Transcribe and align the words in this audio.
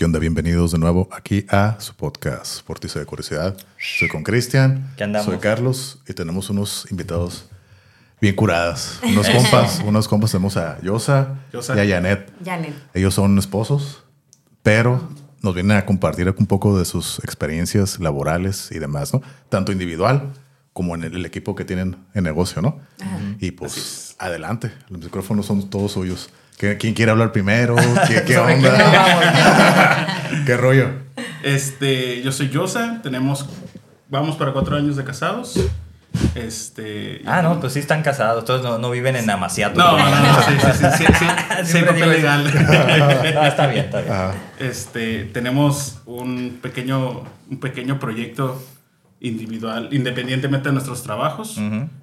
¿Qué 0.00 0.06
onda? 0.06 0.18
Bienvenidos 0.18 0.72
de 0.72 0.78
nuevo 0.78 1.10
aquí 1.12 1.44
a 1.50 1.76
su 1.78 1.94
podcast 1.94 2.64
Portiza 2.64 2.98
de 3.00 3.04
Curiosidad. 3.04 3.54
Soy 3.98 4.08
con 4.08 4.22
Cristian, 4.22 4.94
¿Qué 4.96 5.04
andamos? 5.04 5.26
soy 5.26 5.36
Carlos 5.36 6.00
y 6.08 6.14
tenemos 6.14 6.48
unos 6.48 6.90
invitados 6.90 7.50
bien 8.18 8.34
curadas. 8.34 8.98
Unos 9.02 9.28
compas, 9.28 9.82
unos 9.84 10.08
compas 10.08 10.30
tenemos 10.30 10.56
a 10.56 10.80
Yosa, 10.80 11.40
Yosa. 11.52 11.76
y 11.76 11.80
a 11.80 11.94
Janet. 11.94 12.32
Janet. 12.42 12.72
Ellos 12.94 13.12
son 13.12 13.38
esposos, 13.38 14.02
pero 14.62 15.06
nos 15.42 15.54
vienen 15.54 15.76
a 15.76 15.84
compartir 15.84 16.34
un 16.34 16.46
poco 16.46 16.78
de 16.78 16.86
sus 16.86 17.18
experiencias 17.18 18.00
laborales 18.00 18.72
y 18.72 18.78
demás, 18.78 19.12
¿no? 19.12 19.20
Tanto 19.50 19.70
individual 19.70 20.32
como 20.72 20.94
en 20.94 21.04
el, 21.04 21.14
el 21.14 21.26
equipo 21.26 21.54
que 21.54 21.66
tienen 21.66 21.98
en 22.14 22.24
negocio, 22.24 22.62
¿no? 22.62 22.80
Y 23.38 23.50
pues 23.50 24.16
adelante, 24.18 24.72
los 24.88 24.98
micrófonos 24.98 25.44
son 25.44 25.68
todos 25.68 25.92
suyos. 25.92 26.30
¿Qué- 26.60 26.76
¿Quién 26.76 26.92
quiere 26.92 27.10
hablar 27.10 27.32
primero? 27.32 27.74
¿Qué, 28.06 28.22
qué 28.26 28.34
¿Sobre 28.34 28.58
qué 28.60 28.68
onda? 28.68 30.06
¿Qué 30.46 30.56
rollo? 30.58 30.90
Este, 31.42 32.20
yo 32.20 32.32
soy 32.32 32.50
Yosa, 32.50 33.00
tenemos, 33.02 33.48
vamos 34.10 34.36
para 34.36 34.52
cuatro 34.52 34.76
años 34.76 34.94
de 34.96 35.04
casados. 35.04 35.58
Este. 36.34 37.22
Ah, 37.24 37.40
no, 37.40 37.60
pues 37.60 37.72
sí 37.72 37.78
están 37.78 38.02
casados, 38.02 38.44
todos 38.44 38.62
no, 38.62 38.76
no 38.76 38.90
viven 38.90 39.16
en 39.16 39.30
Amaciato. 39.30 39.78
No, 39.78 39.96
no, 39.96 40.10
no, 40.10 40.42
sí, 40.42 40.52
sí, 40.60 40.68
sí, 40.74 40.86
sí, 40.98 41.04
sí, 41.18 41.24
sí, 41.64 41.72
Siempre 41.72 41.94
papel 41.94 42.10
legal. 42.10 42.44
Ah, 43.38 43.48
está 43.48 43.66
bien, 43.68 43.86
está 43.86 44.00
bien. 44.02 44.12
Ah, 44.12 44.32
Este, 44.58 45.24
tenemos 45.24 46.02
un 46.04 46.58
pequeño, 46.60 47.24
un 47.50 47.58
pequeño 47.60 47.98
proyecto 47.98 48.62
individual, 49.20 49.88
independientemente 49.92 50.68
de 50.68 50.72
nuestros 50.74 51.02
trabajos. 51.04 51.58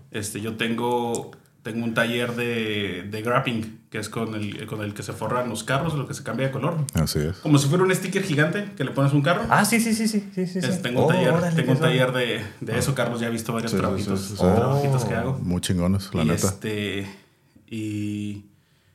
Este, 0.10 0.42
yo 0.42 0.56
tengo, 0.56 1.32
tengo 1.72 1.84
un 1.84 1.94
taller 1.94 2.34
de, 2.36 3.04
de 3.12 3.22
grapping, 3.22 3.80
que 3.90 3.98
es 3.98 4.08
con 4.10 4.36
el, 4.36 4.66
con 4.68 4.82
el 4.82 4.94
que 4.94 5.04
se 5.04 5.12
forran 5.12 5.50
los 5.50 5.64
carros, 5.66 5.96
lo 5.96 6.08
que 6.08 6.14
se 6.14 6.24
cambia 6.24 6.48
de 6.48 6.52
color. 6.54 6.78
así 6.94 7.20
es. 7.20 7.38
Como 7.38 7.58
si 7.58 7.68
fuera 7.68 7.84
un 7.84 7.94
sticker 7.94 8.24
gigante 8.24 8.70
que 8.78 8.84
le 8.86 8.92
pones 8.92 9.12
un 9.12 9.22
carro. 9.22 9.42
Ah, 9.50 9.66
sí, 9.66 9.80
sí, 9.82 9.94
sí, 9.94 10.08
sí, 10.08 10.30
sí, 10.34 10.48
sí. 10.48 10.60
Es- 10.60 10.82
tengo 10.82 11.02
un 11.02 11.06
Oh, 11.06 11.14
taller, 11.14 11.34
órale, 11.34 11.56
tengo 11.56 11.74
un 11.74 11.80
taller 11.80 12.12
de, 12.14 12.42
de 12.62 12.78
eso, 12.80 12.96
Carlos. 12.96 13.20
Ya 13.20 13.28
ha 13.28 13.30
visto 13.30 13.52
varios 13.52 13.72
Sí, 13.72 13.78
trabajitos, 13.78 14.20
sí, 14.22 14.28
sí, 14.30 14.36
sí. 14.38 14.44
trabajitos 14.56 15.04
que 15.06 15.14
hago. 15.16 15.34
Muy 15.40 15.60
chingones, 15.62 16.10
la 16.14 16.24
y 16.24 16.28
neta. 16.28 16.48
este 16.48 17.08
y, 17.70 18.46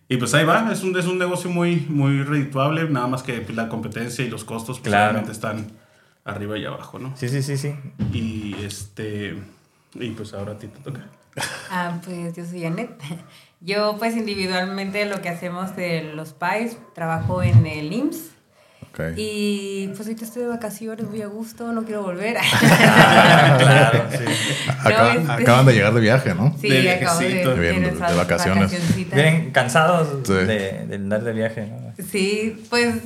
y 0.09 0.17
pues 0.17 0.33
ahí 0.35 0.45
va, 0.45 0.71
es 0.73 0.83
un, 0.83 0.97
es 0.99 1.07
un 1.07 1.19
negocio 1.19 1.51
muy, 1.51 1.77
muy 1.89 2.23
redituable, 2.23 2.89
nada 2.89 3.07
más 3.07 3.23
que 3.23 3.45
la 3.55 3.69
competencia 3.69 4.25
y 4.25 4.31
los 4.31 4.45
costos 4.45 4.79
pues, 4.81 4.89
Claro. 4.91 5.11
obviamente 5.11 5.33
están 5.33 5.73
arriba 6.25 6.57
y 6.59 6.65
abajo, 6.65 6.99
¿no? 6.99 7.15
Sí, 7.17 7.29
sí, 7.29 7.43
sí, 7.43 7.57
sí. 7.57 7.75
Y 8.13 8.55
este 8.65 9.35
y 9.95 10.09
pues 10.13 10.33
ahora 10.33 10.53
a 10.53 10.59
ti 10.59 10.69
te 10.69 10.79
toca. 10.79 11.07
Ah, 11.71 11.99
pues 12.05 12.35
yo 12.37 12.45
soy 12.45 12.63
Janet. 12.63 12.91
Yo 13.65 13.95
pues 13.97 14.17
individualmente 14.17 15.05
lo 15.05 15.23
que 15.23 15.29
hacemos 15.29 15.77
de 15.77 16.03
los 16.15 16.33
PAIs, 16.33 16.77
trabajo 16.97 17.45
en 17.45 17.65
el 17.65 17.93
IMSS. 17.93 18.31
Y 19.17 19.87
pues 19.95 20.01
ahorita 20.01 20.25
estoy 20.25 20.43
de 20.43 20.49
vacaciones, 20.49 21.07
muy 21.07 21.23
a 21.23 21.29
gusto, 21.29 21.73
no 21.73 21.85
quiero 21.85 22.03
volver. 22.03 22.37
Ah, 22.39 23.57
claro, 23.59 24.05
sí. 24.11 24.25
Acaba- 24.69 25.15
No, 25.15 25.21
este- 25.31 25.43
Acaban 25.45 25.65
de 25.67 25.73
llegar 25.75 25.95
de 25.95 26.01
viaje, 26.01 26.35
¿no? 26.35 26.55
Sí, 26.61 26.69
De 26.69 26.91
acabo 26.91 27.19
de, 27.21 27.27
viajecito. 27.29 27.55
de 27.55 27.61
Bien, 27.61 27.75
de- 27.77 27.81
nuestras 27.87 28.11
de 28.11 28.17
vacaciones. 28.19 28.97
Vienen 29.13 29.51
cansados 29.53 30.09
Sí. 30.27 30.33
de, 30.35 30.87
de 30.89 30.95
andar 30.97 31.23
de 31.23 31.33
viaje, 31.33 31.67
¿no? 31.69 32.05
Sí, 32.05 32.65
pues, 32.69 32.97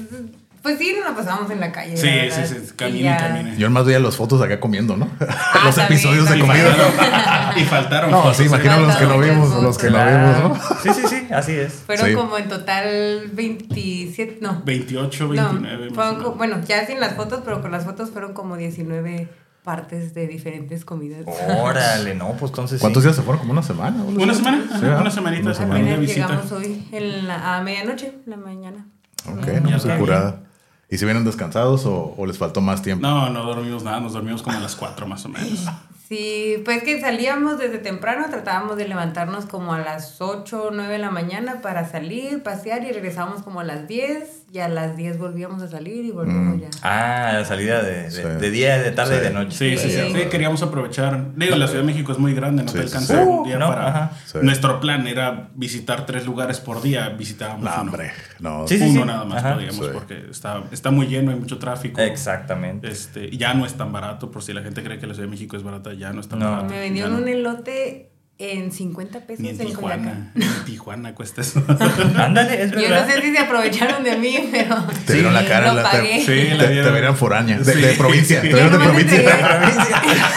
pues 0.66 0.78
sí, 0.78 0.92
nos 0.98 1.08
la 1.08 1.14
pasamos 1.14 1.48
en 1.52 1.60
la 1.60 1.70
calle. 1.70 1.96
Sí, 1.96 2.08
la 2.28 2.34
sí, 2.34 2.54
sí, 2.54 2.60
Y 2.72 2.72
camine, 2.76 3.02
ya- 3.04 3.16
camine. 3.18 3.56
Yo 3.56 3.70
más 3.70 3.84
veía 3.84 4.00
las 4.00 4.16
fotos 4.16 4.42
acá 4.42 4.58
comiendo, 4.58 4.96
¿no? 4.96 5.08
Ah, 5.20 5.60
los 5.64 5.76
también, 5.76 6.00
episodios 6.00 6.28
de 6.28 6.40
comida. 6.40 7.52
y 7.56 7.60
faltaron 7.62 8.10
No, 8.10 8.22
fotos, 8.22 8.36
sí, 8.38 8.42
¿eh? 8.42 8.46
imagino 8.46 8.80
los 8.80 8.96
que 8.96 9.04
no 9.06 9.18
vimos, 9.20 9.62
los 9.62 9.78
que 9.78 9.90
no 9.90 9.98
vimos, 10.04 10.38
¿no? 10.40 10.54
Sí, 10.82 10.88
sí, 10.92 11.02
sí, 11.08 11.28
así 11.32 11.52
es. 11.52 11.72
Fueron 11.86 12.06
Sí. 12.08 12.14
como 12.14 12.36
en 12.36 12.48
total 12.48 13.30
27, 13.32 14.38
no. 14.40 14.60
28, 14.64 15.24
No, 15.24 15.30
29. 15.30 15.90
más 15.90 16.14
fueron 16.14 16.36
bueno, 16.36 16.60
ya 16.66 16.84
sin 16.84 16.98
las 16.98 17.14
fotos, 17.14 17.42
pero 17.44 17.62
con 17.62 17.70
las 17.70 17.84
fotos 17.84 18.10
fueron 18.10 18.32
como 18.32 18.56
19 18.56 19.28
partes 19.62 20.14
de 20.14 20.26
diferentes 20.26 20.84
comidas. 20.84 21.22
Órale, 21.60 22.14
no, 22.16 22.32
pues 22.38 22.50
entonces 22.50 22.80
¿Cuántos 22.80 23.02
sí. 23.02 23.08
días 23.08 23.16
se 23.16 23.22
fueron? 23.22 23.38
¿Como 23.40 23.52
una 23.52 23.62
semana? 23.62 24.02
Una 24.02 24.32
así? 24.32 24.42
semana, 24.42 24.64
una 25.00 25.10
semanita. 25.10 25.42
Una 25.42 25.54
semana. 25.54 25.96
llegamos 25.98 26.50
hoy 26.52 26.88
en 26.92 27.26
la, 27.28 27.56
a 27.56 27.62
medianoche, 27.62 28.14
en 28.24 28.30
la 28.30 28.36
mañana. 28.36 28.86
Ok, 29.28 29.46
no, 29.60 29.68
bien. 29.82 29.98
curada. 29.98 30.40
¿Y 30.88 30.98
si 30.98 31.04
vienen 31.04 31.24
descansados 31.24 31.84
o, 31.86 32.14
o 32.16 32.26
les 32.26 32.38
faltó 32.38 32.60
más 32.60 32.82
tiempo? 32.82 33.06
No, 33.06 33.28
no 33.30 33.44
dormimos 33.44 33.82
nada, 33.82 34.00
nos 34.00 34.12
dormimos 34.12 34.42
como 34.42 34.56
a 34.56 34.60
las 34.60 34.76
4 34.76 35.06
más 35.06 35.24
o 35.24 35.28
menos. 35.28 35.66
Sí, 36.08 36.62
pues 36.64 36.84
que 36.84 37.00
salíamos 37.00 37.58
desde 37.58 37.78
temprano, 37.78 38.26
tratábamos 38.30 38.76
de 38.76 38.86
levantarnos 38.86 39.46
como 39.46 39.72
a 39.72 39.80
las 39.80 40.20
8 40.20 40.66
o 40.66 40.70
9 40.70 40.92
de 40.92 40.98
la 41.00 41.10
mañana 41.10 41.60
para 41.62 41.90
salir, 41.90 42.44
pasear 42.44 42.84
y 42.84 42.92
regresábamos 42.92 43.42
como 43.42 43.58
a 43.58 43.64
las 43.64 43.88
10 43.88 44.45
y 44.52 44.58
a 44.60 44.68
las 44.68 44.96
10 44.96 45.18
volvíamos 45.18 45.60
a 45.62 45.68
salir 45.68 46.04
y 46.04 46.10
volvíamos 46.12 46.60
ya. 46.60 46.68
Ah, 46.82 47.30
la 47.34 47.44
salida 47.44 47.82
de, 47.82 48.04
de, 48.04 48.10
Sí. 48.10 48.22
de 48.22 48.50
día, 48.50 48.78
de 48.78 48.90
tarde 48.92 49.16
Sí. 49.16 49.20
y 49.20 49.24
de 49.24 49.30
noche. 49.34 49.50
Sí, 49.56 49.76
sí, 49.76 49.90
sí, 49.90 50.00
Sí. 50.06 50.12
sí, 50.14 50.28
queríamos 50.30 50.62
aprovechar. 50.62 51.34
Digo, 51.36 51.56
la 51.56 51.66
Ciudad 51.66 51.82
de 51.82 51.86
México 51.86 52.12
es 52.12 52.18
muy 52.18 52.32
grande, 52.32 52.62
no 52.62 52.68
Sí, 52.70 52.78
te 52.78 52.84
alcanza 52.84 53.22
sí. 53.22 53.28
un 53.28 53.44
día 53.44 53.58
No, 53.58 53.68
para. 53.68 53.88
ajá. 53.88 54.12
Sí. 54.24 54.38
Nuestro 54.42 54.78
plan 54.80 55.06
era 55.08 55.48
visitar 55.54 56.06
tres 56.06 56.24
lugares 56.26 56.60
por 56.60 56.80
día, 56.80 57.08
visitábamos 57.10 57.64
No, 57.64 57.70
uno. 57.72 57.80
hombre. 57.82 58.12
No. 58.38 58.66
Sí, 58.68 58.78
sí, 58.78 58.84
uno 58.84 59.00
sí. 59.02 59.06
nada 59.06 59.24
más 59.24 59.44
Ajá. 59.44 59.54
podíamos 59.54 59.84
Sí. 59.86 59.90
porque 59.92 60.24
está, 60.30 60.62
está 60.70 60.90
muy 60.90 61.06
lleno, 61.08 61.32
hay 61.32 61.38
mucho 61.38 61.58
tráfico. 61.58 62.00
Exactamente. 62.00 62.88
Este, 62.88 63.36
ya 63.36 63.52
no 63.52 63.66
es 63.66 63.74
tan 63.74 63.92
barato, 63.92 64.30
por 64.30 64.42
si 64.42 64.52
la 64.52 64.62
gente 64.62 64.82
cree 64.82 64.98
que 64.98 65.06
la 65.06 65.14
Ciudad 65.14 65.26
de 65.26 65.32
México 65.32 65.56
es 65.56 65.62
barata, 65.64 65.92
ya 65.92 66.12
no 66.12 66.20
es 66.20 66.28
tan 66.28 66.38
No. 66.38 66.50
barato. 66.52 66.70
Me 66.72 66.80
vendieron 66.80 67.12
no. 67.14 67.18
un 67.18 67.28
elote 67.28 68.10
en 68.38 68.70
50 68.70 69.20
pesos 69.20 69.40
Ni 69.40 69.48
en. 69.48 69.56
Tijuana, 69.58 70.30
ni 70.34 70.44
en 70.44 70.64
Tijuana 70.66 71.14
cuesta 71.14 71.40
eso. 71.40 71.62
Ándale, 72.18 72.62
es 72.64 72.70
Yo 72.70 72.76
no 72.76 72.82
verdad. 72.82 73.06
sé 73.08 73.22
si 73.22 73.32
se 73.32 73.38
aprovecharon 73.38 74.04
de 74.04 74.14
mí, 74.16 74.48
pero 74.52 74.76
Te 75.06 75.14
vieron 75.14 75.32
la 75.32 75.40
Sí, 75.40 75.46
cara. 75.46 75.72
lo 75.72 75.80
la- 75.82 75.90
te, 75.90 75.96
pagué. 75.96 76.20
Sí, 76.20 76.26
te, 76.26 76.54
la 76.54 76.64
te 76.66 76.72
vieron. 76.72 76.92
verían 76.94 77.16
foránea. 77.16 77.58
De, 77.58 77.72
Sí. 77.72 77.80
de 77.80 77.92
provincia. 77.94 78.40
Te 78.42 78.50
Yo 78.50 78.56
vieron 78.56 78.72
de 78.72 78.78
provincia. 78.78 79.22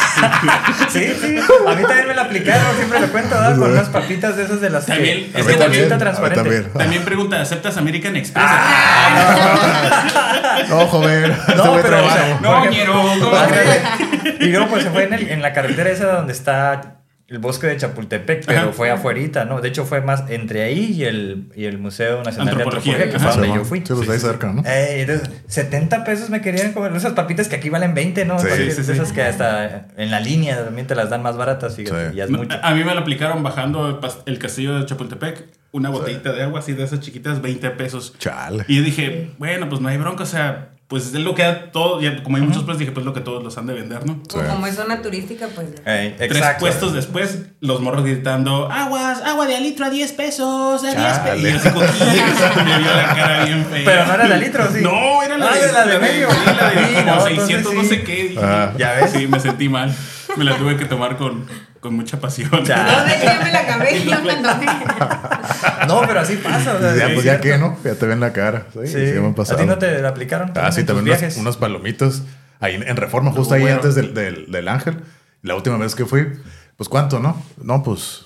Sí, 0.89 1.05
sí. 1.21 1.35
A 1.67 1.75
mí 1.75 1.83
también 1.83 2.07
me 2.07 2.15
la 2.15 2.23
aplicaron, 2.23 2.75
siempre 2.75 2.99
lo 2.99 3.07
cuento, 3.11 3.35
¿verdad? 3.35 3.57
Con 3.57 3.71
unas 3.71 3.89
papitas 3.89 4.35
de 4.35 4.43
esas 4.43 4.59
de 4.59 4.69
las 4.69 4.85
También, 4.85 5.31
que 5.31 5.41
es 5.41 5.47
que 5.47 5.53
también- 5.53 5.87
transparente. 5.87 6.41
también. 6.41 6.73
También 6.73 7.03
pregunta, 7.03 7.39
¿aceptas 7.41 7.77
American 7.77 8.15
Express? 8.15 8.45
No, 10.69 10.85
joven. 10.87 11.31
Este 11.31 11.55
No, 11.55 11.71
güey 11.71 11.83
pero 11.83 12.05
o 12.05 12.09
sea. 12.09 12.39
No, 12.41 12.65
ñero, 12.69 12.93
¿cómo 12.93 13.31
Ah, 13.35 13.47
crees? 13.49 14.39
Y 14.41 14.45
luego 14.51 14.67
pues 14.67 14.83
se 14.83 14.89
fue 14.89 15.03
en, 15.05 15.13
el- 15.13 15.29
en 15.29 15.41
la 15.41 15.53
carretera 15.53 15.89
esa 15.89 16.05
donde 16.07 16.33
está 16.33 16.98
el 17.29 17.37
bosque 17.39 17.67
de 17.67 17.77
Chapultepec, 17.77 18.45
pero 18.45 18.59
Ajá. 18.59 18.71
fue 18.71 18.89
afuerita, 18.89 19.45
¿no? 19.45 19.61
De 19.61 19.69
hecho 19.69 19.85
fue 19.85 20.01
más 20.01 20.23
entre 20.29 20.63
ahí 20.63 20.93
y 20.93 21.03
el, 21.03 21.51
y 21.55 21.65
el 21.65 21.77
Museo 21.77 22.23
Nacional 22.23 22.47
de 22.47 22.51
Antropología, 22.63 22.97
que 23.09 23.15
ajá. 23.15 23.19
fue 23.19 23.31
donde 23.31 23.47
Sí, 23.47 23.53
yo 23.55 23.65
fui. 23.65 23.79
Sí, 23.85 23.93
pues 23.95 24.09
ahí 24.09 24.19
cerca, 24.19 24.51
¿no? 24.51 24.63
Eh, 24.65 25.01
entonces, 25.01 25.29
70 25.47 26.03
pesos 26.03 26.29
me 26.29 26.41
querían 26.41 26.73
comer 26.73 26.95
esas 26.95 27.13
papitas 27.13 27.47
que 27.47 27.55
aquí 27.57 27.69
valen 27.69 27.93
20, 27.93 28.25
¿no? 28.25 28.39
Sí, 28.39 28.47
Papitas 28.49 28.75
sí, 28.75 28.83
sí. 28.83 28.91
Esas 28.93 29.11
que 29.13 29.21
hasta 29.21 29.87
en 29.97 30.09
la 30.11 30.19
línea 30.19 30.63
también 30.65 30.87
te 30.87 30.95
las 30.95 31.09
dan 31.09 31.21
más 31.21 31.37
baratas, 31.37 31.75
fíjate, 31.75 32.09
Sí. 32.11 32.15
ya 32.15 32.23
es 32.23 32.29
mucho. 32.31 32.57
A 32.63 32.73
mí 32.73 32.83
me 32.83 32.93
lo 32.95 32.99
aplicaron 33.01 33.43
bajando 33.43 34.01
el 34.25 34.39
castillo 34.39 34.79
de 34.79 34.85
Chapultepec, 34.85 35.45
una 35.71 35.89
botellita 35.89 36.31
de 36.33 36.41
agua 36.41 36.59
así 36.61 36.73
de 36.73 36.83
esas 36.83 36.99
chiquitas, 36.99 37.41
20 37.43 37.69
pesos. 37.71 38.15
Chale. 38.17 38.65
Y 38.67 38.77
yo 38.77 38.83
dije, 38.83 39.31
bueno, 39.37 39.69
pues 39.69 39.81
no 39.81 39.87
hay 39.89 39.97
bronca, 39.97 40.23
o 40.23 40.25
sea, 40.25 40.69
pues 40.89 41.05
es 41.05 41.13
lo 41.13 41.35
que 41.35 41.43
da 41.43 41.71
todo, 41.71 42.01
ya, 42.01 42.23
como 42.23 42.37
hay 42.37 42.41
muchos 42.43 42.63
pues 42.63 42.79
dije, 42.79 42.91
pues 42.91 43.05
lo 43.05 43.13
que 43.13 43.21
todos 43.21 43.43
los 43.43 43.55
han 43.59 43.67
de 43.67 43.73
vender, 43.75 44.05
¿no? 44.07 44.21
o 44.33 44.41
como 44.43 44.65
es 44.65 44.75
zona 44.75 45.01
turística, 45.03 45.47
pues 45.53 45.67
ya. 45.75 45.81
Eh, 45.85 46.15
Tres 46.17 46.43
puestos 46.59 46.93
después, 46.93 47.43
los 47.61 47.79
morros 47.79 48.03
gritando, 48.03 48.71
aguas, 48.71 49.21
agua 49.21 49.45
de 49.45 49.55
a 49.55 49.59
litro 49.59 49.85
a 49.85 49.91
10 49.91 50.11
pesos, 50.13 50.83
a 50.83 50.95
10 50.95 51.19
pesos. 51.19 51.39
Y 51.39 51.51
yo 51.51 51.57
así, 51.57 51.69
"Coquillas", 51.69 52.55
me 52.65 52.77
vio 52.79 52.91
la 52.95 53.13
cara 53.15 53.45
bien 53.45 53.65
fea. 53.65 53.85
Pero 53.85 54.05
no 54.07 54.13
era 54.15 54.27
de 54.27 54.37
litro, 54.39 54.67
sí. 54.73 54.79
No, 54.81 55.21
era 55.23 55.37
la 55.37 55.47
Ah, 55.51 55.53
de, 55.55 55.71
la 55.71 55.85
de 55.85 55.99
medio. 55.99 56.27
sí, 56.31 56.37
la 56.45 56.69
de 56.71 56.87
Sí, 56.87 56.93
como 56.95 57.15
no, 57.15 57.21
600 57.21 57.49
entonces 57.49 57.75
no 57.75 57.83
sí. 57.83 57.89
sé 57.89 58.03
qué. 58.03 58.23
dije, 58.29 58.39
Ah. 58.43 58.73
Ya 58.77 58.93
ves. 58.93 59.11
Sí, 59.11 59.27
me 59.27 59.39
sentí 59.39 59.69
mal. 59.69 59.95
Me 60.37 60.43
la 60.43 60.57
tuve 60.57 60.75
que 60.77 60.85
tomar 60.85 61.17
con, 61.17 61.45
con 61.79 61.93
mucha 61.95 62.19
pasión. 62.19 62.49
Ya. 62.65 62.83
No, 62.83 63.23
ya 63.23 63.41
me 63.43 63.51
la 63.51 63.59
acabé, 63.59 64.03
ya 64.05 64.19
me. 64.19 65.87
No, 65.87 66.01
pero 66.07 66.19
así 66.19 66.35
pasa. 66.37 66.75
o 66.75 66.79
sea, 66.79 66.95
Ya, 66.95 67.13
pues 67.13 67.23
ya 67.23 67.39
que, 67.39 67.57
¿no? 67.57 67.77
Ya 67.83 67.95
te 67.95 68.05
ven 68.05 68.19
la 68.19 68.33
cara. 68.33 68.67
Sí, 68.73 68.79
Sí. 68.87 68.93
sí, 68.93 69.13
me 69.13 69.25
han 69.27 69.31
¿A 69.31 69.35
pasado. 69.35 69.59
ti 69.59 69.65
no 69.65 69.77
te 69.77 70.01
la 70.01 70.09
aplicaron? 70.09 70.51
Ah, 70.55 70.71
sí, 70.71 70.83
también 70.83 71.05
unas, 71.07 71.19
viajes? 71.19 71.37
unas 71.37 71.57
palomitas. 71.57 72.23
Ahí 72.59 72.75
en, 72.75 72.95
Reforma, 72.97 73.31
justo 73.31 73.53
Uh, 73.53 73.57
ahí 73.57 73.61
bueno. 73.61 73.77
antes 73.77 73.95
del, 73.95 74.13
del, 74.13 74.51
del 74.51 74.67
Ángel. 74.67 74.97
La 75.41 75.55
última 75.55 75.77
vez 75.77 75.95
que 75.95 76.05
fui, 76.05 76.27
pues 76.75 76.89
¿cuánto, 76.89 77.19
no? 77.19 77.41
No, 77.63 77.81
pues. 77.83 78.25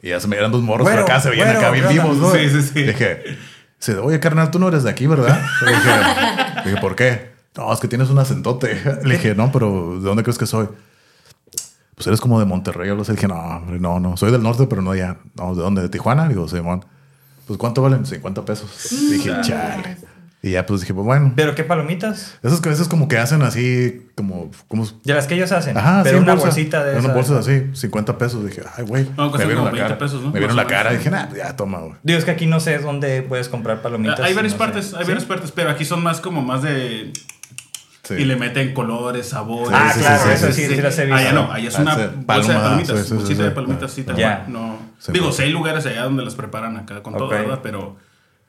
Y 0.00 0.10
ya 0.10 0.20
se 0.20 0.28
me 0.28 0.36
eran 0.36 0.52
dos 0.52 0.62
morros 0.62 0.86
Güero, 0.86 1.02
por 1.04 1.10
acá, 1.10 1.20
se 1.20 1.30
veían 1.30 1.46
güero, 1.48 1.60
acá 1.60 1.70
bien 1.70 1.88
vivos, 1.88 2.16
¿no? 2.16 2.30
Sí, 2.32 2.48
sí, 2.48 2.62
sí. 2.62 2.82
Dije, 2.84 3.22
oye, 4.00 4.20
carnal, 4.20 4.50
tú 4.52 4.58
no 4.60 4.68
eres 4.68 4.84
de 4.84 4.90
aquí, 4.90 5.06
¿verdad? 5.08 5.40
Le 5.64 5.70
dije, 5.72 5.90
dije, 6.66 6.76
¿por 6.80 6.94
qué? 6.94 7.32
No, 7.56 7.72
es 7.72 7.80
que 7.80 7.88
tienes 7.88 8.08
un 8.10 8.18
acentote. 8.20 8.80
Le 9.04 9.14
dije, 9.16 9.34
no, 9.34 9.50
pero 9.50 9.96
¿de 10.00 10.04
dónde 10.08 10.22
crees 10.22 10.38
que 10.38 10.46
soy? 10.46 10.68
Pues 11.94 12.06
eres 12.06 12.20
como 12.20 12.38
de 12.38 12.46
Monterrey. 12.46 12.88
Yo 12.88 12.96
le 12.96 13.02
dije, 13.04 13.28
no, 13.28 13.34
hombre, 13.34 13.78
no, 13.78 14.00
no. 14.00 14.16
Soy 14.16 14.30
del 14.32 14.42
norte, 14.42 14.66
pero 14.66 14.82
no 14.82 14.94
ya. 14.94 15.18
No, 15.36 15.54
¿de 15.54 15.62
dónde? 15.62 15.82
¿De 15.82 15.88
Tijuana? 15.88 16.28
Digo, 16.28 16.48
Simón. 16.48 16.84
Pues 17.46 17.58
¿cuánto 17.58 17.82
valen? 17.82 18.06
50 18.06 18.44
pesos. 18.44 18.88
Dije, 19.10 19.30
chale. 19.42 19.96
Y 20.44 20.50
ya 20.52 20.66
pues 20.66 20.80
dije, 20.80 20.92
pues 20.92 21.04
bueno. 21.06 21.34
¿Pero 21.36 21.54
qué 21.54 21.62
palomitas? 21.62 22.36
Esos 22.42 22.60
que 22.60 22.68
a 22.68 22.72
veces 22.72 22.88
como 22.88 23.06
que 23.06 23.16
hacen 23.16 23.42
así, 23.42 24.08
como... 24.16 24.50
como 24.66 24.84
De 25.04 25.14
las 25.14 25.28
que 25.28 25.34
ellos 25.36 25.52
hacen. 25.52 25.76
Ajá, 25.78 26.00
pero 26.02 26.18
sí, 26.18 26.22
una 26.24 26.32
bolsa. 26.32 26.46
bolsita 26.48 26.84
de 26.84 26.90
Unas 26.92 27.04
esas. 27.04 27.14
bolsas 27.14 27.46
así, 27.46 27.62
50 27.74 28.18
pesos. 28.18 28.44
Dije, 28.44 28.62
ay, 28.76 28.84
güey. 28.84 29.08
No, 29.16 29.30
me 29.30 29.36
vieron 29.38 29.54
como 29.58 29.64
la 29.66 29.70
20 29.70 29.80
cara. 29.82 29.98
pesos, 29.98 30.20
¿no? 30.20 30.32
Me 30.32 30.40
vieron 30.40 30.56
la 30.56 30.64
o 30.64 30.66
cara. 30.66 30.90
Dije, 30.92 31.10
nah, 31.10 31.32
ya 31.32 31.54
toma, 31.54 31.78
güey. 31.78 31.94
Digo, 32.02 32.18
es 32.18 32.24
que 32.24 32.32
aquí 32.32 32.46
no 32.46 32.58
sé 32.58 32.78
dónde 32.78 33.22
puedes 33.22 33.48
comprar 33.48 33.82
palomitas. 33.82 34.18
hay 34.18 34.34
varias 34.34 34.54
no 34.54 34.58
sé. 34.58 34.64
partes, 34.64 34.94
hay 34.94 35.04
¿Sí? 35.04 35.10
varias 35.12 35.24
partes, 35.26 35.52
pero 35.52 35.70
aquí 35.70 35.84
son 35.84 36.02
más 36.02 36.20
como 36.20 36.42
más 36.42 36.62
de... 36.62 37.12
Sí. 38.04 38.14
Y 38.14 38.24
le 38.24 38.34
meten 38.36 38.74
colores, 38.74 39.28
sabores. 39.28 39.70
Ah, 39.72 39.90
Sí, 39.92 40.00
sí, 40.00 40.04
claro, 40.06 40.22
sí, 40.24 40.30
eso 40.32 40.46
sí, 40.48 40.52
sí, 40.62 40.68
sí. 40.68 40.74
sí, 40.74 40.82
las 40.82 40.98
he 40.98 41.04
visto. 41.06 41.16
Allá 41.20 41.32
no, 41.32 41.52
allá 41.52 41.68
es 41.68 41.78
Ah, 41.78 41.82
una 41.82 41.94
bolsa 41.94 42.08
de 42.08 42.58
palomitas, 42.58 42.98
sí, 42.98 43.04
sí, 43.08 43.14
bolsita 43.14 43.36
sí, 43.36 43.42
de 43.42 43.48
sí. 43.48 43.54
palomitas, 43.54 43.90
sí, 43.92 44.02
tal 44.02 44.14
cual, 44.16 44.44
No. 44.48 44.78
Sí, 44.98 45.12
Digo, 45.12 45.24
pues. 45.26 45.36
sí 45.36 45.42
hay 45.44 45.50
lugares 45.50 45.86
allá 45.86 46.02
donde 46.04 46.24
las 46.24 46.34
preparan 46.34 46.76
acá 46.76 47.02
con 47.02 47.14
todo. 47.16 47.28
¿verdad? 47.28 47.60
Pero 47.62 47.96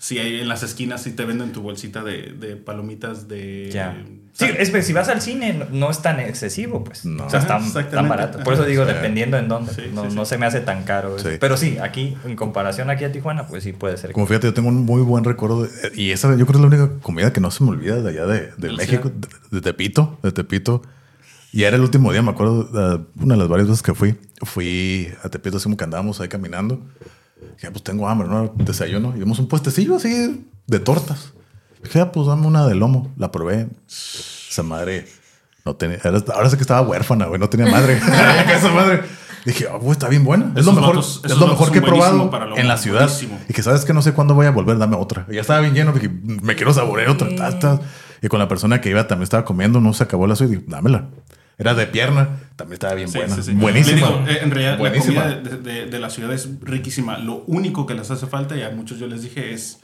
sí 0.04 0.20
hay 0.20 0.42
en 0.42 0.50
las 0.50 0.64
esquinas 0.64 1.02
sí 1.02 1.12
te 1.14 1.24
venden 1.24 1.54
tu 1.54 1.62
bolsita 1.62 2.04
de, 2.04 2.34
de 2.34 2.58
palomitas 2.58 3.30
de... 3.30 3.70
Ya. 3.72 3.96
Sí, 4.34 4.46
es 4.58 4.72
que 4.72 4.82
si 4.82 4.92
vas 4.94 5.08
al 5.10 5.22
cine 5.22 5.66
no, 5.72 5.92
es 5.92 6.02
tan 6.02 6.20
excesivo, 6.20 6.84
pues. 6.84 7.06
No. 7.06 7.28
O 7.28 7.30
sea, 7.30 7.40
exactamente. 7.40 7.84
tan 7.96 8.10
barato. 8.10 8.40
Por 8.44 8.56
eso 8.56 8.66
digo, 8.66 8.84
Sí. 8.86 8.92
dependiendo 8.92 9.38
en 9.38 9.48
dónde. 9.48 9.72
Sí, 9.74 9.84
no, 9.94 10.10
sí, 10.10 10.16
no 10.16 10.26
se 10.26 10.40
me 10.40 10.48
hace 10.48 10.60
tan 10.60 10.84
caro. 10.86 11.16
Pero 11.40 11.56
sí, 11.56 11.78
aquí, 11.82 12.18
en 12.26 12.36
comparación 12.36 12.90
aquí 12.90 13.04
a 13.06 13.12
Tijuana, 13.12 13.46
pues 13.48 13.64
sí 13.64 13.74
puede 13.74 13.96
ser. 13.96 14.12
Como 14.12 14.26
fíjate, 14.26 14.48
yo 14.48 14.54
tengo 14.56 14.70
un 14.70 14.86
muy 14.86 15.04
buen 15.04 15.24
recuerdo. 15.24 15.64
de- 15.68 15.70
y 15.94 16.10
esa 16.12 16.30
yo 16.36 16.48
creo 16.48 16.48
que 16.48 16.54
es 16.54 16.60
la 16.62 16.68
única 16.68 16.90
comida 17.04 17.32
que 17.32 17.42
no 17.42 17.52
se 17.52 17.64
me 17.64 17.70
olvida 17.70 18.02
de 18.02 18.10
allá 18.10 18.26
de, 18.26 18.40
de 18.48 18.54
Del 18.58 18.76
México, 18.78 19.12
de, 19.14 19.28
de 19.52 19.62
Tepito, 19.62 20.18
de 20.24 20.32
Tepito. 20.32 20.82
Y 21.52 21.64
era 21.66 21.76
el 21.76 21.84
último 21.84 22.12
día, 22.12 22.24
me 22.24 22.32
acuerdo, 22.32 22.68
eh, 22.74 23.00
una 23.22 23.36
de 23.36 23.40
las 23.40 23.48
varias 23.48 23.68
veces 23.70 23.84
que 23.84 23.94
fui, 23.94 24.16
fui 24.42 25.10
a 25.24 25.30
Tepito, 25.30 25.58
así 25.58 25.66
como 25.66 25.78
que 25.78 25.84
andábamos 25.84 26.20
ahí 26.20 26.28
caminando. 26.28 26.82
Dije, 27.56 27.68
ah, 27.68 27.72
pues 27.72 27.84
tengo 27.84 28.08
hambre, 28.08 28.28
¿no? 28.28 28.54
Desayuno. 28.56 29.14
Y 29.16 29.20
vimos 29.20 29.40
un 29.40 29.48
puestecillo 29.48 29.96
así 29.96 30.46
de 30.68 30.80
tortas. 30.80 31.34
Dije, 31.84 32.00
ah, 32.00 32.12
pues 32.12 32.28
dame 32.28 32.48
una 32.48 32.68
de 32.68 32.76
lomo. 32.76 33.12
La 33.18 33.32
probé. 33.32 33.68
Esa 33.88 34.64
madre 34.64 35.08
no 35.66 35.76
tenía. 35.76 36.00
ahora 36.34 36.50
sé 36.50 36.58
que 36.58 36.64
estaba 36.64 36.82
huérfana, 36.82 37.26
güey, 37.26 37.40
no 37.40 37.50
tenía 37.50 37.72
madre. 37.72 37.98
Esa 38.56 38.70
madre. 38.72 39.04
Dije, 39.46 39.66
güey, 39.68 39.92
está 39.92 40.08
bien 40.08 40.24
buena. 40.24 40.54
Es 40.56 40.66
lo 40.66 40.74
mejor, 40.74 41.00
es 41.00 41.38
lo 41.38 41.48
mejor 41.48 41.72
que 41.72 41.80
he 41.80 41.82
probado 41.82 42.30
en 42.56 42.68
la 42.68 42.78
ciudad. 42.78 43.06
buenísimo. 43.08 43.40
Y 43.50 43.54
que 43.54 43.62
sabes 43.62 43.84
que 43.84 43.94
no 43.94 44.02
sé 44.02 44.14
cuándo 44.14 44.36
voy 44.36 44.46
a 44.46 44.52
volver, 44.52 44.78
dame 44.78 44.96
otra. 44.96 45.26
Y 45.30 45.36
ya 45.36 45.42
estaba 45.42 45.60
bien 45.60 45.74
lleno, 45.74 45.92
dije, 45.92 46.10
me 46.10 46.56
quiero 46.56 46.74
saborear 46.74 47.10
otra. 47.10 47.30
Sí. 47.30 47.68
Y 48.22 48.28
con 48.30 48.40
la 48.40 48.48
persona 48.48 48.80
que 48.80 48.90
iba 48.90 49.06
también 49.06 49.24
estaba 49.24 49.44
comiendo, 49.44 49.82
no 49.82 49.94
se 49.94 50.04
acabó 50.04 50.28
la 50.28 50.36
suya 50.36 50.52
dije, 50.52 50.64
dámela. 50.68 51.10
Era 51.58 51.74
de 51.76 51.86
pierna, 51.88 52.30
también 52.56 52.74
estaba 52.74 52.96
bien 52.96 53.08
Sí, 53.10 53.18
buena. 53.20 53.36
sí, 53.36 53.44
sí. 53.44 53.52
Buenísima. 53.54 53.96
Digo, 54.08 54.26
en 54.28 54.52
realidad, 54.52 54.78
Buenísima. 54.78 55.26
la 55.26 55.36
comida 55.36 55.58
de, 55.58 55.58
de- 55.58 55.86
de 55.86 56.00
la 56.00 56.10
ciudad 56.10 56.34
es 56.34 56.50
riquísima. 56.62 57.18
Lo 57.20 57.44
único 57.48 57.86
que 57.86 57.94
les 57.94 58.10
hace 58.12 58.26
falta, 58.28 58.56
y 58.58 58.64
a 58.64 58.70
muchos 58.72 58.98
yo 59.00 59.08
les 59.08 59.22
dije, 59.22 59.54
es 59.54 59.80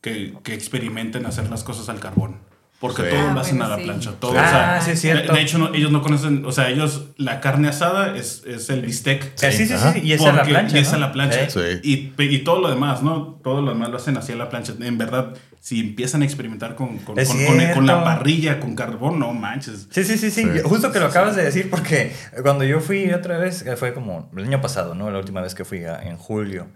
que, 0.00 0.34
que 0.42 0.52
experimenten 0.54 1.24
hacer 1.26 1.48
las 1.48 1.64
cosas 1.64 1.88
al 1.88 1.98
carbón. 2.00 2.36
Porque 2.82 3.02
Sí. 3.02 3.08
todo 3.10 3.28
Ah, 3.28 3.32
lo 3.32 3.40
hacen 3.40 3.56
bueno, 3.58 3.72
a 3.72 3.76
la 3.76 3.82
sí. 3.82 3.84
plancha. 3.88 4.10
Todo, 4.18 4.32
Sí. 4.32 4.36
o 4.38 4.40
sea, 4.40 4.76
Ah, 4.76 4.80
sí, 4.82 4.90
es 4.90 5.00
cierto. 5.00 5.32
De 5.32 5.40
hecho, 5.40 5.56
no- 5.58 5.72
ellos 5.72 5.90
no 5.92 6.02
conocen, 6.02 6.44
o 6.44 6.50
sea, 6.52 6.68
ellos, 6.68 7.04
la 7.16 7.40
carne 7.40 7.68
asada 7.68 8.16
es, 8.16 8.42
es 8.44 8.68
el 8.70 8.82
bistec. 8.82 9.22
Eh, 9.40 9.52
sí, 9.52 9.66
sí, 9.66 9.74
sí. 9.78 10.00
Y 10.02 10.12
es 10.12 10.20
la 10.20 10.32
Porque- 10.32 10.50
plancha. 10.50 10.76
Y 10.76 10.80
esa 10.80 10.90
¿no? 10.90 10.96
es 10.96 11.00
la 11.02 11.12
plancha. 11.12 11.48
Y, 11.84 12.38
todo 12.40 12.60
lo 12.60 12.68
demás, 12.68 13.02
¿no? 13.04 13.38
Todo 13.44 13.62
lo 13.62 13.70
demás 13.72 13.88
lo 13.90 13.96
hacen 13.98 14.16
así 14.16 14.32
a 14.32 14.36
la 14.36 14.50
plancha. 14.50 14.74
En 14.80 14.98
verdad, 14.98 15.28
si 15.60 15.78
empiezan 15.78 16.22
a 16.22 16.24
experimentar 16.24 16.74
con, 16.74 16.98
con, 16.98 17.16
Es 17.20 17.28
con- 17.28 17.46
con- 17.46 17.72
con 17.72 17.86
la 17.86 18.02
parrilla, 18.02 18.58
con 18.58 18.74
carbón, 18.74 19.20
no 19.20 19.32
manches. 19.32 19.86
Sí, 19.90 20.02
sí, 20.02 20.18
sí, 20.18 20.32
sí. 20.32 20.44
Justo 20.64 20.90
que 20.90 20.98
lo 20.98 21.06
acabas 21.06 21.36
de 21.36 21.44
decir 21.44 21.70
porque 21.70 22.12
cuando 22.42 22.64
yo 22.64 22.80
fui 22.80 23.12
otra 23.12 23.38
vez, 23.38 23.64
fue 23.76 23.94
como 23.94 24.28
el 24.36 24.42
año 24.44 24.60
pasado, 24.60 24.96
¿no? 24.96 25.08
La 25.08 25.20
última 25.20 25.40
vez 25.40 25.54
que 25.54 25.64
fui 25.64 25.84
a- 25.84 26.02
en 26.02 26.16
julio. 26.16 26.66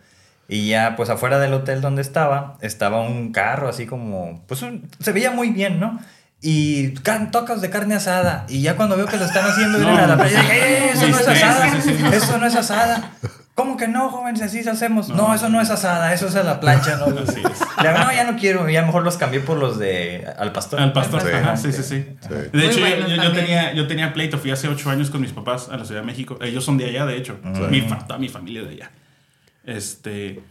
Y 0.48 0.68
ya, 0.68 0.94
pues 0.96 1.10
afuera 1.10 1.38
del 1.38 1.52
hotel 1.54 1.80
donde 1.80 2.02
estaba, 2.02 2.56
estaba 2.60 3.00
un 3.00 3.32
carro 3.32 3.68
así 3.68 3.86
como, 3.86 4.44
pues 4.46 4.62
un- 4.62 4.88
se 5.00 5.12
veía 5.12 5.30
muy 5.30 5.50
bien, 5.50 5.80
¿no? 5.80 5.98
Y 6.40 6.90
tocas 7.32 7.60
de 7.60 7.70
carne 7.70 7.94
asada. 7.94 8.44
Y 8.48 8.62
ya 8.62 8.76
cuando 8.76 8.96
veo 8.96 9.06
que 9.06 9.16
lo 9.16 9.24
están 9.24 9.44
haciendo, 9.50 9.78
No. 9.78 9.96
a 9.96 10.06
la 10.06 10.16
playa, 10.16 10.40
dije, 10.40 10.86
"Eh, 10.86 10.90
eso 10.92 11.08
no 11.08 11.18
es 11.18 11.24
Sí, 11.26 11.32
sí, 11.34 11.42
asada. 11.42 11.70
sí, 11.72 11.80
sí, 11.82 11.96
sí. 11.98 12.04
Eso 12.14 12.38
no 12.38 12.46
es 12.46 12.54
asada. 12.54 13.10
¿Cómo 13.54 13.78
que 13.78 13.88
no, 13.88 14.10
jóvenes? 14.10 14.42
Así 14.42 14.62
lo 14.62 14.72
hacemos. 14.72 15.08
No, 15.08 15.34
eso 15.34 15.48
no 15.48 15.62
es 15.62 15.70
asada, 15.70 16.12
eso 16.12 16.28
es 16.28 16.36
a 16.36 16.42
la 16.42 16.60
plancha. 16.60 16.96
¿no? 16.98 17.06
Así 17.26 17.40
es. 17.40 17.82
Le 17.82 17.88
digo, 17.88 18.04
no, 18.04 18.12
ya 18.12 18.24
no 18.30 18.36
quiero. 18.38 18.68
Y 18.68 18.74
ya 18.74 18.82
mejor 18.82 19.02
los 19.02 19.16
cambié 19.16 19.40
por 19.40 19.56
los 19.56 19.78
de 19.78 20.26
al 20.38 20.52
pastor. 20.52 20.78
Al 20.78 20.92
pastor, 20.92 21.22
Sí. 21.22 21.28
ajá, 21.32 21.56
sí, 21.56 21.72
sí, 21.72 21.82
sí. 21.82 22.06
Sí. 22.20 22.28
De 22.52 22.66
hecho, 22.66 22.80
yo- 22.80 22.86
buenos 22.86 23.10
yo, 23.10 23.16
yo 23.16 23.32
tenía, 23.32 23.72
yo 23.72 23.86
tenía 23.86 24.12
pleito, 24.12 24.36
fui 24.38 24.50
hace 24.50 24.68
ocho 24.68 24.90
años 24.90 25.08
con 25.10 25.22
mis 25.22 25.32
papás 25.32 25.70
a 25.72 25.76
la 25.78 25.86
Ciudad 25.86 26.02
de 26.02 26.06
México. 26.06 26.38
Ellos 26.42 26.64
son 26.64 26.76
de 26.76 26.84
allá, 26.84 27.06
de 27.06 27.16
hecho. 27.16 27.38
Mi, 27.70 27.80
fa- 27.80 27.98
toda 28.06 28.18
mi 28.18 28.28
familia 28.28 28.62
de 28.62 28.72
allá. 28.74 28.90
Este. 29.66 30.42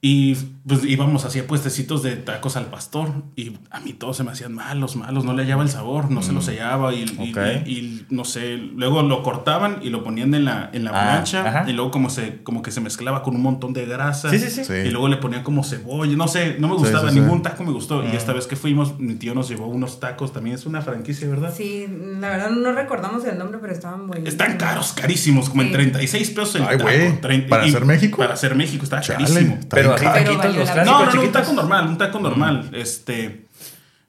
Y 0.00 0.36
pues 0.66 0.84
íbamos 0.84 1.24
así 1.24 1.40
a 1.40 1.46
puestecitos 1.48 2.04
de 2.04 2.14
tacos 2.14 2.56
al 2.56 2.66
pastor. 2.66 3.10
Y 3.34 3.56
a 3.70 3.80
mí 3.80 3.94
todos 3.94 4.16
se 4.16 4.22
me 4.22 4.30
hacían 4.30 4.54
malos, 4.54 4.94
malos. 4.94 5.24
No 5.24 5.32
le 5.32 5.42
hallaba 5.42 5.64
el 5.64 5.70
sabor, 5.70 6.08
no 6.10 6.22
se 6.22 6.32
lo 6.32 6.40
sellaba. 6.40 6.94
Y, 6.94 7.04
y- 7.18 7.32
Ok. 7.32 7.38
y- 7.66 7.70
y 7.72 8.06
no 8.10 8.24
sé. 8.24 8.56
Luego 8.58 9.02
lo 9.02 9.24
cortaban 9.24 9.78
y 9.82 9.90
lo 9.90 10.04
ponían 10.04 10.34
en 10.34 10.44
la, 10.44 10.70
en 10.72 10.84
la 10.84 10.90
Ah, 10.90 11.12
plancha. 11.14 11.48
ajá. 11.48 11.64
Y 11.70 11.72
luego, 11.72 11.90
como, 11.90 12.10
se, 12.10 12.42
como 12.44 12.62
que 12.62 12.70
se 12.70 12.80
mezclaba 12.80 13.24
con 13.24 13.34
un 13.34 13.42
montón 13.42 13.72
de 13.72 13.86
grasa. 13.86 14.30
Sí, 14.30 14.38
sí, 14.38 14.50
sí. 14.50 14.64
Sí. 14.64 14.72
Y 14.72 14.90
luego 14.90 15.08
le 15.08 15.16
ponían 15.16 15.42
como 15.42 15.64
cebolla, 15.64 16.16
no 16.16 16.28
sé, 16.28 16.56
no 16.60 16.68
me 16.68 16.74
gustaba, 16.74 17.08
sí, 17.08 17.14
sí. 17.14 17.20
ningún 17.20 17.42
taco 17.42 17.64
me 17.64 17.72
gustó. 17.72 18.04
Y 18.04 18.08
Mm. 18.08 18.16
esta 18.16 18.32
vez 18.32 18.46
que 18.46 18.54
fuimos, 18.54 19.00
mi 19.00 19.14
tío 19.16 19.34
nos 19.34 19.48
llevó 19.48 19.66
unos 19.66 19.98
tacos, 19.98 20.32
también 20.32 20.54
es 20.54 20.64
una 20.64 20.80
franquicia, 20.80 21.26
¿verdad? 21.28 21.52
Sí, 21.56 21.86
la 22.20 22.28
verdad 22.28 22.50
no 22.50 22.70
recordamos 22.70 23.24
el 23.24 23.36
nombre, 23.36 23.58
pero 23.60 23.72
estaban 23.72 24.06
buenísimos. 24.06 24.32
Están 24.32 24.56
caros, 24.58 24.92
carísimos, 24.92 25.48
como 25.50 25.62
en 25.62 25.68
Sí. 25.68 25.72
36 25.74 26.30
pesos 26.30 26.54
el 26.54 26.62
Ay, 26.62 26.68
taco. 26.78 26.84
güey, 26.84 27.20
Trein- 27.20 27.48
¿para 27.48 27.66
y- 27.66 27.70
hacer 27.70 27.84
México? 27.84 28.18
Para 28.18 28.34
hacer 28.34 28.54
México, 28.54 28.84
está 28.84 29.00
Chale, 29.00 29.24
carísimo. 29.24 29.58
Pero 29.96 30.10
así 30.10 30.24
taquitos, 30.24 30.56
los 30.56 30.70
clásicos 30.70 30.86
No, 30.86 31.06
no, 31.06 31.14
no, 31.14 31.22
un 31.22 31.32
taco 31.32 31.52
normal, 31.52 31.88
un 31.88 31.98
taco 31.98 32.18
normal. 32.20 32.70
Este, 32.72 33.46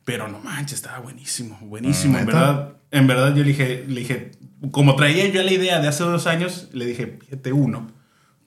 pero 0.04 0.28
no 0.28 0.40
manches, 0.40 0.74
estaba 0.80 1.00
buenísimo, 1.00 1.58
buenísimo. 1.62 2.18
Mm, 2.18 2.22
en 2.22 2.26
verdad, 2.26 2.74
en 2.92 3.08
verdad 3.08 3.30
yo 3.30 3.44
le 3.44 3.50
dije, 3.50 3.86
le 3.88 4.00
dije, 4.02 4.32
como 4.72 4.96
traía 4.96 5.28
yo 5.28 5.44
la 5.44 5.52
idea 5.52 5.80
de 5.80 5.88
hace 5.88 6.04
dos 6.04 6.28
años, 6.28 6.70
le 6.74 6.86
dije, 6.86 7.08
pídete 7.08 7.54
uno. 7.54 7.92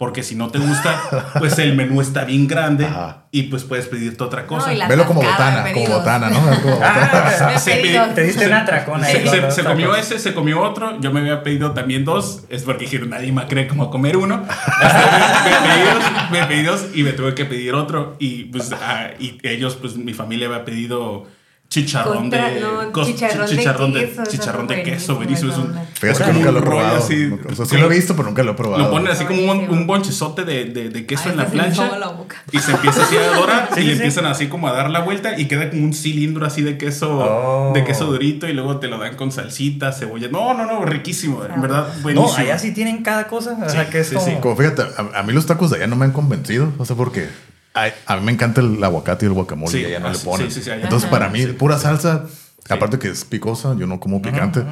Porque 0.02 0.25
si 0.25 0.34
no 0.34 0.49
te 0.50 0.58
gusta, 0.58 1.32
pues 1.38 1.56
el 1.60 1.76
menú 1.76 2.00
está 2.00 2.25
bien 2.25 2.49
grande 2.49 2.87
Ajá. 2.87 3.26
y 3.31 3.44
pues 3.44 3.62
puedes 3.62 3.87
pedirte 3.87 4.25
otra 4.25 4.49
cosa. 4.49 4.75
No, 4.75 4.88
Velo 4.88 5.06
como 5.06 5.20
de 5.20 5.28
botana, 5.31 5.72
como 5.72 5.87
botana, 5.87 6.28
¿no? 6.28 6.40
Como 6.40 6.75
botana. 6.75 7.10
Ah, 7.12 7.56
Se 7.56 7.76
te 8.12 8.25
diste 8.25 8.49
un 8.49 8.52
atracón 8.52 9.04
ahí. 9.04 9.28
Se, 9.28 9.50
se- 9.52 9.62
comió 9.62 9.94
ese, 9.94 10.19
se 10.19 10.34
comió 10.34 10.60
otro. 10.60 11.00
Yo 11.00 11.12
me 11.12 11.20
había 11.20 11.44
pedido 11.44 11.70
también 11.70 12.04
dos. 12.04 12.43
Es 12.49 12.64
porque 12.64 12.87
dijeron, 12.87 13.10
nadie 13.10 13.31
me 13.31 13.46
cree 13.46 13.69
como 13.69 13.90
comer 13.90 14.16
uno. 14.16 14.38
me, 14.38 15.52
pedí 15.69 15.84
dos, 15.94 16.31
me 16.32 16.46
pedí 16.46 16.62
dos 16.64 16.87
y 16.96 17.02
me 17.04 17.12
tuve 17.12 17.37
que 17.37 17.44
pedir 17.44 17.72
otro. 17.75 18.16
Y 18.19 18.46
pues 18.46 18.72
ah, 18.72 19.06
y 19.20 19.38
ellos, 19.44 19.76
pues 19.76 19.94
mi 19.96 20.14
familia 20.14 20.49
había 20.49 20.64
pedido 20.64 21.28
chicharrón 21.73 22.17
Contra- 22.19 22.51
de 22.51 22.61
no, 22.61 22.93
cos- 22.93 23.07
chicharrón 23.07 23.47
de 23.49 23.57
chicharrón 23.57 23.93
de, 23.95 24.01
queso, 24.07 24.23
eso 24.23 24.31
chicharrón 24.31 24.67
de 24.67 24.75
buenísimo, 24.75 24.97
queso, 24.99 25.15
buenísimo. 25.17 25.53
Es 25.53 25.59
un, 25.59 25.65
onda. 25.65 25.87
Fíjate 25.95 26.19
que 26.19 26.25
como 26.25 26.33
nunca 26.39 26.53
lo 26.53 26.59
he 26.59 26.63
probado. 26.63 26.97
así, 26.99 27.31
o 27.51 27.55
sea, 27.55 27.65
sí 27.65 27.77
lo 27.79 27.87
he 27.87 27.95
visto, 27.97 28.15
pero 28.15 28.29
nunca 28.29 28.43
lo 28.43 28.53
he 28.53 28.55
probado. 28.55 28.83
Lo 28.85 28.91
ponen 28.91 29.11
así 29.11 29.25
como 29.25 29.51
un, 29.51 29.71
un 29.71 29.87
bonchezote 29.87 30.45
de, 30.45 30.67
de, 30.67 30.91
de 30.91 31.07
queso 31.07 31.23
Ay, 31.27 31.31
en 31.33 31.37
la 31.39 31.45
me 31.45 31.51
plancha. 31.51 31.99
la. 31.99 32.13
Y 32.53 32.59
se 32.59 32.73
empieza 32.73 33.03
así 33.05 33.17
a 33.17 33.37
dorar 33.39 33.69
Sí, 33.75 33.81
y 33.81 33.83
sí, 33.83 33.87
le 33.89 33.93
empiezan 33.95 34.27
así 34.27 34.49
como 34.49 34.69
a 34.69 34.73
dar 34.73 34.91
la 34.91 35.01
vuelta 35.01 35.39
y 35.39 35.47
queda 35.49 35.71
como 35.71 35.83
un 35.83 35.95
cilindro 35.95 36.45
así 36.47 36.61
de 36.63 36.77
queso 36.77 37.11
Oh. 37.19 37.73
de 37.75 37.85
queso 37.85 38.05
durito 38.07 38.47
y 38.49 38.52
luego 38.52 38.79
te 38.79 38.88
lo 38.88 38.99
dan 38.99 39.17
con 39.17 39.33
salsita, 39.33 39.93
cebolla. 39.93 40.29
No, 40.29 40.52
no, 40.55 40.67
no, 40.67 40.85
riquísimo, 40.85 41.43
en 41.45 41.61
verdad, 41.62 41.88
No, 41.97 42.02
buenísimo. 42.02 42.37
allá 42.37 42.59
sí 42.59 42.73
tienen 42.73 43.02
cada 43.02 43.26
cosa. 43.29 43.57
O 43.64 43.69
sea, 43.71 43.85
Sí, 43.87 43.91
que 43.91 44.00
es 44.00 44.09
sí, 44.09 44.14
como... 44.14 44.26
sí. 44.26 44.33
Como 44.41 44.57
fíjate, 44.57 44.83
a, 44.83 45.19
a 45.19 45.23
mí 45.23 45.33
los 45.33 45.47
tacos 45.47 45.71
de 45.71 45.79
allá 45.79 45.87
no 45.87 45.97
me 45.97 46.05
han 46.05 46.12
convencido. 46.12 46.71
No 46.79 46.85
sé 46.85 46.95
por 46.95 47.12
qué. 47.12 47.29
Ay, 47.75 47.93
a 48.07 48.17
mí 48.17 48.23
me 48.26 48.33
encanta 48.33 48.61
el 48.61 48.83
aguacate 48.83 49.25
y 49.26 49.29
el 49.29 49.33
guacamole 49.35 49.71
Sí, 49.73 49.79
y 49.81 49.85
allá 49.87 50.00
no 50.00 50.09
ah, 50.09 50.12
le 50.12 50.19
sí, 50.19 50.25
ponen. 50.25 50.50
sí, 50.50 50.62
sí, 50.62 50.71
allá 50.71 50.83
Entonces, 50.85 51.09
para 51.09 51.29
mí, 51.31 51.47
pura 51.47 51.79
salsa, 51.79 52.25
aparte 52.69 52.99
que 52.99 53.09
es 53.09 53.25
picosa, 53.25 53.75
yo 53.79 53.87
no 53.87 53.99
como 54.00 54.21
picante, 54.21 54.62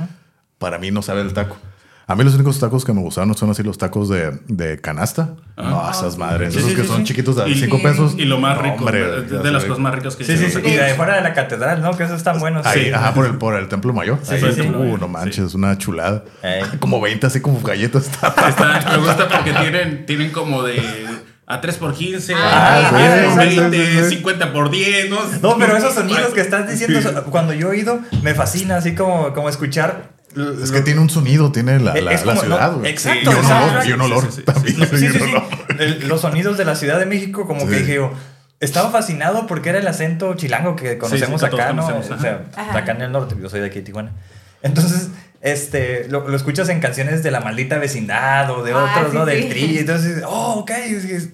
para 0.58 0.78
mí 0.78 0.90
no 0.90 1.00
sabe 1.02 1.22
el 1.22 1.32
taco. 1.32 1.56
A 2.06 2.16
mí 2.16 2.24
los 2.24 2.34
únicos 2.34 2.58
tacos 2.58 2.84
que 2.84 2.92
me 2.92 3.00
gustaron 3.00 3.32
son 3.36 3.50
así 3.50 3.62
los 3.62 3.78
tacos 3.78 4.08
de, 4.08 4.32
de 4.48 4.80
canasta. 4.80 5.36
No, 5.56 5.88
esas 5.88 6.18
madres. 6.18 6.52
Sí, 6.52 6.58
esos 6.58 6.70
sí, 6.72 6.76
que 6.76 6.82
sí, 6.82 6.88
son 6.88 6.96
sí. 6.98 7.04
chiquitos 7.04 7.36
de 7.36 7.48
Y- 7.48 7.54
5 7.54 7.76
Sí. 7.76 7.82
pesos. 7.84 8.14
Y 8.18 8.24
lo 8.24 8.40
más 8.40 8.56
No, 8.56 8.62
rico, 8.64 8.76
hombre, 8.78 9.22
de, 9.22 9.38
de 9.38 9.50
las 9.52 9.62
cosas 9.64 9.78
más 9.78 9.94
ricas 9.94 10.16
que 10.16 10.24
Sí, 10.24 10.36
sí, 10.36 10.50
sí. 10.50 10.58
Y 10.64 10.72
de 10.72 10.94
fuera 10.94 11.14
de 11.14 11.20
la 11.22 11.32
catedral, 11.34 11.80
¿no? 11.80 11.96
Que 11.96 12.02
esos 12.02 12.16
están 12.16 12.40
buenos. 12.40 12.66
Ahí, 12.66 12.86
Sí. 12.86 12.92
ajá, 12.92 13.14
por 13.14 13.26
el, 13.26 13.38
por 13.38 13.54
el 13.54 13.68
Templo 13.68 13.92
Mayor. 13.92 14.18
Sí, 14.24 14.34
Ahí, 14.34 14.40
sí, 14.40 14.60
sí. 14.60 14.68
Uh, 14.68 14.98
no 14.98 15.06
manches, 15.06 15.44
es 15.46 15.54
una 15.54 15.78
chulada. 15.78 16.24
Como 16.80 17.00
20, 17.00 17.28
así 17.28 17.40
como 17.40 17.60
galletas. 17.60 18.06
Está- 18.08 18.34
me 18.90 18.96
gusta 18.98 19.28
porque 19.28 19.52
tienen, 19.52 20.04
tienen 20.04 20.32
como 20.32 20.64
de 20.64 20.82
a 21.50 21.60
3 21.60 21.76
por 21.76 21.94
15, 21.94 22.34
Ah, 22.36 22.76
a 22.78 22.90
sí, 22.90 22.96
10 22.96 23.34
por 23.34 23.42
sí, 23.44 23.50
sí, 23.50 23.58
20, 23.58 23.86
sí, 23.86 24.04
sí. 24.10 24.16
50 24.16 24.52
por 24.52 24.70
10, 24.70 25.10
¿no? 25.10 25.18
No, 25.42 25.58
pero 25.58 25.76
esos 25.76 25.94
sonidos 25.94 26.32
que 26.32 26.40
estás 26.40 26.70
diciendo, 26.70 27.24
cuando 27.30 27.52
yo 27.52 27.72
he 27.72 27.78
ido, 27.78 28.00
me 28.22 28.34
fascina, 28.34 28.76
así 28.76 28.94
como, 28.94 29.32
como 29.34 29.48
escuchar. 29.48 30.10
Es 30.62 30.70
que 30.70 30.80
tiene 30.80 31.00
un 31.00 31.10
sonido, 31.10 31.50
tiene 31.50 31.80
la, 31.80 31.92
la, 31.94 32.12
Es 32.12 32.24
la 32.24 32.34
como- 32.34 32.42
ciudad, 32.44 32.70
no, 32.72 32.78
güey. 32.78 32.90
exacto, 32.92 33.32
y 33.84 33.92
un 33.92 34.00
olor, 34.00 34.30
Sí, 34.30 34.42
sí, 34.44 34.74
sí, 34.74 34.86
sí. 34.86 34.96
Sí, 34.96 35.08
sí, 35.08 35.18
sí. 35.18 36.06
los 36.06 36.20
sonidos 36.20 36.56
de 36.56 36.64
la 36.64 36.76
Ciudad 36.76 36.98
de 37.00 37.06
México, 37.06 37.46
como 37.48 37.66
que 37.66 37.74
Sí. 37.74 37.80
dije 37.80 37.94
yo, 37.96 38.12
estaba 38.60 38.90
fascinado 38.90 39.46
porque 39.48 39.70
era 39.70 39.78
el 39.80 39.88
acento 39.88 40.34
chilango 40.34 40.76
que 40.76 40.98
conocemos 40.98 41.40
sí, 41.40 41.46
que 41.46 41.50
todos 41.50 41.62
acá, 41.64 41.72
¿no? 41.72 41.82
conocemos, 41.82 42.18
O 42.18 42.22
sea, 42.22 42.42
ajá. 42.56 42.78
acá 42.78 42.92
en 42.92 43.02
el 43.02 43.10
norte, 43.10 43.34
yo 43.42 43.48
soy 43.48 43.58
de 43.60 43.66
aquí, 43.66 43.80
de 43.80 43.86
Tijuana. 43.86 44.12
Entonces, 44.62 45.08
este, 45.42 46.06
lo, 46.10 46.28
lo 46.28 46.36
escuchas 46.36 46.68
en 46.68 46.80
canciones 46.80 47.22
de 47.22 47.30
la 47.30 47.40
maldita 47.40 47.78
vecindad 47.78 48.50
o 48.50 48.62
de 48.62 48.72
Ah, 48.72 48.92
otros, 48.94 49.12
sí, 49.12 49.16
¿no? 49.18 49.24
sí. 49.24 49.30
Del 49.30 49.48
tri. 49.48 49.78
Entonces, 49.78 50.22
oh, 50.26 50.60
ok, 50.60 50.70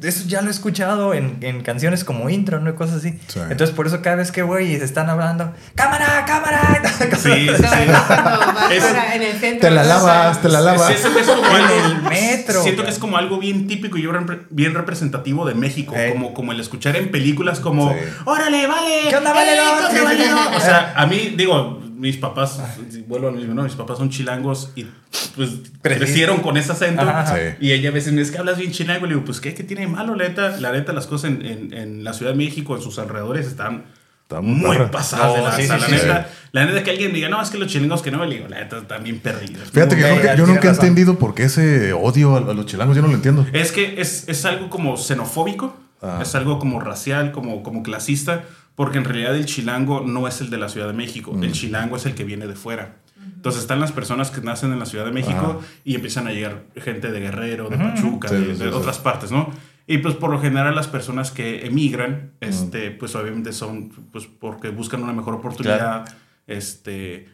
eso 0.02 0.24
ya 0.28 0.42
lo 0.42 0.48
he 0.48 0.50
escuchado 0.52 1.12
en, 1.12 1.38
en 1.40 1.62
canciones 1.62 2.04
como 2.04 2.30
intro, 2.30 2.60
¿no? 2.60 2.70
Y 2.70 2.74
cosas 2.74 2.98
así. 2.98 3.18
Sí. 3.26 3.40
Entonces, 3.50 3.74
por 3.74 3.88
eso 3.88 4.02
cada 4.02 4.16
vez 4.16 4.30
que 4.30 4.42
voy 4.42 4.64
y 4.64 4.78
se 4.78 4.84
están 4.84 5.10
hablando, 5.10 5.52
¡cámara, 5.74 6.24
cámara! 6.26 6.62
Sí, 7.16 7.48
sí, 7.48 7.62
No, 7.86 7.92
vas 7.92 8.70
Es- 8.72 8.84
para- 8.84 9.14
en 9.16 9.22
el 9.22 9.38
centro. 9.38 9.68
Te 9.68 9.74
la 9.74 9.82
¿no? 9.82 9.88
lavas, 9.88 10.40
te 10.42 10.48
la 10.48 10.60
lavas. 10.60 10.90
Es 10.90 11.00
como 11.02 11.56
En 11.56 11.84
el 11.84 12.02
metro. 12.02 12.62
Siento 12.62 12.84
que 12.84 12.90
es 12.90 12.98
como 12.98 13.16
algo 13.16 13.38
bien 13.38 13.66
típico 13.66 13.98
y 13.98 14.06
bien 14.50 14.74
representativo 14.74 15.46
de 15.46 15.54
México. 15.54 15.94
Como, 16.12 16.32
como 16.34 16.52
el 16.52 16.60
escuchar 16.60 16.94
en 16.96 17.10
películas 17.10 17.58
como, 17.60 17.92
Sí. 17.92 17.98
órale, 18.24 18.66
vale. 18.66 19.00
¿Qué 19.08 19.16
onda, 19.16 19.30
sí. 19.32 19.36
valedor? 19.36 20.54
O 20.56 20.60
sea, 20.60 20.92
a 20.96 21.06
mí, 21.06 21.34
digo, 21.36 21.80
mis 21.96 22.16
papás, 22.16 22.60
si 22.90 23.02
vuelvo 23.02 23.28
a 23.28 23.30
lo 23.32 23.36
mismo, 23.38 23.54
¿no? 23.54 23.62
Mis 23.64 23.74
papás 23.74 23.98
son 23.98 24.10
chilangos 24.10 24.70
y 24.76 24.86
pues 25.34 25.50
crecieron 25.82 26.38
con 26.40 26.56
ese 26.56 26.72
acento. 26.72 27.02
Ajá. 27.02 27.34
Sí. 27.36 27.42
Y 27.60 27.72
ella 27.72 27.88
a 27.88 27.92
veces 27.92 28.12
me 28.12 28.20
dice 28.20 28.32
que 28.32 28.38
hablas 28.38 28.58
bien 28.58 28.72
chilango. 28.72 29.06
Y 29.06 29.08
le 29.08 29.14
digo, 29.14 29.24
pues, 29.24 29.40
¿qué, 29.40 29.54
qué 29.54 29.64
tiene 29.64 29.82
de 29.82 29.88
malo? 29.88 30.14
La 30.14 30.28
neta, 30.28 30.56
la 30.58 30.72
neta, 30.72 30.92
las 30.92 31.06
cosas 31.06 31.30
en, 31.30 31.44
en, 31.44 31.72
en 31.72 32.04
la 32.04 32.12
Ciudad 32.12 32.32
de 32.32 32.38
México, 32.38 32.76
en 32.76 32.82
sus 32.82 32.98
alrededores, 32.98 33.46
están 33.46 33.84
Está 34.22 34.40
muy 34.40 34.76
pasadas 34.90 35.34
de 35.34 35.38
No, 35.38 35.44
lanza. 35.44 35.56
sí, 35.58 35.62
sí, 35.62 35.68
la 35.68 35.78
sí. 35.86 35.92
neta, 35.92 36.28
la 36.50 36.66
neta 36.66 36.82
que 36.82 36.90
alguien 36.90 37.10
me 37.12 37.14
diga, 37.16 37.28
no, 37.28 37.40
es 37.40 37.48
que 37.50 37.58
los 37.58 37.68
chilangos 37.68 38.02
que 38.02 38.10
no, 38.10 38.24
le 38.24 38.34
digo, 38.34 38.48
la 38.48 38.58
neta, 38.58 38.78
están 38.78 39.04
bien 39.04 39.20
perdidos. 39.20 39.70
Fíjate 39.70 39.94
que 39.94 40.02
yo 40.02 40.08
Ok, 40.08 40.14
nunca, 40.16 40.26
ya 40.26 40.34
yo 40.34 40.46
nunca 40.46 40.66
he 40.68 40.70
entendido 40.72 41.16
por 41.16 41.32
qué 41.34 41.44
ese 41.44 41.92
odio 41.92 42.34
a, 42.34 42.38
a 42.38 42.54
los 42.54 42.66
chilangos, 42.66 42.96
yo 42.96 43.02
no 43.02 43.08
lo 43.08 43.14
entiendo. 43.14 43.46
Es 43.52 43.70
que 43.70 44.00
es, 44.00 44.28
es 44.28 44.44
algo 44.44 44.68
como 44.68 44.96
xenofóbico, 44.96 45.76
Ah. 46.02 46.18
es 46.22 46.34
algo 46.34 46.58
como 46.58 46.78
racial, 46.78 47.32
como, 47.32 47.62
como 47.62 47.82
clasista, 47.82 48.44
porque 48.76 48.98
en 48.98 49.04
realidad 49.04 49.34
el 49.34 49.46
chilango 49.46 50.02
no 50.02 50.28
es 50.28 50.40
el 50.40 50.50
de 50.50 50.58
la 50.58 50.68
Ciudad 50.68 50.86
de 50.86 50.92
México, 50.92 51.32
Mm. 51.32 51.42
el 51.42 51.52
chilango 51.52 51.96
es 51.96 52.06
el 52.06 52.14
que 52.14 52.22
viene 52.24 52.46
de 52.46 52.54
fuera. 52.54 52.96
Entonces 53.34 53.62
están 53.62 53.80
las 53.80 53.90
personas 53.92 54.30
que 54.30 54.40
nacen 54.40 54.72
en 54.72 54.78
la 54.78 54.86
Ciudad 54.86 55.04
de 55.04 55.10
México 55.12 55.60
y 55.84 55.94
empiezan 55.96 56.26
a 56.28 56.32
llegar 56.32 56.64
gente 56.76 57.10
de 57.10 57.18
Guerrero, 57.20 57.68
de 57.68 57.76
Pachuca, 57.76 58.28
Sí, 58.28 58.34
de, 58.36 58.40
sí, 58.42 58.46
de 58.50 58.54
sí, 58.56 58.62
sí. 58.62 58.68
otras 58.68 58.98
partes, 58.98 59.30
¿no? 59.32 59.50
Y 59.88 59.98
pues 59.98 60.14
por 60.14 60.30
lo 60.30 60.40
general 60.40 60.74
las 60.74 60.88
personas 60.88 61.30
que 61.32 61.64
emigran, 61.66 62.32
Mm. 62.40 62.44
este, 62.44 62.90
pues 62.92 63.14
obviamente 63.16 63.52
son 63.52 63.90
pues 64.12 64.26
porque 64.26 64.70
buscan 64.70 65.02
una 65.02 65.12
mejor 65.12 65.34
oportunidad, 65.34 66.04
este... 66.46 67.28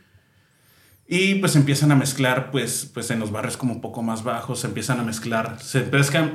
Y 1.14 1.34
pues 1.34 1.56
empiezan 1.56 1.92
a 1.92 1.94
mezclar, 1.94 2.50
pues, 2.50 2.90
pues 2.94 3.10
en 3.10 3.20
los 3.20 3.30
barrios 3.30 3.58
como 3.58 3.74
un 3.74 3.82
poco 3.82 4.02
más 4.02 4.24
bajos, 4.24 4.60
se 4.60 4.66
empiezan 4.66 4.98
a 4.98 5.02
mezclar, 5.02 5.58
se, 5.60 5.80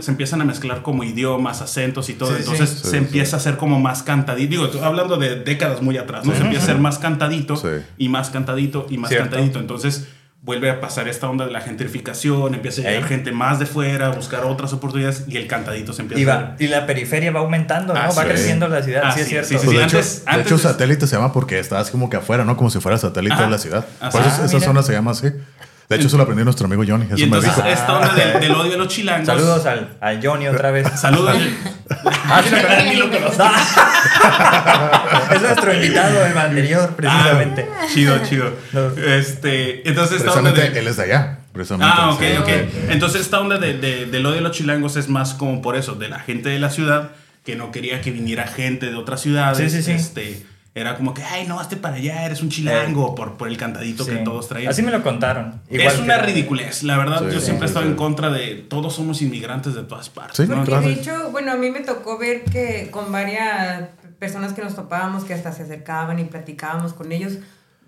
empiezan 0.07 0.39
a 0.39 0.45
mezclar 0.45 0.83
como 0.83 1.03
idiomas, 1.03 1.63
acentos 1.63 2.09
y 2.09 2.13
todo. 2.13 2.29
Sí. 2.29 2.35
Entonces 2.41 2.69
Sí, 2.69 2.83
se 2.83 2.89
sí. 2.91 2.97
empieza 2.97 3.37
a 3.37 3.39
hacer 3.39 3.57
como 3.57 3.79
más 3.79 4.03
cantadito. 4.03 4.51
Digo, 4.67 4.85
hablando 4.85 5.17
de 5.17 5.37
décadas 5.37 5.81
muy 5.81 5.97
atrás, 5.97 6.25
¿no? 6.27 6.35
Se 6.35 6.41
empieza 6.41 6.61
a 6.61 6.63
hacer 6.65 6.77
más 6.77 6.99
cantadito 6.99 7.59
y 7.97 8.09
más 8.09 8.29
cantadito 8.29 8.85
y 8.87 8.99
más 8.99 9.09
Cierto. 9.09 9.31
cantadito. 9.31 9.59
Entonces 9.59 10.09
vuelve 10.41 10.69
a 10.69 10.79
pasar 10.79 11.07
esta 11.09 11.27
onda 11.29 11.45
de 11.45 11.51
la 11.51 11.59
gentrificación, 11.61 12.53
empieza 12.53 12.81
a 12.81 12.85
llegar 12.85 13.03
gente 13.03 13.31
más 13.31 13.59
de 13.59 13.65
fuera 13.65 14.07
a 14.07 14.09
buscar 14.11 14.45
otras 14.45 14.71
oportunidades 14.71 15.25
y 15.27 15.35
el 15.35 15.47
cantadito 15.47 15.91
se 15.93 16.03
empieza 16.03 16.21
Y, 16.23 16.29
a 16.29 16.55
y 16.59 16.67
la 16.67 16.85
periferia 16.85 17.31
va 17.31 17.41
aumentando, 17.41 17.93
¿no? 17.93 17.99
Ah, 17.99 18.07
va 18.07 18.23
sí. 18.23 18.29
creciendo 18.29 18.67
la 18.69 18.81
ciudad, 18.81 19.01
Ah, 19.05 19.11
sí 19.11 19.21
es 19.21 19.27
cierto. 19.27 19.49
sí, 19.49 19.57
sí, 19.59 19.65
Pues 19.65 19.77
de, 19.77 19.83
hecho, 19.83 19.97
antes- 19.97 20.23
de 20.25 20.31
antes 20.31 20.45
hecho, 20.45 20.55
de- 20.57 20.63
satélite 20.63 21.07
se 21.07 21.15
llama 21.15 21.33
porque 21.33 21.59
estás 21.59 21.89
como 21.91 22.09
que 22.09 22.17
afuera, 22.17 22.45
¿no? 22.45 22.55
Como 22.55 22.69
si 22.69 22.79
fuera 22.79 22.97
satélite 22.97 23.33
Ajá. 23.33 23.43
de 23.45 23.49
la 23.49 23.57
ciudad. 23.57 23.85
Así. 23.99 24.17
Por 24.17 24.25
eso 24.25 24.37
Ah, 24.41 24.45
esa 24.45 24.55
mira. 24.55 24.67
zona 24.67 24.83
se 24.83 24.93
llama 24.93 25.11
así. 25.11 25.27
De 25.89 25.95
hecho, 25.95 26.07
eso 26.07 26.17
lo 26.17 26.23
aprendió 26.23 26.43
nuestro 26.43 26.65
amigo 26.65 26.83
Johnny. 26.85 27.05
Eso 27.05 27.15
Y 27.15 27.19
me 27.21 27.23
entonces 27.37 27.55
dijo. 27.55 27.65
esta 27.67 27.93
onda 27.97 28.13
del, 28.13 28.41
del 28.41 28.51
odio 28.51 28.73
a 28.73 28.77
los 28.77 28.87
chilangos. 28.89 29.25
Saludos 29.25 29.65
al, 29.65 29.97
al 30.01 30.19
Johnny 30.25 30.47
otra 30.47 30.71
vez. 30.71 30.87
Saludos. 30.99 31.35
Ah, 32.29 32.41
sí, 32.43 32.49
Pero 32.51 32.83
ni 32.83 32.95
lo 32.97 33.09
conozco. 33.09 33.41
es 35.33 35.41
nuestro 35.41 35.73
invitado, 35.73 36.25
el 36.25 36.37
anterior, 36.37 36.93
precisamente. 36.95 37.65
Ah, 37.73 37.85
chido, 37.93 38.19
chido. 38.27 38.53
No. 38.73 38.89
Este, 39.01 39.87
entonces 39.87 40.17
esta 40.17 40.33
onda 40.33 40.51
Precisamente 40.51 40.73
de, 40.73 40.79
él 40.81 40.87
es 40.87 40.97
de 40.97 41.03
allá. 41.03 41.39
Precisamente. 41.53 41.93
Ah, 41.97 42.09
ok, 42.11 42.19
Sí, 42.19 42.37
ok. 42.37 42.49
Entonces 42.89 43.21
esta 43.21 43.39
onda 43.39 43.57
de, 43.57 43.75
de- 43.75 44.05
del 44.07 44.25
odio 44.25 44.39
a 44.39 44.41
los 44.41 44.51
chilangos 44.51 44.97
es 44.97 45.07
más 45.09 45.33
como 45.33 45.61
por 45.61 45.75
eso, 45.77 45.95
de 45.95 46.09
la 46.09 46.19
gente 46.19 46.49
de 46.49 46.59
la 46.59 46.69
ciudad 46.69 47.11
que 47.45 47.55
no 47.55 47.71
quería 47.71 48.01
que 48.01 48.11
viniera 48.11 48.45
gente 48.47 48.87
de 48.87 48.95
otras 48.95 49.21
ciudades. 49.21 49.71
Sí, 49.71 49.77
sí, 49.77 49.83
sí. 49.83 49.91
Este, 49.93 50.45
era 50.79 50.95
como 50.95 51.13
que, 51.13 51.23
ay, 51.23 51.45
no, 51.47 51.59
hazte 51.59 51.75
para 51.77 51.95
allá, 51.95 52.25
eres 52.25 52.41
un 52.41 52.49
chilango, 52.49 53.15
por, 53.15 53.35
por 53.37 53.47
el 53.47 53.57
cantadito 53.57 54.03
Sí. 54.03 54.11
que 54.11 54.17
todos 54.17 54.47
traían. 54.47 54.69
Así 54.71 54.81
me 54.83 54.91
lo 54.91 55.01
contaron. 55.03 55.61
es 55.69 55.99
una 55.99 56.17
ridiculez. 56.19 56.83
La 56.83 56.97
verdad, 56.97 57.19
Sí, 57.27 57.33
yo 57.35 57.39
siempre 57.41 57.65
he 57.65 57.67
sí, 57.67 57.71
estado 57.71 57.85
sí. 57.85 57.91
en 57.91 57.97
contra 57.97 58.29
de 58.29 58.55
todos 58.69 58.93
somos 58.95 59.21
inmigrantes 59.21 59.73
de 59.75 59.83
todas 59.83 60.09
partes. 60.09 60.37
Sí, 60.37 60.43
¿no? 60.47 60.55
Porque 60.55 60.71
claro. 60.71 60.87
de 60.87 60.93
hecho, 60.93 61.29
bueno, 61.31 61.51
a 61.51 61.55
mí 61.55 61.71
me 61.71 61.81
tocó 61.81 62.17
ver 62.17 62.43
que 62.45 62.89
con 62.91 63.11
varias 63.11 63.89
personas 64.19 64.53
que 64.53 64.61
nos 64.63 64.75
topábamos, 64.75 65.23
que 65.25 65.33
hasta 65.33 65.51
se 65.51 65.63
acercaban 65.63 66.19
y 66.19 66.23
platicábamos 66.25 66.93
con 66.93 67.11
ellos, 67.11 67.33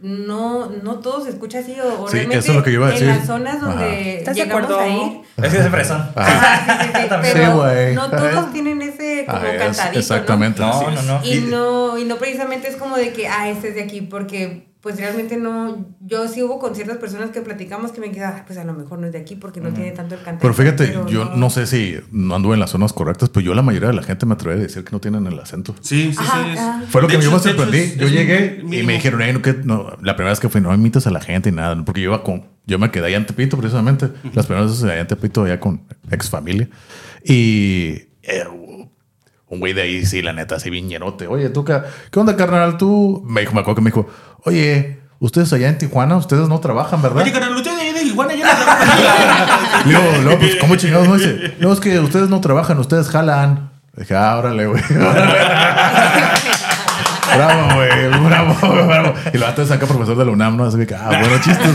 no, 0.02 0.68
no 0.68 1.00
todo 1.00 1.24
se 1.24 1.30
escucha 1.32 1.60
así. 1.60 1.76
O, 1.80 2.04
o 2.04 2.08
Sí, 2.08 2.14
realmente 2.18 2.40
eso 2.40 2.52
es 2.52 2.58
lo 2.58 2.64
que 2.64 2.72
yo 2.72 2.80
iba 2.80 2.88
a 2.88 2.92
decir. 2.92 3.10
En 3.10 3.18
las 3.18 3.28
zonas 3.28 3.62
donde 3.62 4.18
¿Estás 4.20 4.36
de 4.36 4.44
llegamos 4.44 4.64
acuerdo? 4.64 4.82
a 4.84 4.88
ir. 4.88 5.22
Es 5.38 5.54
que 5.54 5.58
es 5.60 5.68
fresón. 5.70 6.10
Ah. 6.16 6.22
Ajá, 6.26 6.84
sí, 6.84 6.90
sí, 6.94 7.00
sí, 7.04 7.08
También. 7.10 7.34
pero 7.34 7.94
no 7.96 8.10
todos 8.10 8.52
tienen 8.54 8.82
ese 8.82 9.26
como 9.26 9.40
Ah, 9.40 9.52
es- 9.54 9.62
cantadito, 9.64 10.00
exactamente. 10.00 10.62
No, 10.62 10.92
no, 10.92 11.02
no. 11.02 11.26
Y 11.26 11.36
no, 11.42 11.98
y 11.98 12.06
no 12.06 12.16
precisamente 12.18 12.68
es 12.70 12.76
como 12.78 12.96
de 12.98 13.12
que, 13.14 13.28
ah, 13.28 13.50
este 13.50 13.70
es 13.70 13.76
de 13.76 13.84
aquí, 13.84 14.02
porque 14.02 14.69
pues 14.82 14.96
realmente 14.98 15.36
no, 15.36 15.88
yo 16.00 16.28
sí 16.30 16.42
hubo 16.42 16.58
con 16.58 16.74
ciertas 16.74 16.98
personas 16.98 17.32
que 17.32 17.42
platicamos 17.42 17.92
que 17.92 18.00
me 18.00 18.12
quedaba, 18.12 18.38
"Ah, 18.38 18.44
pues 18.48 18.58
a 18.58 18.64
lo 18.64 18.74
mejor 18.74 18.98
no 19.00 19.08
es 19.08 19.12
de 19.12 19.20
aquí 19.20 19.36
porque 19.36 19.60
no 19.60 19.74
tiene 19.74 19.92
tanto 19.92 20.16
el 20.16 20.22
cantadito. 20.22 20.42
Pero 20.42 20.54
fíjate, 20.54 20.88
pero 20.88 21.08
yo 21.10 21.26
no. 21.36 21.50
sé 21.50 21.68
si 21.68 21.98
no 22.12 22.34
anduve 22.36 22.54
en 22.54 22.62
las 22.62 22.70
zonas 22.70 22.94
correctas, 22.94 23.28
pero 23.30 23.46
yo 23.46 23.54
la 23.54 23.62
mayoría 23.62 23.90
de 23.90 23.96
la 23.96 24.04
gente 24.04 24.26
me 24.26 24.36
atrevería 24.36 24.64
a 24.64 24.68
decir 24.68 24.86
que 24.86 24.92
no 24.92 25.02
tienen 25.02 25.28
el 25.28 25.38
acento. 25.38 25.76
Sí, 25.82 26.12
sí, 26.14 26.18
Ajá, 26.20 26.44
sí. 26.44 26.50
es-. 26.86 26.90
Fue 26.92 27.02
lo 27.02 27.08
de 27.10 27.18
que 27.18 27.22
yo 27.22 27.30
hecho- 27.30 27.38
me 27.38 27.44
de 27.44 27.50
hecho 27.50 27.58
sorprendí. 27.60 27.78
es- 27.78 27.98
yo 27.98 28.06
es 28.08 28.12
llegué 28.14 28.60
y 28.64 28.84
me 28.84 28.94
dijeron, 28.94 29.22
"Ey, 29.22 29.34
no, 29.34 29.42
que 29.42 29.54
no, 29.54 29.90
la 30.02 30.16
primera 30.16 30.30
vez 30.32 30.40
que 30.40 30.48
fui, 30.48 30.62
no 30.62 30.74
imitas 30.74 31.06
a 31.08 31.12
la 31.12 31.20
gente 31.20 31.50
y 31.50 31.52
nada, 31.52 31.76
porque 31.84 32.00
yo 32.00 32.12
iba 32.12 32.24
con, 32.24 32.46
yo 32.66 32.80
me 32.80 32.90
quedé 32.90 33.08
allá 33.08 33.18
en 33.18 33.26
Tepito 33.26 33.58
precisamente, 33.58 34.10
las 34.34 34.46
primeras 34.46 34.72
veces 34.72 34.86
allá 34.86 35.02
en 35.02 35.08
Tepito, 35.08 35.44
allá 35.44 35.60
con 35.60 35.82
ex 36.10 36.30
familia. 36.30 36.70
Y 37.26 37.96
eh, 38.24 38.44
un 39.48 39.60
güey 39.60 39.74
de 39.74 39.82
ahí, 39.82 40.06
sí, 40.06 40.22
la 40.22 40.32
neta, 40.32 40.56
así 40.56 40.70
bien 40.70 40.88
llenote. 40.90 41.26
Oye, 41.26 41.50
tú, 41.50 41.64
ca- 41.66 41.84
¿qué 42.12 42.20
onda, 42.20 42.36
carnal? 42.38 42.78
Tú, 42.78 43.26
me 43.28 43.42
dijo, 43.42 43.54
me 43.54 43.62
acuerdo 43.62 43.78
que 43.78 43.82
me 43.82 43.90
dijo, 43.90 44.08
oye, 44.44 45.00
ustedes 45.20 45.52
allá 45.54 45.70
en 45.70 45.78
Tijuana, 45.78 46.18
ustedes 46.18 46.48
no 46.48 46.60
trabajan, 46.60 47.02
¿verdad? 47.02 47.24
Oye, 47.24 47.32
carnal, 47.32 47.56
usted 47.56 47.76
de 47.76 47.82
ahí 47.82 47.94
de 47.94 48.02
Tijuana 48.02 48.36
ya 48.36 48.46
no 48.46 48.64
trabaja. 48.64 49.84
Luego, 49.86 50.18
luego, 50.24 50.40
pues, 50.40 50.56
¿cómo 50.56 50.76
chingados 50.76 51.08
no 51.08 51.16
dice? 51.16 51.56
No, 51.60 51.72
es 51.72 51.80
que 51.80 52.00
ustedes 52.00 52.30
no 52.30 52.42
trabajan, 52.42 52.78
ustedes 52.80 53.08
jalan. 53.10 53.72
Dije, 53.96 54.16
ah, 54.16 54.38
órale, 54.38 54.68
güey. 54.68 54.82
bravo, 57.36 57.76
güey, 57.76 58.08
bravo, 58.28 58.86
bravo. 58.88 59.14
Y 59.34 59.38
lo 59.38 59.48
antes 59.48 59.68
saca 59.68 59.86
profesor 59.86 60.18
de 60.18 60.26
la 60.26 60.32
UNAM, 60.32 60.58
¿no? 60.58 60.66
Así 60.66 60.86
que, 60.86 60.96
ah, 60.96 61.08
bueno, 61.10 61.36
chistes. 61.42 61.70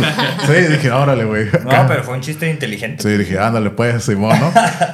Sí, 0.47 0.73
dije, 0.73 0.91
órale, 0.91 1.25
güey. 1.25 1.47
No, 1.65 1.87
pero 1.89 2.03
fue 2.05 2.15
un 2.15 2.21
chiste 2.21 2.49
inteligente. 2.51 3.03
Sí, 3.03 3.17
dije, 3.17 3.39
ándale, 3.39 3.71
pues, 3.71 4.05
Simón, 4.05 4.39
¿no? 4.39 4.53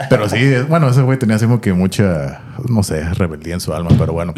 Pero 0.08 0.28
sí, 0.28 0.54
bueno, 0.68 0.88
ese 0.88 1.02
güey 1.02 1.18
tenía 1.18 1.36
así 1.36 1.44
como 1.46 1.60
que 1.60 1.72
mucha, 1.72 2.40
no 2.68 2.82
sé, 2.82 3.02
rebeldía 3.14 3.54
en 3.54 3.60
su 3.60 3.72
alma, 3.74 3.90
pero 3.98 4.12
bueno. 4.12 4.34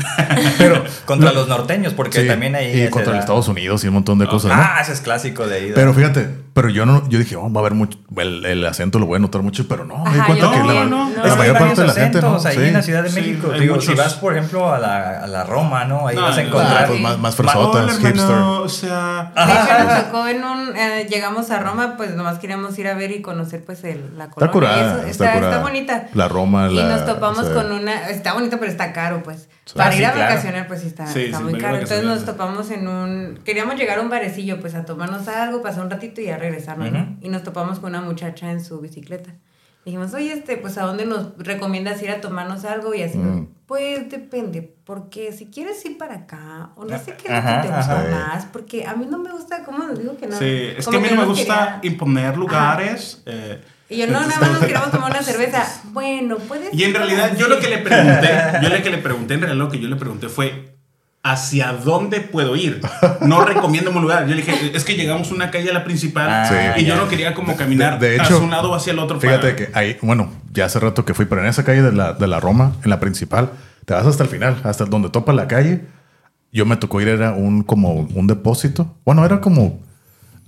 Pero. 0.58 0.82
Contra 1.04 1.32
los 1.32 1.48
norteños, 1.48 1.92
porque 1.94 2.22
sí, 2.22 2.26
también 2.28 2.54
ahí. 2.54 2.84
Y 2.84 2.88
contra 2.88 3.10
da- 3.12 3.16
los 3.16 3.20
Estados 3.24 3.48
Unidos 3.48 3.82
y 3.84 3.88
un 3.88 3.94
montón 3.94 4.18
de 4.18 4.26
cosas, 4.26 4.52
¿no? 4.56 4.62
Ah, 4.62 4.78
ese 4.80 4.92
es 4.92 5.00
clásico 5.00 5.46
de 5.46 5.56
ahí. 5.56 5.68
¿no? 5.70 5.74
Pero 5.74 5.92
fíjate, 5.94 6.28
pero 6.54 6.68
yo 6.70 6.86
no, 6.86 7.08
yo 7.08 7.18
dije, 7.18 7.36
oh, 7.36 7.52
va 7.52 7.60
a 7.60 7.62
haber 7.62 7.74
mucho, 7.74 7.98
el, 8.16 8.44
el 8.46 8.64
acento 8.66 8.98
lo 8.98 9.06
voy 9.06 9.16
a 9.16 9.18
notar 9.18 9.42
mucho, 9.42 9.66
pero 9.68 9.84
no, 9.84 10.04
me 10.04 10.12
di 10.12 10.18
Ajá, 10.18 10.26
cuenta 10.26 10.50
que 10.50 10.58
la, 10.58 10.64
no, 10.64 10.74
la 10.74 10.84
no. 10.84 11.04
Hay 11.22 11.36
mayor 11.36 11.58
parte 11.58 11.58
varios 11.60 11.78
de 11.78 11.86
la 11.86 11.92
gente, 11.92 12.20
¿no? 12.20 12.36
acentos 12.36 12.46
ahí 12.46 12.56
Sí. 12.56 12.62
en 12.64 12.72
la 12.74 12.82
Ciudad 12.82 13.02
de 13.02 13.10
Sí, 13.10 13.20
México. 13.20 13.50
Digo, 13.52 13.80
si 13.80 13.94
vas, 13.94 14.14
por 14.14 14.32
ejemplo, 14.36 14.72
a 14.72 14.78
la, 14.78 15.20
a 15.20 15.26
la 15.26 15.44
Roma, 15.44 15.84
¿no? 15.84 16.08
Ahí 16.12 16.16
No, 16.16 16.22
vas 16.22 16.38
a 16.38 16.42
encontrar. 16.42 16.84
Ah, 16.84 16.86
pues 16.88 17.00
más, 17.00 17.18
más 17.18 17.40
Hola, 17.40 17.50
fresotas, 17.52 17.90
hipster. 17.98 18.16
hermano, 18.16 18.60
o 18.62 18.68
sea... 18.68 19.32
De 19.34 19.52
hecho, 19.52 19.84
nos 19.94 20.04
tocó 20.04 20.26
en 20.28 20.44
un. 20.44 20.76
eh, 20.76 21.06
llegamos 21.10 21.50
a 21.50 21.58
Roma, 21.58 21.94
pues 21.96 22.14
nomás 22.14 22.38
queríamos 22.38 22.78
ir 22.78 22.88
a 22.88 22.94
ver 22.94 23.10
y 23.10 23.22
conocer, 23.22 23.64
pues, 23.64 23.82
el, 23.84 24.16
la 24.18 24.28
colonia. 24.30 24.32
Está 24.46 24.50
curada, 24.50 24.76
y 24.76 24.80
eso. 24.82 24.94
está, 25.08 25.10
Está, 25.10 25.32
curada. 25.34 25.52
está 25.52 25.62
bonita. 25.62 26.06
La 26.14 26.28
Roma, 26.28 26.70
Y 26.70 26.74
la... 26.74 26.88
nos 26.88 27.06
topamos 27.06 27.46
sí. 27.46 27.52
con 27.54 27.72
una. 27.72 28.08
Está 28.10 28.34
bonita, 28.34 28.58
pero 28.58 28.70
está 28.70 28.92
caro, 28.92 29.22
pues. 29.22 29.48
Sí. 29.64 29.74
Para 29.76 29.90
Ah, 29.90 29.96
ir 29.96 30.06
a 30.06 30.12
claro. 30.12 30.30
vacacionar, 30.30 30.66
pues 30.66 30.80
sí 30.82 30.88
está, 30.88 31.06
Sí, 31.06 31.24
está 31.26 31.38
sí, 31.38 31.44
muy 31.44 31.58
caro. 31.58 31.74
Entonces 31.76 32.04
nos 32.04 32.24
topamos 32.24 32.70
en 32.70 32.88
un. 32.88 33.40
Queríamos 33.44 33.76
llegar 33.76 33.98
a 33.98 34.02
un 34.02 34.10
barecillo, 34.10 34.60
pues 34.60 34.74
a 34.74 34.84
tomarnos 34.84 35.28
algo, 35.28 35.62
pasar 35.62 35.84
un 35.84 35.90
ratito 35.90 36.20
y 36.20 36.28
a 36.30 36.36
regresarnos. 36.36 36.90
¿no? 36.92 36.98
Ujú. 37.00 37.08
Y 37.20 37.28
nos 37.28 37.42
topamos 37.42 37.78
con 37.78 37.90
una 37.90 38.00
muchacha 38.02 38.50
en 38.50 38.62
su 38.64 38.80
bicicleta. 38.80 39.30
Dijimos, 39.84 40.14
oye, 40.14 40.32
este, 40.32 40.56
pues 40.58 40.78
¿a 40.78 40.82
dónde 40.82 41.06
nos 41.06 41.36
recomiendas 41.38 42.00
ir 42.02 42.10
a 42.12 42.20
tomarnos 42.20 42.64
algo? 42.64 42.94
Y 42.94 43.02
así, 43.02 43.18
Mm. 43.18 43.48
Pues 43.72 44.10
depende, 44.10 44.74
porque 44.84 45.32
si 45.32 45.46
quieres 45.46 45.82
ir 45.86 45.96
para 45.96 46.14
acá, 46.14 46.72
o 46.76 46.84
no 46.84 46.98
sé 46.98 47.14
qué 47.16 47.28
es 47.28 47.30
lo 47.30 47.36
Ajá, 47.38 47.62
que 47.62 47.68
te 47.68 47.74
gusta 47.74 48.06
más, 48.10 48.44
porque 48.52 48.84
a 48.86 48.94
mí 48.94 49.06
no 49.08 49.16
me 49.16 49.32
gusta, 49.32 49.64
¿cómo 49.64 49.82
les 49.88 49.98
digo 49.98 50.14
que 50.18 50.26
no? 50.26 50.38
Sí, 50.38 50.44
es 50.76 50.86
que 50.86 50.94
a 50.96 51.00
mí 51.00 51.08
no 51.10 51.16
me 51.16 51.24
gusta 51.24 51.78
quería- 51.80 51.92
imponer 51.94 52.36
lugares. 52.36 53.22
eh, 53.24 53.62
Y 53.88 53.96
yo, 53.96 54.06
no, 54.08 54.20
nada 54.20 54.38
más 54.40 54.50
nos 54.52 54.60
queríamos 54.66 54.90
tomar 54.90 55.10
una 55.10 55.22
cerveza. 55.32 55.66
Bueno, 55.84 56.36
puedes. 56.36 56.74
y 56.74 56.84
en 56.84 56.92
realidad, 56.92 57.34
yo 57.38 57.48
lo 57.48 57.58
que 57.60 57.68
le 57.68 57.78
pregunté, 57.78 58.28
yo 58.62 58.68
lo 58.68 58.82
que 58.82 58.90
le 58.90 58.98
pregunté, 58.98 59.34
en 59.34 59.40
realidad 59.40 59.64
lo 59.64 59.70
que 59.70 59.78
yo 59.80 59.88
le 59.88 59.96
pregunté 59.96 60.28
fue, 60.28 60.71
¿hacia 61.22 61.72
dónde 61.72 62.20
puedo 62.20 62.56
ir? 62.56 62.80
No 63.20 63.44
recomiendo 63.44 63.90
un 63.90 64.02
lugar. 64.02 64.26
Yo 64.26 64.34
le 64.34 64.42
dije, 64.42 64.72
es 64.74 64.84
que 64.84 64.94
llegamos 64.96 65.30
a 65.30 65.34
una 65.34 65.50
calle 65.50 65.70
a 65.70 65.72
la 65.72 65.84
principal 65.84 66.28
Ah, 66.28 66.46
Sí. 66.76 66.82
y 66.82 66.84
yo 66.86 66.96
no 66.96 67.08
quería 67.08 67.34
como 67.34 67.56
caminar 67.56 67.98
De- 67.98 68.10
de 68.10 68.20
hacia 68.20 68.36
hecho, 68.36 68.44
un 68.44 68.50
lado 68.50 68.70
o 68.70 68.74
hacia 68.74 68.92
el 68.92 68.98
otro. 68.98 69.20
Fíjate 69.20 69.52
para- 69.52 69.56
que 69.56 69.70
ahí, 69.74 69.96
bueno, 70.02 70.30
ya 70.52 70.64
hace 70.64 70.80
rato 70.80 71.04
que 71.04 71.14
fui, 71.14 71.26
pero 71.26 71.40
en 71.42 71.48
esa 71.48 71.64
calle 71.64 71.82
de 71.82 71.92
la, 71.92 72.12
de 72.14 72.26
la 72.26 72.40
Roma, 72.40 72.72
en 72.84 72.90
la 72.90 72.98
principal, 73.00 73.50
te 73.84 73.94
vas 73.94 74.06
hasta 74.06 74.24
el 74.24 74.28
final, 74.28 74.60
hasta 74.64 74.84
donde 74.84 75.10
topa 75.10 75.32
la 75.32 75.46
calle. 75.48 75.82
Yo 76.52 76.66
me 76.66 76.76
tocó 76.76 77.00
ir, 77.00 77.08
era 77.08 77.32
un 77.32 77.62
como 77.62 77.92
un 77.94 78.26
depósito. 78.26 78.94
Bueno, 79.04 79.24
era 79.24 79.40
como 79.40 79.80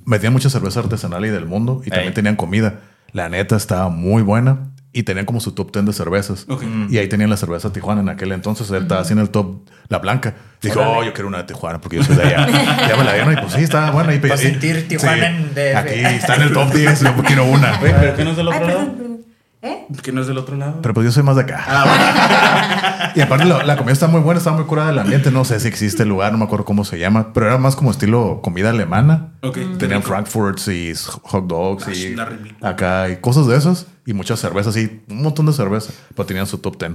metían 0.05 0.33
mucha 0.35 0.51
cerveza 0.51 0.81
artesanal 0.81 1.25
y 1.25 1.31
del 1.31 1.47
mundo 1.47 1.81
y 1.85 1.89
también 1.91 2.09
Ey. 2.09 2.15
tenían 2.15 2.37
comida. 2.37 2.81
La 3.13 3.29
neta 3.29 3.57
estaba 3.57 3.89
muy 3.89 4.23
buena 4.23 4.71
y 4.95 5.03
tenían 5.03 5.27
como 5.27 5.41
su 5.41 5.53
top 5.53 5.73
10 5.73 5.87
de 5.87 5.93
cervezas. 5.93 6.47
Ok. 6.49 6.63
Y 6.89 6.97
ahí 6.99 7.09
tenían 7.09 7.29
la 7.29 7.37
cerveza 7.37 7.73
Tijuana 7.73 8.01
en 8.01 8.09
aquel 8.09 8.31
entonces. 8.33 8.71
Él 8.71 8.83
estaba 8.85 9.01
así 9.01 9.13
en 9.13 9.19
el 9.19 9.29
top, 9.31 9.69
la 9.89 9.99
blanca. 9.99 10.35
Órale. 10.65 10.91
oh, 10.91 11.03
yo 11.05 11.13
quiero 11.13 11.29
una 11.29 11.39
de 11.39 11.45
Tijuana 11.45 11.81
porque 11.81 11.97
yo 11.97 12.05
soy 12.05 12.17
de 12.17 12.23
allá. 12.23 12.47
ya 12.89 12.97
me 12.97 13.05
la 13.05 13.13
dieron 13.13 13.33
y 13.35 13.37
pues 13.37 13.53
sí, 13.53 13.63
estaba 13.63 13.91
buena. 13.91 14.15
Y, 14.15 14.19
Pa' 14.21 14.35
y- 14.35 14.39
sentir 14.39 14.89
Tijuana 14.89 15.27
en 15.27 15.53
DF. 15.55 15.77
Aquí 15.77 15.95
está 15.95 16.37
en 16.37 16.43
el 16.43 16.53
top 16.53 16.73
10. 16.73 17.01
Yo 17.01 17.15
quiero 17.27 17.45
una. 17.45 17.79
Oye, 17.83 17.95
pero 18.01 18.17
¿qué 18.17 18.25
no 18.25 18.31
es 18.31 18.37
del 18.37 18.49
Ay, 18.49 18.55
otro 18.55 18.67
lado? 18.69 18.79
perdón, 18.81 18.97
perdón. 18.97 19.21
¿Eh? 19.67 19.87
¿Qué 20.03 20.13
no 20.13 20.21
es 20.21 20.27
del 20.27 20.37
otro 20.37 20.57
lado? 20.57 20.81
Pero 20.83 20.93
pues 20.93 21.07
yo 21.07 21.11
soy 21.11 21.23
más 21.23 21.37
de 21.37 21.43
acá. 21.43 21.65
y 23.15 23.21
aparte 23.23 23.47
la, 23.47 23.65
la 23.65 23.77
comida 23.77 23.93
está 23.95 24.09
muy 24.09 24.21
buena, 24.21 24.37
estaba 24.39 24.57
muy 24.57 24.67
curada 24.67 24.91
el 24.91 24.99
ambiente. 24.99 25.31
No 25.31 25.45
sé 25.47 25.59
si 25.59 25.69
existe 25.69 26.03
el 26.03 26.11
lugar, 26.11 26.33
no 26.33 26.39
me 26.39 26.45
acuerdo 26.45 26.67
cómo 26.67 26.85
se 26.85 26.99
llama, 26.99 27.33
pero 27.33 27.47
era 27.47 27.57
más 27.57 27.75
como 27.75 27.91
estilo 27.91 28.41
comida 28.43 28.71
alemana. 28.71 29.33
Ok. 29.43 29.59
Tenían 29.79 30.03
frankfurts 30.03 30.69
y 30.69 30.93
hot 31.23 31.47
dogs 31.47 31.89
Ah, 31.89 31.93
y 31.95 32.15
la 32.15 32.29
acá 32.69 33.09
y 33.09 33.17
cosas 33.17 33.47
de 33.47 33.57
esas. 33.57 33.87
Y 34.07 34.13
muchas 34.13 34.39
cervezas 34.39 34.77
y 34.77 35.03
un 35.09 35.23
montón 35.23 35.47
de 35.47 35.55
cerveza. 35.55 35.95
Pero 36.15 36.27
tenían 36.27 36.47
su 36.47 36.59
top 36.59 36.77
10. 36.79 36.93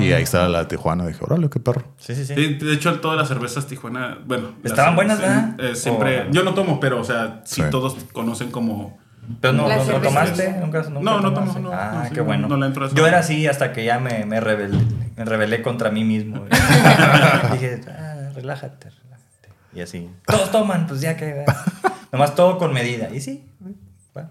Y 0.00 0.12
ahí 0.12 0.22
estaba 0.22 0.46
la 0.50 0.58
de 0.58 0.66
Tijuana. 0.66 1.06
Dije, 1.06 1.20
órale, 1.22 1.48
qué 1.48 1.58
perro. 1.58 1.84
Sí, 1.96 2.14
sí, 2.14 2.26
sí. 2.26 2.34
De 2.34 2.74
hecho, 2.74 3.00
todas 3.00 3.16
las 3.16 3.28
cervezas 3.28 3.66
Tijuana, 3.66 4.18
bueno. 4.26 4.48
Estaban 4.62 4.94
buenas, 4.94 5.20
¿verdad? 5.22 5.54
eh, 5.58 5.74
siempre, 5.74 6.26
yo 6.32 6.42
no 6.42 6.52
tomo, 6.52 6.78
pero, 6.78 7.00
o 7.00 7.04
sea, 7.04 7.40
sí, 7.46 7.62
Sí. 7.62 7.70
todos 7.70 7.96
conocen 8.12 8.50
como... 8.50 8.98
Pero 9.40 9.52
no, 9.54 9.68
no, 9.68 9.84
no 9.84 10.00
tomaste. 10.00 10.52
¿Nunca, 10.60 10.82
nunca 10.82 11.00
No, 11.00 11.20
no 11.20 11.32
tomaste? 11.32 11.54
tomo, 11.60 11.68
no, 11.70 11.72
Ah, 11.72 12.04
sí, 12.08 12.14
qué 12.14 12.20
no, 12.20 12.26
bueno. 12.26 12.48
no 12.48 12.56
le 12.56 12.66
entro 12.66 12.84
a 12.84 12.86
eso. 12.88 12.96
Yo 12.96 13.06
era 13.06 13.18
así 13.20 13.46
hasta 13.46 13.72
que 13.72 13.84
ya 13.84 13.98
me, 13.98 14.24
me 14.24 14.40
rebelé. 14.40 14.78
Me 15.16 15.24
rebelé 15.24 15.62
contra 15.62 15.90
mí 15.90 16.04
mismo. 16.04 16.44
Dije, 17.52 17.80
ah, 17.88 18.30
relájate, 18.34 18.90
relájate. 18.90 19.48
Y 19.74 19.80
así. 19.82 20.08
Todos 20.26 20.50
toman, 20.50 20.86
pues 20.86 21.00
ya 21.00 21.16
que. 21.16 21.44
Nomás 22.12 22.34
todo 22.34 22.58
con 22.58 22.72
medida. 22.72 23.08
Y 23.14 23.20
sí. 23.20 23.44
bueno, 24.12 24.28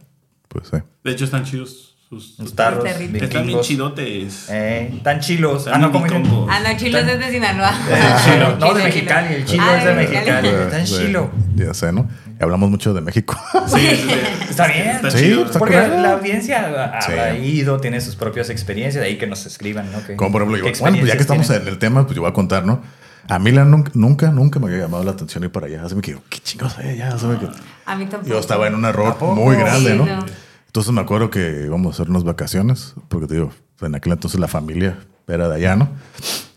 Pues 0.50 0.68
sí. 0.68 0.78
De 1.04 1.12
hecho, 1.12 1.24
están 1.26 1.44
chidos 1.46 1.96
sus... 2.10 2.36
Tarros. 2.56 2.84
Están 2.86 3.46
bien 3.48 3.62
chidotes. 3.62 4.48
Eh, 4.50 5.00
tan 5.04 5.20
chilos. 5.20 5.68
Están 5.68 5.76
Ah, 5.76 5.78
no, 5.78 5.92
como. 5.92 6.48
Ah, 6.50 6.60
no, 6.60 6.76
Chilo 6.78 6.98
es 6.98 7.06
de 7.06 7.32
Sinaloa. 7.32 7.72
Eh, 7.90 8.16
chilo. 8.26 8.58
No, 8.60 8.74
de 8.74 8.84
Mexicali. 8.84 9.36
El 9.36 9.46
chilo 9.46 9.64
Ah, 9.66 9.78
es 9.78 9.86
de 9.86 9.94
Mexicali. 9.94 10.32
Mexicali. 10.50 10.72
Tan 10.72 10.86
chilo. 10.86 11.32
Ya 11.56 11.74
sé, 11.74 11.94
¿no? 11.94 12.10
Y 12.40 12.44
hablamos 12.44 12.70
mucho 12.70 12.94
de 12.94 13.02
México. 13.02 13.38
Sí, 13.68 13.80
sí, 13.80 13.96
sí. 13.98 14.10
Está 14.50 14.68
bien. 14.68 14.88
Está 14.90 15.12
Sí, 15.12 15.18
chido. 15.26 15.46
está 15.46 15.60
Porque 15.60 15.76
curado. 15.76 16.02
la 16.02 16.14
audiencia 16.14 16.66
habrá 16.68 17.02
Sí. 17.02 17.12
ido, 17.46 17.80
tiene 17.80 18.00
sus 18.02 18.16
propias 18.16 18.50
experiencias, 18.50 19.02
de 19.04 19.10
ahí 19.10 19.18
que 19.18 19.28
nos 19.28 19.46
escriban, 19.46 19.92
¿no? 19.92 20.06
Que- 20.06 20.16
Como 20.16 20.32
por 20.32 20.42
ejemplo, 20.44 20.58
yo, 20.66 20.72
¿qué 20.72 20.80
bueno, 20.80 20.98
pues 21.00 21.08
ya 21.10 21.16
que 21.18 21.22
estamos 21.22 21.48
tienen? 21.48 21.68
en 21.68 21.74
el 21.74 21.80
tema, 21.80 22.04
pues 22.06 22.16
yo 22.16 22.22
voy 22.22 22.30
a 22.30 22.34
contar, 22.34 22.66
¿no? 22.66 22.82
A 23.28 23.38
mí 23.40 23.52
la 23.52 23.64
nunca, 23.66 23.92
nunca, 23.94 24.32
nunca 24.32 24.60
me 24.60 24.68
había 24.68 24.80
llamado 24.80 25.04
la 25.04 25.12
atención 25.12 25.44
ir 25.44 25.52
para 25.52 25.68
allá. 25.68 25.84
Así 25.86 25.94
me 25.96 26.02
quedo, 26.02 26.22
¿qué 26.30 26.40
chingos 26.40 26.78
es? 26.80 27.02
Así 27.02 27.26
me 27.26 27.38
quedo- 27.38 27.52
A 27.86 27.96
mí 27.96 28.06
tampoco. 28.06 28.30
Yo 28.34 28.40
estaba 28.40 28.68
en 28.68 28.76
un 28.76 28.86
error 28.86 29.08
¿A 29.10 29.18
poco? 29.18 29.36
muy 29.36 29.56
grande, 29.56 29.92
Sí, 29.92 29.98
¿no? 29.98 30.06
no. 30.06 30.26
Entonces 30.66 30.94
me 30.94 31.02
acuerdo 31.02 31.30
que 31.30 31.64
íbamos 31.66 31.88
a 31.88 32.02
hacer 32.02 32.10
unas 32.10 32.24
vacaciones, 32.24 32.94
porque 33.10 33.28
te 33.28 33.34
digo, 33.36 33.52
en 33.82 33.96
aquel 33.96 34.14
entonces 34.14 34.40
la 34.40 34.48
familia 34.48 34.98
era 35.28 35.48
de 35.50 35.56
allá, 35.56 35.76
¿no? 35.76 35.90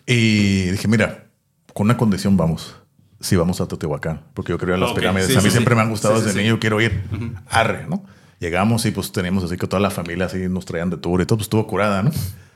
Y 0.06 0.66
dije, 0.70 0.86
mira, 0.88 1.24
con 1.74 1.86
una 1.86 1.96
condición 1.96 2.36
vamos. 2.36 2.76
Si 3.22 3.36
vamos 3.36 3.60
a 3.60 3.66
Teotihuacán, 3.68 4.20
porque 4.34 4.50
yo 4.52 4.58
creo 4.58 4.74
en 4.74 4.80
las 4.80 4.92
pirámides. 4.92 5.28
sí, 5.28 5.32
a 5.34 5.36
mí 5.38 5.44
sí, 5.44 5.50
siempre 5.52 5.72
sí. 5.74 5.76
me 5.76 5.82
han 5.82 5.90
gustado 5.90 6.20
desde 6.20 6.40
niño, 6.42 6.58
quiero 6.60 6.80
ir. 6.80 7.02
Arre, 7.48 7.86
¿no? 7.88 8.04
Llegamos 8.40 8.84
y 8.86 8.90
pues 8.90 9.12
teníamos 9.12 9.44
así 9.44 9.56
que 9.56 9.66
toda 9.66 9.80
la 9.80 9.90
familia 9.90 10.26
así 10.26 10.48
nos 10.48 10.64
traían 10.66 10.90
de 10.90 10.96
tour 10.98 11.20
y 11.22 11.26
todo, 11.26 11.38
pues 11.38 11.46
estuvo 11.46 11.66
curada, 11.66 12.02
¿no? 12.02 12.10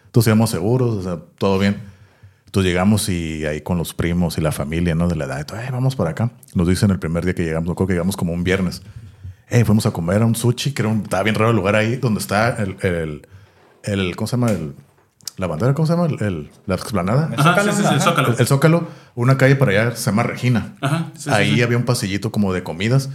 Entonces 0.07 0.27
íbamos 0.29 0.51
seguros, 0.51 0.97
o 0.97 1.03
sea, 1.03 1.19
todo 1.39 1.59
bien. 1.59 1.81
Entonces 2.47 2.69
llegamos 2.71 3.09
y 3.09 3.47
ahí 3.47 3.61
con 3.61 3.79
los 3.79 3.95
primos 3.95 4.37
y 4.39 4.41
la 4.41 4.51
familia, 4.51 4.95
¿no? 4.95 5.07
De 5.09 5.15
la 5.17 5.27
edad, 5.27 5.47
"Eh, 5.63 5.69
vamos 5.71 5.95
para 5.95 6.11
acá. 6.11 6.31
Nos 6.55 6.67
dicen 6.69 6.91
el 6.91 6.99
primer 6.99 7.25
día 7.25 7.35
que 7.35 7.45
llegamos, 7.45 7.69
no 7.69 7.75
creo 7.77 7.87
que 7.87 7.93
llegamos 7.93 8.17
como 8.17 8.33
un 8.33 8.43
viernes. 8.43 8.83
Eh, 9.49 9.65
fuimos 9.65 9.87
a 9.87 9.93
comer 9.93 10.23
a 10.23 10.27
un 10.27 10.35
sushi, 10.35 10.73
que 10.73 10.83
era 10.83 10.89
un, 10.91 11.03
estaba 11.03 11.23
bien 11.23 11.37
raro 11.37 11.51
el 11.51 11.57
lugar 11.57 11.77
ahí, 11.77 11.97
donde 11.97 12.19
está 12.19 12.57
el, 12.61 12.77
el, 12.83 13.27
el- 13.85 14.17
¿cómo 14.17 14.27
se 14.27 14.37
llama? 14.37 14.51
El, 14.51 14.75
la 15.37 15.47
bandera, 15.47 15.75
¿cómo 15.75 15.87
se 15.87 15.93
llama? 15.95 16.07
El, 16.07 16.23
el- 16.23 16.51
la 16.67 16.75
explanada. 16.75 17.31
Ajá, 17.37 17.51
Zócalo, 17.51 17.73
sí, 17.73 17.83
sí, 17.83 17.89
sí, 17.89 17.95
el. 17.95 18.01
Zócalo. 18.01 18.29
El, 18.33 18.41
el 18.41 18.47
Zócalo, 18.47 18.89
una 19.15 19.37
calle 19.37 19.57
para 19.57 19.71
allá 19.73 19.97
se 19.97 20.11
llama 20.11 20.23
Regina. 20.23 20.75
Ajá, 20.81 21.11
sí, 21.15 21.25
sí, 21.25 21.31
ahí 21.31 21.55
sí. 21.57 21.63
había 21.63 21.77
un 21.77 21.85
pasillito 21.85 22.31
como 22.33 22.53
de 22.53 22.63
comidas. 22.63 23.11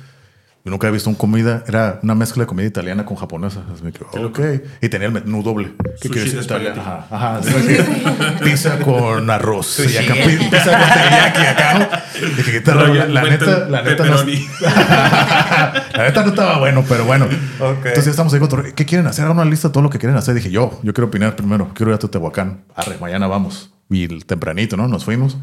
Yo 0.64 0.70
nunca 0.70 0.86
había 0.86 0.94
visto 0.94 1.10
un 1.10 1.16
comida, 1.16 1.64
era 1.68 2.00
una 2.04 2.14
mezcla 2.14 2.44
de 2.44 2.48
comida 2.48 2.68
italiana 2.68 3.04
con 3.04 3.18
japonesa. 3.18 3.62
Así 3.74 3.84
ok. 4.24 4.40
Y 4.80 4.90
tenía 4.90 5.08
el 5.08 5.14
menú 5.14 5.42
doble. 5.42 5.74
¿Qué 6.00 6.08
Sushi 6.08 6.10
quiere 6.10 6.24
decir 6.32 6.40
de 6.40 6.46
italiano? 6.46 6.82
espagueti. 6.82 7.10
Ajá, 7.10 7.40
ajá. 7.40 8.44
Pizza 8.44 8.78
con 8.80 9.28
arroz. 9.32 9.80
Y 9.80 9.98
acá 9.98 10.14
pi- 10.14 10.38
pizza 10.38 10.78
con 10.78 10.90
teriyaki 10.94 11.42
acá, 11.48 11.80
¿no? 11.80 12.28
Dije, 12.38 12.52
¿qué 12.52 12.62
tal? 12.62 12.80
Rollo 12.80 13.08
La, 13.08 13.24
neta, 13.24 13.68
la 13.70 13.82
neta 13.82 14.06
no, 14.06 14.18
la 14.22 16.04
neta 16.04 16.24
no 16.24 16.30
estaba 16.30 16.60
bueno, 16.60 16.84
pero 16.88 17.06
bueno. 17.06 17.28
Entonces 17.60 18.06
ya 18.06 18.12
estamos 18.12 18.32
ahí 18.34 18.40
con 18.40 18.46
otro- 18.48 18.64
¿Qué 18.76 18.86
quieren 18.86 19.08
hacer? 19.08 19.26
Hagan 19.26 19.38
una 19.38 19.50
lista 19.50 19.70
de 19.70 19.74
todo 19.74 19.84
lo 19.84 19.90
que 19.90 19.98
quieren 19.98 20.18
hacer. 20.18 20.36
Dije 20.36 20.52
yo, 20.52 20.80
yo 20.84 20.94
quiero 20.94 21.08
opinar 21.08 21.36
primero. 21.36 21.70
Quiero 21.74 21.92
ir 21.92 21.96
a 21.96 22.00
Teotihuacán. 22.00 22.66
Arre, 22.76 22.98
mañana 23.00 23.26
vamos. 23.28 23.74
Y 23.90 24.04
el 24.06 24.26
tempranito, 24.26 24.78
¿no? 24.78 24.88
Nos 24.88 25.06
fuimos. 25.06 25.38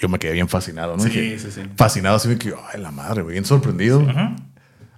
Yo 0.00 0.08
me 0.08 0.18
quedé 0.18 0.32
bien 0.32 0.48
fascinado, 0.48 0.96
¿no? 0.96 1.02
Sí, 1.02 1.08
Dije, 1.08 1.38
sí, 1.38 1.50
sí. 1.50 1.62
Fascinado, 1.76 2.16
así 2.16 2.28
me 2.28 2.36
quedé, 2.38 2.54
ay, 2.72 2.80
la 2.80 2.90
madre, 2.90 3.22
bien 3.22 3.44
sorprendido. 3.44 4.04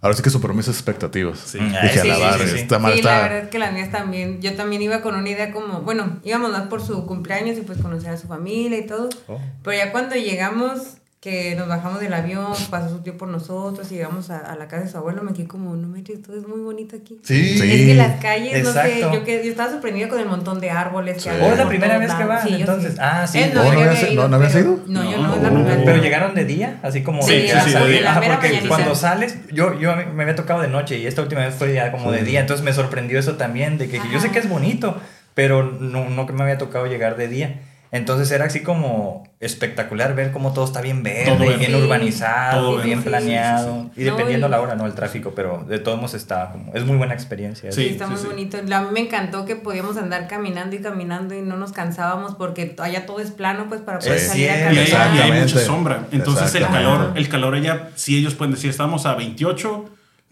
Ahora 0.03 0.15
sí 0.15 0.23
que 0.23 0.31
superó 0.31 0.55
mis 0.55 0.69
expectativas. 0.69 1.39
Sí. 1.39 1.59
Dije, 1.59 1.89
Sí, 1.93 1.99
a 2.01 2.05
la 2.05 2.15
sí, 2.17 2.23
madre, 2.23 2.45
sí, 2.47 2.51
sí. 2.53 2.59
está 2.63 2.79
mal, 2.79 2.93
Sí, 2.93 2.99
está. 3.01 3.17
la 3.17 3.23
verdad 3.23 3.39
es 3.45 3.49
que 3.49 3.59
las 3.59 3.73
mías 3.73 3.91
también. 3.91 4.41
Yo 4.41 4.55
también 4.55 4.83
iba 4.83 5.01
con 5.03 5.15
una 5.17 5.29
idea 5.29 5.53
como, 5.53 5.81
bueno, 5.83 6.21
íbamos 6.23 6.53
más 6.53 6.69
por 6.69 6.83
su 6.83 7.07
cumpleaños 7.07 7.59
y 7.59 7.63
pues 7.63 7.79
conocer 7.79 8.11
a 8.11 8.17
su 8.17 8.29
familia 8.29 8.79
y 8.79 8.87
todo. 8.87 9.09
Oh. 9.27 9.41
Pero 9.63 9.77
ya 9.77 9.93
cuando 9.93 10.15
llegamos, 10.15 10.99
que 11.21 11.57
nos 11.57 11.67
bajamos 11.67 11.99
del 11.99 12.13
avión, 12.15 12.53
pasó 12.71 12.91
su 12.91 12.99
tío 13.01 13.17
por 13.17 13.27
nosotros 13.29 13.91
y 13.91 13.95
llegamos 13.97 14.31
a, 14.31 14.39
a 14.39 14.55
la 14.55 14.69
casa 14.69 14.85
de 14.85 14.91
su 14.91 14.97
abuelo, 14.99 15.23
me 15.23 15.33
quedé 15.33 15.49
como, 15.49 15.75
no 15.75 15.89
me 15.89 16.03
todo 16.03 16.37
es 16.39 16.47
muy 16.47 16.61
bonito 16.61 16.95
aquí. 16.95 17.19
Sí. 17.25 17.59
Sí. 17.59 17.73
Es 17.73 17.87
que 17.87 17.95
las 17.95 18.21
calles, 18.21 18.63
no 18.63 18.73
sé, 18.73 19.01
yo, 19.01 19.25
que, 19.25 19.43
yo 19.45 19.51
estaba 19.51 19.71
sorprendida 19.73 20.09
con 20.09 20.21
el 20.21 20.27
montón 20.27 20.61
de 20.61 20.71
árboles 20.71 21.23
que 21.25 21.31
había 21.31 21.47
Oh, 21.49 21.53
es 21.53 21.59
la 21.59 21.67
primera 21.69 21.99
vez 21.99 22.13
que 22.13 22.25
Sí, 22.45 22.51
yo 22.53 22.57
entonces. 22.59 22.93
sí. 22.93 22.99
Ah, 23.01 23.27
sí. 23.27 23.41
Oh, 23.51 23.55
¿no 23.55 23.61
había 23.63 24.11
ido, 24.13 24.23
no- 24.23 24.29
no 24.29 24.37
habías 24.37 24.53
pero- 24.53 24.65
ido? 24.75 24.81
No, 24.87 25.11
yo 25.11 25.17
No. 25.17 25.23
no, 25.29 25.35
es 25.37 25.43
la 25.43 25.49
Oh. 25.49 25.55
primera 25.55 25.83
Pero 25.85 25.97
llegaron 26.03 26.35
de 26.37 26.45
día, 26.45 26.79
así 26.83 27.03
como 27.03 27.23
Sí, 27.23 27.33
de 27.33 27.49
sí, 27.49 27.51
a 27.51 27.61
sí, 27.65 27.71
salir. 27.73 27.97
de 27.97 28.01
la 28.03 28.11
Ajá, 28.13 28.21
mera 28.21 28.35
porque 28.41 28.63
cuando 28.69 28.95
sales, 28.95 29.37
yo, 29.53 29.77
yo 29.81 29.97
me 30.15 30.23
había 30.23 30.37
tocado 30.37 30.61
de 30.61 30.69
noche 30.69 30.99
y 30.99 31.07
esta 31.07 31.23
última 31.23 31.41
vez 31.45 31.55
fue 31.55 31.73
ya 31.75 31.91
como 31.91 32.13
de 32.13 32.23
día, 32.23 32.41
entonces 32.41 32.65
me 32.65 32.73
sorprendió 32.73 33.19
eso 33.19 33.35
también, 33.37 33.79
de 33.79 33.89
que 33.89 34.01
yo 34.13 34.21
sé 34.21 34.31
que 34.31 34.39
es 34.39 34.49
bonito, 34.49 34.97
pero 35.35 35.65
no, 35.65 36.09
no 36.09 36.27
que 36.27 36.33
me 36.35 36.43
había 36.45 36.59
tocado 36.59 36.87
llegar 36.87 37.17
de 37.17 37.27
día. 37.27 37.61
Entonces 37.93 38.31
era 38.31 38.47
así 38.47 38.61
como 38.61 39.25
espectacular 39.39 40.15
ver 40.15 40.33
cómo 40.33 40.53
todo 40.53 40.65
está 40.65 40.81
bien 40.81 41.03
verde, 41.03 41.27
Todo 41.37 41.57
bien 41.59 41.71
Sí. 41.71 41.75
urbanizado, 41.75 42.61
Todo 42.73 42.83
bien 42.83 43.03
verde, 43.03 43.03
sí, 43.03 43.05
sí, 43.05 43.09
planeado. 43.09 43.91
Y 43.97 44.05
No, 44.05 44.11
dependiendo 44.13 44.47
y- 44.47 44.51
la 44.51 44.61
hora, 44.61 44.75
¿no? 44.75 44.87
El 44.87 44.95
tráfico, 44.95 45.33
pero 45.37 45.65
de 45.69 45.79
todos 45.79 45.97
modos 45.99 46.15
está 46.15 46.51
como... 46.53 46.75
Es 46.75 46.85
muy 46.85 46.97
buena 46.97 47.15
experiencia. 47.15 47.71
Sí. 47.73 47.83
Sí, 47.83 47.89
está 47.91 48.07
muy 48.07 48.19
sí. 48.19 48.27
bonito. 48.27 48.59
A 48.59 48.81
mí 48.81 48.89
me 48.93 49.01
encantó 49.01 49.45
que 49.45 49.57
podíamos 49.57 49.97
andar 49.97 50.27
caminando 50.27 50.75
y 50.75 50.81
caminando 50.81 51.35
y 51.35 51.43
no 51.43 51.57
nos 51.57 51.73
cansábamos 51.73 52.35
porque 52.35 52.75
allá 52.79 53.07
todo 53.07 53.21
es 53.21 53.31
plano, 53.31 53.67
pues 53.69 53.81
para 53.83 53.99
poder 53.99 54.19
salir 54.19 54.51
a. 54.51 54.55
Y 54.57 54.59
hay, 54.59 54.65
caminar. 54.65 54.75
y 54.75 54.79
hay 54.79 54.85
Exactamente. 54.85 55.41
mucha 55.55 55.61
sombra. 55.67 56.07
Entonces 56.13 56.55
el 56.55 56.67
calor, 56.67 57.13
el 57.15 57.29
calor 57.29 57.55
allá, 57.55 57.91
sí 57.95 58.19
ellos 58.19 58.35
pueden 58.35 58.55
decir, 58.55 58.71
estamos 58.71 59.07
a 59.07 59.15
28, 59.15 59.85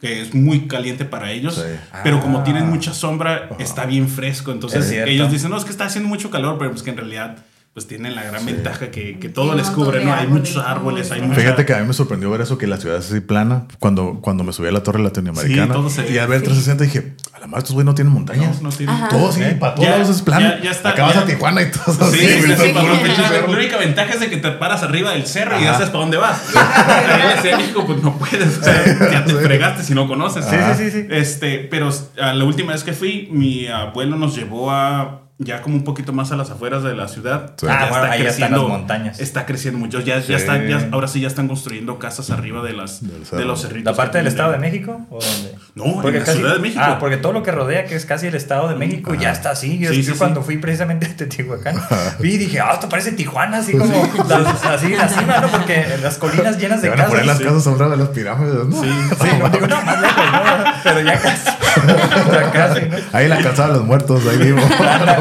que 0.05 0.21
es 0.21 0.35
muy 0.35 0.67
caliente 0.69 1.07
para 1.07 1.33
ellos, 1.33 1.55
Sí. 1.55 1.63
pero 2.03 2.21
como 2.21 2.41
Ah. 2.41 2.45
tienen 2.45 2.69
mucha 2.69 2.93
sombra, 2.93 3.49
está 3.59 3.87
bien 3.87 4.07
fresco. 4.07 4.51
Es 4.51 4.57
Entonces 4.57 4.91
ellos 4.91 5.33
dicen, 5.33 5.51
no, 5.51 5.57
es 5.57 5.65
que 5.65 5.71
está 5.71 5.87
haciendo 5.87 6.11
mucho 6.11 6.29
calor, 6.31 6.59
pero 6.59 6.71
pues 6.73 6.83
que 6.83 6.91
en 6.91 6.99
realidad 6.99 7.39
pues 7.75 7.89
tienen 7.89 8.15
la 8.15 8.23
gran 8.23 8.47
ventaja 8.47 8.93
que, 8.93 9.19
que 9.19 9.29
todo 9.29 9.57
les 9.57 9.69
cubre, 9.69 10.05
¿no? 10.05 10.15
Hay 10.15 10.29
muchos 10.29 10.59
árboles, 10.65 11.11
hay 11.11 11.23
mucha... 11.23 11.41
Fíjate 11.41 11.67
que 11.67 11.75
a 11.75 11.81
mí 11.81 11.89
me 11.89 11.93
sorprendió 11.93 12.31
ver 12.31 12.41
eso, 12.41 12.57
que 12.57 12.69
la 12.69 12.77
ciudad 12.77 12.99
es 12.99 13.11
así 13.11 13.19
plana. 13.19 13.67
Cuando, 13.81 14.21
cuando 14.21 14.45
me 14.45 14.53
subí 14.53 14.69
a 14.69 14.71
la 14.71 14.85
torre 14.85 15.03
latinoamericana 15.03 15.67
Sí, 15.67 15.73
todo 15.73 15.91
se- 15.91 16.09
y 16.13 16.19
al 16.19 16.29
ver 16.29 16.43
360 16.43 16.85
dije, 16.85 17.17
a 17.33 17.41
la 17.41 17.49
madre, 17.49 17.59
estos 17.63 17.75
güey 17.75 17.85
no 17.85 17.93
tienen 17.97 18.13
montañas. 18.15 18.63
No, 18.63 18.71
no 18.71 18.77
tienen- 18.77 18.95
Ajá. 18.95 19.09
Todo 19.09 19.33
sí, 19.33 19.43
¿Eh? 19.43 19.57
para 19.59 19.75
todos 19.75 19.89
Ya- 19.89 19.97
lados 19.99 20.17
es 20.17 20.23
plano. 20.23 20.49
ya- 20.49 20.61
ya 20.63 20.71
está, 20.71 20.91
Acabas 20.91 21.15
ya- 21.15 21.21
a 21.23 21.27
Tijuana 21.27 21.63
y 21.63 21.71
todo 21.73 21.95
Sí, 21.95 22.01
así. 22.05 22.19
sí, 22.19 22.27
sí, 22.43 22.55
sí, 22.57 22.73
la- 22.73 23.45
única 23.49 23.77
ventaja 23.77 24.13
es 24.15 24.21
de 24.21 24.31
que 24.31 24.37
te 24.37 24.51
paras 24.53 24.85
arriba 24.85 25.11
del 25.11 25.27
cerro 25.27 25.59
y 25.59 25.65
ya 25.65 25.73
sabes 25.73 25.89
para 25.89 25.99
dónde 25.99 26.17
vas. 26.19 26.43
En 27.45 27.59
México, 27.59 27.85
pues 27.87 28.01
no 28.05 28.17
puedes. 28.19 28.57
O 28.59 28.63
sea, 28.63 29.11
ya 29.11 29.25
te 29.25 29.33
fregaste 29.35 29.83
si 29.83 29.95
no 29.95 30.07
conoces. 30.07 30.45
Sí, 30.45 30.57
sí, 30.77 30.85
sí, 30.85 30.91
sí. 31.03 31.07
Este, 31.11 31.59
pero 31.71 31.91
a 32.23 32.33
la 32.35 32.45
última 32.45 32.73
vez 32.73 32.85
que 32.85 32.93
fui, 32.93 33.29
mi 33.33 33.67
abuelo 33.67 34.17
nos 34.17 34.37
llevó 34.37 34.71
a 34.71 35.23
ya 35.39 35.63
como 35.63 35.75
un 35.77 35.83
poquito 35.85 36.13
más 36.13 36.31
a 36.31 36.37
las 36.37 36.51
afueras 36.51 36.85
de 36.85 36.95
la 36.95 37.09
ciudad. 37.09 37.55
Sí. 37.57 37.67
Ah, 37.69 37.81
Ya 37.85 37.89
bueno, 37.89 38.05
está 38.05 38.13
ahí 38.15 38.21
están 38.23 38.27
creciendo- 38.51 38.63
las 38.69 38.69
montañas. 38.79 39.21
Está 39.21 39.47
creciendo 39.47 39.79
mucho. 39.81 40.01
Ya, 40.01 40.23
Sí. 40.23 40.29
ya 40.33 40.37
están, 40.37 40.69
ya, 40.69 40.89
ahora 40.93 41.09
sí 41.09 41.21
ya 41.21 41.27
están 41.29 41.49
construyendo 41.49 41.99
casas 41.99 42.31
arriba 42.31 42.63
de 42.63 42.73
las 42.73 43.01
de 43.03 43.45
los 43.45 43.61
cerritos. 43.63 43.93
¿La 43.93 43.97
parte 43.97 44.19
del 44.19 44.27
Estado 44.29 44.53
de. 44.53 44.59
México? 44.59 45.01
¿O 45.11 45.19
dónde? 45.21 45.55
No, 45.75 46.09
en 46.09 46.19
la 46.21 46.25
Ciudad 46.27 46.53
de 46.55 46.61
México. 46.61 46.81
Ah, 46.85 46.99
porque 47.01 47.17
todo 47.17 47.33
lo 47.33 47.43
que 47.43 47.51
rodea, 47.51 47.85
que 47.85 47.97
es 47.97 48.07
casi 48.07 48.29
el 48.29 48.35
Estado 48.37 48.69
de 48.69 48.77
México, 48.77 49.13
ya 49.15 49.33
está 49.33 49.51
así. 49.51 49.79
Yo, 49.79 49.91
Sí, 49.91 50.03
yo 50.03 50.13
sí, 50.13 50.19
cuando 50.19 50.41
fui 50.43 50.59
precisamente 50.59 51.07
a 51.07 51.17
Teotihuacán, 51.17 51.77
vi 52.21 52.35
y 52.35 52.39
dije, 52.39 52.61
ah, 52.61 52.71
esto 52.75 52.89
parece 52.89 53.11
Tijuana, 53.13 53.59
así 53.59 53.73
como 53.77 53.93
las- 54.29 54.65
así 54.65 54.93
en 54.93 54.99
la 54.99 55.09
cima, 55.09 55.39
¿no? 55.41 55.49
Porque 55.49 55.85
las 56.01 56.17
colinas 56.19 56.59
llenas 56.59 56.81
de 56.81 56.89
a 56.91 56.95
poner 57.07 57.27
las 57.27 57.39
casas. 57.39 57.53
casas 57.55 57.67
afuera 57.67 57.91
de 57.91 57.97
las 57.97 58.09
pirámides, 58.11 58.67
¿no? 58.67 58.83
Sí, 58.83 58.89
Sí, 59.21 59.29
no, 59.39 59.49
digo, 59.49 59.67
no, 59.67 59.83
más 59.83 60.01
lejos, 60.01 60.25
¿no? 60.33 60.65
Pero 60.85 61.01
ya 61.01 61.21
casi. 61.21 61.51
ya 62.33 62.53
casi, 62.53 62.81
¿no? 62.89 62.97
Ahí 63.13 63.27
la 63.29 63.39
calzada 63.43 63.69
de 63.71 63.75
los 63.79 63.85
muertos, 63.85 64.23
ahí 64.29 64.37
vivo. 64.39 64.61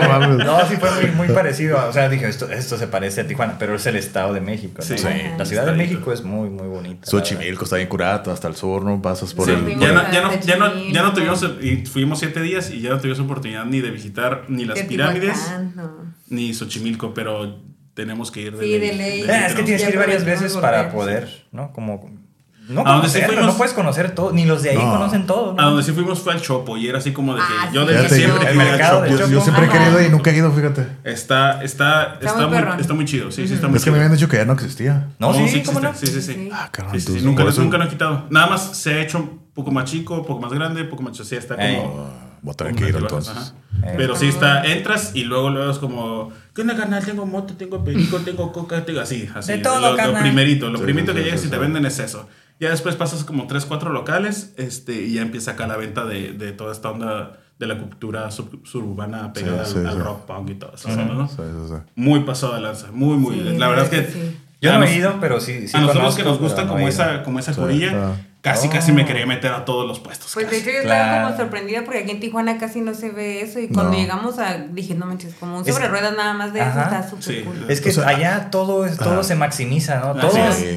Mames. 0.08 0.46
No, 0.46 0.68
sí 0.68 0.76
fue 0.78 0.90
muy, 0.92 1.12
muy 1.12 1.28
parecido. 1.36 1.78
O 1.88 1.94
sea, 1.94 2.10
dije, 2.10 2.28
esto, 2.28 2.50
esto 2.50 2.78
se 2.78 2.88
parece 2.88 3.22
a 3.22 3.28
Tijuana, 3.28 3.56
pero 3.60 3.76
es 3.76 3.86
el 3.86 3.96
Estado 3.96 4.34
de 4.34 4.42
México. 4.42 4.76
¿no? 4.80 4.84
Sí. 4.86 4.98
Sí. 4.98 5.08
La 5.38 5.46
Ciudad 5.46 5.66
de. 5.66 5.74
México 5.74 6.12
es 6.14 6.24
muy, 6.24 6.50
muy 6.50 6.68
bonita. 6.68 7.06
Xochimilco 7.10 7.64
está 7.66 7.78
bien 7.78 7.88
curado 7.90 8.32
hasta 8.32 8.48
el 8.48 8.56
sur, 8.56 8.84
¿no? 8.84 9.02
Pasas 9.02 9.34
por 9.34 9.46
Sí, 9.48 9.52
el. 9.52 9.80
ya, 9.80 9.88
por 9.88 9.94
no, 9.94 10.02
el- 10.02 10.12
ya, 10.12 10.22
no, 10.22 10.40
ya, 10.42 10.58
no, 10.58 10.90
ya 10.92 11.04
no 11.04 11.14
tuvimos, 11.14 11.46
y 11.62 11.86
fuimos 11.86 12.20
siete 12.20 12.42
días 12.42 12.70
y 12.72 12.82
ya 12.82 12.90
no 12.92 12.98
tuvimos 13.00 13.20
oportunidad 13.20 13.66
ni 13.66 13.82
de 13.82 13.92
visitar 13.92 14.44
ni 14.48 14.66
las 14.66 14.80
pirámides 14.84 15.52
no. 15.76 16.14
ni 16.30 16.54
Xochimilco, 16.54 17.14
pero 17.14 17.60
tenemos 17.94 18.32
que 18.32 18.42
ir 18.42 18.58
de 18.58 18.64
Sí, 18.66 18.80
ley. 18.80 18.90
de 18.90 18.94
ley. 18.96 19.22
Eh, 19.22 19.44
es 19.48 19.54
que 19.54 19.64
tienes 19.64 19.84
que 19.84 19.90
ir 19.92 19.98
varias 19.98 20.24
veces 20.26 20.56
para 20.58 20.92
poder, 20.92 21.46
¿no? 21.52 21.72
Como. 21.74 22.23
No 22.70 22.82
A 22.88 22.94
donde 22.94 23.10
sí 23.10 23.16
conocerlo, 23.16 23.28
fuimos- 23.36 23.46
no 23.54 23.58
puedes 23.58 23.74
conocer 23.74 24.16
todo, 24.16 24.32
ni 24.32 24.46
los 24.46 24.64
de 24.64 24.70
ahí 24.70 24.78
No. 24.78 24.92
conocen 24.92 25.26
todo. 25.26 25.54
¿no? 25.54 25.62
A 25.62 25.66
donde 25.66 25.84
sí 25.84 25.92
fuimos 25.92 26.20
fue 26.22 26.32
al 26.34 26.42
Chopo 26.42 26.78
y 26.78 26.88
era 26.88 27.00
así 27.00 27.12
como 27.12 27.36
de 27.36 27.42
que 27.42 27.46
Ah, 27.50 27.70
yo 27.74 27.86
desde 27.86 28.04
Fíjate, 28.08 28.16
siempre 28.16 28.50
el 28.52 28.58
mercado. 28.58 29.06
Yo, 29.06 29.28
yo 29.28 29.42
siempre 29.42 29.66
he 29.66 29.70
querido 29.70 30.00
ir 30.02 30.08
y 30.08 30.10
nunca 30.10 30.32
he 30.32 30.38
ido, 30.38 30.50
fíjate. 30.52 30.88
Está, 31.04 31.62
está, 31.64 32.18
está, 32.22 32.48
muy 32.48 32.58
está 32.80 32.94
muy 32.94 33.06
chido. 33.06 33.32
Sí, 33.32 33.48
sí, 33.48 33.56
está 33.56 33.68
muy 33.68 33.78
Es 33.78 33.84
que 33.84 33.92
me 33.92 33.98
habían 33.98 34.14
dicho 34.14 34.30
que 34.30 34.38
ya 34.38 34.46
no 34.46 34.54
existía. 34.54 35.10
No, 35.20 35.34
sí. 35.34 35.62
¿cómo 35.66 35.82
no? 35.82 35.94
Sí, 35.94 36.08
sí, 36.08 36.22
sí. 36.22 36.34
Sí. 36.34 36.50
Ah, 36.54 36.70
cabrón. 36.72 36.94
Sí, 36.94 37.00
sí, 37.02 37.06
sí, 37.20 37.20
entonces, 37.28 37.58
nunca, 37.58 37.62
nunca 37.64 37.78
lo 37.78 37.84
han 37.84 37.90
quitado. 37.90 38.26
Nada 38.30 38.48
más 38.48 38.78
se 38.78 38.94
ha 38.94 39.02
hecho 39.02 39.18
un 39.18 39.42
poco 39.54 39.72
más 39.72 39.84
chico, 39.84 40.16
un 40.16 40.26
poco 40.26 40.40
más 40.40 40.54
grande, 40.54 40.84
un 40.84 40.90
poco 40.90 41.04
más 41.04 41.20
así 41.20 41.36
está 41.36 41.56
como. 41.58 42.24
Voy 42.42 42.52
a 42.52 42.56
tener 42.56 42.76
que 42.76 42.90
ir 42.90 42.96
entonces. 42.96 43.54
Pero 43.98 44.16
sí 44.16 44.28
está, 44.28 44.64
entras 44.66 45.12
y 45.14 45.24
luego 45.24 45.50
luego 45.50 45.72
es 45.72 45.78
como, 45.78 46.32
¿qué 46.54 46.62
onda, 46.62 46.76
carnal? 46.76 47.04
Tengo 47.04 47.26
moto, 47.26 47.54
tengo 47.56 47.84
perico, 47.84 48.18
tengo 48.20 48.52
coca, 48.52 48.86
tengo 48.86 49.00
así, 49.02 49.30
así. 49.36 49.52
De 49.54 49.58
todo, 49.60 49.80
lo, 49.96 50.20
primerito, 50.20 50.70
lo 50.70 50.78
Sí, 50.78 50.84
primerito 50.84 51.12
sí, 51.12 51.18
que 51.18 51.24
sí, 51.24 51.26
llegas 51.26 51.42
sí, 51.42 51.48
y 51.48 51.50
te 51.50 51.58
venden 51.58 51.86
es 51.86 52.00
eso. 52.00 52.28
Ya 52.64 52.70
después 52.72 52.96
pasas 52.96 53.24
como 53.24 53.46
3, 53.48 53.66
4 53.66 53.92
locales 53.92 54.54
este, 54.58 54.94
y 55.04 55.14
ya 55.16 55.22
empieza 55.22 55.52
acá 55.52 55.68
la 55.68 55.78
venta 55.78 56.06
de, 56.06 56.34
de 56.34 56.52
toda 56.54 56.72
esta 56.72 56.92
onda 56.92 57.40
de 57.60 57.68
la 57.68 57.78
cultura 57.78 58.32
sub- 58.32 58.66
suburbana 58.66 59.32
pegada 59.34 59.66
Sí, 59.66 59.78
al, 59.78 59.84
sí, 59.84 59.88
al 59.90 59.94
sí. 59.96 60.00
rock 60.00 60.26
punk 60.26 60.50
y 60.50 60.56
todo 60.56 60.74
eso, 60.76 60.90
¿no? 60.90 61.28
Sí, 61.28 61.36
sí, 61.38 61.68
sí. 61.68 61.76
Muy 61.96 62.22
pasado 62.22 62.56
de 62.56 62.62
lanza, 62.62 62.92
muy, 62.92 63.18
muy. 63.18 63.36
Sí, 63.36 63.58
la 63.58 63.68
verdad 63.68 63.86
es 63.86 63.90
que. 64.06 64.12
sí. 64.12 64.38
Yo 64.62 64.78
no 64.78 64.86
he 64.86 64.96
ido, 64.96 65.18
pero 65.20 65.40
sí. 65.42 65.68
sí 65.68 65.76
a 65.76 65.82
nosotros 65.82 66.02
conozco, 66.04 66.24
que 66.24 66.30
nos 66.30 66.40
gusta 66.40 66.68
como, 66.68 66.88
esa, 66.88 67.22
como 67.24 67.40
esa 67.40 67.52
ah. 67.52 68.16
Casi 68.44 68.68
Oh. 68.68 68.72
casi 68.72 68.92
me 68.92 69.06
quería 69.06 69.26
meter 69.26 69.52
a 69.54 69.66
todos 69.66 69.88
los 69.88 70.00
puestos. 70.00 70.30
Pues 70.34 70.46
de 70.52 70.58
casi. 70.58 70.62
hecho 70.70 70.72
yo 70.78 70.82
estaba 70.84 71.04
Claro. 71.06 71.26
como 71.28 71.38
sorprendida 71.38 71.84
porque 71.86 72.00
aquí 72.02 72.12
en 72.12 72.20
Tijuana 72.20 72.58
casi 72.60 72.82
no 72.82 72.94
se 72.94 73.10
ve 73.10 73.42
eso 73.42 73.60
y 73.60 73.70
cuando 73.70 73.94
No. 73.94 73.98
llegamos 73.98 74.38
a 74.38 74.58
dije 74.58 74.94
no 74.96 75.06
manches 75.08 75.34
como 75.40 75.58
un 75.58 75.66
sobre 75.66 75.88
ruedas 75.88 76.16
nada 76.16 76.34
más 76.34 76.54
de 76.54 76.60
eso 76.60 76.80
está 76.82 77.10
súper 77.10 77.24
Sí. 77.24 77.42
cool. 77.44 77.66
Es 77.70 77.82
que 77.82 77.90
O 77.90 77.94
sea, 77.94 78.08
allá 78.10 78.50
todo, 78.52 78.86
es, 78.86 78.98
todo 78.98 79.14
ajá. 79.14 79.24
se 79.24 79.36
maximiza, 79.36 80.00
¿no? 80.02 80.14
Todo, 80.16 80.32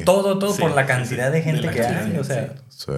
todo, 0.05 0.39
todo 0.39 0.53
Sí, 0.53 0.61
por 0.61 0.71
la 0.71 0.85
cantidad 0.87 1.27
sí. 1.27 1.31
de 1.33 1.37
De 1.37 1.41
gente 1.43 1.69
que 1.69 1.77
cantidad, 1.81 2.05
hay. 2.05 2.17
O 2.17 2.23
sea, 2.23 2.53
Sí. 2.69 2.91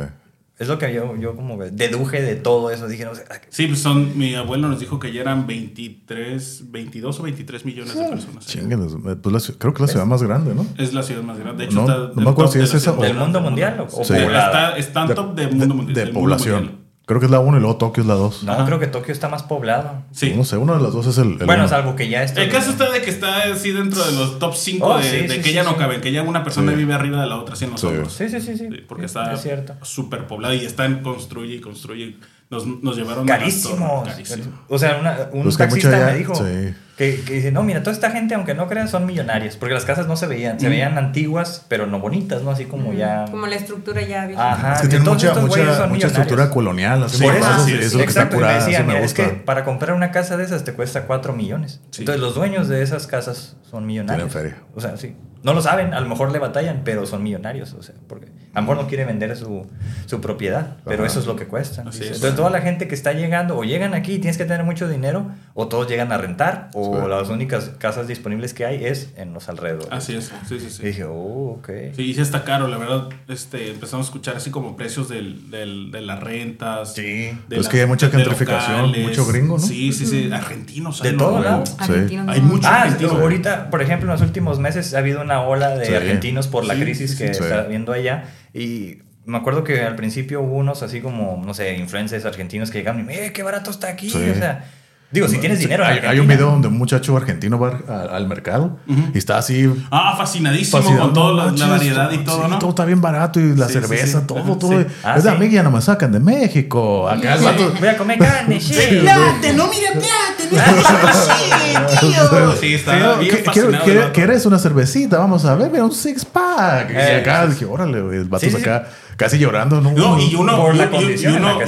Es 0.59 0.67
lo 0.67 0.77
que 0.77 0.93
yo, 0.93 1.15
yo 1.15 1.35
como 1.35 1.57
deduje 1.57 2.21
de 2.21 2.35
todo 2.35 2.69
eso. 2.69 2.87
Dije, 2.87 3.05
no 3.05 3.15
sé, 3.15 3.23
Sí, 3.49 3.67
pues 3.67 3.79
son, 3.79 4.17
mi 4.17 4.35
abuelo 4.35 4.67
nos 4.67 4.79
dijo 4.79 4.99
que 4.99 5.11
ya 5.13 5.21
eran 5.21 5.47
23, 5.47 6.71
22 6.71 7.19
o 7.19 7.23
23 7.23 7.65
millones 7.65 7.95
de 7.95 8.03
personas. 8.09 8.45
Chinguenos, 8.45 8.93
eh, 8.93 9.15
pues 9.21 9.49
la 9.49 9.55
creo 9.57 9.73
que 9.73 9.77
es 9.83 9.87
la 9.87 9.87
ciudad 9.87 10.05
más 10.05 10.21
grande, 10.21 10.53
¿no? 10.53 10.65
Es 10.77 10.93
la 10.93 11.01
ciudad 11.03 11.23
más 11.23 11.39
grande. 11.39 11.63
De 11.63 11.69
hecho, 11.69 11.75
No, 11.75 11.81
está 11.81 11.97
no 11.97 12.07
del 12.07 12.15
me 12.25 12.29
acuerdo 12.29 12.43
top 12.43 12.51
si 12.53 12.57
de 12.59 12.63
es 12.65 12.69
esa 12.73 12.79
ciudad- 12.79 12.99
o- 12.99 13.01
¿Del 13.03 13.13
mundo 13.17 13.41
mundial 13.41 13.79
o- 13.79 14.01
o 14.01 14.03
Sí, 14.03 14.13
poblada? 14.13 14.77
está, 14.77 14.77
está 14.77 15.03
en 15.05 15.15
top 15.15 15.35
de 15.35 15.47
mundo 15.47 15.75
mundial. 15.75 15.93
de 15.95 16.01
del 16.05 16.13
mundo 16.13 16.19
población. 16.19 16.55
mundial. 16.63 16.78
Creo 17.09 17.19
que 17.19 17.25
es 17.25 17.31
la 17.31 17.39
1 17.39 17.57
y 17.57 17.59
luego 17.59 17.75
Tokio 17.77 18.03
es 18.03 18.07
la 18.07 18.13
2. 18.13 18.43
no, 18.43 18.51
Ajá. 18.51 18.65
creo 18.67 18.79
que 18.79 18.85
Tokio 18.85 19.11
está 19.11 19.29
más 19.29 19.41
poblado. 19.41 20.03
Sí. 20.11 20.31
No 20.37 20.43
sé, 20.43 20.57
uno 20.57 20.75
de 20.77 20.83
las 20.83 20.93
dos 20.93 21.07
es 21.07 21.17
el. 21.17 21.31
el 21.39 21.45
Bueno, 21.47 21.63
uno. 21.63 21.67
salvo 21.67 21.95
que 21.95 22.07
ya 22.07 22.21
está. 22.21 22.39
El 22.43 22.51
caso 22.51 22.69
está 22.69 22.91
de 22.91 23.01
que 23.01 23.09
está 23.09 23.39
así 23.51 23.71
dentro 23.71 24.05
de 24.05 24.11
los 24.11 24.37
top 24.37 24.53
5 24.55 24.85
Oh, 24.85 24.97
de, 24.99 25.03
sí, 25.03 25.17
de 25.17 25.29
sí, 25.29 25.37
que 25.37 25.43
sí, 25.49 25.53
ya 25.53 25.63
no 25.63 25.75
caben, 25.75 26.01
que 26.01 26.11
ya 26.11 26.21
una 26.21 26.43
persona 26.43 26.71
Sí. 26.71 26.77
vive 26.77 26.93
arriba 26.93 27.19
de 27.19 27.27
la 27.27 27.37
otra, 27.37 27.53
así 27.55 27.65
en 27.65 27.71
los 27.71 27.81
Sí. 27.81 27.87
hombros. 27.87 28.13
Sí, 28.13 28.29
sí, 28.29 28.39
sí, 28.39 28.55
sí. 28.55 28.67
Porque 28.87 29.07
Sí, 29.07 29.17
está 29.17 29.33
Es 29.33 29.87
súper 29.87 30.27
poblada 30.27 30.53
y 30.53 30.63
están 30.65 31.01
construye 31.01 31.55
y 31.55 31.59
construye. 31.61 32.15
Nos, 32.51 32.67
nos 32.67 32.95
llevaron 32.95 33.23
a 33.23 33.37
Carísimos. 33.37 34.07
carísimo. 34.07 34.45
O 34.67 34.77
sea, 34.77 34.97
una- 34.99 35.29
un 35.33 35.43
Pues 35.43 35.57
taxista 35.57 35.89
me 36.11 36.15
dijo 36.15 36.35
sí. 36.35 36.75
Que, 36.99 37.21
que 37.21 37.33
dice, 37.35 37.51
no, 37.53 37.63
mira, 37.63 37.79
toda 37.81 37.93
esta 37.93 38.11
gente, 38.11 38.35
aunque 38.35 38.53
no 38.53 38.67
crean, 38.67 38.89
son 38.89 39.05
millonarios. 39.05 39.55
Porque 39.55 39.73
las 39.73 39.85
casas 39.85 40.05
no 40.05 40.17
se 40.17 40.27
veían, 40.27 40.59
se 40.59 40.67
Mm. 40.67 40.69
veían 40.69 40.97
antiguas, 40.97 41.65
pero 41.69 41.87
no 41.87 41.99
bonitas, 42.01 42.43
¿no? 42.43 42.51
Así 42.51 42.65
como 42.65 42.91
ya... 42.91 43.23
como 43.31 43.47
la 43.47 43.55
estructura 43.55 44.01
ya 44.01 44.25
vieja. 44.27 44.51
Ajá. 44.51 44.73
Es 44.73 44.81
que 44.81 44.87
tiene 44.89 45.05
todos 45.05 45.15
mucha, 45.17 45.27
estos 45.29 45.47
güeyes 45.47 45.65
mucha, 45.67 45.77
son 45.79 45.89
mucha 45.89 46.07
estructura 46.07 46.49
colonial. 46.49 47.01
Así 47.03 47.17
Sí, 47.19 47.23
por 47.23 47.35
eso, 47.35 47.49
eso, 47.51 47.65
sí, 47.65 47.71
eso 47.71 47.79
sí, 47.79 47.85
es 47.85 47.93
lo 47.93 47.99
que 47.99 48.05
está 48.05 48.19
exacto, 48.23 48.35
me 48.35 48.41
curada. 48.41 48.59
decía, 48.59 48.77
eso 48.79 48.85
me 48.87 48.93
mira, 48.93 49.05
es 49.05 49.13
que 49.13 49.23
para 49.23 49.63
comprar 49.63 49.95
una 49.95 50.11
casa 50.11 50.35
de 50.35 50.43
esas 50.43 50.65
te 50.65 50.73
cuesta 50.73 51.03
4 51.05 51.31
millones. 51.31 51.79
Sí. 51.91 52.01
Entonces 52.01 52.21
los 52.21 52.35
dueños 52.35 52.67
de 52.67 52.81
esas 52.83 53.07
casas 53.07 53.55
son 53.71 53.85
millonarios. 53.85 54.29
Tienen 54.29 54.51
feria. 54.53 54.63
O 54.75 54.81
sea, 54.81 54.97
sí. 54.97 55.15
No 55.41 55.53
lo 55.53 55.61
saben, 55.61 55.93
a 55.93 56.01
lo 56.01 56.09
mejor 56.09 56.33
le 56.33 56.39
batallan, 56.39 56.81
pero 56.83 57.05
son 57.05 57.23
millonarios. 57.23 57.71
O 57.73 57.81
sea, 57.81 57.95
porque 58.09 58.25
a 58.53 58.59
lo 58.59 58.63
mejor 58.63 58.75
no 58.83 58.87
quiere 58.89 59.05
vender 59.05 59.37
su, 59.37 59.65
su 60.05 60.19
propiedad, 60.19 60.75
pero 60.83 61.03
Ajá. 61.03 61.11
eso 61.11 61.21
es 61.21 61.27
lo 61.27 61.37
que 61.37 61.45
cuesta. 61.47 61.77
Entonces 61.81 62.19
toda 62.35 62.49
la 62.49 62.59
gente 62.59 62.89
que 62.89 62.95
está 62.95 63.13
llegando, 63.13 63.57
o 63.57 63.63
llegan 63.63 63.93
aquí 63.93 64.15
y 64.15 64.19
tienes 64.19 64.37
que 64.37 64.43
tener 64.43 64.65
mucho 64.65 64.89
dinero, 64.89 65.27
o 65.53 65.69
todos 65.69 65.87
llegan 65.87 66.11
a 66.11 66.17
rentar, 66.17 66.69
o 66.73 66.88
Sí. 67.03 67.09
las 67.09 67.29
únicas 67.29 67.71
casas 67.77 68.07
disponibles 68.07 68.53
que 68.53 68.65
hay 68.65 68.85
es 68.85 69.11
en 69.17 69.33
los 69.33 69.49
alrededores. 69.49 69.87
Así 69.91 70.15
es, 70.15 70.31
sí, 70.47 70.59
sí, 70.59 70.65
Y 70.67 70.69
sí. 70.69 70.83
dije, 70.83 71.03
oh, 71.05 71.57
ok. 71.59 71.69
Sí, 71.95 72.03
y 72.03 72.13
sí 72.13 72.21
está 72.21 72.43
caro, 72.43 72.67
la 72.67 72.77
verdad. 72.77 73.09
Este, 73.27 73.71
empezamos 73.71 74.05
a 74.05 74.09
escuchar 74.09 74.37
así 74.37 74.51
como 74.51 74.75
precios 74.77 75.09
del, 75.09 75.49
del, 75.51 75.91
de 75.91 76.01
las 76.01 76.19
rentas. 76.19 76.93
Sí. 76.93 77.01
de 77.03 77.35
Pues 77.47 77.59
las- 77.61 77.67
que 77.69 77.81
hay 77.81 77.87
mucha 77.87 78.09
gentrificación, 78.09 78.87
locales. 78.87 79.07
mucho 79.07 79.25
gringo, 79.25 79.57
¿no? 79.57 79.63
Sí, 79.63 79.91
sí, 79.93 80.05
sí. 80.05 80.29
Argentinos. 80.31 81.01
De 81.01 81.13
todo 81.13 81.37
¿no? 81.39 81.43
lado. 81.43 81.65
Sí. 81.65 81.73
Argentinos, 81.79 82.27
Hay 82.29 82.41
no. 82.41 82.47
mucho 82.47 82.67
Ah, 82.67 82.81
argentino. 82.83 83.11
ahorita, 83.11 83.69
por 83.69 83.81
ejemplo, 83.81 84.07
en 84.07 84.13
los 84.13 84.21
últimos 84.21 84.59
meses 84.59 84.93
ha 84.93 84.99
habido 84.99 85.21
una 85.21 85.41
ola 85.41 85.75
de 85.77 85.85
Sí. 85.85 85.93
argentinos 85.93 86.47
por 86.47 86.65
la 86.65 86.75
crisis 86.75 87.11
sí, 87.11 87.17
que 87.17 87.33
sí. 87.33 87.43
está 87.43 87.61
habiendo 87.61 87.91
allá. 87.93 88.25
Y 88.53 88.99
me 89.25 89.37
acuerdo 89.37 89.63
que 89.63 89.81
al 89.81 89.95
principio 89.95 90.41
hubo 90.41 90.55
unos 90.55 90.81
así 90.81 91.01
como, 91.01 91.41
no 91.45 91.53
sé, 91.53 91.75
influencers 91.77 92.25
argentinos 92.25 92.71
que 92.71 92.79
llegaban 92.79 93.07
y, 93.09 93.13
¡eh, 93.13 93.31
qué 93.33 93.43
barato 93.43 93.69
está 93.69 93.89
aquí! 93.89 94.09
Sí. 94.09 94.17
O 94.31 94.35
sea, 94.35 94.65
digo, 95.11 95.27
si 95.27 95.37
tienes 95.37 95.59
dinero. 95.59 95.83
en 95.85 95.91
Hay, 95.91 95.99
hay 95.99 96.19
un 96.19 96.27
video 96.27 96.47
donde 96.51 96.67
un 96.67 96.77
muchacho 96.77 97.15
argentino 97.17 97.57
va 97.59 97.79
a- 97.87 98.15
al 98.15 98.27
mercado 98.27 98.77
y 99.13 99.17
está 99.17 99.37
así. 99.37 99.71
Ah, 99.91 100.15
fascinadísimo 100.17 100.81
fascinado, 100.81 101.05
con 101.05 101.13
toda 101.13 101.33
la, 101.33 101.51
no 101.51 101.57
la 101.57 101.67
manches, 101.67 101.69
variedad 101.95 102.11
y 102.11 102.17
sí, 102.17 102.23
todo, 102.23 102.47
¿no? 102.47 102.59
Todo 102.59 102.69
está 102.69 102.85
bien 102.85 103.01
barato 103.01 103.39
y 103.39 103.55
la 103.55 103.67
Sí, 103.67 103.73
sí, 103.73 103.79
cerveza, 103.79 104.19
sí. 104.21 104.25
todo, 104.27 104.57
todo. 104.57 104.79
sí. 104.81 104.85
Ah, 105.03 105.15
es 105.17 105.23
de 105.23 105.29
sí. 105.29 105.35
a 105.35 105.39
mí 105.39 105.49
ya 105.49 105.63
no 105.63 105.71
me 105.71 105.81
sacan 105.81 106.11
de 106.11 106.19
México. 106.19 107.09
Acá 107.09 107.35
el 107.35 107.43
vato. 107.43 107.73
Voy 107.79 107.87
a 107.87 107.97
comer 107.97 108.19
carne, 108.19 108.59
sí. 108.59 108.73
¡Plate! 109.01 109.53
¡No 109.53 109.67
mire 109.67 109.87
plate! 109.93 110.49
tío! 111.99 112.55
Sí, 112.59 112.73
está 112.75 112.93
Sí, 112.93 113.19
bien 113.19 113.35
¿qué- 113.35 113.43
fascinado 113.43 113.51
quiero- 113.53 113.69
el 113.69 113.79
quiere- 113.83 113.99
vato. 114.01 114.13
¿Quieres 114.13 114.45
una 114.45 114.59
cervecita? 114.59 115.17
Vamos 115.17 115.45
a 115.45 115.55
ver, 115.55 115.69
mira, 115.71 115.83
un 115.85 115.91
six 115.91 116.25
pack. 116.25 116.89
Eh, 116.91 117.13
y 117.17 117.19
acá 117.21 117.47
dije, 117.47 117.65
órale, 117.65 117.99
el 117.99 118.25
vato 118.25 118.45
Sí, 118.45 118.51
sí, 118.51 118.57
acá 118.61 118.87
casi 119.19 119.37
llorando, 119.37 119.81
¿no? 119.81 119.91
No, 119.91 120.17
y 120.17 120.33
uno, 120.33 120.55
Por 120.55 120.75
la 120.75 120.85
y- 120.85 120.87
y- 121.13 121.17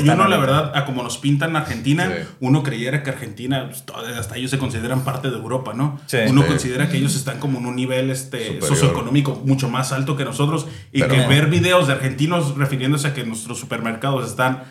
la 0.06 0.14
uno, 0.14 0.28
la 0.30 0.38
verdad, 0.38 0.72
a 0.74 0.86
como 0.86 1.04
nos 1.04 1.18
pintan 1.18 1.56
Argentina, 1.58 2.08
Sí. 2.08 2.24
uno 2.40 2.64
creyera 2.64 3.04
que 3.04 3.10
Argentina, 3.10 3.68
pues, 3.70 3.84
hasta 4.18 4.38
ellos 4.38 4.50
se 4.50 4.58
consideran 4.58 5.02
parte 5.02 5.30
de 5.30 5.36
Europa, 5.36 5.74
¿no? 5.76 6.00
Sí. 6.06 6.18
Uno 6.30 6.44
Sí. 6.44 6.48
considera 6.48 6.88
que 6.90 6.96
ellos 6.98 7.14
están 7.14 7.40
como 7.40 7.60
en 7.60 7.66
un 7.66 7.76
nivel 7.76 8.10
este, 8.10 8.40
Superior. 8.46 8.68
socioeconómico 8.70 9.42
mucho 9.46 9.68
más 9.70 9.92
alto 9.92 10.16
que 10.16 10.24
nosotros 10.24 10.66
y 10.94 11.02
Pero 11.02 11.14
que 11.14 11.22
no. 11.24 11.28
ver 11.28 11.48
videos 11.48 11.88
de 11.88 11.94
argentinos 11.94 12.56
refiriéndose 12.58 13.10
a 13.10 13.14
que 13.14 13.26
nuestros 13.26 13.60
supermercados 13.60 14.30
están 14.30 14.64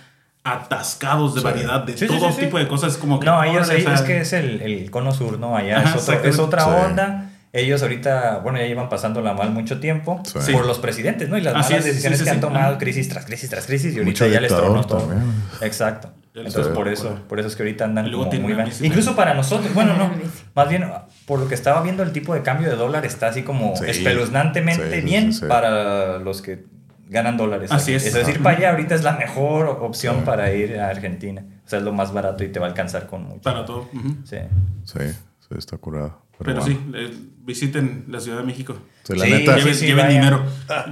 atascados 0.43 1.35
de 1.35 1.41
Sí. 1.41 1.45
variedad 1.45 1.85
de 1.85 1.93
todo 2.07 2.29
sí, 2.31 2.35
sí. 2.37 2.41
tipo 2.47 2.59
de 2.59 2.67
cosas 2.67 2.97
como 2.97 3.21
que 3.21 3.27
No, 3.27 3.43
ellos, 3.45 3.67
órale, 3.69 3.83
o 3.83 3.85
sea, 3.85 3.95
es 3.95 4.01
que 4.03 4.21
es 4.23 4.33
el, 4.33 4.63
el 4.63 4.91
cono 4.91 5.13
sur, 5.13 5.39
¿no? 5.39 5.55
Allá 5.55 5.81
Ajá, 5.81 5.97
es, 5.99 6.09
otro- 6.09 6.25
es 6.25 6.39
otra 6.39 6.65
Sí. 6.65 6.71
onda. 6.87 7.30
Ellos 7.53 7.83
ahorita, 7.83 8.39
bueno, 8.45 8.59
ya 8.61 8.67
llevan 8.67 8.89
pasándola 8.89 9.35
mal 9.35 9.51
mucho 9.51 9.81
tiempo 9.81 10.23
Sí. 10.25 10.53
por 10.53 10.67
los 10.67 10.79
presidentes, 10.79 11.29
¿no? 11.29 11.37
Y 11.37 11.41
las 11.41 11.53
malas 11.55 11.71
es, 11.73 11.85
decisiones 11.85 12.19
sí, 12.21 12.25
sí, 12.25 12.31
que 12.31 12.35
han 12.37 12.41
tomado, 12.41 12.79
crisis 12.79 13.09
tras 13.09 13.25
crisis 13.25 13.51
tras 13.51 13.67
crisis, 13.67 13.95
y 13.95 13.99
ahorita 13.99 14.25
Mucho 14.25 14.27
ya 14.33 14.41
les 14.41 14.55
tronó 14.55 14.85
todo. 14.85 15.01
también. 15.01 15.23
Exacto. 15.61 16.13
Entonces, 16.33 16.69
por 16.69 16.87
eso, 16.87 17.19
por 17.29 17.41
eso 17.41 17.49
es 17.49 17.57
que 17.57 17.65
ahorita 17.65 17.85
andan 17.87 18.09
como 18.13 18.31
muy 18.31 18.55
mal. 18.55 18.67
Messi 18.69 18.87
Incluso 18.87 19.17
para 19.17 19.35
nosotros, 19.35 19.75
bueno, 19.75 19.97
no, 19.97 20.13
más 20.55 20.69
bien, 20.69 20.85
por 21.27 21.41
lo 21.41 21.49
que 21.49 21.57
estaba 21.57 21.83
viendo, 21.83 22.05
el 22.05 22.13
tipo 22.13 22.35
de 22.35 22.43
cambio 22.43 22.71
de 22.71 22.77
dólar 22.77 23.05
está 23.05 23.27
así 23.29 23.43
como 23.43 23.75
Sí. 23.75 23.85
espeluznantemente 23.89 24.89
Sí, 24.89 24.95
sí, 25.01 25.01
bien 25.05 25.33
sí, 25.33 25.41
sí. 25.41 25.47
para 25.47 26.19
los 26.21 26.41
que 26.43 26.65
ganan 27.09 27.37
dólares. 27.37 27.73
Así 27.73 27.95
aquí. 27.97 28.07
es. 28.07 28.15
decir, 28.15 28.35
Ajá. 28.37 28.45
para 28.45 28.57
allá 28.59 28.71
ahorita 28.71 28.95
es 28.95 29.03
la 29.03 29.15
mejor 29.17 29.67
opción 29.67 30.19
Sí. 30.19 30.23
para 30.25 30.53
ir 30.53 30.79
a 30.79 30.89
Argentina. 30.89 31.45
O 31.67 31.69
sea, 31.69 31.81
es 31.81 31.85
lo 31.85 31.93
más 31.93 32.13
barato 32.13 32.45
y 32.45 32.49
te 32.49 32.61
va 32.61 32.67
a 32.67 32.69
alcanzar 32.69 33.09
con 33.09 33.25
mucho. 33.25 33.41
para 33.43 33.65
todo. 33.65 33.89
Sí. 34.25 34.37
Sí, 34.85 34.99
sí, 35.41 35.55
está 35.59 35.77
curado. 35.79 36.23
Pero, 36.45 36.61
bueno. 36.61 36.75
sí, 36.75 36.81
eh, 36.95 37.11
visiten 37.45 38.05
la 38.09 38.21
Ciudad 38.21 38.39
de 38.39 38.45
México. 38.45 38.77
Sí, 39.05 39.15
la 39.17 39.25
Sí, 39.25 39.31
neta. 39.33 39.55
sí, 39.55 39.59
Lleven, 39.61 39.75
sí, 39.75 39.87
lleven 39.87 40.07
vaya. 40.07 40.19
dinero. 40.21 40.45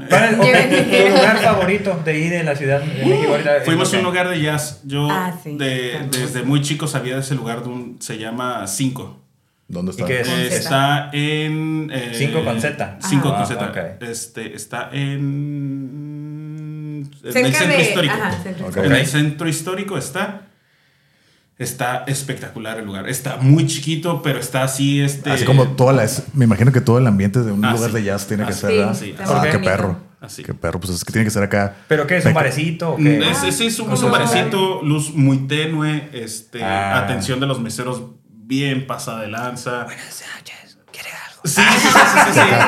¿Cuál 0.08 0.24
es 0.24 0.38
Lleven 0.38 0.90
tu 0.90 1.08
lugar 1.16 1.38
favorito 1.38 2.02
de 2.04 2.18
ir 2.18 2.30
de 2.30 2.44
la 2.44 2.56
Ciudad 2.56 2.80
de 2.80 2.86
México? 3.04 3.30
ahorita? 3.32 3.50
Fuimos 3.64 3.92
a 3.94 3.98
un 3.98 4.04
lugar 4.04 4.28
de 4.28 4.40
jazz. 4.42 4.80
Yo 4.84 5.08
Ah, 5.10 5.38
sí. 5.42 5.56
de- 5.56 6.08
desde 6.10 6.42
muy 6.42 6.62
chico 6.62 6.86
sabía 6.86 7.14
de 7.14 7.20
ese 7.20 7.34
lugar. 7.34 7.62
de 7.62 7.68
un- 7.68 7.96
se 8.00 8.18
llama 8.18 8.66
Cinco. 8.66 9.20
¿Dónde 9.68 9.90
está? 9.90 10.06
qué 10.06 10.20
es? 10.22 10.28
Eh, 10.28 10.46
está 10.48 11.10
en. 11.12 11.90
eh, 11.92 12.12
Cinco 12.14 12.42
con 12.42 12.58
Z. 12.60 12.98
Cinco 13.02 13.28
Ah, 13.28 13.36
con 13.38 13.46
Z. 13.46 13.98
Este, 14.00 14.54
está 14.54 14.88
en. 14.92 17.08
En 17.22 17.46
el 17.46 17.54
centro 17.54 17.76
de. 17.76 17.82
histórico. 17.82 18.14
Ajá, 18.14 18.42
centro 18.42 18.66
Ok. 18.68 18.76
En 18.78 18.92
el 18.92 19.06
centro 19.06 19.48
histórico 19.48 19.98
está. 19.98 20.42
Está 21.58 22.04
espectacular 22.06 22.78
el 22.78 22.84
lugar. 22.86 23.08
Está 23.08 23.36
muy 23.38 23.66
chiquito, 23.66 24.22
pero 24.22 24.38
está 24.38 24.62
así. 24.62 25.00
Este, 25.00 25.30
Así 25.30 25.44
como 25.44 25.66
toda 25.68 25.92
la. 25.92 26.06
Me 26.32 26.44
imagino 26.44 26.70
que 26.70 26.80
todo 26.80 26.98
el 26.98 27.06
ambiente 27.06 27.42
de 27.42 27.50
un 27.50 27.64
Ah, 27.64 27.72
lugar 27.72 27.90
sí. 27.90 27.96
de 27.96 28.04
jazz 28.04 28.26
tiene 28.28 28.44
que 28.44 28.50
Ah, 28.50 28.54
ser. 28.54 28.70
sí, 28.70 28.76
¿verdad? 28.76 28.94
sí, 28.94 29.14
Ah, 29.18 29.40
así. 29.42 29.50
qué 29.50 29.58
perro. 29.58 29.96
Así. 30.20 30.42
Qué 30.44 30.54
perro. 30.54 30.78
Pues 30.80 30.92
es 30.94 31.04
que 31.04 31.12
tiene 31.12 31.24
que 31.24 31.30
ser 31.30 31.42
acá. 31.42 31.74
¿Pero 31.88 32.06
qué 32.06 32.18
es? 32.18 32.24
¿Un 32.26 32.34
barecito 32.34 32.90
o 32.92 32.98
Mm, 32.98 33.02
qué? 33.04 33.30
Es, 33.30 33.42
es, 33.42 33.60
es 33.60 33.78
un, 33.80 33.86
Como- 33.86 33.96
es 33.96 34.02
un 34.04 34.10
barecito, 34.12 34.82
luz 34.82 35.12
muy 35.14 35.38
tenue, 35.48 36.08
este, 36.12 36.62
Ah. 36.62 36.98
atención 36.98 37.40
de 37.40 37.46
los 37.46 37.60
meseros 37.60 38.02
bien 38.28 38.86
pasada 38.86 39.22
de 39.22 39.28
lanza. 39.28 39.84
Buenas 39.84 40.22
noches. 40.36 40.54
Sí, 41.44 41.62
sí, 41.62 41.88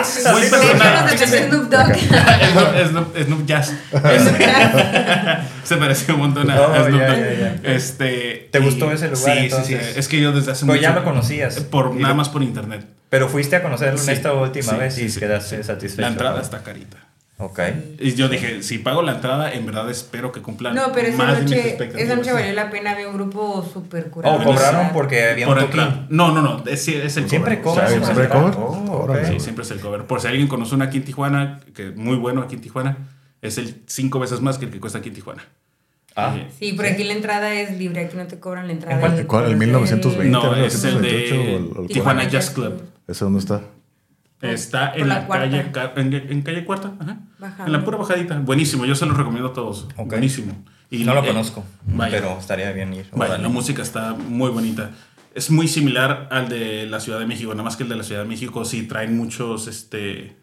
sí, 0.04 0.20
sí. 0.22 0.28
Muy 0.30 0.40
De 0.42 0.48
personal. 0.50 1.18
Snoop 1.18 1.68
Dogg. 1.70 1.94
Snoop, 2.52 2.88
Snoop, 2.88 3.16
Snoop 3.24 3.46
Jazz. 3.46 3.72
Se 5.64 5.76
pareció 5.76 6.14
un 6.14 6.20
montón 6.20 6.50
a, 6.50 6.60
Oh, 6.60 6.72
a 6.72 6.84
Snoop 6.84 7.00
Dogg. 7.00 7.64
Este, 7.64 8.48
¿Te 8.52 8.58
y- 8.58 8.62
gustó 8.62 8.90
ese 8.92 9.08
lugar, 9.08 9.36
Sí, 9.38 9.44
entonces? 9.44 9.66
sí, 9.86 9.92
sí. 9.94 9.98
Es 9.98 10.08
que 10.08 10.20
yo 10.20 10.32
desde 10.32 10.52
hace 10.52 10.60
Pero 10.66 10.74
mucho. 10.74 10.82
ya 10.82 10.92
lo 10.94 11.04
conocías. 11.04 11.60
Por, 11.60 11.94
nada 11.94 12.08
lo- 12.10 12.14
más 12.14 12.28
por 12.28 12.42
internet. 12.42 12.86
Pero 13.08 13.28
fuiste 13.28 13.56
a 13.56 13.62
conocerlo 13.62 13.98
Sí, 13.98 14.10
en 14.10 14.16
esta 14.16 14.32
última 14.32 14.72
sí, 14.72 14.78
vez 14.78 14.98
y 14.98 15.08
sí. 15.10 15.18
quedaste 15.20 15.62
satisfecho. 15.64 16.02
La 16.02 16.08
entrada 16.08 16.36
¿no? 16.36 16.42
está 16.42 16.62
carita. 16.62 16.96
Ok. 17.40 17.58
Y 17.98 18.14
yo 18.14 18.28
dije, 18.28 18.62
si 18.62 18.78
pago 18.78 19.00
la 19.02 19.12
entrada, 19.14 19.52
en 19.52 19.64
verdad 19.64 19.90
espero 19.90 20.30
que 20.30 20.42
cumplan 20.42 20.74
No, 20.74 20.92
pero 20.92 21.08
esa 21.08 21.16
más 21.16 21.36
de 21.38 21.42
mis 21.42 21.50
noche, 21.52 21.68
expectativas. 21.70 22.02
esa 22.02 22.16
noche 22.16 22.32
valió 22.32 22.52
la 22.52 22.70
pena. 22.70 22.90
Había 22.92 23.08
un 23.08 23.14
grupo 23.14 23.66
súper 23.72 24.10
curado. 24.10 24.36
Oh, 24.36 24.44
cobraron 24.44 24.90
porque 24.92 25.30
había 25.30 25.46
Por 25.46 25.56
un 25.56 25.64
entrar. 25.64 25.88
toquín. 25.88 26.06
No, 26.10 26.32
no, 26.32 26.42
no. 26.42 26.62
Es, 26.66 26.86
es 26.88 27.16
el 27.16 27.28
Siempre 27.30 27.60
cover. 27.62 27.80
cobran. 27.84 27.94
Por 28.00 28.04
siempre 28.04 28.28
cover. 28.28 28.54
Oh. 28.58 29.16
Sí, 29.26 29.40
siempre 29.40 29.64
es 29.64 29.70
el 29.70 29.80
cover. 29.80 30.02
Por 30.04 30.20
si 30.20 30.26
alguien 30.28 30.48
conoce 30.48 30.74
uno 30.74 30.84
aquí 30.84 30.98
en 30.98 31.04
Tijuana, 31.04 31.60
que 31.74 31.88
es 31.88 31.96
muy 31.96 32.16
bueno 32.16 32.42
aquí 32.42 32.56
en 32.56 32.60
Tijuana, 32.60 32.96
es 33.40 33.56
el 33.58 33.82
cinco 33.86 34.18
veces 34.20 34.40
más 34.42 34.58
que 34.58 34.66
el 34.66 34.70
que 34.70 34.78
cuesta 34.80 34.98
aquí 34.98 35.08
en 35.08 35.14
Tijuana. 35.14 35.42
Ah. 36.16 36.36
Sí, 36.58 36.72
por 36.74 36.84
aquí 36.86 37.04
la 37.04 37.14
entrada 37.14 37.54
es 37.54 37.78
libre. 37.78 38.00
Aquí 38.04 38.16
no 38.16 38.26
te 38.26 38.38
cobran 38.38 38.66
la 38.66 38.72
entrada. 38.74 38.96
¿En 39.16 39.26
cuál-. 39.26 39.44
¿El 39.44 39.50
por 39.52 39.56
1920? 39.56 40.28
No, 40.30 40.54
¿El 40.56 40.64
es 40.64 40.84
el 40.84 41.00
de 41.00 41.08
1928 41.08 41.34
o 41.34 41.56
el- 41.56 41.78
o 41.78 41.82
el- 41.82 41.88
Tijuana 41.88 42.28
Jazz 42.28 42.50
Club. 42.50 42.82
¿Ese 43.08 43.24
dónde 43.24 43.38
está? 43.40 43.62
Está 44.40 44.92
en 44.94 45.08
la 45.08 45.28
calle, 45.28 45.70
Ca- 45.70 45.92
en, 45.96 46.14
en 46.14 46.42
calle 46.42 46.64
cuarta, 46.64 46.92
ajá. 46.98 47.18
En 47.66 47.72
la 47.72 47.84
pura 47.84 47.98
bajadita. 47.98 48.38
Buenísimo, 48.38 48.86
yo 48.86 48.94
se 48.94 49.04
lo 49.06 49.14
recomiendo 49.14 49.50
a 49.50 49.52
todos. 49.52 49.86
Buenísimo. 49.96 50.64
Y, 50.90 51.04
no 51.04 51.14
lo 51.14 51.22
eh, 51.22 51.26
conozco, 51.28 51.64
vaya. 51.84 52.10
pero 52.18 52.38
estaría 52.38 52.72
bien 52.72 52.92
ir. 52.94 53.06
Vaya, 53.12 53.38
la 53.38 53.48
música 53.48 53.82
está 53.82 54.14
muy 54.14 54.50
bonita. 54.50 54.90
Es 55.34 55.50
muy 55.50 55.68
similar 55.68 56.28
al 56.32 56.48
de 56.48 56.86
la 56.86 56.98
Ciudad 57.00 57.20
de 57.20 57.26
México, 57.26 57.52
nada 57.52 57.62
más 57.62 57.76
que 57.76 57.84
el 57.84 57.88
de 57.88 57.96
la 57.96 58.02
Ciudad 58.02 58.22
de 58.22 58.28
México 58.28 58.64
sí 58.64 58.82
traen 58.88 59.16
muchos, 59.16 59.68
este, 59.68 60.36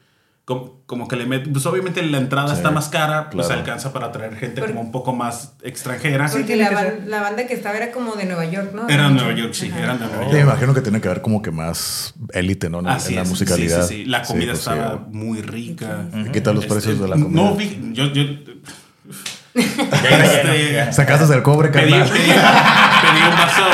como, 0.47 0.81
como 0.85 1.09
que 1.09 1.17
le 1.17 1.25
meten, 1.25 1.51
pues 1.51 1.65
obviamente 1.65 2.01
la 2.03 2.19
entrada 2.19 2.47
Sí, 2.47 2.53
está 2.53 2.71
más 2.71 2.87
cara, 2.87 3.29
pues 3.29 3.47
claro. 3.47 3.59
alcanza 3.61 3.91
para 3.91 4.05
atraer 4.07 4.33
gente 4.37 4.61
Por- 4.61 4.69
como 4.69 4.79
un 4.79 4.91
poco 4.93 5.11
más 5.11 5.55
extranjera. 5.61 6.29
Porque 6.29 6.45
tiene 6.45 6.63
la, 6.63 6.69
que 6.69 6.75
ban- 6.75 6.81
ser. 6.83 7.03
la 7.07 7.21
banda 7.21 7.45
que 7.47 7.53
estaba 7.53 7.75
era 7.75 7.91
como 7.91 8.15
de 8.15 8.23
Nueva 8.27 8.45
York, 8.45 8.71
¿no? 8.73 8.87
Eran 8.87 9.17
de 9.17 9.23
Nueva 9.23 9.37
York, 9.37 9.51
sí, 9.53 9.67
Ajá. 9.69 9.83
eran 9.83 9.99
de 9.99 10.05
Nueva 10.05 10.23
Sí, 10.23 10.29
me 10.31 10.39
York. 10.39 10.49
imagino 10.49 10.73
que 10.73 10.79
tiene 10.81 11.01
que 11.01 11.09
ver 11.09 11.21
como 11.21 11.41
que 11.41 11.51
más 11.51 12.13
élite, 12.31 12.69
¿no? 12.69 12.79
En, 12.79 12.87
Así 12.87 13.09
en 13.09 13.15
la 13.17 13.21
es, 13.23 13.27
musicalidad. 13.29 13.81
Sí, 13.85 13.87
sí, 13.95 14.03
sí. 14.03 14.09
La 14.09 14.21
comida 14.23 14.53
pues, 14.53 14.63
sí, 14.63 14.69
estaba 14.69 14.95
muy 15.11 15.41
rica. 15.41 16.05
¿Y 16.15 16.29
¿Qué 16.31 16.39
tal 16.39 16.55
los 16.55 16.63
Este, 16.63 16.75
precios 16.75 16.97
de 17.01 17.07
la 17.09 17.15
comida? 17.17 17.41
No, 17.43 17.53
vi- 17.55 17.89
yo, 17.91 18.05
yo 18.05 18.21
Este. 19.53 20.93
Sacaste 20.93 21.33
el 21.33 21.43
cobre, 21.43 21.69
pedí, 21.69 21.89
carnal. 21.91 22.09
pedí- 22.09 22.19
pedí 23.01 23.21
un 23.29 23.35
vaso. 23.35 23.67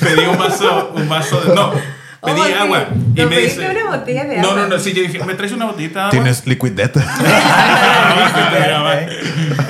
pedí 0.00 0.24
un 0.26 0.38
vaso, 0.38 0.92
un 0.94 1.08
vaso 1.08 1.40
de. 1.42 1.54
No, 1.54 1.72
pedí 2.24 2.40
Oh, 2.40 2.44
sí. 2.46 2.52
agua. 2.52 2.86
Y 3.14 3.20
No, 3.20 3.28
me 3.28 3.38
dice. 3.38 3.68
una 3.68 3.96
botella 3.96 4.24
de 4.24 4.36
No, 4.38 4.50
agua. 4.50 4.62
no, 4.62 4.68
no, 4.68 4.78
sí, 4.78 4.92
yo 4.92 5.02
dije, 5.02 5.22
¿me 5.24 5.34
traes 5.34 5.52
una 5.52 5.66
botellita 5.66 5.98
de 5.98 6.00
agua? 6.06 6.10
Tienes 6.12 6.46
liquid 6.46 6.72
death. 6.76 6.96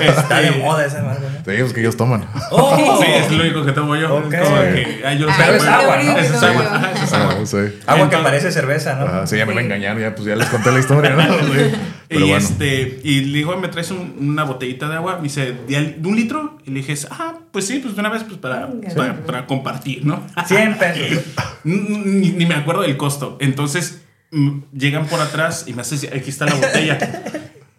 Está 0.00 0.40
de 0.40 0.48
Este, 0.48 0.58
moda 0.62 0.84
esa 0.86 1.02
madre. 1.02 1.20
Pues 1.44 1.72
que 1.72 1.80
ellos 1.80 1.96
toman. 1.96 2.26
Oh, 2.50 2.98
Sí, 3.02 3.06
es 3.10 3.30
lo 3.30 3.42
único 3.42 3.64
que 3.64 3.72
tomo 3.72 3.94
yo. 3.96 4.14
Ok. 4.16 4.34
Como 4.42 4.56
que, 4.62 5.02
ay, 5.04 5.18
yo 5.18 5.26
Ah, 5.30 5.34
Pero 5.38 5.54
es 5.54 5.64
agua, 5.64 6.02
¿no? 6.02 6.18
Esa 6.18 6.34
es 6.36 6.42
agua. 6.42 6.62
Ajá, 6.74 6.92
es 7.04 7.12
agua. 7.12 7.36
Ah, 7.40 7.46
sí. 7.46 7.56
Agua 7.86 8.10
que 8.10 8.16
parece 8.18 8.50
cerveza, 8.52 8.94
¿no? 8.94 9.04
Ajá, 9.06 9.26
sí, 9.26 9.36
ya 9.36 9.46
me 9.46 9.52
Sí. 9.52 9.58
engañaron, 9.60 10.00
ya, 10.02 10.14
pues 10.14 10.26
ya 10.26 10.36
les 10.36 10.48
conté 10.48 10.72
la 10.72 10.80
historia, 10.80 11.10
¿no? 11.10 11.22
Sí. 11.54 11.70
Pero 12.08 12.26
y 12.26 12.28
bueno. 12.30 12.36
este, 12.44 13.00
y 13.02 13.20
le 13.22 13.38
digo, 13.38 13.56
¿me 13.56 13.68
traes 13.68 13.90
un- 13.90 14.14
una 14.20 14.44
botellita 14.44 14.88
de 14.88 14.96
agua? 14.96 15.16
Me 15.16 15.24
dice, 15.24 15.54
¿de, 15.66 15.98
un 16.04 16.16
litro? 16.16 16.58
Y 16.64 16.70
le 16.70 16.80
dije, 16.80 16.94
ah, 17.10 17.34
pues 17.50 17.66
sí, 17.66 17.78
pues 17.82 17.94
de 17.94 18.00
una 18.00 18.10
vez, 18.10 18.22
pues 18.24 18.38
para, 18.38 18.68
para, 18.94 19.16
para 19.24 19.46
compartir, 19.46 20.04
¿no? 20.06 20.22
100 20.46 20.78
pesos. 20.78 21.24
ni, 21.64 22.30
ni 22.30 22.46
me 22.46 22.54
acuerdo 22.54 22.82
del 22.82 22.96
costo. 22.96 23.36
Entonces 23.40 24.02
mm, 24.30 24.60
llegan 24.72 25.06
por 25.06 25.20
atrás 25.20 25.64
y 25.66 25.72
me 25.72 25.80
hace, 25.82 26.08
aquí 26.14 26.30
está 26.30 26.44
la 26.46 26.54
botella. 26.54 26.98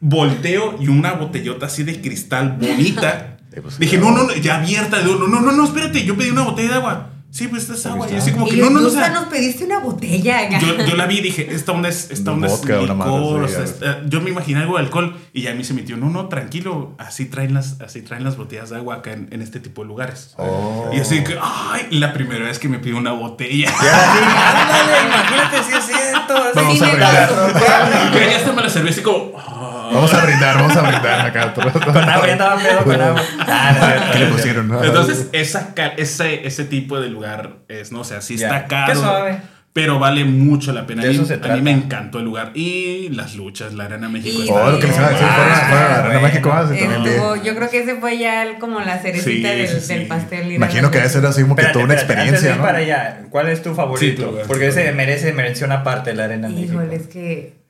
Volteo 0.02 0.76
y 0.80 0.88
una 0.88 1.14
botellota 1.14 1.66
así 1.68 1.84
de 1.84 2.02
cristal 2.02 2.58
bonita. 2.60 3.35
Sí, 3.56 3.62
pues, 3.62 3.80
Dije, 3.80 3.98
no, 3.98 4.12
no, 4.12 4.24
no, 4.24 4.34
ya 4.36 4.58
abierta. 4.58 5.00
Digo, 5.00 5.16
no, 5.16 5.28
no, 5.28 5.40
no, 5.42 5.52
no, 5.52 5.64
espérate, 5.66 6.04
yo 6.04 6.16
pedí 6.18 6.30
una 6.30 6.44
botella 6.44 6.70
de 6.70 6.76
agua. 6.76 7.10
Sí, 7.32 7.50
pues 7.50 7.64
esta 7.64 7.74
es 7.74 7.86
agua. 7.88 8.08
Y 8.10 8.16
así 8.16 8.32
como 8.32 8.46
que, 8.48 8.56
no, 8.56 8.70
no, 8.70 8.80
no, 8.80 8.88
o 8.88 8.90
sea, 8.90 9.10
nos 9.10 9.26
pediste 9.26 9.66
una 9.66 9.80
botella. 9.80 10.58
yo, 10.58 10.86
yo 10.86 10.96
la 10.96 11.06
vi 11.06 11.18
y 11.18 11.22
dije, 11.22 11.48
esta 11.54 11.74
onda 11.74 11.90
es, 11.90 12.10
esta 12.10 12.32
onda 12.32 12.48
Vodka, 12.48 12.76
es 12.78 12.82
licor, 12.84 13.44
así, 13.44 13.54
o 13.56 13.58
sea, 13.58 13.58
ya. 13.58 13.64
esta- 13.66 14.06
yo 14.08 14.22
me 14.22 14.30
imaginé 14.30 14.62
algo 14.62 14.78
de 14.78 14.84
alcohol 14.84 15.18
y 15.34 15.42
ya 15.42 15.52
a 15.52 15.54
mí 15.54 15.66
se 15.66 15.74
metió, 15.74 15.98
no, 15.98 16.10
no, 16.10 16.30
tranquilo, 16.30 16.96
así 16.98 17.26
traen 17.26 17.54
las, 17.54 17.82
así 17.82 18.02
traen 18.04 18.24
las 18.24 18.38
botellas 18.38 18.70
de 18.70 18.78
agua 18.78 18.96
acá 18.96 19.12
en, 19.12 19.28
en 19.32 19.42
este 19.42 19.60
tipo 19.60 19.82
de 19.82 19.90
lugares. 19.90 20.34
Oh. 20.38 20.90
Y 20.94 21.00
así 21.02 21.26
que, 21.26 21.38
ay, 21.42 21.88
la 21.92 22.14
primera 22.14 22.46
vez 22.46 22.58
que 22.58 22.70
me 22.70 22.80
pidió 22.80 22.96
una 22.96 23.12
botella. 23.12 23.68
Sí, 23.68 23.86
ándale, 23.86 25.08
imagínate 25.08 25.58
si 25.70 25.74
es 25.78 25.86
cierto. 25.88 26.34
así. 26.38 26.52
Vamos 26.56 26.82
a 26.82 26.86
Dinero. 26.86 28.12
Pero 28.14 28.32
ya 28.32 28.38
hasta 28.38 28.54
me 28.54 28.62
la 28.62 28.70
serví 28.70 28.90
así 28.92 29.02
como, 29.02 29.34
ah. 29.38 29.65
Vamos 29.94 30.14
a 30.14 30.26
brindar, 30.26 30.56
vamos 30.56 30.76
a 30.76 30.82
brindar 30.82 31.26
acá. 31.28 31.54
Con 31.54 31.64
agua, 32.10 32.26
ya 32.28 32.34
estaba 32.34 32.56
pedo 32.62 32.84
con 32.84 33.02
agua. 33.02 33.22
Ah, 33.40 34.10
¿Qué 34.14 34.20
le 34.20 34.26
pusieron? 34.28 34.68
no? 34.68 34.84
Entonces, 34.84 35.28
esa, 35.32 35.74
ese, 35.98 36.46
ese 36.48 36.66
tipo 36.66 37.00
de 37.00 37.10
lugar 37.10 37.58
es, 37.68 37.92
no 37.92 38.02
o 38.02 38.04
sea, 38.04 38.22
sí 38.22 38.36
está 38.36 38.66
caro. 38.66 38.94
Qué 38.94 39.00
suave. 39.00 39.38
Pero 39.74 40.00
vale 40.00 40.24
mucho 40.24 40.72
la 40.72 40.88
pena. 40.88 41.02
De 41.02 41.10
A 41.10 41.12
mí, 41.12 41.18
eso 41.18 41.26
se 41.26 41.34
a 41.34 41.38
mí 41.38 41.44
trata. 41.44 41.62
me 41.62 41.72
encantó 41.72 42.20
el 42.20 42.24
lugar. 42.26 42.52
Y 42.54 43.10
las 43.10 43.36
luchas, 43.36 43.74
la 43.74 43.84
Arena 43.84 44.08
México. 44.08 44.42
Y- 44.42 44.50
Oh, 44.50 44.72
lo 44.72 44.80
que 44.80 44.88
les 44.88 44.96
iba 44.96 45.08
a 45.08 45.10
decir, 45.10 45.28
Ah, 45.30 45.36
fueron 45.36 45.70
fueron 45.70 45.92
a 45.92 45.96
Arena. 46.06 46.20
México, 46.22 46.52
ah, 46.54 46.62
sí, 46.72 46.80
también. 46.80 47.06
Estuvo- 47.14 47.36
yo 47.44 47.56
creo 47.58 47.70
que 47.70 47.80
ese 47.84 47.96
fue 47.98 48.18
ya 48.18 48.44
el- 48.44 48.58
como 48.58 48.80
la 48.80 49.00
cerecita 49.00 49.50
Sí, 49.50 49.58
del, 49.58 49.68
sí, 49.82 49.94
del 49.94 50.08
pastel. 50.08 50.48
ir 50.48 50.54
Imagino 50.54 50.90
que 50.92 51.00
debe 51.00 51.10
ser 51.10 51.26
así 51.26 51.42
como 51.42 51.58
que 51.58 51.66
toda 51.66 51.84
una 51.84 51.94
antes 51.96 52.06
experiencia, 52.10 52.52
ir 52.52 52.56
¿no? 52.56 52.64
para 52.64 52.78
allá, 52.78 53.20
¿cuál 53.30 53.50
es 53.50 53.62
tu 53.62 53.76
favorito? 53.76 54.06
Sí, 54.06 54.14
tu 54.16 54.32
lugar, 54.32 54.48
Porque 54.48 54.70
tu 54.72 54.80
ese 54.80 54.94
merece 54.94 55.34
mención 55.34 55.74
aparte 55.74 56.14
la 56.14 56.24
Arena 56.24 56.48
México. 56.48 56.72
Híjole, 56.76 56.96
es 56.96 57.08
que 57.08 57.65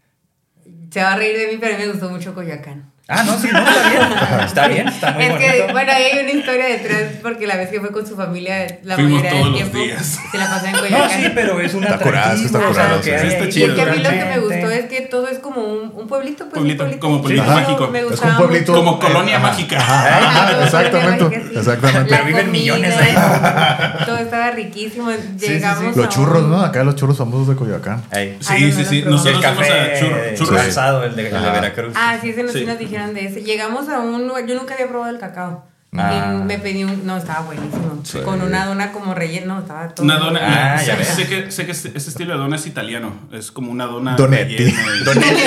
se 0.95 1.03
va 1.03 1.11
a 1.11 1.17
reír 1.17 1.37
de 1.37 1.47
mí, 1.47 1.57
pero 1.59 1.75
a 1.75 1.77
mí 1.77 1.83
me 1.83 1.91
gustó 1.91 2.09
mucho 2.09 2.33
Coyoacán. 2.33 2.94
Ah, 3.07 3.23
no, 3.23 3.37
sí, 3.37 3.49
no, 3.53 3.59
está 3.59 3.87
bien. 3.87 4.45
Está 4.45 4.67
bien, 4.67 4.87
está 4.87 5.11
muy 5.11 5.23
es 5.25 5.29
bonito. 5.33 5.51
que, 5.67 5.71
bueno, 5.73 5.91
ahí 5.91 6.03
hay 6.05 6.23
una 6.23 6.31
historia 6.31 6.65
detrás, 6.65 7.01
porque 7.21 7.45
la 7.45 7.55
vez 7.55 7.69
que 7.69 7.79
fue 7.79 7.91
con 7.91 8.07
su 8.07 8.15
familia, 8.15 8.79
la 8.83 8.95
Fuimos 8.95 9.21
mayoría 9.21 9.29
todos 9.31 9.43
del 9.43 9.51
los 9.51 9.71
tiempo 9.71 9.77
días. 9.77 10.19
se 10.31 10.37
la 10.39 10.49
pasó 10.49 10.65
en 10.65 10.71
No, 10.71 10.79
Coyoacán. 10.79 11.09
sí, 11.21 11.31
pero 11.35 11.59
es 11.61 11.73
una 11.75 11.87
Está 11.89 11.99
curado, 11.99 12.33
está 12.35 12.47
atractivo, 12.57 12.71
o 12.71 12.73
sea, 12.73 12.83
curado, 12.85 13.03
sí. 13.03 13.09
Está. 13.11 13.45
Y 13.45 13.49
chido. 13.49 13.67
es 13.67 13.73
que 13.75 13.81
a 13.81 13.85
mí 13.85 13.97
lo 13.99 14.09
que 14.09 14.25
me 14.25 14.39
gustó 14.39 14.71
es 14.71 14.85
que 14.85 15.01
todo 15.01 15.27
es 15.27 15.37
como 15.37 15.61
un, 15.61 15.91
un 15.93 16.07
pueblito, 16.07 16.45
pues 16.45 16.53
Pueblito, 16.55 16.83
un 16.85 16.97
como 16.97 17.21
pueblito 17.21 17.43
Pero 17.45 17.55
mágico. 17.55 17.87
Me 17.89 17.99
Es 17.99 18.05
como 18.05 18.07
un 18.07 18.11
gustaba 18.11 18.37
pueblito- 18.39 18.71
mucho. 18.71 18.85
Como 18.85 18.99
colonia 18.99 19.37
Ajá. 19.37 19.47
mágica. 19.49 19.77
Ajá, 19.77 20.17
Ajá, 20.17 20.63
exactamente, 20.63 21.17
colonia 21.19 21.37
mágica, 21.39 21.53
sí. 21.53 21.59
exactamente. 21.59 22.09
La 22.11 22.17
Pero 22.17 22.25
viven 22.27 22.45
comida, 22.47 22.59
millones 22.59 22.97
ahí. 22.97 24.05
Todo 24.07 24.17
estaba 24.17 24.49
riquísimo. 24.51 25.11
Llegamos 25.39 25.95
Los 25.95 26.05
a 26.07 26.09
churros, 26.09 26.43
un- 26.43 26.49
¿no? 26.49 26.61
Acá 26.61 26.83
los 26.83 26.95
churros 26.95 27.17
famosos 27.19 27.49
de 27.49 27.55
Coyoacán. 27.55 28.03
Ahí. 28.11 28.35
Sí, 28.39 28.47
Ay, 28.49 28.63
no, 28.63 28.71
sí, 28.71 28.81
no 28.81 28.89
sí. 28.89 29.01
lo 29.01 29.09
Y 29.09 29.11
Nosotros 29.11 29.35
el 29.35 29.41
fuimos 29.43 29.65
a 29.69 29.69
café 29.77 30.35
churro. 30.39 30.59
Sí. 30.63 30.69
asado, 30.69 31.03
el 31.03 31.15
de, 31.15 31.25
el 31.27 31.31
de 31.31 31.37
Ajá. 31.37 31.51
Veracruz. 31.51 31.93
Ah, 31.95 32.17
sí, 32.19 32.29
ese 32.29 32.41
nos, 32.43 32.51
sí. 32.51 32.59
Sí. 32.59 32.65
nos 32.65 32.77
dijeron 32.95 33.13
de 33.13 33.25
ese. 33.25 33.43
Llegamos 33.43 33.89
a 33.89 33.99
un 33.99 34.27
lugar, 34.27 34.45
yo 34.45 34.55
nunca 34.55 34.73
había 34.73 34.87
probado 34.87 35.11
el 35.13 35.19
cacao. 35.19 35.65
Ah. 35.97 36.39
Y 36.41 36.43
me 36.43 36.59
pedí 36.59 36.83
un, 36.83 37.05
no, 37.05 37.15
estaba 37.15 37.41
buenísimo. 37.45 38.01
Sí. 38.03 38.19
Con 38.19 38.41
una 38.41 38.65
dona 38.65 38.91
como 38.91 39.13
relleno, 39.13 39.55
no, 39.55 39.61
estaba 39.61 39.87
todo. 39.89 40.03
Una 40.05 40.17
dona. 40.19 40.73
Ah, 40.73 40.77
sé, 40.77 40.87
ya 40.87 40.95
ves. 40.97 41.07
sé 41.07 41.25
que, 41.27 41.51
sé 41.51 41.65
que 41.65 41.71
este, 41.71 41.87
este 41.95 42.09
estilo 42.09 42.33
de 42.33 42.39
dona 42.39 42.57
es 42.57 42.67
italiano. 42.67 43.13
Es 43.31 43.49
como 43.51 43.71
una 43.71 43.85
dona. 43.85 44.15
Donetti. 44.17 44.55
y- 44.61 45.03
Donetti. 45.05 45.35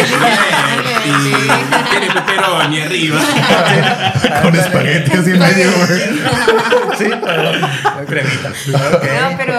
Pepperoni 2.37 2.81
arriba. 2.81 3.21
Con 4.43 4.55
espagueti 4.57 5.12
así 5.12 5.31
medio, 5.31 5.71
güey. 5.77 6.01
Sí, 6.99 7.05
pero 7.25 7.53
la 7.53 8.05
cremita. 8.07 8.49
Ok. 8.49 9.05
No, 9.05 9.37
pero 9.37 9.55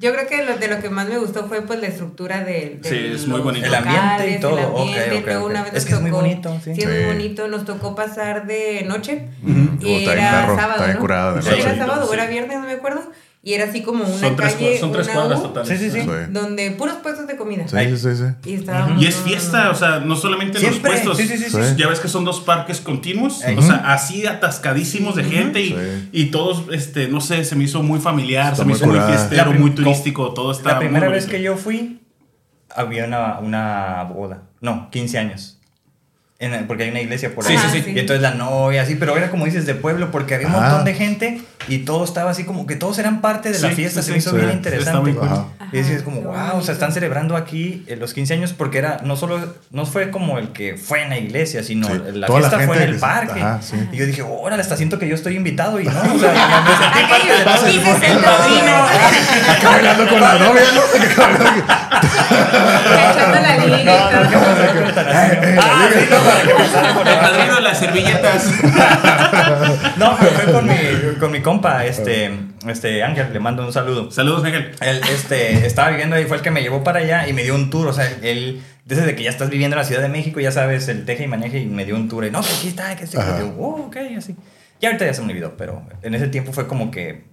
yo 0.00 0.12
creo 0.14 0.26
que 0.26 0.44
lo, 0.44 0.56
de 0.56 0.68
lo 0.68 0.80
que 0.80 0.90
más 0.90 1.08
me 1.08 1.18
gustó 1.18 1.46
fue 1.48 1.62
pues 1.62 1.80
la 1.80 1.88
estructura 1.88 2.40
de, 2.44 2.78
de 2.82 2.88
Sí, 2.88 3.10
es 3.14 3.26
muy 3.26 3.40
bonito. 3.40 3.66
El 3.66 3.74
ambiente 3.74 4.30
y 4.30 4.40
todo, 4.40 4.58
El 4.58 4.64
ambiente, 5.00 5.36
una 5.38 5.62
vez 5.62 5.72
Es 5.74 5.82
nos 5.82 5.84
que 5.86 5.94
es 5.94 6.00
muy 6.00 6.10
tocó- 6.10 6.20
bonito, 6.20 6.60
sí. 6.64 6.70
es 6.72 6.76
Sí. 6.78 6.86
muy 6.86 7.04
bonito. 7.04 7.48
Nos 7.48 7.64
tocó 7.64 7.94
pasar 7.94 8.46
de 8.46 8.82
noche 8.86 9.28
y 9.80 10.04
era 10.08 10.46
sábado, 10.56 10.86
¿no? 10.86 11.04
era 11.04 11.76
sábado 11.76 12.08
o 12.10 12.14
era 12.14 12.26
viernes, 12.26 12.58
no 12.60 12.66
me 12.66 12.72
acuerdo. 12.72 13.10
Y 13.46 13.52
era 13.52 13.64
así 13.64 13.82
como 13.82 14.04
una 14.04 14.18
Son 14.18 14.36
tres, 14.36 14.54
calle, 14.54 14.78
son 14.80 14.90
tres 14.90 15.06
una 15.06 15.14
cuadras 15.16 15.40
U, 15.40 15.42
totales. 15.42 15.68
Sí, 15.78 15.90
sí, 15.90 16.00
sí. 16.00 16.08
Donde 16.30 16.70
puros 16.70 16.94
puestos 17.02 17.26
de 17.26 17.36
comida. 17.36 17.68
Sí, 17.68 17.76
sí, 17.90 17.96
sí, 17.98 18.16
sí. 18.16 18.50
Y 18.50 18.54
estaba 18.54 18.96
Y 18.98 19.06
es 19.06 19.16
fiesta, 19.16 19.70
o 19.70 19.74
sea, 19.74 20.00
no 20.00 20.16
solamente 20.16 20.56
en 20.56 20.64
los 20.64 20.72
Siempre. 20.72 20.90
puestos. 20.92 21.18
Sí, 21.18 21.28
sí, 21.28 21.36
sí, 21.36 21.50
sí. 21.50 21.58
Ya 21.76 21.86
ves 21.88 22.00
que 22.00 22.08
son 22.08 22.24
dos 22.24 22.40
parques 22.40 22.80
continuos, 22.80 23.42
o 23.56 23.62
sea, 23.62 23.92
así 23.92 24.26
atascadísimos 24.26 25.14
de 25.14 25.24
gente 25.24 25.60
y, 25.60 25.68
Sí. 25.70 26.08
y 26.12 26.24
todos, 26.30 26.64
este, 26.72 27.06
no 27.08 27.20
sé, 27.20 27.44
se 27.44 27.54
me 27.54 27.64
hizo 27.64 27.82
muy 27.82 28.00
familiar, 28.00 28.54
Está 28.54 28.56
se 28.56 28.62
me 28.62 28.68
muy 28.68 28.76
hizo 28.76 28.86
muy 28.86 28.98
fiestero, 29.00 29.52
muy 29.52 29.70
turístico, 29.72 30.32
todo 30.32 30.50
está 30.50 30.72
La 30.72 30.78
primera 30.78 31.06
muy 31.06 31.14
vez 31.14 31.26
que 31.26 31.42
yo 31.42 31.56
fui, 31.58 32.00
había 32.74 33.04
una, 33.04 33.38
una 33.40 34.04
boda. 34.04 34.44
No, 34.62 34.88
15 34.90 35.18
años. 35.18 35.53
En- 36.52 36.66
porque 36.66 36.84
hay 36.84 36.90
una 36.90 37.00
iglesia 37.00 37.34
por 37.34 37.44
Sí, 37.44 37.54
ahí. 37.54 37.58
sí, 37.72 37.82
sí. 37.82 37.92
Y 37.94 37.98
entonces 37.98 38.20
la 38.22 38.32
novia, 38.32 38.82
así, 38.82 38.94
pero 38.96 39.16
era 39.16 39.30
como 39.30 39.44
dices, 39.46 39.64
de 39.66 39.74
pueblo, 39.74 40.10
porque 40.10 40.34
había 40.34 40.48
un 40.48 40.54
Ah. 40.56 40.60
montón 40.60 40.84
de 40.84 40.94
gente 40.94 41.40
y 41.68 41.78
todo 41.78 42.04
estaba 42.04 42.30
así 42.30 42.44
como 42.44 42.66
que 42.66 42.76
todos 42.76 42.98
eran 42.98 43.20
parte 43.20 43.50
de 43.52 43.58
la 43.60 43.68
Sí, 43.70 43.74
fiesta, 43.74 44.02
sí, 44.02 44.06
se 44.06 44.12
me 44.12 44.20
sí. 44.20 44.28
hizo 44.28 44.30
Sí. 44.30 44.36
bien 44.36 44.50
Sí, 44.50 44.56
está 44.56 44.68
interesante. 44.70 45.00
muy 45.10 45.14
cool. 45.18 45.28
Ajá. 45.28 45.46
Y 45.72 45.76
decías 45.78 46.02
como, 46.02 46.20
wow, 46.20 46.56
o 46.58 46.62
sea, 46.62 46.74
están 46.74 46.92
celebrando 46.92 47.36
aquí 47.36 47.84
eh, 47.86 47.96
los 47.96 48.12
15 48.14 48.34
años 48.34 48.52
porque 48.52 48.78
era, 48.78 48.98
no 49.02 49.16
solo, 49.16 49.54
no 49.70 49.86
fue 49.86 50.10
como 50.10 50.38
el 50.38 50.48
que 50.50 50.76
fue 50.76 51.02
en 51.02 51.10
la 51.10 51.18
iglesia, 51.18 51.62
sino 51.64 51.86
Sí. 51.88 51.94
la 52.12 52.26
Toda 52.26 52.40
la 52.40 52.48
fiesta 52.50 52.66
fue 52.66 52.76
en 52.76 52.82
el 52.82 52.94
que- 52.94 53.00
parque. 53.00 53.40
ajá, 53.40 53.60
sí. 53.62 53.76
Y 53.92 53.96
yo 53.96 54.06
dije, 54.06 54.22
órale, 54.22 54.62
hasta 54.62 54.76
siento 54.76 54.98
que 54.98 55.08
yo 55.08 55.14
estoy 55.14 55.36
invitado 55.36 55.80
y 55.80 55.84
no, 55.84 55.90
o 55.90 55.94
sea, 55.94 56.04
me 56.12 56.18
sentí 56.18 56.98
parte 57.00 57.14
Aquello, 57.14 57.34
de. 57.34 58.70
Acá 59.50 59.68
bailando 59.70 60.08
con 60.08 60.20
la 60.20 60.34
novia, 60.38 60.62
¿no? 60.74 60.80
El 66.40 67.18
padrino 67.18 67.54
de 67.56 67.60
las 67.60 67.78
servilletas. 67.78 68.50
No, 69.96 70.16
pero 70.18 70.30
fue 70.32 70.52
con 70.52 70.66
mi, 70.66 71.18
con 71.20 71.30
mi 71.30 71.40
compa, 71.40 71.84
este, 71.84 72.32
este 72.66 73.02
Ángel, 73.02 73.32
le 73.32 73.40
mando 73.40 73.64
un 73.64 73.72
saludo. 73.72 74.10
Saludos, 74.10 74.44
Ángel. 74.44 74.72
Él 74.80 75.00
este, 75.12 75.66
estaba 75.66 75.90
viviendo 75.90 76.16
ahí, 76.16 76.24
fue 76.24 76.38
el 76.38 76.42
que 76.42 76.50
me 76.50 76.62
llevó 76.62 76.82
para 76.82 77.00
allá 77.00 77.28
y 77.28 77.32
me 77.32 77.42
dio 77.42 77.54
un 77.54 77.70
tour. 77.70 77.88
O 77.88 77.92
sea, 77.92 78.10
él, 78.22 78.62
desde 78.84 79.14
que 79.14 79.22
ya 79.22 79.30
estás 79.30 79.50
viviendo 79.50 79.76
en 79.76 79.78
la 79.78 79.84
Ciudad 79.84 80.02
de 80.02 80.08
México, 80.08 80.40
ya 80.40 80.50
sabes, 80.50 80.88
el 80.88 81.04
teje 81.04 81.24
y 81.24 81.28
maneje, 81.28 81.60
y 81.60 81.66
me 81.66 81.84
dio 81.84 81.94
un 81.96 82.08
tour. 82.08 82.24
Y 82.24 82.30
no, 82.30 82.42
que 82.42 82.48
aquí 82.48 82.68
está, 82.68 82.96
que 82.96 83.06
sí. 83.06 83.16
Y 83.16 83.40
yo, 83.40 83.54
oh, 83.58 83.86
ok, 83.86 83.96
así. 84.18 84.34
Y 84.80 84.86
ahorita 84.86 85.06
ya 85.06 85.14
se 85.14 85.22
me 85.22 85.32
olvidó, 85.32 85.56
pero 85.56 85.82
en 86.02 86.14
ese 86.14 86.28
tiempo 86.28 86.52
fue 86.52 86.66
como 86.66 86.90
que 86.90 87.24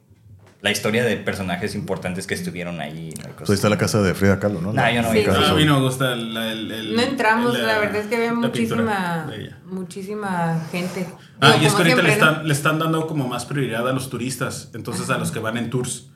la 0.62 0.70
historia 0.72 1.04
de 1.04 1.18
personajes 1.18 1.74
importantes 1.74 2.28
que 2.28 2.36
estuvieron 2.36 2.82
ahí. 2.82 3.14
¿no? 3.18 3.36
Pues 3.36 3.50
está 3.50 3.68
la 3.70 3.78
casa 3.80 4.02
de 4.02 4.14
Frida 4.14 4.40
Kahlo, 4.40 4.62
¿no? 4.62 4.72
Nah, 4.74 4.92
yo 4.92 5.02
no 5.02 5.12
Sí, 5.12 5.18
vi 5.20 5.24
sí. 5.24 5.30
No, 5.32 5.46
a 5.48 5.54
mí 5.56 5.66
no 5.66 5.80
me 5.80 5.86
gusta 5.86 6.14
el, 6.14 6.38
el- 6.38 6.72
el- 6.72 6.96
No 6.96 7.02
entramos, 7.02 7.56
el- 7.56 7.66
la 7.66 7.80
verdad 7.80 7.96
es 7.98 8.08
que 8.08 8.16
había 8.16 8.28
la 8.32 8.34
muchísima, 8.36 9.28
muchísima 9.66 10.62
gente. 10.72 11.08
Ah, 11.40 11.56
y 11.60 11.66
es 11.66 11.74
que 11.74 11.78
ahorita 11.82 11.98
le 11.98 12.04
¿no? 12.04 12.10
están, 12.14 12.48
le 12.48 12.54
están 12.54 12.78
dando 12.80 13.08
como 13.08 13.28
más 13.28 13.46
prioridad 13.46 13.88
a 13.90 13.94
los 13.94 14.10
turistas, 14.10 14.70
entonces 14.76 15.10
a 15.10 15.18
los 15.18 15.32
que 15.32 15.40
van 15.40 15.58
en 15.58 15.70
tours. 15.70 16.08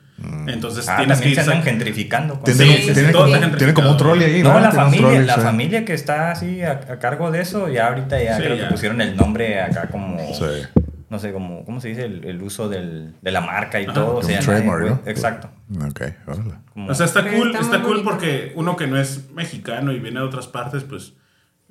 Entonces 0.46 0.88
Ah, 0.88 0.96
tienes 0.98 1.20
que 1.20 1.28
irse. 1.28 1.44
gentrificando. 1.62 2.40
Sí, 2.46 2.52
como- 3.12 3.26
todos 3.26 3.72
como, 3.74 3.90
un 3.90 3.96
trolley 3.98 4.24
ahí, 4.36 4.42
No, 4.42 4.48
la 4.60 4.70
Tienen 4.70 4.78
un 4.78 4.84
familia, 4.84 5.00
trolley, 5.08 5.26
la 5.26 5.34
sí. 5.34 5.40
familia 5.40 5.84
que 5.84 5.92
está 5.92 6.30
así 6.30 6.62
a, 6.62 6.70
a 6.72 6.98
cargo 6.98 7.30
de 7.30 7.42
eso, 7.42 7.68
ya 7.68 7.88
ahorita 7.88 8.22
ya 8.22 8.36
Sí, 8.36 8.42
creo 8.44 8.56
ya. 8.56 8.64
que 8.64 8.70
pusieron 8.70 9.00
el 9.02 9.14
nombre 9.14 9.60
acá 9.60 9.88
como, 9.88 10.18
Sí. 10.32 10.44
No 11.08 11.18
sé, 11.18 11.32
como, 11.32 11.64
¿cómo 11.64 11.80
se 11.80 11.88
dice? 11.88 12.04
El, 12.04 12.24
el 12.24 12.42
uso 12.42 12.68
del, 12.68 13.14
de 13.22 13.30
la 13.30 13.40
marca 13.40 13.80
y 13.80 13.84
Ajá, 13.84 13.94
todo. 13.94 14.06
o 14.06 14.14
Como 14.16 14.22
sea, 14.28 14.38
un 14.40 14.44
trademark, 14.44 14.84
¿no? 14.86 15.00
Exacto. 15.06 15.50
Ok. 15.88 16.02
Como- 16.72 16.90
O 16.90 16.94
sea, 16.94 17.06
está 17.06 17.22
cool, 17.22 17.50
está 17.50 17.60
está, 17.60 17.82
cool 17.82 18.02
porque 18.02 18.52
uno 18.56 18.76
que 18.76 18.86
no 18.86 18.98
es 18.98 19.30
mexicano 19.32 19.92
y 19.92 19.98
viene 20.00 20.20
de 20.20 20.26
otras 20.26 20.46
partes, 20.48 20.84
pues 20.84 21.12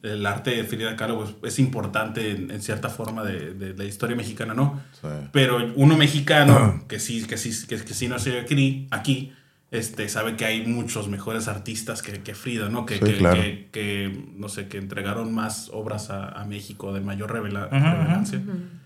el 0.03 0.25
arte 0.25 0.51
de 0.51 0.63
Frida 0.63 0.95
Kahlo 0.95 1.17
pues, 1.39 1.53
es 1.53 1.59
importante 1.59 2.31
en, 2.31 2.51
en 2.51 2.61
cierta 2.61 2.89
forma 2.89 3.23
de, 3.23 3.53
de 3.55 3.73
la 3.73 3.85
historia 3.85 4.15
mexicana, 4.15 4.53
¿no? 4.53 4.81
Sí. 5.01 5.07
Pero 5.31 5.57
uno 5.75 5.97
mexicano 5.97 6.83
que 6.87 6.99
sí, 6.99 7.25
que 7.25 7.37
sí, 7.37 7.65
que, 7.67 7.77
que 7.77 7.93
sí 7.93 8.07
no 8.07 8.19
sé 8.19 8.39
aquí, 8.39 8.87
aquí 8.91 9.33
este, 9.77 10.07
sabe 10.09 10.35
que 10.35 10.45
hay 10.45 10.65
muchos 10.65 11.07
mejores 11.07 11.47
artistas 11.47 12.01
que, 12.01 12.21
que 12.21 12.33
Frida, 12.35 12.69
¿no? 12.69 12.85
Que, 12.85 12.95
Sí, 12.95 12.99
que, 13.05 13.17
claro. 13.17 13.41
que- 13.41 13.69
que, 13.71 14.25
no 14.35 14.49
sé, 14.49 14.67
que 14.67 14.77
entregaron 14.77 15.33
más 15.33 15.69
obras 15.73 16.09
a, 16.09 16.29
a 16.29 16.45
México 16.45 16.93
de 16.93 17.01
mayor 17.01 17.31
revela- 17.33 17.69
relevancia. 17.69 18.41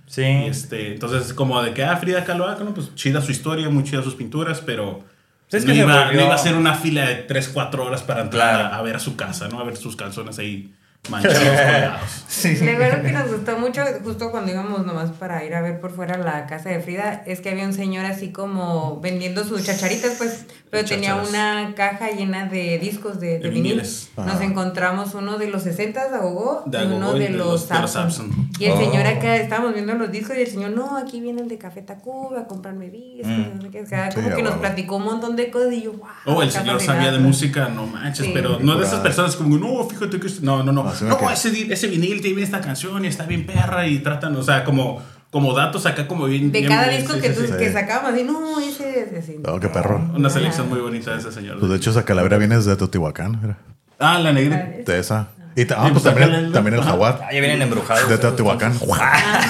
Sí. 0.08 0.22
Y 0.24 0.46
este, 0.48 0.94
entonces, 0.94 1.34
como 1.34 1.62
de 1.62 1.74
que, 1.74 1.84
ah, 1.84 1.96
Frida 1.98 2.24
Kahlo, 2.26 2.48
ah, 2.48 2.58
no, 2.64 2.74
pues 2.74 2.94
chida 2.96 3.22
su 3.22 3.32
historia, 3.32 3.70
muy 3.70 3.84
chida 3.84 4.02
sus 4.02 4.16
pinturas, 4.16 4.62
pero 4.66 5.04
Es 5.52 5.64
que 5.66 5.70
no, 5.74 5.76
iba, 5.84 6.06
volvió- 6.06 6.20
no 6.20 6.26
iba 6.26 6.36
a 6.36 6.38
ser 6.40 6.56
una 6.56 6.74
fila 6.76 7.08
de 7.08 7.16
3, 7.16 7.50
4 7.50 7.86
horas 7.86 8.02
para 8.04 8.22
entrar 8.22 8.56
Claro. 8.60 8.76
a, 8.76 8.78
a 8.78 8.82
ver 8.82 8.96
a 8.96 9.00
su 9.00 9.16
casa, 9.16 9.48
¿no? 9.50 9.60
A 9.60 9.64
ver 9.64 9.78
sus 9.78 9.96
calzones 9.96 10.40
ahí 10.40 10.74
manchados, 11.10 11.38
colgados. 11.40 12.02
Sí. 12.30 12.54
De 12.54 12.76
verdad 12.76 13.02
que 13.02 13.12
nos 13.12 13.28
gustó 13.32 13.58
mucho, 13.58 13.82
justo 14.04 14.30
cuando 14.30 14.52
íbamos 14.52 14.86
nomás 14.86 15.10
para 15.10 15.44
ir 15.44 15.56
a 15.56 15.62
ver 15.62 15.82
por 15.82 15.92
fuera 15.92 16.16
la 16.16 16.46
casa 16.46 16.70
de 16.70 16.80
Frida, 16.80 17.24
es 17.26 17.42
que 17.42 17.50
había 17.50 17.66
un 17.66 17.74
señor 17.74 18.06
así 18.06 18.32
como 18.32 19.00
vendiendo 19.02 19.44
sus 19.44 19.66
chacharitas, 19.66 20.14
pues, 20.20 20.46
pero 20.70 20.88
tenía 20.88 21.16
una 21.16 21.74
caja 21.76 22.12
llena 22.12 22.46
de 22.46 22.78
discos 22.78 23.20
de, 23.20 23.40
de 23.40 23.40
De 23.40 23.50
vinil. 23.50 23.64
viniles. 23.64 24.12
Nos 24.16 24.28
Ajá. 24.28 24.44
encontramos 24.44 25.16
uno 25.16 25.40
de 25.40 25.48
los 25.48 25.64
60 25.64 26.10
de 26.10 26.16
Agogó 26.16 26.62
De 26.68 26.84
y 26.84 26.86
uno 26.86 27.16
y 27.18 27.20
de, 27.20 27.28
de 27.30 27.34
los. 27.34 27.64
Samson. 27.64 28.30
Y 28.60 28.66
el 28.66 28.74
Oh. 28.74 28.78
señor 28.80 29.08
acá, 29.08 29.36
estábamos 29.38 29.74
viendo 29.74 29.96
los 29.96 30.12
discos 30.12 30.38
y 30.38 30.42
el 30.42 30.48
señor, 30.48 30.70
no, 30.72 30.98
aquí 30.98 31.20
vienen 31.22 31.48
de 31.48 31.58
Café 31.58 31.82
Tacuba 31.82 32.42
a 32.42 32.48
comprarme 32.48 32.90
discos, 32.92 33.28
Mm. 33.28 33.84
O 33.84 33.88
sea, 33.88 34.10
como 34.14 34.34
que 34.36 34.44
nos 34.44 34.54
platicó 34.58 34.98
un 34.98 35.06
montón 35.06 35.36
de 35.36 35.50
cosas 35.50 35.74
y 35.74 35.82
yo, 35.82 35.94
wow. 35.94 36.08
Oh, 36.28 36.44
el 36.44 36.52
señor 36.52 36.80
sabía 36.80 37.12
de 37.12 37.18
música, 37.20 37.70
no 37.70 37.88
manches, 37.88 38.28
Sí. 38.28 38.32
pero 38.36 38.60
no 38.60 38.78
de 38.78 38.86
esas 38.86 39.00
personas 39.00 39.36
como, 39.36 39.58
no, 39.58 39.84
fíjate 39.90 40.20
que... 40.20 40.28
es-". 40.28 40.42
No, 40.42 40.64
no, 40.64 40.72
no. 40.72 40.89
No, 41.02 41.30
ese, 41.32 41.72
ese 41.74 41.88
vinil 41.88 42.22
tiene 42.22 42.42
esta 42.42 42.62
canción 42.62 43.04
y 43.06 43.08
está 43.08 43.26
bien 43.26 43.46
perra 43.46 43.88
y 43.88 44.00
tratan, 44.00 44.36
o 44.36 44.44
sea, 44.44 44.64
como, 44.64 45.02
como 45.32 45.54
datos 45.54 45.86
acá 45.86 46.08
como 46.08 46.26
bien... 46.26 46.52
De 46.52 46.60
bien- 46.60 46.72
cada 46.72 46.88
bien- 46.88 47.02
disco 47.02 47.16
sí, 47.16 47.22
que, 47.22 47.34
sí, 47.34 47.42
tú, 47.42 47.48
sí. 47.48 47.54
que 47.58 47.72
sacábamos, 47.72 48.14
así, 48.14 48.24
no, 48.24 48.60
ese 48.60 49.02
es 49.02 49.24
así. 49.24 49.38
Oh, 49.46 49.60
qué 49.60 49.68
perro. 49.70 50.02
Una 50.16 50.30
selección 50.30 50.70
muy 50.70 50.80
bonita 50.80 51.12
de 51.14 51.20
ese 51.20 51.32
señor. 51.32 51.60
Pues 51.60 51.70
de 51.72 51.78
hecho, 51.78 51.92
esa 51.92 52.04
calavera 52.06 52.38
viene 52.38 52.56
desde 52.56 52.76
Teotihuacán, 52.76 53.40
mira. 53.42 53.58
Ah, 54.00 54.18
la 54.20 54.32
negra. 54.32 54.70
De 54.86 55.00
esa. 55.00 55.28
Y 55.56 55.66
ta- 55.66 55.76
ah, 55.80 55.88
Sí, 55.88 55.92
pues 55.92 56.04
pues 56.04 56.16
también, 56.16 56.34
el, 56.46 56.52
también 56.54 56.76
el 56.76 56.82
jaguar. 56.84 57.20
Ah, 57.22 57.34
ya 57.34 57.42
vienen 57.42 57.62
embrujados. 57.62 58.08
De 58.08 58.18
Teotihuacán. 58.18 58.72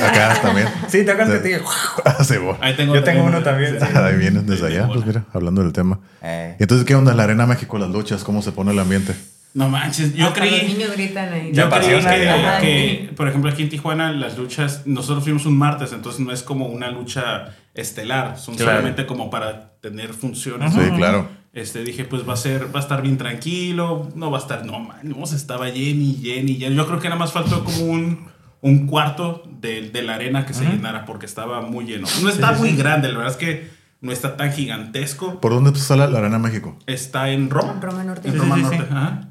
Acá 0.04 0.40
también. 0.42 0.68
Sí, 0.88 1.04
te 1.06 1.12
acuerdas 1.12 1.40
que 1.40 1.50
te. 1.58 1.62
Ah, 2.06 2.24
sí, 2.24 2.38
bueno. 2.38 2.58
Ahí 2.62 2.76
tengo 2.76 2.96
Yo 2.96 3.04
tengo 3.04 3.26
uno 3.26 3.44
también. 3.44 3.78
Ahí 3.96 4.16
vienen 4.16 4.46
desde 4.48 4.68
allá, 4.68 4.88
pues 4.88 5.06
mira, 5.06 5.26
hablando 5.34 5.62
del 5.62 5.72
tema. 5.74 6.00
Eh. 6.24 6.56
Y 6.60 6.64
entonces, 6.64 6.88
¿qué 6.88 6.96
onda? 6.96 7.14
La 7.14 7.24
Arena 7.24 7.46
México, 7.46 7.78
las 7.78 7.90
luchas, 7.90 8.24
¿cómo 8.24 8.42
se 8.42 8.52
pone 8.52 8.72
el 8.72 8.80
ambiente? 8.80 9.14
No 9.54 9.68
manches, 9.68 10.14
yo 10.14 10.28
Hasta 10.28 10.42
Los 10.46 10.50
creí... 10.50 10.68
niños 10.74 10.92
gritan 10.96 11.34
ahí. 11.34 11.50
Ya 11.52 11.64
Yo 11.64 11.70
creí 11.70 12.00
que, 12.02 12.30
Ajá, 12.30 12.60
que, 12.60 13.08
sí. 13.10 13.16
por 13.16 13.28
ejemplo, 13.28 13.50
aquí 13.50 13.64
en 13.64 13.70
Tijuana 13.70 14.12
las 14.12 14.38
luchas, 14.38 14.84
nosotros 14.86 15.24
fuimos 15.24 15.46
un 15.48 15.58
martes, 15.58 15.92
entonces 15.92 16.22
no 16.22 16.32
es 16.32 16.44
como 16.44 16.68
una 16.68 16.92
lucha 16.92 17.56
estelar, 17.74 18.38
son 18.38 18.56
Claro. 18.56 18.72
solamente 18.72 19.06
como 19.08 19.30
para 19.32 19.72
tener 19.82 20.14
funciones. 20.14 20.72
Sí, 20.74 20.80
¿no? 20.80 20.96
claro. 20.96 21.28
Este, 21.52 21.84
dije, 21.84 22.06
pues 22.06 22.30
va 22.30 22.34
a 22.34 22.38
ser, 22.38 22.74
va 22.74 22.80
a 22.80 22.84
estar 22.84 23.02
bien 23.02 23.18
tranquilo, 23.18 24.08
no 24.16 24.30
va 24.30 24.38
a 24.38 24.42
estar, 24.42 24.66
no, 24.66 24.80
man, 24.80 25.00
no, 25.04 25.26
se 25.26 25.36
estaba 25.36 25.68
lleni, 25.70 26.18
lleni, 26.18 26.58
lleni. 26.58 26.76
Yo 26.76 26.86
creo 26.86 27.00
que 27.00 27.10
nada 27.10 27.18
más 27.20 27.32
faltó 27.34 27.64
como 27.64 27.86
un, 27.86 28.28
un 28.62 28.86
cuarto 28.86 29.44
de, 29.60 29.90
de 29.90 30.04
la 30.04 30.14
arena 30.16 30.46
que 30.46 30.54
se 30.54 30.64
llenara 30.64 31.06
porque 31.06 31.26
estaba 31.26 31.62
muy 31.62 31.86
lleno. 31.86 32.08
No 32.22 32.30
está 32.30 32.52
muy 32.52 32.74
grande, 32.76 33.08
la 33.12 33.18
verdad 33.18 33.34
es 33.34 33.38
que 33.40 33.68
no 34.02 34.12
está 34.12 34.38
tan 34.38 34.54
gigantesco. 34.54 35.40
¿Por 35.42 35.52
dónde 35.54 35.72
está 35.72 35.96
la, 35.96 36.08
la 36.08 36.20
Arena 36.20 36.38
México? 36.40 36.78
Está 36.86 37.32
en 37.32 37.50
Roma. 37.50 37.74
En 37.74 37.82
Roma 37.82 38.04
Norte. 38.04 38.28
En 38.28 38.34
Sí, 38.36 38.40
Roma 38.40 38.56
Norte, 38.58 38.78
sí. 38.78 38.84
ajá. 38.90 39.26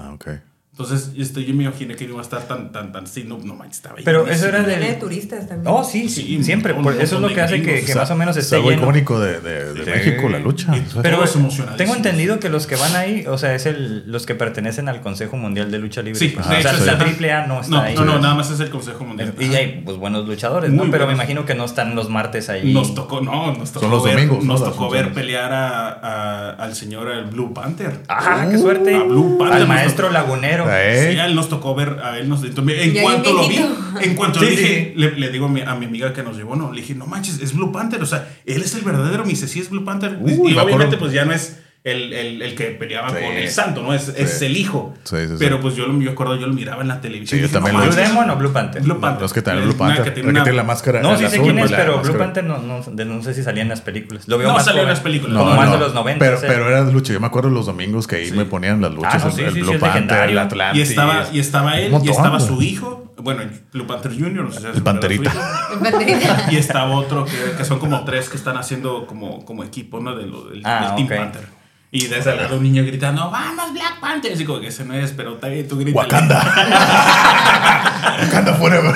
Ah, 0.00 0.12
ok. 0.14 0.40
Entonces, 0.82 1.10
este, 1.16 1.44
yo 1.44 1.54
me 1.54 1.64
imaginé 1.64 1.94
que 1.94 2.04
no 2.06 2.12
iba 2.12 2.20
a 2.20 2.22
estar 2.22 2.42
tan, 2.48 2.72
tan, 2.72 2.90
tan, 2.92 3.06
sí, 3.06 3.24
no, 3.26 3.38
no 3.38 3.54
manches, 3.54 3.76
estaba 3.78 3.96
Pero 4.04 4.26
eso 4.26 4.48
era 4.48 4.62
de- 4.62 4.76
de 4.78 4.92
turistas 4.94 5.46
también. 5.46 5.66
Oh, 5.74 5.84
sí, 5.84 6.08
sí, 6.08 6.22
Sí, 6.22 6.44
siempre. 6.44 6.72
un 6.72 6.82
por- 6.82 6.94
eso 7.00 7.16
es 7.16 7.20
lo 7.20 7.28
que 7.28 7.40
hace 7.40 7.60
que, 7.62 7.84
que 7.84 7.94
más 7.94 8.10
o 8.10 8.16
menos 8.16 8.36
es 8.36 8.44
esté 8.44 8.56
algo 8.56 8.70
lleno. 8.70 8.82
icónico 8.82 9.20
de, 9.20 9.40
de, 9.40 9.74
de 9.74 9.84
Sí. 9.84 9.90
México, 9.90 10.28
la 10.28 10.38
lucha. 10.38 10.74
Y- 10.76 10.80
O 10.80 10.90
sea, 10.90 11.02
pero- 11.02 11.16
emocionadísimos. 11.24 11.76
tengo 11.76 11.94
entendido 11.94 12.38
que 12.40 12.48
los 12.48 12.66
que 12.66 12.76
van 12.76 12.96
ahí, 12.96 13.24
o 13.26 13.36
sea, 13.38 13.54
es 13.54 13.66
el, 13.66 14.10
los 14.10 14.24
que 14.26 14.34
pertenecen 14.34 14.88
al 14.88 15.00
Consejo 15.02 15.36
Mundial 15.36 15.70
de 15.70 15.78
Lucha 15.78 16.02
Libre. 16.02 16.18
Sí, 16.18 16.28
de 16.28 16.38
o 16.40 16.42
sea, 16.42 16.72
la. 16.72 16.98
Triple 16.98 17.32
A 17.32 17.46
no 17.46 17.60
está 17.60 17.70
No, 17.76 17.80
ahí. 17.82 17.94
no, 17.94 18.04
no, 18.04 18.18
nada 18.18 18.34
más 18.34 18.50
es 18.50 18.60
el 18.60 18.70
Consejo 18.70 19.04
Mundial. 19.04 19.34
Y 19.38 19.54
hay 19.54 19.82
pues 19.84 19.96
buenos 19.98 20.26
luchadores, 20.26 20.70
¿no? 20.70 20.82
Muy 20.82 20.90
Pero 20.90 21.04
me 21.04 21.12
buenos. 21.14 21.24
imagino 21.24 21.44
que 21.46 21.54
no 21.54 21.64
están 21.64 21.94
los 21.94 22.08
martes 22.08 22.48
ahí. 22.48 22.72
Nos 22.72 22.94
tocó, 22.94 23.20
no, 23.20 23.52
nos 23.54 23.70
tocó 23.72 23.80
Son 23.86 23.90
los 23.90 24.04
ver, 24.04 24.14
domingos, 24.14 24.44
¿no? 24.44 24.52
nos 24.54 24.64
tocó 24.64 24.88
ver 24.88 25.12
pelear 25.12 25.52
a, 25.52 25.88
a- 25.90 26.50
al 26.52 26.74
señor 26.74 27.10
el 27.10 27.24
Blue 27.26 27.52
Panther. 27.52 28.00
Ajá, 28.08 28.46
Uh, 28.46 28.50
qué 28.50 28.58
suerte. 28.58 28.94
a 28.94 29.02
Blue 29.02 29.36
Panther 29.38 29.62
Al 29.62 29.68
maestro 29.68 30.10
lagunero. 30.10 30.69
Eh. 30.72 31.12
Sí, 31.12 31.18
a 31.18 31.26
él 31.26 31.34
nos 31.34 31.48
tocó 31.48 31.74
ver, 31.74 31.98
a 32.02 32.18
él 32.18 32.28
nos 32.28 32.42
entonces, 32.44 32.78
en 32.82 33.02
cuanto 33.02 33.32
lo 33.32 33.48
vi, 33.48 33.58
en 34.02 34.14
cuanto 34.14 34.38
Sí, 34.40 34.44
le 34.44 34.50
dije, 34.52 34.92
sí. 34.94 35.00
le, 35.00 35.10
le 35.18 35.30
digo 35.30 35.46
a 35.46 35.48
mi, 35.48 35.60
a 35.60 35.74
mi 35.74 35.86
amiga 35.86 36.12
que 36.12 36.22
nos 36.22 36.36
llevó, 36.36 36.56
no, 36.56 36.72
le 36.72 36.80
dije, 36.80 36.94
no 36.94 37.06
manches, 37.06 37.40
es 37.40 37.54
Blue 37.54 37.72
Panther, 37.72 38.02
o 38.02 38.06
sea, 38.06 38.28
él 38.46 38.62
es 38.62 38.74
el 38.74 38.82
verdadero, 38.82 39.24
me 39.24 39.30
dice, 39.30 39.48
sí 39.48 39.60
es 39.60 39.70
Blue 39.70 39.84
Panther. 39.84 40.18
Uy, 40.20 40.32
y 40.32 40.36
me 40.36 40.42
obviamente 40.60 40.74
acuerdo. 40.74 40.98
pues 40.98 41.12
ya 41.12 41.24
no 41.24 41.32
es 41.32 41.58
el, 41.82 42.12
el, 42.12 42.42
el 42.42 42.54
que 42.56 42.64
peleaba 42.72 43.08
Sí. 43.08 43.14
con 43.14 43.24
el 43.36 43.48
santo, 43.48 43.82
¿no? 43.82 43.94
Es, 43.94 44.08
es 44.08 44.38
Sí. 44.38 44.44
el 44.44 44.56
hijo. 44.58 44.92
Sí, 45.04 45.16
sí, 45.16 45.28
sí. 45.28 45.34
Pero 45.38 45.60
pues 45.60 45.76
yo 45.76 45.86
lo 45.86 45.98
yo 45.98 46.10
acuerdo, 46.10 46.36
yo 46.36 46.46
lo 46.46 46.52
miraba 46.52 46.82
en 46.82 46.88
la 46.88 47.00
televisión. 47.00 47.38
Sí, 47.38 47.42
yo 47.42 47.42
dije, 47.48 47.54
también 47.54 47.74
no 47.76 47.84
lo 47.84 47.90
¿Blue 47.90 47.96
Demon 48.02 48.28
o 48.30 48.36
Blue 48.36 48.52
Panther? 48.52 48.82
Blue 48.82 49.00
Panther. 49.00 49.22
Los 49.22 49.32
que 49.32 49.40
tienen 49.40 49.62
el 49.62 49.68
Es 49.70 49.74
Blue 49.74 49.78
Panther. 49.86 50.02
que 50.02 50.08
El 50.10 50.14
tiene 50.14 50.26
que 50.26 50.30
una- 50.30 50.42
tiene 50.44 50.56
la 50.58 50.64
máscara. 50.64 51.00
No, 51.00 51.12
el 51.12 51.16
sí 51.16 51.20
sé 51.22 51.26
azul, 51.28 51.42
quién 51.44 51.58
es, 51.58 51.70
pero 51.72 52.00
Blue. 52.02 52.18
Panther 52.18 52.44
no, 52.44 52.58
no, 52.58 52.82
de- 52.82 53.04
no 53.06 53.22
sé 53.22 53.32
si 53.32 53.42
salía 53.42 53.62
en 53.62 53.70
las 53.70 53.80
películas. 53.80 54.28
Lo 54.28 54.36
veo 54.36 54.48
No, 54.48 54.54
más 54.54 54.64
salió 54.66 54.80
en 54.82 54.84
joven. 54.88 54.94
las 54.94 55.02
películas. 55.02 55.38
Como 55.38 55.50
No, 55.50 55.56
más 55.56 55.66
no, 55.68 55.72
de 55.74 55.78
los 55.80 55.94
90. 55.94 56.22
Pero, 56.24 56.36
sí. 56.38 56.44
pero 56.46 56.68
era 56.68 56.84
de 56.84 56.92
lucha. 56.92 57.12
Yo 57.14 57.20
me 57.20 57.26
acuerdo 57.28 57.48
los 57.48 57.64
domingos 57.66 58.06
que 58.06 58.16
ahí 58.16 58.26
Sí. 58.28 58.36
me 58.36 58.44
ponían 58.44 58.82
las 58.82 58.92
luchas. 58.92 59.14
Ah, 59.14 59.18
no, 59.18 59.26
el- 59.28 59.32
sí, 59.32 59.42
el 59.42 59.54
sí, 59.54 59.60
Blue 59.60 59.68
sí, 59.70 59.74
es 59.76 59.80
Panther, 59.80 60.28
el. 60.30 60.38
Atlantis. 60.38 60.78
Y 60.78 60.82
estaba, 60.82 61.26
y 61.32 61.40
estaba 61.40 61.78
él, 61.80 61.94
y 62.04 62.08
estaba 62.10 62.40
su 62.40 62.60
hijo, 62.60 63.14
bueno, 63.16 63.42
Blue 63.72 63.86
Panther 63.86 64.12
Jr., 64.12 64.44
no 64.44 64.52
sé 64.52 64.60
si 64.60 64.66
El 64.66 64.82
Panterita. 64.82 65.32
banderita. 65.80 66.46
Y 66.52 66.56
estaba 66.56 66.90
otro 66.90 67.24
que, 67.24 67.56
que 67.56 67.64
son 67.64 67.78
como 67.78 68.04
tres 68.04 68.28
que 68.28 68.36
están 68.36 68.56
haciendo 68.58 69.06
como, 69.06 69.44
como 69.46 69.64
equipo, 69.64 69.98
¿no? 70.00 70.14
Del, 70.14 70.30
Ah, 70.64 70.94
del 70.96 71.06
Team. 71.06 71.18
Panther. 71.22 71.60
Y 71.92 72.06
desde 72.06 72.30
al 72.30 72.36
lado 72.36 72.56
un 72.56 72.62
niño 72.62 72.84
gritando, 72.84 73.30
vamos 73.30 73.72
Black 73.72 73.98
Panther. 74.00 74.40
Y 74.40 74.44
como 74.44 74.60
que 74.60 74.68
ese 74.68 74.84
no 74.84 74.94
es, 74.94 75.10
pero 75.10 75.34
está 75.34 75.48
bien, 75.48 75.66
tú 75.66 75.76
gritas. 75.76 76.04
Wakanda. 76.04 76.38
Wakanda 78.22 78.54
forever. 78.54 78.94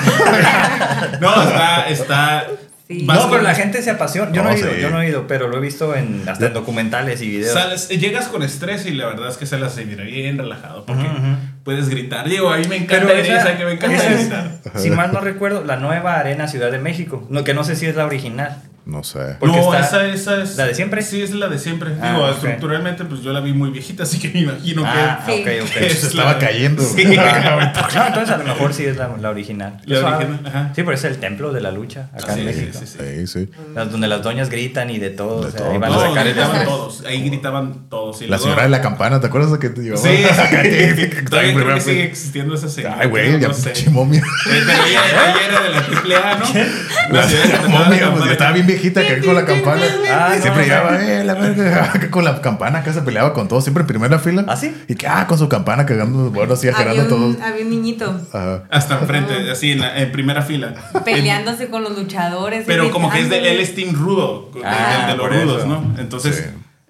No, 1.19 1.43
está, 1.43 1.89
está. 1.89 2.47
Sí. 2.87 3.03
No, 3.03 3.29
pero 3.29 3.41
la 3.41 3.55
gente 3.55 3.81
se 3.81 3.89
apasiona. 3.89 4.31
Yo 4.31 4.43
no, 4.43 4.49
No, 4.49 4.55
he 4.55 4.59
ido, 4.59 4.71
sí. 4.71 4.79
yo 4.79 4.89
no 4.91 5.01
he 5.01 5.09
ido, 5.09 5.27
pero 5.27 5.47
lo 5.47 5.57
he 5.57 5.59
visto 5.59 5.95
en, 5.95 6.23
hasta 6.29 6.45
en 6.45 6.53
documentales 6.53 7.21
y 7.21 7.29
videos. 7.29 7.53
Sales, 7.53 7.89
llegas 7.89 8.27
con 8.27 8.43
estrés 8.43 8.85
y 8.85 8.91
la 8.91 9.07
verdad 9.07 9.27
es 9.27 9.37
que 9.37 9.45
sales 9.45 9.75
bien 9.75 10.37
relajado. 10.37 10.85
Porque, 10.85 11.03
puedes 11.63 11.89
gritar. 11.89 12.29
Digo, 12.29 12.49
a 12.49 12.57
mí 12.57 12.67
me 12.69 12.77
encanta 12.77 13.11
esa, 13.13 13.39
esa, 13.39 13.57
que 13.57 13.65
me 13.65 13.73
encanta 13.73 13.97
esa 13.97 14.09
es, 14.11 14.19
gritar. 14.19 14.61
si 14.75 14.91
mal 14.91 15.11
no 15.11 15.19
recuerdo, 15.19 15.65
la 15.65 15.77
nueva 15.77 16.15
Arena 16.15 16.47
Ciudad 16.47 16.71
de 16.71 16.77
México. 16.77 17.25
No, 17.29 17.43
que 17.43 17.53
no 17.53 17.63
sé 17.63 17.75
si 17.75 17.87
es 17.87 17.95
la 17.95 18.05
original. 18.05 18.61
No 18.85 19.03
sé. 19.03 19.37
Porque 19.39 19.57
no, 19.57 19.73
esa, 19.73 20.05
esa 20.07 20.43
es. 20.43 20.57
¿La 20.57 20.65
de 20.67 20.75
siempre? 20.75 21.01
Sí, 21.01 21.21
es 21.21 21.31
la 21.31 21.47
de 21.47 21.57
siempre. 21.57 21.91
Ah, 21.99 22.11
Digo, 22.11 22.25
ok. 22.25 22.33
estructuralmente, 22.35 23.03
pues 23.05 23.21
yo 23.21 23.33
la 23.33 23.39
vi 23.39 23.51
muy 23.51 23.71
viejita, 23.71 24.03
así 24.03 24.19
que 24.19 24.29
me 24.29 24.41
imagino 24.41 24.83
Ah, 24.85 25.23
Sí. 25.25 25.31
ok, 25.41 25.63
ok. 25.63 25.71
que. 25.73 25.89
Se 25.89 26.07
estaba 26.07 26.37
cayendo. 26.37 26.83
Sí. 26.83 27.03
No, 27.95 28.07
entonces 28.07 28.29
a 28.29 28.37
lo 28.37 28.43
mejor 28.43 28.73
sí 28.73 28.85
es 28.85 28.97
la, 28.97 29.09
la 29.19 29.29
original. 29.31 29.81
La 29.85 29.97
Eso, 29.97 30.07
original, 30.07 30.39
ah, 30.45 30.47
ajá. 30.49 30.71
Sí, 30.75 30.83
pero 30.83 30.93
es 30.93 31.03
el 31.03 31.17
templo 31.17 31.51
de 31.51 31.61
la 31.61 31.71
lucha 31.71 32.09
acá 32.13 32.33
Sí, 32.33 32.41
en 32.41 32.45
México. 32.45 32.77
sí, 32.79 32.85
sí. 32.85 33.27
Sí, 33.27 33.49
donde 33.73 34.07
las 34.07 34.21
doñas 34.21 34.49
gritan 34.49 34.89
y 34.91 34.99
de 34.99 35.09
todo. 35.09 35.41
De 35.41 35.47
o 35.47 35.51
sea, 35.51 35.59
todo. 35.61 35.71
ahí 35.71 35.77
van 35.79 35.91
a 35.91 35.95
Todos, 35.95 36.07
sacar 36.09 36.27
el 36.27 36.33
gritaban 36.33 36.57
desmadre. 36.59 36.65
todos. 36.77 37.03
Ahí 37.07 37.21
gritaban 37.23 37.89
todos. 37.89 38.21
Y 38.21 38.27
La 38.27 38.37
señora 38.37 38.63
de 38.63 38.69
la 38.69 38.81
campana, 38.81 39.19
¿te 39.19 39.27
acuerdas 39.27 39.51
de 39.51 39.59
que 39.59 39.69
te 39.69 39.81
llevaba? 39.81 40.01
Sí, 40.07 40.23
Todavía 41.29 41.53
creo 41.55 41.75
que 41.75 41.81
sigue 41.81 42.03
existiendo 42.03 42.53
esa 42.55 42.69
señora. 42.69 42.97
Ay, 42.99 43.07
güey, 43.07 43.39
ya 43.39 43.47
no 43.47 43.53
sé. 43.53 43.71
pinche 43.71 43.89
momia. 43.89 44.21
Pero 44.45 44.57
ella, 44.57 45.01
era 45.47 45.61
de 45.61 45.69
la 45.69 45.85
triple 45.87 46.15
A, 46.15 46.35
¿no? 46.37 46.45
La 47.15 47.27
que 47.27 47.35
tocaba 47.35 47.61
la 47.63 47.67
momia, 47.69 47.87
pues, 47.87 47.99
campana. 48.09 48.31
estaba 48.31 48.51
bien 48.51 48.67
viejita 48.75 49.01
que 49.07 49.21
con 49.25 49.35
la 49.35 49.45
campana. 49.45 49.81
Ah, 50.11 50.33
no, 50.35 50.41
Siempre 50.41 50.67
no, 50.67 50.73
llevaba, 50.73 51.03
eh, 51.03 51.23
la 51.23 51.33
verga, 51.33 51.93
con 52.11 52.23
la 52.25 52.41
campana, 52.41 52.79
acá 52.79 52.93
se 52.93 53.01
peleaba 53.01 53.33
con 53.33 53.47
todos, 53.47 53.63
siempre 53.63 53.81
en 53.81 53.87
primera 53.87 54.19
fila. 54.19 54.45
¿Ah, 54.47 54.55
sí? 54.55 54.73
Y 54.87 54.95
que, 54.95 55.07
ah, 55.07 55.25
con 55.27 55.37
su 55.37 55.49
campana 55.49 55.85
cagando, 55.85 56.29
bueno, 56.31 56.53
así 56.53 56.67
agarrando 56.67 57.05
todos. 57.07 57.35
un, 57.35 57.41
había 57.41 57.63
un 57.63 57.69
niñito 57.69 58.19
Ajá. 58.33 58.63
Hasta 58.69 58.99
enfrente, 58.99 59.51
así 59.51 59.71
en, 59.71 59.79
la- 59.81 59.97
en 59.99 60.11
primera 60.11 60.41
fila. 60.41 60.73
peleándose 61.03 61.67
con 61.69 61.83
los 61.83 61.97
luchadores. 61.97 62.63
Pero 62.67 62.91
como 62.91 63.09
que 63.11 63.21
es 63.21 63.29
de 63.29 63.39
él 63.51 63.59
es 63.59 63.75
team 63.75 63.93
rudo, 63.95 64.51
el 64.55 64.61
Ah, 64.65 65.05
de 65.09 65.15
los 65.17 65.29
rudos. 65.29 65.65
¿no? 65.65 65.95
Entonces, 65.97 66.35
Sí. 66.35 66.43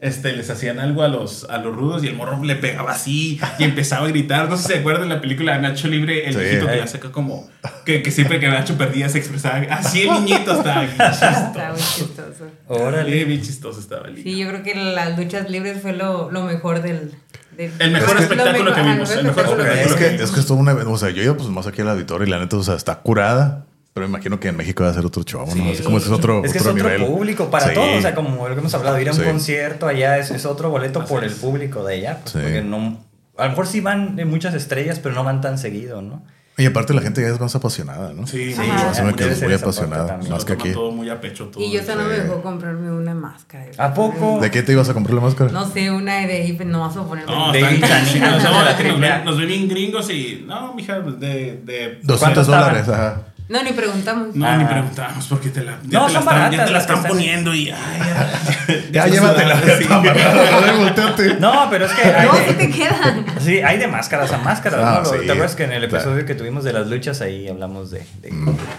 Este, 0.06 0.34
les 0.34 0.49
hacían 0.49 0.80
algo 0.80 1.03
a 1.03 1.08
los, 1.08 1.45
a 1.49 1.58
los 1.58 1.76
rudos 1.76 2.03
y 2.03 2.08
el 2.08 2.16
morro 2.16 2.43
le 2.43 2.56
pegaba 2.56 2.91
así 2.91 3.39
y 3.60 3.64
empezaba 3.64 4.06
a 4.06 4.10
gritar. 4.10 4.49
No 4.49 4.56
sé 4.58 4.64
si 4.64 4.74
se 4.74 4.80
acuerdan 4.80 5.10
de 5.10 5.16
la 5.16 5.22
película 5.22 5.53
de 5.56 5.62
Nacho 5.62 5.88
Libre, 5.88 6.28
el 6.28 6.34
Sí. 6.34 6.39
viejito 6.39 6.68
que 6.68 6.76
la 6.78 6.88
saca 6.88 7.12
como 7.12 7.49
que, 7.86 8.01
que 8.03 8.12
siempre 8.12 8.39
que 8.39 8.47
Nacho 8.47 8.78
perdía 8.78 9.10
se 9.10 9.18
expresaba. 9.18 9.58
Así 9.72 10.03
el 10.03 10.12
niñito 10.14 10.53
estaba 10.58 10.82
bien 10.82 10.91
Está 11.01 11.72
muy 11.72 11.80
chistoso. 11.80 12.06
chistoso. 12.06 12.45
Órale. 12.68 13.26
Bien 13.26 13.41
chistoso 13.41 13.80
estaba 13.80 14.08
el 14.08 14.16
niño. 14.16 14.24
Sí, 14.24 14.38
yo 14.38 14.47
creo 14.49 14.64
que 14.64 14.76
las 14.76 15.18
luchas 15.18 15.49
libres 15.49 15.82
fue 15.82 15.93
lo, 15.93 16.30
lo 16.32 16.43
mejor 16.43 16.82
del, 16.82 17.12
El 17.58 17.91
mejor 17.91 18.16
lo 18.16 18.22
espectáculo 18.22 18.74
que 18.76 18.82
vimos, 18.82 19.12
el 19.12 19.24
mejor 19.26 19.43
espectáculo 19.45 19.72
Es 19.72 19.93
que, 19.95 20.16
es 20.24 20.32
que 20.32 20.39
es 20.39 20.45
todo 20.45 20.58
una, 20.58 20.74
o 20.74 20.97
sea, 20.97 21.10
yo 21.10 21.24
ido 21.24 21.38
pues 21.38 21.49
más 21.49 21.66
aquí 21.68 21.82
al 21.82 21.89
auditorio 21.89 22.28
y 22.28 22.30
la 22.30 22.39
neta, 22.39 22.58
o 22.58 22.64
sea, 22.64 22.76
está 22.76 22.99
curada. 22.99 23.66
Pero 23.96 24.08
me 24.08 24.12
imagino 24.12 24.41
que 24.41 24.50
en 24.50 24.58
México 24.58 24.84
va 24.84 24.89
a 24.89 24.93
ser 24.93 25.06
otro 25.06 25.24
show, 25.24 25.48
Sí, 25.50 25.58
¿no? 25.58 25.72
Así 25.72 25.82
como 25.82 26.00
es 26.00 26.10
otro, 26.10 26.43
Es 26.43 26.52
que 26.52 26.58
es 26.58 26.66
otro 26.66 26.74
otro 26.84 26.89
nivel. 26.98 27.06
público 27.08 27.50
para 27.50 27.70
Sí. 27.70 27.76
todo. 27.76 27.98
O 27.98 28.02
sea, 28.02 28.14
como 28.14 28.46
lo 28.50 28.54
que 28.54 28.60
hemos 28.60 28.74
hablado, 28.74 29.00
ir 29.00 29.08
a 29.08 29.14
un 29.14 29.18
Sí. 29.18 29.24
concierto 29.24 29.88
allá 29.88 30.18
es, 30.18 30.32
es 30.32 30.46
otro 30.46 30.70
boleto 30.70 31.00
Así 31.00 31.08
por 31.14 31.24
el 31.24 31.32
público 31.32 31.82
de 31.86 31.93
allá. 31.96 32.20
pues, 32.22 32.34
Sí. 32.34 32.39
Porque 32.41 32.62
no. 32.62 32.98
A 33.38 33.46
lo 33.46 33.50
mejor 33.52 33.68
sí 33.68 33.80
van 33.80 34.18
de 34.18 34.26
muchas 34.26 34.54
estrellas, 34.54 35.00
pero 35.00 35.16
no 35.16 35.24
van 35.24 35.39
tan 35.39 35.58
seguido, 35.58 36.02
¿no? 36.02 36.22
Y 36.58 36.66
aparte 36.66 36.93
la 36.93 37.00
gente 37.02 37.22
ya 37.22 37.30
es 37.30 37.39
más 37.39 37.56
apasionada, 37.56 38.12
¿no? 38.12 38.28
Sí, 38.28 38.54
Sí. 38.54 38.62
Se 38.91 39.02
me 39.02 39.14
debe 39.14 39.16
que 39.16 39.32
es 39.32 39.39
ser 39.39 39.48
muy 39.48 39.56
apasionada, 39.56 40.08
también. 40.08 40.32
más 40.34 40.43
que 40.43 40.54
aquí. 40.54 40.74
todo 40.74 40.91
muy 40.91 41.10
a 41.10 41.22
pecho. 41.22 41.46
Todo 41.48 41.64
Y 41.64 41.72
yo 41.72 41.82
solo 41.82 42.04
me 42.04 42.16
dejó 42.20 42.41
comprarme 42.41 42.91
una 42.91 43.14
máscara. 43.16 43.66
¿A 43.78 43.93
poco? 43.93 44.39
¿De 44.41 44.52
qué 44.52 44.62
te 44.62 44.74
ibas 44.74 44.89
a 44.89 44.93
comprar 44.93 45.16
la 45.16 45.22
máscara? 45.22 45.52
No 45.54 45.70
sé, 45.72 45.89
una 45.89 46.16
de 46.28 46.34
ahí, 46.34 46.60
no 46.66 46.82
vas 46.82 46.98
a 46.98 47.04
ponerme. 47.06 47.32
No, 47.34 47.52
De 47.54 47.60
que 47.60 48.89
nos 48.89 49.24
nos 49.24 49.38
ven 49.38 49.48
bien 49.48 49.70
gringos 49.70 50.10
y. 50.10 50.43
No, 50.46 50.74
mija, 50.74 51.00
de. 51.00 51.62
de 51.64 52.00
200 52.04 52.41
estaban? 52.46 52.70
dólares, 52.74 52.89
ajá. 52.89 53.22
No, 53.48 53.62
ni 53.64 53.74
preguntamos. 53.74 54.36
no, 54.36 54.46
Ah. 54.48 54.58
ni 54.58 54.66
preguntábamos 54.66 55.28
porque 55.28 55.50
te 55.50 55.64
la, 55.64 55.78
ya 55.84 56.00
No, 56.00 56.08
te 56.08 56.14
la 56.14 56.20
están, 56.20 56.52
ya 56.52 56.58
te 56.66 56.66
la 56.66 56.72
las 56.72 56.82
están 56.89 57.04
poniendo 57.04 57.54
y. 57.54 57.70
Ay, 57.70 57.76
ya, 58.00 58.82
Ya 58.91 59.08
llévatela, 59.08 59.60
sí. 59.78 59.88
No, 61.39 61.68
pero 61.70 61.86
es 61.86 61.91
que 61.93 62.02
hay, 62.04 62.28
No, 62.28 62.34
sí 62.48 62.54
te 62.54 62.70
quedan. 62.72 63.26
sí, 63.39 63.62
hay 63.62 63.78
de 63.78 63.88
máscaras 63.88 64.32
a 64.32 64.38
máscaras. 64.39 64.80
Ah, 64.84 65.02
¿no? 65.04 65.10
sí, 65.12 65.18
¿Te 65.26 65.32
acuerdas 65.32 65.56
que 65.56 65.64
en 65.64 65.74
el 65.74 65.88
claro. 65.88 65.98
episodio 66.04 66.26
que 66.26 66.36
tuvimos 66.36 66.64
de 66.64 66.74
las 66.74 66.88
luchas 66.88 67.22
ahí 67.22 67.48
hablamos 67.48 67.91
de, 67.91 68.00
de 68.22 68.30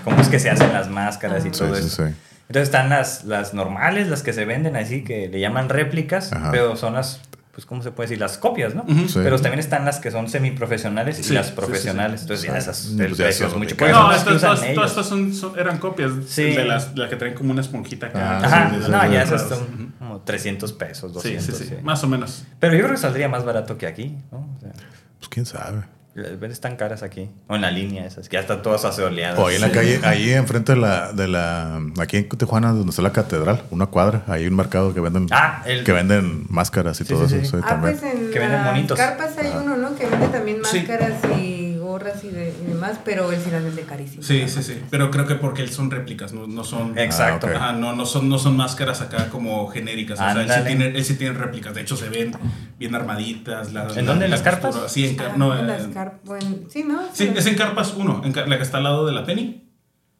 cómo 0.04 0.20
es 0.20 0.28
que 0.28 0.38
se 0.38 0.50
hacen 0.50 0.72
las 0.72 0.88
máscaras 0.88 1.44
y 1.44 1.50
todo 1.50 1.74
sí, 1.74 1.84
eso? 1.86 2.06
sí. 2.06 2.12
Entonces 2.48 2.68
están 2.68 2.88
las, 2.90 3.24
las 3.24 3.54
normales, 3.54 4.06
las 4.08 4.22
que 4.22 4.32
se 4.32 4.44
venden 4.44 4.76
así, 4.76 5.02
que 5.02 5.28
le 5.28 5.40
llaman 5.40 5.68
réplicas, 5.68 6.32
Ajá. 6.32 6.50
pero 6.52 6.76
son 6.76 6.94
las, 6.94 7.20
pues, 7.56 7.64
¿cómo 7.64 7.82
se 7.82 7.90
puede 7.90 8.08
decir? 8.10 8.20
Las 8.20 8.36
copias, 8.36 8.74
¿no? 8.74 8.84
Sí. 9.08 9.14
Pero 9.22 9.40
también 9.40 9.60
están 9.60 9.86
las 9.86 9.98
que 9.98 10.10
son 10.10 10.28
semiprofesionales 10.28 11.18
y 11.18 11.22
Sí, 11.24 11.32
las 11.32 11.46
sí, 11.46 11.52
sí, 11.52 11.56
profesionales. 11.56 12.20
sí. 12.20 12.24
Entonces 12.24 12.46
ya 12.46 12.58
esas, 12.58 12.80
Pues 12.94 13.00
el 13.00 13.16
ya 13.16 13.24
precio 13.24 13.46
es 13.46 13.54
mucho 13.56 13.76
No, 13.80 14.12
estas, 14.12 14.26
usan 14.34 14.40
todas, 14.40 14.62
ellos. 14.62 14.74
todas 14.74 14.90
estas 14.90 15.06
son, 15.06 15.32
son- 15.32 15.58
eran 15.58 15.78
copias 15.78 16.12
Sí. 16.28 16.42
de 16.42 16.66
las, 16.66 16.94
las 16.98 17.08
que 17.08 17.16
traen 17.16 17.32
como 17.32 17.52
una 17.52 17.62
esponjita 17.62 18.08
acá. 18.08 18.40
Ah, 18.40 18.44
Ajá, 18.44 18.76
no, 18.76 19.10
ya 19.10 19.22
esas 19.22 19.48
son 19.48 19.94
como 19.98 20.20
300 20.20 20.74
pesos, 20.74 21.10
Sí, 21.12 21.14
200. 21.34 21.44
sí, 21.56 21.64
sí, 21.64 21.70
sí. 21.70 21.82
más 21.82 22.04
o 22.04 22.08
menos. 22.08 22.44
Pero 22.60 22.74
yo 22.74 22.80
creo 22.80 22.90
que 22.92 23.00
saldría 23.00 23.30
más 23.30 23.42
barato 23.46 23.78
que 23.78 23.86
aquí, 23.86 24.18
¿no? 24.30 24.38
O 24.58 24.60
sea, 24.60 24.72
Pues 25.18 25.28
quién 25.30 25.46
sabe. 25.46 25.84
Las 26.16 26.40
ves 26.40 26.60
tan 26.60 26.76
caras 26.76 27.02
aquí. 27.02 27.30
O 27.46 27.54
en 27.56 27.60
la 27.62 27.70
línea 27.70 28.04
esas, 28.06 28.28
que 28.28 28.34
ya 28.34 28.40
están 28.40 28.62
todas 28.62 28.84
aseoleadas. 28.84 29.38
O 29.38 29.46
ahí 29.46 29.56
en 29.56 29.60
la 29.60 29.70
calle, 29.70 30.00
ahí 30.02 30.30
enfrente 30.32 30.72
de 30.74 30.78
la, 30.80 31.12
de 31.12 31.28
la, 31.28 31.80
aquí 32.00 32.16
en 32.16 32.28
Tijuana, 32.28 32.72
donde 32.72 32.90
está 32.90 33.02
la 33.02 33.12
catedral, 33.12 33.62
una 33.70 33.86
cuadra, 33.86 34.22
hay 34.26 34.46
un 34.46 34.56
mercado 34.56 34.92
que 34.94 35.00
venden, 35.00 35.26
Ah, 35.30 35.62
el- 35.66 35.84
que 35.84 35.92
venden 35.92 36.46
máscaras 36.48 37.00
y 37.00 37.04
Sí, 37.04 37.12
todo 37.14 37.28
sí, 37.28 37.36
eso. 37.42 37.58
Ah, 37.62 37.68
también. 37.68 37.98
pues 37.98 38.12
en 38.14 38.30
Que 38.30 38.38
venden 38.38 38.52
las 38.62 38.66
monitos. 38.72 38.98
carpas 38.98 39.36
hay 39.38 39.52
uno, 39.62 39.76
¿no? 39.76 39.94
Que 39.94 40.06
vende 40.06 40.28
también 40.28 40.58
Sí. 40.64 40.78
máscaras 40.78 41.12
y 41.38 41.65
gorras 41.98 42.22
y, 42.24 42.28
de- 42.28 42.54
y 42.62 42.66
demás, 42.68 42.98
pero 43.04 43.32
él 43.32 43.40
sí 43.42 43.50
las 43.50 43.62
vende 43.64 43.82
carísimas. 43.82 44.26
Sí, 44.26 44.48
sí, 44.48 44.62
sí. 44.62 44.80
Pero 44.90 45.10
creo 45.10 45.26
que 45.26 45.34
porque 45.36 45.66
son 45.68 45.90
réplicas, 45.90 46.32
no, 46.32 46.46
no 46.46 46.62
son. 46.64 46.98
Exacto. 46.98 47.46
Ah, 47.46 47.50
ok. 47.50 47.56
Ajá, 47.56 47.72
no, 47.72 47.94
no, 47.94 48.04
son, 48.06 48.28
no 48.28 48.38
son 48.38 48.56
máscaras 48.56 49.00
acá 49.00 49.28
como 49.30 49.66
genéricas. 49.68 50.18
O 50.20 50.22
sea, 50.22 50.32
él 50.42 50.50
sí, 50.50 50.60
tiene, 50.66 50.86
él 50.88 51.04
sí 51.04 51.14
tiene 51.16 51.36
réplicas. 51.38 51.74
De 51.74 51.80
hecho, 51.80 51.96
se 51.96 52.08
ven 52.08 52.32
bien 52.78 52.94
armaditas. 52.94 53.72
La, 53.72 53.88
¿En 53.94 54.06
dónde? 54.06 54.26
¿En 54.26 54.30
las 54.30 54.42
carpas? 54.42 54.76
Sí, 54.88 55.06
en, 55.06 55.20
Ah, 55.20 55.32
no, 55.36 55.58
en 55.58 55.66
las 55.66 55.86
car- 55.88 56.20
bueno, 56.24 56.46
sí, 56.68 56.84
¿no? 56.84 57.00
sí, 57.12 57.32
es 57.34 57.46
en 57.46 57.54
Carpas 57.54 57.94
1, 57.96 58.22
en 58.24 58.32
car- 58.32 58.48
la 58.48 58.56
que 58.58 58.62
está 58.62 58.76
al 58.78 58.84
lado 58.84 59.06
de 59.06 59.12
la 59.12 59.24
Penny. 59.24 59.65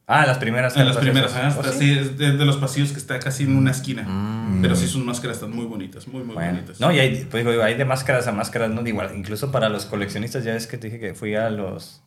Ah, 0.09 0.25
las 0.25 0.37
primeras. 0.37 0.75
En 0.77 0.85
las 0.85 0.95
carpas 0.95 1.03
primeras, 1.03 1.31
esas. 1.31 1.43
ajá, 1.43 1.57
¿Oh, 1.57 1.61
está 1.61 1.73
sí? 1.73 1.91
así, 1.91 1.99
es 1.99 2.17
de, 2.17 2.31
de 2.37 2.45
los 2.45 2.55
pasillos 2.57 2.91
que 2.93 2.97
está 2.97 3.19
casi 3.19 3.43
en 3.43 3.57
una 3.57 3.71
esquina. 3.71 4.03
Mm. 4.03 4.61
Pero 4.61 4.75
sí, 4.77 4.87
sus 4.87 5.03
máscaras 5.03 5.37
están 5.37 5.51
muy 5.51 5.65
bonitas, 5.65 6.07
muy, 6.07 6.23
muy 6.23 6.33
Bueno, 6.35 6.53
bonitas. 6.53 6.79
no, 6.79 6.91
y 6.93 6.99
hay, 6.99 7.27
pues 7.29 7.45
digo, 7.45 7.61
hay 7.61 7.75
de 7.75 7.83
máscaras 7.85 8.25
a 8.27 8.31
máscaras, 8.31 8.69
¿no? 8.69 8.87
Igual, 8.87 9.11
incluso 9.17 9.51
para 9.51 9.67
los 9.67 9.85
coleccionistas, 9.85 10.43
ya 10.45 10.53
ves 10.53 10.65
que 10.65 10.77
te 10.77 10.87
dije 10.87 10.99
que 10.99 11.13
fui 11.13 11.35
a 11.35 11.49
los. 11.49 12.01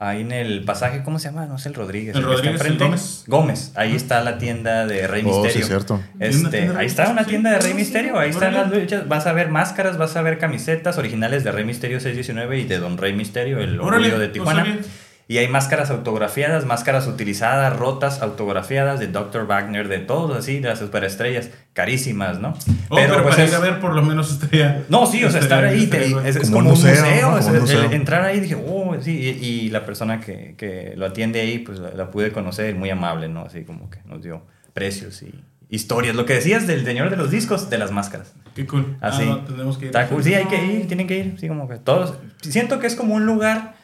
Ahí 0.00 0.20
en 0.20 0.30
el 0.30 0.62
pasaje, 0.64 1.02
¿cómo 1.02 1.18
se 1.18 1.28
llama? 1.30 1.46
No 1.46 1.58
sé, 1.58 1.70
el 1.70 1.74
Rodríguez. 1.74 2.14
¿El 2.14 2.20
está 2.22 2.32
Rodríguez, 2.34 2.60
el. 2.66 2.78
Gómez? 2.78 3.24
Gómez. 3.26 3.72
Ahí 3.74 3.96
está 3.96 4.20
la 4.22 4.38
tienda 4.38 4.86
de 4.86 5.08
Rey 5.08 5.24
Oh, 5.26 5.32
sí, 5.32 5.40
Misterio. 5.40 5.60
es 5.62 5.66
cierto. 5.66 5.94
¿Hay 6.20 6.28
una 6.36 6.48
Este, 6.48 6.70
ahí 6.76 6.86
está 6.86 7.08
una 7.08 7.24
tienda 7.24 7.50
de 7.50 7.56
Ah, 7.56 7.60
Rey 7.60 7.70
sí, 7.72 7.76
Misterio. 7.78 8.16
Ahí 8.18 8.30
están 8.30 8.54
las 8.54 8.70
luchas. 8.70 9.08
Vas 9.08 9.26
a 9.26 9.32
ver 9.32 9.48
máscaras, 9.50 9.96
vas 9.98 10.14
a 10.16 10.22
ver 10.22 10.38
camisetas 10.38 10.98
originales 10.98 11.42
de 11.42 11.50
Rey 11.50 11.64
Misterio 11.64 11.98
619 11.98 12.58
y 12.60 12.64
de 12.66 12.78
Don 12.78 12.96
Rey 12.96 13.12
Misterio, 13.14 13.58
el 13.58 13.80
orgullo 13.80 14.18
de 14.20 14.28
Tijuana. 14.28 14.78
Y 15.30 15.36
hay 15.36 15.46
máscaras 15.46 15.90
autografiadas, 15.90 16.64
máscaras 16.64 17.06
utilizadas, 17.06 17.76
rotas, 17.76 18.22
autografiadas 18.22 18.98
de 18.98 19.08
Dr. 19.08 19.46
Wagner, 19.46 19.86
de 19.88 19.98
todos 19.98 20.34
así, 20.36 20.58
de 20.60 20.68
las 20.70 20.78
superestrellas, 20.78 21.50
carísimas, 21.74 22.40
¿no? 22.40 22.54
Oh, 22.88 22.96
pero, 22.96 23.22
pues 23.22 23.34
para 23.34 23.44
es- 23.44 23.50
ir 23.50 23.56
a 23.56 23.60
ver, 23.60 23.78
por 23.78 23.92
lo 23.94 24.00
menos 24.02 24.32
estaría. 24.32 24.84
no, 24.88 25.04
sí, 25.06 25.22
o 25.24 25.30
sea, 25.30 25.40
estar 25.40 25.64
ahí, 25.66 25.86
te- 25.86 26.06
es, 26.06 26.36
es 26.36 26.38
Como 26.50 26.52
como, 26.52 26.58
un 26.70 26.74
museo, 26.76 27.04
museo. 27.04 27.30
¿no? 27.30 27.38
es- 27.38 27.44
Como 27.44 27.50
un 27.50 27.54
el- 27.56 27.60
museo. 27.60 27.90
entrar 27.92 28.24
ahí 28.24 28.40
dije, 28.40 28.54
oh, 28.56 28.96
sí, 29.02 29.18
y, 29.40 29.44
y 29.46 29.68
la 29.70 29.84
persona 29.84 30.18
que, 30.20 30.54
que 30.56 30.94
lo 30.96 31.04
atiende 31.04 31.40
ahí, 31.42 31.58
pues 31.58 31.78
la, 31.78 31.90
la 31.90 32.10
pude 32.10 32.32
conocer, 32.32 32.74
muy 32.74 32.88
amable, 32.88 33.28
¿no? 33.28 33.42
Así 33.42 33.64
como 33.64 33.90
que 33.90 33.98
nos 34.06 34.22
dio 34.22 34.46
precios 34.72 35.22
y 35.22 35.34
historias. 35.68 36.16
Lo 36.16 36.24
que 36.24 36.32
decías 36.34 36.66
del 36.66 36.86
señor 36.86 37.10
de 37.10 37.16
los 37.16 37.30
discos, 37.30 37.68
de 37.68 37.76
las 37.76 37.90
máscaras. 37.90 38.32
Qué 38.54 38.66
cool. 38.66 38.96
Así. 39.02 39.24
Ah, 39.24 39.26
no, 39.26 39.40
tenemos 39.44 39.76
que 39.76 39.84
ir. 39.84 39.88
Está 39.90 40.08
cool. 40.08 40.24
Sí, 40.24 40.32
hay 40.34 40.46
que 40.46 40.64
ir, 40.64 40.86
tienen 40.88 41.06
que 41.06 41.18
ir. 41.18 41.34
Sí, 41.38 41.48
como 41.48 41.68
que 41.68 41.76
todos. 41.76 42.14
Siento 42.40 42.78
que 42.80 42.86
es 42.86 42.96
como 42.96 43.14
un 43.14 43.26
lugar 43.26 43.76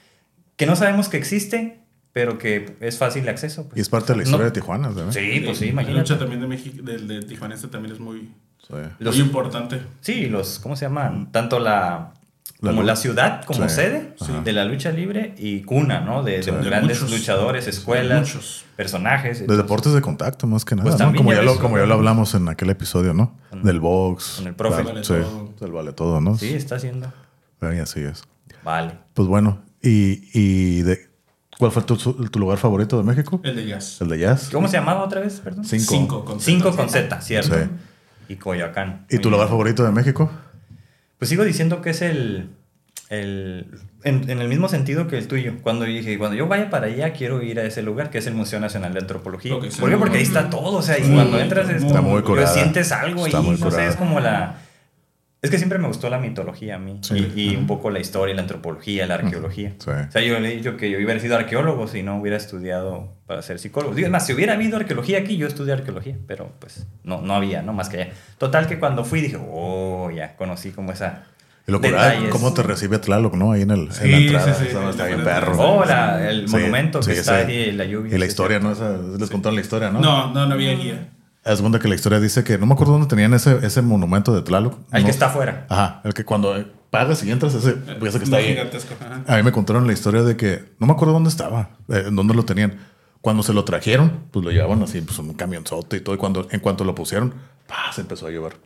que 0.56 0.66
no 0.66 0.76
sabemos 0.76 1.08
que 1.08 1.16
existe, 1.16 1.80
pero 2.12 2.38
que 2.38 2.76
es 2.80 2.98
fácil 2.98 3.24
de 3.24 3.30
acceso. 3.30 3.64
pues. 3.64 3.76
Y 3.76 3.80
es 3.80 3.88
parte 3.88 4.12
de 4.12 4.18
la 4.18 4.22
historia 4.22 4.44
No- 4.46 4.50
de 4.50 4.60
Tijuana, 4.60 4.88
¿verdad? 4.88 5.12
Sí, 5.12 5.42
pues 5.44 5.58
sí, 5.58 5.66
La 5.72 5.82
lucha 5.82 5.90
imagínate. 5.90 6.14
también 6.16 6.40
de 6.40 6.46
México, 6.46 6.82
del 6.82 7.08
de 7.08 7.22
Tijuanense 7.22 7.68
también 7.68 7.94
es 7.94 8.00
muy, 8.00 8.32
Sí. 8.66 8.74
Los- 8.98 9.16
muy 9.16 9.24
importante. 9.26 9.82
Sí, 10.00 10.26
los, 10.26 10.58
¿cómo 10.60 10.76
se 10.76 10.84
llaman? 10.86 11.30
Tanto 11.32 11.58
la, 11.58 12.12
La 12.60 12.70
como 12.70 12.82
la 12.82 12.96
ciudad 12.96 13.44
como 13.44 13.68
Sí. 13.68 13.74
sede 13.74 14.14
de 14.44 14.52
la 14.52 14.64
lucha 14.64 14.90
libre 14.90 15.34
y 15.36 15.62
cuna, 15.62 16.00
¿no? 16.00 16.22
De, 16.22 16.36
de 16.36 16.42
Sí. 16.44 16.50
De 16.50 16.62
grandes 16.62 17.02
muchos. 17.02 17.18
luchadores, 17.18 17.66
escuelas, 17.66 18.20
muchos. 18.34 18.64
personajes. 18.76 19.46
De 19.46 19.56
deportes 19.56 19.92
de 19.92 20.00
contacto, 20.00 20.46
más 20.46 20.64
que 20.64 20.74
nada. 20.76 20.88
Pues 20.96 21.02
Como, 21.16 21.32
ya 21.32 21.38
ya 21.38 21.42
lo, 21.44 21.58
como 21.58 21.76
ya 21.78 21.84
lo 21.86 21.94
hablamos 21.94 22.34
en 22.34 22.48
aquel 22.48 22.70
episodio, 22.70 23.12
¿no? 23.12 23.36
Con- 23.50 23.62
Del 23.64 23.80
box. 23.80 24.34
con 24.38 24.46
el 24.46 24.54
profe. 24.54 24.82
Vale 24.82 25.04
sí, 25.04 25.12
todo. 25.12 25.52
el 25.60 25.72
vale 25.72 25.92
todo, 25.92 26.20
¿no? 26.20 26.38
Sí, 26.38 26.54
está 26.54 26.76
haciendo. 26.76 27.12
Y 27.60 27.78
así 27.78 28.00
es. 28.00 28.22
Vale. 28.64 28.92
Pues 29.14 29.28
bueno, 29.28 29.60
y, 29.84 30.30
y 30.32 30.82
de, 30.82 31.08
¿cuál 31.58 31.70
fue 31.70 31.82
tu, 31.82 31.96
tu 31.96 32.38
lugar 32.38 32.58
favorito 32.58 32.96
de 32.96 33.04
México? 33.04 33.40
El 33.44 33.56
de 33.56 33.66
jazz. 33.66 34.00
El 34.00 34.08
de 34.08 34.18
jazz. 34.18 34.48
¿Cómo 34.50 34.66
se 34.68 34.76
llamaba 34.78 35.02
otra 35.04 35.20
vez, 35.20 35.40
perdón? 35.40 35.64
Cinco. 35.64 35.84
Cinco 35.94 36.24
con 36.24 36.40
Cinco 36.40 36.70
Z. 36.70 36.76
con 36.76 36.88
Z, 36.90 37.20
¿cierto? 37.20 37.54
Sí. 37.54 37.70
Y 38.30 38.36
Coyoacán. 38.36 39.06
¿Y 39.10 39.18
tu 39.18 39.30
lugar 39.30 39.48
favorito 39.48 39.84
de 39.84 39.92
México? 39.92 40.30
Pues 41.18 41.28
sigo 41.28 41.44
diciendo 41.44 41.82
que 41.82 41.90
es 41.90 42.02
el. 42.02 42.48
el 43.10 43.66
en, 44.02 44.28
en 44.30 44.40
el 44.40 44.48
mismo 44.48 44.68
sentido 44.68 45.06
que 45.08 45.16
el 45.18 45.28
tuyo. 45.28 45.54
Cuando 45.62 45.84
dije, 45.84 46.18
cuando 46.18 46.36
yo 46.36 46.46
vaya 46.46 46.68
para 46.70 46.86
allá, 46.86 47.12
quiero 47.12 47.42
ir 47.42 47.58
a 47.60 47.64
ese 47.64 47.82
lugar, 47.82 48.10
que 48.10 48.18
es 48.18 48.26
el 48.26 48.34
Museo 48.34 48.60
Nacional 48.60 48.92
de 48.92 49.00
Antropología. 49.00 49.52
¿Por 49.58 49.90
qué? 49.90 49.96
Porque 49.96 50.18
ahí 50.18 50.22
está 50.22 50.50
todo. 50.50 50.78
O 50.78 50.82
sea, 50.82 50.98
y 50.98 51.04
Sí, 51.04 51.12
cuando 51.12 51.38
entras, 51.38 51.68
es 51.70 51.82
está 51.82 51.98
como- 51.98 52.10
muy 52.10 52.22
curada. 52.22 52.46
sientes 52.48 52.92
algo 52.92 53.26
Está 53.26 53.38
ahí. 53.38 53.44
muy 53.44 53.52
no 53.52 53.58
sé, 53.58 53.64
curada. 53.64 53.86
es 53.88 53.96
como 53.96 54.20
la. 54.20 54.58
Es 55.44 55.50
que 55.50 55.58
siempre 55.58 55.78
me 55.78 55.86
gustó 55.88 56.08
la 56.08 56.18
mitología 56.18 56.76
a 56.76 56.78
mí. 56.78 56.98
Sí. 57.02 57.32
Y, 57.36 57.50
y 57.52 57.56
un 57.56 57.66
poco 57.66 57.90
la 57.90 58.00
historia, 58.00 58.34
la 58.34 58.40
antropología, 58.40 59.06
la 59.06 59.14
arqueología. 59.16 59.74
Sí. 59.78 59.90
O 59.90 60.10
sea, 60.10 60.22
yo 60.22 60.40
le 60.40 60.52
he 60.52 60.56
dicho 60.56 60.76
que 60.76 60.90
yo 60.90 60.96
hubiera 60.96 61.20
sido 61.20 61.36
arqueólogo 61.36 61.86
si 61.86 62.02
no 62.02 62.16
hubiera 62.18 62.36
estudiado 62.38 63.12
para 63.26 63.42
ser 63.42 63.58
psicólogo. 63.58 63.94
Digo, 63.94 64.06
es 64.06 64.12
más, 64.12 64.26
si 64.26 64.32
hubiera 64.32 64.54
habido 64.54 64.76
arqueología 64.78 65.18
aquí, 65.18 65.36
yo 65.36 65.46
estudié 65.46 65.74
arqueología, 65.74 66.16
pero 66.26 66.50
pues 66.58 66.86
no, 67.04 67.20
no 67.20 67.34
había, 67.34 67.60
¿no? 67.62 67.72
Más 67.74 67.88
que 67.90 68.02
allá. 68.02 68.12
Total 68.38 68.66
que 68.66 68.78
cuando 68.78 69.04
fui 69.04 69.20
dije, 69.20 69.36
oh, 69.38 70.10
ya, 70.10 70.34
conocí 70.36 70.70
como 70.70 70.92
esa... 70.92 71.24
Y 71.66 71.72
lo 71.72 71.78
detalles. 71.78 72.28
cómo 72.30 72.52
te 72.52 72.62
recibe 72.62 72.98
Tlaloc, 72.98 73.34
¿no? 73.36 73.52
Ahí 73.52 73.62
en, 73.62 73.70
el, 73.70 73.88
en 74.02 74.10
la 74.10 74.16
entrada. 74.18 74.54
sí, 74.54 74.66
sí. 74.70 74.76
Está 74.90 75.06
bien 75.06 75.24
perro. 75.24 75.58
Oh, 75.58 75.84
la- 75.86 76.30
el 76.30 76.46
Sí, 76.46 76.56
monumento 76.56 77.00
que 77.00 77.12
sí, 77.14 77.20
está 77.20 77.40
ese. 77.40 77.50
ahí, 77.52 77.72
la 77.72 77.86
lluvia. 77.86 78.14
Y 78.14 78.18
la 78.18 78.26
historia. 78.26 78.58
¿no? 78.60 78.70
Esa, 78.72 78.98
les 79.18 79.30
contaron 79.30 79.54
la 79.54 79.62
historia, 79.62 79.90
¿no? 79.90 79.98
No, 80.00 80.30
no, 80.34 80.44
no 80.46 80.54
había 80.54 80.74
guía. 80.74 81.08
Haz 81.44 81.60
cuenta 81.60 81.78
que 81.78 81.88
la 81.88 81.94
historia 81.94 82.20
dice 82.20 82.42
que 82.42 82.56
no 82.58 82.66
me 82.66 82.72
acuerdo 82.72 82.92
dónde 82.94 83.06
tenían 83.08 83.34
ese, 83.34 83.58
ese 83.66 83.82
monumento 83.82 84.34
de 84.34 84.42
Tlaloc. 84.42 84.78
El 84.92 85.00
No- 85.02 85.04
que 85.06 85.10
está 85.10 85.26
afuera. 85.26 85.66
Ajá, 85.68 86.00
el 86.04 86.14
que 86.14 86.24
cuando 86.24 86.54
pagas 86.90 87.22
y 87.24 87.30
entras, 87.30 87.54
ese, 87.54 87.76
ese 88.02 88.18
que 88.18 88.24
está 88.24 88.36
ahí. 88.38 88.46
gigantesco. 88.48 88.94
ajá. 88.98 89.22
A 89.26 89.36
mí 89.36 89.42
me 89.42 89.52
contaron 89.52 89.86
la 89.86 89.92
historia 89.92 90.22
de 90.22 90.36
que 90.36 90.64
no 90.78 90.86
me 90.86 90.92
acuerdo 90.94 91.12
dónde 91.12 91.28
estaba, 91.28 91.70
eh, 91.88 92.04
en 92.06 92.16
dónde 92.16 92.34
lo 92.34 92.44
tenían. 92.44 92.78
Cuando 93.20 93.42
se 93.42 93.52
lo 93.52 93.64
trajeron, 93.64 94.24
pues 94.30 94.44
lo 94.44 94.50
llevaban 94.52 94.82
así, 94.82 95.00
pues 95.00 95.18
un 95.18 95.32
camionzote 95.34 95.96
y 95.96 96.00
todo. 96.00 96.14
Y 96.14 96.18
cuando, 96.18 96.46
en 96.50 96.60
cuanto 96.60 96.84
lo 96.84 96.94
pusieron, 96.94 97.34
¡pah! 97.66 97.92
se 97.92 98.02
empezó 98.02 98.26
a 98.26 98.30
llover. 98.30 98.56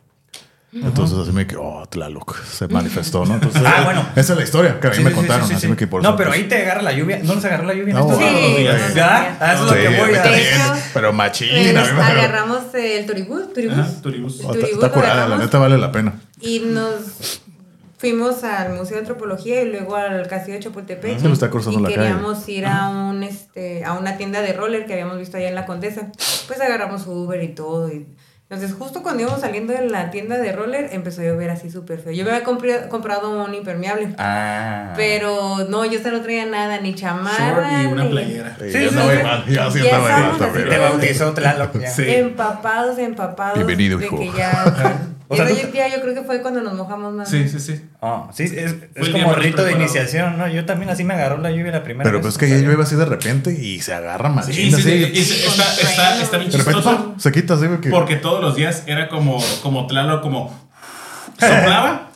Entonces 0.71 1.17
así 1.17 1.31
me 1.31 1.47
quedé, 1.47 1.57
oh, 1.61 1.83
Tlaloc, 1.89 2.43
se 2.45 2.67
manifestó, 2.67 3.25
¿no? 3.25 3.33
Entonces, 3.41 3.61
Ah, 3.65 3.77
eh, 3.79 3.83
bueno. 3.85 4.05
Esa 4.15 4.33
es 4.33 4.37
la 4.37 4.43
historia 4.43 4.79
que 4.79 4.87
a 4.87 4.89
mí 4.91 4.95
Sí, 4.97 5.03
me 5.03 5.09
sí, 5.09 5.15
contaron. 5.15 5.47
sí, 5.47 5.53
así 5.53 5.61
sí. 5.63 5.67
me 5.67 5.75
quedé 5.75 5.87
por 5.87 6.03
No, 6.03 6.09
eso, 6.09 6.17
pero 6.17 6.29
pues, 6.29 6.41
ahí 6.41 6.47
te 6.47 6.61
agarra 6.61 6.81
la 6.83 6.91
lluvia. 6.93 7.19
¿No 7.23 7.33
nos 7.35 7.43
agarró 7.45 7.65
la 7.65 7.73
lluvia 7.73 7.91
en 7.93 7.99
No, 7.99 8.05
estos 8.11 8.19
días? 8.19 8.35
sí, 8.35 8.63
¿Ya? 8.63 8.77
sí, 8.87 8.93
sí. 8.93 8.99
Ah, 8.99 9.53
eso 9.53 9.63
es 9.65 9.71
lo 9.71 9.75
Sí, 9.75 9.81
que 9.81 9.87
voy 10.01 10.15
a 10.15 10.21
de 10.23 10.29
De 10.29 10.41
hecho, 10.49 10.73
Pero 10.93 11.13
machín, 11.13 11.73
Nos 11.73 11.93
me 11.93 12.01
agarramos 12.01 12.73
el 12.75 13.05
turibús, 13.07 13.51
turibús. 13.53 13.77
El 13.77 13.81
Oh, 13.81 13.83
está- 13.87 14.01
turibús 14.03 14.39
Está 14.73 14.87
lo 14.87 14.93
curada, 14.93 15.27
la 15.27 15.37
neta 15.37 15.57
vale 15.57 15.77
la 15.77 15.91
pena. 15.91 16.21
Y 16.39 16.59
nos 16.59 17.41
fuimos 17.97 18.43
al 18.43 18.73
Museo 18.73 18.93
de 18.95 18.99
Antropología 18.99 19.61
y 19.63 19.69
luego 19.71 19.95
al 19.95 20.27
Castillo 20.27 20.57
de 20.57 20.63
Chapultepec. 20.63 21.19
Se 21.19 21.27
lo 21.27 21.33
está 21.33 21.49
cruzando 21.49 21.79
y 21.79 21.83
la 21.83 21.89
calle. 21.89 22.01
queríamos 22.01 22.47
ir 22.47 22.65
a 22.67 22.89
un 22.89 23.23
este 23.23 23.83
a 23.83 23.93
una 23.93 24.17
tienda 24.17 24.41
de 24.41 24.53
roller 24.53 24.85
que 24.85 24.93
habíamos 24.93 25.17
visto 25.17 25.35
allá 25.37 25.49
en 25.49 25.55
la 25.55 25.65
Condesa. 25.65 26.11
Pues 26.47 26.61
agarramos 26.61 27.07
Uber 27.07 27.41
y 27.43 27.49
todo. 27.49 27.91
Y, 27.91 28.07
entonces, 28.51 28.75
justo 28.75 29.03
cuando 29.03 29.21
íbamos 29.21 29.41
saliendo 29.41 29.73
de 29.73 29.87
la 29.87 30.09
tienda 30.09 30.37
de 30.39 30.51
roller, 30.51 30.89
empezó 30.91 31.21
a 31.21 31.25
llover 31.25 31.51
así 31.51 31.69
súper 31.69 31.99
feo. 31.99 32.11
Yo 32.13 32.25
me 32.25 32.31
había 32.31 32.43
comprado 32.89 33.45
un 33.45 33.53
impermeable. 33.53 34.15
Ah. 34.17 34.93
Pero 34.95 35.67
no, 35.69 35.85
yo 35.85 35.97
hasta 35.99 36.09
no 36.09 36.21
traía 36.21 36.47
nada, 36.47 36.79
ni 36.81 36.95
chamarra. 36.95 37.47
Short 37.73 37.83
y 37.83 37.85
una 37.93 38.03
ni- 38.05 38.09
playera. 38.09 38.57
Sí, 38.59 38.71
Sí, 38.71 38.83
yo 38.85 38.89
sí, 38.89 38.95
sí. 38.97 39.47
sí 39.47 39.53
Ya 39.53 39.67
estamos 39.67 40.39
también. 40.39 40.67
Te 40.69 40.77
bautizó 40.79 41.31
Tlaloc. 41.33 41.85
Sí. 41.85 42.03
Empapados, 42.07 42.97
empapados. 42.97 43.53
Bienvenido, 43.55 43.99
de 43.99 44.07
hijo. 44.07 44.17
que 44.17 44.31
ya. 44.35 44.99
O 45.31 45.35
sea, 45.35 45.47
tú- 45.47 45.53
día 45.71 45.87
yo 45.87 46.01
creo 46.01 46.15
que 46.15 46.23
fue 46.23 46.41
cuando 46.41 46.59
nos 46.61 46.73
mojamos 46.73 47.13
más. 47.13 47.29
Sí, 47.29 47.47
sí, 47.47 47.59
sí. 47.59 47.79
Ah, 48.01 48.29
sí, 48.33 48.43
es, 48.45 48.53
es 48.53 48.75
día 48.95 49.11
como 49.13 49.27
más 49.27 49.37
rito 49.37 49.63
de 49.63 49.73
iniciación, 49.73 50.37
¿no? 50.39 50.47
Yo 50.47 50.65
también 50.65 50.89
así 50.89 51.03
me 51.03 51.13
agarró 51.13 51.37
la 51.37 51.51
lluvia 51.51 51.71
la 51.71 51.83
primera 51.83 52.03
Pero 52.03 52.17
vez. 52.17 52.21
pues 52.23 52.33
es 52.33 52.37
que 52.39 52.49
ya 52.49 52.57
llueve 52.57 52.81
así 52.81 52.95
de 52.95 53.05
repente 53.05 53.51
y 53.51 53.79
se 53.79 53.93
agarra 53.93 54.29
machín. 54.29 54.53
Sí, 54.55 54.71
sí, 54.71 54.75
así. 54.75 54.83
sí. 55.05 55.11
Y 55.13 55.23
se- 55.23 55.47
está, 55.47 55.63
está, 55.73 56.21
está 56.21 56.37
bien 56.39 56.49
De 56.51 56.57
repente 56.57 56.81
chistoso. 56.81 57.15
se 57.17 57.31
quita 57.31 57.53
así. 57.53 57.67
porque- 57.67 57.89
Porque 57.91 58.15
todos 58.15 58.41
los 58.41 58.55
días 58.55 58.83
era 58.87 59.07
como, 59.07 59.37
como 59.61 59.85
Tlaloc, 59.85 60.21
como 60.23 60.69
soplaba 61.39 62.09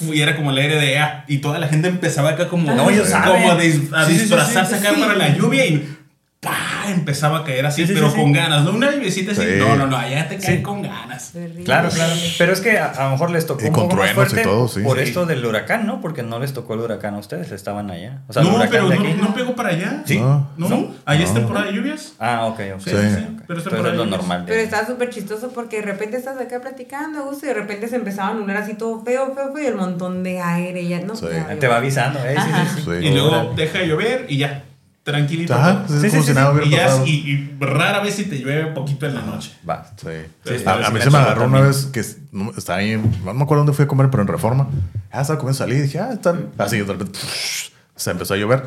y 0.00 0.20
era 0.20 0.36
como 0.36 0.50
el 0.52 0.58
aire 0.58 0.76
de 0.76 0.92
ea. 0.94 1.24
Y 1.28 1.38
toda 1.38 1.58
la 1.58 1.68
gente 1.68 1.88
empezaba 1.88 2.30
acá 2.30 2.48
como, 2.48 2.70
No, 2.72 2.84
como 2.84 2.90
a, 2.90 3.58
dis- 3.60 3.92
a 3.92 4.06
Sí, 4.06 4.12
sí, 4.12 4.16
sí, 4.16 4.20
disfrazarse 4.24 4.78
sí, 4.78 4.86
acá 4.86 4.94
sí. 4.94 5.00
para 5.00 5.14
la 5.16 5.28
lluvia 5.36 5.66
y 5.66 5.97
¡pah! 6.40 6.90
empezaba 6.90 7.38
a 7.40 7.44
caer 7.44 7.66
así, 7.66 7.82
Sí, 7.82 7.88
sí, 7.88 7.94
pero 7.94 8.10
sí, 8.10 8.16
con 8.16 8.26
sí. 8.28 8.32
ganas. 8.38 8.64
No 8.64 8.70
una 8.72 8.90
lluviecita 8.92 9.32
así. 9.32 9.42
Sí. 9.42 9.48
No, 9.58 9.76
no, 9.76 9.86
no, 9.88 9.96
allá 9.96 10.28
te 10.28 10.38
caen 10.38 10.58
Sí. 10.58 10.62
con 10.62 10.82
ganas. 10.82 11.32
Terrible. 11.32 11.64
Claro, 11.64 11.88
claro. 11.90 12.14
Pero 12.38 12.52
es 12.52 12.60
que 12.60 12.78
a, 12.78 12.86
a 12.92 13.04
lo 13.06 13.10
mejor 13.10 13.30
les 13.30 13.46
tocó 13.46 13.62
Y 13.64 13.66
un 13.68 13.72
con 13.72 13.88
poco 13.88 13.96
más 14.02 14.12
truenos 14.14 14.32
y 14.38 14.42
todo, 14.42 14.68
sí. 14.68 14.80
por 14.80 14.96
Sí. 14.98 15.02
esto 15.04 15.26
del 15.26 15.44
huracán, 15.44 15.86
¿no? 15.86 16.00
Porque 16.00 16.22
no 16.22 16.38
les 16.38 16.52
tocó 16.54 16.74
el 16.74 16.80
huracán 16.80 17.14
a 17.14 17.18
ustedes, 17.18 17.50
estaban 17.52 17.90
allá. 17.90 18.22
O 18.28 18.32
sea, 18.32 18.42
el 18.42 18.48
no, 18.48 18.54
huracán 18.54 18.70
pero 18.70 18.88
de 18.88 18.96
no, 18.98 19.02
aquí. 19.04 19.14
no 19.20 19.34
pegó 19.34 19.54
para 19.56 19.70
allá. 19.70 20.02
Sí. 20.06 20.18
No. 20.18 20.48
No, 20.56 20.68
No. 20.68 20.94
allá 21.04 21.24
es 21.24 21.34
temporada 21.34 21.66
de 21.66 21.72
lluvias. 21.72 22.12
Ah, 22.18 22.46
ok, 22.46 22.60
ok. 22.76 22.80
Sí. 22.80 22.90
Pero 22.92 23.00
es 23.02 23.36
Pero 23.46 23.62
temporada 23.62 23.90
es 23.90 23.96
lo 23.96 24.06
normal. 24.06 24.44
Pero 24.46 24.60
está 24.60 24.86
súper 24.86 25.10
chistoso 25.10 25.50
porque 25.54 25.76
de 25.80 25.82
repente 25.82 26.16
estás 26.16 26.40
acá 26.40 26.60
platicando 26.60 27.24
gusto 27.24 27.46
y 27.46 27.48
de 27.48 27.54
repente 27.54 27.88
se 27.88 27.96
empezaba 27.96 28.28
a 28.28 28.30
anular 28.32 28.56
así 28.58 28.74
todo 28.74 29.02
feo, 29.04 29.34
feo, 29.34 29.52
feo 29.52 29.62
y 29.62 29.66
el 29.66 29.74
montón 29.74 30.22
de 30.22 30.40
aire 30.40 30.86
ya 30.86 31.00
no. 31.00 31.14
Te 31.14 31.66
va 31.68 31.76
avisando, 31.76 32.20
¿eh? 32.20 32.32
Sí, 32.32 32.36
Ajá. 32.38 32.64
sí, 32.74 32.82
sí. 32.82 32.90
Sí. 33.00 33.06
Y 33.06 33.10
luego 33.12 33.52
deja 33.56 33.78
de 33.80 33.88
llover 33.88 34.26
y 34.28 34.38
ya. 34.38 34.64
Tranquilito. 35.08 35.54
Ajá, 35.54 35.84
Sí, 35.88 36.10
sí, 36.10 36.18
Y, 36.64 36.70
ya, 36.70 37.02
y, 37.06 37.10
y 37.10 37.56
rara 37.60 38.00
vez 38.00 38.14
si 38.14 38.24
te 38.24 38.38
llueve 38.38 38.72
poquito 38.72 39.06
en 39.06 39.14
la 39.14 39.22
noche. 39.22 39.52
Va. 39.68 39.86
Sí. 39.96 40.06
Sí, 40.44 40.54
a, 40.54 40.58
sí, 40.58 40.64
a 40.66 40.86
sí, 40.86 40.92
mí 40.92 41.00
se 41.00 41.10
me 41.10 41.16
agarró 41.18 41.40
también. 41.42 41.62
una 41.62 41.68
vez 41.68 41.86
que 41.86 42.00
estaba 42.00 42.78
ahí, 42.80 42.96
no 43.24 43.32
me 43.32 43.42
acuerdo 43.42 43.62
dónde 43.64 43.72
fui 43.72 43.86
a 43.86 43.88
comer, 43.88 44.10
pero 44.10 44.22
en 44.22 44.28
Reforma. 44.28 44.68
Ah, 45.10 45.22
estaba 45.22 45.38
comiendo, 45.38 45.56
salí 45.56 45.76
y 45.76 45.80
dije, 45.80 45.98
ah, 45.98 46.10
están 46.12 46.50
así, 46.58 46.76
de 46.76 46.84
repente 46.84 47.18
se 47.96 48.10
empezó 48.10 48.34
a 48.34 48.36
llover. 48.36 48.64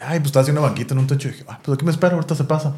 Ay, 0.00 0.20
pues 0.20 0.26
estaba 0.28 0.42
haciendo 0.42 0.60
una 0.60 0.68
banquita 0.70 0.94
en 0.94 1.00
un 1.00 1.06
techo 1.08 1.26
y 1.28 1.32
dije, 1.32 1.44
ah, 1.48 1.58
pues 1.62 1.74
aquí 1.74 1.84
me 1.84 1.90
espero, 1.90 2.14
ahorita 2.14 2.36
se 2.36 2.44
pasa. 2.44 2.72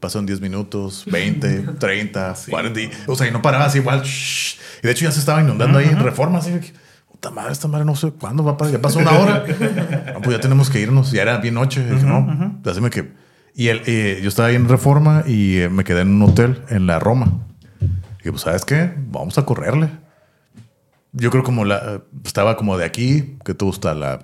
Pasaron 0.00 0.24
10 0.26 0.40
minutos, 0.40 1.04
20, 1.06 1.60
30, 1.78 2.34
40. 2.50 2.80
y- 2.80 2.90
o 3.06 3.14
sea, 3.14 3.28
y 3.28 3.30
no 3.30 3.40
paraba 3.42 3.66
así 3.66 3.78
igual. 3.78 4.02
shh. 4.02 4.56
Y 4.82 4.86
de 4.86 4.92
hecho 4.92 5.04
ya 5.04 5.12
se 5.12 5.20
estaba 5.20 5.40
inundando 5.42 5.78
ahí 5.78 5.86
en 5.86 6.02
Reforma, 6.02 6.38
así 6.38 6.50
que, 6.50 6.72
puta 7.22 7.30
madre, 7.34 7.52
esta 7.52 7.68
madre 7.68 7.84
no 7.84 7.94
sé 7.94 8.10
cuándo 8.10 8.42
va 8.42 8.52
a 8.52 8.56
pasar. 8.56 8.72
Ya 8.74 8.82
pasó 8.82 8.98
una 8.98 9.12
hora. 9.12 9.44
No, 10.12 10.20
pues 10.22 10.36
ya 10.36 10.40
tenemos 10.40 10.68
que 10.70 10.80
irnos. 10.80 11.12
Ya 11.12 11.22
era 11.22 11.38
bien 11.38 11.54
noche. 11.54 11.80
Y 11.80 11.90
dije, 11.94 12.04
no, 12.04 12.60
así 12.68 12.80
me 12.80 12.90
que. 12.90 13.12
Y 13.54 13.68
eh, 13.68 14.18
yo 14.22 14.28
estaba 14.28 14.48
ahí 14.48 14.56
en 14.56 14.68
Reforma 14.68 15.22
y 15.26 15.58
eh, 15.58 15.68
me 15.68 15.84
quedé 15.84 16.00
en 16.00 16.08
un 16.08 16.22
hotel 16.22 16.62
en 16.68 16.86
la 16.88 16.98
Roma. 16.98 17.32
Y 18.24 18.30
pues, 18.30 18.42
¿sabes 18.42 18.64
qué? 18.64 18.92
Vamos 19.10 19.38
a 19.38 19.44
correrle. 19.44 19.90
Yo 21.12 21.30
creo 21.30 21.44
como 21.44 21.64
la... 21.64 22.00
Estaba 22.24 22.56
como 22.56 22.76
de 22.78 22.86
aquí, 22.86 23.36
que 23.44 23.52
te 23.54 23.64
gusta 23.64 23.94
la... 23.94 24.20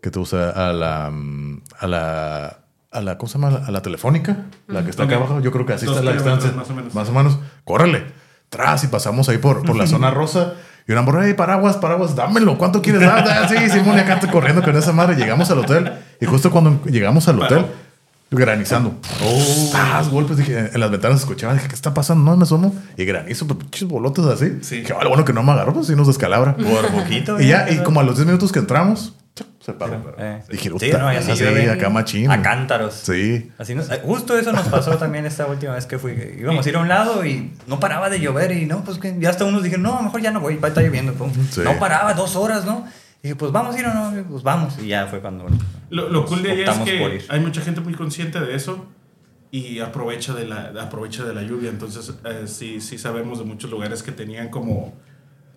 Que 0.00 0.10
te 0.10 0.18
gusta 0.18 0.50
a 0.50 0.72
la... 0.72 1.12
A 1.80 1.86
la... 1.86 2.58
A 2.92 3.00
la, 3.00 3.18
¿Cómo 3.18 3.28
se 3.28 3.38
llama? 3.38 3.62
A 3.66 3.70
la 3.70 3.80
telefónica, 3.82 4.46
la 4.68 4.84
que 4.84 4.90
está 4.90 5.04
acá 5.04 5.16
Ok. 5.16 5.22
abajo. 5.22 5.40
Yo 5.40 5.50
creo 5.50 5.64
que 5.66 5.72
así 5.72 5.86
Dos 5.86 5.96
está 5.96 6.04
la 6.04 6.12
distancia. 6.12 6.52
más 6.52 6.70
o 6.70 6.74
menos. 6.74 6.94
Más 6.94 7.08
o 7.08 7.12
menos. 7.12 7.38
Córrele. 7.64 8.04
Tras 8.50 8.84
y 8.84 8.88
pasamos 8.88 9.28
ahí 9.30 9.38
por, 9.38 9.64
por 9.64 9.76
la 9.76 9.86
zona 9.88 10.10
rosa. 10.10 10.54
Y 10.88 10.92
una 10.92 11.02
morra, 11.02 11.26
"Ey, 11.26 11.34
paraguas, 11.34 11.76
paraguas, 11.76 12.16
dámelo. 12.16 12.58
¿Cuánto 12.58 12.82
quieres 12.82 13.02
dar? 13.02 13.24
Ah, 13.28 13.48
sí, 13.48 13.56
Simón, 13.70 13.98
acá 13.98 14.14
estoy 14.14 14.30
corriendo 14.30 14.62
con 14.62 14.76
esa 14.76 14.92
madre. 14.92 15.14
Llegamos 15.16 15.50
al 15.50 15.58
hotel. 15.58 15.92
Y 16.20 16.26
justo 16.26 16.50
cuando 16.50 16.80
llegamos 16.86 17.28
al 17.28 17.40
hotel, 17.40 17.66
granizando. 18.30 18.94
¡Tras! 19.70 20.08
golpes. 20.08 20.36
Dije, 20.38 20.70
en 20.72 20.80
las 20.80 20.90
ventanas 20.90 21.20
escuchaban. 21.20 21.56
Dije, 21.56 21.68
¿qué 21.68 21.74
está 21.74 21.92
pasando? 21.94 22.24
No 22.30 22.36
me 22.36 22.42
asomo. 22.44 22.74
Y 22.96 23.04
granizo, 23.04 23.46
pero 23.46 23.58
pinches 23.60 23.86
bolotes 23.88 24.24
así. 24.26 24.58
Sí. 24.62 24.80
Dije, 24.80 24.94
"Ah, 24.98 25.02
lo 25.04 25.10
bueno 25.10 25.24
que 25.24 25.32
no 25.32 25.42
me 25.42 25.52
agarró, 25.52 25.72
pues 25.74 25.86
sí 25.86 25.94
nos 25.96 26.06
descalabra. 26.06 26.56
Por 26.56 26.88
poquito. 26.88 27.40
Y 27.40 27.48
ya, 27.48 27.68
y 27.70 27.78
como 27.78 28.00
a 28.00 28.02
los 28.02 28.16
10 28.16 28.26
minutos 28.26 28.50
que 28.52 28.58
entramos, 28.58 29.14
se 29.64 29.72
paró. 29.74 30.14
Eh. 30.18 30.42
Dije, 30.50 30.64
Sí, 30.64 30.70
"Puta, 30.70 30.98
no, 30.98 31.08
así 31.08 31.30
así, 31.30 31.44
acá 31.68 31.88
machín. 31.88 32.30
A 32.30 32.42
cántaros. 32.42 32.94
Sí. 32.94 33.50
Así 33.58 33.74
nos- 33.74 33.88
justo 34.02 34.36
eso 34.36 34.52
nos 34.52 34.66
pasó 34.68 34.96
también 34.98 35.24
esta 35.24 35.46
última 35.46 35.74
vez 35.74 35.86
que 35.86 35.98
fui. 35.98 36.12
Íbamos 36.38 36.66
a 36.66 36.68
ir 36.68 36.76
a 36.76 36.80
un 36.80 36.88
lado 36.88 37.24
y 37.24 37.52
no 37.68 37.78
paraba 37.78 38.10
de 38.10 38.18
llover 38.18 38.50
y 38.52 38.66
no, 38.66 38.82
pues 38.84 38.98
que 38.98 39.14
ya 39.20 39.30
hasta 39.30 39.44
unos 39.44 39.62
dijeron, 39.62 39.84
no, 39.84 40.02
mejor 40.02 40.20
ya 40.20 40.32
no 40.32 40.40
voy, 40.40 40.56
va 40.56 40.66
a 40.66 40.68
estar 40.70 40.82
lloviendo. 40.84 41.12
pum. 41.14 41.30
Sí. 41.50 41.60
No 41.62 41.78
paraba, 41.78 42.12
dos 42.14 42.34
horas, 42.36 42.64
¿no? 42.64 42.86
Y 43.22 43.28
dije, 43.28 43.36
pues 43.36 43.52
vamos 43.52 43.76
a 43.76 43.78
ir 43.78 43.86
o 43.86 43.94
no, 43.94 44.12
pues 44.28 44.42
vamos. 44.42 44.76
Y 44.82 44.88
ya 44.88 45.06
fue 45.06 45.20
cuando... 45.20 45.46
Lo, 45.90 46.08
lo 46.08 46.24
cool 46.26 46.42
de 46.42 46.50
allá 46.52 46.72
es 46.72 46.78
que 46.80 47.22
hay 47.28 47.38
mucha 47.40 47.60
gente 47.60 47.80
muy 47.80 47.94
consciente 47.94 48.40
de 48.40 48.56
eso 48.56 48.86
y 49.52 49.78
aprovecha 49.78 50.32
de 50.34 50.46
la, 50.46 50.72
aprovecha 50.80 51.22
de 51.22 51.34
la 51.34 51.42
lluvia. 51.42 51.70
Entonces, 51.70 52.12
eh, 52.24 52.44
sí, 52.46 52.80
sí 52.80 52.98
sabemos 52.98 53.38
de 53.38 53.44
muchos 53.44 53.70
lugares 53.70 54.02
que 54.02 54.10
tenían 54.10 54.48
como, 54.48 54.92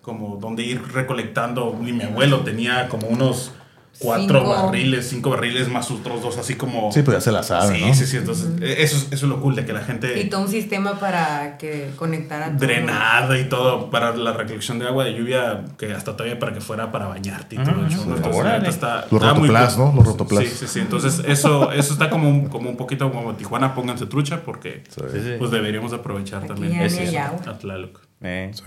como 0.02 0.36
donde 0.36 0.62
ir 0.62 0.80
recolectando. 0.92 1.76
Y 1.84 1.90
mi 1.92 2.04
abuelo 2.04 2.40
tenía 2.40 2.88
como 2.88 3.08
unos 3.08 3.52
cuatro 3.98 4.40
Cinco. 4.40 4.50
barriles, 4.62 5.08
cinco 5.08 5.30
barriles 5.30 5.68
más 5.68 5.90
otros 5.90 6.22
dos, 6.22 6.36
así 6.38 6.54
como... 6.54 6.92
Sí, 6.92 7.02
pues 7.02 7.16
ya 7.16 7.20
se 7.20 7.32
la 7.32 7.42
sabe, 7.42 7.76
sí, 7.78 7.84
¿no? 7.84 7.94
sí, 7.94 8.06
sí. 8.06 8.16
Entonces, 8.18 8.48
eh, 8.60 8.76
eso, 8.78 8.96
es- 8.96 9.04
eso 9.12 9.14
es 9.14 9.22
lo 9.30 9.40
cool 9.40 9.54
de 9.56 9.64
que 9.64 9.72
la 9.72 9.80
gente... 9.82 10.20
Y 10.20 10.28
todo 10.28 10.42
un 10.42 10.48
sistema 10.48 10.98
para 11.00 11.56
que 11.58 11.90
conectara 11.96 12.48
todo. 12.48 12.58
drenada 12.66 13.38
y 13.38 13.44
todo 13.48 13.90
para 13.90 14.14
la 14.14 14.32
recolección 14.32 14.78
de 14.78 14.86
agua 14.86 15.04
de 15.04 15.14
lluvia 15.14 15.64
que 15.78 15.92
hasta 15.92 16.12
todavía 16.16 16.38
para 16.38 16.52
que 16.52 16.60
fuera 16.60 16.92
para 16.92 17.06
bañarte 17.06 17.56
y 17.56 17.58
todo. 17.58 17.70
Entonces, 17.86 18.06
neta 18.06 18.68
está, 18.68 18.94
Los 19.10 19.22
está 19.22 19.34
muy 19.34 19.48
rotoplas, 19.48 19.74
cool. 19.74 19.84
¿no? 19.86 19.92
Los 19.94 20.06
rotoplas. 20.06 20.44
Sí, 20.44 20.50
sí, 20.58 20.66
sí. 20.68 20.80
Entonces, 20.80 21.22
eso, 21.26 21.72
eso 21.72 21.92
está 21.92 22.10
como 22.10 22.28
un, 22.28 22.48
como 22.48 22.68
un 22.70 22.76
poquito 22.76 23.10
como 23.12 23.34
Tijuana, 23.34 23.74
pónganse 23.74 24.06
trucha 24.06 24.42
porque 24.44 24.82
Sí. 24.88 25.34
Pues 25.38 25.50
deberíamos 25.50 25.92
aprovechar 25.92 26.38
Aquí 26.40 26.48
también 26.48 26.80
eso, 26.82 27.00
a 27.46 27.58
Tlaloc. 27.58 28.00
Eh, 28.22 28.50
Sí. 28.54 28.62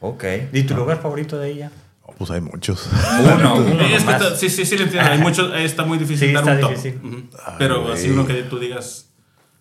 ok. 0.00 0.24
¿Y 0.52 0.62
tu 0.64 0.74
lugar 0.74 0.98
favorito 1.00 1.38
de 1.38 1.50
ella? 1.50 1.70
Oh, 2.10 2.14
pues 2.18 2.30
hay 2.30 2.40
muchos. 2.40 2.88
Uno, 3.20 3.54
uno 3.56 3.80
es 3.86 4.04
que 4.04 4.10
está- 4.12 4.36
sí, 4.36 4.48
sí, 4.50 4.64
sí, 4.66 4.76
le 4.76 4.84
entiendo. 4.84 5.10
Hay 5.10 5.18
mucho, 5.18 5.54
eh, 5.54 5.64
está 5.64 5.84
muy 5.84 5.98
difícil 5.98 6.28
Sí, 6.28 6.34
dar 6.34 6.42
está 6.42 6.54
un 6.54 6.60
top. 6.60 6.70
difícil. 6.70 7.00
Ujú. 7.04 7.16
Ay, 7.46 7.54
Pero 7.58 7.82
güey. 7.82 7.94
así 7.94 8.10
uno 8.10 8.26
que 8.26 8.34
tú 8.44 8.58
digas, 8.58 9.06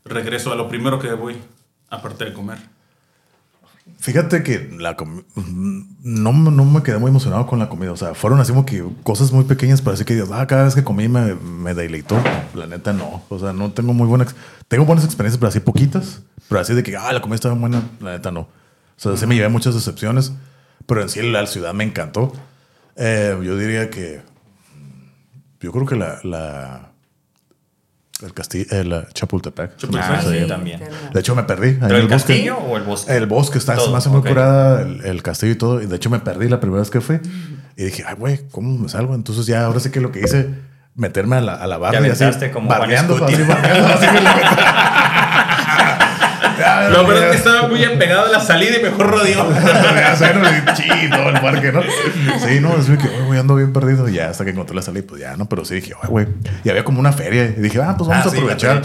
regreso 0.06 0.52
a 0.52 0.56
lo 0.56 0.68
primero 0.68 1.00
que 1.00 1.12
voy, 1.14 1.38
aparte 1.90 2.26
de 2.26 2.34
comer. 2.34 2.58
Fíjate 4.00 4.44
que 4.44 4.70
la 4.80 4.96
no, 6.04 6.32
no 6.32 6.66
me 6.66 6.84
quedé 6.84 7.00
muy 7.00 7.10
emocionado 7.10 7.46
con 7.48 7.60
la 7.60 7.68
comida. 7.70 7.92
O 7.92 7.98
sea, 7.98 8.14
fueron 8.14 8.40
así 8.40 8.52
como 8.54 8.66
que 8.66 8.84
cosas 9.04 9.32
muy 9.34 9.44
pequeñas, 9.44 9.82
pero 9.82 9.94
así 9.96 10.06
que 10.06 10.14
digas, 10.14 10.30
ah, 10.32 10.46
cada 10.48 10.64
vez 10.64 10.76
que 10.76 10.84
comí 10.84 11.08
me, 11.10 11.36
me 11.36 11.74
deleitó. 11.74 12.16
La 12.54 12.66
neta 12.68 12.94
no. 12.94 13.24
O 13.30 13.40
sea, 13.40 13.52
no 13.52 13.72
tengo 13.72 13.94
muy 13.94 14.08
buenas. 14.08 14.36
Tengo 14.68 14.86
buenas 14.86 15.04
experiencias, 15.06 15.38
pero 15.40 15.50
así 15.50 15.60
poquitas. 15.60 16.22
Pero 16.48 16.62
así 16.62 16.74
de 16.74 16.84
que, 16.84 16.96
ah, 16.96 17.12
la 17.12 17.20
comida 17.22 17.36
estaba 17.36 17.56
buena, 17.56 17.82
la 18.00 18.12
neta 18.12 18.32
no. 18.32 18.42
O 18.42 18.48
sea, 18.96 19.18
sí 19.18 19.26
me 19.26 19.36
llevé 19.36 19.50
muchas 19.50 19.74
decepciones. 19.74 20.34
Pero 20.90 21.02
en 21.04 21.08
sí 21.10 21.22
la 21.22 21.46
ciudad 21.46 21.74
me 21.74 21.86
encantó. 21.86 22.34
Eh, 22.98 23.38
yo 23.42 23.56
diría 23.58 23.90
que. 23.90 24.22
Yo 25.62 25.72
creo 25.72 25.86
que 25.86 25.96
la. 25.96 26.20
la 26.24 26.86
el 28.22 28.34
castillo, 28.34 28.66
el 28.72 29.08
Chapultepec. 29.14 29.78
Chapultepec. 29.78 30.10
Ah, 30.12 30.22
sí, 30.22 30.46
también. 30.46 30.82
De 31.14 31.20
hecho, 31.22 31.36
me 31.36 31.44
perdí. 31.44 31.78
¿Pero 31.80 31.96
el 31.96 32.08
bosque. 32.08 32.34
castillo 32.34 32.58
o 32.58 32.76
el 32.76 32.84
bosque? 32.84 33.16
El 33.16 33.28
bosque 33.28 33.58
está 33.60 33.76
Todo, 33.76 33.92
más 33.94 34.06
o 34.08 34.10
menos 34.10 34.24
ok. 34.26 34.28
curada, 34.30 34.82
el, 34.82 35.06
el 35.06 35.24
castillo 35.24 35.54
y 35.54 35.56
todo. 35.56 35.82
Y 35.82 35.86
de 35.86 35.96
hecho, 35.96 36.10
me 36.10 36.20
perdí 36.20 36.50
la 36.50 36.60
primera 36.60 36.82
vez 36.82 36.90
que 36.90 37.00
fui. 37.00 37.22
Y 37.78 37.84
dije, 37.86 38.04
ay, 38.06 38.16
güey, 38.18 38.42
¿cómo 38.52 38.78
me 38.78 38.90
salgo? 38.90 39.16
Entonces, 39.16 39.46
ya 39.46 39.64
ahora 39.64 39.80
sí 39.80 39.90
que 39.90 40.02
lo 40.02 40.12
que 40.12 40.20
hice, 40.20 40.50
meterme 40.96 41.38
a 41.38 41.42
la, 41.42 41.54
a 41.56 41.66
la 41.68 41.78
barra 41.78 42.06
y 42.06 42.10
así. 42.10 42.26
como 42.52 42.74
Escuti. 42.74 43.34
así, 43.36 43.42
Lo 46.90 47.06
peor 47.08 47.24
es 47.24 47.32
que 47.32 47.38
estaba 47.38 47.68
muy 47.68 47.84
apegado 47.84 48.26
a 48.26 48.30
la 48.30 48.40
salida 48.40 48.78
y 48.80 48.84
mejor 48.84 49.08
rodeó. 49.08 49.50
ya 49.96 50.16
sé, 50.16 50.34
¿no? 50.34 50.42
Y 50.50 50.74
chi, 50.76 51.10
todo 51.10 51.30
el 51.30 51.40
parque, 51.40 51.72
¿no? 51.72 51.82
Sí, 52.40 52.60
no, 52.60 52.76
es 52.78 52.86
que, 52.86 53.08
"Ay, 53.08 53.26
güey, 53.28 53.40
ando 53.40 53.56
bien 53.56 53.72
perdido. 53.74 54.08
Y 54.10 54.14
ya 54.14 54.30
hasta 54.30 54.44
que 54.46 54.52
encontré 54.52 54.76
la 54.76 54.82
salida, 54.82 55.04
pues 55.08 55.22
ya, 55.22 55.36
¿no? 55.38 55.48
Pero 55.48 55.66
sí 55.66 55.76
dije, 55.76 55.94
ay, 56.02 56.10
güey. 56.10 56.28
Y 56.64 56.70
había 56.70 56.84
como 56.84 57.00
una 57.00 57.12
feria. 57.12 57.46
Y 57.46 57.62
dije, 57.62 57.80
ah, 57.82 57.96
pues 57.98 58.08
vamos 58.10 58.26
Ah, 58.26 58.30
a 58.30 58.32
aprovechar. 58.32 58.82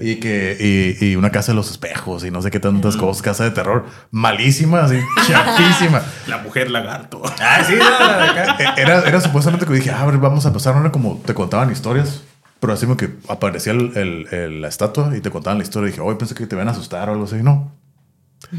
y 0.00 0.16
que, 0.16 0.96
y, 1.00 1.04
y 1.06 1.16
una 1.16 1.30
casa 1.30 1.52
de 1.52 1.56
los 1.56 1.70
espejos 1.70 2.24
y 2.24 2.30
no 2.30 2.42
sé 2.42 2.50
qué 2.50 2.60
tantas 2.60 2.96
cosas, 2.96 3.22
casa 3.22 3.44
de 3.44 3.50
terror. 3.52 3.86
Malísima, 4.10 4.82
así, 4.84 4.98
chapísima. 5.26 6.02
La 6.26 6.38
mujer 6.38 6.70
lagarto. 6.70 7.22
Ah, 7.40 7.58
sí, 7.66 7.74
no, 7.76 7.84
la 8.06 8.16
de 8.18 8.40
acá. 8.40 8.56
E- 8.76 8.80
Era, 8.82 9.00
era 9.02 9.20
supuestamente 9.20 9.66
que 9.66 9.72
dije, 9.72 9.90
ah, 9.90 10.02
a 10.02 10.06
ver, 10.06 10.18
vamos 10.18 10.44
a 10.46 10.52
pasar 10.52 10.74
una 10.76 10.90
como 10.92 11.20
te 11.24 11.34
contaban 11.34 11.70
historias. 11.70 12.22
Pero 12.66 12.74
así 12.74 12.86
como 12.86 12.96
que 12.96 13.10
aparecía 13.28 13.72
el, 13.72 13.96
el- 13.96 14.28
el- 14.34 14.62
la 14.62 14.68
estatua 14.68 15.16
y 15.16 15.20
te 15.20 15.30
contaban 15.30 15.58
la 15.58 15.64
historia. 15.64 15.88
Y 15.88 15.90
dije, 15.90 16.00
hoy 16.00 16.14
pensé 16.16 16.34
que 16.34 16.46
te 16.46 16.54
iban 16.54 16.68
a 16.68 16.70
asustar 16.72 17.08
o 17.08 17.12
algo 17.12 17.24
así. 17.24 17.36
No. 17.42 17.72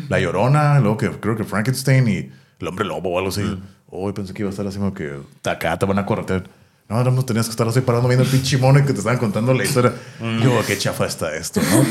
La 0.09 0.19
llorona, 0.19 0.79
luego 0.79 0.97
que 0.97 1.09
creo 1.11 1.35
que 1.35 1.43
Frankenstein 1.43 2.07
y 2.07 2.31
el 2.59 2.67
hombre 2.67 2.85
lobo 2.85 3.09
o 3.11 3.17
algo 3.17 3.29
así. 3.29 3.43
Hoy 3.87 4.13
pensé 4.13 4.33
que 4.33 4.41
iba 4.41 4.49
a 4.49 4.51
estar 4.51 4.65
así 4.67 4.77
como 4.77 4.93
que 4.93 5.19
acá 5.43 5.77
te 5.77 5.85
van 5.85 5.99
a 5.99 6.05
correter. 6.05 6.49
No, 6.89 7.03
no, 7.03 7.09
no 7.11 7.23
tenías 7.25 7.45
que 7.47 7.51
estar 7.51 7.67
así 7.67 7.81
parando 7.81 8.07
viendo 8.07 8.23
el 8.23 8.29
pinche 8.29 8.57
mono 8.59 8.77
y 8.79 8.83
que 8.83 8.93
te 8.93 8.99
estaban 8.99 9.17
contando 9.17 9.53
la 9.53 9.63
historia. 9.63 9.93
Yo, 10.43 10.61
qué 10.67 10.77
chafa 10.77 11.05
está 11.07 11.35
esto, 11.35 11.59
¿no? 11.61 11.83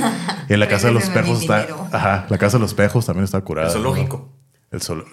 Y 0.48 0.52
en 0.54 0.60
la 0.60 0.68
casa 0.68 0.86
de 0.88 0.92
los 0.94 1.02
espejos 1.04 1.40
está. 1.42 1.66
Ajá, 1.92 2.26
la 2.28 2.38
casa 2.38 2.58
de 2.58 2.60
los 2.62 2.70
espejos 2.70 3.04
también 3.06 3.24
está 3.24 3.40
curada. 3.40 3.68
El 3.68 3.72
zoológico. 3.72 4.32
El 4.70 4.80
zoolo- 4.80 5.04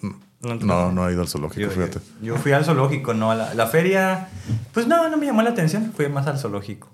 No, 0.41 0.55
No, 0.55 0.91
no, 0.91 1.07
he 1.07 1.13
ido 1.13 1.21
al 1.21 1.27
zoológico, 1.27 1.61
Yo, 1.61 1.69
fíjate. 1.69 1.99
yo 2.21 2.35
fui 2.37 2.51
al 2.51 2.65
zoológico, 2.65 3.13
no 3.13 3.31
a 3.31 3.35
la, 3.35 3.53
la 3.53 3.67
feria. 3.67 4.29
Pues 4.73 4.87
no, 4.87 5.07
no 5.09 5.17
me 5.17 5.25
llamó 5.27 5.41
la 5.43 5.51
atención. 5.51 5.93
Fui 5.95 6.07
más 6.09 6.25
al 6.27 6.39
zoológico. 6.39 6.89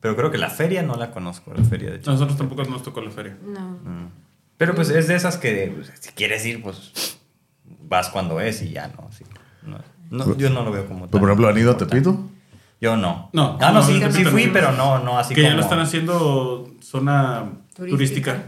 Pero 0.00 0.16
creo 0.16 0.30
que 0.30 0.38
la 0.38 0.50
feria 0.50 0.82
no 0.82 0.96
la 0.96 1.10
conozco, 1.10 1.52
la 1.54 1.64
feria 1.64 1.90
de 1.90 1.96
hecho. 1.96 2.10
Nosotros 2.10 2.36
tampoco 2.36 2.62
nos 2.64 2.82
tocó 2.82 3.00
la 3.00 3.10
feria. 3.10 3.36
No. 3.42 3.78
Pero 4.56 4.74
pues 4.74 4.90
es 4.90 5.08
de 5.08 5.14
esas 5.16 5.36
que 5.38 5.72
pues, 5.74 5.92
si 5.98 6.10
quieres 6.12 6.44
ir, 6.46 6.62
pues 6.62 7.18
vas 7.88 8.08
cuando 8.10 8.38
es 8.40 8.62
y 8.62 8.70
ya, 8.70 8.88
¿no? 8.88 9.10
Sí, 9.10 9.24
no, 9.62 9.78
no, 10.10 10.36
yo 10.36 10.50
no 10.50 10.62
lo 10.62 10.70
veo 10.70 10.86
como 10.86 11.06
Pero, 11.08 11.20
por 11.20 11.28
ejemplo, 11.30 11.48
¿han 11.48 11.58
ido 11.58 11.72
a 11.72 11.76
Tepito? 11.78 12.28
Yo 12.80 12.96
no. 12.96 13.30
No. 13.32 13.58
Ah, 13.60 13.72
no, 13.72 13.80
No, 13.80 13.82
sí, 13.82 14.00
sí 14.10 14.24
fui, 14.26 14.48
pero 14.52 14.72
no, 14.72 14.98
no 14.98 15.18
así 15.18 15.34
que 15.34 15.40
como... 15.40 15.50
ya 15.52 15.56
lo 15.56 15.62
están 15.62 15.80
haciendo 15.80 16.70
zona 16.82 17.50
Turística. 17.74 17.96
turística. 17.96 18.44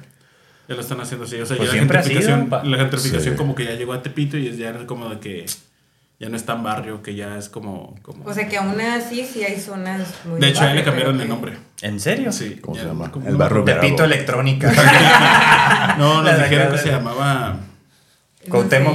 Ya 0.68 0.74
lo 0.74 0.80
están 0.80 1.00
haciendo 1.00 1.24
así. 1.26 1.36
O 1.40 1.46
sea, 1.46 1.56
Pues 1.56 1.70
ya 1.70 1.76
la 1.76 1.82
ha 1.82 1.86
gentrificación, 1.86 2.44
sido, 2.46 2.64
la 2.64 2.76
gentrificación 2.78 3.34
Sí. 3.34 3.38
como 3.38 3.54
que 3.54 3.64
ya 3.64 3.72
llegó 3.72 3.92
a 3.92 4.02
Tepito 4.02 4.36
y 4.36 4.48
es 4.48 4.58
ya 4.58 4.86
como 4.86 5.08
de 5.08 5.20
que 5.20 5.46
ya 6.18 6.28
no 6.28 6.36
es 6.36 6.44
tan 6.46 6.62
barrio, 6.62 7.02
que 7.02 7.14
ya 7.14 7.36
es 7.36 7.48
como... 7.48 7.94
como... 8.02 8.24
O 8.24 8.32
sea 8.32 8.48
que 8.48 8.56
aún 8.56 8.80
así 8.80 9.24
sí 9.24 9.44
hay 9.44 9.60
zonas 9.60 10.12
muy 10.24 10.40
de 10.40 10.48
hecho, 10.48 10.60
ya 10.62 10.72
le 10.74 10.82
el 11.12 11.18
que- 11.22 11.28
nombre. 11.28 11.52
¿En 11.82 12.00
serio? 12.00 12.32
Sí. 12.32 12.58
¿Cómo 12.60 12.74
ya 12.76 12.82
se 12.82 12.88
llama? 12.88 13.12
como- 13.12 13.28
El 13.28 13.36
barrio. 13.36 13.64
Tepito. 13.64 14.04
Electrónica. 14.04 14.72
No, 15.98 16.22
nos 16.22 16.36
de 16.36 16.42
dijeron 16.44 16.66
que 16.68 16.76
de- 16.76 16.82
se 16.82 16.88
llamaba... 16.90 17.56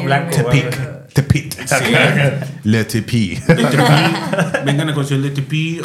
Sé, 0.02 0.06
Blanco. 0.06 0.36
me 0.38 0.91
Tepic. 1.14 1.56
Tepit. 1.66 1.66
Le 2.64 2.86
Tepi. 2.86 3.36
de 3.36 3.56
Tepi. 3.56 3.84
Vengan 4.66 4.90
a 4.90 4.94
conocer 4.94 5.18
el 5.18 5.24
de 5.24 5.32
Tepi. 5.32 5.82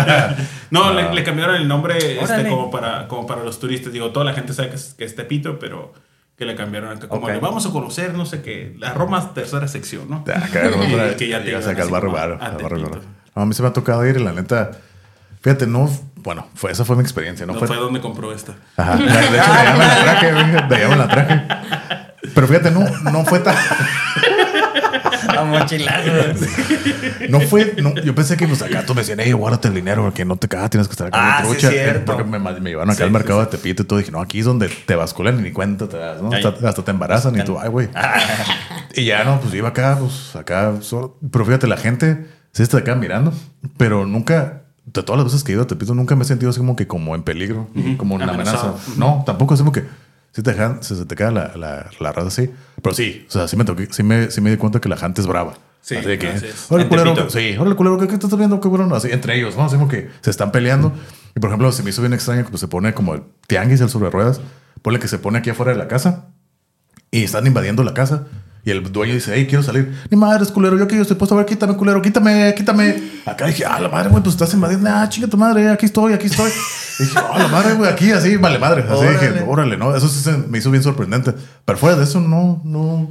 no, 0.70 0.92
le, 0.92 1.12
le 1.12 1.24
cambiaron 1.24 1.56
el 1.56 1.68
nombre 1.68 2.20
este, 2.20 2.48
como, 2.48 2.70
para, 2.70 3.06
como 3.08 3.26
para 3.26 3.42
los 3.42 3.60
turistas. 3.60 3.92
Digo, 3.92 4.10
toda 4.10 4.24
la 4.24 4.32
gente 4.32 4.52
sabe 4.52 4.70
que 4.70 4.76
es, 4.76 4.94
que 4.94 5.04
es 5.04 5.14
Tepito, 5.14 5.58
pero 5.58 5.92
que 6.36 6.44
le 6.44 6.56
cambiaron 6.56 6.96
acá 6.96 7.08
como 7.08 7.28
le 7.28 7.38
vamos 7.38 7.64
a 7.66 7.70
conocer, 7.70 8.12
no 8.14 8.26
sé 8.26 8.42
qué, 8.42 8.74
la 8.78 8.92
Roma 8.92 9.34
tercera 9.34 9.68
sección, 9.68 10.10
¿no? 10.10 10.24
Acá, 10.26 10.68
otra- 10.68 11.16
Que 11.16 11.28
ya 11.28 11.38
te 11.38 11.46
llegas 11.46 11.66
acá 11.68 11.82
al 11.82 11.90
barrio 11.90 12.10
a 12.18 12.50
barrio. 12.60 12.90
No, 13.36 13.42
a 13.42 13.46
mí 13.46 13.54
se 13.54 13.62
me 13.62 13.68
ha 13.68 13.72
tocado 13.72 14.04
ir 14.04 14.16
y 14.16 14.22
la 14.24 14.32
neta, 14.32 14.72
fíjate, 15.42 15.66
no, 15.68 15.88
bueno, 16.16 16.48
fue, 16.54 16.72
esa 16.72 16.84
fue 16.84 16.96
mi 16.96 17.02
experiencia, 17.02 17.46
¿no? 17.46 17.52
No 17.52 17.58
fue, 17.60 17.68
fue 17.68 17.76
donde 17.76 18.00
compró 18.00 18.32
esta. 18.32 18.54
Ajá, 18.76 18.96
de 18.96 19.04
hecho, 19.04 19.30
de 19.32 19.40
allá 19.40 19.72
me 19.76 19.86
la 19.86 20.02
traje, 20.02 20.32
de 20.32 20.74
allá 20.74 20.88
me 20.88 20.96
la 20.96 21.08
traje. 21.08 21.42
Pero 22.34 22.48
fíjate, 22.48 22.70
no, 22.72 22.80
no 23.12 23.24
fue 23.24 23.38
tan, 23.38 23.54
A 25.38 25.66
no 27.28 27.40
fue, 27.40 27.74
no, 27.82 27.94
yo 27.96 28.14
pensé 28.14 28.36
que 28.36 28.46
pues 28.46 28.62
acá 28.62 28.84
tú 28.86 28.94
me 28.94 29.00
decían, 29.02 29.18
hey, 29.20 29.32
guárdate 29.32 29.68
el 29.68 29.74
dinero, 29.74 30.02
porque 30.02 30.24
no 30.24 30.36
te 30.36 30.48
cagas, 30.48 30.70
tienes 30.70 30.88
que 30.88 30.92
estar 30.92 31.08
acá 31.08 31.18
Ah, 31.20 31.38
en 31.40 31.44
sí, 31.46 31.50
trucha. 31.52 31.70
cierto. 31.70 32.16
Porque 32.16 32.24
me, 32.24 32.38
me 32.38 32.70
llevaron 32.70 32.90
acá 32.90 32.98
Sí, 32.98 33.02
al 33.02 33.08
sí, 33.08 33.12
mercado 33.12 33.40
sí. 33.40 33.46
de 33.50 33.50
Tepito 33.56 33.82
y 33.82 33.86
todo, 33.86 33.98
dije, 33.98 34.10
no, 34.12 34.20
aquí 34.20 34.40
es 34.40 34.44
donde 34.46 34.68
te 34.68 34.94
basculan 34.94 35.38
y 35.38 35.42
ni 35.42 35.52
cuenta 35.52 35.88
te 35.88 35.96
das, 35.96 36.20
¿no? 36.22 36.30
Hasta, 36.32 36.68
hasta 36.68 36.84
te 36.84 36.90
embarazan 36.90 37.38
y 37.38 37.44
tú, 37.44 37.58
ay, 37.58 37.68
güey. 37.68 37.88
Y 38.96 39.06
ya 39.06 39.24
no, 39.24 39.40
pues 39.40 39.52
iba 39.54 39.70
acá, 39.70 39.96
pues 39.98 40.36
acá 40.36 40.74
solo. 40.80 41.18
Pero 41.32 41.44
fíjate, 41.44 41.66
la 41.66 41.76
gente 41.76 42.26
se 42.52 42.62
está 42.62 42.78
acá 42.78 42.94
mirando, 42.94 43.32
pero 43.76 44.06
nunca, 44.06 44.62
de 44.86 45.02
todas 45.02 45.16
las 45.20 45.24
veces 45.32 45.42
que 45.42 45.50
he 45.50 45.54
ido 45.56 45.64
a 45.64 45.66
Tepito, 45.66 45.94
nunca 45.96 46.14
me 46.14 46.22
he 46.22 46.26
sentido 46.26 46.50
así 46.50 46.60
como 46.60 46.76
que 46.76 46.86
como 46.86 47.14
en 47.16 47.24
peligro, 47.24 47.68
como 47.96 48.14
una 48.14 48.26
amenaza. 48.26 48.74
No, 48.96 49.24
tampoco 49.26 49.54
es 49.54 49.60
como 49.60 49.72
que 49.72 49.82
si 50.34 50.42
te 50.42 50.50
dejan, 50.50 50.82
se, 50.82 50.96
se 50.96 51.06
te 51.06 51.14
queda 51.14 51.30
la, 51.30 51.56
la, 51.56 51.90
la 52.00 52.12
raza 52.12 52.28
así. 52.28 52.50
Pero 52.82 52.94
sí, 52.94 53.24
o 53.28 53.30
sea, 53.30 53.46
sí 53.46 53.56
me, 53.56 53.64
toqué, 53.64 53.86
sí 53.90 54.02
me, 54.02 54.30
sí 54.32 54.40
me 54.40 54.50
di 54.50 54.56
cuenta 54.56 54.80
que 54.80 54.88
la 54.88 54.96
gente 54.96 55.20
es 55.20 55.26
brava. 55.28 55.54
Sí, 55.80 55.96
así 55.96 56.08
de 56.08 56.18
que, 56.18 56.32
órale, 56.70 56.88
culero, 56.88 57.30
sí, 57.30 57.56
órale, 57.56 57.76
culero, 57.76 57.98
¿qué, 57.98 58.08
qué 58.08 58.14
estás 58.14 58.36
viendo? 58.36 58.58
Qué 58.60 58.68
bueno, 58.68 58.92
así, 58.96 59.10
entre 59.12 59.36
ellos, 59.36 59.56
¿no? 59.56 59.64
Así 59.64 59.76
como 59.76 59.86
que 59.86 60.10
se 60.22 60.30
están 60.30 60.50
peleando. 60.50 60.92
Y 61.36 61.40
por 61.40 61.50
ejemplo, 61.50 61.70
se 61.70 61.82
me 61.82 61.90
hizo 61.90 62.00
bien 62.02 62.14
extraño 62.14 62.42
que 62.42 62.50
pues, 62.50 62.60
se 62.60 62.68
pone 62.68 62.94
como 62.94 63.14
el 63.14 63.22
tianguis, 63.46 63.80
el 63.80 63.88
sobre 63.88 64.10
ruedas, 64.10 64.40
ponle 64.82 64.98
que 64.98 65.08
se 65.08 65.18
pone 65.18 65.38
aquí 65.38 65.50
afuera 65.50 65.72
de 65.72 65.78
la 65.78 65.86
casa 65.86 66.26
y 67.10 67.22
están 67.22 67.46
invadiendo 67.46 67.84
la 67.84 67.94
casa. 67.94 68.26
Y 68.66 68.70
el 68.70 68.82
dueño 68.92 69.12
dice, 69.14 69.32
hey, 69.34 69.46
quiero 69.46 69.62
salir. 69.62 69.92
Ni 70.10 70.16
madre, 70.16 70.44
culero, 70.46 70.78
yo 70.78 70.84
aquí 70.84 70.96
yo 70.96 71.02
estoy 71.02 71.16
puesto 71.18 71.34
a 71.34 71.38
ver, 71.38 71.46
quítame, 71.46 71.76
culero, 71.76 72.00
quítame, 72.00 72.54
quítame. 72.56 72.96
Acá 73.26 73.46
dije, 73.46 73.64
ah, 73.66 73.78
la 73.78 73.88
madre, 73.90 74.08
güey, 74.08 74.22
pues 74.22 74.34
estás 74.34 74.54
invadiendo. 74.54 74.88
Ah, 74.90 75.06
chinga 75.08 75.28
tu 75.28 75.36
madre, 75.36 75.68
aquí 75.68 75.84
estoy, 75.86 76.14
aquí 76.14 76.26
estoy. 76.26 76.50
Y 76.98 77.02
dije, 77.04 77.18
ah, 77.18 77.38
la 77.40 77.48
madre, 77.48 77.74
güey, 77.74 77.90
aquí, 77.90 78.10
así, 78.12 78.36
vale 78.36 78.58
madre. 78.58 78.84
Así 78.88 79.04
dije, 79.06 79.44
Órale. 79.46 79.76
¿no? 79.76 79.94
Eso 79.94 80.08
sí 80.08 80.20
se 80.20 80.32
me 80.38 80.58
hizo 80.58 80.70
bien 80.70 80.82
sorprendente. 80.82 81.34
Pero 81.64 81.78
fuera 81.78 81.96
de 81.96 82.04
eso, 82.04 82.20
no, 82.20 82.62
no. 82.64 83.10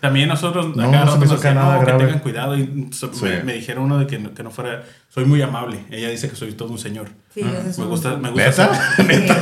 También 0.00 0.30
nosotros 0.30 0.74
No, 0.74 0.88
acá 0.88 1.04
no 1.04 1.12
se 1.12 1.18
me 1.18 1.24
hizo 1.26 1.34
nos 1.34 1.42
decían, 1.42 1.56
nada 1.56 1.78
no, 1.78 1.84
que 1.84 1.92
tengan 1.92 2.18
cuidado. 2.20 2.56
Y 2.56 2.88
so- 2.92 3.12
Sí. 3.12 3.24
me, 3.26 3.42
me 3.42 3.52
dijeron 3.52 3.84
uno 3.84 3.98
de 3.98 4.06
que 4.06 4.18
no, 4.18 4.32
que 4.32 4.42
no 4.42 4.50
fuera. 4.50 4.82
Soy 5.10 5.26
muy 5.26 5.42
amable. 5.42 5.84
Ella 5.90 6.08
dice 6.08 6.30
que 6.30 6.36
soy 6.36 6.52
todo 6.52 6.70
un 6.70 6.78
señor. 6.78 7.08
Sí, 7.34 7.40
es 7.68 7.76
Me 7.76 7.84
un- 7.84 7.90
gusta, 7.90 8.16
me 8.16 8.30
gusta 8.30 8.46
¿Neta? 8.46 8.94
ser- 8.96 9.26
Sí. 9.26 9.32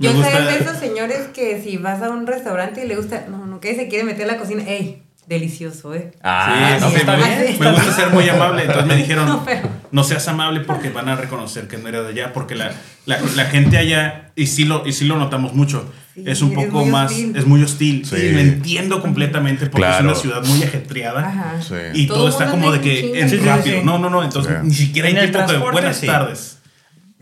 Yo 0.00 0.12
soy 0.12 0.44
de 0.46 0.56
esos 0.58 0.76
señores 0.78 1.28
que 1.34 1.62
si 1.62 1.76
vas 1.76 2.02
a 2.02 2.10
un 2.10 2.26
restaurante 2.26 2.84
y 2.84 2.88
le 2.88 2.96
gusta, 2.96 3.26
no, 3.30 3.46
no, 3.46 3.60
que 3.60 3.74
se 3.76 3.86
quiere 3.88 4.04
meter 4.04 4.24
a 4.28 4.32
la 4.32 4.38
cocina, 4.38 4.62
ey, 4.66 5.02
delicioso, 5.26 5.94
eh. 5.94 6.10
Ah, 6.22 6.74
Sí, 6.78 6.80
no, 6.84 6.90
sí, 6.90 6.96
está 6.96 7.16
me, 7.16 7.22
bien. 7.44 7.56
me 7.60 7.72
gusta 7.72 7.92
ser 7.92 8.10
muy 8.10 8.28
amable. 8.28 8.62
Entonces 8.62 8.86
me 8.86 8.96
dijeron, 9.02 9.26
No, 9.28 9.36
no, 9.36 9.44
pero- 9.44 10.04
seas 10.04 10.26
amable 10.28 10.60
porque 10.60 10.88
van 10.90 11.08
a 11.08 11.14
reconocer 11.16 11.68
que 11.68 11.76
no 11.78 11.88
era 11.88 12.02
de 12.02 12.08
allá. 12.08 12.32
Porque 12.32 12.54
la, 12.56 12.72
la, 13.06 13.18
la 13.36 13.44
gente 13.44 13.76
allá, 13.78 14.32
y 14.34 14.46
sí, 14.48 14.64
lo, 14.64 14.86
y 14.86 14.92
sí 14.92 15.04
lo 15.04 15.16
notamos 15.16 15.54
mucho, 15.54 15.92
Sí, 16.14 16.24
es 16.26 16.42
un 16.42 16.52
poco 16.54 16.84
más, 16.86 17.12
hostil. 17.12 17.36
es 17.36 17.46
muy 17.46 17.62
hostil. 17.62 18.04
Sí. 18.04 18.16
Y 18.16 18.32
lo 18.32 18.40
entiendo 18.40 19.00
completamente 19.00 19.66
porque 19.66 19.86
Claro. 19.86 20.10
es 20.10 20.24
una 20.24 20.40
ciudad 20.40 20.44
muy 20.44 20.62
ajetreada. 20.64 21.20
Ajá. 21.28 21.62
Sí. 21.62 21.74
Y 21.94 22.06
Todo 22.08 22.28
está 22.28 22.50
como 22.50 22.72
de 22.72 22.80
que 22.80 23.20
es 23.20 23.30
Sí, 23.30 23.38
sí, 23.38 23.44
rápido. 23.44 23.78
sí. 23.78 23.84
No, 23.84 23.98
no, 23.98 24.10
no. 24.10 24.24
Entonces 24.24 24.52
Sí. 24.62 24.66
ni 24.66 24.74
siquiera 24.74 25.08
hay 25.08 25.14
tiempo 25.30 25.52
de 25.52 25.58
buenas 25.58 25.96
sí. 25.98 26.06
tardes. 26.06 26.58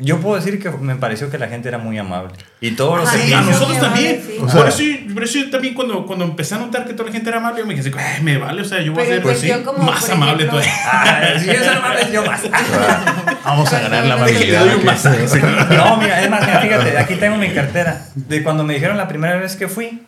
Yo 0.01 0.21
puedo 0.21 0.37
decir 0.37 0.63
que 0.63 0.71
me 0.71 0.95
pareció 0.95 1.29
que 1.29 1.39
la 1.39 1.49
gente 1.49 1.69
era 1.69 1.79
muy 1.79 1.99
amable. 1.99 2.33
Y 2.61 2.71
todos 2.73 2.99
los 2.99 3.09
Ajá, 3.09 3.19
Sí, 3.19 3.27
Sí, 3.27 3.33
a 3.33 3.41
nosotros 3.41 3.81
también. 3.81 4.23
sí. 4.25 4.37
O 4.41 4.49
sea- 4.49 4.61
por, 4.61 4.69
eso, 4.69 4.83
por 5.13 5.25
eso 5.25 5.39
yo 5.41 5.51
también 5.51 5.75
cuando, 5.75 6.07
cuando 6.07 6.25
empecé 6.25 6.55
a 6.55 6.59
notar 6.59 6.85
que 6.87 6.93
toda 6.93 7.07
la 7.09 7.13
gente 7.13 7.29
era 7.29 7.39
amable, 7.39 7.61
yo 7.61 7.67
me 7.67 7.75
dije, 7.75 7.91
"Ay, 7.99 8.23
me 8.23 8.39
vale, 8.39 8.63
o 8.63 8.65
sea, 8.65 8.81
yo 8.81 8.93
voy 8.93 9.03
Pero 9.03 9.11
a 9.11 9.15
ser 9.17 9.23
pues, 9.23 9.41
sí, 9.41 9.49
cuestión 9.49 9.75
como, 9.75 9.91
más 9.91 10.09
amable 10.09 10.45
ejemplo, 10.45 10.61
todavía. 10.61 10.73
Ah, 10.87 11.39
si 11.41 11.47
yo 11.47 11.53
soy 11.55 11.77
amable, 11.77 12.01
yo 12.13 12.25
más. 12.25 12.43
Vamos 13.45 13.73
a 13.73 13.81
ganar 13.81 14.07
la 14.07 14.15
amabilidad. 14.15 14.67
Sí. 15.29 15.39
No, 15.77 15.97
mira, 15.97 16.23
es 16.23 16.31
más, 16.31 16.47
mira, 16.47 16.61
fíjate, 16.61 16.99
aquí 16.99 17.15
tengo 17.17 17.37
mi 17.37 17.49
cartera. 17.51 18.07
De 18.15 18.43
cuando 18.45 18.63
me 18.65 18.75
dijeron 18.75 18.97
la 18.97 19.09
primera 19.09 19.37
vez 19.37 19.57
que 19.57 19.67
fui, 19.67 20.03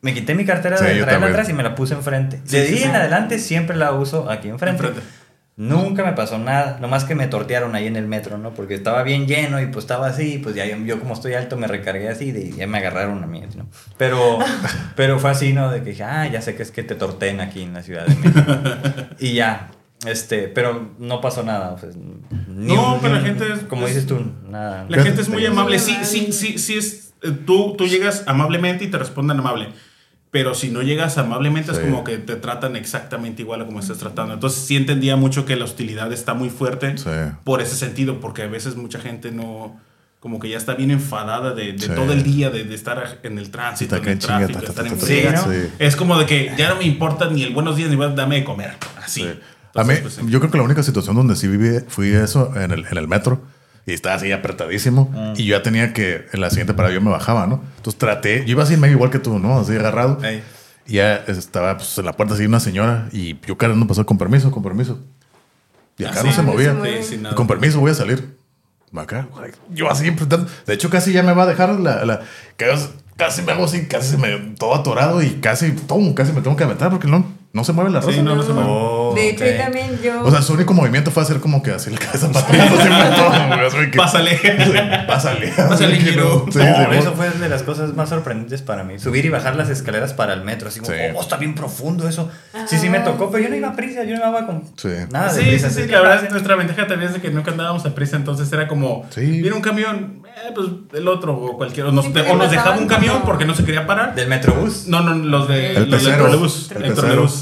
me 0.00 0.14
quité 0.14 0.34
mi 0.34 0.44
cartera 0.44 0.76
Sí, 0.78 0.84
de 0.84 1.02
traerla 1.02 1.28
atrás 1.28 1.48
y 1.48 1.52
me 1.52 1.62
la 1.62 1.74
puse 1.76 1.94
enfrente. 1.94 2.40
De 2.44 2.60
ahí 2.60 2.82
en 2.82 2.96
adelante 2.96 3.38
siempre 3.38 3.76
la 3.76 3.92
uso 3.92 4.28
aquí 4.30 4.48
enfrente. 4.48 4.84
Enfrente. 4.86 5.21
Nunca 5.56 6.02
me 6.02 6.12
pasó 6.14 6.38
nada, 6.38 6.78
nomás 6.80 7.04
que 7.04 7.14
me 7.14 7.26
tortearon 7.26 7.74
ahí 7.74 7.86
en 7.86 7.96
el 7.96 8.06
metro, 8.06 8.38
¿no? 8.38 8.54
Porque 8.54 8.74
estaba 8.74 9.02
bien 9.02 9.26
lleno 9.26 9.60
y 9.60 9.66
pues 9.66 9.84
estaba 9.84 10.06
así, 10.06 10.38
pues 10.42 10.54
ya 10.54 10.64
yo, 10.64 10.76
yo 10.78 10.98
como 10.98 11.12
estoy 11.12 11.34
alto 11.34 11.58
me 11.58 11.66
recargué 11.66 12.08
así 12.08 12.30
y 12.30 12.56
ya 12.56 12.66
me 12.66 12.78
agarraron 12.78 13.22
a 13.22 13.26
mí, 13.26 13.42
¿no? 13.56 13.66
Pero, 13.98 14.38
pero 14.96 15.18
fue 15.18 15.30
así, 15.30 15.52
¿no? 15.52 15.70
De 15.70 15.82
que 15.82 15.90
dije, 15.90 16.04
ah, 16.04 16.26
ya 16.26 16.40
sé 16.40 16.54
que 16.56 16.62
es 16.62 16.70
que 16.70 16.82
te 16.82 16.94
torteen 16.94 17.40
aquí 17.42 17.62
en 17.62 17.74
la 17.74 17.82
Ciudad 17.82 18.06
de 18.06 18.14
México. 18.16 18.52
y 19.20 19.34
ya, 19.34 19.70
este, 20.06 20.48
pero 20.48 20.90
no 20.98 21.20
pasó 21.20 21.42
nada. 21.42 21.76
pues, 21.76 21.96
ni 21.96 22.74
No, 22.74 22.94
un- 22.94 23.00
pero 23.02 23.14
ni 23.16 23.20
la 23.22 23.30
un- 23.32 23.38
gente 23.38 23.52
es- 23.52 23.60
Como 23.64 23.82
es- 23.86 23.94
dices 23.94 24.06
tú, 24.08 24.24
nada. 24.48 24.86
La 24.88 25.02
gente 25.02 25.20
es 25.20 25.28
muy 25.28 25.44
amable. 25.44 25.78
Sí, 25.78 25.96
sí, 26.02 26.32
sí, 26.32 26.56
sí 26.58 26.78
es. 26.78 27.12
eh, 27.22 27.30
Tú, 27.46 27.74
tú 27.76 27.86
llegas 27.86 28.24
amablemente 28.26 28.84
y 28.84 28.88
te 28.88 28.96
responden 28.96 29.38
amable. 29.38 29.68
Pero 30.32 30.54
si 30.54 30.70
no 30.70 30.82
llegas 30.82 31.18
amablemente 31.18 31.70
es 31.70 31.76
Sí. 31.78 31.84
como 31.84 32.02
que 32.02 32.16
te 32.18 32.34
tratan 32.36 32.74
exactamente 32.74 33.42
igual 33.42 33.60
a 33.62 33.66
como 33.66 33.78
estás 33.78 33.98
tratando. 33.98 34.34
Entonces 34.34 34.64
sí 34.64 34.74
entendía 34.76 35.14
mucho 35.14 35.44
que 35.44 35.54
la 35.54 35.64
hostilidad 35.66 36.10
está 36.12 36.34
muy 36.34 36.48
fuerte 36.50 36.98
Sí. 36.98 37.10
por 37.44 37.60
ese 37.62 37.76
sentido, 37.76 38.18
porque 38.18 38.42
a 38.42 38.46
veces 38.48 38.74
mucha 38.74 38.98
gente 38.98 39.30
no, 39.30 39.78
como 40.20 40.40
que 40.40 40.48
ya 40.48 40.56
está 40.56 40.74
bien 40.74 40.90
enfadada 40.90 41.52
de, 41.54 41.74
de 41.74 41.78
Sí. 41.86 41.90
todo 41.94 42.12
el 42.14 42.22
día 42.24 42.48
de, 42.50 42.64
de 42.64 42.74
estar 42.74 43.18
en 43.22 43.36
el 43.38 43.50
tránsito, 43.50 43.94
en 43.96 44.08
el 44.08 44.18
chinga, 44.18 44.38
tráfico, 44.38 44.58
ta, 44.60 44.64
ta, 44.66 44.70
estar 44.70 44.84
ta, 44.86 45.50
en 45.50 45.66
sí. 45.68 45.72
Es 45.78 45.96
como 45.96 46.18
de 46.18 46.24
que 46.26 46.52
ya 46.56 46.70
no 46.70 46.76
me 46.76 46.84
importa 46.84 47.28
ni 47.30 47.42
el 47.42 47.52
buenos 47.52 47.76
días 47.76 47.90
ni 47.90 47.96
bueno, 47.96 48.14
dame 48.14 48.36
de 48.36 48.44
comer. 48.44 48.72
Así. 49.04 49.20
Sí. 49.20 49.28
A 49.74 49.84
mí, 49.84 49.94
Entonces, 49.94 50.20
pues, 50.20 50.30
yo 50.32 50.38
creo 50.40 50.50
que 50.50 50.56
la 50.58 50.64
única 50.64 50.82
situación 50.82 51.14
donde 51.16 51.36
sí 51.36 51.46
viví 51.48 51.78
fui 51.88 52.08
eso 52.08 52.52
en 52.56 52.72
el, 52.72 52.86
en 52.90 52.96
el 52.98 53.06
metro 53.08 53.42
y 53.86 53.92
estaba 53.92 54.14
así 54.16 54.30
apretadísimo 54.32 55.12
y 55.36 55.44
yo 55.46 55.56
ya 55.56 55.62
tenía 55.62 55.92
que 55.92 56.26
en 56.32 56.40
la 56.40 56.50
siguiente 56.50 56.74
parada 56.74 56.94
yo 56.94 57.00
me 57.00 57.10
bajaba, 57.10 57.46
¿no? 57.46 57.62
Entonces 57.76 57.98
traté, 57.98 58.44
yo 58.44 58.52
iba 58.52 58.62
así 58.62 58.76
medio 58.76 58.94
igual 58.94 59.10
que 59.10 59.18
tú, 59.18 59.38
¿no? 59.38 59.58
Así 59.58 59.72
agarrado. 59.74 60.22
Ey. 60.24 60.42
Y 60.86 60.94
ya 60.94 61.16
estaba 61.26 61.76
pues, 61.76 61.96
en 61.98 62.04
la 62.04 62.12
puerta 62.12 62.34
así 62.34 62.44
una 62.46 62.60
señora 62.60 63.08
y 63.12 63.38
yo 63.46 63.56
cargando 63.56 63.86
pasó 63.86 64.04
con 64.06 64.18
permiso, 64.18 64.50
con 64.50 64.62
permiso. 64.62 64.98
Y 65.98 66.04
el 66.04 66.10
Ah, 66.10 66.12
carro 66.12 66.28
sí. 66.30 66.34
se 66.36 66.42
movía. 66.42 66.76
Sí, 67.02 67.22
con 67.34 67.46
permiso, 67.46 67.80
voy 67.80 67.90
a 67.90 67.94
salir. 67.94 68.36
Acá, 68.94 69.26
yo 69.70 69.90
así. 69.90 70.10
De 70.66 70.74
hecho, 70.74 70.90
casi 70.90 71.12
ya 71.12 71.22
me 71.22 71.32
va 71.32 71.44
a 71.44 71.46
dejar 71.46 71.70
la. 71.80 72.04
la 72.04 72.20
casi, 73.16 73.42
me 73.42 73.52
hago 73.52 73.64
así, 73.64 73.86
casi 73.86 74.16
me 74.16 74.36
todo 74.58 74.74
atorado 74.74 75.22
y 75.22 75.30
casi, 75.40 75.72
todo, 75.72 76.14
casi 76.14 76.32
me 76.32 76.40
tengo 76.42 76.56
que 76.56 76.64
aventar 76.64 76.90
porque 76.90 77.08
no, 77.08 77.24
no 77.52 77.64
se 77.64 77.72
mueve 77.72 77.90
la 77.90 78.00
rosa. 78.00 78.12
Sí, 78.16 78.22
no, 78.22 78.34
no 78.34 78.42
se 78.42 78.52
mueve. 78.52 78.68
Oh, 78.70 79.12
De 79.14 79.28
hecho, 79.30 79.44
ahí 79.44 79.58
también 79.58 79.98
yo. 80.02 80.22
O 80.24 80.30
sea, 80.30 80.40
su 80.42 80.54
único 80.54 80.72
movimiento 80.72 81.10
fue 81.10 81.22
hacer 81.22 81.38
como 81.40 81.62
que 81.62 81.70
así 81.72 81.90
la 81.90 81.98
cabeza 81.98 82.30
para 82.32 82.46
atrás. 82.46 82.70
Pásale. 83.96 84.40
Pásale. 85.06 85.48
Pásale, 85.56 85.98
no, 86.16 86.46
sí, 86.50 86.58
No, 86.58 86.92
eso 86.92 87.12
fue 87.12 87.30
de 87.30 87.48
las 87.48 87.62
cosas 87.62 87.94
más 87.94 88.08
sorprendentes 88.08 88.62
para 88.62 88.84
mí. 88.84 88.98
Subir 88.98 89.24
y 89.26 89.28
bajar 89.28 89.56
las 89.56 89.68
escaleras 89.68 90.12
para 90.14 90.32
el 90.34 90.42
metro. 90.44 90.68
Así 90.68 90.80
como, 90.80 90.92
Sí. 90.92 90.98
oh, 91.14 91.20
está 91.20 91.36
bien 91.36 91.54
profundo 91.54 92.08
eso. 92.08 92.30
Sí, 92.66 92.78
sí 92.78 92.88
me 92.88 93.00
tocó, 93.00 93.30
pero 93.30 93.44
yo 93.44 93.50
no 93.50 93.56
iba 93.56 93.68
a 93.68 93.76
prisa, 93.76 94.04
yo 94.04 94.16
no 94.16 94.28
iba 94.30 94.46
con 94.46 94.62
Sí. 94.76 94.88
nada 95.10 95.32
de 95.32 95.38
Sí, 95.38 95.44
sí, 95.44 95.50
prisa. 95.50 95.70
sí, 95.70 95.86
la 95.88 96.00
verdad 96.00 96.16
pase. 96.20 96.30
nuestra 96.30 96.56
ventaja 96.56 96.86
también 96.86 97.08
es 97.08 97.14
de 97.14 97.20
que 97.20 97.30
nunca 97.30 97.50
andábamos 97.50 97.84
a 97.86 97.94
prisa, 97.94 98.16
entonces 98.16 98.52
era 98.52 98.66
como, 98.68 99.06
Sí. 99.10 99.20
viene 99.42 99.52
un 99.52 99.62
camión, 99.62 100.22
eh, 100.26 100.52
pues 100.54 100.68
el 100.94 101.08
otro 101.08 101.34
o 101.36 101.56
cualquiera, 101.56 101.88
o 101.90 101.92
nos, 101.92 102.06
o 102.06 102.36
nos 102.36 102.50
dejaba 102.50 102.76
un 102.78 102.86
camión 102.86 103.22
porque 103.24 103.44
no 103.44 103.54
se 103.54 103.64
quería 103.64 103.86
parar. 103.86 104.14
Del 104.14 104.28
metrobús. 104.28 104.86
No, 104.88 105.00
no, 105.02 105.14
los 105.14 105.48
de 105.48 105.70
El 105.70 105.74
los 105.74 105.90
del 105.90 105.98
pecero. 106.00 106.24
trolebús, 106.24 106.70
El 106.74 106.84
el 106.84 106.94
trolebús. 106.94 107.41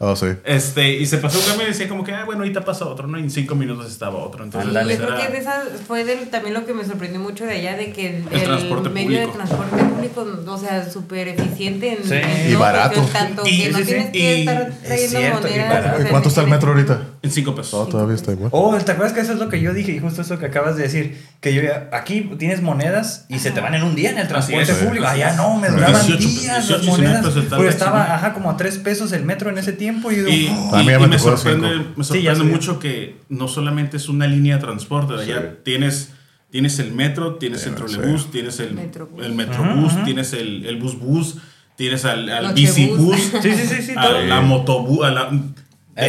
Oh, 0.00 0.14
sí. 0.14 0.26
Este, 0.44 0.92
y 0.96 1.06
se 1.06 1.18
pasó 1.18 1.38
un 1.40 1.44
camión 1.46 1.64
y 1.66 1.68
decía 1.70 1.88
como 1.88 2.04
que, 2.04 2.12
ah, 2.14 2.24
bueno, 2.24 2.42
ahorita 2.42 2.64
pasa 2.64 2.84
otro, 2.84 3.08
¿no? 3.08 3.18
Y 3.18 3.22
en 3.22 3.30
cinco 3.30 3.56
minutos 3.56 3.90
estaba 3.90 4.18
otro. 4.18 4.44
Entonces, 4.44 4.70
Y 4.70 4.74
yo 4.74 4.96
creo 4.96 5.08
era- 5.16 5.26
que 5.26 5.32
de 5.32 5.38
esa 5.38 5.62
fue 5.88 6.04
del- 6.04 6.28
también 6.30 6.54
lo 6.54 6.64
que 6.64 6.72
me 6.72 6.84
sorprendió 6.84 7.18
mucho 7.18 7.44
de 7.44 7.54
allá, 7.54 7.76
de 7.76 7.90
que 7.92 8.18
el, 8.18 8.24
El 8.30 8.44
transporte 8.44 8.90
medio 8.90 9.06
público. 9.08 9.26
de 9.26 9.32
transporte 9.38 9.76
público, 9.84 10.26
o 10.52 10.58
sea, 10.58 10.88
súper 10.88 11.26
eficiente 11.28 11.94
en, 12.00 12.04
Sí. 12.04 12.14
en 12.14 12.46
Y 12.48 12.50
todo, 12.52 12.60
barato. 12.60 13.00
Tanto 13.12 13.42
Y- 13.44 13.64
que 13.64 13.70
no 13.70 13.78
sí, 13.78 13.84
sí, 13.84 13.90
tienes 13.90 14.08
y 14.08 14.12
que 14.12 14.40
estar 14.40 14.68
es 14.84 15.10
trayendo 15.10 15.38
y 15.38 15.50
monedas. 15.50 16.06
¿Cuánto 16.10 16.28
está 16.28 16.40
el 16.42 16.46
metro 16.48 16.70
ahorita? 16.70 17.02
en 17.20 17.32
cinco 17.32 17.52
pesos. 17.56 17.74
Oh, 17.74 17.86
todavía 17.86 18.14
está 18.14 18.30
igual. 18.30 18.48
Oh, 18.52 18.76
¿te 18.78 18.92
acuerdas 18.92 19.12
que 19.12 19.20
eso 19.20 19.32
es 19.32 19.40
lo 19.40 19.48
que 19.48 19.60
yo 19.60 19.74
dije? 19.74 19.90
Y 19.90 19.98
justo 19.98 20.22
eso 20.22 20.38
que 20.38 20.46
acabas 20.46 20.76
de 20.76 20.84
decir. 20.84 21.20
Que 21.40 21.52
yo 21.52 21.62
aquí 21.92 22.30
tienes 22.38 22.62
monedas 22.62 23.26
y 23.28 23.40
se 23.40 23.50
te 23.50 23.60
van 23.60 23.74
en 23.74 23.82
un 23.82 23.96
día 23.96 24.10
en 24.10 24.18
el 24.18 24.28
transporte 24.28 24.70
es, 24.70 24.78
público. 24.78 25.04
Allá 25.06 25.30
es. 25.30 25.36
no, 25.36 25.56
me 25.56 25.68
duraban 25.68 25.94
18, 26.06 26.18
días 26.18 26.68
18, 26.68 26.72
las 26.72 26.80
19 26.82 27.08
monedas. 27.18 27.36
el 27.36 27.42
Porque 27.48 27.68
estaba, 27.68 28.06
¿no? 28.06 28.12
ajá, 28.14 28.32
como 28.34 28.50
a 28.50 28.56
tres 28.56 28.78
pesos 28.78 29.10
el 29.12 29.24
metro 29.24 29.50
en 29.50 29.58
ese 29.58 29.72
tiempo. 29.72 29.87
Y 30.10 30.14
digo, 30.16 30.54
oh, 30.70 30.74
A 30.76 30.82
mí 30.82 30.92
y- 30.92 31.08
me 31.08 31.18
sorprende, 31.18 31.68
me 31.96 32.44
mucho 32.44 32.78
que 32.78 33.16
no 33.28 33.48
solamente 33.48 33.96
es 33.96 34.08
una 34.08 34.26
línea 34.26 34.56
de 34.56 34.60
transporte, 34.62 35.14
allá 35.14 35.40
Sí. 35.40 35.56
tienes, 35.64 36.12
tienes 36.50 36.78
el 36.78 36.92
metro, 36.92 37.34
tienes 37.36 37.66
el 37.66 37.74
trolebús, 37.74 38.22
sí. 38.22 38.28
tienes 38.32 38.60
el 38.60 38.74
Metrobús. 38.74 39.24
el 39.24 39.34
metrobús, 39.34 40.04
tienes 40.04 40.32
el, 40.32 40.64
el 40.66 40.76
bus 40.76 40.98
bus, 40.98 41.36
tienes 41.76 42.04
al, 42.04 42.28
al 42.30 42.54
bicibús, 42.54 43.16
Sí, 43.42 43.52
sí, 43.54 43.66
sí, 43.66 43.82
sí, 43.82 43.92
a 43.96 44.08
la 44.10 44.40
motobús, 44.40 45.04
a 45.04 45.10
la, 45.10 45.30
de 45.30 45.38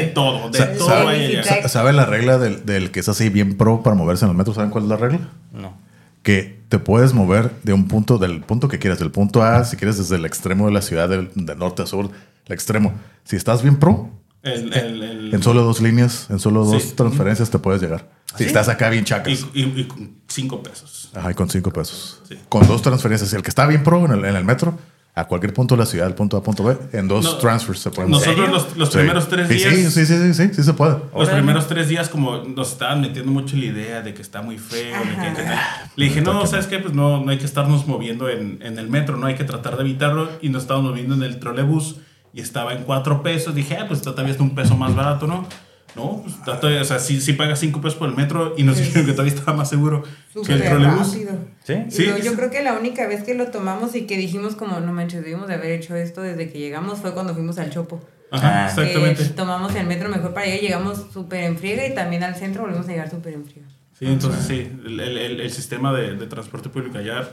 Eh, 0.04 0.12
todo, 0.14 0.50
de 0.50 0.58
sa- 0.60 0.74
todo 0.78 0.88
sabe- 0.88 1.42
¿Saben 1.68 1.96
la 1.96 2.06
regla 2.06 2.38
del, 2.38 2.66
del 2.66 2.92
que 2.92 3.00
es 3.00 3.10
así 3.10 3.30
bien 3.30 3.58
pro 3.58 3.82
para 3.84 3.96
moverse 3.96 4.26
en 4.26 4.32
el 4.32 4.38
metro? 4.38 4.54
¿Saben 4.54 4.70
cuál 4.70 4.84
es 4.86 4.90
la 4.90 4.98
regla? 4.98 5.20
No. 5.52 5.76
Que 6.22 6.60
te 6.70 6.78
puedes 6.80 7.14
mover 7.14 7.52
de 7.64 7.74
un 7.74 7.88
punto, 7.88 8.18
del 8.20 8.42
punto 8.42 8.68
que 8.68 8.78
quieras, 8.78 9.00
del 9.00 9.10
punto 9.10 9.42
A, 9.42 9.64
si 9.66 9.78
quieres 9.78 9.98
desde 9.98 10.18
el 10.18 10.26
extremo 10.26 10.68
de 10.68 10.74
la 10.74 10.82
ciudad, 10.84 11.10
del, 11.10 11.32
de 11.34 11.56
norte 11.56 11.82
a 11.82 11.86
sur, 11.88 12.12
el 12.50 12.54
extremo. 12.54 12.94
Si 13.24 13.36
estás 13.36 13.62
bien 13.62 13.78
pro, 13.78 14.10
El, 14.42 14.74
el, 14.74 15.04
el- 15.04 15.34
en 15.34 15.44
solo 15.44 15.64
dos 15.64 15.82
líneas, 15.82 16.28
en 16.30 16.40
solo 16.40 16.64
dos 16.66 16.82
Sí. 16.84 16.94
transferencias 16.96 17.50
te 17.50 17.60
puedes 17.60 17.82
llegar. 17.82 18.10
Si 18.36 18.38
¿Sí? 18.40 18.44
estás 18.46 18.70
acá 18.70 18.90
bien 18.90 19.04
chacas. 19.06 19.46
y- 19.54 19.62
y 19.64 19.84
con 19.86 20.12
cinco 20.28 20.64
pesos. 20.64 21.12
Ajá, 21.14 21.32
y 21.32 21.34
con 21.34 21.50
cinco 21.50 21.72
pesos. 21.72 22.22
Sí. 22.28 22.38
Con 22.48 22.66
dos 22.68 22.82
transferencias. 22.82 23.34
El 23.34 23.42
que 23.44 23.50
está 23.50 23.66
bien 23.68 23.84
pro 23.84 24.06
en 24.06 24.12
el, 24.12 24.26
en 24.26 24.36
el 24.36 24.46
metro, 24.46 24.78
a 25.16 25.26
cualquier 25.26 25.54
punto 25.54 25.76
de 25.76 25.80
la 25.80 25.86
ciudad, 25.86 26.06
del 26.06 26.16
punto 26.16 26.38
A, 26.38 26.44
punto 26.44 26.64
B, 26.64 26.78
en 26.94 27.08
dos 27.10 27.26
No, 27.26 27.36
transfers 27.38 27.80
se 27.80 27.90
pueden. 27.92 28.12
Nosotros 28.12 28.50
los, 28.50 28.78
los 28.78 28.90
Sí. 28.90 28.98
primeros 29.00 29.28
tres 29.28 29.50
días... 29.50 29.74
Sí, 29.74 29.90
sí, 29.92 30.06
sí, 30.06 30.18
sí, 30.18 30.34
sí, 30.34 30.50
sí 30.54 30.64
se 30.64 30.74
puede. 30.74 30.92
Los 30.94 31.02
Órale. 31.14 31.34
primeros 31.34 31.68
tres 31.68 31.90
días 31.90 32.08
como 32.08 32.38
nos 32.44 32.72
estaban 32.72 33.02
metiendo 33.02 33.30
mucho 33.32 33.58
la 33.58 33.66
idea 33.66 34.02
de 34.02 34.14
que 34.14 34.22
está 34.22 34.42
muy 34.42 34.58
feo. 34.58 34.98
de 34.98 35.34
que-. 35.34 35.50
Le 35.98 36.06
dije, 36.06 36.22
no, 36.22 36.46
¿sabes 36.48 36.68
qué? 36.68 36.80
Pues 36.80 36.94
no, 36.94 37.22
no 37.26 37.30
hay 37.32 37.38
que 37.40 37.46
estarnos 37.46 37.86
moviendo 37.88 38.30
en, 38.30 38.60
en 38.62 38.80
el 38.80 38.88
metro, 38.88 39.18
no 39.18 39.26
hay 39.28 39.36
que 39.36 39.44
tratar 39.44 39.76
de 39.76 39.82
evitarlo. 39.82 40.30
Y 40.42 40.48
nos 40.50 40.62
estábamos 40.62 40.92
moviendo 40.92 41.16
en 41.16 41.24
el 41.24 41.40
trolebús 41.40 41.98
y 42.34 42.42
estaba 42.42 42.74
en 42.74 42.84
cuatro 42.84 43.22
pesos. 43.24 43.56
Dije, 43.56 43.78
ah, 43.78 43.86
pues 43.88 44.02
todavía 44.02 44.32
está 44.32 44.44
un 44.44 44.56
peso 44.56 44.76
más 44.78 44.96
barato, 44.96 45.28
¿no? 45.28 45.48
No, 45.96 46.22
pues 46.24 46.36
todavía- 46.60 46.82
o 46.82 46.86
sea, 46.86 47.00
sí, 47.00 47.20
sí 47.20 47.34
pagas 47.34 47.60
cinco 47.60 47.82
pesos 47.82 47.98
por 47.98 48.10
el 48.10 48.16
metro 48.16 48.54
y 48.56 48.64
nos 48.64 48.78
dijeron 48.78 49.08
que 49.08 49.14
todavía 49.14 49.34
estaba 49.34 49.58
más 49.58 49.70
seguro 49.70 50.04
que 50.04 50.40
el 50.40 50.46
Súper 50.60 50.70
trolebús. 50.70 51.08
rápido. 51.14 51.32
¿Sí? 51.64 51.74
Sí, 51.90 52.04
luego 52.04 52.20
sí. 52.20 52.26
yo 52.26 52.36
creo 52.36 52.52
que 52.52 52.62
la 52.64 52.74
única 52.78 53.08
vez 53.08 53.24
que 53.24 53.34
lo 53.34 53.48
tomamos 53.48 53.96
y 53.96 54.04
que 54.06 54.16
dijimos 54.16 54.56
como, 54.56 54.80
no 54.80 54.94
manches, 54.94 55.24
debimos 55.24 55.48
de 55.48 55.56
haber 55.56 55.72
hecho 55.72 55.96
esto 55.96 56.22
desde 56.22 56.52
que 56.52 56.60
llegamos 56.60 57.00
fue 57.00 57.14
cuando 57.14 57.34
fuimos 57.34 57.58
al 57.58 57.72
Chopo. 57.72 58.00
Ajá, 58.32 58.66
Ah. 58.66 58.70
exactamente. 58.70 59.26
Tomamos 59.30 59.74
el 59.76 59.88
metro 59.88 60.10
mejor 60.10 60.36
para 60.36 60.46
allá 60.46 60.58
llegamos 60.62 61.08
súper 61.12 61.46
en 61.46 61.58
friega 61.58 61.88
y 61.88 61.96
también 61.96 62.22
al 62.24 62.36
centro 62.36 62.62
volvimos 62.62 62.88
a 62.88 62.92
llegar 62.92 63.10
súper 63.10 63.34
en 63.34 63.46
friega. 63.46 63.68
Sí, 63.98 64.06
entonces 64.06 64.46
sí, 64.46 64.72
el, 64.86 65.00
el- 65.00 65.18
el- 65.18 65.42
el 65.42 65.52
sistema 65.52 65.92
de, 65.92 66.16
de 66.16 66.28
transporte 66.28 66.70
público 66.70 67.00
allá, 67.00 67.28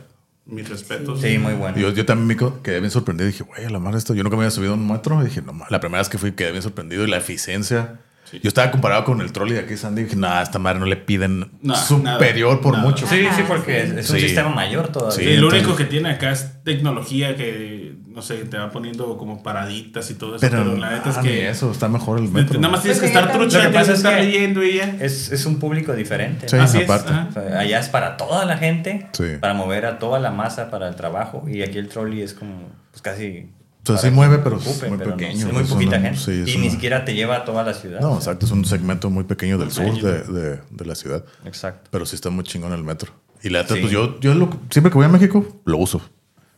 mis 0.47 0.69
respetos. 0.69 1.21
Sí, 1.21 1.39
muy 1.39 1.55
bueno. 1.55 1.77
Yo, 1.77 1.91
yo 1.91 2.07
también 2.07 2.27
me 2.27 2.63
quedé 2.63 2.81
bien 2.81 2.91
sorprendido. 2.91 3.27
Dije, 3.27 3.45
güey, 3.45 3.65
a 3.65 3.71
la 3.71 3.79
madre 3.79 3.99
esto. 3.99 4.15
Yo 4.15 4.23
nunca 4.23 4.37
me 4.37 4.45
había 4.45 4.51
subido 4.51 4.73
a 4.73 4.77
un 4.77 4.87
metro. 4.87 5.21
Y 5.21 5.27
dije, 5.27 5.43
no, 5.43 5.53
la 5.69 5.81
primera 5.81 5.99
vez 5.99 6.09
que 6.09 6.19
fui 6.19 6.33
quedé 6.33 6.53
bien 6.53 6.63
sorprendido. 6.63 7.05
Y 7.05 7.11
la 7.11 7.19
eficiencia. 7.19 8.01
Sí. 8.31 8.41
Yo 8.43 8.49
estaba 8.49 8.71
comparado 8.71 9.05
con 9.05 9.21
el 9.21 9.33
trolley 9.33 9.55
de 9.55 9.61
aquí, 9.61 9.77
Sandy. 9.77 10.03
Y 10.03 10.05
dije, 10.05 10.17
nada, 10.17 10.43
esta 10.43 10.59
madre 10.59 10.81
no 10.81 10.87
le 10.87 10.97
piden 10.97 11.49
superior 11.75 12.51
nada, 12.51 12.61
por 12.61 12.73
nada. 12.77 12.85
mucho. 12.85 13.07
Sí, 13.07 13.25
sí, 13.37 13.43
porque 13.47 13.83
es, 13.83 13.91
es 13.93 14.11
un 14.11 14.17
Sí. 14.17 14.23
sistema 14.23 14.49
mayor 14.51 14.89
todavía. 14.89 15.17
Sí, 15.17 15.23
Sí, 15.23 15.27
lo 15.29 15.35
entonces- 15.47 15.61
único 15.63 15.77
que 15.77 15.85
tiene 15.85 16.11
acá 16.11 16.33
es 16.33 16.63
tecnología 16.65 17.37
que, 17.37 17.95
no 18.09 18.23
sé, 18.23 18.37
te 18.47 18.59
va 18.59 18.71
poniendo 18.71 19.17
como 19.17 19.43
paraditas 19.43 20.11
y 20.11 20.15
todo 20.15 20.37
eso. 20.37 20.41
Pero, 20.41 20.65
Pero, 20.65 20.77
la 20.77 20.91
neta 20.91 21.11
es 21.11 21.19
ah, 21.19 21.23
que. 21.23 21.49
eso, 21.49 21.71
está 21.71 21.89
mejor 21.89 22.19
el 22.19 22.29
metro. 22.29 22.59
Nada 22.61 22.73
más 22.73 22.83
tienes 22.83 22.99
que 22.99 23.07
Pues 23.09 23.15
estar 23.17 23.29
allá 23.31 23.39
trucha, 23.39 23.59
que 23.59 23.65
Lo 23.67 23.71
que 23.71 23.79
pasa 23.79 23.93
estar 23.93 24.13
es 24.15 24.19
que- 24.19 24.25
leyendo 24.33 24.65
y 24.65 24.77
ya. 24.77 24.97
Es, 25.01 25.31
es 25.31 25.47
un 25.47 25.59
público 25.59 25.93
diferente. 25.93 26.49
Sí. 26.49 26.57
¿no? 26.57 26.63
Así 26.63 26.79
es. 26.79 26.85
aparte. 26.85 27.13
ajá. 27.13 27.27
O 27.31 27.33
sea, 27.33 27.59
allá 27.61 27.79
es 27.79 27.89
para 27.89 28.17
toda 28.17 28.45
la 28.45 28.57
gente, 28.59 29.07
Sí. 29.13 29.25
para 29.41 29.55
mover 29.55 29.87
a 29.87 29.99
toda 29.99 30.19
la 30.19 30.31
masa 30.31 30.71
para 30.71 30.89
el 30.89 30.97
trabajo. 30.97 31.45
Y 31.49 31.63
aquí 31.63 31.79
el 31.79 31.89
trolley 31.89 32.23
es 32.23 32.35
como, 32.35 32.71
pues 32.91 33.03
casi. 33.03 33.51
O 33.95 33.97
sea, 33.99 34.11
sí 34.11 34.15
mueve, 34.15 34.39
pero 34.39 34.59
es 34.59 34.65
muy 34.67 34.99
pero 34.99 35.11
no, 35.11 35.17
pequeño, 35.17 35.47
es 35.47 35.53
muy 35.53 35.63
es 35.63 35.69
poquita 35.69 35.97
una- 35.99 36.01
gente. 36.11 36.19
sí, 36.19 36.45
y 36.55 36.59
ni 36.59 36.71
siquiera 36.71 37.05
te 37.05 37.15
lleva 37.15 37.37
a 37.37 37.45
toda 37.45 37.63
la 37.63 37.75
ciudad. 37.75 38.01
No, 38.01 38.17
exacto. 38.17 38.47
Es 38.47 38.53
un 38.53 38.65
segmento 38.65 39.11
muy 39.11 39.25
pequeño 39.25 39.59
del 39.59 39.71
sur 39.71 40.01
de, 40.01 40.23
de- 40.25 40.61
de 40.71 40.85
la 40.85 40.95
ciudad. 40.95 41.25
Exacto. 41.45 41.89
Pero 41.93 42.07
sí 42.07 42.15
está 42.17 42.31
muy 42.31 42.45
chingón 42.45 42.73
el 42.73 42.83
metro. 42.85 43.13
Y 43.43 43.51
la 43.51 43.63
neta, 43.63 43.75
Sí. 43.75 43.81
pues 43.81 43.93
yo, 43.93 44.19
yo 44.21 44.35
lo- 44.35 44.51
siempre 44.71 44.91
que 44.91 44.97
voy 44.99 45.05
a 45.07 45.09
México, 45.09 45.61
lo 45.65 45.79
uso. 45.79 46.01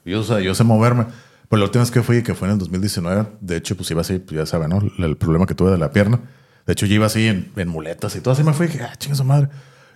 Yo, 0.04 0.20
o 0.20 0.24
sea, 0.24 0.40
yo 0.40 0.54
sé 0.54 0.64
moverme. 0.64 1.06
Pero 1.50 1.60
la 1.60 1.64
última 1.66 1.82
vez 1.82 1.90
que 1.90 2.02
fui, 2.02 2.22
que 2.22 2.34
fue 2.34 2.48
en 2.48 2.52
el 2.52 2.58
2019, 2.58 3.26
de 3.40 3.56
hecho, 3.56 3.74
pues 3.76 3.90
iba 3.90 4.02
así, 4.02 4.18
pues 4.18 4.36
ya 4.38 4.46
saben, 4.46 4.68
¿no? 4.70 4.78
El, 4.98 5.04
el 5.04 5.16
problema 5.16 5.46
que 5.46 5.54
tuve 5.54 5.70
de 5.70 5.78
la 5.78 5.90
pierna. 5.92 6.20
De 6.66 6.72
hecho, 6.74 6.84
yo 6.86 6.94
iba 6.94 7.06
así 7.06 7.26
en, 7.26 7.50
en 7.56 7.68
muletas 7.68 8.14
y 8.16 8.20
todo. 8.20 8.32
Así 8.34 8.42
me 8.44 8.52
fui 8.52 8.66
y 8.66 8.68
dije, 8.68 8.84
ah, 8.84 8.94
chinga 8.98 9.14
su 9.16 9.24
madre. 9.24 9.48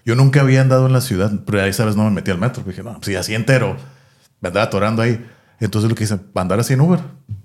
Yo 0.05 0.15
nunca 0.17 0.41
había 0.41 0.63
andado 0.63 0.87
en 0.87 0.93
la 0.95 1.01
ciudad, 1.03 1.31
pero 1.47 1.61
ahí, 1.63 1.73
sabes, 1.73 1.95
no 1.95 2.05
me 2.05 2.11
metí 2.11 2.31
al 2.31 2.39
metro. 2.39 2.63
Dije, 2.67 2.83
no, 2.83 2.99
pues 3.01 3.15
así 3.17 3.35
entero. 3.35 3.77
Me 4.41 4.49
andaba 4.49 4.65
atorando 4.67 5.03
ahí. 5.03 5.25
Entonces 5.61 5.89
lo 5.89 5.95
que 5.97 6.05
hice, 6.05 6.19
andar 6.35 6.59
así 6.61 6.73
en 6.73 6.81
Uber. 6.81 7.01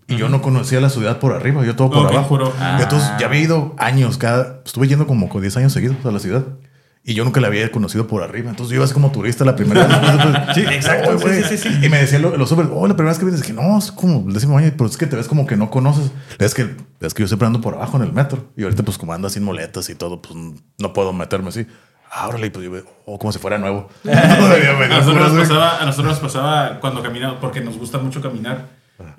Y 0.08 0.16
yo 0.18 0.30
no 0.30 0.42
conocía 0.42 0.80
la 0.82 0.90
ciudad 0.90 1.20
por 1.20 1.34
arriba, 1.34 1.64
yo 1.66 1.76
todo 1.76 1.90
por 1.92 2.06
Ok, 2.06 2.12
abajo. 2.14 2.28
juro. 2.30 2.54
Ah. 2.60 2.80
Entonces 2.82 3.10
ya 3.20 3.28
había 3.28 3.42
ido 3.42 3.76
años, 3.78 4.18
cada, 4.18 4.62
estuve 4.66 4.88
yendo 4.88 5.06
como 5.06 5.30
con 5.30 5.42
10 5.42 5.58
años 5.58 5.74
seguidos 5.74 5.98
a 6.06 6.12
la 6.12 6.20
ciudad. 6.20 6.44
Y 7.04 7.14
yo 7.14 7.24
nunca 7.24 7.40
la 7.40 7.48
había 7.48 7.72
conocido 7.72 8.06
por 8.06 8.22
arriba. 8.22 8.50
Entonces 8.50 8.72
yo 8.72 8.76
iba 8.78 8.84
así 8.86 8.94
como 8.94 9.12
turista 9.12 9.46
la 9.46 9.56
primera 9.56 9.86
vez. 9.86 9.98
Sí, 10.56 10.62
exacto, 10.62 11.12
Ay, 11.12 11.18
sí, 11.20 11.24
güey. 11.24 11.44
sí, 11.44 11.58
sí, 11.58 11.70
sí. 11.70 11.86
Y 11.86 11.90
me 11.90 12.00
decían 12.00 12.22
lo- 12.22 12.36
los 12.36 12.52
Uber, 12.52 12.68
oh, 12.74 12.86
la 12.88 12.96
primera 12.96 13.12
vez 13.12 13.20
que 13.20 13.24
vienes, 13.26 13.42
dije, 13.42 13.54
no, 13.54 13.78
es 13.78 13.92
como 13.94 14.28
el 14.28 14.34
décimo 14.34 14.58
año, 14.58 14.72
pero 14.76 14.90
es 14.90 14.98
que 14.98 15.06
te 15.08 15.16
ves 15.16 15.28
como 15.30 15.46
que 15.46 15.56
no 15.56 15.70
conoces. 15.70 16.12
Es 16.40 16.54
que, 16.54 16.76
es 17.00 17.14
que 17.14 17.24
yo 17.24 17.28
siempre 17.28 17.46
ando 17.48 17.62
por 17.62 17.76
abajo 17.76 17.96
en 17.98 18.04
el 18.04 18.12
metro. 18.12 18.48
Y 18.58 18.64
ahorita, 18.64 18.84
pues, 18.84 18.98
como 18.98 19.14
ando 19.14 19.30
en 19.34 19.44
moletas 19.44 19.90
y 19.90 19.96
todo, 19.96 20.22
pues 20.22 20.36
no 20.80 20.92
puedo 20.94 21.14
meterme 21.14 21.48
así. 21.50 21.66
Ah, 22.12 22.28
órale, 22.28 22.50
pues 22.52 22.64
yo 22.66 22.72
veo, 22.72 22.84
oh, 23.06 23.20
como 23.20 23.32
si 23.32 23.40
fuera 23.40 23.58
nuevo. 23.58 23.90
A 24.08 24.88
nosotros, 24.88 25.34
nos 25.34 25.48
pasaba, 25.48 25.82
a 25.82 25.86
nosotros 25.86 26.14
nos 26.14 26.20
pasaba 26.20 26.80
cuando 26.80 27.02
caminamos, 27.04 27.38
porque 27.40 27.62
nos 27.62 27.78
gusta 27.78 27.98
mucho 27.98 28.22
caminar. 28.22 28.66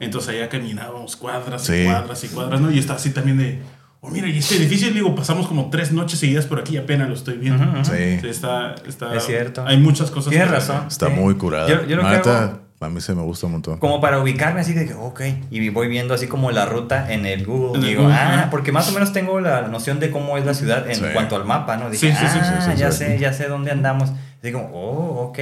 Entonces 0.00 0.30
allá 0.34 0.48
caminábamos 0.48 1.14
cuadras 1.16 1.62
Sí. 1.64 1.74
y 1.82 1.84
cuadras 1.84 2.24
y 2.24 2.28
cuadras, 2.28 2.60
¿no? 2.60 2.70
Y 2.70 2.78
estaba 2.78 2.98
así 2.98 3.10
también 3.10 3.38
de, 3.38 3.62
oh, 4.00 4.10
mira, 4.10 4.26
y 4.28 4.38
este 4.38 4.56
edificio, 4.56 4.90
digo, 4.90 5.14
pasamos 5.14 5.46
como 5.46 5.70
tres 5.70 5.92
noches 5.92 6.18
seguidas 6.18 6.46
por 6.46 6.58
aquí 6.58 6.76
apenas 6.76 7.08
lo 7.08 7.14
estoy 7.14 7.36
viendo. 7.36 7.84
Sí. 7.84 8.18
Sí, 8.20 8.26
está, 8.28 8.74
está, 8.86 9.14
Es 9.14 9.24
cierto. 9.26 9.64
Hay 9.66 9.76
muchas 9.78 10.10
cosas. 10.10 10.30
Tienes 10.30 10.48
que- 10.48 10.54
razón. 10.54 10.84
Está 10.88 11.06
Sí. 11.06 11.12
muy 11.12 11.34
curada. 11.36 11.68
Yo, 11.68 11.86
yo 11.86 11.96
lo 11.96 12.02
que 12.02 12.08
hago- 12.08 12.60
A 12.80 12.88
mí 12.88 13.00
se 13.00 13.12
me 13.14 13.22
gusta 13.22 13.46
un 13.46 13.52
montón. 13.52 13.78
Como 13.78 14.00
para 14.00 14.20
ubicarme 14.20 14.60
así 14.60 14.72
de 14.72 14.86
que, 14.86 14.94
ok, 14.94 15.20
y 15.50 15.68
voy 15.70 15.88
viendo 15.88 16.14
así 16.14 16.28
como 16.28 16.50
la 16.52 16.64
ruta 16.66 17.12
en 17.12 17.26
el 17.26 17.44
Google. 17.44 17.82
Y 17.84 17.88
digo, 17.90 18.08
ah, 18.08 18.46
porque 18.52 18.70
más 18.70 18.88
o 18.88 18.92
menos 18.92 19.12
tengo 19.12 19.40
la 19.40 19.62
noción 19.62 19.98
de 19.98 20.10
cómo 20.12 20.38
es 20.38 20.46
la 20.46 20.54
ciudad 20.54 20.88
en 20.88 20.94
Sí. 20.96 21.04
cuanto 21.12 21.34
al 21.34 21.44
mapa, 21.44 21.76
¿no? 21.76 21.90
Dije, 21.90 22.12
Sí, 22.12 22.16
sí, 22.16 22.26
sí, 22.32 22.38
ah, 22.40 22.60
sí, 22.64 22.70
sí, 22.72 22.78
ya 22.78 22.92
sí. 22.92 22.98
sé, 22.98 23.18
ya 23.18 23.32
sé 23.32 23.48
dónde 23.48 23.72
andamos. 23.72 24.10
Digo, 24.42 24.60
oh, 24.72 25.26
ok. 25.28 25.38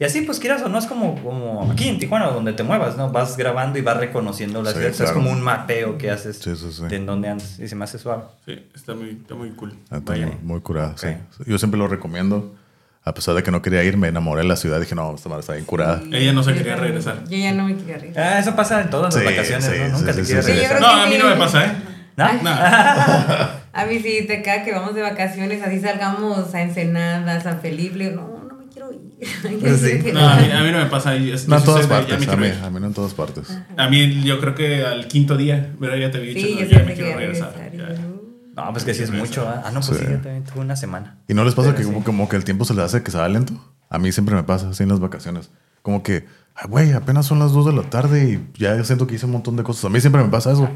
Y 0.00 0.04
así, 0.04 0.22
pues 0.22 0.40
quieras 0.40 0.60
o 0.62 0.68
no, 0.68 0.76
es 0.78 0.86
como, 0.86 1.14
como 1.22 1.70
aquí 1.70 1.86
en 1.88 2.00
Tijuana, 2.00 2.26
donde 2.26 2.52
te 2.54 2.64
muevas, 2.64 2.96
¿no? 2.96 3.10
Vas 3.12 3.36
grabando 3.36 3.78
y 3.78 3.82
vas 3.82 3.98
reconociendo 3.98 4.60
la 4.60 4.70
Sí, 4.72 4.78
ciudad. 4.78 4.90
Claro. 4.92 5.04
Es 5.04 5.12
como 5.12 5.30
un 5.30 5.40
mapeo 5.40 5.96
que 5.96 6.10
haces 6.10 6.38
Sí, 6.38 6.56
sí, 6.56 6.72
sí. 6.72 6.82
de 6.88 6.96
en 6.96 7.06
dónde 7.06 7.28
andas. 7.28 7.60
Y 7.60 7.68
se 7.68 7.76
me 7.76 7.84
hace 7.84 7.98
suave. 8.00 8.24
Sí, 8.44 8.58
está 8.74 8.94
muy, 8.94 9.10
está 9.10 9.36
muy 9.36 9.50
cool. 9.50 9.72
Ah, 9.90 9.98
está 9.98 10.14
muy, 10.16 10.32
muy 10.42 10.60
curada, 10.60 10.94
sí. 10.96 11.06
Ok. 11.38 11.46
Yo 11.46 11.56
siempre 11.58 11.78
lo 11.78 11.86
recomiendo. 11.86 12.52
A 13.04 13.14
pesar 13.14 13.34
de 13.34 13.42
que 13.42 13.50
no 13.50 13.62
quería 13.62 13.82
ir, 13.82 13.96
me 13.96 14.08
enamoré 14.08 14.42
de 14.42 14.48
la 14.48 14.54
ciudad. 14.56 14.78
Dije, 14.80 14.94
no, 14.94 15.12
esta 15.14 15.28
madre 15.28 15.40
está 15.40 15.54
bien 15.54 15.64
curada. 15.64 16.00
Ella 16.12 16.32
no 16.32 16.42
se 16.44 16.54
quería 16.54 16.76
regresar. 16.76 17.24
Yo 17.28 17.36
ya 17.36 17.52
no 17.52 17.64
me 17.64 17.74
quería 17.76 17.96
regresar. 17.98 18.22
Ah, 18.34 18.38
eso 18.38 18.54
pasa 18.54 18.80
en 18.80 18.90
todas 18.90 19.12
las 19.12 19.22
Sí, 19.22 19.28
vacaciones, 19.28 19.64
sí, 19.64 19.72
¿no? 19.90 19.98
Nunca 19.98 20.12
sí, 20.12 20.18
te 20.18 20.24
sí, 20.24 20.26
quieres 20.26 20.44
sí. 20.46 20.52
regresar. 20.52 20.80
No, 20.80 20.86
a 20.86 21.06
mí 21.06 21.16
no 21.18 21.26
me 21.28 21.36
pasa, 21.36 21.64
¿eh? 21.66 21.72
¿No? 22.16 22.32
No. 22.42 22.50
A 23.74 23.86
mí 23.86 23.98
sí, 24.00 24.26
te 24.26 24.42
cae 24.42 24.62
que 24.64 24.70
vamos 24.72 24.94
de 24.94 25.00
vacaciones, 25.00 25.62
así 25.62 25.80
salgamos 25.80 26.54
a 26.54 26.60
Ensenada, 26.60 27.36
a 27.36 27.40
San 27.40 27.58
Felipe. 27.60 28.10
No, 28.10 28.44
no 28.46 28.54
me 28.54 28.66
quiero 28.70 28.92
ir. 28.92 29.00
Quiero 30.02 30.12
No, 30.20 30.28
a 30.28 30.36
mí, 30.36 30.50
a 30.52 30.62
mí 30.62 30.70
no 30.72 30.78
me 30.78 30.86
pasa. 30.90 31.16
es- 31.16 31.48
No 31.48 31.56
en 31.56 31.64
todas 31.64 31.86
partes. 31.86 32.18
me 32.26 32.32
A 32.32 32.36
mí, 32.36 32.48
a 32.64 32.68
mí 32.70 32.80
no 32.80 32.86
en 32.88 32.92
todas 32.92 33.14
partes. 33.14 33.58
A 33.78 33.88
mí, 33.88 34.22
yo 34.24 34.38
creo 34.40 34.54
que 34.54 34.84
al 34.84 35.08
quinto 35.08 35.38
día, 35.38 35.70
¿verdad? 35.78 35.96
Ya 35.96 36.10
te 36.10 36.18
había 36.18 36.34
dicho, 36.34 36.46
Sí, 36.46 36.54
no, 36.60 36.66
ya 36.66 36.78
me 36.80 36.92
quiero 36.92 36.96
quería 36.96 37.16
regresar. 37.16 37.54
regresar. 37.56 37.92
y 37.94 37.96
ya. 37.96 38.06
No, 38.54 38.70
pues 38.72 38.84
que 38.84 38.92
sí 38.94 39.02
es 39.02 39.10
mucho. 39.10 39.48
¿ah? 39.48 39.62
Ah, 39.64 39.70
no, 39.72 39.80
pues 39.80 39.98
sí, 39.98 40.04
Sí. 40.04 40.10
yo 40.10 40.18
también 40.20 40.44
tuve 40.44 40.60
una 40.60 40.76
semana. 40.76 41.18
¿Y 41.28 41.34
no 41.34 41.44
les 41.44 41.54
pasa 41.54 41.68
Pero 41.68 41.78
que 41.78 41.84
sí. 41.84 41.90
como, 41.90 42.04
como 42.04 42.28
que 42.28 42.36
el 42.36 42.44
tiempo 42.44 42.64
se 42.64 42.74
les 42.74 42.84
hace 42.84 43.02
que 43.02 43.10
se 43.10 43.18
va 43.18 43.28
lento? 43.28 43.54
A 43.88 43.98
mí 43.98 44.12
siempre 44.12 44.34
me 44.34 44.42
pasa 44.44 44.68
así 44.70 44.82
en 44.82 44.88
las 44.90 45.00
vacaciones. 45.00 45.50
Como 45.82 46.02
que, 46.02 46.26
ay, 46.54 46.68
güey, 46.68 46.92
apenas 46.92 47.26
son 47.26 47.38
las 47.38 47.52
2 47.52 47.66
de 47.66 47.72
la 47.72 47.82
tarde 47.82 48.24
y 48.54 48.58
ya 48.60 48.82
siento 48.84 49.06
que 49.06 49.14
hice 49.16 49.26
un 49.26 49.32
montón 49.32 49.56
de 49.56 49.62
cosas. 49.62 49.84
A 49.86 49.88
mí 49.88 50.00
siempre 50.00 50.22
me 50.22 50.28
pasa 50.28 50.52
eso. 50.52 50.68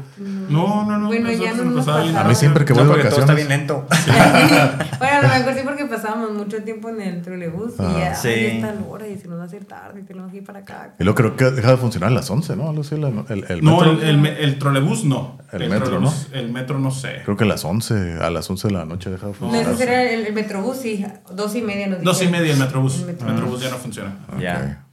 No, 0.49 0.85
no, 0.85 0.97
no. 0.97 1.07
Bueno, 1.07 1.31
ya 1.31 1.53
no 1.53 1.63
nos 1.65 1.85
pasaba. 1.85 2.21
A 2.21 2.23
mí 2.23 2.35
siempre 2.35 2.65
que 2.65 2.73
voy 2.73 2.83
No, 2.83 2.89
de 2.89 2.95
porque 2.95 3.09
todo 3.09 3.19
está 3.21 3.33
vacaciones. 3.33 3.47
bien 3.47 3.59
lento. 3.67 3.87
bueno, 4.99 5.17
a 5.17 5.21
lo 5.21 5.27
mejor 5.45 5.53
sí 5.53 5.59
porque 5.63 5.85
pasábamos 5.85 6.31
mucho 6.33 6.63
tiempo 6.63 6.89
en 6.89 7.01
el 7.01 7.21
trolebús 7.21 7.73
y 7.79 7.83
Ah. 7.83 7.95
ya, 7.99 8.15
Sí. 8.15 8.29
está 8.29 8.73
la 8.73 8.81
hora 8.87 9.07
y 9.07 9.17
se 9.17 9.27
nos 9.27 9.37
va 9.39 9.43
a 9.43 9.45
hacer 9.45 9.65
tarde 9.65 9.99
y 10.01 10.03
tenemos 10.03 10.31
que 10.31 10.37
ir 10.37 10.43
para 10.43 10.59
acá. 10.59 10.95
Y 10.99 11.03
luego 11.03 11.15
creo 11.15 11.35
que 11.35 11.51
deja 11.51 11.71
de 11.71 11.77
funcionar 11.77 12.09
a 12.09 12.13
las 12.13 12.29
11, 12.29 12.55
¿no? 12.55 12.73
La- 12.73 13.23
el, 13.29 13.45
el 13.49 13.63
No, 13.63 13.77
metro. 13.81 13.91
el, 13.93 14.01
el, 14.03 14.25
el 14.27 14.59
trolebús 14.59 15.03
no. 15.05 15.37
El 15.51 15.69
metro, 15.69 15.99
trolebús- 15.99 16.27
El 16.33 16.51
metro 16.51 16.79
no 16.79 16.91
sé. 16.91 17.21
Creo 17.23 17.37
que 17.37 17.43
a 17.43 17.47
las 17.47 17.63
11, 17.63 18.17
a 18.21 18.29
las 18.29 18.49
11 18.49 18.67
de 18.67 18.73
la 18.73 18.85
noche 18.85 19.09
deja 19.09 19.27
de 19.27 19.31
No, 19.33 19.37
funcionar. 19.37 19.73
ese 19.73 19.83
era 19.83 20.03
el, 20.11 20.25
el 20.27 20.33
metrobús, 20.33 20.77
sí, 20.77 21.05
dos 21.33 21.55
y 21.55 21.61
media 21.61 21.87
nos 21.87 22.01
Dos 22.03 22.21
y 22.21 22.27
media 22.27 22.51
el 22.53 22.59
metrobús. 22.59 22.95
El 22.95 23.01
El 23.01 23.07
metrobús. 23.07 23.33
metrobús 23.35 23.61
ya 23.61 23.69
no 23.69 23.77
funciona. 23.77 24.15
Ok. 24.33 24.39
Ya. 24.41 24.83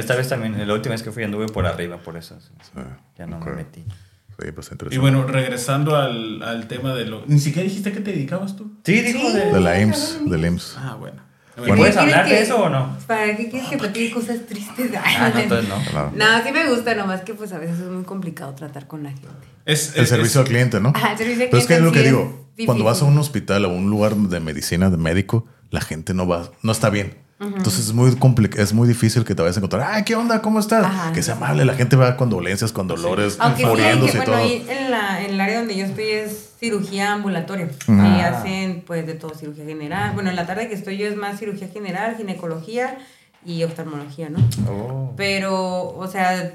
Esta 0.00 0.16
vez 0.16 0.28
también, 0.28 0.66
la 0.66 0.74
última 0.74 0.94
vez 0.94 1.02
que 1.02 1.12
fui 1.12 1.22
anduve 1.22 1.46
por 1.46 1.66
arriba, 1.66 1.98
por 1.98 2.16
eso. 2.16 2.38
sí. 2.40 2.48
Sí. 2.62 2.80
Ya 3.18 3.26
no 3.26 3.36
Ok. 3.38 3.46
me 3.46 3.52
metí. 3.56 3.80
Sí, 3.82 4.52
pues 4.52 4.72
interesante. 4.72 4.94
Y 4.94 4.98
bueno, 4.98 5.24
regresando 5.26 5.96
al, 5.96 6.42
al 6.42 6.66
tema 6.66 6.94
de 6.94 7.04
lo... 7.04 7.22
Ni 7.26 7.38
siquiera 7.40 7.68
dijiste 7.68 7.92
que 7.92 8.00
te 8.00 8.12
dedicabas 8.12 8.56
tú. 8.56 8.72
Sí, 8.84 9.00
dijo 9.02 9.28
Sí. 9.30 9.36
de... 9.36 9.52
De 9.52 9.60
la 9.60 9.78
IMSS, 9.80 10.20
del 10.30 10.44
IMSS. 10.46 10.76
Ah, 10.78 10.96
bueno. 10.98 11.22
¿Y 11.56 11.60
Bueno, 11.60 11.76
puedes 11.76 11.94
¿Quieres 11.94 12.14
hablar 12.14 12.28
de 12.28 12.40
eso 12.40 12.56
o 12.62 12.68
no? 12.70 12.96
¿Para 13.06 13.36
qué 13.36 13.50
quieres 13.50 13.68
que 13.68 13.76
platique 13.76 14.10
cosas 14.14 14.46
tristes? 14.46 14.92
Ah, 14.96 15.30
no, 15.34 15.40
entonces 15.40 15.68
no. 15.68 15.76
Claro. 15.90 16.12
No, 16.16 16.24
sí 16.42 16.52
me 16.52 16.70
gusta, 16.70 16.94
nomás 16.94 17.20
que 17.20 17.34
pues 17.34 17.52
a 17.52 17.58
veces 17.58 17.80
es 17.80 17.88
muy 17.88 18.04
complicado 18.04 18.54
tratar 18.54 18.86
con 18.86 19.02
la 19.02 19.10
gente. 19.10 19.28
es, 19.66 19.94
El 19.94 20.04
es- 20.04 20.08
servicio 20.08 20.40
es- 20.40 20.46
al 20.46 20.50
cliente, 20.50 20.80
¿no? 20.80 20.92
Ajá, 20.94 21.12
el 21.12 21.18
servicio 21.18 21.42
al 21.44 21.50
Pero 21.50 21.60
es 21.60 21.66
que 21.66 21.74
es 21.74 21.80
lo 21.82 21.90
cliente 21.92 22.10
que 22.10 22.16
digo, 22.16 22.48
es 22.56 22.64
cuando 22.64 22.84
vas 22.84 22.92
a 22.96 23.00
difícil. 23.00 23.12
un 23.12 23.18
hospital 23.18 23.64
o 23.66 23.68
un 23.70 23.90
lugar 23.90 24.14
de 24.16 24.40
medicina, 24.40 24.88
de 24.88 24.96
médico, 24.96 25.44
la 25.70 25.82
gente 25.82 26.14
no 26.14 26.26
va, 26.26 26.50
no 26.62 26.72
está 26.72 26.88
bien. 26.88 27.18
Entonces 27.40 27.86
es 27.86 27.92
muy 27.94 28.14
es 28.58 28.72
muy 28.74 28.86
difícil 28.86 29.24
que 29.24 29.34
te 29.34 29.40
vayas 29.40 29.56
a 29.56 29.60
encontrar, 29.60 29.88
ay, 29.90 30.04
¿qué 30.04 30.14
onda? 30.14 30.42
¿Cómo 30.42 30.60
estás? 30.60 30.84
Ajá. 30.84 31.12
Que 31.12 31.22
sea 31.22 31.36
amable, 31.36 31.64
la 31.64 31.72
gente 31.74 31.96
va 31.96 32.16
con 32.16 32.28
dolencias, 32.28 32.70
con 32.70 32.86
dolores, 32.86 33.38
sí, 33.56 33.64
muriéndose 33.64 34.12
que, 34.12 34.18
y 34.18 34.20
bueno, 34.20 34.32
todo. 34.32 34.42
ahí 34.42 34.66
en, 34.68 34.90
la, 34.90 35.24
en 35.24 35.30
el 35.30 35.40
área 35.40 35.58
donde 35.58 35.74
yo 35.74 35.86
estoy 35.86 36.04
es 36.10 36.50
cirugía 36.60 37.12
ambulatoria. 37.14 37.70
Ahí 37.88 38.20
Ah. 38.20 38.38
hacen 38.40 38.82
pues 38.86 39.06
de 39.06 39.14
todo, 39.14 39.34
cirugía 39.34 39.64
general. 39.64 40.12
Bueno, 40.12 40.28
en 40.28 40.36
la 40.36 40.46
tarde 40.46 40.68
que 40.68 40.74
estoy 40.74 40.98
yo 40.98 41.06
es 41.06 41.16
más 41.16 41.38
cirugía 41.38 41.68
general, 41.68 42.16
ginecología 42.18 42.98
y 43.46 43.64
oftalmología, 43.64 44.28
¿no? 44.28 44.38
Oh. 44.68 45.14
Pero, 45.16 45.88
o 45.96 46.06
sea, 46.08 46.52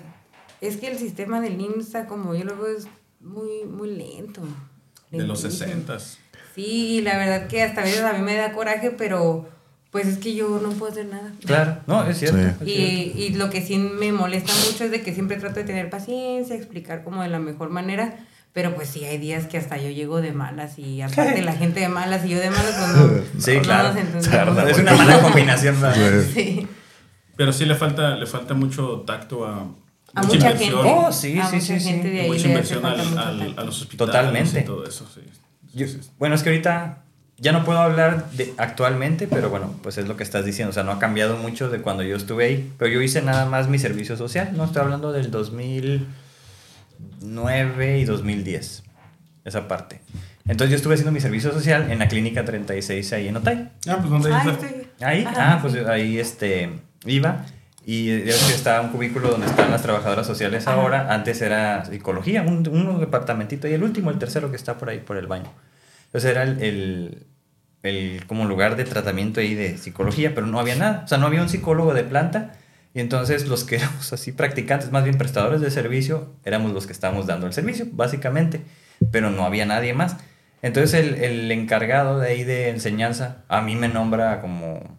es 0.61 0.77
que 0.77 0.88
el 0.88 0.99
sistema 0.99 1.41
del 1.41 1.59
IMSS, 1.59 2.05
como 2.07 2.36
yo 2.36 2.43
lo 2.43 2.55
veo, 2.57 2.77
es 2.77 2.88
muy, 3.21 3.65
muy 3.67 3.89
lento. 3.95 4.41
De 5.09 5.23
los 5.23 5.41
lentísimo. 5.41 5.71
60 5.71 5.97
Sí, 6.53 7.01
la 7.01 7.17
verdad 7.17 7.47
que 7.47 7.63
hasta 7.63 7.81
a 7.81 7.83
veces 7.83 8.01
a 8.03 8.13
mí 8.13 8.21
me 8.21 8.36
da 8.36 8.51
coraje, 8.53 8.91
pero 8.91 9.49
pues 9.95 10.07
es 10.07 10.17
que 10.17 10.35
yo 10.35 10.59
no 10.61 10.71
puedo 10.71 10.91
hacer 10.91 11.05
nada. 11.05 11.31
Claro, 11.45 11.77
no, 11.87 12.03
es 12.05 12.19
cierto. 12.19 12.37
Sí. 12.37 12.43
es 12.43 12.55
cierto. 12.57 12.65
Y, 12.65 13.13
y 13.23 13.29
lo 13.35 13.49
que 13.49 13.61
sí 13.61 13.77
me 13.77 14.11
molesta 14.11 14.51
mucho 14.69 14.83
es 14.83 14.91
de 14.91 15.01
que 15.01 15.13
siempre 15.13 15.37
trato 15.37 15.55
de 15.55 15.63
tener 15.63 15.89
paciencia, 15.89 16.53
explicar 16.53 17.05
como 17.05 17.21
de 17.23 17.29
la 17.29 17.39
mejor 17.39 17.69
manera, 17.69 18.17
pero 18.51 18.75
pues 18.75 18.89
sí 18.89 19.05
hay 19.05 19.17
días 19.19 19.45
que 19.47 19.57
hasta 19.57 19.77
yo 19.77 19.89
llego 19.89 20.19
de 20.19 20.33
malas 20.33 20.77
y 20.77 21.01
aparte 21.01 21.41
la 21.41 21.53
gente 21.53 21.79
de 21.79 21.87
malas 21.87 22.25
y 22.25 22.29
yo 22.31 22.39
de 22.39 22.49
malas, 22.49 22.75
pues 22.77 22.89
no. 22.97 23.21
Sí, 23.41 23.55
no 23.55 23.61
claro. 23.61 23.97
entendemos. 23.97 24.67
Es 24.69 24.77
una 24.79 24.95
mala 24.95 25.21
combinación. 25.21 25.79
¿verdad? 25.79 26.23
Sí. 26.33 26.67
Pero 27.37 27.53
sí 27.53 27.63
le 27.65 27.75
falta, 27.75 28.15
le 28.17 28.25
falta 28.25 28.53
mucho 28.53 29.03
tacto 29.07 29.45
a, 29.45 29.61
A 30.13 30.23
mucha 30.23 30.49
gente. 30.49 30.65
inversión, 30.65 30.81
Oh, 30.85 31.11
sí, 31.13 31.39
A 31.39 31.45
sí, 31.47 31.55
mucha 31.55 31.67
sí, 31.67 31.79
sí. 31.79 31.89
gente 31.89 32.09
de 32.09 32.19
ahí 32.21 32.27
mucha 32.27 32.47
inversión 32.49 32.85
al- 32.85 32.99
al- 33.17 33.53
a 33.57 33.63
los 33.63 33.81
hospitales 33.81 34.13
Totalmente. 34.13 34.59
y 34.59 34.63
todo 34.65 34.85
eso, 34.85 35.05
sí. 35.13 35.21
Yo- 35.73 35.87
Sí, 35.87 35.99
sí. 36.01 36.09
bueno, 36.19 36.35
es 36.35 36.43
que 36.43 36.49
ahorita 36.49 37.04
ya 37.38 37.51
no 37.51 37.65
puedo 37.65 37.79
hablar 37.79 38.29
de 38.31 38.53
actualmente, 38.57 39.27
pero 39.27 39.49
bueno, 39.49 39.73
pues 39.83 39.97
es 39.97 40.07
lo 40.07 40.15
que 40.17 40.23
estás 40.23 40.45
diciendo. 40.45 40.69
O 40.69 40.73
sea, 40.73 40.83
no 40.83 40.91
ha 40.91 40.99
cambiado 40.99 41.36
mucho 41.38 41.69
de 41.69 41.81
cuando 41.81 42.01
yo 42.03 42.15
estuve 42.15 42.45
ahí. 42.45 42.71
Pero 42.77 42.91
yo 42.91 43.01
hice 43.01 43.21
nada 43.21 43.45
más 43.45 43.67
mi 43.67 43.77
servicio 43.79 44.15
social. 44.17 44.51
No 44.55 44.63
estoy 44.65 44.81
hablando 44.83 45.11
del 45.11 45.31
2009 47.21 47.99
y 47.99 48.05
2010. 48.05 48.83
Esa 49.43 49.67
parte. 49.67 50.01
Entonces 50.47 50.69
yo 50.71 50.75
estuve 50.77 50.93
haciendo 50.93 51.11
mi 51.11 51.19
servicio 51.19 51.51
social 51.51 51.91
en 51.91 51.99
la 51.99 52.07
clínica 52.07 52.45
36 52.45 53.13
ahí 53.13 53.27
en 53.27 53.38
Otay. 53.38 53.69
Ah, 53.88 53.97
pues 53.99 54.09
¿dónde 54.09 54.33
Ay, 54.33 54.49
está? 54.49 54.65
estoy- 54.67 54.88
Ahí, 55.01 55.25
Ajá. 55.25 55.53
ah, 55.53 55.59
pues 55.61 55.75
ahí 55.88 56.17
este, 56.19 56.69
iba. 57.05 57.45
Y 57.86 58.07
que 58.21 58.29
está 58.29 58.79
un 58.81 58.89
cubículo 58.89 59.29
donde 59.29 59.45
están 59.47 59.69
las 59.69 59.81
trabajadoras 59.83 60.25
sociales 60.25 60.65
Ajá. 60.67 60.79
ahora. 60.79 61.13
Antes 61.13 61.41
era 61.41 61.83
psicología, 61.86 62.41
un, 62.43 62.67
un 62.69 62.99
departamentito. 62.99 63.67
Y 63.67 63.73
el 63.73 63.83
último, 63.83 64.09
el 64.09 64.17
tercero 64.19 64.49
que 64.49 64.55
está 64.55 64.77
por 64.77 64.89
ahí, 64.89 64.99
por 64.99 65.17
el 65.17 65.27
baño. 65.27 65.51
Entonces 66.16 66.32
era 66.32 66.43
el, 66.43 66.63
el, 66.63 67.28
el 67.84 68.26
como 68.26 68.45
lugar 68.45 68.78
de 68.78 68.86
tratamiento 68.86 69.41
ahí 69.41 69.53
de 69.53 69.78
psicología, 69.78 70.34
pero 70.34 70.47
no 70.47 70.61
había 70.61 70.78
nada. 70.78 71.01
O 71.03 71.07
sea, 71.09 71.18
no 71.18 71.28
había 71.28 71.41
un 71.41 71.49
psicólogo 71.49 71.93
de 71.93 72.05
planta. 72.05 72.53
Y 72.93 73.01
entonces 73.01 73.49
los 73.49 73.66
que 73.66 73.76
éramos 73.80 74.13
así 74.13 74.32
practicantes, 74.32 74.93
más 74.93 75.03
bien 75.03 75.18
prestadores 75.18 75.59
de 75.59 75.70
servicio, 75.72 76.34
éramos 76.45 76.72
los 76.72 76.88
que 76.88 76.93
estábamos 76.93 77.28
dando 77.28 77.47
el 77.47 77.51
servicio, 77.51 77.88
básicamente. 77.91 78.61
Pero 79.11 79.30
no 79.30 79.43
había 79.43 79.66
nadie 79.66 79.93
más. 79.93 80.16
Entonces 80.61 80.93
el, 80.93 81.16
el 81.16 81.51
encargado 81.51 82.18
de 82.18 82.30
ahí 82.30 82.45
de 82.45 82.70
enseñanza 82.70 83.43
a 83.49 83.61
mí 83.61 83.76
me 83.76 83.89
nombra 83.89 84.39
como 84.39 84.97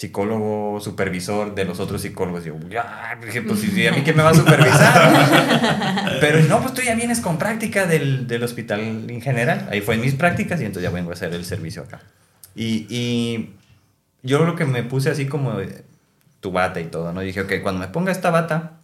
psicólogo 0.00 0.80
supervisor 0.80 1.54
de 1.54 1.66
los 1.66 1.78
otros 1.78 2.00
psicólogos. 2.00 2.42
Yo, 2.42 2.54
ya, 2.70 3.18
dije, 3.22 3.42
pues 3.42 3.60
sí, 3.60 3.86
a 3.86 3.92
mí 3.92 4.00
que 4.00 4.14
me 4.14 4.22
va 4.22 4.30
a 4.30 4.34
supervisar. 4.34 6.16
Pero 6.22 6.40
no, 6.44 6.62
pues 6.62 6.72
tú 6.72 6.80
ya 6.80 6.94
vienes 6.94 7.20
con 7.20 7.36
práctica 7.36 7.84
del, 7.84 8.26
del 8.26 8.42
hospital 8.42 8.80
en 8.80 9.20
general. 9.20 9.68
Ahí 9.70 9.82
fue 9.82 9.96
en 9.96 10.00
mis 10.00 10.14
prácticas 10.14 10.58
y 10.62 10.64
entonces 10.64 10.90
ya 10.90 10.94
vengo 10.94 11.10
a 11.10 11.12
hacer 11.12 11.34
el 11.34 11.44
servicio 11.44 11.82
acá. 11.82 12.00
Y, 12.54 12.86
y 12.88 13.50
yo 14.22 14.46
lo 14.46 14.56
que 14.56 14.64
me 14.64 14.82
puse 14.84 15.10
así 15.10 15.26
como 15.26 15.58
tu 16.40 16.50
bata 16.50 16.80
y 16.80 16.84
todo, 16.84 17.12
¿no? 17.12 17.20
Dije, 17.20 17.42
ok, 17.42 17.52
cuando 17.62 17.82
me 17.82 17.88
ponga 17.88 18.10
esta 18.10 18.30
bata, 18.30 18.78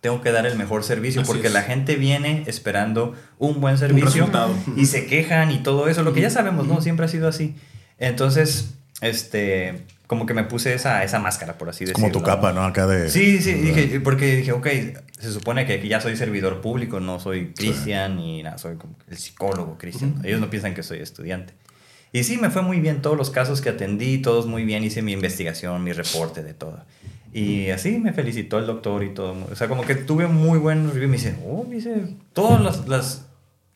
tengo 0.00 0.22
que 0.22 0.32
dar 0.32 0.46
el 0.46 0.56
mejor 0.56 0.84
servicio 0.84 1.20
Así 1.20 1.30
porque 1.30 1.48
es. 1.48 1.52
la 1.52 1.64
gente 1.64 1.96
viene 1.96 2.44
esperando 2.46 3.14
un 3.38 3.60
buen 3.60 3.76
servicio 3.76 4.06
resultado. 4.06 4.54
y 4.74 4.86
se 4.86 5.04
quejan 5.04 5.50
y 5.50 5.58
todo 5.58 5.86
eso, 5.88 6.02
lo 6.02 6.14
que 6.14 6.22
ya 6.22 6.30
sabemos, 6.30 6.66
¿no? 6.66 6.80
Siempre 6.80 7.04
ha 7.04 7.08
sido 7.10 7.28
así. 7.28 7.56
Entonces, 7.98 8.74
este, 9.02 9.84
como 10.06 10.26
que 10.26 10.34
me 10.34 10.44
puse 10.44 10.74
esa, 10.74 11.02
esa 11.04 11.18
máscara, 11.18 11.58
por 11.58 11.68
así 11.68 11.84
Es 11.84 11.90
decirlo. 11.90 12.12
como 12.12 12.20
tu 12.20 12.24
capa, 12.24 12.52
¿no? 12.52 12.64
Acá 12.64 12.86
de. 12.86 13.10
Sí, 13.10 13.40
sí, 13.42 13.54
dije, 13.54 14.00
porque 14.00 14.36
dije, 14.36 14.52
ok, 14.52 14.66
se 15.18 15.32
supone 15.32 15.66
que 15.66 15.74
aquí 15.74 15.88
ya 15.88 16.00
soy 16.00 16.16
servidor 16.16 16.60
público, 16.60 17.00
no 17.00 17.18
soy 17.18 17.52
cristian 17.54 18.16
ni 18.16 18.42
nada, 18.42 18.58
soy 18.58 18.76
como 18.76 18.96
el 19.08 19.16
psicólogo 19.16 19.78
cristian. 19.78 20.20
Ellos 20.24 20.40
no 20.40 20.50
piensan 20.50 20.74
que 20.74 20.82
soy 20.82 20.98
estudiante. 20.98 21.54
Y 22.12 22.24
sí, 22.24 22.38
me 22.38 22.50
fue 22.50 22.62
muy 22.62 22.80
bien 22.80 23.02
todos 23.02 23.16
los 23.16 23.30
casos 23.30 23.60
que 23.60 23.70
atendí, 23.70 24.18
todos 24.18 24.46
muy 24.46 24.64
bien, 24.64 24.84
hice 24.84 25.02
mi 25.02 25.12
investigación, 25.12 25.82
mi 25.82 25.92
reporte 25.92 26.42
de 26.42 26.54
todo. 26.54 26.84
Y 27.32 27.68
así 27.70 27.98
me 27.98 28.12
felicitó 28.12 28.58
el 28.58 28.66
doctor 28.66 29.02
y 29.04 29.12
todo. 29.12 29.36
O 29.50 29.56
sea, 29.56 29.68
como 29.68 29.84
que 29.84 29.94
tuve 29.94 30.26
muy 30.26 30.58
buen 30.58 30.90
review. 30.90 31.08
Me 31.08 31.16
dice, 31.16 31.36
oh, 31.44 31.64
me 31.68 31.74
dice, 31.74 32.14
todas 32.32 32.62
las, 32.62 32.88
las... 32.88 33.26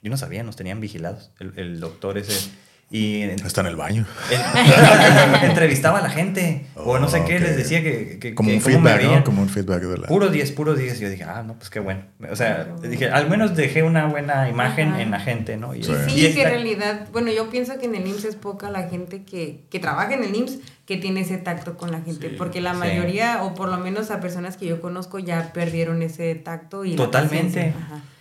Yo 0.03 0.11
no 0.11 0.17
sabía, 0.17 0.43
nos 0.43 0.57
tenían 0.57 0.81
vigilados, 0.81 1.31
el, 1.41 1.53
el 1.57 1.81
doctor 1.81 2.17
ese. 2.17 2.51
Y 2.93 3.23
Está 3.23 3.61
en 3.61 3.69
el 3.69 3.77
baño. 3.77 4.05
entrevistaba 5.43 5.99
a 5.99 6.03
la 6.03 6.11
gente, 6.11 6.67
o 6.75 6.99
no 6.99 7.09
sé 7.09 7.21
Oh, 7.21 7.25
qué, 7.25 7.39
les 7.39 7.57
decía 7.57 7.83
que... 7.83 8.19
que 8.19 8.35
Como 8.35 8.49
que 8.49 8.57
un 8.57 8.61
feedback. 8.63 9.03
¿no? 9.05 9.25
Como 9.25 9.43
un 9.43 9.49
feedback 9.49 9.83
de 9.83 9.99
la. 9.99 10.07
Puro 10.09 10.29
10, 10.29 10.53
puro 10.53 10.75
10. 10.75 10.99
Yo 10.99 11.09
dije, 11.09 11.25
ah, 11.25 11.43
no, 11.47 11.55
pues 11.55 11.71
qué 11.71 11.79
bueno. 11.81 12.03
O 12.31 12.35
sea, 12.37 12.67
dije, 12.83 13.09
al 13.09 13.29
menos 13.31 13.55
dejé 13.55 13.83
una 13.83 14.07
buena 14.07 14.49
imagen 14.49 14.89
Ajá. 14.89 15.03
en 15.03 15.11
la 15.13 15.21
gente, 15.21 15.57
¿no? 15.57 15.75
Y, 15.75 15.85
Sí. 15.85 15.93
y 16.09 16.11
Sí, 16.27 16.35
que 16.35 16.43
en 16.43 16.49
realidad, 16.51 17.09
bueno, 17.13 17.31
yo 17.31 17.49
pienso 17.51 17.79
que 17.79 17.87
en 17.87 17.95
el 17.95 18.07
IMSS 18.07 18.25
es 18.25 18.37
poca 18.37 18.71
la 18.71 18.89
gente 18.89 19.23
que, 19.25 19.61
que 19.71 19.79
trabaja 19.79 20.15
en 20.15 20.25
el 20.25 20.35
IMSS 20.35 20.59
que 20.91 20.97
tiene 20.97 21.21
ese 21.21 21.39
tacto 21.39 21.79
con 21.79 21.93
la 21.93 22.01
gente, 22.01 22.31
Sí, 22.31 22.35
porque 22.37 22.61
la 22.61 22.73
sí. 22.73 22.79
mayoría, 22.81 23.45
o 23.45 23.55
por 23.55 23.69
lo 23.69 23.79
menos 23.79 24.11
a 24.11 24.19
personas 24.19 24.57
que 24.57 24.67
yo 24.67 24.81
conozco, 24.81 25.21
ya 25.21 25.53
perdieron 25.53 26.03
ese 26.03 26.35
tacto 26.35 26.85
y 26.85 26.91
la 26.91 26.97
Totalmente. 26.97 27.73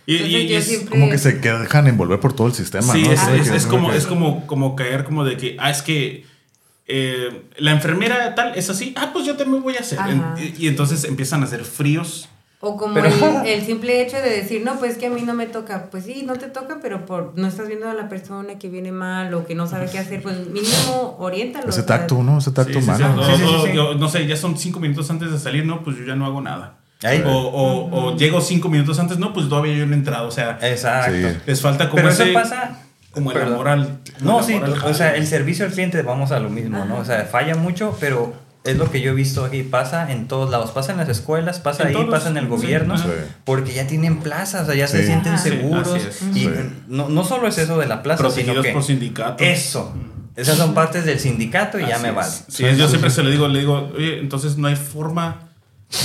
Y- 0.06 0.12
Entonces, 0.14 0.32
y- 0.32 0.36
y 0.44 0.48
yo 0.48 0.58
es 0.58 0.64
siempre- 0.66 0.90
Como 0.90 1.10
que 1.10 1.18
se 1.18 1.32
dejan 1.32 1.88
envolver 1.88 2.20
por 2.20 2.32
todo 2.32 2.46
el 2.46 2.54
sistema, 2.54 2.92
Sí, 2.92 3.02
¿no? 3.02 3.10
es, 3.12 3.66
como, 3.66 3.90
que- 3.90 3.96
es 3.96 4.06
como, 4.06 4.46
como 4.46 4.76
caer 4.76 5.02
como 5.02 5.24
de 5.24 5.36
que, 5.36 5.56
ah, 5.58 5.70
es 5.70 5.82
que 5.82 6.24
eh, 6.92 7.42
la 7.58 7.72
enfermera 7.72 8.34
tal 8.36 8.54
es 8.56 8.70
así, 8.70 8.94
ah, 8.96 9.10
pues 9.12 9.26
yo 9.26 9.36
también 9.36 9.62
voy 9.64 9.76
a 9.76 9.80
hacer. 9.80 9.98
Ajá. 9.98 10.10
En- 10.38 10.54
y, 10.56 10.64
y 10.64 10.68
entonces 10.68 11.02
empiezan 11.04 11.42
a 11.42 11.46
ser 11.48 11.64
fríos. 11.64 12.28
O 12.62 12.76
como 12.76 12.92
Pero- 12.94 13.06
el, 13.08 13.46
el 13.46 13.64
simple 13.64 14.02
hecho 14.02 14.18
de 14.18 14.28
decir, 14.28 14.62
no, 14.64 14.78
pues 14.78 14.98
que 14.98 15.06
a 15.06 15.10
mí 15.10 15.22
no 15.22 15.32
me 15.34 15.46
toca. 15.46 15.86
Pues 15.90 16.04
sí, 16.04 16.24
no 16.26 16.34
te 16.34 16.46
toca, 16.48 16.78
pero 16.82 17.06
por 17.06 17.32
no 17.36 17.46
estás 17.46 17.68
viendo 17.68 17.88
a 17.88 17.94
la 17.94 18.08
persona 18.10 18.58
que 18.58 18.68
viene 18.68 18.92
mal 18.92 19.32
o 19.32 19.46
que 19.46 19.54
no 19.54 19.66
sabe 19.66 19.86
qué 19.90 19.98
hacer, 19.98 20.20
pues 20.22 20.36
mínimo 20.48 21.16
oriéntalo. 21.18 21.70
Ese 21.70 21.82
tacto, 21.84 22.22
¿no? 22.22 22.38
Ese 22.38 22.50
Sí, 22.50 22.56
tacto 22.56 22.72
sí, 22.74 22.80
sí, 22.80 22.84
humano. 22.84 23.20
o- 23.22 23.24
Sí, 23.36 23.42
o- 23.44 23.66
yo- 23.72 23.94
no 23.94 24.08
sé, 24.10 24.26
ya 24.26 24.36
son 24.36 24.58
cinco 24.58 24.78
minutos 24.78 25.10
antes 25.10 25.32
de 25.32 25.38
salir, 25.38 25.64
no, 25.64 25.82
pues 25.82 25.96
yo 25.96 26.04
ya 26.04 26.14
no 26.16 26.26
hago 26.26 26.42
nada. 26.42 26.74
Ahí. 27.02 27.22
O, 27.26 27.30
o- 27.32 28.08
o 28.12 28.16
llego 28.16 28.42
cinco 28.42 28.68
minutos 28.68 28.98
antes, 28.98 29.18
no, 29.18 29.32
pues 29.32 29.48
todavía 29.48 29.74
yo 29.74 29.86
no 29.86 29.94
he 29.94 29.96
entrado. 29.96 30.28
O 30.28 30.30
sea, 30.30 30.58
Exacto. 30.60 31.12
Sí. 31.16 31.36
les 31.46 31.60
falta 31.62 31.88
como 31.88 31.96
Pero 32.02 32.10
eso 32.10 32.24
ese- 32.24 32.32
pasa. 32.34 32.78
como 33.10 33.32
el 33.32 33.40
amor 33.40 33.68
al. 33.68 34.00
No, 34.20 34.40
el 34.40 34.44
sí, 34.44 34.60
o 34.84 34.92
sea, 34.92 35.16
el 35.16 35.26
servicio 35.26 35.64
al 35.64 35.72
cliente, 35.72 36.02
vamos 36.02 36.30
a 36.30 36.38
lo 36.40 36.50
mismo, 36.50 36.84
¿no? 36.84 36.98
O 36.98 37.04
sea, 37.06 37.24
falla 37.24 37.54
mucho, 37.56 37.96
pero 38.00 38.34
es 38.64 38.76
lo 38.76 38.90
que 38.90 39.00
yo 39.00 39.12
he 39.12 39.14
visto 39.14 39.44
aquí, 39.44 39.62
pasa 39.62 40.12
en 40.12 40.28
todos 40.28 40.50
lados, 40.50 40.70
pasa 40.72 40.92
en 40.92 40.98
las 40.98 41.08
escuelas, 41.08 41.60
pasa 41.60 41.82
En 41.84 41.88
ahí, 41.88 41.94
todos, 41.94 42.10
pasa 42.10 42.28
en 42.28 42.36
el 42.36 42.46
gobierno. 42.46 42.98
Sí. 42.98 43.04
porque 43.44 43.72
ya 43.72 43.86
tienen 43.86 44.18
plazas, 44.20 44.62
o 44.62 44.66
sea, 44.66 44.74
ya 44.74 44.86
se 44.86 45.04
sienten 45.06 45.34
Ajá. 45.34 45.42
Sí, 45.42 45.48
seguros. 45.50 45.88
Y 46.34 46.40
Sí. 46.40 46.50
no, 46.88 47.08
no 47.08 47.24
solo 47.24 47.48
es 47.48 47.56
eso 47.58 47.78
de 47.78 47.86
la 47.86 48.02
plaza, 48.02 48.30
sino 48.30 48.60
que 48.62 48.72
por 48.72 48.82
sindicatos. 48.82 49.46
eso, 49.46 49.94
esas 50.36 50.56
son 50.58 50.74
partes 50.74 51.04
del 51.06 51.18
sindicato 51.18 51.78
y 51.78 51.86
ya 51.86 51.98
me 51.98 52.08
es. 52.10 52.14
vale. 52.14 52.32
Sí, 52.48 52.64
yo 52.76 52.88
siempre 52.88 53.10
se 53.10 53.22
le 53.22 53.30
digo, 53.30 53.48
le 53.48 53.60
digo, 53.60 53.92
oye, 53.96 54.18
entonces 54.18 54.56
no 54.58 54.68
hay 54.68 54.76
forma 54.76 55.48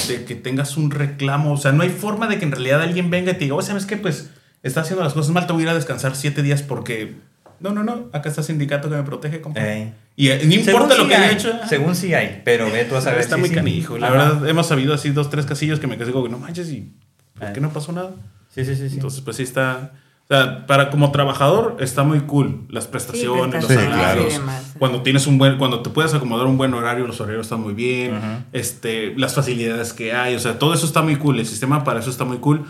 de 0.07 0.23
que 0.25 0.35
tengas 0.35 0.77
un 0.77 0.91
reclamo, 0.91 1.53
o 1.53 1.57
sea, 1.57 1.71
no 1.73 1.83
hay 1.83 1.89
forma 1.89 2.27
de 2.27 2.39
que 2.39 2.45
en 2.45 2.51
realidad 2.51 2.81
alguien 2.81 3.09
venga 3.09 3.31
y 3.31 3.35
te 3.35 3.41
diga, 3.41 3.55
oye, 3.55 3.67
¿sabes 3.67 3.85
qué? 3.85 3.97
Pues 3.97 4.29
está 4.63 4.81
haciendo 4.81 5.03
las 5.03 5.13
cosas 5.13 5.31
mal, 5.31 5.45
te 5.45 5.53
voy 5.53 5.61
a 5.61 5.65
ir 5.65 5.69
a 5.69 5.73
descansar 5.75 6.15
siete 6.15 6.41
días 6.41 6.61
porque... 6.63 7.15
No, 7.59 7.71
no, 7.71 7.83
no, 7.83 8.09
acá 8.13 8.29
está 8.29 8.41
el 8.41 8.47
sindicato 8.47 8.89
que 8.89 8.95
me 8.95 9.03
protege, 9.03 9.41
compa. 9.41 9.61
Ey. 9.61 9.93
Y 10.17 10.29
eh, 10.29 10.35
no 10.35 10.49
Según 10.51 10.53
importa 10.53 10.95
lo 10.95 11.03
sí 11.03 11.09
que 11.09 11.15
haya 11.15 11.27
hay, 11.29 11.33
hecho. 11.35 11.51
Según 11.67 11.95
sí 11.95 12.13
hay, 12.13 12.41
pero 12.45 12.71
ve 12.71 12.85
tú 12.85 12.95
a 12.95 13.01
saber 13.01 13.19
está 13.19 13.35
si 13.35 13.41
muy 13.41 13.49
sí. 13.49 13.55
canijo. 13.55 13.97
La 13.97 14.09
verdad, 14.09 14.47
hemos 14.47 14.67
sabido 14.67 14.93
así 14.93 15.09
dos, 15.09 15.29
tres 15.29 15.45
casillos 15.45 15.79
que 15.79 15.87
me 15.87 15.97
quedé 15.97 16.11
como, 16.11 16.27
no 16.27 16.37
manches, 16.39 16.69
y 16.69 16.91
¿por 17.37 17.51
qué 17.53 17.59
Eh. 17.59 17.61
no 17.61 17.71
pasó 17.71 17.91
nada? 17.91 18.11
Sí, 18.53 18.63
sí, 18.63 18.75
sí, 18.75 18.87
sí. 18.89 18.95
Entonces, 18.95 19.21
pues 19.21 19.37
sí 19.37 19.43
está. 19.43 19.91
O 20.23 20.27
sea, 20.27 20.65
para 20.65 20.89
como 20.89 21.11
trabajador 21.11 21.77
está 21.81 22.01
muy 22.03 22.21
cool 22.21 22.65
las 22.69 22.87
prestaciones, 22.87 23.53
los 23.53 23.65
prestaciones 23.65 23.89
y 23.89 23.91
salarios. 24.01 24.33
demás. 24.33 24.73
Cuando 24.79 25.01
tienes 25.03 25.27
un 25.27 25.37
buen, 25.37 25.57
cuando 25.59 25.81
te 25.83 25.89
puedes 25.91 26.13
acomodar 26.15 26.47
un 26.47 26.57
buen 26.57 26.73
horario, 26.73 27.05
los 27.05 27.19
horarios 27.21 27.45
están 27.45 27.61
muy 27.61 27.73
bien. 27.75 28.15
Ujú. 28.17 28.25
Este, 28.51 29.13
las 29.17 29.35
facilidades 29.35 29.93
que 29.93 30.13
hay, 30.13 30.33
o 30.35 30.39
sea, 30.39 30.57
todo 30.57 30.73
eso 30.73 30.85
está 30.87 31.01
muy 31.03 31.17
cool. 31.17 31.39
El 31.39 31.45
sistema 31.45 31.83
para 31.83 31.99
eso 31.99 32.09
está 32.09 32.23
muy 32.25 32.37
cool 32.37 32.65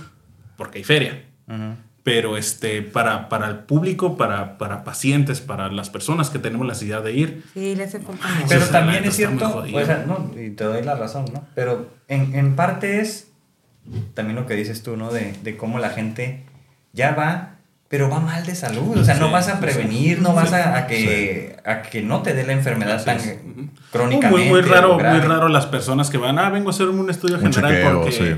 porque 0.58 0.80
hay 0.80 0.84
feria. 0.84 1.24
Ujú. 1.48 1.76
Pero 2.06 2.38
este, 2.38 2.84
para, 2.84 3.30
para 3.30 3.48
el 3.48 3.56
público, 3.62 4.16
para, 4.16 4.60
para 4.60 4.84
pacientes, 4.84 5.42
para 5.42 5.72
las 5.72 5.90
personas 5.90 6.30
que 6.30 6.38
tenemos 6.38 6.66
la 6.68 6.74
necesidad 6.74 7.02
de 7.04 7.14
ir, 7.14 7.44
Sí, 7.56 7.76
le 7.76 7.84
hace 7.84 8.00
falta 8.00 8.22
Ay, 8.24 8.36
mucho. 8.36 8.48
Pero 8.50 8.66
también 8.68 9.04
es 9.06 9.16
cierto, 9.16 9.58
o 9.58 9.86
sea, 9.86 10.06
no, 10.08 10.32
y 10.40 10.52
te 10.52 10.64
doy 10.66 10.84
la 10.84 10.94
razón, 10.96 11.26
¿no? 11.34 11.44
Pero 11.56 11.90
en, 12.08 12.36
en 12.36 12.56
parte 12.56 13.02
es 13.02 13.32
también 14.14 14.36
lo 14.36 14.46
que 14.46 14.54
dices 14.54 14.84
tú, 14.84 14.96
¿no? 14.98 15.12
De, 15.12 15.34
de 15.42 15.58
cómo 15.58 15.80
la 15.80 15.90
gente 15.90 16.44
ya 16.94 17.16
va, 17.16 17.56
pero 17.88 18.08
va 18.08 18.20
mal 18.20 18.46
de 18.46 18.54
salud. 18.54 18.98
O 18.98 19.04
sea, 19.04 19.16
no 19.16 19.32
vas 19.32 19.48
a 19.50 19.54
sí. 19.54 19.58
prevenir, 19.62 20.22
no 20.22 20.34
vas 20.36 20.50
Sí. 20.50 20.56
a, 20.56 20.78
a 20.78 20.86
que, 20.88 21.58
a 21.66 21.82
que 21.82 22.04
no 22.04 22.22
te 22.22 22.36
dé 22.36 22.46
la 22.46 22.54
enfermedad 22.54 23.04
tan 23.04 23.18
crónicamente. 23.92 24.30
Muy, 24.30 24.50
muy 24.50 24.62
raro, 24.62 25.00
muy 25.00 25.20
raro 25.22 25.48
las 25.50 25.66
personas 25.66 26.12
que 26.12 26.18
van, 26.20 26.38
ah, 26.38 26.52
vengo 26.52 26.70
a 26.70 26.72
hacer 26.72 26.88
un 26.88 27.10
estudio 27.10 27.38
Un 27.38 27.52
general 27.52 27.72
chequeo, 27.74 27.96
porque, 28.04 28.12
sí. 28.12 28.36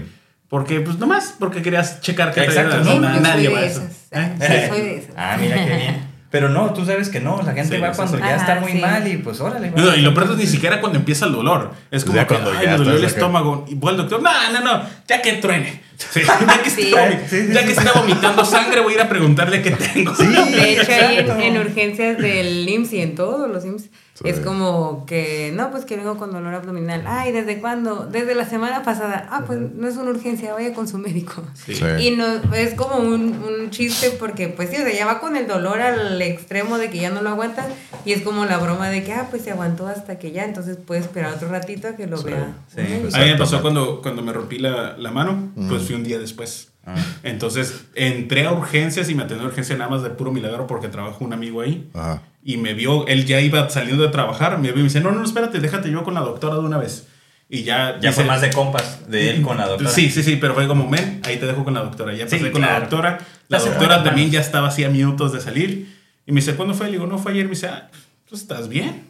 Porque, 0.49 0.79
pues 0.81 0.97
nomás, 0.97 1.35
porque 1.39 1.61
querías 1.61 2.01
checar 2.01 2.33
que 2.33 2.41
Exacto, 2.43 2.77
no, 2.83 2.99
nadie 2.99 3.45
soy 3.47 3.53
va 3.53 3.59
a 3.59 3.65
eso. 3.65 3.81
¿Eh? 4.11 4.31
Sí, 4.39 4.69
soy 4.75 4.81
de 4.81 4.97
esas. 4.97 5.11
Ah, 5.17 5.37
mira 5.39 5.55
qué 5.65 5.75
bien. 5.75 6.07
Pero 6.29 6.49
no, 6.49 6.73
tú 6.73 6.85
sabes 6.85 7.07
que 7.07 7.21
no, 7.21 7.41
la 7.41 7.53
gente 7.53 7.77
Sí, 7.77 7.81
va 7.81 7.93
cuando 7.93 8.17
sí. 8.17 8.21
ya 8.23 8.35
está 8.35 8.55
muy 8.59 8.73
sí. 8.73 8.77
mal 8.79 9.07
y 9.07 9.15
pues 9.17 9.39
órale. 9.39 9.71
No, 9.73 9.95
y 9.95 10.01
lo 10.01 10.13
peor 10.13 10.31
es 10.31 10.37
ni 10.37 10.45
siquiera 10.45 10.81
cuando 10.81 10.99
empieza 10.99 11.25
el 11.25 11.31
dolor. 11.31 11.71
Es 11.89 12.03
como 12.03 12.19
que, 12.19 12.25
cuando 12.25 12.51
ay, 12.51 12.65
ya 12.65 12.71
me 12.73 12.77
dolió 12.79 12.95
el 12.97 13.03
estómago. 13.05 13.65
Y 13.69 13.75
voy 13.75 13.91
al 13.91 13.97
doctor, 13.97 14.21
no, 14.21 14.29
no, 14.51 14.59
no, 14.61 14.83
ya 15.07 15.21
que 15.21 15.33
truene. 15.33 15.81
Sí, 15.97 16.19
ya 16.47 16.61
que, 16.61 16.69
Sí. 16.69 16.81
esté, 16.81 16.95
vomi- 16.97 17.19
Sí, 17.29 17.41
sí, 17.47 17.53
ya 17.53 17.59
sí. 17.61 17.65
que 17.67 17.71
esté 17.71 17.89
vomitando 17.95 18.43
sangre, 18.43 18.81
voy 18.81 18.93
a 18.93 18.95
ir 18.97 19.01
a 19.03 19.09
preguntarle 19.09 19.61
qué 19.61 19.71
tengo. 19.71 20.11
De 20.13 20.73
hecho, 20.73 20.91
ahí 21.07 21.17
en, 21.19 21.31
en 21.41 21.57
urgencias 21.59 22.17
del 22.17 22.67
IMSS 22.67 22.93
y 22.93 23.01
en 23.01 23.15
todos 23.15 23.49
los 23.49 23.63
IMSS, 23.65 23.85
Sí. 24.17 24.29
es 24.29 24.39
como 24.39 25.05
que, 25.05 25.51
no, 25.55 25.69
pues 25.69 25.85
que 25.85 25.95
vengo 25.95 26.17
con 26.17 26.31
dolor 26.31 26.51
abdominal. 26.55 27.03
Ay, 27.05 27.31
¿desde 27.31 27.59
cuándo? 27.59 28.07
Desde 28.07 28.33
la 28.33 28.45
semana 28.49 28.81
pasada. 28.81 29.27
Ah, 29.29 29.43
pues 29.45 29.59
no 29.59 29.87
es 29.87 29.95
una 29.95 30.09
urgencia, 30.09 30.53
vaya 30.53 30.73
con 30.73 30.87
su 30.87 30.97
médico. 30.97 31.43
Sí. 31.53 31.75
Sí. 31.75 31.85
Y 31.99 32.15
no, 32.15 32.25
es 32.55 32.73
como 32.73 32.95
un, 32.97 33.35
un 33.43 33.69
chiste 33.69 34.09
porque, 34.19 34.47
pues 34.47 34.69
sí, 34.71 34.75
o 34.77 34.79
sea, 34.79 34.91
ya 34.91 35.05
va 35.05 35.19
con 35.19 35.35
el 35.37 35.45
dolor 35.47 35.79
al 35.81 36.19
extremo 36.21 36.79
de 36.79 36.89
que 36.89 36.97
ya 36.97 37.11
no 37.11 37.21
lo 37.21 37.29
aguanta. 37.29 37.67
Y 38.05 38.13
es 38.13 38.23
como 38.23 38.45
la 38.45 38.57
broma 38.57 38.89
de 38.89 39.03
que, 39.03 39.13
ah, 39.13 39.27
pues 39.29 39.43
se 39.43 39.51
aguantó 39.51 39.85
hasta 39.87 40.17
que 40.17 40.31
ya, 40.31 40.45
entonces 40.45 40.77
puede 40.77 41.01
esperar 41.01 41.33
otro 41.35 41.49
ratito 41.49 41.87
a 41.87 41.91
que 41.95 42.07
lo 42.07 42.17
Sí. 42.17 42.25
vea. 42.25 42.55
Médico. 42.75 43.15
A 43.15 43.19
mí 43.19 43.25
me 43.25 43.37
pasó 43.37 43.61
cuando, 43.61 44.01
cuando 44.01 44.23
me 44.23 44.33
rompí 44.33 44.57
la, 44.57 44.97
la 44.97 45.11
mano, 45.11 45.51
pues 45.69 45.83
fui 45.83 45.93
un 45.95 46.03
día 46.03 46.17
después. 46.17 46.69
Ah. 46.87 46.95
Entonces 47.23 47.81
entré 47.95 48.45
a 48.47 48.53
urgencias 48.53 49.09
y 49.09 49.15
me 49.15 49.23
atendió 49.23 49.45
a 49.45 49.49
urgencia 49.49 49.75
nada 49.77 49.89
más 49.91 50.03
de 50.03 50.09
puro 50.09 50.31
milagro 50.31 50.67
porque 50.67 50.87
trabaja 50.87 51.17
un 51.19 51.33
amigo 51.33 51.61
ahí. 51.61 51.89
Ajá. 51.93 52.21
Y 52.49 52.55
me 52.55 52.73
vio, 52.73 53.05
él 53.07 53.25
ya 53.25 53.41
iba 53.41 53.69
saliendo 53.69 54.03
de 54.03 54.09
trabajar, 54.09 54.57
me 54.57 54.69
vio 54.69 54.75
y 54.75 54.77
me 54.77 54.83
dice, 54.85 55.01
no, 55.01 55.11
no, 55.11 55.21
espérate, 55.21 55.59
déjate 55.59 55.91
yo 55.91 56.05
con 56.05 56.13
la 56.13 56.21
doctora 56.21 56.53
de 56.55 56.61
una 56.61 56.77
vez. 56.77 57.05
Y 57.49 57.63
ya... 57.63 57.95
Ya 57.99 58.09
dice- 58.09 58.13
fue 58.13 58.23
más 58.23 58.39
de 58.39 58.51
compas 58.51 59.09
de 59.09 59.31
él 59.31 59.41
con 59.41 59.57
la 59.57 59.67
doctora. 59.67 59.89
Sí, 59.91 60.09
sí, 60.09 60.23
sí, 60.23 60.37
pero 60.37 60.53
fue 60.53 60.65
como, 60.65 60.89
ven, 60.89 61.19
ahí 61.25 61.35
te 61.35 61.45
dejo 61.45 61.65
con 61.65 61.73
la 61.73 61.81
doctora. 61.81 62.13
Ya 62.13 62.25
Sí, 62.29 62.37
pasé 62.37 62.51
con 62.51 62.61
la 62.61 62.67
claro. 62.67 62.81
doctora. 62.83 63.17
La 63.49 63.59
doctora 63.59 64.01
también 64.03 64.31
ya 64.31 64.39
estaba 64.39 64.69
así 64.69 64.85
a 64.85 64.89
minutos 64.89 65.33
de 65.33 65.41
salir. 65.41 65.93
Y 66.25 66.31
me 66.31 66.39
dice, 66.39 66.55
¿cuándo 66.55 66.73
fue? 66.73 66.85
Le 66.85 66.93
digo, 66.93 67.05
no 67.05 67.17
fue 67.17 67.33
ayer. 67.33 67.43
Me 67.45 67.51
dice, 67.51 67.67
ah, 67.67 67.89
¿tú 68.29 68.35
estás 68.35 68.69
bien? 68.69 69.07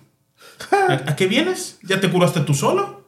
¿A, 0.71 0.93
a 1.11 1.15
qué 1.15 1.27
vienes? 1.27 1.77
¿Ya 1.83 1.99
te 1.99 2.09
curaste 2.09 2.39
tú 2.41 2.55
solo? 2.55 3.06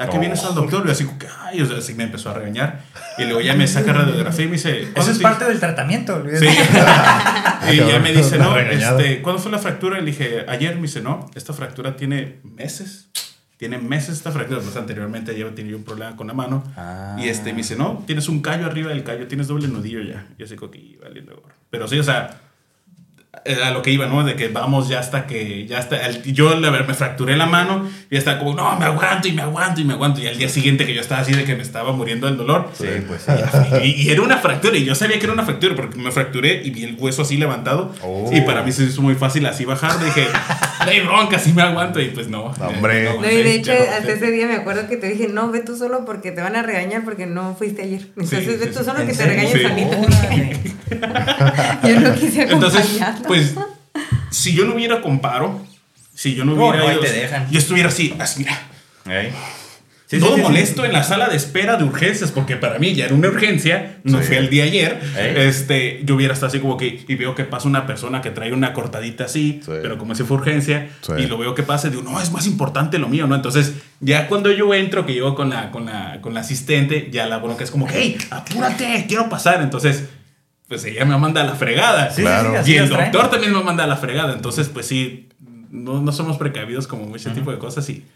¿A 0.00 0.06
qué 0.08 0.14
No. 0.14 0.20
vienes 0.20 0.42
al 0.44 0.54
doctor? 0.54 0.82
Y 0.82 0.86
yo 0.86 0.92
así, 0.92 1.06
ay, 1.42 1.60
o 1.62 1.66
sea, 1.66 1.78
así 1.78 1.94
me 1.94 2.04
empezó 2.04 2.30
a 2.30 2.34
regañar. 2.34 2.80
Y 3.18 3.24
luego 3.24 3.40
ya 3.40 3.54
me 3.54 3.66
saca 3.66 3.92
radiografía 3.92 4.44
y 4.44 4.48
me 4.48 4.54
dice, 4.54 4.80
Eso 4.82 4.92
¿cuándo 4.94 5.12
es 5.12 5.18
te- 5.18 5.22
parte 5.22 5.44
del 5.44 5.60
tratamiento. 5.60 6.18
Luis. 6.20 6.38
Sí. 6.40 6.46
y 7.72 7.76
ya 7.76 7.98
me 7.98 8.12
dice, 8.12 8.38
no, 8.38 8.56
este, 8.56 9.20
¿cuándo 9.22 9.40
fue 9.42 9.52
la 9.52 9.58
fractura? 9.58 9.98
Y 9.98 10.00
le 10.00 10.06
dije, 10.12 10.44
ayer. 10.48 10.74
Me 10.76 10.82
dice, 10.82 11.00
no, 11.02 11.30
esta 11.34 11.52
fractura 11.52 11.96
tiene 11.96 12.40
meses. 12.44 13.10
Tiene 13.56 13.76
meses 13.76 14.16
esta 14.16 14.30
fractura. 14.30 14.60
Pues 14.60 14.74
anteriormente 14.76 15.38
ya 15.38 15.46
tenía 15.54 15.76
un 15.76 15.84
problema 15.84 16.16
con 16.16 16.26
la 16.28 16.32
mano. 16.32 16.64
Ah. 16.76 17.16
Y 17.18 17.28
este, 17.28 17.52
me 17.52 17.58
dice, 17.58 17.76
no, 17.76 18.02
tienes 18.06 18.28
un 18.28 18.40
callo 18.40 18.64
arriba 18.66 18.88
del 18.90 19.04
callo, 19.04 19.26
tienes 19.28 19.48
doble 19.48 19.68
nudillo 19.68 20.00
ya. 20.02 20.26
Y 20.38 20.44
así 20.44 20.56
como 20.56 20.70
que, 20.70 20.78
"Y, 20.78 20.96
valiendo 21.02 21.34
gorro". 21.34 21.54
Pero 21.68 21.86
sí, 21.86 21.98
o 21.98 22.02
sea, 22.02 22.40
a 23.64 23.70
lo 23.70 23.80
que 23.80 23.90
iba, 23.92 24.06
¿no? 24.06 24.24
De 24.24 24.34
que 24.34 24.48
vamos 24.48 24.88
ya 24.88 24.98
hasta 24.98 25.26
que, 25.26 25.64
ya 25.66 25.78
hasta, 25.78 26.04
el- 26.06 26.22
yo 26.32 26.56
la 26.58 26.70
me 26.72 26.94
fracturé 26.94 27.36
la 27.36 27.46
mano 27.46 27.88
y 28.10 28.14
ya 28.14 28.18
estaba 28.18 28.38
como, 28.40 28.54
no, 28.54 28.76
me 28.76 28.84
aguanto 28.86 29.28
y 29.28 29.32
me 29.32 29.42
aguanto 29.42 29.80
y 29.80 29.84
me 29.84 29.92
aguanto. 29.94 30.20
Y 30.20 30.26
al 30.26 30.36
día 30.36 30.48
siguiente 30.48 30.84
que 30.84 30.92
yo 30.94 31.00
estaba 31.00 31.20
así 31.20 31.32
de 31.32 31.44
que 31.44 31.54
me 31.54 31.62
estaba 31.62 31.92
muriendo 31.92 32.26
del 32.26 32.36
dolor. 32.36 32.68
Sí, 32.76 32.86
pues 33.06 33.22
sí. 33.22 33.32
Y, 33.84 34.02
y 34.02 34.10
era 34.10 34.22
una 34.22 34.38
fractura, 34.38 34.76
y 34.76 34.84
yo 34.84 34.94
sabía 34.96 35.18
que 35.18 35.24
era 35.24 35.32
una 35.32 35.44
fractura 35.44 35.76
porque 35.76 35.96
me 35.98 36.10
fracturé 36.10 36.60
y 36.64 36.70
vi 36.70 36.82
el 36.84 36.96
hueso 36.98 37.22
así 37.22 37.36
levantado. 37.36 37.94
Oh. 38.02 38.28
Y 38.32 38.40
para 38.42 38.62
mí 38.62 38.72
se 38.72 38.82
hizo 38.84 39.00
muy 39.00 39.14
fácil 39.14 39.46
así 39.46 39.64
bajar. 39.64 40.02
Dije, 40.04 40.26
no 40.84 40.90
hay 40.90 41.00
bronca, 41.00 41.36
así 41.36 41.52
me 41.52 41.62
aguanto. 41.62 42.00
Y 42.00 42.06
pues 42.08 42.26
no. 42.28 42.52
No, 42.58 42.66
hombre. 42.66 43.04
Ya 43.04 43.14
No, 43.14 43.30
y 43.30 43.42
de 43.42 43.54
hecho, 43.54 43.72
no 43.72 43.78
hasta 43.78 44.12
ese 44.12 44.30
día 44.32 44.46
me 44.48 44.54
acuerdo 44.56 44.88
que 44.88 44.96
te 44.96 45.06
dije, 45.08 45.28
no, 45.28 45.50
ve 45.52 45.60
tú 45.60 45.76
solo 45.76 46.04
porque 46.04 46.32
te 46.32 46.42
van 46.42 46.56
a 46.56 46.62
regañar 46.62 47.04
porque 47.04 47.26
no 47.26 47.54
fuiste 47.54 47.82
ayer. 47.82 48.00
Entonces, 48.16 48.40
sí, 48.44 48.56
ve 48.58 48.66
sí. 48.66 48.72
tú 48.76 48.84
solo 48.84 48.98
¿En 49.00 49.06
que 49.06 49.12
te 49.14 49.46
Sí. 49.50 49.62
solito. 49.62 49.96
Yo 51.86 52.00
no 52.00 52.14
quise 52.14 52.42
Entonces, 52.42 53.00
acompañarlo. 53.00 53.19
Pues, 53.26 53.54
si 54.30 54.52
yo 54.54 54.64
no 54.64 54.74
hubiera 54.74 55.00
comparo, 55.00 55.64
si 56.14 56.34
yo 56.34 56.44
no 56.44 56.52
hubiera 56.54 56.78
no, 56.78 56.88
ahí 56.88 56.98
te 57.00 57.12
dejan. 57.12 57.50
yo 57.50 57.58
estuviera 57.58 57.88
así, 57.88 58.14
así, 58.18 58.40
mira. 58.40 58.58
Sí, 60.06 60.18
todo 60.18 60.30
sí, 60.34 60.36
sí. 60.38 60.42
molesto 60.42 60.84
en 60.84 60.92
la 60.92 61.04
sala 61.04 61.28
de 61.28 61.36
espera 61.36 61.76
de 61.76 61.84
urgencias, 61.84 62.32
porque 62.32 62.56
para 62.56 62.80
mí 62.80 62.94
ya 62.96 63.04
era 63.04 63.14
una 63.14 63.28
urgencia, 63.28 63.98
no 64.02 64.18
fui 64.18 64.34
el 64.38 64.50
día 64.50 64.64
ayer. 64.64 65.00
Ey. 65.16 65.46
Este, 65.46 66.00
yo 66.04 66.16
hubiera 66.16 66.34
estado 66.34 66.48
así 66.48 66.58
como 66.58 66.76
que, 66.76 67.04
y 67.06 67.14
veo 67.14 67.36
que 67.36 67.44
pasa 67.44 67.68
una 67.68 67.86
persona 67.86 68.20
que 68.20 68.30
trae 68.30 68.52
una 68.52 68.72
cortadita 68.72 69.26
así, 69.26 69.60
Sí. 69.64 69.70
pero 69.80 69.98
como 69.98 70.16
si 70.16 70.24
fue 70.24 70.38
urgencia, 70.38 70.88
y 71.16 71.26
lo 71.26 71.38
veo 71.38 71.54
que 71.54 71.62
pasa, 71.62 71.86
y 71.86 71.90
digo, 71.92 72.02
no, 72.02 72.20
es 72.20 72.32
más 72.32 72.46
importante 72.48 72.98
lo 72.98 73.08
mío, 73.08 73.28
¿no? 73.28 73.36
Entonces, 73.36 73.74
ya 74.00 74.26
cuando 74.26 74.50
yo 74.50 74.74
entro, 74.74 75.06
que 75.06 75.12
llego 75.14 75.36
con 75.36 75.48
la, 75.48 75.70
con 75.70 75.86
la, 75.86 76.18
con 76.20 76.34
la 76.34 76.40
asistente, 76.40 77.08
ya 77.12 77.26
la 77.26 77.38
bronca 77.38 77.62
es 77.62 77.70
como, 77.70 77.86
hey, 77.88 78.18
apúrate, 78.30 79.04
quiero 79.06 79.28
pasar. 79.28 79.62
Entonces, 79.62 80.08
pues 80.70 80.84
ella 80.84 81.04
me 81.04 81.18
manda 81.18 81.42
a 81.42 81.44
la 81.44 81.54
fregada. 81.56 82.10
Sí, 82.10 82.22
Claro. 82.22 82.54
sí, 82.64 82.72
Y 82.72 82.76
el 82.76 82.88
traen. 82.88 83.10
doctor 83.12 83.30
también 83.32 83.52
me 83.52 83.62
manda 83.62 83.84
a 83.84 83.86
la 83.88 83.96
fregada. 83.96 84.32
Entonces, 84.32 84.68
pues 84.68 84.86
sí, 84.86 85.28
no, 85.70 86.00
no 86.00 86.12
somos 86.12 86.38
precavidos 86.38 86.86
como 86.86 87.04
mucho 87.04 87.30
tipo 87.32 87.50
de 87.50 87.58
cosas 87.58 87.88
y 87.90 88.06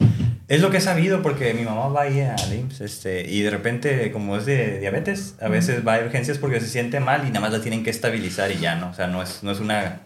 Es 0.49 0.61
lo 0.61 0.71
que 0.71 0.77
he 0.77 0.81
sabido 0.81 1.21
porque 1.21 1.53
mi 1.53 1.63
mamá 1.65 1.89
va 1.89 2.03
ahí 2.03 2.21
al 2.21 2.55
IMSS 2.55 2.81
este, 2.83 3.29
y 3.31 3.43
de 3.43 3.51
repente, 3.51 4.13
como 4.13 4.37
es 4.37 4.47
de 4.47 4.79
diabetes, 4.79 5.35
a 5.41 5.49
veces 5.49 5.87
va 5.87 5.97
a 5.97 6.01
urgencias 6.01 6.39
porque 6.39 6.61
se 6.61 6.69
siente 6.69 7.01
mal 7.01 7.23
y 7.27 7.29
nada 7.29 7.41
más 7.41 7.53
la 7.53 7.61
tienen 7.61 7.83
que 7.83 7.91
estabilizar 7.91 8.51
y 8.53 8.59
ya, 8.59 8.75
¿no? 8.77 8.91
O 8.91 8.95
sea, 8.95 9.07
no 9.09 9.21
es, 9.23 9.43
no 9.43 9.51
es 9.51 9.59
una... 9.61 10.03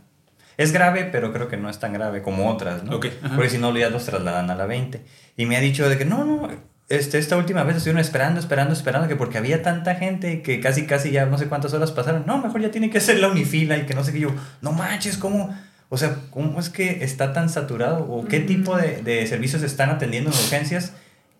Es 0.56 0.72
grave, 0.72 1.08
pero 1.12 1.32
creo 1.32 1.48
que 1.48 1.56
no 1.56 1.68
es 1.68 1.78
tan 1.78 1.92
grave 1.92 2.22
como 2.22 2.48
otras, 2.50 2.82
¿no? 2.82 2.90
Porque 2.92 3.12
si 3.50 3.58
no, 3.58 3.76
ya 3.76 3.90
los 3.90 4.04
trasladan 4.06 4.50
a 4.50 4.54
la 4.56 4.66
20. 4.66 5.00
Y 5.36 5.46
me 5.46 5.56
ha 5.56 5.60
dicho 5.60 5.88
de 5.88 5.96
que 5.98 6.04
no, 6.04 6.24
no, 6.24 6.48
este, 6.88 7.18
esta 7.18 7.36
última 7.36 7.64
vez 7.64 7.76
estuvieron 7.76 8.00
esperando, 8.00 8.40
esperando, 8.40 8.72
esperando, 8.72 9.08
que 9.08 9.16
porque 9.16 9.38
había 9.38 9.62
tanta 9.62 9.94
gente 9.94 10.42
que 10.42 10.60
casi, 10.60 10.86
casi 10.86 11.10
ya 11.10 11.26
no 11.26 11.36
sé 11.36 11.46
cuántas 11.46 11.74
horas 11.74 11.92
pasaron. 11.92 12.24
No, 12.26 12.38
mejor 12.38 12.62
ya 12.62 12.70
tiene 12.70 12.88
que 12.90 12.98
hacer 12.98 13.18
la 13.18 13.28
unifila 13.28 13.76
y 13.76 13.86
que 13.86 13.94
no 13.94 14.04
sé 14.04 14.12
qué. 14.12 14.20
Yo, 14.20 14.30
no 14.62 14.72
manches, 14.72 15.18
¿cómo? 15.18 15.54
O 15.90 15.98
sea, 15.98 16.16
¿cómo 16.30 16.58
es 16.60 16.70
que 16.70 17.04
está 17.04 17.32
tan 17.32 17.48
saturado? 17.48 18.06
¿O 18.10 18.26
qué 18.26 18.40
tipo 18.40 18.76
de, 18.76 19.02
de 19.02 19.26
servicios 19.26 19.62
están 19.62 19.90
atendiendo 19.90 20.30
en 20.30 20.36
urgencias? 20.36 20.94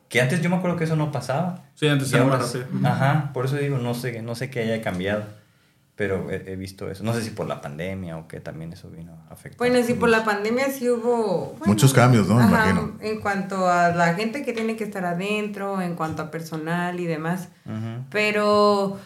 Que 0.09 0.21
antes 0.21 0.41
yo 0.41 0.51
me 0.51 0.57
acuerdo 0.57 0.77
que 0.77 0.85
eso 0.85 0.97
no 0.97 1.13
pasaba. 1.13 1.65
Sí, 1.75 1.87
antes 1.87 2.13
era 2.13 2.25
ahora 2.25 2.39
más 2.39 2.55
rápido. 2.55 2.89
Ajá, 2.89 3.31
por 3.33 3.45
eso 3.45 3.57
digo, 3.57 3.79
no 3.79 3.95
sé, 3.95 4.23
no 4.23 4.35
sé 4.35 4.51
qué 4.51 4.61
haya 4.61 4.83
cambiado, 4.83 5.25
pero 5.99 6.31
he, 6.31 6.53
he 6.53 6.57
visto 6.57 6.89
eso. 6.89 7.03
No 7.03 7.13
sé 7.13 7.23
si 7.23 7.31
por 7.31 7.49
la 7.49 7.61
pandemia 7.61 8.17
o 8.17 8.29
que 8.29 8.39
también 8.39 8.73
eso 8.73 8.89
vino 8.89 9.13
a 9.29 9.33
afectar. 9.35 9.59
Bueno, 9.59 9.85
sí, 9.85 9.95
por 9.95 10.09
la 10.09 10.25
pandemia 10.25 10.71
sí 10.71 10.89
hubo... 10.89 11.57
bueno, 11.59 11.67
Muchos 11.67 11.93
cambios, 11.93 12.29
¿no? 12.29 12.37
Me 12.37 12.43
ajá, 12.45 12.71
imagino. 12.71 12.97
En 13.01 13.21
cuanto 13.21 13.69
a 13.69 13.91
la 13.91 14.15
gente 14.15 14.45
que 14.45 14.53
tiene 14.53 14.77
que 14.77 14.85
estar 14.85 15.05
adentro, 15.05 15.83
en 15.83 15.97
cuanto 15.97 16.23
a 16.23 16.31
personal 16.31 16.99
y 17.01 17.05
demás. 17.07 17.49
Pero, 18.11 18.97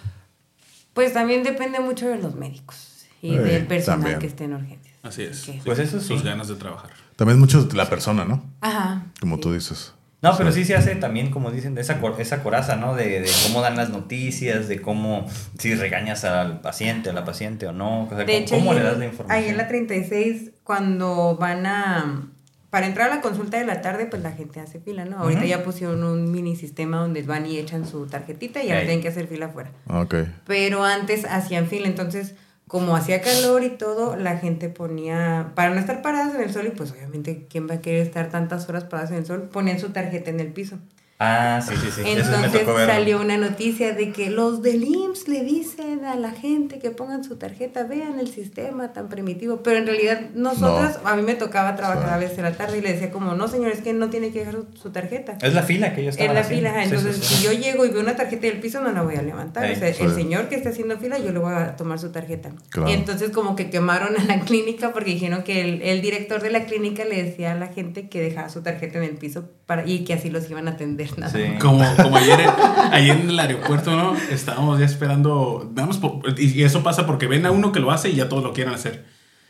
pues 0.93 1.13
también 1.15 1.43
depende 1.43 1.81
mucho 1.81 2.07
de 2.09 2.19
los 2.19 2.35
médicos 2.35 3.07
y 3.23 3.35
Eh, 3.37 3.39
del 3.41 3.67
personal 3.67 4.01
también. 4.01 4.19
que 4.21 4.27
esté 4.27 4.45
en 4.45 4.53
urgencias. 4.53 4.97
Así 5.03 5.23
es. 5.23 5.51
Pues 5.65 5.79
eso 5.79 5.99
sí. 5.99 6.09
Sus 6.09 6.23
ganas 6.23 6.49
de 6.49 6.57
trabajar. 6.57 6.91
También 7.17 7.39
mucho 7.41 7.65
de 7.65 7.75
la 7.77 7.89
persona, 7.89 8.25
¿no? 8.27 8.45
Ajá. 8.61 9.07
Como 9.19 9.37
sí. 9.37 9.41
tú 9.43 9.53
dices. 9.55 9.95
No, 10.23 10.37
pero 10.39 10.53
sí 10.53 10.65
se 10.65 10.77
hace 10.77 10.95
también, 10.95 11.31
como 11.31 11.51
dicen, 11.51 11.75
de 11.75 11.81
esa, 11.81 12.01
cor- 12.01 12.21
esa 12.21 12.43
coraza, 12.45 12.77
¿no? 12.77 12.95
De, 12.95 13.21
de 13.21 13.31
cómo 13.47 13.61
dan 13.61 13.77
las 13.77 13.91
noticias, 13.91 14.69
de 14.69 14.81
cómo, 14.81 15.27
si 15.59 15.75
regañas 15.75 16.25
al 16.25 16.61
paciente, 16.61 17.11
a 17.11 17.13
la 17.13 17.25
paciente 17.25 17.67
o 17.67 17.73
no. 17.73 18.05
O 18.05 18.09
sea, 18.09 18.19
De 18.19 18.25
cómo, 18.27 18.39
hecho, 18.39 18.55
cómo 18.55 18.71
ahí 18.71 18.77
le 18.79 18.83
en- 18.85 18.87
das 18.91 18.99
la 18.99 19.05
información. 19.07 19.43
Ahí 19.45 19.51
en 19.51 19.57
la 19.57 19.69
36, 19.69 20.51
cuando 20.65 21.37
van 21.37 21.67
a... 21.67 22.29
Para 22.71 22.87
entrar 22.87 23.11
a 23.11 23.17
la 23.17 23.21
consulta 23.21 23.59
de 23.59 23.67
la 23.67 23.83
tarde, 23.83 24.07
pues 24.07 24.23
la 24.23 24.33
gente 24.33 24.59
hace 24.59 24.81
fila, 24.81 25.05
¿no? 25.05 25.19
Ahorita 25.19 25.45
ya 25.45 25.63
pusieron 25.63 26.03
un 26.05 26.31
mini 26.33 26.57
sistema 26.57 26.97
donde 27.01 27.21
van 27.23 27.45
y 27.45 27.59
echan 27.59 27.87
su 27.87 28.07
tarjetita 28.07 28.63
y 28.63 28.69
ahora 28.69 28.79
Ey. 28.81 28.87
tienen 28.87 29.03
que 29.03 29.09
hacer 29.09 29.27
fila 29.27 29.47
afuera. 29.47 29.73
Ok. 29.89 30.15
Pero 30.47 30.83
antes 30.83 31.27
hacían 31.27 31.67
fila, 31.67 31.87
entonces 31.87 32.35
como 32.73 32.97
hacía 32.97 33.21
calor 33.21 33.63
y 33.65 33.69
todo, 33.69 34.17
la 34.17 34.39
gente 34.39 34.71
ponía, 34.71 35.53
para 35.55 35.75
no 35.75 35.79
estar 35.79 36.01
paradas 36.01 36.35
en 36.35 36.41
el 36.41 36.51
sol, 36.51 36.67
y 36.69 36.71
pues 36.71 36.91
obviamente, 36.91 37.47
¿quién 37.51 37.69
va 37.69 37.75
a 37.75 37.81
querer 37.83 38.01
estar 38.01 38.31
tantas 38.31 38.67
horas 38.67 38.85
paradas 38.85 39.11
en 39.11 39.19
el 39.19 39.27
sol? 39.27 39.51
Ponían 39.53 39.79
su 39.79 39.91
tarjeta 39.91 40.31
en 40.31 40.41
el 40.41 40.55
piso. 40.55 40.79
Ah, 41.25 41.61
sí, 41.61 41.75
sí, 41.77 41.89
sí. 41.95 42.03
Entonces 42.05 42.67
salió 42.87 43.21
una 43.21 43.37
noticia 43.37 43.93
de 43.95 44.11
que 44.11 44.29
los 44.29 44.61
del 44.61 44.83
IMSS 44.83 45.29
le 45.29 45.45
dicen 45.45 46.05
a 46.05 46.17
la 46.17 46.33
gente 46.33 46.81
que 46.81 46.91
pongan 46.91 47.23
su 47.23 47.37
tarjeta, 47.37 47.85
vean 47.85 48.19
el 48.19 48.29
sistema 48.29 48.93
tan 48.93 49.09
primitivo, 49.09 49.63
pero 49.63 49.79
en 49.79 49.87
realidad 49.87 50.21
nosotros, 50.35 50.99
a 51.05 51.15
mí 51.15 51.23
me 51.23 51.35
tocaba 51.35 51.77
trabajar 51.77 52.11
a 52.11 52.19
veces 52.19 52.39
en 52.39 52.45
la 52.45 52.53
tarde 52.53 52.79
y 52.79 52.81
le 52.81 52.93
decía 52.95 53.13
como, 53.13 53.35
no 53.35 53.47
señor, 53.47 53.71
es 53.71 53.83
que 53.83 53.93
no 53.93 54.11
tiene 54.11 54.33
que 54.33 54.41
dejar 54.41 54.57
su, 54.75 54.91
tarjeta. 54.91 55.39
Es 55.41 55.55
la 55.55 55.63
fila 55.63 55.95
que 55.95 56.03
ellos 56.03 56.17
En 56.17 56.23
estaban 56.23 56.35
la 56.35 56.41
haciendo. 56.41 56.69
fila, 56.69 56.81
ajá. 56.81 56.83
Sí, 56.83 56.89
sí, 56.91 56.97
entonces 56.97 57.25
si 57.25 57.45
yo 57.45 57.53
llego 57.53 57.87
y 57.87 57.91
veo 57.91 58.01
una 58.01 58.17
tarjeta 58.17 58.49
del 58.49 58.59
piso, 58.59 58.81
no 58.81 58.91
la 58.91 59.03
voy 59.03 59.15
a 59.15 59.23
levantar. 59.23 59.71
O 59.71 59.75
sea, 59.77 59.89
el 59.89 60.15
señor 60.15 60.49
que 60.49 60.57
está 60.57 60.71
haciendo 60.71 60.99
fila, 60.99 61.19
yo 61.19 61.31
le 61.31 61.39
voy 61.39 61.55
a 61.55 61.77
tomar 61.77 61.99
su 62.01 62.11
tarjeta. 62.11 62.51
Claro. 62.71 62.91
Y 62.91 62.95
entonces 62.95 63.31
como 63.31 63.55
que 63.55 63.71
quemaron 63.71 64.17
a 64.19 64.25
la 64.25 64.41
clínica 64.41 64.93
porque 64.93 65.11
dijeron 65.11 65.45
que 65.45 65.61
el, 65.61 65.83
el 65.83 66.03
director 66.03 66.43
de 66.43 66.51
la 66.51 66.65
clínica 66.65 67.05
le 67.05 67.23
decía 67.23 67.53
a 67.53 67.55
la 67.55 67.69
gente 67.69 68.09
que 68.09 68.21
dejaba 68.21 68.49
su 68.49 68.63
tarjeta 68.63 68.99
en 68.99 69.05
el 69.05 69.17
piso 69.17 69.49
para, 69.77 69.89
y 69.89 70.05
que 70.05 70.15
así 70.15 70.31
los 70.31 70.49
iban 70.51 70.69
a 70.69 70.73
atender. 70.73 71.19
Nada 71.19 71.33
Sí. 71.33 71.49
más. 71.49 71.61
Como, 71.63 71.85
como 71.97 72.17
ayer, 72.17 72.41
en, 72.41 72.51
ayer 72.93 73.17
en 73.21 73.31
el 73.31 73.39
aeropuerto, 73.39 73.97
¿no? 73.97 74.15
Estábamos 74.31 74.79
ya 74.79 74.85
esperando. 74.87 75.69
Vamos 75.73 75.99
por- 75.99 76.39
y 76.39 76.63
eso 76.63 76.83
pasa 76.83 77.07
porque 77.07 77.27
ven 77.27 77.47
a 77.47 77.51
uno 77.51 77.73
que 77.73 77.81
lo 77.81 77.91
hace 77.91 78.11
y 78.11 78.15
ya 78.17 78.29
todos 78.29 78.43
lo 78.43 78.53
quieren 78.53 78.75
hacer. 78.75 79.05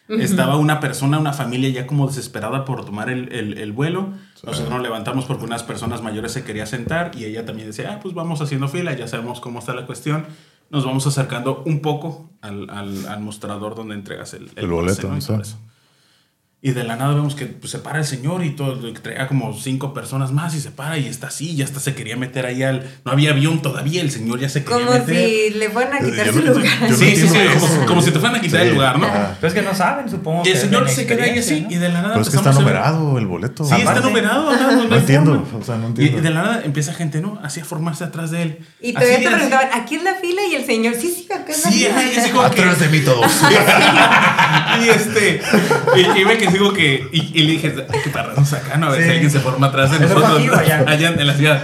Estaba 0.09 0.57
una 0.57 0.79
persona, 0.81 1.19
una 1.19 1.33
familia 1.33 1.71
ya 1.71 1.87
como 1.87 2.07
desesperada 2.07 2.65
por 2.67 2.85
tomar 2.85 3.09
el, 3.09 3.33
el- 3.33 3.57
el 3.59 3.73
vuelo. 3.73 4.09
Nosotros 4.45 4.69
nos 4.71 4.83
levantamos 4.83 5.25
porque 5.25 5.45
unas 5.45 5.63
personas 5.63 6.03
mayores 6.03 6.33
se 6.33 6.45
quería 6.45 6.67
sentar 6.67 7.13
y 7.17 7.25
ella 7.25 7.47
también 7.47 7.69
decía, 7.69 7.93
ah, 7.95 8.01
pues 8.03 8.15
vamos 8.15 8.41
haciendo 8.43 8.69
fila, 8.69 8.93
ya 8.95 9.07
sabemos 9.09 9.41
cómo 9.41 9.61
está 9.61 9.73
la 9.75 9.87
cuestión. 9.87 10.27
Nos 10.71 10.85
vamos 10.85 11.07
acercando 11.07 11.63
un 11.67 11.81
poco 11.81 12.31
al, 12.43 12.69
al- 12.71 13.07
al 13.07 13.21
mostrador 13.21 13.75
donde 13.75 13.95
entregas 13.95 14.35
el, 14.35 14.51
El 14.57 14.67
boleto, 14.69 15.09
¿no? 15.09 15.17
Y 16.65 16.69
sí. 16.69 16.71
Y 16.71 16.75
de 16.75 16.85
la 16.85 16.95
nada 16.97 17.13
vemos 17.15 17.35
que 17.35 17.47
pues, 17.47 17.73
se 17.73 17.79
para 17.81 17.99
el 17.99 18.05
señor 18.05 18.45
y 18.45 18.51
todo, 18.51 18.87
y 18.89 18.93
traía 18.93 19.27
como 19.27 19.53
cinco 19.53 19.93
personas 19.93 20.31
más 20.31 20.55
y 20.55 20.61
se 20.61 20.71
para 20.71 20.97
y 20.97 21.07
está 21.09 21.27
así, 21.27 21.57
ya 21.57 21.65
hasta 21.65 21.81
se 21.81 21.93
quería 21.95 22.17
meter 22.17 22.47
ahí 22.47 22.63
al... 22.63 22.89
No 23.05 23.11
había 23.13 23.31
avión 23.33 23.61
todavía, 23.63 24.01
el 24.01 24.13
señor 24.13 24.39
ya 24.39 24.49
se 24.49 24.63
quería 24.63 24.87
Como 24.87 24.93
meter. 24.99 25.17
si 25.17 25.51
le 25.59 25.69
fueran 25.71 25.95
a 25.95 25.99
quitar 25.99 26.27
yo 26.27 26.33
su 26.33 26.41
lugar. 26.41 26.89
yo 26.89 26.97
sí, 26.97 27.17
sí, 27.17 27.27
sí, 27.29 27.37
como, 27.59 27.87
como 27.87 28.01
si 28.03 28.13
te 28.13 28.21
fueran 28.21 28.39
a 28.39 28.41
quitar 28.41 28.61
Sí. 28.63 28.69
el 28.69 28.75
lugar, 28.75 28.97
¿no? 28.99 29.07
Ajá. 29.09 29.37
Pero 29.41 29.49
es 29.49 29.55
que 29.55 29.63
no 29.63 29.75
saben, 29.75 30.09
supongo. 30.09 30.43
Y 30.47 30.51
el 30.51 30.57
señor 30.57 30.89
se 30.89 31.05
queda 31.05 31.25
ahí 31.25 31.39
así 31.39 31.63
¿no? 31.63 31.71
y 31.71 31.75
de 31.75 31.89
la 31.89 32.01
nada 32.01 32.09
Pero 32.15 32.23
es 32.23 32.31
que 32.31 32.37
está 32.37 32.53
numerado 32.53 33.19
el 33.19 33.27
boleto. 33.27 33.65
Sí, 33.65 33.75
está 33.75 33.91
Aparte. 33.91 34.09
numerado. 34.09 34.53
no, 34.57 34.85
No 34.89 34.97
entiendo, 34.97 35.49
o 35.61 35.65
sea, 35.65 35.77
no 35.77 35.85
Y 35.85 35.89
entiendo. 35.89 36.21
de 36.23 36.31
la 36.31 36.43
nada 36.43 36.63
empieza 36.65 36.95
gente, 36.95 37.21
¿no? 37.21 37.41
Así 37.43 37.59
a 37.61 37.65
formarse 37.65 38.05
atrás 38.05 38.31
de 38.31 38.43
él. 38.43 38.59
Y 38.81 38.93
todavía 38.93 39.17
Así, 39.17 39.25
te 39.25 39.31
preguntaban, 39.33 39.69
¿aquí 39.75 39.97
es 39.97 40.03
la 40.05 40.15
fila? 40.15 40.43
Y 40.51 40.55
el 40.55 40.65
señor, 40.65 40.95
sí, 40.95 41.09
sí, 41.13 41.27
acá 41.33 41.51
es 41.53 41.65
la 41.65 41.71
Sí, 41.73 41.79
fila. 41.87 42.03
y 42.05 42.17
así 42.19 42.31
como 42.31 42.43
que- 42.51 42.61
Atrás 42.63 42.79
de 42.79 42.89
mí 42.89 43.01
todos. 43.01 43.33
y 44.85 44.89
este, 44.89 45.41
y, 45.97 46.21
y 46.21 46.25
ve 46.25 46.39
que 46.39 46.52
digo 46.53 46.73
que, 46.73 47.09
y, 47.13 47.31
y 47.39 47.43
le 47.45 47.53
dije, 47.53 47.75
hay 47.93 48.01
que 48.01 48.11
pararnos 48.11 48.53
acá, 48.53 48.77
¿no? 48.77 48.87
A 48.87 48.91
ver 48.91 49.01
Sí. 49.01 49.05
si 49.07 49.11
alguien 49.13 49.31
se 49.31 49.41
forma 49.41 49.67
atrás 49.69 49.91
de 49.91 50.05
¿Eso 50.05 50.15
fue 50.15 50.23
nosotros. 50.23 50.59
aquí 50.59 50.71
allá? 50.73 50.85
allá 50.89 51.09
en 51.19 51.27
la 51.27 51.35
ciudad. 51.35 51.63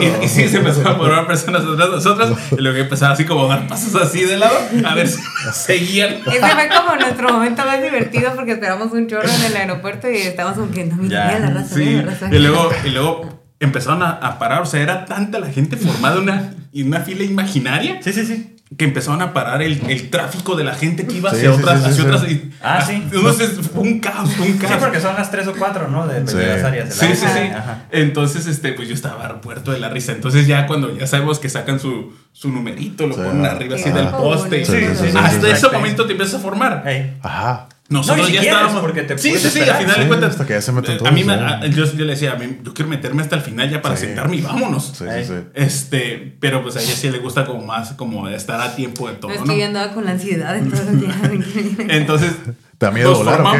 Y, 0.00 0.24
y 0.24 0.28
sí, 0.28 0.48
se 0.48 0.58
empezaron 0.58 0.92
a 0.92 0.96
formar 0.96 1.26
personas 1.26 1.62
atrás 1.62 1.88
de 1.90 1.96
nosotros. 1.96 2.38
Y 2.52 2.60
luego 2.60 2.78
empezaba 2.78 3.12
así 3.14 3.24
como 3.24 3.44
a 3.50 3.56
dar 3.56 3.66
pasos 3.68 3.94
así 4.00 4.24
de 4.24 4.36
lado, 4.36 4.56
a 4.86 4.94
ver 4.94 5.08
si 5.08 5.20
seguían. 5.52 6.14
Ese 6.26 6.40
fue 6.40 6.68
como 6.68 6.96
nuestro 6.96 7.32
momento 7.32 7.64
más 7.64 7.82
divertido 7.82 8.32
porque 8.34 8.52
esperamos 8.52 8.92
un 8.92 9.06
chorro 9.06 9.28
en 9.28 9.44
el 9.44 9.56
aeropuerto 9.56 10.10
y 10.10 10.16
estábamos 10.18 10.58
como 10.58 10.70
que 10.72 10.84
no, 10.84 10.96
mira, 10.96 11.38
la 11.38 11.50
raza, 11.50 11.74
Sí, 11.74 11.80
mira 11.84 12.02
la 12.02 12.10
raza. 12.12 12.28
y 12.34 12.38
luego, 12.38 12.70
y 12.84 12.88
luego 12.90 13.42
empezaron 13.60 14.02
a, 14.02 14.10
a 14.10 14.38
parar, 14.38 14.62
o 14.62 14.66
sea, 14.66 14.80
era 14.80 15.04
tanta 15.04 15.38
la 15.40 15.48
gente 15.48 15.76
formada 15.76 16.16
en 16.16 16.22
una, 16.22 16.54
en 16.72 16.86
una 16.86 17.00
fila 17.00 17.24
imaginaria 17.24 17.98
Sí, 18.02 18.12
sí, 18.12 18.24
sí. 18.24 18.56
Que 18.76 18.84
empezaron 18.84 19.22
a 19.22 19.32
parar 19.32 19.62
el, 19.62 19.80
el 19.88 20.10
tráfico 20.10 20.54
de 20.54 20.62
la 20.64 20.74
gente 20.74 21.06
que 21.06 21.14
iba 21.16 21.30
Sí, 21.30 21.36
hacia 21.36 21.54
sí, 21.54 21.60
otras, 21.62 21.78
sí, 21.78 21.84
sí, 21.84 21.90
hacia 21.90 22.02
sí. 22.02 22.08
otras. 22.08 22.30
y- 22.30 22.50
Ah, 22.62 22.84
sí. 22.86 22.92
Entonces 23.12 23.50
fue 23.72 23.82
un 23.82 23.98
caos, 24.00 24.30
fue 24.34 24.46
un 24.46 24.52
Sí, 24.52 24.58
caos. 24.58 24.76
porque 24.82 25.00
son 25.00 25.14
las 25.14 25.30
tres 25.30 25.46
o 25.46 25.54
cuatro, 25.54 25.88
¿no? 25.88 26.06
De, 26.06 26.20
de 26.22 26.28
Sí. 26.30 26.36
las 26.36 26.64
áreas. 26.64 26.88
de 26.88 26.94
Sí, 26.94 27.06
la- 27.08 27.14
sí, 27.16 27.26
sí. 27.32 27.48
Ajá. 27.54 27.84
Entonces, 27.92 28.46
este, 28.46 28.72
pues 28.74 28.86
yo 28.88 28.94
estaba 28.94 29.40
puerto 29.40 29.72
de 29.72 29.78
la 29.78 29.88
risa. 29.88 30.12
Entonces, 30.12 30.46
ya 30.46 30.66
cuando 30.66 30.94
ya 30.96 31.06
sabemos 31.06 31.38
que 31.38 31.48
sacan 31.48 31.80
su, 31.80 32.12
su 32.32 32.50
numerito, 32.50 33.06
lo 33.06 33.14
Sí. 33.14 33.20
ponen 33.22 33.46
arriba 33.46 33.76
así 33.76 33.90
del 33.90 34.08
poste. 34.08 34.64
Sí, 34.64 34.72
sí, 34.72 34.86
sí, 34.94 35.10
sí, 35.12 35.16
hasta 35.18 35.40
sí, 35.46 35.50
ese 35.52 35.68
momento 35.70 36.04
te 36.06 36.12
empiezas 36.12 36.34
a 36.34 36.42
formar. 36.42 36.84
Ajá. 37.22 37.68
Nosotros 37.90 38.18
No, 38.18 38.26
si 38.26 38.32
ya 38.34 38.40
quieres, 38.40 38.58
estábamos. 38.58 38.82
porque 38.82 39.02
te 39.02 39.16
sí, 39.16 39.38
sí, 39.38 39.48
sí, 39.48 39.60
al 39.60 39.76
final 39.76 39.94
Sí, 39.94 40.00
de 40.02 40.06
cuentas. 40.08 40.30
hasta 40.32 40.46
que 40.46 40.52
ya 40.52 40.60
se 40.60 40.72
meten 40.72 40.94
eh, 40.94 40.98
todos, 40.98 41.10
A 41.10 41.14
mí, 41.14 41.24
me- 41.24 41.32
a- 41.32 41.64
yo, 41.66 41.84
yo 41.86 42.04
le 42.04 42.12
decía, 42.12 42.32
a 42.32 42.36
mí, 42.36 42.58
yo 42.62 42.74
quiero 42.74 42.90
meterme 42.90 43.22
hasta 43.22 43.36
el 43.36 43.42
final 43.42 43.70
ya 43.70 43.80
para 43.80 43.96
Sí. 43.96 44.04
sentarme 44.06 44.36
y 44.36 44.40
vámonos. 44.42 44.92
Sí, 44.98 45.04
sí, 45.06 45.24
sí. 45.24 45.34
Este, 45.54 46.36
pero 46.38 46.62
pues 46.62 46.76
a 46.76 46.82
ella 46.82 46.92
sí 46.92 47.08
le 47.10 47.18
gusta 47.18 47.46
como 47.46 47.64
más, 47.64 47.92
como 47.94 48.28
estar 48.28 48.60
a 48.60 48.76
tiempo 48.76 49.08
de 49.08 49.14
todo, 49.14 49.30
No, 49.30 49.34
es 49.36 49.40
¿no? 49.40 49.46
que 49.54 49.60
yo 49.60 49.66
andaba 49.66 49.92
con 49.94 50.04
la 50.04 50.10
ansiedad 50.10 50.54
de 50.54 50.68
todo 50.70 50.82
lo 50.92 51.00
que 51.00 51.86
Entonces, 51.96 52.32
¿Te 52.76 52.86
da 52.86 52.92
miedo 52.92 53.10
nos 53.10 53.18
volar 53.20 53.40
o 53.40 53.44
qué? 53.44 53.58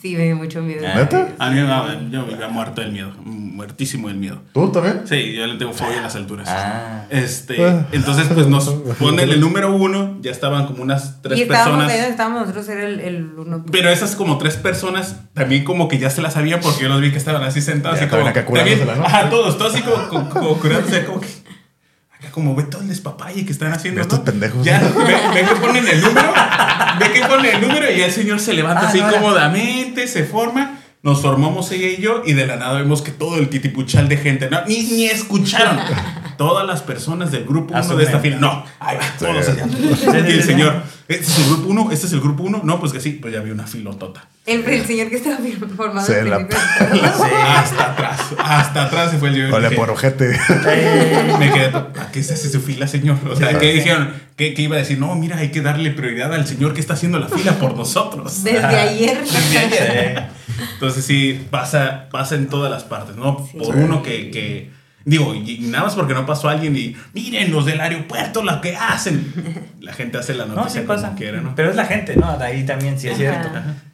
Sí, 0.00 0.14
me 0.16 0.24
dio 0.26 0.36
mucho 0.36 0.62
miedo. 0.62 0.86
Ah. 0.86 0.94
¿Neta? 0.96 1.28
A 1.38 1.50
mí 1.50 1.56
me 1.56 1.62
daba- 1.66 1.94
yo 2.10 2.24
vivía 2.24 2.48
muerto 2.48 2.80
del 2.80 2.92
miedo, 2.92 3.10
muertísimo 3.24 4.08
del 4.08 4.16
miedo. 4.16 4.40
¿Tú 4.54 4.70
también? 4.70 5.02
Sí, 5.06 5.34
yo 5.34 5.46
le 5.46 5.56
tengo 5.58 5.72
fobia 5.72 5.98
a 5.98 6.02
las 6.02 6.14
alturas. 6.14 6.48
Ah. 6.48 7.04
Este, 7.10 7.64
Ah. 7.64 7.86
entonces 7.92 8.28
pues 8.32 8.46
nos 8.46 8.68
ponen 9.00 9.28
el 9.30 9.40
número 9.40 9.74
uno, 9.74 10.16
ya 10.20 10.30
estaban 10.30 10.66
como 10.66 10.82
unas 10.82 11.20
tres 11.22 11.38
y 11.38 11.42
estábamos 11.42 11.78
personas. 11.86 12.04
ahí, 12.04 12.10
estábamos 12.10 12.40
nosotros, 12.42 12.68
era 12.68 12.84
el, 12.86 13.00
el 13.00 13.24
uno. 13.36 13.64
Pero 13.72 13.90
esas 13.90 14.14
como 14.14 14.38
tres 14.38 14.56
personas 14.56 15.16
también 15.34 15.64
como 15.64 15.88
que 15.88 15.98
ya 15.98 16.10
se 16.10 16.22
las 16.22 16.34
sabían 16.34 16.60
porque 16.60 16.82
yo 16.84 16.88
los 16.88 17.00
vi 17.00 17.10
que 17.10 17.18
estaban 17.18 17.42
así 17.42 17.60
sentados 17.60 17.98
Ya 17.98 18.04
así 18.06 18.10
como 18.14 18.32
también, 18.32 18.86
¿no? 18.86 19.04
ajá, 19.04 19.28
todos, 19.30 19.58
todos 19.58 19.74
así 19.74 19.82
como, 19.82 20.08
como, 20.08 20.28
como 20.30 20.54
curándose 20.58 21.04
como 21.04 21.20
que 21.20 21.28
como 22.32 22.54
ve 22.54 22.64
todo 22.64 22.82
el 22.82 22.88
despapalle 22.88 23.44
que 23.44 23.52
están 23.52 23.72
haciendo 23.72 24.00
Estos 24.00 24.18
¿no? 24.20 24.24
pendejos. 24.24 24.64
Ya 24.64 24.80
ve, 24.80 25.14
ve 25.34 25.48
que 25.48 25.54
ponen 25.56 25.86
el 25.88 26.00
número, 26.00 26.32
ve 26.98 27.12
que 27.12 27.20
ponen 27.26 27.54
el 27.54 27.60
número 27.60 27.90
y 27.90 27.98
ya 27.98 28.06
el 28.06 28.12
señor 28.12 28.40
se 28.40 28.54
levanta 28.54 28.86
Ah, 28.86 28.88
así 28.88 29.00
no, 29.00 29.10
cómodamente, 29.10 30.06
se 30.06 30.24
forma. 30.24 30.80
Nos 31.02 31.22
formamos 31.22 31.70
ella 31.70 31.86
y 31.86 32.02
yo 32.02 32.22
y 32.26 32.32
de 32.32 32.46
la 32.46 32.56
nada 32.56 32.74
vemos 32.74 33.02
que 33.02 33.12
todo 33.12 33.38
el 33.38 33.48
titipuchal 33.48 34.08
de 34.08 34.16
gente, 34.16 34.50
no, 34.50 34.64
ni, 34.66 34.82
ni 34.82 35.04
escucharon. 35.06 35.78
Todas 36.38 36.66
las 36.66 36.82
personas 36.82 37.32
del 37.32 37.44
grupo 37.44 37.74
1 37.74 37.96
de 37.96 38.04
esta 38.04 38.20
fila, 38.20 38.36
no, 38.38 38.64
ahí 38.78 38.96
va, 38.96 39.02
todos 39.18 39.48
allá. 39.48 39.66
Y 40.28 40.32
el 40.32 40.42
señor, 40.44 40.82
¿este 41.08 41.24
es 41.24 41.38
el 41.38 41.46
grupo 41.46 41.68
1? 41.68 41.88
¿Este 41.90 42.06
es 42.06 42.12
el 42.12 42.20
grupo 42.20 42.42
1? 42.44 42.60
No, 42.62 42.78
pues 42.78 42.92
que 42.92 43.00
sí, 43.00 43.18
pues 43.20 43.34
ya 43.34 43.40
vi 43.40 43.50
una 43.50 43.66
filotota. 43.66 44.28
El, 44.46 44.64
el 44.64 44.86
señor 44.86 45.10
que 45.10 45.16
estaba 45.16 45.36
formado 45.76 46.06
Se 46.06 46.24
la-. 46.24 46.36
Hasta 47.58 47.92
atrás, 47.92 48.20
hasta 48.38 48.84
atrás 48.84 49.10
se 49.10 49.18
fue 49.18 49.28
el 49.30 49.34
señor. 49.34 49.52
Ole 49.52 49.68
Dije, 49.68 49.76
por 49.80 49.90
ojete. 49.90 50.38
Me 51.38 51.52
quedé, 51.52 51.66
¿a 51.76 52.08
qué 52.12 52.22
se 52.22 52.34
hace 52.34 52.48
su 52.48 52.60
fila, 52.60 52.86
señor? 52.86 53.18
O 53.28 53.34
sea. 53.36 53.58
¿qué 53.58 53.72
dijeron? 53.72 54.14
¿Qué, 54.36 54.54
qué 54.54 54.62
iba 54.62 54.76
a 54.76 54.78
decir? 54.78 54.98
No, 54.98 55.12
mira, 55.16 55.38
hay 55.38 55.50
que 55.50 55.60
darle 55.60 55.90
prioridad 55.90 56.32
al 56.32 56.46
señor 56.46 56.72
que 56.72 56.80
está 56.80 56.94
haciendo 56.94 57.18
la 57.18 57.28
fila 57.28 57.58
por 57.58 57.76
nosotros. 57.76 58.44
Desde 58.44 58.64
ayer. 58.64 59.18
Desde 59.20 59.58
ayer. 59.58 60.28
Sí. 60.46 60.62
Entonces 60.74 61.04
sí, 61.04 61.46
pasa, 61.50 62.08
pasa 62.12 62.36
en 62.36 62.46
todas 62.46 62.70
las 62.70 62.84
partes, 62.84 63.16
¿no? 63.16 63.46
Sí. 63.50 63.58
Por 63.58 63.74
uno 63.74 64.02
que, 64.04 64.30
que 64.30 64.77
Digo, 65.08 65.34
y 65.34 65.58
nada 65.60 65.84
más 65.84 65.94
porque 65.94 66.12
no 66.12 66.26
pasó 66.26 66.48
alguien 66.50 66.76
y 66.76 66.94
miren 67.14 67.50
los 67.50 67.64
del 67.64 67.80
aeropuerto 67.80 68.42
lo 68.42 68.60
que 68.60 68.76
hacen. 68.76 69.32
La 69.80 69.92
gente 69.94 70.18
hace 70.18 70.34
la 70.34 70.44
No, 70.44 70.54
noticia 70.54 70.82
sí 70.82 70.86
como 70.86 71.00
pasa. 71.00 71.14
quiera, 71.14 71.40
¿no? 71.40 71.54
Pero 71.54 71.70
es 71.70 71.76
la 71.76 71.86
gente, 71.86 72.14
¿no? 72.14 72.36
De 72.36 72.44
ahí 72.44 72.66
también 72.66 72.98
sí 72.98 73.08
es 73.08 73.14
Ajá. 73.14 73.20
cierto. 73.40 73.48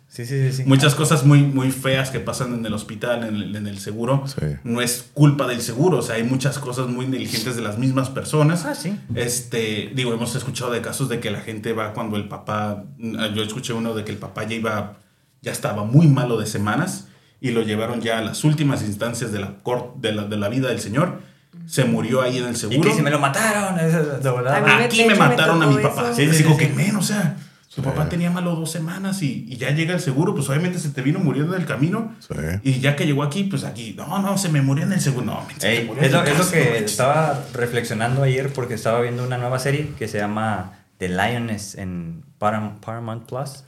Sí, 0.08 0.26
sí, 0.26 0.50
sí. 0.50 0.56
sí. 0.58 0.62
Muchas 0.66 0.94
cosas 0.96 1.24
muy, 1.24 1.42
muy 1.42 1.70
feas 1.70 2.10
que 2.10 2.18
pasan 2.20 2.52
en 2.54 2.66
el 2.66 2.72
hospital, 2.74 3.22
en 3.24 3.34
el, 3.36 3.54
en 3.56 3.66
el 3.68 3.78
seguro. 3.78 4.24
Sí. 4.26 4.46
No 4.64 4.80
es 4.80 5.10
culpa 5.14 5.46
del 5.46 5.60
seguro, 5.60 5.98
o 5.98 6.02
sea, 6.02 6.16
hay 6.16 6.24
muchas 6.24 6.58
cosas 6.58 6.88
muy 6.88 7.06
negligentes 7.06 7.54
de 7.56 7.62
las 7.62 7.78
mismas 7.78 8.10
personas. 8.10 8.64
Ah, 8.64 8.74
sí. 8.74 8.98
Este, 9.14 9.92
digo, 9.94 10.12
hemos 10.12 10.34
escuchado 10.34 10.70
de 10.72 10.80
casos 10.80 11.08
de 11.08 11.20
que 11.20 11.30
la 11.30 11.40
gente 11.40 11.72
va 11.72 11.92
cuando 11.92 12.16
el 12.16 12.26
papá, 12.28 12.84
yo 12.98 13.42
escuché 13.42 13.72
uno 13.72 13.94
de 13.94 14.04
que 14.04 14.10
el 14.12 14.18
papá 14.18 14.44
ya 14.44 14.54
iba, 14.54 14.96
ya 15.42 15.52
estaba 15.52 15.84
muy 15.84 16.06
malo 16.08 16.38
de 16.38 16.46
semanas 16.46 17.06
y 17.46 17.50
lo 17.52 17.60
llevaron 17.62 18.00
ya 18.00 18.18
a 18.18 18.22
las 18.22 18.42
últimas 18.44 18.82
instancias 18.82 19.30
de 19.32 19.38
la, 19.38 19.54
cor- 19.62 19.92
de 19.96 20.12
la, 20.12 20.24
de 20.24 20.36
la 20.36 20.48
vida 20.48 20.68
del 20.68 20.80
señor. 20.80 21.20
Se 21.66 21.84
murió 21.84 22.22
ahí 22.22 22.38
en 22.38 22.46
el 22.46 22.52
Y 22.52 22.56
seguro. 22.56 22.82
que 22.90 22.96
si 22.96 23.02
me 23.02 23.10
lo 23.10 23.18
mataron, 23.18 23.78
eso 23.78 24.00
es 24.00 24.22
de 24.22 24.30
verdad. 24.30 24.56
A 24.56 24.60
mí 24.60 24.66
me- 24.78 24.84
Aquí 24.84 25.04
me 25.04 25.14
mataron 25.14 25.62
a 25.62 25.66
mi 25.66 25.76
papá. 25.82 26.04
eso. 26.10 26.14
Sí, 26.14 26.24
Sí, 26.24 26.30
Así 26.30 26.42
sí, 26.42 26.56
que, 26.56 26.68
men, 26.70 26.96
o 26.96 27.02
sea, 27.02 27.36
su 27.68 27.82
papá 27.82 28.08
tenía 28.08 28.30
malo 28.30 28.54
dos 28.56 28.70
semanas 28.70 29.20
y, 29.22 29.46
y 29.48 29.56
ya 29.56 29.70
llega 29.72 29.92
el 29.94 30.00
seguro, 30.00 30.34
pues 30.34 30.48
obviamente 30.48 30.78
se 30.78 30.88
te 30.90 31.02
vino 31.02 31.18
muriendo 31.18 31.54
en 31.54 31.60
el 31.60 31.66
camino. 31.66 32.14
Sí. 32.20 32.34
Y 32.62 32.80
ya 32.80 32.96
que 32.96 33.04
llegó 33.06 33.22
aquí, 33.22 33.44
pues 33.44 33.64
aquí, 33.64 33.94
no, 33.96 34.20
no, 34.20 34.38
se 34.38 34.48
me 34.48 34.62
murió 34.62 34.84
en 34.84 34.92
el 34.92 35.00
seguro. 35.00 35.26
No, 35.26 35.44
men, 35.46 35.54
se 35.60 35.60
te 35.68 35.78
Ey, 35.80 35.84
murió 35.84 36.00
en 36.02 36.06
es, 36.06 36.12
lo, 36.12 36.22
es 36.24 36.46
que 36.50 36.80
no 36.80 36.86
estaba 36.86 37.44
reflexionando 37.52 38.22
ayer 38.22 38.52
porque 38.52 38.74
estaba 38.74 39.00
viendo 39.02 39.22
una 39.24 39.36
nueva 39.38 39.58
serie 39.58 39.90
que 39.98 40.08
se 40.08 40.18
llama 40.18 40.72
The 40.98 41.08
Lioness 41.08 41.74
en 41.76 42.22
Paramount 42.38 43.26
Plus. 43.26 43.64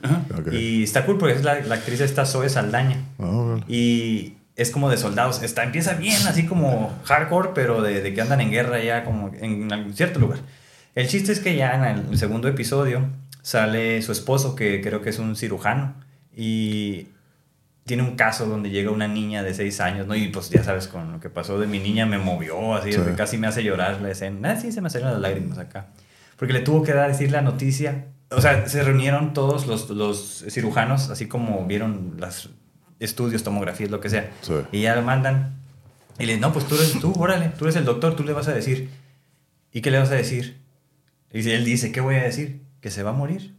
Y 0.51 0.83
está 0.83 1.05
cool 1.05 1.17
porque 1.17 1.35
es 1.35 1.43
la, 1.43 1.59
la 1.61 1.75
actriz 1.75 2.01
esta 2.01 2.25
Zoe 2.25 2.49
Saldaña. 2.49 2.97
Ah. 3.19 3.57
Y 3.67 4.33
es 4.55 4.71
como 4.71 4.89
de 4.89 4.97
soldados. 4.97 5.41
Está, 5.43 5.63
empieza 5.63 5.93
bien, 5.93 6.25
así 6.27 6.45
como 6.45 6.93
hardcore, 7.05 7.49
pero 7.55 7.81
de, 7.81 8.01
de 8.01 8.13
que 8.13 8.21
andan 8.21 8.41
en 8.41 8.51
guerra 8.51 8.79
ya 8.83 9.03
como 9.03 9.31
en 9.39 9.71
algún 9.71 9.93
cierto 9.93 10.19
lugar. 10.19 10.39
El 10.95 11.07
chiste 11.07 11.31
es 11.31 11.39
que 11.39 11.55
ya 11.55 11.75
en 11.91 11.97
el 12.09 12.17
segundo 12.17 12.47
episodio 12.47 13.07
sale 13.41 14.01
su 14.01 14.11
esposo, 14.11 14.55
que 14.55 14.81
creo 14.81 15.01
que 15.01 15.09
es 15.11 15.19
un 15.19 15.35
cirujano, 15.35 15.93
y 16.35 17.09
tiene 17.85 18.03
un 18.03 18.15
caso 18.15 18.45
donde 18.47 18.69
llega 18.69 18.91
una 18.91 19.07
niña 19.07 19.43
de 19.43 19.53
6 19.53 19.79
años, 19.79 20.07
¿no? 20.07 20.15
Y 20.15 20.27
pues 20.27 20.49
ya 20.49 20.63
sabes, 20.63 20.87
con 20.87 21.13
lo 21.13 21.19
que 21.21 21.29
pasó 21.29 21.57
de 21.59 21.67
mi 21.67 21.79
niña 21.79 22.05
me 22.05 22.17
movió, 22.17 22.73
así, 22.75 22.91
Sí. 22.91 22.99
casi 23.15 23.37
me 23.37 23.47
hace 23.47 23.63
llorar 23.63 24.01
la 24.01 24.09
escena. 24.11 24.51
Ah, 24.51 24.55
sí, 24.59 24.71
se 24.71 24.81
me 24.81 24.89
salieron 24.89 25.13
las 25.13 25.21
lágrimas 25.21 25.57
acá. 25.59 25.85
Porque 26.35 26.53
le 26.53 26.59
tuvo 26.59 26.83
que 26.83 26.93
dar, 26.93 27.07
decir 27.09 27.31
la 27.31 27.41
noticia. 27.41 28.07
O 28.29 28.41
sea, 28.41 28.67
se 28.67 28.83
reunieron 28.83 29.33
todos 29.33 29.67
los, 29.67 29.89
los 29.89 30.45
cirujanos, 30.49 31.09
así 31.09 31.27
como 31.27 31.65
vieron 31.65 32.15
los 32.17 32.49
estudios, 32.99 33.43
tomografías, 33.43 33.89
lo 33.89 34.01
que 34.01 34.09
sea. 34.09 34.31
Sí. 34.41 34.53
Y 34.71 34.81
ya 34.81 34.95
lo 34.95 35.01
mandan. 35.01 35.55
Y 36.19 36.25
le 36.25 36.37
no, 36.37 36.51
pues 36.51 36.65
tú 36.67 36.75
eres 36.75 36.99
tú, 36.99 37.13
órale, 37.17 37.49
tú 37.57 37.65
eres 37.65 37.75
el 37.75 37.85
doctor, 37.85 38.15
tú 38.15 38.23
le 38.23 38.33
vas 38.33 38.47
a 38.47 38.53
decir. 38.53 38.89
¿Y 39.71 39.81
qué 39.81 39.91
le 39.91 39.99
vas 39.99 40.11
a 40.11 40.15
decir? 40.15 40.59
Y 41.31 41.43
si 41.43 41.51
él 41.51 41.63
dice, 41.63 41.91
¿qué 41.91 42.01
voy 42.01 42.15
a 42.15 42.23
decir? 42.23 42.61
Que 42.81 42.89
se 42.89 43.03
va 43.03 43.11
a 43.11 43.13
morir. 43.13 43.55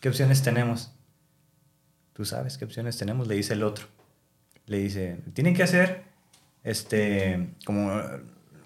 ¿Qué 0.00 0.08
opciones 0.08 0.42
tenemos? 0.42 0.92
Tú 2.12 2.24
sabes 2.24 2.58
qué 2.58 2.64
opciones 2.64 2.98
tenemos, 2.98 3.26
le 3.26 3.34
dice 3.34 3.54
el 3.54 3.62
otro. 3.62 3.86
Le 4.66 4.78
dice, 4.78 5.18
tienen 5.32 5.54
que 5.54 5.62
hacer 5.62 6.02
este 6.62 7.48
como, 7.64 8.00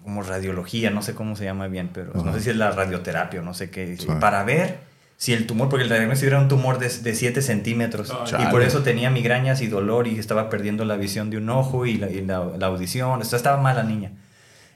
como 0.03 0.21
radiología, 0.21 0.89
no 0.89 1.01
sé 1.01 1.15
cómo 1.15 1.35
se 1.35 1.45
llama 1.45 1.67
bien, 1.67 1.89
pero 1.93 2.13
no 2.13 2.33
sé 2.33 2.41
si 2.41 2.49
es 2.49 2.57
la 2.57 2.71
radioterapia 2.71 3.39
o 3.39 3.43
no 3.43 3.53
sé 3.53 3.69
qué. 3.69 3.95
Sí. 3.97 4.07
Para 4.19 4.43
ver 4.43 4.79
si 5.17 5.33
el 5.33 5.45
tumor, 5.47 5.69
porque 5.69 5.83
el 5.83 5.89
diagnóstico 5.89 6.27
era 6.31 6.39
un 6.41 6.47
tumor 6.49 6.79
de, 6.79 6.89
de 6.89 7.15
7 7.15 7.41
centímetros. 7.41 8.11
Ay, 8.11 8.17
y 8.25 8.29
chale. 8.31 8.49
por 8.51 8.61
eso 8.61 8.83
tenía 8.83 9.09
migrañas 9.09 9.61
y 9.61 9.67
dolor 9.67 10.07
y 10.07 10.19
estaba 10.19 10.49
perdiendo 10.49 10.83
la 10.85 10.95
visión 10.97 11.29
de 11.29 11.37
un 11.37 11.49
ojo 11.49 11.85
y 11.85 11.95
la, 11.97 12.09
y 12.09 12.25
la, 12.25 12.43
la 12.57 12.67
audición. 12.67 13.21
O 13.21 13.23
sea, 13.23 13.37
estaba 13.37 13.61
mal 13.61 13.75
la 13.77 13.83
niña. 13.83 14.11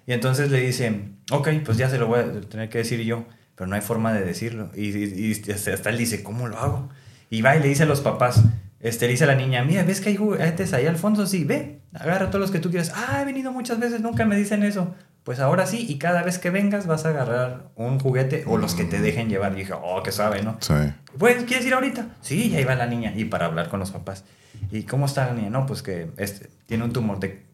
Y 0.05 0.13
entonces 0.13 0.49
le 0.51 0.61
dicen, 0.61 1.17
ok, 1.31 1.49
pues 1.65 1.77
ya 1.77 1.89
se 1.89 1.97
lo 1.97 2.07
voy 2.07 2.19
a 2.21 2.41
tener 2.41 2.69
que 2.69 2.77
decir 2.77 3.01
yo, 3.01 3.25
pero 3.55 3.67
no 3.67 3.75
hay 3.75 3.81
forma 3.81 4.13
de 4.13 4.23
decirlo. 4.23 4.69
Y, 4.75 4.89
y- 4.97 5.33
y 5.45 5.51
hasta 5.51 5.89
él 5.89 5.97
dice, 5.97 6.23
¿cómo 6.23 6.47
lo 6.47 6.57
hago? 6.57 6.89
Y 7.29 7.41
va 7.41 7.57
y 7.57 7.59
le 7.61 7.67
dice 7.67 7.83
a 7.83 7.87
los 7.87 7.99
papás, 7.99 8.41
este, 8.79 9.07
le 9.07 9.11
dice 9.11 9.25
a 9.25 9.27
la 9.27 9.35
niña, 9.35 9.63
mira, 9.65 9.83
¿ves 9.83 9.99
que 9.99 10.09
hay 10.09 10.15
juguetes 10.15 10.71
ahí 10.71 10.85
al 10.85 10.95
fondo? 10.95 11.27
Sí, 11.27 11.43
ve, 11.43 11.81
agarra 11.93 12.27
todos 12.27 12.39
los 12.39 12.51
que 12.51 12.59
tú 12.59 12.69
quieras. 12.69 12.93
Ah, 12.95 13.19
he 13.21 13.25
venido 13.25 13.51
muchas 13.51 13.79
veces, 13.81 13.99
nunca 13.99 14.23
me 14.23 14.37
dicen 14.37 14.63
eso. 14.63 14.95
Pues 15.27 15.41
ahora 15.41 15.65
sí, 15.65 15.85
y 15.89 15.97
cada 15.97 16.23
vez 16.23 16.39
que 16.39 16.51
vengas 16.51 16.87
vas 16.87 17.05
a 17.05 17.09
agarrar 17.09 17.71
un 17.75 17.99
juguete 17.99 18.45
o 18.47 18.57
los 18.57 18.75
que 18.75 18.85
te 18.85 19.01
dejen 19.01 19.27
llevar. 19.27 19.51
Y 19.51 19.55
dije, 19.57 19.73
oh, 19.73 20.01
qué 20.01 20.13
sabe, 20.13 20.41
¿no? 20.41 20.55
Sí. 20.61 20.73
Pues, 21.17 21.43
¿quieres 21.43 21.65
ir 21.65 21.73
ahorita? 21.73 22.15
Sí, 22.21 22.49
ya 22.49 22.61
iba 22.61 22.73
la 22.75 22.85
niña. 22.85 23.11
Y 23.13 23.25
para 23.25 23.47
hablar 23.47 23.67
con 23.67 23.81
los 23.81 23.91
papás. 23.91 24.23
¿Y 24.71 24.83
cómo 24.83 25.05
está 25.05 25.25
la 25.25 25.33
niña? 25.33 25.49
No, 25.49 25.65
pues 25.65 25.83
que 25.83 26.11
este, 26.15 26.49
tiene 26.65 26.85
un 26.85 26.93
tumor. 26.93 27.19
¿De, 27.19 27.45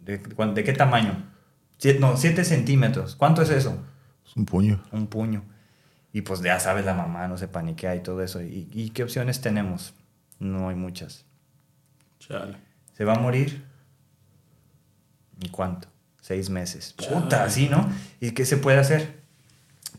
de, 0.00 0.18
de 0.18 0.64
qué 0.64 0.74
tamaño? 0.74 1.16
Siete, 1.78 1.98
no, 1.98 2.18
7 2.18 2.44
centímetros. 2.44 3.16
¿Cuánto 3.16 3.40
es 3.40 3.48
eso? 3.48 3.82
Es 4.26 4.36
un 4.36 4.44
puño. 4.44 4.82
Un 4.92 5.06
puño. 5.06 5.44
Y 6.12 6.20
pues 6.20 6.42
ya 6.42 6.60
sabes, 6.60 6.84
la 6.84 6.92
mamá 6.92 7.26
no 7.26 7.38
se 7.38 7.48
paniquea 7.48 7.96
y 7.96 8.00
todo 8.00 8.22
eso. 8.22 8.42
¿Y, 8.42 8.68
y 8.70 8.90
qué 8.90 9.02
opciones 9.02 9.40
tenemos? 9.40 9.94
No 10.40 10.68
hay 10.68 10.76
muchas. 10.76 11.24
Chale. 12.18 12.58
¿Se 12.92 13.06
va 13.06 13.14
a 13.14 13.18
morir? 13.18 13.64
¿Y 15.40 15.48
cuánto? 15.48 15.93
Seis 16.24 16.48
meses. 16.48 16.94
Puta, 16.94 17.44
así, 17.44 17.68
¿no? 17.68 17.86
¿Y 18.18 18.30
qué 18.30 18.46
se 18.46 18.56
puede 18.56 18.78
hacer? 18.78 19.12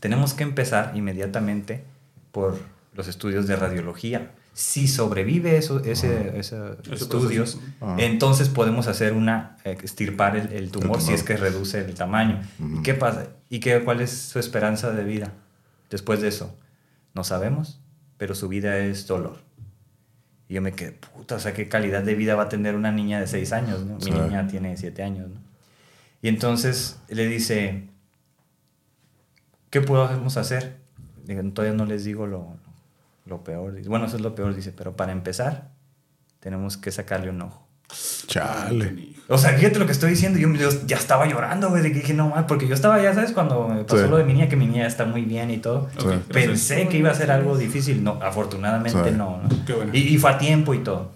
Tenemos 0.00 0.34
que 0.34 0.42
empezar 0.42 0.90
inmediatamente 0.96 1.84
por 2.32 2.58
los 2.94 3.06
estudios 3.06 3.46
de 3.46 3.54
radiología. 3.54 4.32
Si 4.52 4.88
sobrevive 4.88 5.56
eso, 5.56 5.84
ese, 5.84 6.36
esos 6.36 6.78
estudios, 6.90 7.60
entonces 7.98 8.48
podemos 8.48 8.88
hacer 8.88 9.12
una, 9.12 9.58
eh, 9.62 9.78
extirpar 9.80 10.36
el, 10.36 10.52
el 10.52 10.72
tumor, 10.72 10.96
El 10.96 11.02
si 11.04 11.12
es 11.12 11.22
que 11.22 11.36
reduce 11.36 11.78
el 11.78 11.94
tamaño. 11.94 12.42
¿Y 12.58 12.82
qué 12.82 12.94
pasa? 12.94 13.28
¿Y 13.48 13.60
qué, 13.60 13.84
cuál 13.84 14.00
es 14.00 14.10
su 14.10 14.40
esperanza 14.40 14.90
de 14.90 15.04
vida 15.04 15.32
después 15.90 16.20
de 16.20 16.26
eso? 16.26 16.52
No 17.14 17.22
sabemos, 17.22 17.78
pero 18.16 18.34
su 18.34 18.48
vida 18.48 18.78
es 18.78 19.06
dolor. 19.06 19.38
Y 20.48 20.54
yo 20.54 20.60
me 20.60 20.72
quedé, 20.72 20.90
puta, 20.90 21.36
o 21.36 21.38
sea, 21.38 21.54
qué 21.54 21.68
calidad 21.68 22.02
de 22.02 22.16
vida 22.16 22.34
va 22.34 22.44
a 22.44 22.48
tener 22.48 22.74
una 22.74 22.90
niña 22.90 23.20
de 23.20 23.28
6 23.28 23.52
años, 23.52 23.84
¿no? 23.84 23.98
Mi 23.98 24.10
niña 24.10 24.48
tiene 24.48 24.76
7 24.76 25.04
años, 25.04 25.28
¿no? 25.28 25.45
Y 26.26 26.28
entonces 26.28 26.98
le 27.08 27.28
dice, 27.28 27.84
¿qué 29.70 29.80
podemos 29.80 30.36
hacer? 30.36 30.76
Todavía 31.54 31.72
no 31.76 31.84
les 31.86 32.02
digo 32.02 32.26
lo, 32.26 32.48
lo 33.26 33.44
peor. 33.44 33.80
Bueno, 33.86 34.06
eso 34.06 34.16
es 34.16 34.22
lo 34.22 34.34
peor, 34.34 34.52
dice, 34.52 34.72
pero 34.72 34.96
para 34.96 35.12
empezar, 35.12 35.68
tenemos 36.40 36.76
que 36.76 36.90
sacarle 36.90 37.30
un 37.30 37.42
ojo. 37.42 37.64
Chale. 38.26 39.10
O 39.28 39.38
sea, 39.38 39.52
fíjate 39.52 39.78
lo 39.78 39.86
que 39.86 39.92
estoy 39.92 40.10
diciendo. 40.10 40.36
Yo, 40.40 40.52
yo 40.54 40.68
ya 40.88 40.96
estaba 40.96 41.26
llorando, 41.26 41.70
güey, 41.70 41.80
de 41.84 41.92
que 41.92 42.00
dije, 42.00 42.12
no 42.12 42.30
mal, 42.30 42.46
porque 42.46 42.66
yo 42.66 42.74
estaba, 42.74 43.00
ya 43.00 43.14
sabes, 43.14 43.30
cuando 43.30 43.68
me 43.68 43.84
pasó 43.84 44.02
Sí. 44.02 44.10
lo 44.10 44.16
de 44.16 44.24
mi 44.24 44.32
niña, 44.32 44.48
que 44.48 44.56
mi 44.56 44.66
niña 44.66 44.84
está 44.88 45.04
muy 45.04 45.22
bien 45.22 45.52
y 45.52 45.58
todo. 45.58 45.88
Gracias. 45.94 46.22
Pensé 46.32 46.88
que 46.88 46.98
iba 46.98 47.12
a 47.12 47.14
ser 47.14 47.30
algo 47.30 47.56
difícil. 47.56 48.02
No, 48.02 48.18
afortunadamente 48.20 49.10
Sí. 49.10 49.16
no. 49.16 49.40
no. 49.44 49.64
Qué 49.64 49.74
bueno. 49.74 49.92
Y, 49.94 49.98
y 49.98 50.18
fue 50.18 50.30
a 50.32 50.38
tiempo 50.38 50.74
y 50.74 50.78
todo. 50.82 51.12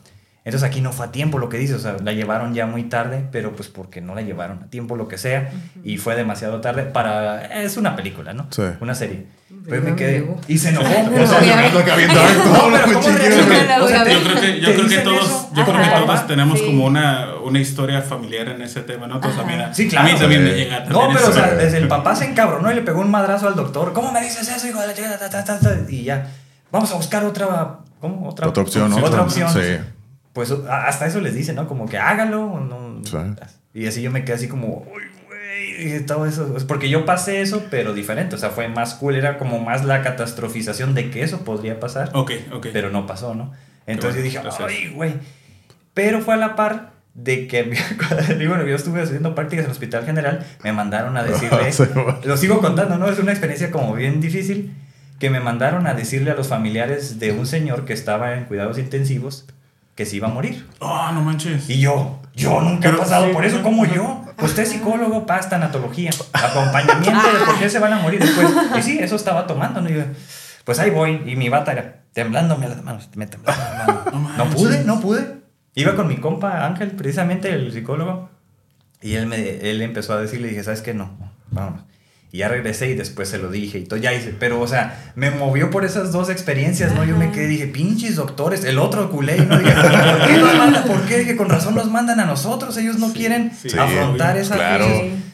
Entonces 0.51 0.68
aquí 0.68 0.81
no 0.81 0.90
fue 0.90 1.06
a 1.06 1.12
tiempo 1.12 1.39
lo 1.39 1.48
que 1.48 1.59
dice, 1.59 1.74
o 1.74 1.78
sea, 1.78 1.94
la 2.02 2.12
llevaron 2.12 2.55
ya 2.55 2.66
muy 2.66 2.82
tarde, 2.82 3.24
pero 3.31 3.52
pues 3.55 3.68
porque 3.68 4.01
no 4.01 4.16
la 4.16 4.22
llevaron 4.22 4.64
a 4.64 4.66
tiempo, 4.66 4.97
lo 4.97 5.06
que 5.06 5.16
sea, 5.16 5.52
y 5.85 5.97
fue 5.98 6.16
demasiado 6.16 6.60
tarde 6.60 6.82
para... 6.82 7.62
Es 7.62 7.77
una 7.77 7.94
película, 7.94 8.32
¿no? 8.32 8.48
Sí. 8.51 8.62
Una 8.81 8.97
serie. 8.97 9.27
Pero 9.68 9.82
me 9.82 9.94
quedé... 9.94 10.28
Y 10.48 10.59
se 10.59 10.70
enojó. 10.70 10.89
O 10.89 11.27
sea, 11.27 11.39
que 11.39 11.68
todos 11.70 11.85
Yo 14.10 14.22
creo 14.24 14.40
que, 14.40 14.60
yo 14.60 14.66
¿te 14.66 14.74
creo 14.74 14.77
que 14.77 14.82
dicen 14.82 15.05
todos, 15.05 15.47
yo 15.55 15.64
creo 15.64 15.81
que 15.82 15.89
todos 15.89 16.27
tenemos 16.27 16.59
Sí. 16.59 16.66
como 16.66 16.86
una, 16.86 17.35
una 17.44 17.60
historia 17.60 18.02
familiar 18.02 18.48
en 18.48 18.62
ese 18.62 18.81
tema, 18.81 19.06
¿no? 19.06 19.16
Entonces, 19.16 19.40
a 19.40 19.44
mí, 19.44 19.55
Sí, 19.72 19.89
claro. 19.89 20.09
a 20.09 20.12
mí 20.12 20.18
también 20.18 20.43
me 20.43 20.51
llega 20.51 20.81
No, 20.81 20.98
también 20.98 21.12
pero 21.16 21.28
o 21.31 21.32
sea, 21.32 21.55
desde 21.55 21.78
el 21.78 21.86
papá 21.86 22.16
se 22.16 22.24
encabronó 22.24 22.72
y 22.72 22.74
le 22.74 22.82
pegó 22.82 23.01
un 23.01 23.10
madrazo 23.12 23.47
al 23.47 23.55
doctor. 23.55 23.93
¿Cómo 23.93 24.10
me 24.10 24.20
dices 24.20 24.48
eso, 24.48 24.66
hijo 24.66 24.81
de 24.81 24.89
la 24.89 24.94
ta, 25.31 25.59
Y 25.89 26.02
ya, 26.02 26.27
vamos 26.72 26.90
a 26.90 26.97
buscar 26.97 27.24
otra, 27.24 27.78
¿cómo? 28.01 28.28
Otra, 28.28 28.48
Otra 28.48 28.64
opción, 28.64 28.90
¿no? 28.90 28.97
Otra 28.97 29.22
opción. 29.22 29.48
Sí. 29.52 29.78
Pues 30.32 30.52
hasta 30.69 31.07
eso 31.07 31.20
les 31.20 31.35
dice, 31.35 31.52
¿no? 31.52 31.66
Como 31.66 31.89
que 31.89 31.98
hágalo. 31.98 32.44
o 32.44 32.61
No, 32.61 33.05
Sí. 33.05 33.16
Y 33.73 33.86
así 33.86 34.02
yo 34.02 34.11
me 34.11 34.24
quedé 34.24 34.35
así 34.35 34.48
como, 34.48 34.86
uy, 34.93 35.02
güey, 35.27 35.97
y 35.97 36.01
todo 36.01 36.27
eso. 36.27 36.57
Porque 36.66 36.89
yo 36.89 37.05
pasé 37.05 37.40
eso, 37.40 37.66
pero 37.70 37.94
diferente. 37.94 38.35
O 38.35 38.39
sea, 38.39 38.51
fue 38.51 38.69
más 38.69 38.94
cool. 38.94 39.16
Era 39.16 39.39
como 39.39 39.61
más 39.61 39.85
la 39.85 40.02
catastrofización 40.02 40.94
de 40.94 41.11
que 41.11 41.23
eso 41.23 41.44
podría 41.44 41.81
pasar. 41.81 42.11
Ok, 42.15 42.32
ok. 42.52 42.69
Pero 42.73 42.90
no 42.90 43.07
pasó, 43.07 43.35
¿no? 43.35 43.52
Entonces 43.86 44.19
yo 44.19 44.23
dije, 44.24 44.40
gracias. 44.43 44.69
ay, 44.69 44.93
güey. 44.94 45.15
Pero 45.94 46.20
fue 46.20 46.35
a 46.35 46.36
la 46.36 46.57
par 46.57 46.93
de 47.15 47.47
que, 47.47 47.62
bueno, 48.48 48.65
yo 48.65 48.77
estuve 48.77 49.02
haciendo 49.02 49.35
prácticas 49.35 49.65
en 49.65 49.70
el 49.70 49.73
Hospital 49.73 50.05
General, 50.05 50.47
me 50.62 50.73
mandaron 50.73 51.16
a 51.16 51.23
decirle, 51.24 51.70
lo 52.24 52.36
sigo 52.36 52.61
contando, 52.61 52.98
¿no? 52.98 53.09
Es 53.09 53.19
una 53.19 53.32
experiencia 53.32 53.70
como 53.70 53.94
bien 53.94 54.20
difícil, 54.20 54.73
que 55.19 55.28
me 55.28 55.40
mandaron 55.40 55.86
a 55.86 55.94
decirle 55.94 56.31
a 56.31 56.35
los 56.35 56.48
familiares 56.48 57.19
de 57.19 57.32
un 57.32 57.47
señor 57.47 57.85
que 57.85 57.93
estaba 57.93 58.35
en 58.35 58.44
cuidados 58.44 58.78
intensivos 58.78 59.47
que 59.94 60.06
se 60.06 60.16
iba 60.16 60.28
a 60.28 60.30
morir. 60.30 60.66
Oh, 60.78 61.10
no 61.12 61.22
manches. 61.22 61.68
Y 61.68 61.80
yo, 61.80 62.20
yo 62.34 62.60
nunca 62.60 62.88
he 62.88 62.90
Pero- 62.92 63.02
pasado 63.02 63.26
sí, 63.26 63.32
por 63.32 63.44
eso, 63.44 63.62
como 63.62 63.84
yo. 63.84 64.24
Usted 64.42 64.62
es 64.62 64.70
psicólogo, 64.70 65.26
pasta, 65.26 65.56
anatología, 65.56 66.10
acompañamiento 66.32 67.28
de 67.32 67.44
por 67.44 67.58
qué 67.58 67.68
se 67.68 67.78
van 67.78 67.92
a 67.92 67.98
morir 67.98 68.20
después. 68.20 68.48
Y 68.78 68.82
sí, 68.82 68.98
eso 68.98 69.16
estaba 69.16 69.46
tomando, 69.46 69.80
¿no? 69.82 69.90
Y 69.90 69.94
yo, 69.94 70.02
pues 70.64 70.78
ahí 70.78 70.90
voy, 70.90 71.20
y 71.26 71.36
mi 71.36 71.48
bata 71.50 71.72
era 71.72 72.04
temblándome 72.14 72.68
las 72.68 72.82
manos, 72.82 73.08
me 73.16 73.26
temblaba 73.26 73.58
la 73.86 73.86
mano. 73.86 74.30
No 74.38 74.44
No 74.44 74.50
pude, 74.50 74.84
no 74.84 75.00
pude. 75.00 75.40
Iba 75.74 75.94
con 75.94 76.08
mi 76.08 76.16
compa 76.16 76.64
Ángel, 76.66 76.92
precisamente 76.92 77.52
el 77.52 77.70
psicólogo. 77.72 78.30
Y 79.02 79.14
él, 79.14 79.26
me, 79.26 79.70
él 79.70 79.82
empezó 79.82 80.14
a 80.14 80.20
decirle, 80.20 80.48
dije, 80.48 80.64
¿sabes 80.64 80.80
qué? 80.82 80.94
No, 80.94 81.10
vamos. 81.50 81.82
Y 82.32 82.39
ya 82.39 82.48
regresé 82.48 82.89
y 82.90 82.94
después 82.94 83.28
se 83.28 83.39
lo 83.39 83.51
dije 83.51 83.78
y 83.78 83.85
todo, 83.85 83.98
ya 83.98 84.15
hice, 84.15 84.32
pero 84.39 84.61
o 84.61 84.66
sea, 84.69 85.12
me 85.16 85.32
movió 85.32 85.69
por 85.70 85.85
esas 85.85 86.12
dos 86.12 86.31
experiencias, 86.31 86.94
¿no? 86.94 87.05
Yo 87.05 87.16
me 87.16 87.32
quedé, 87.32 87.48
dije, 87.48 87.66
pinches 87.66 88.15
doctores, 88.16 88.65
el 88.65 88.78
otro 88.78 89.11
culé, 89.11 89.36
¿no? 89.39 89.59
Dije, 89.59 89.73
¿por 89.73 90.27
qué 90.28 90.36
nos 90.39 90.55
mandan? 90.57 90.85
¿Por 90.85 91.01
qué? 91.02 91.24
Que 91.27 91.35
con 91.36 91.48
razón 91.48 91.74
nos 91.74 91.90
mandan 91.90 92.20
a 92.20 92.27
nosotros, 92.27 92.77
ellos 92.77 92.98
no 92.98 93.12
quieren 93.12 93.51
sí, 93.61 93.69
afrontar 93.77 94.36
esa 94.36 94.55
claro. 94.55 94.86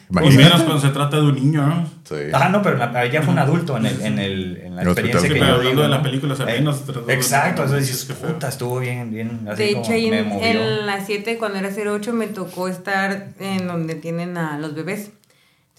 Y 0.09 0.29
menos 0.37 0.63
cuando 0.63 0.79
se 0.79 0.87
trata 0.89 1.17
de 1.17 1.23
un 1.23 1.35
niño, 1.35 1.67
¿no? 1.67 1.85
Sí. 2.07 2.15
Ah, 2.33 2.47
no, 2.49 2.61
pero 2.61 2.77
la- 2.77 3.05
ya 3.07 3.21
fue 3.21 3.33
un 3.33 3.39
adulto 3.39 3.75
en, 3.77 3.85
el, 3.87 4.01
en, 4.01 4.19
el, 4.19 4.57
en 4.63 4.75
la 4.77 4.81
El 4.83 4.87
experiencia 4.87 5.27
que 5.27 5.33
Sí, 5.35 5.39
yo 5.39 5.45
hablando 5.45 5.69
digo. 5.69 5.81
de 5.83 5.89
la 5.89 5.97
¿no? 5.97 6.03
película, 6.03 6.33
o 6.33 6.37
sea, 6.37 6.45
Eh, 6.47 6.51
apenas 6.53 6.81
trató 6.83 7.01
de- 7.01 7.13
Exacto, 7.13 7.63
entonces 7.63 7.87
dices, 7.89 8.15
puta, 8.15 8.47
estuvo 8.47 8.79
bien, 8.79 9.11
bien, 9.11 9.45
así 9.51 9.63
De 9.63 9.71
como 9.73 9.83
hecho, 9.83 9.91
ahí 9.93 10.09
me 10.09 10.19
en, 10.19 10.27
movió. 10.29 10.47
en 10.47 10.85
las 10.87 11.05
7, 11.05 11.37
cuando 11.37 11.59
era 11.59 11.69
08, 11.69 12.13
me 12.13 12.27
tocó 12.27 12.69
estar 12.69 13.27
en 13.39 13.67
donde 13.67 13.95
tienen 13.95 14.37
a 14.37 14.57
los 14.57 14.73
bebés. 14.73 15.11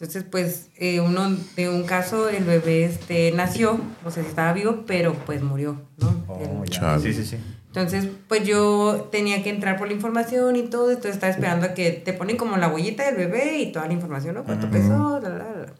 Entonces, 0.00 0.22
pues, 0.22 0.68
eh, 0.76 1.00
uno 1.00 1.28
de 1.56 1.68
un 1.68 1.82
caso, 1.82 2.28
el 2.28 2.44
bebé 2.44 2.84
este, 2.84 3.32
nació, 3.32 3.80
o 4.04 4.12
sea, 4.12 4.22
estaba 4.22 4.52
vivo, 4.52 4.84
pero 4.86 5.12
pues 5.26 5.42
murió, 5.42 5.82
¿no? 5.96 6.24
Oh, 6.28 6.62
El-. 6.62 7.00
Sí, 7.02 7.12
sí, 7.12 7.24
sí. 7.24 7.36
Entonces, 7.66 8.08
pues 8.28 8.46
yo 8.46 9.08
tenía 9.10 9.42
que 9.42 9.50
entrar 9.50 9.76
por 9.76 9.88
la 9.88 9.94
información 9.94 10.54
y 10.54 10.62
todo, 10.62 10.90
entonces 10.90 11.14
estaba 11.14 11.32
esperando 11.32 11.66
a 11.66 11.74
que 11.74 11.90
te 11.90 12.12
ponen 12.12 12.36
como 12.36 12.56
la 12.56 12.68
huellita 12.68 13.04
del 13.06 13.16
bebé 13.16 13.58
y 13.58 13.72
toda 13.72 13.88
la 13.88 13.92
información, 13.92 14.36
¿no? 14.36 14.44
Cuánto 14.44 14.70
pesó, 14.70 15.18
la, 15.20 15.30
la, 15.30 15.36
la. 15.38 15.74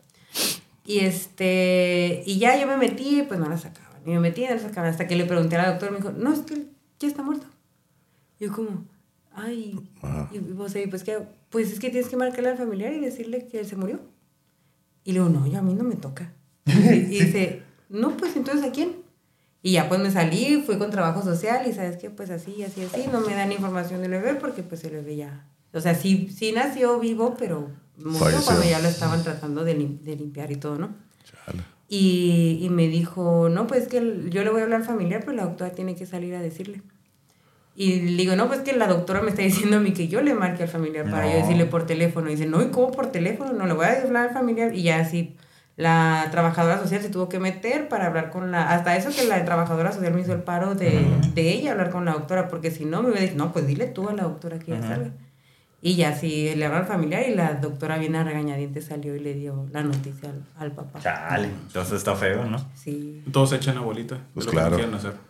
Y 0.84 0.98
este, 1.00 2.24
y 2.26 2.38
ya 2.40 2.60
yo 2.60 2.66
me 2.66 2.76
metí, 2.76 3.22
pues 3.22 3.38
no 3.38 3.48
la 3.48 3.56
sacaban. 3.56 4.02
Y 4.04 4.10
me 4.10 4.18
metí, 4.18 4.42
no 4.46 4.50
la 4.56 4.58
sacaban. 4.58 4.90
Hasta 4.90 5.06
que 5.06 5.14
le 5.14 5.26
pregunté 5.26 5.54
a 5.54 5.62
la 5.62 5.70
doctora, 5.70 5.92
me 5.92 5.98
dijo, 5.98 6.10
no, 6.10 6.32
es 6.32 6.40
que 6.40 6.54
él 6.54 6.70
ya 6.98 7.06
está 7.06 7.22
muerto. 7.22 7.46
Y 8.40 8.46
yo 8.46 8.52
como, 8.52 8.84
ay, 9.44 9.78
Ajá. 10.02 10.28
y 10.32 10.38
vos 10.38 10.74
ahí, 10.74 10.86
pues 10.86 11.04
que, 11.04 11.18
pues 11.50 11.72
es 11.72 11.80
que 11.80 11.90
tienes 11.90 12.08
que 12.10 12.16
marcarle 12.16 12.50
al 12.50 12.58
familiar 12.58 12.92
y 12.92 13.00
decirle 13.00 13.46
que 13.46 13.60
él 13.60 13.66
se 13.66 13.76
murió. 13.76 14.00
Y 15.04 15.12
le 15.12 15.20
digo, 15.20 15.30
no, 15.30 15.46
yo 15.46 15.58
a 15.58 15.62
mí 15.62 15.74
no 15.74 15.84
me 15.84 15.96
toca. 15.96 16.32
Y, 16.66 16.70
y 16.72 17.00
dice, 17.24 17.62
no, 17.88 18.16
pues 18.16 18.36
entonces 18.36 18.64
¿a 18.68 18.72
quién? 18.72 18.96
Y 19.62 19.72
ya 19.72 19.88
pues 19.88 20.00
me 20.00 20.10
salí, 20.10 20.62
fui 20.64 20.78
con 20.78 20.90
trabajo 20.90 21.22
social 21.22 21.66
y 21.68 21.72
sabes 21.72 21.96
qué, 21.96 22.10
pues 22.10 22.30
así, 22.30 22.62
así, 22.62 22.82
así, 22.84 23.06
no 23.12 23.20
me 23.20 23.34
dan 23.34 23.50
información 23.50 24.00
del 24.02 24.12
bebé 24.12 24.34
porque 24.34 24.62
pues 24.62 24.84
el 24.84 24.92
bebé 24.92 25.16
ya, 25.16 25.46
o 25.72 25.80
sea, 25.80 25.94
sí, 25.96 26.28
sí 26.34 26.52
nació 26.52 27.00
vivo, 27.00 27.34
pero 27.38 27.68
Falleció. 28.18 28.44
cuando 28.46 28.64
ya 28.64 28.78
lo 28.78 28.88
estaban 28.88 29.22
tratando 29.24 29.64
de, 29.64 29.76
lim- 29.76 29.98
de 30.00 30.14
limpiar 30.14 30.52
y 30.52 30.56
todo, 30.56 30.78
¿no? 30.78 30.94
Chale. 31.24 31.62
Y, 31.88 32.58
y 32.62 32.68
me 32.70 32.86
dijo, 32.86 33.48
no, 33.48 33.66
pues 33.66 33.88
que 33.88 33.96
yo 34.30 34.44
le 34.44 34.50
voy 34.50 34.60
a 34.60 34.64
hablar 34.64 34.82
al 34.82 34.86
familiar, 34.86 35.22
pero 35.24 35.36
la 35.36 35.44
doctora 35.46 35.72
tiene 35.72 35.96
que 35.96 36.06
salir 36.06 36.34
a 36.36 36.40
decirle. 36.40 36.82
Y 37.80 38.00
le 38.00 38.16
digo, 38.16 38.34
no, 38.34 38.48
pues 38.48 38.62
que 38.62 38.72
la 38.72 38.88
doctora 38.88 39.22
me 39.22 39.30
está 39.30 39.42
diciendo 39.50 39.76
a 39.76 39.80
mí 39.80 39.92
que 39.92 40.08
yo 40.08 40.20
le 40.20 40.34
marque 40.34 40.64
al 40.64 40.68
familiar 40.68 41.08
para 41.08 41.30
yo 41.30 41.36
decirle 41.36 41.64
por 41.64 41.86
teléfono. 41.86 42.28
Y 42.28 42.32
dice, 42.32 42.46
no, 42.46 42.60
¿y 42.60 42.70
cómo 42.70 42.90
por 42.90 43.12
teléfono? 43.12 43.52
No 43.52 43.66
le 43.66 43.72
voy 43.72 43.86
a 43.86 44.02
hablar 44.02 44.28
al 44.30 44.34
familiar. 44.34 44.74
Y 44.74 44.82
ya 44.82 44.98
así, 44.98 45.36
la 45.76 46.26
trabajadora 46.32 46.80
social 46.80 47.00
se 47.00 47.08
tuvo 47.08 47.28
que 47.28 47.38
meter 47.38 47.88
para 47.88 48.06
hablar 48.06 48.30
con 48.30 48.50
la... 48.50 48.72
Hasta 48.72 48.96
eso 48.96 49.10
que 49.10 49.28
la 49.28 49.44
trabajadora 49.44 49.92
social 49.92 50.12
me 50.12 50.22
hizo 50.22 50.32
el 50.32 50.42
paro 50.42 50.74
de, 50.74 51.06
de 51.34 51.52
ella 51.52 51.70
hablar 51.70 51.90
con 51.90 52.04
la 52.04 52.14
doctora, 52.14 52.48
porque 52.48 52.72
si 52.72 52.84
no 52.84 53.00
me 53.00 53.10
hubiera 53.10 53.26
dicho, 53.26 53.36
no, 53.36 53.52
pues 53.52 53.68
dile 53.68 53.86
tú 53.86 54.08
a 54.08 54.12
la 54.12 54.24
doctora 54.24 54.58
que 54.58 54.72
ya 54.72 54.82
salga. 54.82 55.10
Y 55.80 55.94
ya 55.94 56.16
sí, 56.16 56.52
le 56.56 56.64
habló 56.64 56.78
al 56.78 56.86
familiar 56.86 57.22
y 57.28 57.36
la 57.36 57.54
doctora 57.54 57.96
bien 57.98 58.16
a 58.16 58.24
regañadientes 58.24 58.86
salió 58.86 59.14
y 59.14 59.20
le 59.20 59.34
dio 59.34 59.68
la 59.70 59.84
noticia 59.84 60.30
al, 60.30 60.42
al 60.58 60.72
papá. 60.72 60.98
Chale, 60.98 61.46
entonces 61.46 61.94
está 61.94 62.16
feo, 62.16 62.44
¿no? 62.44 62.58
Sí. 62.74 63.22
Todos 63.30 63.52
echan 63.52 63.76
la 63.76 63.82
bolita. 63.82 64.18
Pues 64.34 64.46
lo 64.46 64.50
claro. 64.50 64.70
Que 64.70 64.82
quieren 64.82 64.94
hacer. 64.96 65.27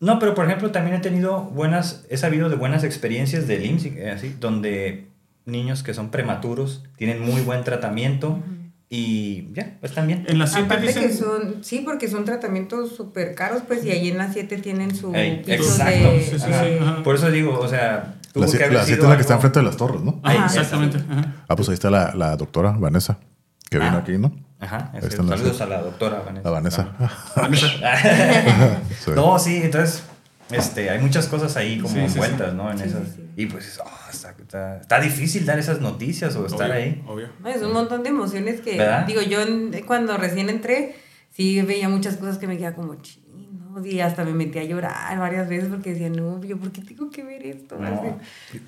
No, 0.00 0.18
pero 0.18 0.34
por 0.34 0.44
ejemplo 0.46 0.70
también 0.72 0.96
he 0.96 1.00
tenido 1.00 1.42
buenas, 1.42 2.04
he 2.10 2.16
sabido 2.16 2.48
de 2.50 2.56
buenas 2.56 2.84
experiencias 2.84 3.46
del 3.46 3.64
IMSS, 3.64 3.86
eh, 3.86 4.10
así, 4.10 4.36
donde 4.38 5.06
niños 5.46 5.82
que 5.82 5.94
son 5.94 6.10
prematuros 6.10 6.84
tienen 6.96 7.20
muy 7.22 7.40
buen 7.40 7.64
tratamiento 7.64 8.38
y 8.88 9.48
ya, 9.52 9.78
están 9.82 10.06
bien. 10.06 10.24
En 10.28 10.38
las 10.38 10.50
siete 10.52 10.66
Aparte 10.66 10.86
dicen... 10.88 11.02
que 11.08 11.12
son, 11.12 11.64
sí, 11.64 11.82
porque 11.84 12.08
son 12.08 12.24
tratamientos 12.24 12.94
súper 12.94 13.34
caros, 13.34 13.62
pues, 13.66 13.84
y 13.84 13.90
ahí 13.90 14.10
en 14.10 14.18
las 14.18 14.32
7 14.32 14.58
tienen 14.58 14.94
su 14.94 15.12
Ey, 15.14 15.42
piso 15.44 15.54
exacto. 15.64 16.12
de... 16.12 16.20
Sí, 16.22 16.30
sí, 16.30 16.38
sí, 16.46 16.78
ajá. 16.80 17.02
Por 17.02 17.16
eso 17.16 17.30
digo, 17.30 17.58
o 17.58 17.66
sea, 17.68 18.14
tuvo 18.32 18.44
La, 18.44 18.50
que 18.50 18.56
si- 18.56 18.62
haber 18.62 18.72
la 18.74 18.84
siete 18.84 18.96
sido 19.00 19.04
es 19.06 19.10
la 19.10 19.16
que 19.16 19.22
está 19.22 19.34
enfrente 19.34 19.58
de 19.58 19.64
las 19.64 19.76
torres, 19.76 20.02
¿no? 20.02 20.20
Ahí, 20.22 20.36
Ajá. 20.36 20.46
Exactamente. 20.46 20.98
ajá. 20.98 21.34
Ah, 21.48 21.56
pues 21.56 21.68
ahí 21.68 21.74
está 21.74 21.90
la, 21.90 22.14
la 22.14 22.36
doctora 22.36 22.72
Vanessa, 22.72 23.18
que 23.70 23.78
vino 23.78 23.90
Ah. 23.96 23.98
aquí, 23.98 24.18
¿no? 24.18 24.32
Ajá, 24.58 24.90
saludos 25.10 25.60
a 25.60 25.66
la 25.66 25.82
doctora 25.82 26.20
Vanessa. 26.20 26.44
La 26.48 26.50
Vanessa. 26.50 26.96
Vanessa. 27.36 27.66
Sí. 29.04 29.10
No, 29.14 29.38
sí, 29.38 29.60
entonces 29.62 30.02
este, 30.50 30.88
hay 30.90 30.98
muchas 30.98 31.26
cosas 31.26 31.56
ahí 31.56 31.78
como 31.78 31.92
Sí, 31.94 32.00
sí, 32.00 32.08
sí. 32.08 32.12
envueltas, 32.14 32.54
¿no? 32.54 32.70
En 32.70 32.78
Sí, 32.78 32.84
esas. 32.84 33.02
sí, 33.08 33.12
sí. 33.16 33.22
Y 33.36 33.46
pues, 33.46 33.78
ah, 33.84 34.08
está, 34.10 34.30
está- 34.30 34.76
está 34.78 35.00
difícil 35.00 35.44
dar 35.44 35.58
esas 35.58 35.80
noticias 35.80 36.34
o 36.36 36.46
estar 36.46 36.70
Obvio, 36.70 36.80
ahí. 36.82 37.04
Obvio. 37.06 37.28
Es 37.44 37.60
un 37.62 37.72
montón 37.72 38.02
de 38.02 38.08
emociones 38.08 38.60
que, 38.62 38.78
¿Verdad? 38.78 39.06
digo, 39.06 39.20
yo 39.22 39.40
cuando 39.86 40.16
recién 40.16 40.48
entré, 40.48 40.96
sí 41.34 41.60
veía 41.62 41.88
muchas 41.88 42.16
cosas 42.16 42.38
que 42.38 42.46
me 42.46 42.56
quedaba 42.56 42.74
como 42.76 42.94
chino, 43.02 43.26
y 43.84 44.00
hasta 44.00 44.24
me 44.24 44.32
metí 44.32 44.58
a 44.58 44.64
llorar 44.64 45.18
varias 45.18 45.48
veces 45.50 45.68
porque 45.68 45.90
decía, 45.90 46.08
no, 46.08 46.42
yo, 46.42 46.56
¿por 46.56 46.72
qué 46.72 46.80
tengo 46.80 47.10
que 47.10 47.22
ver 47.22 47.44
esto? 47.44 47.76
No. 47.78 48.18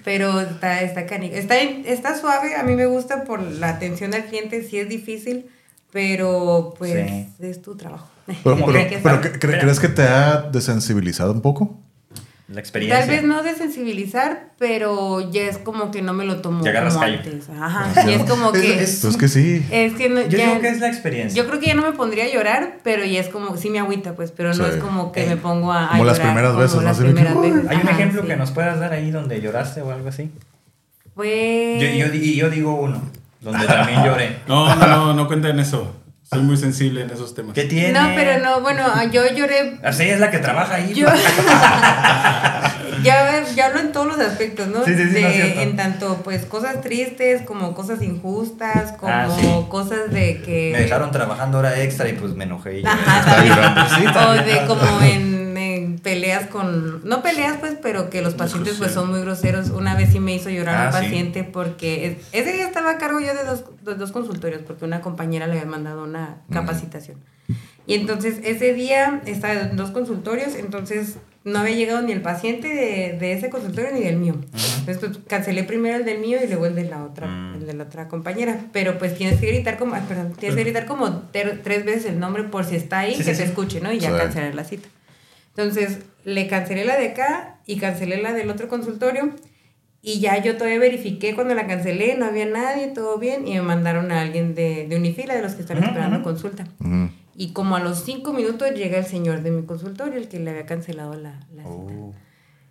Pero 0.04 0.38
está, 0.42 0.82
está 0.82 1.06
canijo. 1.06 1.34
Está, 1.34 1.56
está 1.58 2.14
suave, 2.14 2.56
a 2.56 2.62
mí 2.62 2.74
me 2.74 2.84
gusta 2.84 3.24
por 3.24 3.40
la 3.40 3.70
atención 3.70 4.12
al 4.12 4.26
cliente, 4.26 4.62
sí 4.62 4.78
es 4.78 4.88
difícil, 4.90 5.46
pero 5.92 6.74
pues 6.78 6.92
Sí. 7.08 7.28
es 7.40 7.62
tu 7.62 7.76
trabajo. 7.76 8.08
Pero, 8.26 8.56
pero- 8.56 8.66
que- 8.72 8.86
que 8.88 8.98
pero. 8.98 9.20
¿cre- 9.22 9.38
cre- 9.38 9.60
¿crees 9.60 9.80
que 9.80 9.88
te 9.88 10.02
ha 10.02 10.42
desensibilizado 10.42 11.32
un 11.32 11.40
poco? 11.40 11.78
La 12.50 12.60
experiencia. 12.60 13.00
Tal 13.00 13.10
vez 13.10 13.22
no 13.24 13.42
desensibilizar, 13.42 14.52
pero 14.58 15.20
ya 15.30 15.42
es 15.42 15.58
como 15.58 15.90
que 15.90 16.00
no 16.00 16.14
me 16.14 16.24
lo 16.24 16.40
tomo 16.40 16.64
Ya 16.64 16.70
agarras 16.70 16.94
como 16.94 17.04
callo. 17.04 17.18
antes. 17.18 17.50
Ajá, 17.50 18.08
y 18.10 18.14
es 18.14 18.22
como 18.24 18.54
Es- 18.54 18.60
que... 18.62 18.82
es- 18.82 18.98
Pues 19.02 19.16
que 19.18 19.28
sí. 19.28 19.66
Es 19.70 19.92
que 19.92 20.08
no, 20.08 20.22
Yo 20.22 20.38
ya- 20.38 20.46
digo 20.48 20.60
que 20.62 20.68
es 20.68 20.80
la 20.80 20.88
experiencia. 20.88 21.36
Yo 21.42 21.46
creo 21.46 21.60
que 21.60 21.66
ya 21.66 21.74
no 21.74 21.82
me 21.82 21.92
pondría 21.92 22.24
a 22.24 22.28
llorar, 22.32 22.78
pero 22.82 23.04
ya 23.04 23.20
es 23.20 23.28
como, 23.28 23.58
sí 23.58 23.68
me 23.68 23.78
agüita, 23.80 24.14
pues, 24.14 24.30
pero 24.30 24.54
no 24.54 24.64
Sí. 24.64 24.70
es 24.70 24.76
como 24.76 25.12
que 25.12 25.24
Eh, 25.24 25.28
me 25.28 25.36
pongo 25.36 25.72
a, 25.74 25.88
a 25.88 25.90
como 25.90 26.04
las 26.06 26.16
llorar 26.16 26.32
primeras 26.32 26.50
como 26.52 26.62
veces, 26.62 26.76
¿no? 26.76 26.82
las 26.84 26.96
que, 26.96 27.04
primeras 27.04 27.34
"Uy". 27.36 27.50
veces. 27.50 27.68
¿Hay 27.70 27.76
un 27.76 27.82
Ajá, 27.82 27.90
ejemplo 27.90 28.22
sí. 28.22 28.28
que 28.28 28.36
nos 28.36 28.50
puedas 28.52 28.80
dar 28.80 28.92
ahí 28.94 29.10
donde 29.10 29.40
lloraste 29.42 29.82
o 29.82 29.90
algo 29.92 30.08
así? 30.08 30.30
Pues... 31.14 31.82
Yo, 31.82 31.88
yo, 32.06 32.14
y 32.14 32.34
yo 32.36 32.48
digo 32.48 32.74
uno, 32.80 33.02
donde 33.40 33.66
también 33.66 34.04
lloré. 34.04 34.38
No, 34.48 34.74
no, 34.74 34.86
no, 34.86 35.14
no 35.14 35.26
cuenten 35.26 35.58
eso. 35.60 35.94
Soy 36.30 36.40
muy 36.42 36.56
sensible 36.58 37.00
en 37.02 37.10
esos 37.10 37.34
temas. 37.34 37.54
¿Qué 37.54 37.64
tiene? 37.64 37.92
No, 37.98 38.10
pero 38.14 38.38
no, 38.44 38.60
bueno, 38.60 38.82
yo 39.10 39.22
lloré... 39.34 39.78
Así 39.82 40.02
es 40.10 40.20
la 40.20 40.30
que 40.30 40.38
trabaja 40.38 40.74
ahí. 40.74 40.92
Yo... 40.92 41.06
ya, 43.02 43.44
ya 43.54 43.66
hablo 43.66 43.80
en 43.80 43.92
todos 43.92 44.06
los 44.08 44.18
aspectos, 44.18 44.66
¿no? 44.68 44.84
Sí, 44.84 44.94
sí, 44.94 45.04
sí, 45.08 45.14
De- 45.14 45.52
no 45.56 45.60
en 45.62 45.76
tanto, 45.76 46.20
pues, 46.24 46.44
cosas 46.44 46.80
tristes, 46.80 47.42
como 47.42 47.74
cosas 47.74 48.02
injustas, 48.02 48.92
como 48.92 49.12
Ah, 49.12 49.28
sí. 49.40 49.48
cosas 49.68 50.10
de 50.10 50.42
que... 50.42 50.70
Me 50.74 50.80
dejaron 50.82 51.10
trabajando 51.10 51.58
hora 51.58 51.80
extra 51.80 52.08
y 52.08 52.12
pues 52.14 52.34
me 52.34 52.44
enojé. 52.44 52.80
Y. 52.80 52.84
Ajá, 52.86 53.44
llorando. 53.44 53.80
Sí, 53.94 54.04
o 54.06 54.32
de 54.44 54.66
como 54.66 55.00
en, 55.02 55.56
en 55.56 55.77
peleas 56.02 56.46
con, 56.48 57.06
no 57.08 57.22
peleas 57.22 57.56
pues, 57.58 57.76
pero 57.80 58.10
que 58.10 58.22
los 58.22 58.34
pacientes 58.34 58.74
pues 58.78 58.92
son 58.92 59.10
muy 59.10 59.20
groseros. 59.20 59.70
Una 59.70 59.94
vez 59.94 60.10
sí 60.12 60.20
me 60.20 60.34
hizo 60.34 60.50
llorar 60.50 60.76
Ah, 60.76 60.86
un 60.88 60.92
sí. 60.92 61.04
paciente 61.04 61.44
porque 61.44 62.06
es- 62.06 62.16
ese 62.32 62.52
día 62.52 62.66
estaba 62.66 62.90
a 62.92 62.98
cargo 62.98 63.20
yo 63.20 63.34
de 63.34 63.44
dos, 63.44 63.64
de 63.84 63.94
dos 63.94 64.12
consultorios 64.12 64.62
porque 64.66 64.84
una 64.84 65.00
compañera 65.00 65.46
le 65.46 65.52
había 65.54 65.66
mandado 65.70 66.04
una 66.04 66.38
capacitación. 66.52 67.18
Y 67.86 67.94
entonces 67.94 68.40
ese 68.44 68.74
día 68.74 69.22
estaba 69.24 69.54
en 69.54 69.76
dos 69.76 69.90
consultorios, 69.92 70.54
entonces 70.56 71.16
no 71.44 71.60
había 71.60 71.74
llegado 71.76 72.02
ni 72.02 72.12
el 72.12 72.20
paciente 72.20 72.68
de, 72.68 73.16
de 73.18 73.32
ese 73.32 73.48
consultorio 73.48 73.90
ni 73.94 74.00
del 74.00 74.16
mío. 74.18 74.34
Entonces 74.80 74.98
pues, 74.98 75.18
cancelé 75.26 75.64
primero 75.64 75.96
el 75.96 76.04
del 76.04 76.18
mío 76.18 76.38
y 76.44 76.46
luego 76.48 76.66
el 76.66 76.74
de 76.74 76.84
la 76.84 77.02
otra, 77.02 77.26
Mm. 77.26 77.54
el 77.54 77.66
de 77.66 77.72
la 77.72 77.84
otra 77.84 78.08
compañera. 78.08 78.60
Pero 78.74 78.98
pues 78.98 79.16
tienes 79.16 79.40
que 79.40 79.46
gritar 79.46 79.78
como, 79.78 79.94
ay, 79.94 80.02
perdón, 80.06 80.34
tienes 80.38 80.56
que 80.56 80.64
gritar 80.64 80.84
como 80.84 81.10
ter- 81.32 81.62
tres 81.62 81.86
veces 81.86 82.04
el 82.04 82.20
nombre 82.20 82.42
por 82.44 82.66
si 82.66 82.76
está 82.76 82.98
ahí, 82.98 83.12
Sí, 83.12 83.18
que 83.24 83.30
te 83.30 83.34
sí. 83.36 83.42
escuche, 83.44 83.80
¿no? 83.80 83.90
Y 83.90 83.98
ya 83.98 84.14
cancelar 84.14 84.54
la 84.54 84.64
cita. 84.64 84.86
Entonces, 85.58 85.98
le 86.24 86.46
cancelé 86.46 86.84
la 86.84 86.96
de 86.96 87.08
acá 87.08 87.58
y 87.66 87.78
cancelé 87.78 88.22
la 88.22 88.32
del 88.32 88.48
otro 88.48 88.68
consultorio. 88.68 89.30
Y 90.00 90.20
ya 90.20 90.40
yo 90.40 90.56
todavía 90.56 90.78
verifiqué 90.78 91.34
cuando 91.34 91.56
la 91.56 91.66
cancelé, 91.66 92.16
no 92.16 92.26
había 92.26 92.46
nadie, 92.46 92.86
todo 92.86 93.18
bien. 93.18 93.48
Y 93.48 93.54
me 93.54 93.62
mandaron 93.62 94.12
a 94.12 94.20
alguien 94.20 94.54
de, 94.54 94.86
de 94.86 94.96
Unifila, 94.96 95.34
de 95.34 95.42
los 95.42 95.54
que 95.54 95.62
están 95.62 95.82
esperando 95.82 96.22
consulta. 96.22 96.64
Y 97.34 97.52
como 97.52 97.74
a 97.74 97.80
los 97.80 98.04
cinco 98.04 98.32
minutos 98.32 98.72
llega 98.72 98.98
el 98.98 99.06
señor 99.06 99.42
de 99.42 99.50
mi 99.50 99.64
consultorio, 99.64 100.14
el 100.14 100.28
que 100.28 100.38
le 100.38 100.50
había 100.50 100.64
cancelado 100.64 101.14
la, 101.14 101.40
la 101.52 101.64
cita. 101.64 101.92
Oh. 101.92 102.14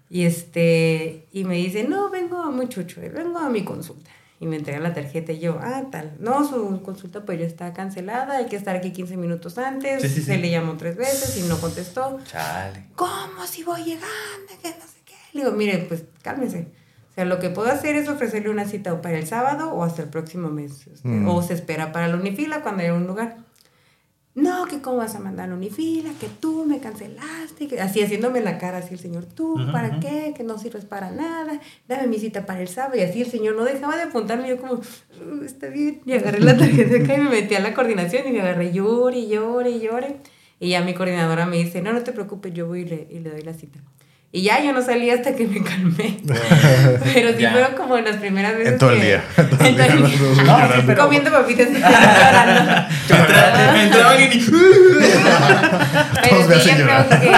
Y 0.10 0.24
este, 0.24 1.28
y 1.34 1.44
me 1.44 1.56
dice, 1.56 1.84
no, 1.84 2.10
vengo 2.10 2.38
a 2.38 2.52
muy 2.52 2.70
chucho, 2.70 3.02
vengo 3.02 3.38
a 3.40 3.50
mi 3.50 3.66
consulta. 3.66 4.10
Y 4.40 4.46
me 4.46 4.58
entregan 4.58 4.84
la 4.84 4.94
tarjeta 4.94 5.32
y 5.32 5.40
yo, 5.40 5.58
ah, 5.62 5.86
tal. 5.92 6.14
No, 6.20 6.48
su 6.48 6.82
consulta 6.84 7.26
pues 7.26 7.40
ya 7.40 7.46
está 7.46 7.74
cancelada, 7.74 8.38
hay 8.38 8.46
que 8.46 8.56
estar 8.56 8.76
aquí 8.76 8.92
15 8.92 9.18
minutos 9.18 9.58
antes. 9.58 10.02
Sí, 10.04 10.10
sí, 10.10 10.22
Se 10.22 10.36
sí. 10.36 10.42
le 10.42 10.52
llamó 10.52 10.78
tres 10.78 10.96
veces 10.96 11.38
y 11.38 11.48
no 11.50 11.58
contestó. 11.60 12.20
Chale. 12.26 12.86
¿Cómo 12.96 13.46
si 13.48 13.64
voy 13.64 13.84
llegando? 13.84 14.08
Que 14.62 14.70
no 14.70 14.86
sé 14.86 15.00
qué. 15.06 15.16
Le 15.34 15.44
digo, 15.44 15.56
mire, 15.56 15.80
pues 15.88 16.04
cálmese. 16.22 16.68
O 17.12 17.14
sea, 17.16 17.26
lo 17.26 17.40
que 17.40 17.50
puedo 17.50 17.72
hacer 17.72 17.96
es 17.96 18.08
ofrecerle 18.10 18.52
una 18.52 18.66
cita 18.66 18.94
o 18.94 19.02
para 19.02 19.18
el 19.18 19.26
sábado 19.26 19.72
o 19.72 19.84
hasta 19.84 20.04
el 20.04 20.10
próximo 20.10 20.50
mes. 20.50 20.86
este, 20.86 21.08
Mm. 21.08 21.28
O 21.30 21.42
se 21.42 21.56
espera 21.56 21.92
para 21.92 22.08
la 22.08 22.16
unifila 22.18 22.62
cuando 22.62 22.84
haya 22.84 22.94
un 22.94 23.08
lugar. 23.08 23.38
No, 24.38 24.66
que 24.68 24.82
cómo 24.82 24.98
vas 24.98 25.16
a 25.16 25.20
mandar 25.20 25.52
unifila, 25.52 26.12
que 26.20 26.28
tú 26.28 26.64
me 26.66 26.80
cancelaste, 26.80 27.68
que 27.68 27.82
así 27.82 28.02
haciéndome 28.04 28.40
la 28.42 28.60
cara 28.60 28.78
así 28.78 28.94
el 28.94 29.00
señor, 29.00 29.26
tú, 29.26 29.56
¿para 29.72 30.00
qué? 30.00 30.34
Que 30.38 30.44
no 30.44 30.60
sirves 30.60 30.86
para 30.86 31.10
nada, 31.10 31.60
dame 31.88 32.06
mi 32.06 32.20
cita 32.20 32.46
para 32.46 32.62
el 32.62 32.68
sábado. 32.68 32.98
Y 32.98 33.02
así 33.02 33.22
el 33.22 33.32
señor 33.32 33.56
no 33.56 33.64
dejaba 33.66 33.96
de 33.98 34.04
apuntarme, 34.04 34.48
yo 34.48 34.58
como, 34.60 34.74
"Uh, 34.76 35.44
está 35.44 35.68
bien. 35.70 36.02
Y 36.06 36.14
agarré 36.14 36.40
la 36.40 36.56
tarjeta 36.56 37.04
acá 37.04 37.18
y 37.18 37.22
me 37.22 37.30
metí 37.32 37.56
a 37.56 37.60
la 37.62 37.74
coordinación 37.74 38.28
y 38.28 38.32
me 38.32 38.42
agarré, 38.42 38.72
llore, 38.72 39.18
y 39.18 39.28
llore, 39.30 39.72
y 39.72 39.80
llore. 39.80 40.18
Y 40.60 40.70
ya 40.70 40.82
mi 40.82 40.94
coordinadora 40.94 41.48
me 41.48 41.58
dice, 41.58 41.82
no, 41.82 41.92
no 41.92 42.04
te 42.04 42.12
preocupes, 42.12 42.54
yo 42.54 42.68
voy 42.68 42.82
y 42.82 42.86
le, 42.86 43.08
y 43.10 43.20
le 43.20 43.32
doy 43.32 43.42
la 43.42 43.54
cita. 43.56 43.80
Y 44.38 44.44
ya 44.44 44.62
yo 44.64 44.72
no 44.72 44.84
salí 44.84 45.10
hasta 45.10 45.36
que 45.36 45.48
me 45.48 45.64
calmé. 45.64 46.20
pero 47.14 47.30
sí 47.36 47.46
fueron 47.48 47.74
como 47.76 47.98
las 47.98 48.18
primeras 48.18 48.54
veces 48.56 48.74
En 48.74 48.78
todo 48.78 48.92
el 48.92 49.00
que- 49.00 49.06
día. 49.06 49.24
En 49.38 49.76
todo 49.76 49.86
el 49.88 50.02
No, 50.02 50.08
sí, 50.76 50.84
pero- 50.86 51.04
Comiendo 51.04 51.32
papitas 51.32 51.68
y 51.72 51.74
llorando. 51.80 52.72
Entra- 53.10 53.84
entraba 53.84 54.12
alguien 54.12 54.32
y. 54.34 54.46
Pero 54.46 56.30
Todos 56.30 56.48
me 56.50 56.56
sí, 56.60 56.70
yo 56.70 56.78
llorar. 56.78 57.08
creo 57.08 57.20
que... 57.22 57.32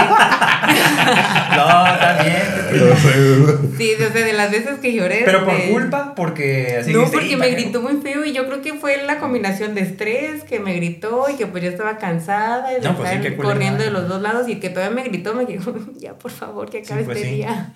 No, 1.56 1.86
está 1.86 2.22
bien. 2.22 2.42
No 2.72 2.96
sé. 2.96 3.76
Sí, 3.76 3.94
sea, 3.98 4.08
de 4.10 4.32
las 4.32 4.50
veces 4.50 4.78
que 4.80 4.92
lloré. 4.92 5.22
Pero 5.24 5.44
por 5.44 5.54
este, 5.54 5.70
culpa, 5.72 6.14
porque 6.14 6.78
así 6.80 6.92
No, 6.92 7.04
porque 7.10 7.26
"Y, 7.28 7.30
me 7.32 7.38
¿para 7.38 7.50
qué?". 7.50 7.62
gritó 7.62 7.80
muy 7.82 8.00
feo 8.02 8.24
y 8.24 8.32
yo 8.32 8.46
creo 8.46 8.62
que 8.62 8.74
fue 8.74 9.02
la 9.04 9.18
combinación 9.18 9.74
de 9.74 9.80
estrés 9.82 10.44
que 10.44 10.60
me 10.60 10.74
gritó 10.74 11.26
y 11.32 11.34
que 11.36 11.46
pues 11.46 11.64
yo 11.64 11.70
estaba 11.70 11.98
cansada 11.98 12.70
y 12.72 12.80
de 12.80 12.88
No, 12.88 12.96
pues 12.96 13.10
estar 13.12 13.36
corriendo 13.36 13.82
de 13.82 13.90
los 13.90 14.08
dos 14.08 14.22
lados 14.22 14.48
y 14.48 14.56
que 14.60 14.70
todavía 14.70 14.94
me 14.94 15.02
gritó, 15.08 15.34
me 15.34 15.44
dijo, 15.46 15.74
ya 15.98 16.12
por 16.14 16.30
favor 16.30 16.70
que 16.70 16.82
acabe 16.94 17.04
pues 17.04 17.16
este 17.18 17.28
sí. 17.30 17.34
día. 17.36 17.72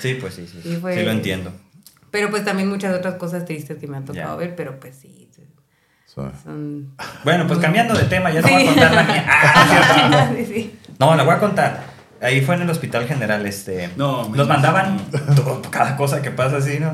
Sí, 0.00 0.14
pues 0.20 0.34
sí, 0.34 0.46
sí. 0.46 0.60
Sí, 0.62 0.74
Sí, 0.76 1.02
lo 1.04 1.10
entiendo. 1.10 1.52
Pero 2.10 2.30
pues 2.30 2.44
también 2.44 2.68
muchas 2.68 2.94
otras 2.94 3.14
cosas 3.14 3.44
tristes 3.44 3.78
que 3.78 3.86
me 3.86 3.96
han 3.96 4.04
tocado 4.04 4.36
ver, 4.36 4.54
pero 4.56 4.78
pues 4.80 4.96
sí, 4.96 5.16
So, 6.12 6.28
son... 6.42 6.92
Bueno, 7.22 7.46
pues 7.46 7.60
cambiando 7.60 7.94
de 7.94 8.02
tema, 8.02 8.32
ya 8.32 8.42
te 8.42 8.50
voy 8.50 8.56
a 8.56 8.58
Sí. 8.62 8.66
contar 8.66 8.92
la 8.94 9.02
mía. 9.04 9.24
Ah, 9.28 10.30
Sí, 10.36 10.44
sí. 10.44 10.78
No, 10.98 11.14
la 11.14 11.22
voy 11.22 11.34
a 11.34 11.38
contar. 11.38 11.84
Ahí 12.22 12.42
fue 12.42 12.54
en 12.56 12.62
el 12.62 12.70
hospital 12.70 13.06
general, 13.06 13.46
este. 13.46 13.88
No, 13.96 14.18
nos 14.28 14.30
me- 14.36 14.44
mandaban 14.44 14.98
todo- 15.34 15.62
cada 15.70 15.96
cosa 15.96 16.20
que 16.20 16.30
pasa 16.30 16.58
así, 16.58 16.78
¿no? 16.78 16.92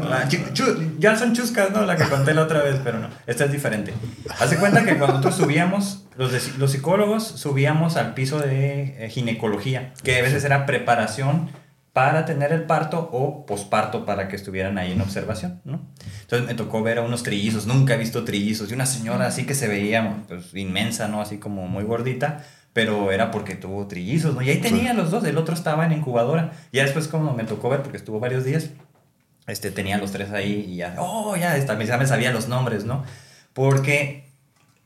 Chu- 0.53 0.95
ya 0.99 1.17
son 1.17 1.35
chuscas, 1.35 1.71
¿no? 1.73 1.83
La 1.85 1.97
que 1.97 2.05
conté 2.05 2.33
la 2.33 2.43
otra 2.43 2.63
vez, 2.63 2.77
pero 2.85 2.99
no. 3.01 3.09
Esta 3.27 3.45
es 3.47 3.53
diferente. 3.53 3.93
Hace 4.39 4.57
cuenta 4.57 4.85
que 4.85 4.97
cuando 4.97 5.19
nosotros 5.19 5.35
subíamos, 5.37 6.07
los, 6.17 6.31
de- 6.33 6.59
los 6.59 6.71
psicólogos 6.71 7.25
subíamos 7.27 7.97
al 7.97 8.15
piso 8.15 8.39
de 8.39 9.05
eh, 9.05 9.09
ginecología, 9.11 9.93
que 10.05 10.19
a 10.19 10.23
veces 10.23 10.45
era 10.45 10.65
preparación 10.65 11.49
para 11.93 12.27
tener 12.27 12.53
el 12.53 12.65
parto 12.65 13.09
o 13.11 13.47
posparto 13.47 14.05
para 14.05 14.29
que 14.29 14.37
estuvieran 14.37 14.77
ahí 14.77 14.93
en 14.93 15.01
observación, 15.01 15.63
¿no? 15.65 15.81
Entonces 16.21 16.47
me 16.47 16.53
tocó 16.55 16.83
ver 16.83 16.99
a 16.99 17.03
unos 17.03 17.23
trillizos, 17.23 17.67
nunca 17.67 17.95
he 17.95 17.97
visto 17.97 18.23
trillizos, 18.25 18.71
y 18.71 18.75
una 18.75 18.85
señora 18.85 19.27
así 19.27 19.45
que 19.47 19.55
se 19.55 19.67
veía 19.67 20.23
pues, 20.29 20.55
inmensa, 20.55 21.09
¿no? 21.09 21.23
Así 21.23 21.39
como 21.39 21.67
muy 21.69 21.85
gordita, 21.85 22.45
pero 22.77 23.11
era 23.11 23.31
porque 23.31 23.55
tuvo 23.55 23.87
trillizos, 23.87 24.35
¿no? 24.35 24.43
Y 24.43 24.51
ahí 24.51 24.59
tenía 24.59 24.93
los 24.93 25.11
dos, 25.11 25.25
el 25.25 25.39
otro 25.39 25.55
estaba 25.55 25.87
en 25.87 25.93
incubadora. 25.93 26.53
Ya 26.75 26.83
después 26.83 27.09
como 27.09 27.33
me 27.33 27.45
tocó 27.45 27.71
ver, 27.71 27.81
porque 27.81 27.97
estuvo 27.97 28.21
varios 28.21 28.45
días, 28.45 28.69
este, 29.47 29.71
tenía 29.71 29.97
los 29.97 30.13
tres 30.13 30.31
ahí 30.31 30.67
y 30.69 30.77
ya, 30.77 30.95
oh, 30.99 31.35
ya, 31.37 31.57
está, 31.57 31.83
ya 31.83 31.97
me 31.97 32.07
sabía 32.07 32.33
los 32.33 32.49
nombres, 32.49 32.85
¿no? 32.85 33.03
Porque 33.55 34.29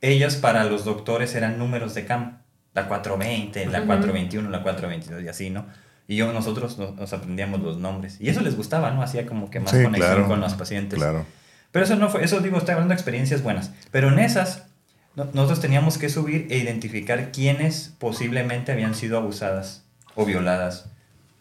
ellos 0.03 0.37
para 0.37 0.63
los 0.67 0.85
doctores 0.85 1.35
eran 1.35 1.59
números 1.59 1.93
de 1.95 2.05
cama, 2.05 2.43
la 2.75 2.87
420, 2.87 3.67
la 3.67 3.79
Ujú. 3.79 3.87
421, 3.89 4.51
la 4.51 4.63
422 4.63 5.25
y 5.25 5.29
así, 5.29 5.51
¿no? 5.51 5.67
Y 6.07 6.15
yo, 6.15 6.33
nosotros 6.33 6.79
nos, 6.79 6.95
nos 6.95 7.13
aprendíamos 7.13 7.61
los 7.61 7.79
nombres. 7.79 8.21
Y 8.21 8.29
eso 8.29 8.41
les 8.41 8.57
gustaba, 8.57 8.93
¿no? 8.93 9.03
Hacía 9.03 9.27
como 9.27 9.51
que 9.51 9.59
más 9.59 9.73
Sí, 9.73 9.83
conexión 9.83 10.13
claro. 10.15 10.29
con 10.29 10.41
los 10.41 10.55
pacientes. 10.55 10.97
Claro. 10.97 11.27
Pero 11.73 11.85
eso 11.85 11.97
no 11.97 12.09
fue, 12.09 12.23
eso 12.23 12.39
digo, 12.39 12.59
estoy 12.59 12.75
hablando 12.75 12.93
de 12.93 12.99
experiencias 13.01 13.43
buenas. 13.43 13.73
Pero 13.91 14.11
en 14.13 14.21
esas, 14.21 14.70
nosotros 15.17 15.61
teníamos 15.61 15.99
que 15.99 16.09
subir 16.09 16.47
e 16.51 16.59
identificar 16.59 17.33
quiénes 17.33 17.93
posiblemente 17.99 18.73
habían 18.73 18.95
sido 18.95 19.19
abusadas 19.19 19.85
o 20.15 20.25
violadas 20.25 20.87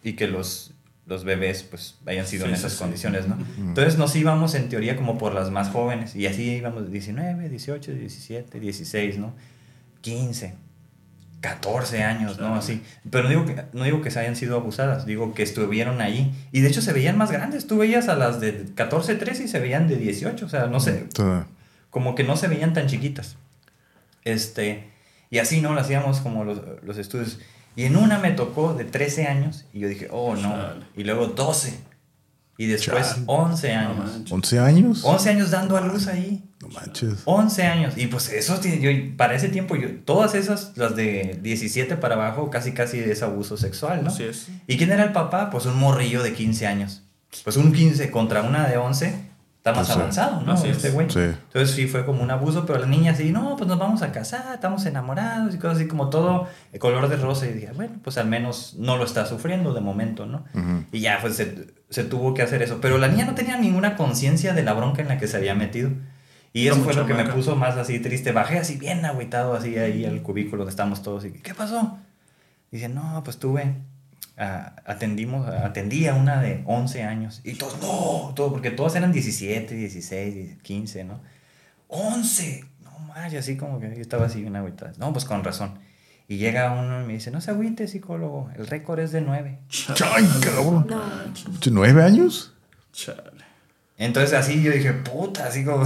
y 0.03 0.13
que 0.13 0.27
los, 0.27 0.73
los 1.05 1.23
bebés 1.23 1.63
pues 1.63 1.95
hayan 2.05 2.25
sido 2.27 2.45
Sí, 2.45 2.49
en 2.49 2.55
esas 2.55 2.73
sí. 2.73 2.79
condiciones, 2.79 3.27
¿no? 3.27 3.37
Entonces 3.57 3.97
nos 3.97 4.15
íbamos 4.15 4.55
en 4.55 4.69
teoría 4.69 4.95
como 4.95 5.17
por 5.17 5.33
las 5.33 5.51
más 5.51 5.69
jóvenes 5.69 6.15
y 6.15 6.25
así 6.27 6.43
íbamos 6.43 6.85
de 6.85 6.89
19, 6.91 7.49
18, 7.49 7.91
17, 7.93 8.59
16, 8.59 9.17
¿no? 9.17 9.33
15. 10.01 10.55
14 11.41 12.03
años, 12.03 12.37
¿no? 12.39 12.55
Así. 12.55 12.81
Pero 13.09 13.23
no 13.23 13.29
digo, 13.29 13.45
que, 13.45 13.63
no 13.71 13.85
digo 13.85 14.01
que 14.01 14.11
se 14.11 14.19
hayan 14.19 14.35
sido 14.35 14.57
abusadas, 14.57 15.05
digo 15.05 15.33
que 15.33 15.43
estuvieron 15.43 16.01
ahí. 16.01 16.33
Y 16.51 16.59
de 16.59 16.67
hecho 16.67 16.81
se 16.81 16.91
veían 16.91 17.17
más 17.17 17.31
grandes. 17.31 17.65
Tú 17.65 17.77
veías 17.77 18.09
a 18.09 18.15
las 18.15 18.41
de 18.41 18.65
14, 18.75 19.15
13 19.15 19.45
y 19.45 19.47
se 19.47 19.59
veían 19.59 19.87
de 19.87 19.95
18. 19.95 20.45
O 20.45 20.49
sea, 20.49 20.67
no 20.67 20.81
sé, 20.81 21.05
como 21.89 22.13
que 22.15 22.25
no 22.25 22.35
se 22.35 22.47
veían 22.49 22.73
tan 22.73 22.87
chiquitas. 22.87 23.37
Este, 24.31 24.89
y 25.29 25.37
así, 25.39 25.61
¿no? 25.61 25.73
Lo 25.73 25.81
hacíamos 25.81 26.19
como 26.19 26.43
los, 26.43 26.61
los 26.83 26.97
estudios. 26.97 27.39
Y 27.75 27.83
en 27.85 27.95
una 27.95 28.17
me 28.19 28.31
tocó 28.31 28.73
de 28.73 28.83
13 28.85 29.27
años 29.27 29.65
y 29.73 29.79
yo 29.79 29.87
dije, 29.87 30.07
oh, 30.11 30.35
no. 30.35 30.49
Chale. 30.51 30.85
Y 30.97 31.03
luego 31.03 31.27
12. 31.27 31.79
Y 32.57 32.65
después 32.65 33.07
Chale. 33.09 33.23
11 33.27 33.73
No 33.73 33.79
años. 33.79 33.97
manches. 33.97 34.31
¿11 34.33 34.59
años? 34.59 35.01
11 35.05 35.29
años 35.29 35.51
dando 35.51 35.77
a 35.77 35.81
luz 35.81 36.07
ahí. 36.07 36.43
No 36.61 36.67
manches. 36.67 37.21
11 37.23 37.63
años. 37.63 37.93
Y 37.95 38.07
pues 38.07 38.27
eso, 38.33 38.59
tiene- 38.59 38.81
yo, 38.81 39.15
para 39.15 39.33
ese 39.35 39.47
tiempo, 39.47 39.77
yo, 39.77 39.87
todas 40.03 40.35
esas, 40.35 40.73
las 40.75 40.93
de 40.97 41.39
17 41.41 41.95
para 41.95 42.15
abajo, 42.15 42.49
casi 42.49 42.73
casi 42.73 42.99
es 42.99 43.23
abuso 43.23 43.55
sexual, 43.55 44.03
¿no? 44.03 44.09
Así 44.09 44.23
es. 44.23 44.49
¿Y 44.67 44.77
quién 44.77 44.91
era 44.91 45.03
el 45.05 45.13
papá? 45.13 45.49
Pues 45.51 45.65
un 45.67 45.77
morrillo 45.77 46.21
de 46.21 46.33
15 46.33 46.67
años. 46.67 47.03
Pues 47.45 47.55
un 47.55 47.71
15 47.71 48.11
contra 48.11 48.41
una 48.41 48.67
de 48.67 48.75
11, 48.75 49.13
está 49.59 49.71
más 49.73 49.79
Pues 49.85 49.87
sí. 49.87 49.99
avanzado, 49.99 50.41
¿no? 50.41 50.53
Así 50.53 50.67
es. 50.69 50.77
Este 50.77 50.89
güey. 50.91 51.09
Sí. 51.09 51.19
Entonces 51.19 51.71
sí 51.71 51.87
fue 51.87 52.05
como 52.05 52.23
un 52.23 52.31
abuso, 52.31 52.65
pero 52.65 52.79
la 52.79 52.85
niña 52.87 53.11
así, 53.11 53.31
no, 53.31 53.55
pues 53.57 53.67
nos 53.67 53.77
vamos 53.77 54.01
a 54.01 54.11
casar, 54.11 54.55
estamos 54.55 54.85
enamorados 54.85 55.53
y 55.53 55.57
cosas 55.57 55.77
así 55.77 55.87
como 55.87 56.09
todo 56.09 56.47
el 56.73 56.79
color 56.79 57.07
de 57.09 57.17
rosa. 57.17 57.45
Y 57.45 57.53
dije, 57.53 57.69
bueno, 57.75 57.95
pues 58.03 58.17
al 58.17 58.27
menos 58.27 58.75
no 58.77 58.97
lo 58.97 59.03
está 59.03 59.25
sufriendo 59.25 59.73
de 59.73 59.81
momento, 59.81 60.25
¿no? 60.25 60.45
Y 60.91 61.01
ya, 61.01 61.19
pues 61.21 61.35
se, 61.35 61.67
se 61.89 62.03
tuvo 62.03 62.33
que 62.33 62.41
hacer 62.41 62.61
eso. 62.61 62.79
Pero 62.81 62.97
la 62.97 63.07
niña 63.09 63.25
no 63.25 63.35
tenía 63.35 63.57
ninguna 63.57 63.95
conciencia 63.95 64.53
de 64.53 64.63
la 64.63 64.73
bronca 64.73 65.01
en 65.01 65.07
la 65.09 65.17
que 65.17 65.27
se 65.27 65.37
había 65.37 65.53
metido. 65.55 65.91
Y 66.51 66.67
eso 66.67 66.77
fue 66.81 66.95
lo 66.95 67.05
que 67.05 67.13
me 67.13 67.25
puso 67.25 67.55
más 67.55 67.77
así 67.77 67.99
triste. 67.99 68.31
Bajé 68.31 68.57
así 68.57 68.77
bien 68.77 69.05
agüitado, 69.05 69.53
así 69.53 69.77
ahí 69.77 70.03
al 70.05 70.21
cubículo 70.23 70.59
donde 70.63 70.71
estamos 70.71 71.03
todos. 71.03 71.23
Y, 71.25 71.31
¿qué 71.31 71.53
pasó? 71.53 71.99
Dice, 72.71 72.89
no, 72.89 73.21
pues 73.23 73.37
tuve, 73.37 73.75
atendimos, 74.39 75.47
atendí 75.47 76.07
a 76.07 76.15
una 76.15 76.41
de 76.41 76.63
11 76.65 77.03
años. 77.03 77.41
Y 77.43 77.55
todos, 77.55 77.79
no, 77.81 78.33
todo, 78.35 78.51
porque 78.51 78.71
todas 78.71 78.95
eran 78.95 79.11
17, 79.11 79.75
16, 79.75 80.57
15, 80.61 81.03
¿no? 81.03 81.19
11, 81.89 82.65
no 82.83 82.99
más, 82.99 83.33
y 83.33 83.37
así 83.37 83.57
como 83.57 83.79
que 83.79 83.93
yo 83.93 84.01
estaba 84.01 84.27
así 84.27 84.41
bien 84.41 84.55
agüitado. 84.55 84.93
No, 84.97 85.11
pues 85.11 85.25
con 85.25 85.43
razón. 85.43 85.79
Y 86.27 86.37
llega 86.37 86.71
uno 86.71 87.01
y 87.01 87.05
me 87.07 87.13
dice, 87.13 87.31
no 87.31 87.41
se 87.41 87.51
agüite, 87.51 87.87
psicólogo, 87.87 88.49
el 88.55 88.67
récord 88.67 88.99
es 88.99 89.11
de 89.11 89.21
9. 89.21 89.59
¡Ay, 90.13 90.29
cabrón! 90.41 90.85
No. 90.87 91.01
¿Nueve 91.71 92.03
años? 92.03 92.53
Chale. 92.93 93.43
Entonces 93.97 94.33
así 94.33 94.61
yo 94.61 94.71
dije, 94.71 94.93
puta, 94.93 95.47
así 95.47 95.65
como... 95.65 95.83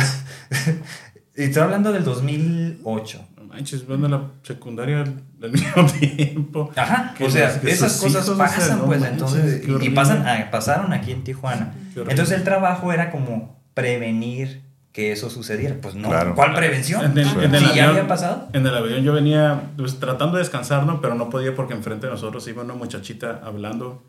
y 1.35 1.43
estoy 1.43 1.63
hablando 1.63 1.91
del 1.91 2.03
2008. 2.03 3.27
Manches, 3.53 3.87
van 3.87 4.03
a 4.05 4.09
la 4.09 4.31
secundaria 4.41 5.01
al 5.01 5.21
al 5.43 5.51
mismo 5.51 5.85
tiempo. 5.85 6.71
Ajá, 6.75 7.13
Que 7.17 7.25
o 7.25 7.29
sea, 7.29 7.47
los- 7.61 7.63
esas 7.65 7.93
cosas 7.99 8.23
hijos, 8.25 8.29
o 8.29 8.35
sea, 8.35 8.45
pasan, 8.45 8.77
no 8.79 8.85
pues 8.85 8.99
manches, 9.01 9.33
entonces, 9.35 9.83
y- 9.83 9.89
pasan, 9.91 10.25
ah, 10.27 10.47
pasaron 10.51 10.93
aquí 10.93 11.11
en 11.11 11.23
Tijuana. 11.23 11.73
Entonces 11.95 12.31
el 12.31 12.43
trabajo 12.43 12.91
era 12.93 13.11
como 13.11 13.61
prevenir 13.73 14.61
que 14.91 15.11
eso 15.11 15.29
sucediera. 15.29 15.75
Pues 15.81 15.95
no, 15.95 16.09
Claro. 16.09 16.35
¿cuál 16.35 16.53
prevención? 16.53 17.03
En 17.03 17.17
el, 17.17 17.27
en 17.43 17.55
el 17.55 17.59
Si 17.65 17.75
ya 17.75 17.85
avión- 17.85 17.89
había 17.89 18.07
pasado. 18.07 18.47
En 18.53 18.65
el 18.65 18.75
avión 18.75 19.03
yo 19.03 19.11
venía 19.13 19.71
pues, 19.75 19.99
tratando 19.99 20.37
de 20.37 20.43
descansar, 20.43 20.85
¿no? 20.85 21.01
Pero 21.01 21.15
no 21.15 21.29
podía 21.29 21.55
porque 21.55 21.73
enfrente 21.73 22.05
de 22.07 22.11
nosotros 22.13 22.47
iba 22.47 22.63
una 22.63 22.73
muchachita 22.75 23.41
hablando 23.43 24.03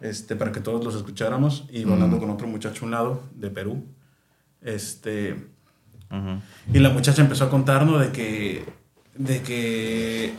este, 0.00 0.36
para 0.36 0.52
que 0.52 0.60
todos 0.60 0.84
los 0.84 0.94
escucháramos. 0.94 1.66
Y 1.70 1.80
iba 1.80 1.94
hablando 1.94 2.18
con 2.18 2.30
otro 2.30 2.46
muchacho 2.46 2.84
a 2.84 2.86
un 2.86 2.90
lado 2.92 3.22
de 3.34 3.50
Perú. 3.50 3.84
Este, 4.62 5.48
y 6.72 6.78
la 6.78 6.90
muchacha 6.90 7.22
empezó 7.22 7.44
a 7.44 7.50
contarnos 7.50 8.00
de 8.00 8.12
que, 8.12 8.64
de 9.16 9.42
que 9.42 10.34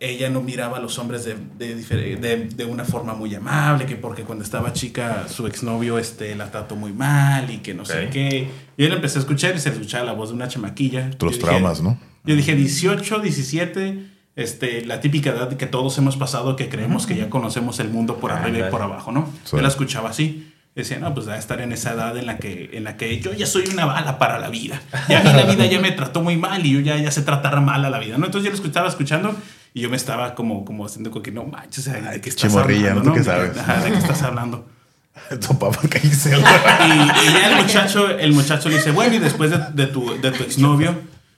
ella 0.00 0.30
no 0.30 0.40
miraba 0.40 0.78
a 0.78 0.80
los 0.80 0.98
hombres 0.98 1.24
de, 1.26 1.36
de, 1.58 1.74
de- 2.16 2.48
de 2.48 2.64
una 2.64 2.84
forma 2.84 3.12
muy 3.14 3.34
amable, 3.34 3.84
que 3.84 3.96
porque 3.96 4.22
cuando 4.22 4.42
estaba 4.44 4.72
chica 4.72 5.26
su 5.28 5.46
exnovio 5.46 5.98
este, 5.98 6.34
la 6.34 6.50
trató 6.50 6.74
muy 6.74 6.92
mal 6.94 7.50
y 7.50 7.58
que 7.58 7.74
no 7.74 7.84
sé 7.84 8.06
Ok. 8.06 8.10
qué. 8.12 8.48
Y 8.78 8.84
él 8.84 8.92
empecé 8.92 9.18
a 9.18 9.20
escuchar 9.20 9.54
y 9.54 9.58
se 9.58 9.68
escuchaba 9.68 10.04
la 10.04 10.12
voz 10.12 10.30
de 10.30 10.36
una 10.36 10.48
chamaquilla. 10.48 11.10
Otros 11.14 11.32
Yo 11.32 11.38
dije- 11.38 11.46
traumas, 11.50 11.82
¿no? 11.82 11.98
Yo 12.24 12.34
dije 12.34 12.54
18, 12.54 13.18
17, 13.20 14.06
este, 14.36 14.86
la 14.86 15.00
típica 15.00 15.30
edad 15.30 15.54
que 15.56 15.66
todos 15.66 15.96
hemos 15.98 16.16
pasado 16.16 16.56
que 16.56 16.68
creemos 16.70 17.06
que 17.06 17.16
ya 17.16 17.28
conocemos 17.28 17.78
el 17.80 17.88
mundo 17.90 18.16
por 18.16 18.32
Ah, 18.32 18.42
arriba 18.42 18.68
y 18.68 18.70
por 18.70 18.80
abajo, 18.82 19.12
¿no? 19.12 19.28
Sí. 19.44 19.56
Yo 19.56 19.60
la 19.62 19.68
escuchaba 19.68 20.10
así. 20.10 20.50
Decía, 20.82 20.98
no, 20.98 21.14
pues 21.14 21.28
a 21.28 21.36
estar 21.36 21.60
en 21.60 21.72
esa 21.72 21.92
edad 21.92 22.16
en 22.16 22.26
la 22.26 22.38
que, 22.38 22.70
en 22.72 22.84
la 22.84 22.96
que 22.96 23.20
yo 23.20 23.32
ya 23.32 23.46
soy 23.46 23.64
una 23.72 23.84
bala 23.84 24.18
para 24.18 24.38
la 24.38 24.48
vida. 24.48 24.80
Y 25.08 25.14
a 25.14 25.22
mí 25.22 25.32
la 25.32 25.44
vida 25.44 25.66
ya 25.66 25.80
me 25.80 25.92
trató 25.92 26.22
muy 26.22 26.36
mal 26.36 26.64
y 26.64 26.72
yo 26.72 26.80
ya, 26.80 26.96
ya 26.96 27.10
sé 27.10 27.22
tratar 27.22 27.60
mal 27.60 27.84
a 27.84 27.90
la 27.90 27.98
vida, 27.98 28.18
¿no? 28.18 28.26
Entonces 28.26 28.44
yo 28.44 28.50
lo 28.50 28.56
escuchaba 28.56 28.88
escuchando 28.88 29.34
y 29.74 29.80
yo 29.82 29.90
me 29.90 29.96
estaba 29.96 30.34
como, 30.34 30.64
como 30.64 30.86
haciendo 30.86 31.10
como 31.10 31.22
que 31.22 31.32
no 31.32 31.44
manches, 31.44 31.86
o 31.86 31.90
sea, 31.90 32.00
¿de 32.10 32.20
qué 32.20 32.30
estás 32.30 32.54
hablando? 32.54 32.94
¿no? 32.94 33.02
¿Tú 33.02 33.12
qué 33.12 33.18
¿De 33.20 33.24
sabes? 33.24 33.56
Ajá, 33.56 33.84
¿de 33.84 33.90
qué 33.92 33.98
estás 33.98 34.22
hablando? 34.22 34.66
Tu 35.40 35.58
papá 35.58 35.80
que 35.88 36.06
hice 36.06 36.30
Y, 36.30 36.40
y 36.40 37.32
ya 37.32 37.50
el 37.50 37.62
muchacho, 37.62 38.08
el 38.08 38.32
muchacho 38.32 38.68
le 38.68 38.76
dice, 38.76 38.90
bueno, 38.90 39.14
y 39.14 39.18
después 39.18 39.50
de, 39.50 39.58
de 39.74 39.86
tu, 39.86 40.20
de 40.20 40.30
tu 40.30 40.42
exnovio, 40.42 40.94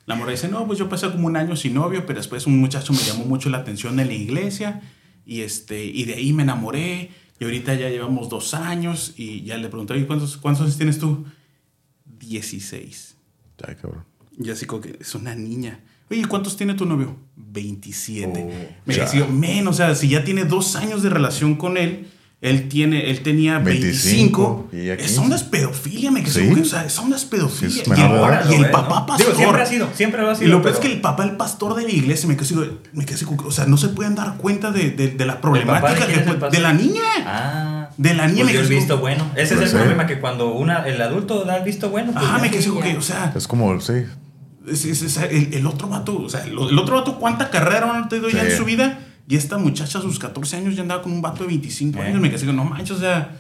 La 0.06 0.14
morra 0.14 0.32
dice, 0.32 0.48
no, 0.48 0.66
pues 0.66 0.78
yo 0.78 0.89
pasé 0.89 1.10
como 1.10 1.27
un 1.27 1.36
año 1.36 1.56
sin 1.56 1.74
novio, 1.74 2.06
pero 2.06 2.19
después 2.19 2.47
un 2.47 2.59
muchacho 2.59 2.93
me 2.93 3.01
llamó 3.01 3.24
mucho 3.24 3.51
la 3.51 3.59
atención 3.59 3.98
en 4.01 4.09
la 4.09 4.14
iglesia 4.14 4.81
y, 5.24 5.43
este, 5.43 5.85
y 5.85 6.05
de 6.05 6.14
ahí 6.14 6.32
me 6.32 6.43
enamoré 6.43 7.10
y 7.43 7.44
ahorita 7.44 7.74
ya 7.74 7.90
llevamos 7.90 8.28
dos 8.28 8.55
años 8.55 9.14
y 9.16 9.43
ya 9.43 9.56
le 9.56 9.69
pregunté, 9.69 9.98
¿y 9.98 10.05
cuántos, 10.05 10.36
cuántos 10.36 10.62
años 10.62 10.77
tienes 10.77 11.01
tú? 11.01 11.24
16. 12.05 13.16
Ay, 13.66 13.74
cabrón. 13.74 14.05
Y 14.39 14.48
así 14.51 14.64
como 14.64 14.81
que 14.81 14.97
es 15.01 15.12
una 15.16 15.35
niña. 15.35 15.81
Oye, 16.09 16.24
¿cuántos 16.27 16.56
tiene 16.56 16.74
tu 16.74 16.86
novio? 16.86 17.16
27. 17.35 18.28
Oh, 18.28 18.86
me 18.86 18.94
decía, 18.94 19.27
men, 19.27 19.66
o 19.66 19.73
sea, 19.73 19.97
si 19.97 20.09
ya 20.09 20.23
tiene 20.23 20.44
dos 20.44 20.77
años 20.77 21.02
de 21.02 21.10
relación 21.10 21.56
con 21.56 21.78
él, 21.78 22.06
él 22.43 22.69
tiene, 22.69 23.09
él 23.10 23.20
tenía 23.23 23.59
25. 23.60 24.69
25, 24.69 24.69
y 24.73 24.81
ella 24.81 24.94
Esa 24.94 25.20
onda 25.23 25.36
es 25.36 25.43
15. 25.44 25.56
pedofilia, 25.56 26.10
me 26.10 26.23
quedé 26.24 26.32
Sí. 26.48 26.55
que, 26.55 26.60
o 26.60 26.64
sea, 26.64 26.85
esa 26.85 27.01
onda 27.01 27.16
es 27.16 27.24
pedofilia. 27.24 27.85
Sí, 27.85 27.90
y 27.97 28.55
el, 28.55 28.60
y 28.60 28.64
papá 28.64 29.01
¿no? 29.01 29.06
pastor. 29.06 29.27
Digo, 29.28 29.39
siempre 29.39 29.62
ha 29.62 29.66
sido, 29.66 29.89
siempre 29.94 30.23
lo 30.23 30.28
ha 30.31 30.32
Y 30.32 30.36
sido. 30.36 30.48
lo 30.51 30.60
peor 30.62 30.74
es 30.74 30.81
que 30.81 30.93
el 30.93 31.01
papá, 31.01 31.23
el 31.24 31.36
pastor 31.36 31.74
de 31.77 31.85
la 31.85 31.90
iglesia, 31.90 32.28
me 32.28 32.36
quedé 32.36 32.55
me 32.93 33.06
quedé 33.06 33.19
que, 33.24 33.35
o 33.47 33.51
sea, 33.52 33.66
no 33.66 33.77
se 33.78 33.89
pueden 33.89 34.16
dar 34.16 34.36
cuenta 34.39 34.73
de, 34.73 34.90
de, 34.90 35.09
de 35.09 35.24
la 35.24 35.40
problemática 35.40 36.05
de, 36.06 36.48
de 36.51 36.59
la 36.60 36.73
niña. 36.73 37.01
Ah. 37.24 37.89
De 37.97 38.14
la 38.14 38.27
niña 38.27 38.39
Pues 38.43 38.47
me 38.47 38.52
dio 38.52 38.60
el 38.62 38.66
quedé 38.69 38.77
visto 38.77 38.98
bueno. 38.98 39.31
Ese 39.36 39.55
es 39.55 39.60
el 39.60 39.70
problema, 39.70 40.06
que 40.06 40.19
cuando 40.19 40.52
una, 40.52 40.85
el 40.86 41.01
adulto 41.01 41.44
da 41.44 41.59
el 41.59 41.64
visto 41.64 41.90
bueno, 41.90 42.12
pues 42.12 42.24
Ajá, 42.24 42.36
ya. 42.39 42.43
me 42.43 42.51
quedé 42.51 42.64
que, 42.64 42.97
o 42.97 43.02
sea, 43.02 43.32
Es 43.36 43.47
como, 43.47 43.81
sí. 43.81 43.93
Es- 44.66 44.85
es- 44.85 45.02
es- 45.02 45.16
el, 45.19 45.55
el 45.55 45.66
otro 45.66 45.89
vato, 45.89 46.19
o 46.20 46.28
sea, 46.28 46.43
el, 46.44 46.52
el 46.52 46.78
otro 46.78 46.97
vato, 46.97 47.19
¿cuánta 47.19 47.51
carrera 47.51 47.86
no 47.86 47.93
ha 48.05 48.09
tenido 48.09 48.28
ya 48.31 48.44
en 48.44 48.56
su 48.56 48.64
vida? 48.64 48.98
Y 49.28 49.36
esta 49.36 49.57
muchacha 49.59 49.99
a 49.99 50.03
sus 50.03 50.19
14 50.19 50.57
años 50.57 50.74
ya 50.77 50.82
andaba 50.82 51.03
con 51.03 51.12
un 51.12 51.23
vato 51.23 51.43
de 51.44 51.49
25 51.49 51.99
Eh. 52.01 52.07
años. 52.07 52.20
Me 52.20 52.28
quedé 52.28 52.36
así, 52.36 52.47
no 52.47 52.65
manches, 52.65 52.97
o 52.97 53.01
sea, 53.01 53.36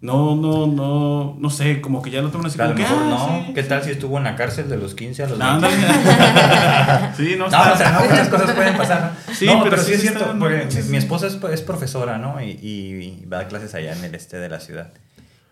no, 0.00 0.34
no, 0.36 0.66
no, 0.66 1.36
no 1.38 1.50
sé, 1.50 1.80
como 1.80 2.02
que 2.02 2.10
ya 2.10 2.20
lo 2.22 2.30
tengo 2.30 2.46
así 2.46 2.60
A 2.60 2.64
lo 2.66 2.72
como 2.74 2.76
que, 2.86 2.92
mejor 2.92 3.02
ah, 3.06 3.08
no. 3.40 3.46
sí, 3.46 3.52
¿Qué 3.54 3.62
sí. 3.62 3.68
tal 3.68 3.82
si 3.84 3.90
estuvo 3.92 4.18
en 4.18 4.24
la 4.24 4.34
cárcel 4.36 4.68
de 4.68 4.76
los 4.76 4.94
15 4.94 5.22
a 5.22 5.28
los 5.28 5.38
20? 5.38 5.66
Ándale. 5.66 5.76
sí, 7.16 7.34
no, 7.38 7.48
No, 7.48 7.72
o 7.72 7.76
sea, 7.76 7.92
no, 7.92 8.00
muchas 8.08 8.28
cosas 8.28 8.50
pueden 8.52 8.76
pasar. 8.76 9.12
¿no? 9.28 9.34
Sí, 9.34 9.46
no, 9.46 9.58
pero 9.62 9.70
pero, 9.76 9.82
sí 9.82 9.92
es 9.94 10.00
cierto, 10.00 10.20
está- 10.24 10.38
porque 10.38 10.68
mi 10.88 10.96
esposa 10.96 11.26
es, 11.28 11.38
es 11.52 11.62
profesora, 11.62 12.18
¿no? 12.18 12.40
Y, 12.42 12.50
y- 12.50 13.22
y 13.22 13.26
va 13.26 13.40
a 13.40 13.48
clases 13.48 13.74
allá 13.74 13.92
en 13.96 14.04
el 14.04 14.14
este 14.14 14.38
de 14.38 14.48
la 14.48 14.60
ciudad. 14.60 14.92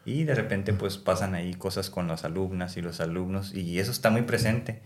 Y 0.04 0.24
de 0.24 0.34
repente, 0.34 0.72
pues 0.72 0.96
pasan 0.96 1.34
ahí 1.34 1.54
cosas 1.54 1.90
con 1.90 2.08
las 2.08 2.24
alumnas 2.24 2.76
y 2.76 2.82
los 2.82 3.00
alumnos, 3.00 3.54
y 3.54 3.78
eso 3.78 3.92
está 3.92 4.10
muy 4.10 4.22
presente. 4.22 4.82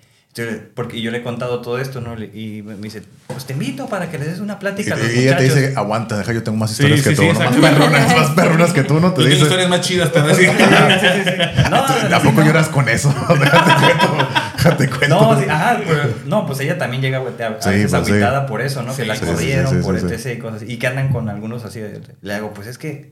Porque 0.75 1.01
yo 1.01 1.13
le 1.13 1.19
he 1.19 1.23
contado 1.23 1.61
todo 1.61 1.79
esto, 1.79 2.01
¿no? 2.01 2.21
Y 2.21 2.63
me 2.63 2.75
dice, 2.77 3.03
pues 3.29 3.45
te 3.45 3.53
invito 3.53 3.87
para 3.87 4.11
que 4.11 4.19
le 4.19 4.27
des 4.27 4.41
una 4.41 4.55
Y, 4.55 4.57
plática 4.57 4.95
a 4.95 4.97
los 4.97 5.15
y 5.15 5.21
ella 5.21 5.37
te 5.37 5.45
dice, 5.45 5.75
aguanta, 5.77 6.19
deja, 6.19 6.33
yo 6.33 6.43
tengo 6.43 6.59
más 6.59 6.73
historias 6.73 7.01
sí, 7.01 7.11
que 7.11 7.15
tú. 7.15 7.23
sí, 7.23 7.29
¿no? 7.29 7.39
Más 7.39 7.55
perronas, 7.57 8.17
más 8.17 8.31
perronas 8.31 8.73
que 8.73 8.83
tú, 8.83 8.99
¿no? 8.99 9.13
Te 9.15 9.23
dice. 9.23 9.43
historias 9.43 9.71
más 9.71 9.81
chidas, 9.83 10.13
te 10.13 10.23
decir. 10.23 10.51
Sí, 10.59 11.07
sí, 11.25 11.31
sí. 11.31 11.63
No, 11.71 11.77
¿A 12.17 12.21
poco 12.21 12.43
lloras 12.43 12.69
con 12.69 12.89
eso? 12.89 13.15
déjate 13.29 13.73
cuento. 13.81 14.29
Déjate 14.57 14.89
cuento. 14.89 15.09
No, 15.35 15.41
sí, 15.41 15.47
ajá, 15.49 15.81
pero- 15.87 16.15
no, 16.27 16.47
pues 16.47 16.59
ella 16.61 16.79
también 16.79 17.01
llega 17.03 17.19
a, 17.19 17.21
a 17.21 17.63
Sí, 17.63 17.69
veces 17.71 17.93
pues 17.93 18.47
por 18.49 18.61
eso, 18.61 18.83
¿no? 18.83 18.93
Sí, 18.93 19.03
que 19.03 19.09
la 19.09 19.21
corrieron 19.21 19.69
sí, 19.71 19.77
sí, 19.77 19.83
por 19.83 20.01
sí, 20.01 20.07
etc 20.07 20.37
y 20.37 20.39
cosas 20.41 20.63
así, 20.63 20.73
y 20.73 20.79
que 20.79 20.87
andan 20.89 21.11
con 21.11 21.29
algunos 21.29 21.65
así. 21.65 21.81
Le 22.23 22.35
hago, 22.35 22.53
pues 22.53 22.67
es 22.67 22.77
que 22.79 23.11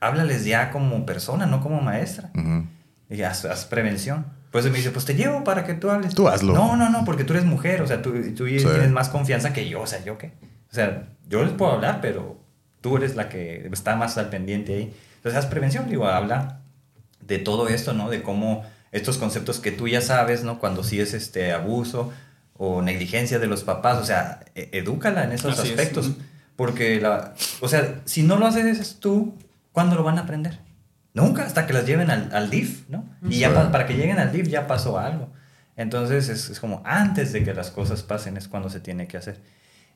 háblales 0.00 0.44
ya 0.46 0.70
como 0.70 1.04
persona, 1.04 1.44
no 1.46 1.60
como 1.60 1.82
maestra. 1.82 2.30
Y 3.10 3.22
haz, 3.22 3.44
haz 3.44 3.66
prevención. 3.66 4.26
Pues 4.56 4.70
me 4.70 4.78
dice, 4.78 4.90
pues 4.90 5.04
te 5.04 5.14
llevo 5.14 5.44
para 5.44 5.64
que 5.66 5.74
tú 5.74 5.90
hables. 5.90 6.14
Tú 6.14 6.28
hazlo. 6.28 6.54
No, 6.54 6.76
no, 6.76 6.88
no, 6.88 7.04
porque 7.04 7.24
tú 7.24 7.34
eres 7.34 7.44
mujer, 7.44 7.82
o 7.82 7.86
sea, 7.86 8.00
tú, 8.00 8.14
tú 8.34 8.46
tienes 8.46 8.90
más 8.90 9.10
confianza 9.10 9.52
que 9.52 9.68
yo, 9.68 9.82
o 9.82 9.86
sea, 9.86 10.02
¿yo 10.02 10.16
qué? 10.16 10.32
O 10.72 10.74
sea, 10.74 11.08
yo 11.28 11.44
les 11.44 11.52
puedo 11.52 11.72
hablar, 11.72 11.98
pero 12.00 12.40
tú 12.80 12.96
eres 12.96 13.16
la 13.16 13.28
que 13.28 13.68
está 13.70 13.96
más 13.96 14.16
al 14.16 14.30
pendiente 14.30 14.74
ahí. 14.74 14.96
Entonces, 15.16 15.38
haz 15.38 15.44
prevención, 15.44 15.90
digo, 15.90 16.06
habla 16.08 16.60
de 17.20 17.36
todo 17.38 17.68
esto, 17.68 17.92
¿no? 17.92 18.08
De 18.08 18.22
cómo 18.22 18.64
estos 18.92 19.18
conceptos 19.18 19.60
que 19.60 19.72
tú 19.72 19.88
ya 19.88 20.00
sabes, 20.00 20.42
¿no? 20.42 20.58
Cuando 20.58 20.82
sí 20.84 21.00
es 21.00 21.12
este 21.12 21.52
abuso 21.52 22.10
o 22.56 22.80
negligencia 22.80 23.38
de 23.38 23.48
los 23.48 23.62
papás, 23.62 23.98
o 23.98 24.06
sea, 24.06 24.40
e- 24.54 24.70
edúcala 24.72 25.24
en 25.24 25.32
esos 25.32 25.58
Así 25.58 25.68
es. 25.68 25.78
aspectos. 25.78 26.06
Ujú. 26.06 26.18
Porque, 26.56 26.98
la, 26.98 27.34
o 27.60 27.68
sea, 27.68 28.00
si 28.06 28.22
no 28.22 28.36
lo 28.36 28.46
haces 28.46 28.96
tú, 29.00 29.34
¿cuándo 29.72 29.96
lo 29.96 30.02
van 30.02 30.16
a 30.16 30.22
aprender? 30.22 30.60
Nunca, 31.16 31.44
hasta 31.44 31.66
que 31.66 31.72
las 31.72 31.86
lleven 31.86 32.10
al, 32.10 32.28
al 32.32 32.50
DIF, 32.50 32.88
¿no? 32.88 33.04
Y 33.28 33.38
ya 33.38 33.48
Sí. 33.48 33.68
para 33.72 33.86
que 33.86 33.94
lleguen 33.94 34.18
al 34.18 34.30
DIF 34.32 34.48
ya 34.48 34.66
pasó 34.66 34.98
algo. 34.98 35.32
Entonces 35.76 36.28
es, 36.28 36.50
es 36.50 36.60
como 36.60 36.82
antes 36.84 37.32
de 37.32 37.42
que 37.42 37.52
las 37.54 37.70
cosas 37.70 38.02
pasen 38.02 38.36
es 38.36 38.48
cuando 38.48 38.68
se 38.70 38.80
tiene 38.80 39.08
que 39.08 39.16
hacer. 39.16 39.40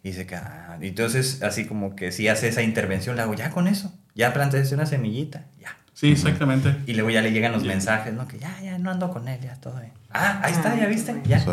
Y 0.02 0.12
que, 0.12 0.34
ah, 0.34 0.78
entonces 0.80 1.42
así 1.42 1.66
como 1.66 1.94
que 1.94 2.10
si 2.10 2.28
hace 2.28 2.48
esa 2.48 2.62
intervención, 2.62 3.16
le 3.16 3.22
hago 3.22 3.34
ya 3.34 3.51
con 3.51 3.68
eso, 3.68 3.92
ya 4.14 4.32
plantaste 4.32 4.74
una 4.74 4.86
semillita, 4.86 5.44
ya. 5.60 5.76
Sí, 5.92 6.10
exactamente. 6.12 6.74
Y 6.86 6.94
luego 6.94 7.10
ya 7.10 7.20
le 7.20 7.32
llegan 7.32 7.52
los 7.52 7.64
mensajes, 7.64 8.14
¿no? 8.14 8.26
Que 8.26 8.38
ya, 8.38 8.59
ya 8.62 8.78
no 8.78 8.90
ando 8.90 9.10
con 9.10 9.28
él, 9.28 9.38
ya 9.42 9.56
todo 9.56 9.78
bien. 9.78 9.92
Ah, 10.10 10.40
ahí 10.42 10.52
está, 10.55 10.74
ya 10.74 10.86
viste, 10.86 11.14
ya. 11.26 11.38
Sí. 11.40 11.51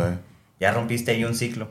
Ya 0.58 0.72
rompiste 0.72 1.10
ahí 1.10 1.24
un 1.24 1.34
ciclo. 1.34 1.70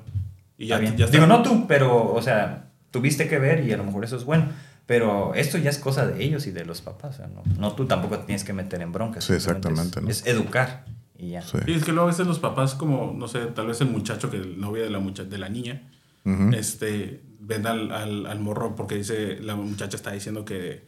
Y 0.60 0.68
ya, 0.68 0.76
Está 0.76 0.82
bien. 0.82 0.98
ya 0.98 1.06
está. 1.06 1.18
Digo, 1.18 1.26
no 1.28 1.42
tú, 1.42 1.66
pero, 1.68 2.14
o 2.14 2.22
sea, 2.22 2.66
tuviste 2.92 3.28
que 3.28 3.40
ver 3.40 3.66
y 3.66 3.74
a 3.74 3.78
lo 3.78 3.84
mejor 3.84 4.06
eso 4.06 4.16
es 4.18 4.24
bueno. 4.26 4.46
Pero 4.88 5.34
esto 5.36 5.58
ya 5.60 5.70
es 5.70 5.78
cosa 5.78 6.08
de 6.08 6.24
ellos 6.24 6.48
y 6.48 6.52
de 6.52 6.66
los 6.66 6.82
papás. 6.82 7.16
O 7.16 7.18
sea, 7.18 7.28
no, 7.28 7.44
no 7.60 7.74
tú 7.74 7.86
tampoco 7.86 8.18
te 8.20 8.26
tienes 8.26 8.44
que 8.44 8.54
meter 8.54 8.82
en 8.82 8.92
broncas. 8.92 9.26
Sí, 9.26 9.34
exactamente, 9.34 10.00
Es, 10.00 10.04
¿no? 10.04 10.10
es 10.10 10.26
educar 10.28 10.86
y 11.18 11.32
ya. 11.32 11.42
Sí. 11.44 11.58
Y 11.68 11.74
es 11.74 11.84
que 11.84 11.92
luego 11.92 12.08
a 12.08 12.12
veces 12.12 12.26
los 12.26 12.40
papás, 12.40 12.74
como, 12.74 13.14
no 13.16 13.28
sé, 13.28 13.40
tal 13.48 13.68
vez 13.68 13.80
el 13.82 13.90
muchacho, 13.90 14.32
que 14.32 14.38
el 14.38 14.60
novio 14.60 14.84
de 14.84 14.90
la, 14.90 15.00
mucha- 15.00 15.26
de 15.26 15.38
la 15.38 15.50
niña, 15.50 15.92
Ujú. 16.26 16.52
este, 16.56 17.22
ven 17.40 17.68
al, 17.68 17.92
al, 17.92 18.26
al 18.26 18.40
morro 18.40 18.76
porque 18.76 18.96
dice, 18.96 19.38
la 19.42 19.56
muchacha 19.56 19.96
está 19.98 20.12
diciendo 20.12 20.46
que, 20.46 20.86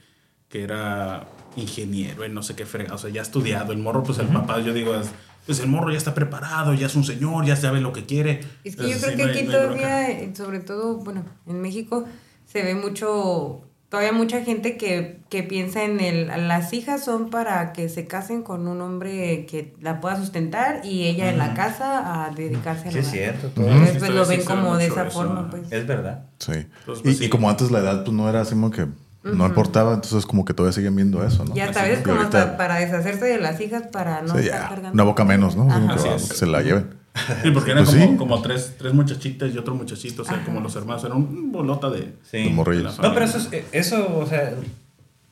que 0.48 0.64
era 0.64 1.28
ingeniero 1.58 2.24
en 2.24 2.34
no 2.34 2.42
sé 2.42 2.56
qué 2.56 2.66
frega, 2.66 2.94
o 2.94 2.98
sea, 2.98 3.10
ya 3.10 3.20
ha 3.20 3.24
estudiado. 3.24 3.74
El 3.74 3.80
morro, 3.80 4.04
pues 4.04 4.20
el 4.20 4.28
papá, 4.28 4.60
yo 4.62 4.74
digo, 4.74 4.96
es- 4.96 5.12
pues 5.46 5.60
el 5.60 5.68
morro 5.68 5.92
ya 5.92 5.98
está 5.98 6.14
preparado, 6.14 6.74
ya 6.74 6.86
es 6.86 6.96
un 6.96 7.04
señor, 7.04 7.44
ya 7.46 7.56
sabe 7.58 7.82
lo 7.82 7.92
que 7.92 8.06
quiere. 8.06 8.40
Es 8.64 8.76
que 8.78 8.84
yo 8.90 8.98
creo 8.98 9.10
sí, 9.12 9.16
que 9.18 9.24
no 9.26 9.30
hay- 9.32 9.38
aquí 9.40 9.48
todavía, 9.48 10.10
eh, 10.12 10.32
sobre 10.36 10.60
todo, 10.60 10.98
bueno, 10.98 11.26
en 11.48 11.60
México 11.62 12.06
se 12.46 12.62
ve 12.64 12.76
mucho, 12.76 13.64
todavía 13.90 14.12
mucha 14.12 14.42
gente 14.44 14.78
que, 14.78 15.20
que 15.30 15.44
piensa 15.44 15.84
en 15.84 16.00
el, 16.00 16.28
las 16.48 16.74
hijas 16.74 17.04
son 17.04 17.30
para 17.30 17.74
que 17.74 17.90
se 17.90 18.06
casen 18.08 18.44
con 18.44 18.68
un 18.68 18.82
hombre 18.82 19.46
que 19.50 19.74
la 19.82 20.00
pueda 20.00 20.16
sustentar 20.16 20.82
y 20.86 21.06
ella 21.08 21.30
en 21.30 21.38
la 21.40 21.54
casa 21.56 22.26
a 22.26 22.30
dedicarse 22.32 22.90
a 22.90 22.92
Sí, 22.92 23.00
es 23.00 23.10
cierto. 23.12 23.48
todo 23.50 23.66
Entonces, 23.68 23.98
pues 24.00 24.12
lo 24.12 24.26
ven 24.26 24.44
como 24.46 24.78
de 24.78 24.86
esa 24.88 25.08
eso, 25.08 25.12
forma, 25.12 25.42
¿no? 25.42 25.50
pues. 25.50 25.72
Es 25.72 25.88
verdad. 25.88 26.26
Sí. 26.38 26.52
Entonces, 26.54 27.00
y, 27.00 27.04
pues, 27.04 27.16
y 27.22 27.24
sí. 27.26 27.30
como 27.30 27.50
antes 27.50 27.72
la 27.72 27.80
edad 27.80 28.04
pues 28.04 28.16
no 28.16 28.30
era 28.30 28.42
así 28.42 28.52
como 28.54 28.70
que 28.72 28.86
no 29.24 29.46
importaba, 29.46 29.94
entonces 29.96 30.26
como 30.26 30.46
que 30.46 30.54
todavía 30.54 30.74
siguen 30.74 30.96
viendo 30.96 31.26
eso, 31.26 31.44
¿no? 31.44 31.54
Y 31.56 31.60
hasta 31.60 31.84
veces 31.84 32.00
Y 32.00 32.04
como 32.04 32.20
ahorita- 32.22 32.42
hasta 32.42 32.58
para 32.58 32.76
deshacerse 32.76 33.26
de 33.26 33.38
las 33.40 33.60
hijas 33.60 33.84
para 33.92 34.22
no 34.22 34.34
Sí, 34.36 34.46
estar 34.46 34.62
ya, 34.62 34.70
cargando. 34.70 34.94
una 34.94 35.04
boca 35.04 35.26
menos, 35.26 35.56
¿no? 35.58 35.70
Ajá. 35.70 35.88
que, 35.88 35.94
Así 35.96 36.08
ah, 36.10 36.16
es. 36.16 36.30
que 36.30 36.36
se 36.38 36.46
la 36.46 36.62
lleven. 36.62 36.99
Sí, 37.44 37.52
porque 37.52 37.72
eran 37.72 37.84
Pues 37.86 37.96
como, 37.98 38.12
sí. 38.12 38.18
como 38.18 38.42
tres, 38.42 38.76
tres 38.78 38.94
muchachitas 38.94 39.54
y 39.54 39.58
otro 39.58 39.76
muchachito, 39.76 40.22
o 40.22 40.26
sea, 40.26 40.36
Ajá. 40.36 40.46
como 40.46 40.60
los 40.62 40.76
hermanos, 40.76 41.04
era 41.04 41.16
un 41.16 41.52
bolota 41.52 41.90
de... 41.90 42.14
Sí. 42.24 42.44
De 42.44 42.50
No, 42.52 43.14
pero 43.14 43.26
eso, 43.26 43.38
es, 43.52 43.66
eso, 43.72 44.18
o 44.18 44.26
sea, 44.26 44.54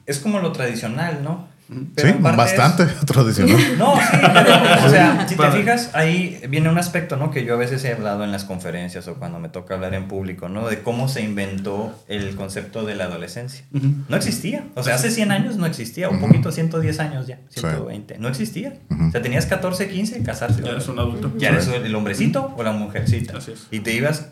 es 0.06 0.20
como 0.20 0.40
lo 0.40 0.52
tradicional, 0.52 1.22
¿no? 1.24 1.48
Sí, 1.70 1.74
Pero 1.96 2.20
bastante 2.20 2.84
es- 2.84 2.96
tradicional. 3.06 3.58
No, 3.78 3.96
sí, 3.96 4.18
pero, 4.22 4.86
o 4.86 4.90
sea, 4.90 5.28
si 5.28 5.36
te 5.36 5.52
fijas, 5.52 5.92
ahí 5.94 6.42
viene 6.50 6.70
un 6.70 6.78
aspecto, 6.78 7.18
¿no? 7.18 7.30
Que 7.32 7.44
yo 7.44 7.54
a 7.56 7.58
veces 7.58 7.84
he 7.84 7.92
hablado 7.92 8.24
en 8.24 8.32
las 8.32 8.46
conferencias 8.46 9.08
o 9.08 9.16
cuando 9.16 9.40
me 9.40 9.50
toca 9.50 9.74
hablar 9.76 9.94
en 9.94 10.08
público, 10.08 10.48
¿no? 10.50 10.68
De 10.70 10.82
cómo 10.82 11.08
se 11.10 11.22
inventó 11.22 11.94
el 12.08 12.36
concepto 12.36 12.86
de 12.86 12.96
la 12.96 13.06
adolescencia. 13.06 13.66
No 14.08 14.16
existía. 14.16 14.66
O 14.76 14.84
sea, 14.84 14.96
hace 14.96 15.12
100 15.12 15.32
años 15.32 15.58
no 15.58 15.66
existía. 15.66 16.10
Un 16.10 16.20
poquito, 16.22 16.52
110 16.52 17.00
años 17.00 17.28
ya. 17.28 17.40
Sí. 17.50 17.60
120. 17.60 18.18
No 18.18 18.28
existía. 18.30 18.74
O 19.08 19.12
sea, 19.12 19.22
tenías 19.22 19.46
14, 19.46 19.90
15, 19.90 20.24
casarse. 20.24 20.62
Ya 20.64 20.72
eres 20.72 20.88
un 20.88 21.00
adulto. 21.00 21.32
Ya 21.38 21.50
eres 21.50 21.68
el 21.68 21.94
hombrecito 21.96 22.54
o 22.58 22.64
la 22.64 22.72
mujercita. 22.72 23.38
Así 23.38 23.52
es. 23.52 23.68
Y 23.72 23.82
te 23.82 23.94
ibas 23.94 24.28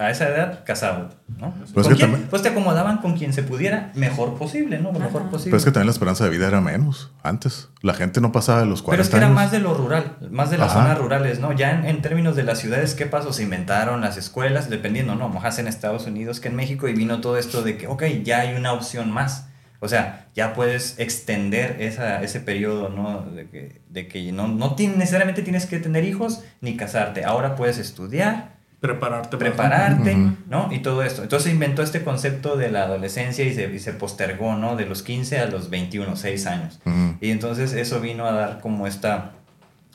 a 0.00 0.10
esa 0.10 0.28
edad 0.28 0.64
casado, 0.64 1.10
¿no? 1.38 1.52
Pues 1.52 1.72
¿Con 1.72 1.82
que 1.82 1.88
quién? 1.90 2.10
también- 2.10 2.28
Pues 2.30 2.42
te 2.42 2.48
acomodaban 2.48 2.98
con 2.98 3.16
quien 3.16 3.32
se 3.32 3.42
pudiera 3.42 3.92
mejor 3.94 4.36
posible, 4.38 4.78
¿no? 4.78 4.90
Lo 4.92 4.98
mejor 4.98 5.22
Ajá. 5.22 5.30
posible. 5.30 5.50
Pero 5.50 5.58
es 5.58 5.64
que 5.64 5.70
también 5.70 5.86
la 5.86 5.92
esperanza 5.92 6.24
de 6.24 6.30
vida 6.30 6.48
era 6.48 6.60
menos 6.60 7.12
antes. 7.22 7.68
La 7.82 7.94
gente 7.94 8.20
no 8.20 8.32
pasaba 8.32 8.60
de 8.60 8.66
los 8.66 8.82
40 8.82 8.92
Pero 8.92 9.02
es 9.02 9.10
que 9.10 9.16
era 9.18 9.26
años. 9.26 9.36
más 9.36 9.50
de 9.52 9.58
lo 9.60 9.74
rural, 9.74 10.16
más 10.30 10.50
de 10.50 10.58
las 10.58 10.70
Ajá. 10.72 10.82
zonas 10.82 10.98
rurales, 10.98 11.38
¿no? 11.38 11.52
Ya 11.52 11.70
en, 11.72 11.84
en 11.84 12.02
términos 12.02 12.34
de 12.36 12.42
las 12.44 12.58
ciudades, 12.58 12.94
¿qué 12.94 13.06
pasó? 13.06 13.32
Se 13.32 13.42
inventaron 13.42 14.00
las 14.00 14.16
escuelas, 14.16 14.70
dependiendo, 14.70 15.14
¿no? 15.14 15.28
Más 15.28 15.58
en 15.58 15.68
Estados 15.68 16.06
Unidos 16.06 16.40
que 16.40 16.48
en 16.48 16.56
México 16.56 16.88
y 16.88 16.94
vino 16.94 17.20
todo 17.20 17.36
esto 17.36 17.62
de 17.62 17.76
que, 17.76 17.86
ok, 17.86 18.02
ya 18.24 18.40
hay 18.40 18.54
una 18.56 18.72
opción 18.72 19.10
más. 19.12 19.46
O 19.82 19.88
sea, 19.88 20.26
ya 20.34 20.52
puedes 20.52 20.98
extender 20.98 21.76
esa, 21.80 22.22
ese 22.22 22.40
periodo, 22.40 22.90
¿no? 22.90 23.22
De 23.22 23.48
que, 23.48 23.80
de 23.88 24.08
que 24.08 24.30
no, 24.30 24.46
no 24.46 24.76
necesariamente 24.78 25.40
tienes 25.42 25.64
que 25.66 25.78
tener 25.78 26.04
hijos 26.04 26.42
ni 26.60 26.76
casarte. 26.76 27.24
Ahora 27.24 27.56
puedes 27.56 27.78
estudiar, 27.78 28.59
Prepararte. 28.80 29.36
para- 29.36 29.50
prepararte, 29.50 30.14
Ujú. 30.14 30.36
¿no? 30.48 30.68
Y 30.72 30.78
todo 30.78 31.02
esto. 31.02 31.22
Entonces 31.22 31.48
se 31.48 31.52
inventó 31.52 31.82
este 31.82 32.02
concepto 32.02 32.56
de 32.56 32.70
la 32.70 32.84
adolescencia 32.84 33.44
y 33.44 33.54
se, 33.54 33.72
y 33.72 33.78
se 33.78 33.92
postergó, 33.92 34.54
¿no? 34.56 34.76
De 34.76 34.86
los 34.86 35.02
15 35.02 35.38
a 35.38 35.46
los 35.46 35.68
21, 35.70 36.16
6 36.16 36.46
años. 36.46 36.80
Y 37.20 37.30
entonces 37.30 37.72
eso 37.74 38.00
vino 38.00 38.24
a 38.26 38.32
dar 38.32 38.60
como 38.60 38.86
esta, 38.86 39.32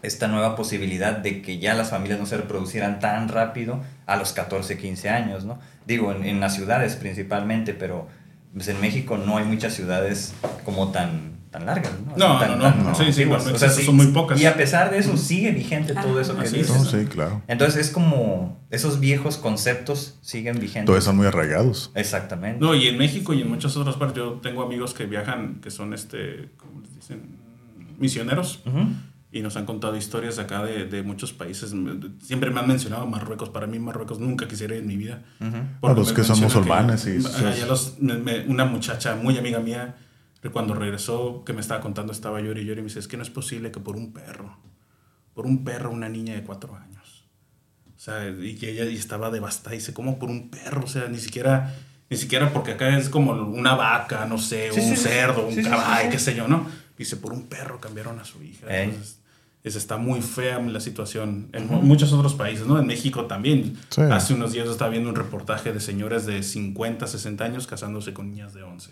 esta 0.03 0.27
nueva 0.27 0.55
posibilidad 0.55 1.17
de 1.17 1.41
que 1.41 1.57
ya 1.57 1.73
las 1.73 1.89
familias 1.89 2.19
no 2.19 2.25
se 2.27 2.37
reproducieran 2.37 2.99
tan 2.99 3.27
rápido 3.27 3.81
a 4.05 4.17
los 4.17 4.33
14, 4.33 4.77
15 4.77 5.09
años, 5.09 5.45
¿no? 5.45 5.59
Digo, 5.87 6.11
en, 6.11 6.23
en 6.23 6.39
las 6.39 6.53
ciudades 6.55 6.95
principalmente, 6.95 7.73
pero 7.73 8.07
pues 8.53 8.67
en 8.67 8.79
México 8.81 9.17
no 9.17 9.37
hay 9.37 9.45
muchas 9.45 9.73
ciudades 9.73 10.33
como 10.63 10.91
tan, 10.91 11.34
tan 11.57 11.65
largas, 11.65 11.91
¿no? 12.05 12.17
No, 12.17 12.39
Tan- 12.39 12.57
no, 12.57 12.63
tan 12.63 12.83
no. 12.83 12.95
Sí, 12.95 13.11
sí, 13.13 13.25
son 13.85 13.95
muy 13.95 14.07
pocas. 14.07 14.39
Y 14.39 14.45
a 14.45 14.55
pesar 14.55 14.91
de 14.91 14.97
eso, 14.99 15.15
sigue 15.17 15.51
vigente 15.51 15.93
todo 15.93 16.19
eso 16.19 16.35
que 16.37 16.43
dices. 16.43 16.69
es. 16.69 16.75
No, 16.77 16.83
sí, 16.85 17.05
claro. 17.05 17.41
Entonces 17.47 17.87
es 17.87 17.91
como 17.93 18.59
esos 18.69 18.99
viejos 18.99 19.37
conceptos 19.37 20.17
siguen 20.21 20.59
vigentes. 20.59 20.85
Todos 20.85 21.03
son 21.03 21.15
muy 21.17 21.27
arraigados. 21.27 21.91
Exactamente. 21.95 22.59
No, 22.59 22.75
y 22.75 22.87
en 22.87 22.97
México 22.97 23.33
y 23.33 23.41
en 23.41 23.49
muchas 23.49 23.77
otras 23.77 23.95
partes, 23.95 24.17
yo 24.17 24.33
tengo 24.41 24.63
amigos 24.63 24.93
que 24.93 25.05
viajan, 25.05 25.61
que 25.61 25.71
son, 25.71 25.93
este, 25.93 26.49
¿cómo 26.57 26.81
les 26.81 26.93
dicen? 26.95 27.37
Misioneros. 27.97 28.61
Ujú. 28.65 28.87
Y 29.31 29.41
nos 29.41 29.57
han 29.57 29.65
contado 29.65 29.97
historias 29.97 30.39
acá 30.39 30.63
de, 30.63 30.85
de 30.85 31.03
muchos 31.03 31.33
países. 31.33 31.73
Siempre 32.23 32.51
me 32.51 32.59
han 32.61 32.67
mencionado 32.67 33.05
Marruecos. 33.05 33.49
Para 33.49 33.67
mí 33.67 33.79
Marruecos 33.79 34.17
nunca 34.19 34.47
quisiera 34.47 34.75
ir 34.75 34.81
en 34.81 34.87
mi 34.87 34.95
vida. 34.95 35.23
Ujú. 35.41 35.57
Porque 35.81 35.99
los 35.99 36.09
me 36.09 36.15
que 36.15 36.23
son 36.23 36.39
musulmanes 36.39 37.05
y- 37.07 37.19
ya 37.21 37.65
los- 37.65 37.99
me- 37.99 38.17
me- 38.17 38.45
una 38.47 38.63
muchacha 38.63 39.15
muy 39.15 39.37
amiga 39.37 39.59
mía, 39.59 39.95
cuando 40.51 40.73
regresó, 40.73 41.43
que 41.45 41.53
me 41.53 41.61
estaba 41.61 41.81
contando, 41.81 42.11
estaba 42.11 42.39
llorando 42.39 42.61
y 42.61 42.65
llorando 42.65 42.81
y 42.81 42.83
me 42.83 42.87
dice, 42.89 42.99
es 42.99 43.07
que 43.07 43.17
no 43.17 43.23
es 43.23 43.29
posible 43.29 43.71
que 43.71 43.79
por 43.79 43.95
un 43.95 44.13
perro, 44.13 44.57
por 45.33 45.45
un 45.45 45.63
perro, 45.63 45.91
una 45.91 46.09
niña 46.09 46.33
de 46.35 46.43
cuatro 46.43 46.75
años. 46.75 47.25
O 47.95 47.99
sea, 47.99 48.27
y 48.29 48.55
que 48.55 48.71
ella 48.71 48.85
y 48.85 48.95
estaba 48.95 49.31
devastada. 49.31 49.75
Y 49.75 49.79
dice, 49.79 49.93
¿cómo 49.93 50.19
por 50.19 50.29
un 50.29 50.49
perro? 50.49 50.83
O 50.83 50.87
sea, 50.87 51.07
ni 51.07 51.17
siquiera, 51.17 51.73
ni 52.09 52.17
siquiera 52.17 52.51
porque 52.53 52.71
acá 52.73 52.97
es 52.97 53.09
como 53.09 53.31
una 53.31 53.73
vaca, 53.75 54.25
no 54.25 54.37
sé, 54.37 54.69
Sí, 54.71 54.79
un 54.79 54.89
sí, 54.89 54.95
cerdo, 54.97 55.47
un 55.47 55.53
Sí, 55.55 55.63
sí, 55.63 55.69
caballo, 55.69 56.03
sí. 56.05 56.09
qué 56.11 56.19
sé 56.19 56.35
yo, 56.35 56.47
¿no? 56.47 56.67
Dice, 56.97 57.17
por 57.17 57.33
un 57.33 57.47
perro 57.47 57.79
cambiaron 57.81 58.19
a 58.19 58.25
su 58.25 58.43
hija. 58.43 58.67
Ey. 58.67 58.89
Entonces, 58.89 59.19
es- 59.63 59.75
está 59.75 59.97
muy 59.97 60.21
fea 60.21 60.59
la 60.59 60.79
situación 60.79 61.49
en 61.53 61.67
mu- 61.67 61.81
muchos 61.81 62.13
otros 62.13 62.35
países, 62.35 62.67
¿no? 62.67 62.79
En 62.79 62.85
México 62.85 63.25
también. 63.25 63.75
Sí. 63.89 64.01
Hace 64.01 64.33
unos 64.35 64.51
días 64.53 64.67
estaba 64.69 64.91
viendo 64.91 65.09
un 65.09 65.15
reportaje 65.15 65.73
de 65.73 65.79
señores 65.79 66.25
de 66.27 66.43
50, 66.43 67.07
60 67.07 67.43
años 67.45 67.65
casándose 67.65 68.13
con 68.13 68.29
niñas 68.29 68.53
de 68.53 68.61
11. 68.61 68.91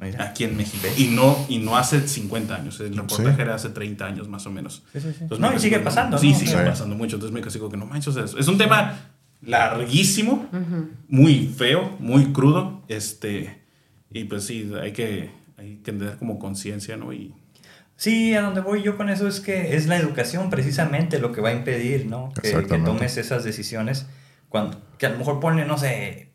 Mira. 0.00 0.24
Aquí 0.24 0.44
en 0.44 0.56
México. 0.56 0.86
Y 0.98 1.06
no, 1.08 1.46
y 1.48 1.58
no 1.58 1.76
hace 1.76 2.06
50 2.06 2.54
años. 2.56 2.80
El 2.80 2.96
reportaje 2.96 3.36
Sí. 3.36 3.42
era 3.42 3.54
hace 3.54 3.68
30 3.70 4.04
años 4.06 4.28
más 4.28 4.44
o 4.46 4.50
menos. 4.50 4.82
Sí, 4.92 5.00
sí, 5.00 5.08
sí. 5.12 5.18
Entonces 5.22 5.38
No, 5.40 5.50
me 5.50 5.56
y 5.56 5.60
sigue 5.60 5.76
como- 5.76 5.84
pasando, 5.84 6.18
Sí, 6.18 6.32
¿no? 6.32 6.38
sigue 6.38 6.50
Sí. 6.50 6.56
pasando 6.64 6.96
mucho. 6.96 7.16
Entonces 7.16 7.32
me 7.32 7.58
como 7.58 7.70
que 7.70 7.76
no 7.76 7.86
manches. 7.86 8.16
Es, 8.16 8.34
es 8.34 8.48
un 8.48 8.58
tema 8.58 8.98
larguísimo, 9.42 10.46
muy 11.08 11.46
feo, 11.46 11.96
muy 12.00 12.32
crudo. 12.32 12.82
Este, 12.88 13.62
y 14.10 14.24
pues 14.24 14.44
sí, 14.44 14.70
hay 14.80 14.92
que, 14.92 15.30
hay 15.56 15.76
que 15.76 15.92
tener 15.92 16.16
como 16.18 16.38
conciencia, 16.38 16.96
¿no? 16.96 17.12
Y 17.12 17.32
Sí, 17.96 18.34
a 18.34 18.42
donde 18.42 18.60
voy 18.60 18.82
yo 18.82 18.96
con 18.96 19.08
eso 19.08 19.28
es 19.28 19.38
que 19.38 19.76
es 19.76 19.86
la 19.86 19.96
educación 19.96 20.50
precisamente 20.50 21.20
lo 21.20 21.30
que 21.30 21.40
va 21.40 21.50
a 21.50 21.52
impedir, 21.52 22.06
¿no? 22.06 22.32
Que, 22.42 22.50
tomes 22.84 23.16
esas 23.16 23.44
decisiones 23.44 24.06
cuando, 24.48 24.80
que 24.98 25.06
a 25.06 25.10
lo 25.10 25.18
mejor 25.18 25.38
pone, 25.38 25.64
no 25.64 25.78
sé, 25.78 26.32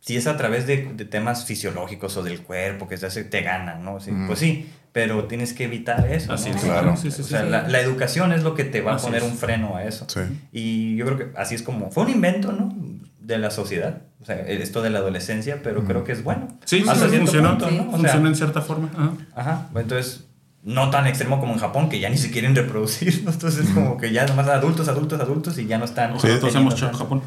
si 0.00 0.16
es 0.16 0.26
a 0.26 0.36
través 0.36 0.66
de, 0.66 0.92
de 0.94 1.04
temas 1.04 1.44
fisiológicos 1.44 2.16
o 2.16 2.22
del 2.22 2.40
cuerpo 2.40 2.88
que 2.88 2.96
te, 2.96 3.06
hace, 3.06 3.24
te 3.24 3.42
ganan, 3.42 3.84
¿no? 3.84 4.00
Sí, 4.00 4.10
Pues 4.26 4.38
sí, 4.38 4.70
pero 4.92 5.24
tienes 5.24 5.52
que 5.52 5.64
evitar 5.64 6.10
eso. 6.10 6.32
Así 6.32 6.50
¿no? 6.50 6.56
es, 6.56 6.62
Claro. 6.64 6.96
Sí, 6.96 7.10
sí, 7.10 7.22
o 7.22 7.24
sea, 7.24 7.42
sí. 7.44 7.48
La, 7.50 7.68
la 7.68 7.80
educación 7.80 8.32
es 8.32 8.42
lo 8.42 8.54
que 8.54 8.64
te 8.64 8.80
va 8.80 8.94
Así 8.94 9.04
a 9.06 9.08
poner 9.08 9.22
es. 9.22 9.28
un 9.30 9.36
freno 9.36 9.76
a 9.76 9.84
eso. 9.84 10.06
Sí. 10.08 10.20
Y 10.52 10.96
yo 10.96 11.04
creo 11.06 11.18
que 11.18 11.38
así 11.38 11.54
es 11.54 11.62
como, 11.62 11.90
fue 11.90 12.04
un 12.04 12.10
invento, 12.10 12.52
¿no? 12.52 12.74
De 13.20 13.38
la 13.38 13.50
sociedad, 13.50 14.02
o 14.20 14.24
sea, 14.24 14.36
esto 14.40 14.82
de 14.82 14.90
la 14.90 14.98
adolescencia, 14.98 15.60
pero 15.62 15.84
creo 15.84 16.02
que 16.02 16.10
es 16.12 16.24
bueno. 16.24 16.48
Sí, 16.64 16.80
sí, 16.80 16.84
funcionó. 17.18 17.50
punto, 17.58 17.70
¿no? 17.70 17.82
O 17.82 17.90
sea, 17.90 17.98
Funciona 17.98 18.28
en 18.28 18.34
cierta 18.34 18.60
forma. 18.62 18.88
Ajá. 18.96 19.12
Ajá, 19.36 19.68
entonces 19.76 20.24
no 20.62 20.90
tan 20.90 21.06
extremo 21.06 21.40
como 21.40 21.54
en 21.54 21.58
Japón, 21.58 21.88
que 21.88 22.00
ya 22.00 22.10
ni 22.10 22.18
se 22.18 22.30
quieren 22.30 22.54
reproducir, 22.54 23.22
¿no? 23.24 23.30
entonces 23.30 23.66
como 23.72 23.96
que 23.96 24.12
ya 24.12 24.26
nomás 24.26 24.46
adultos, 24.48 24.88
adultos, 24.88 25.18
adultos 25.18 25.56
y 25.58 25.66
ya 25.66 25.78
no 25.78 25.86
están... 25.86 26.12
Ojalá 26.12 26.38
todos 26.38 26.52
teniendo 26.52 26.58
hemos 26.60 26.74
hecho 26.74 26.86
tanto. 26.86 26.98
Japón. 26.98 27.22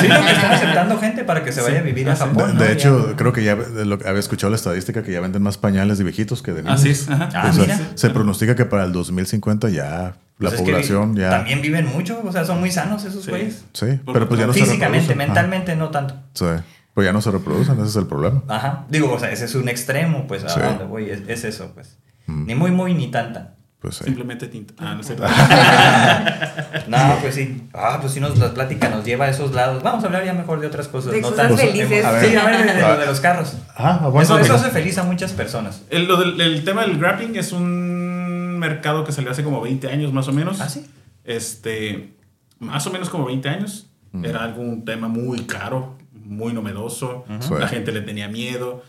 Sí, 0.00 0.08
no, 0.08 0.24
que 0.26 0.32
están 0.32 0.52
aceptando 0.52 0.98
gente 0.98 1.24
para 1.24 1.42
que 1.42 1.52
se 1.52 1.62
vaya 1.62 1.78
a 1.78 1.82
vivir 1.82 2.08
a 2.10 2.12
Ah. 2.12 2.16
Japón. 2.16 2.48
De, 2.48 2.54
¿no? 2.54 2.60
de 2.60 2.66
Ya. 2.66 2.72
hecho, 2.74 3.14
creo 3.16 3.32
que 3.32 3.42
ya 3.44 3.56
de 3.56 3.86
lo 3.86 3.98
que 3.98 4.06
había 4.06 4.20
escuchado 4.20 4.50
la 4.50 4.56
estadística 4.56 5.02
que 5.02 5.10
ya 5.10 5.20
venden 5.20 5.42
más 5.42 5.56
pañales 5.56 5.96
de 5.96 6.04
viejitos 6.04 6.42
que 6.42 6.52
de 6.52 6.62
niños. 6.64 6.80
Así 6.80 6.90
es. 6.90 7.08
Ajá. 7.08 7.30
Ah, 7.34 7.48
O 7.48 7.52
sea, 7.54 7.62
mira. 7.64 7.80
se 7.94 8.10
pronostica 8.10 8.54
que 8.54 8.66
para 8.66 8.84
el 8.84 8.92
2050 8.92 9.70
ya 9.70 10.14
Pues 10.36 10.50
la 10.52 10.56
es 10.58 10.62
que 10.62 10.70
población 10.70 11.16
ya. 11.16 11.30
También 11.30 11.62
viven 11.62 11.86
mucho, 11.86 12.20
o 12.22 12.30
sea, 12.30 12.44
son 12.44 12.60
muy 12.60 12.70
sanos 12.70 13.02
esos 13.06 13.24
Sí. 13.24 13.30
güeyes. 13.30 13.64
Sí, 13.72 13.86
pero 14.12 14.28
pues 14.28 14.38
ya 14.38 14.46
no 14.46 14.52
se 14.52 14.60
Físicamente, 14.60 15.08
reproducen. 15.08 15.16
mentalmente 15.18 15.76
no 15.76 15.88
tanto. 15.88 16.14
Sí, 16.34 16.44
pues 16.92 17.06
ya 17.06 17.12
no 17.14 17.22
se 17.22 17.30
reproducen, 17.30 17.78
ese 17.78 17.88
es 17.88 17.96
el 17.96 18.06
problema. 18.06 18.42
Ajá. 18.48 18.84
Digo, 18.90 19.12
o 19.14 19.18
sea, 19.18 19.30
ese 19.30 19.46
es 19.46 19.54
un 19.54 19.70
extremo, 19.70 20.26
pues, 20.26 20.44
a 20.44 20.50
Sí. 20.50 20.60
donde 20.60 20.84
voy, 20.84 21.08
es, 21.08 21.20
es 21.26 21.44
eso, 21.44 21.70
pues. 21.74 21.96
Mm. 22.26 22.46
Ni 22.46 22.54
muy, 22.54 22.70
muy, 22.70 22.94
ni 22.94 23.08
tan, 23.10 23.32
tan. 23.32 23.54
Pues 23.80 23.96
sí. 23.96 24.04
Simplemente 24.04 24.48
tinta. 24.48 24.74
Ah, 24.78 24.94
no 24.94 25.02
sé. 25.02 25.16
No, 26.88 27.18
pues 27.20 27.34
sí. 27.34 27.62
Ah, 27.74 27.98
pues 28.00 28.12
sí, 28.12 28.20
nos, 28.20 28.38
la 28.38 28.52
plática 28.54 28.88
nos 28.88 29.04
lleva 29.04 29.26
a 29.26 29.30
esos 29.30 29.52
lados. 29.52 29.82
Vamos 29.82 30.02
a 30.04 30.06
hablar 30.06 30.24
ya 30.24 30.32
mejor 30.32 30.60
de 30.60 30.66
otras 30.66 30.88
cosas. 30.88 31.12
De 31.12 31.20
no 31.20 31.30
cosas 31.30 31.48
tan 31.48 31.56
felices. 31.58 32.04
A 32.04 32.12
ver. 32.12 32.24
Sí, 32.30 32.36
a 32.36 32.44
ver, 32.44 32.66
de, 32.66 32.72
de 32.74 32.80
lo 32.82 32.96
de 32.98 33.06
los 33.06 33.20
carros. 33.20 33.56
Ah, 33.76 33.98
Eso, 34.02 34.10
bueno, 34.10 34.38
eso 34.38 34.54
hace 34.54 34.70
feliz 34.70 34.96
a 34.98 35.02
muchas 35.04 35.32
personas. 35.32 35.82
El, 35.90 36.06
lo 36.06 36.16
del- 36.16 36.40
el 36.40 36.64
tema 36.64 36.82
del 36.82 36.98
grappling 36.98 37.36
es 37.36 37.52
un 37.52 38.58
mercado 38.58 39.04
que 39.04 39.12
salió 39.12 39.30
hace 39.30 39.42
como 39.44 39.60
20 39.60 39.88
años 39.88 40.12
más 40.12 40.28
o 40.28 40.32
menos. 40.32 40.60
¿Ah, 40.60 40.68
sí? 40.68 40.86
Este, 41.24 42.14
más 42.58 42.86
o 42.86 42.90
menos 42.90 43.08
como 43.10 43.26
20 43.26 43.48
años. 43.48 43.86
Era 44.22 44.44
algún 44.44 44.86
tema 44.86 45.08
muy 45.08 45.40
caro, 45.40 45.98
muy 46.12 46.54
novedoso. 46.54 47.26
La 47.58 47.68
gente 47.68 47.92
le 47.92 48.00
tenía 48.00 48.28
miedo. 48.28 48.82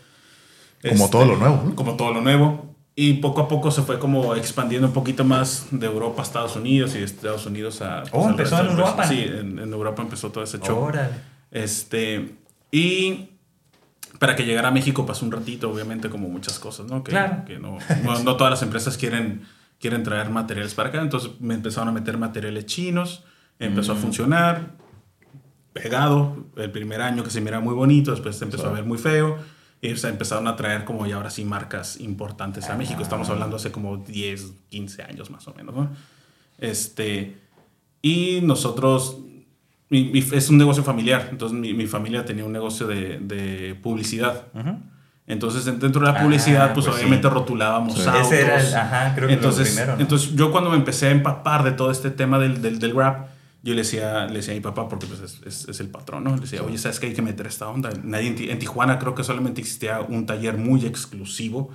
Como 0.82 0.94
Este, 0.94 1.08
todo 1.10 1.24
lo 1.26 1.36
nuevo, 1.36 1.62
¿no? 1.66 1.74
Como 1.74 1.96
todo 1.96 2.14
lo 2.14 2.22
nuevo. 2.22 2.74
Y 3.00 3.12
poco 3.14 3.42
a 3.42 3.46
poco 3.48 3.70
se 3.70 3.82
fue 3.82 4.00
como 4.00 4.34
expandiendo 4.34 4.88
un 4.88 4.92
poquito 4.92 5.22
más 5.24 5.66
de 5.70 5.86
Europa 5.86 6.20
a 6.20 6.24
Estados 6.24 6.56
Unidos 6.56 6.96
y 6.96 6.98
de 6.98 7.04
Estados 7.04 7.46
Unidos 7.46 7.80
a... 7.80 8.02
pues, 8.02 8.12
Oh, 8.12 8.28
empezó 8.28 8.58
en 8.60 8.66
Europa. 8.70 9.04
Sí, 9.06 9.20
en, 9.22 9.58
en 9.60 9.72
Europa 9.72 10.02
empezó 10.02 10.32
todo 10.32 10.42
ese 10.42 10.58
show. 10.58 10.78
Órale. 10.78 11.10
Este, 11.52 12.34
y 12.72 13.28
para 14.18 14.34
que 14.34 14.44
llegara 14.44 14.66
a 14.68 14.70
México 14.72 15.06
pasó 15.06 15.24
un 15.24 15.30
ratito, 15.30 15.70
obviamente, 15.70 16.10
como 16.10 16.28
muchas 16.28 16.58
cosas, 16.58 16.86
¿no? 16.86 17.04
Que, 17.04 17.12
Claro. 17.12 17.44
que 17.46 17.60
no, 17.60 17.78
no, 18.02 18.18
no 18.24 18.36
todas 18.36 18.50
las 18.50 18.62
empresas 18.62 18.98
quieren, 18.98 19.42
quieren 19.78 20.02
traer 20.02 20.28
materiales 20.30 20.74
para 20.74 20.88
acá, 20.88 21.00
entonces 21.00 21.30
me 21.38 21.54
empezaron 21.54 21.88
a 21.88 21.92
meter 21.92 22.18
materiales 22.18 22.66
chinos, 22.66 23.22
empezó 23.60 23.92
a 23.92 23.94
Mm. 23.94 23.98
funcionar, 23.98 24.70
pegado, 25.72 26.46
el 26.56 26.72
primer 26.72 27.00
año 27.00 27.22
que 27.22 27.30
se 27.30 27.40
mira 27.40 27.60
muy 27.60 27.74
bonito, 27.74 28.10
después 28.10 28.36
se 28.36 28.44
empezó 28.44 28.66
a 28.68 28.72
ver 28.72 28.84
muy 28.84 28.98
feo, 28.98 29.38
y 29.80 29.96
se 29.96 30.08
empezaron 30.08 30.48
a 30.48 30.56
traer 30.56 30.84
como 30.84 31.06
ya 31.06 31.16
ahora 31.16 31.30
sí 31.30 31.44
marcas 31.44 32.00
importantes 32.00 32.68
a 32.68 32.76
México, 32.76 33.02
estamos 33.02 33.28
hablando 33.30 33.56
hace 33.56 33.70
como 33.70 33.98
10, 33.98 34.52
15 34.70 35.02
años 35.04 35.30
más 35.30 35.46
o 35.48 35.54
menos, 35.54 35.74
¿no? 35.74 35.88
Este, 36.58 37.36
y 38.02 38.40
nosotros, 38.42 39.18
mi- 39.90 40.04
mi- 40.10 40.18
es 40.32 40.50
un 40.50 40.58
negocio 40.58 40.82
familiar, 40.82 41.28
entonces 41.30 41.56
mi, 41.58 41.72
mi 41.74 41.86
familia 41.86 42.24
tenía 42.24 42.44
un 42.44 42.52
negocio 42.52 42.86
de, 42.86 43.18
de 43.20 43.74
publicidad. 43.80 44.46
Ujú. 44.54 44.78
Entonces, 45.26 45.66
en- 45.66 45.78
dentro 45.78 46.00
de 46.04 46.10
la 46.12 46.18
Ah, 46.18 46.22
publicidad, 46.22 46.72
pues, 46.74 46.86
pues 46.86 46.96
obviamente 46.98 47.28
sí. 47.28 47.34
rotulábamos 47.34 47.94
Sí. 47.94 48.08
autos. 48.08 48.26
Ese 48.32 48.40
era 48.42 48.60
el- 48.60 48.74
ajá, 48.74 49.14
creo 49.14 49.28
que 49.28 49.34
lo 49.34 49.38
entonces, 49.40 49.68
primero, 49.68 49.94
¿no? 49.96 50.00
entonces, 50.02 50.34
yo 50.34 50.50
cuando 50.50 50.70
me 50.70 50.76
empecé 50.76 51.06
a 51.08 51.10
empapar 51.10 51.62
de 51.64 51.72
todo 51.72 51.90
este 51.90 52.10
tema 52.10 52.38
del, 52.38 52.60
del, 52.62 52.78
del 52.78 52.94
rap, 52.96 53.28
yo 53.62 53.74
le 53.74 53.82
decía, 53.82 54.26
le 54.26 54.34
decía 54.36 54.52
a 54.52 54.56
mi 54.56 54.60
papá, 54.62 54.88
porque 54.88 55.06
pues, 55.06 55.20
es, 55.20 55.40
es, 55.44 55.68
es 55.68 55.80
el 55.80 55.88
patrón, 55.88 56.24
¿no? 56.24 56.34
Le 56.34 56.40
decía, 56.42 56.62
oye, 56.62 56.78
¿sabes 56.78 57.00
qué? 57.00 57.06
Hay 57.08 57.14
que 57.14 57.22
meter 57.22 57.46
esta 57.46 57.68
onda. 57.68 57.90
Nadie 58.04 58.28
en, 58.28 58.36
Ti- 58.36 58.50
en 58.50 58.58
Tijuana 58.58 58.98
creo 58.98 59.14
que 59.14 59.24
solamente 59.24 59.60
existía 59.60 60.00
un 60.00 60.26
taller 60.26 60.56
muy 60.56 60.86
exclusivo 60.86 61.70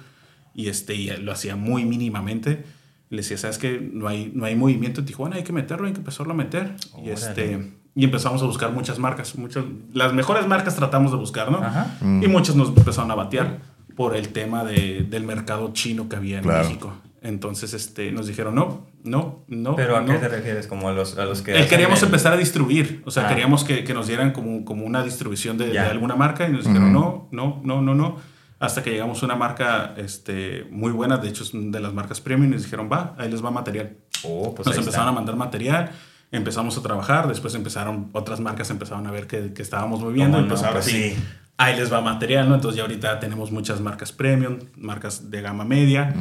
y, 0.54 0.70
este, 0.70 0.96
y 0.96 1.10
lo 1.18 1.32
hacía 1.32 1.56
muy 1.56 1.84
mínimamente. 1.86 2.64
Le 3.10 3.18
decía, 3.18 3.38
¿sabes 3.38 3.58
qué? 3.58 3.80
No 3.94 4.08
hay, 4.08 4.32
no 4.34 4.46
hay 4.46 4.56
movimiento 4.56 5.02
en 5.02 5.06
Tijuana, 5.06 5.36
hay 5.36 5.44
que 5.44 5.54
meterlo, 5.54 5.88
hay 5.88 5.94
que 5.94 6.00
empezarlo 6.00 6.34
a 6.34 6.36
meter. 6.36 6.74
Y, 7.04 7.10
este, 7.10 7.74
y 7.96 8.04
empezamos 8.06 8.42
a 8.42 8.46
buscar 8.46 8.72
muchas 8.72 8.98
marcas. 8.98 9.36
Muchas, 9.36 9.66
las 9.94 10.14
mejores 10.14 10.48
marcas 10.48 10.76
tratamos 10.76 11.12
de 11.12 11.18
buscar, 11.18 11.52
¿no? 11.52 11.58
Ajá. 11.60 11.98
Y 12.02 12.28
muchas 12.28 12.56
nos 12.56 12.70
empezaron 12.70 13.12
a 13.12 13.16
batear 13.16 13.60
por 13.96 14.16
el 14.16 14.30
tema 14.30 14.64
de, 14.64 15.06
del 15.08 15.26
mercado 15.26 15.74
chino 15.74 16.10
que 16.10 16.16
había 16.16 16.38
en 16.38 16.44
Claro. 16.44 16.64
México. 16.68 16.94
Entonces 17.22 17.74
este, 17.74 18.12
nos 18.12 18.26
dijeron, 18.26 18.56
no, 18.56 18.88
no, 19.04 19.44
no. 19.48 19.76
¿Pero 19.76 19.98
a 19.98 20.02
no. 20.02 20.14
qué 20.14 20.20
te 20.20 20.30
refieres? 20.30 20.68
Como 20.68 20.90
a 20.90 20.94
los, 20.94 21.18
a 21.18 21.26
los 21.26 21.42
que... 21.42 21.60
Eh, 21.60 21.68
queríamos 21.68 22.00
el- 22.02 22.06
empezar 22.08 22.34
a 22.34 22.38
distribuir, 22.38 23.02
o 23.06 23.12
sea, 23.12 23.26
Ah. 23.26 23.30
queríamos 23.30 23.64
que, 23.64 23.84
que 23.84 23.94
nos 23.94 24.08
dieran 24.08 24.32
como, 24.32 24.64
como 24.66 24.86
una 24.86 25.04
distribución 25.04 25.58
de, 25.58 25.68
de 25.70 25.80
alguna 25.80 26.16
marca 26.16 26.48
y 26.48 26.52
nos 26.52 26.66
dijeron, 26.66 26.92
no, 26.94 27.28
no, 27.32 27.62
no, 27.64 27.82
no, 27.82 27.94
no. 27.96 28.18
Hasta 28.60 28.82
que 28.82 28.92
llegamos 28.92 29.22
a 29.22 29.26
una 29.26 29.36
marca 29.36 29.94
este, 29.98 30.66
muy 30.72 30.92
buena, 30.94 31.18
de 31.18 31.28
hecho 31.28 31.44
es 31.44 31.52
de 31.54 31.80
las 31.82 31.94
marcas 31.94 32.22
premium, 32.22 32.48
y 32.50 32.54
nos 32.54 32.64
dijeron, 32.64 32.88
va, 32.92 33.14
ahí 33.18 33.30
les 33.30 33.44
va 33.44 33.52
material. 33.52 33.98
Oh, 34.24 34.56
pues 34.56 34.66
Nos 34.68 34.78
empezaron 34.78 35.08
está. 35.08 35.10
a 35.10 35.12
mandar 35.12 35.36
material, 35.36 35.92
empezamos 36.32 36.78
a 36.78 36.82
trabajar, 36.82 37.28
después 37.28 37.54
empezaron, 37.56 38.10
otras 38.14 38.40
marcas 38.40 38.70
empezaron 38.70 39.06
a 39.06 39.12
ver 39.12 39.28
que, 39.28 39.52
que 39.54 39.62
estábamos 39.62 40.00
muy 40.02 40.14
bien, 40.14 40.32
¿Cómo 40.32 40.46
y 40.46 40.48
pues 40.48 40.62
ahora 40.62 40.74
Pues 40.76 40.86
sí, 40.86 41.10
sí. 41.12 41.24
Ahí 41.58 41.76
les 41.78 41.92
va 41.94 42.02
material, 42.02 42.50
¿no? 42.50 42.56
Entonces 42.56 42.78
ya 42.78 42.82
ahorita 42.84 43.20
tenemos 43.20 43.52
muchas 43.52 43.80
marcas 43.80 44.12
premium, 44.12 44.58
marcas 44.76 45.30
de 45.30 45.42
gama 45.42 45.64
media, 45.66 46.14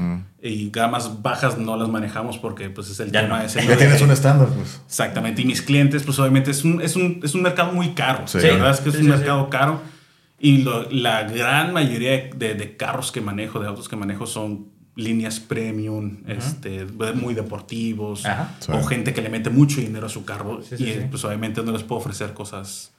y 0.42 0.70
gamas 0.70 1.22
bajas 1.22 1.56
no 1.58 1.76
las 1.76 1.88
manejamos 1.88 2.38
porque 2.38 2.68
pues 2.70 2.90
es 2.90 3.00
el 3.00 3.10
Ya 3.10 3.22
tema 3.22 3.38
no. 3.38 3.44
ese. 3.44 3.62
Ya 3.62 3.70
de 3.70 3.76
tienes 3.76 3.98
que- 3.98 4.04
un 4.04 4.10
estándar, 4.10 4.48
pues. 4.48 4.80
Exactamente, 4.86 5.42
y 5.42 5.44
mis 5.44 5.62
clientes, 5.62 6.02
pues 6.04 6.18
obviamente 6.18 6.50
es 6.50 6.64
un, 6.64 6.80
es 6.82 6.96
un, 6.96 7.20
es 7.22 7.34
un 7.34 7.42
mercado 7.42 7.72
muy 7.72 7.90
caro. 7.94 8.26
Sí. 8.28 8.38
La 8.38 8.48
verdad 8.54 8.70
es 8.72 8.80
que 8.80 8.90
es 8.90 8.94
Sí, 8.96 9.00
un 9.00 9.06
sí, 9.06 9.10
mercado 9.18 9.48
caro. 9.50 9.80
Y 10.38 10.58
lo- 10.58 10.90
la 10.90 11.22
gran 11.22 11.72
mayoría 11.72 12.28
de, 12.34 12.54
de 12.54 12.76
carros 12.76 13.10
que 13.12 13.20
manejo, 13.20 13.58
de 13.60 13.68
autos 13.68 13.88
que 13.88 13.96
manejo, 13.96 14.26
son 14.26 14.66
líneas 14.96 15.40
premium, 15.40 16.18
este, 16.26 16.84
muy 17.14 17.32
deportivos, 17.32 18.26
Ajá. 18.26 18.54
Sí. 18.60 18.70
o 18.72 18.82
gente 18.84 19.14
que 19.14 19.22
le 19.22 19.30
mete 19.30 19.48
mucho 19.48 19.80
dinero 19.80 20.06
a 20.06 20.10
su 20.10 20.24
carro. 20.26 20.60
Sí, 20.62 20.76
sí, 20.76 20.84
y 20.84 20.92
sí. 20.94 21.00
pues 21.10 21.24
obviamente 21.24 21.62
no 21.62 21.72
les 21.72 21.82
puedo 21.82 22.00
ofrecer 22.00 22.34
cosas, 22.34 22.91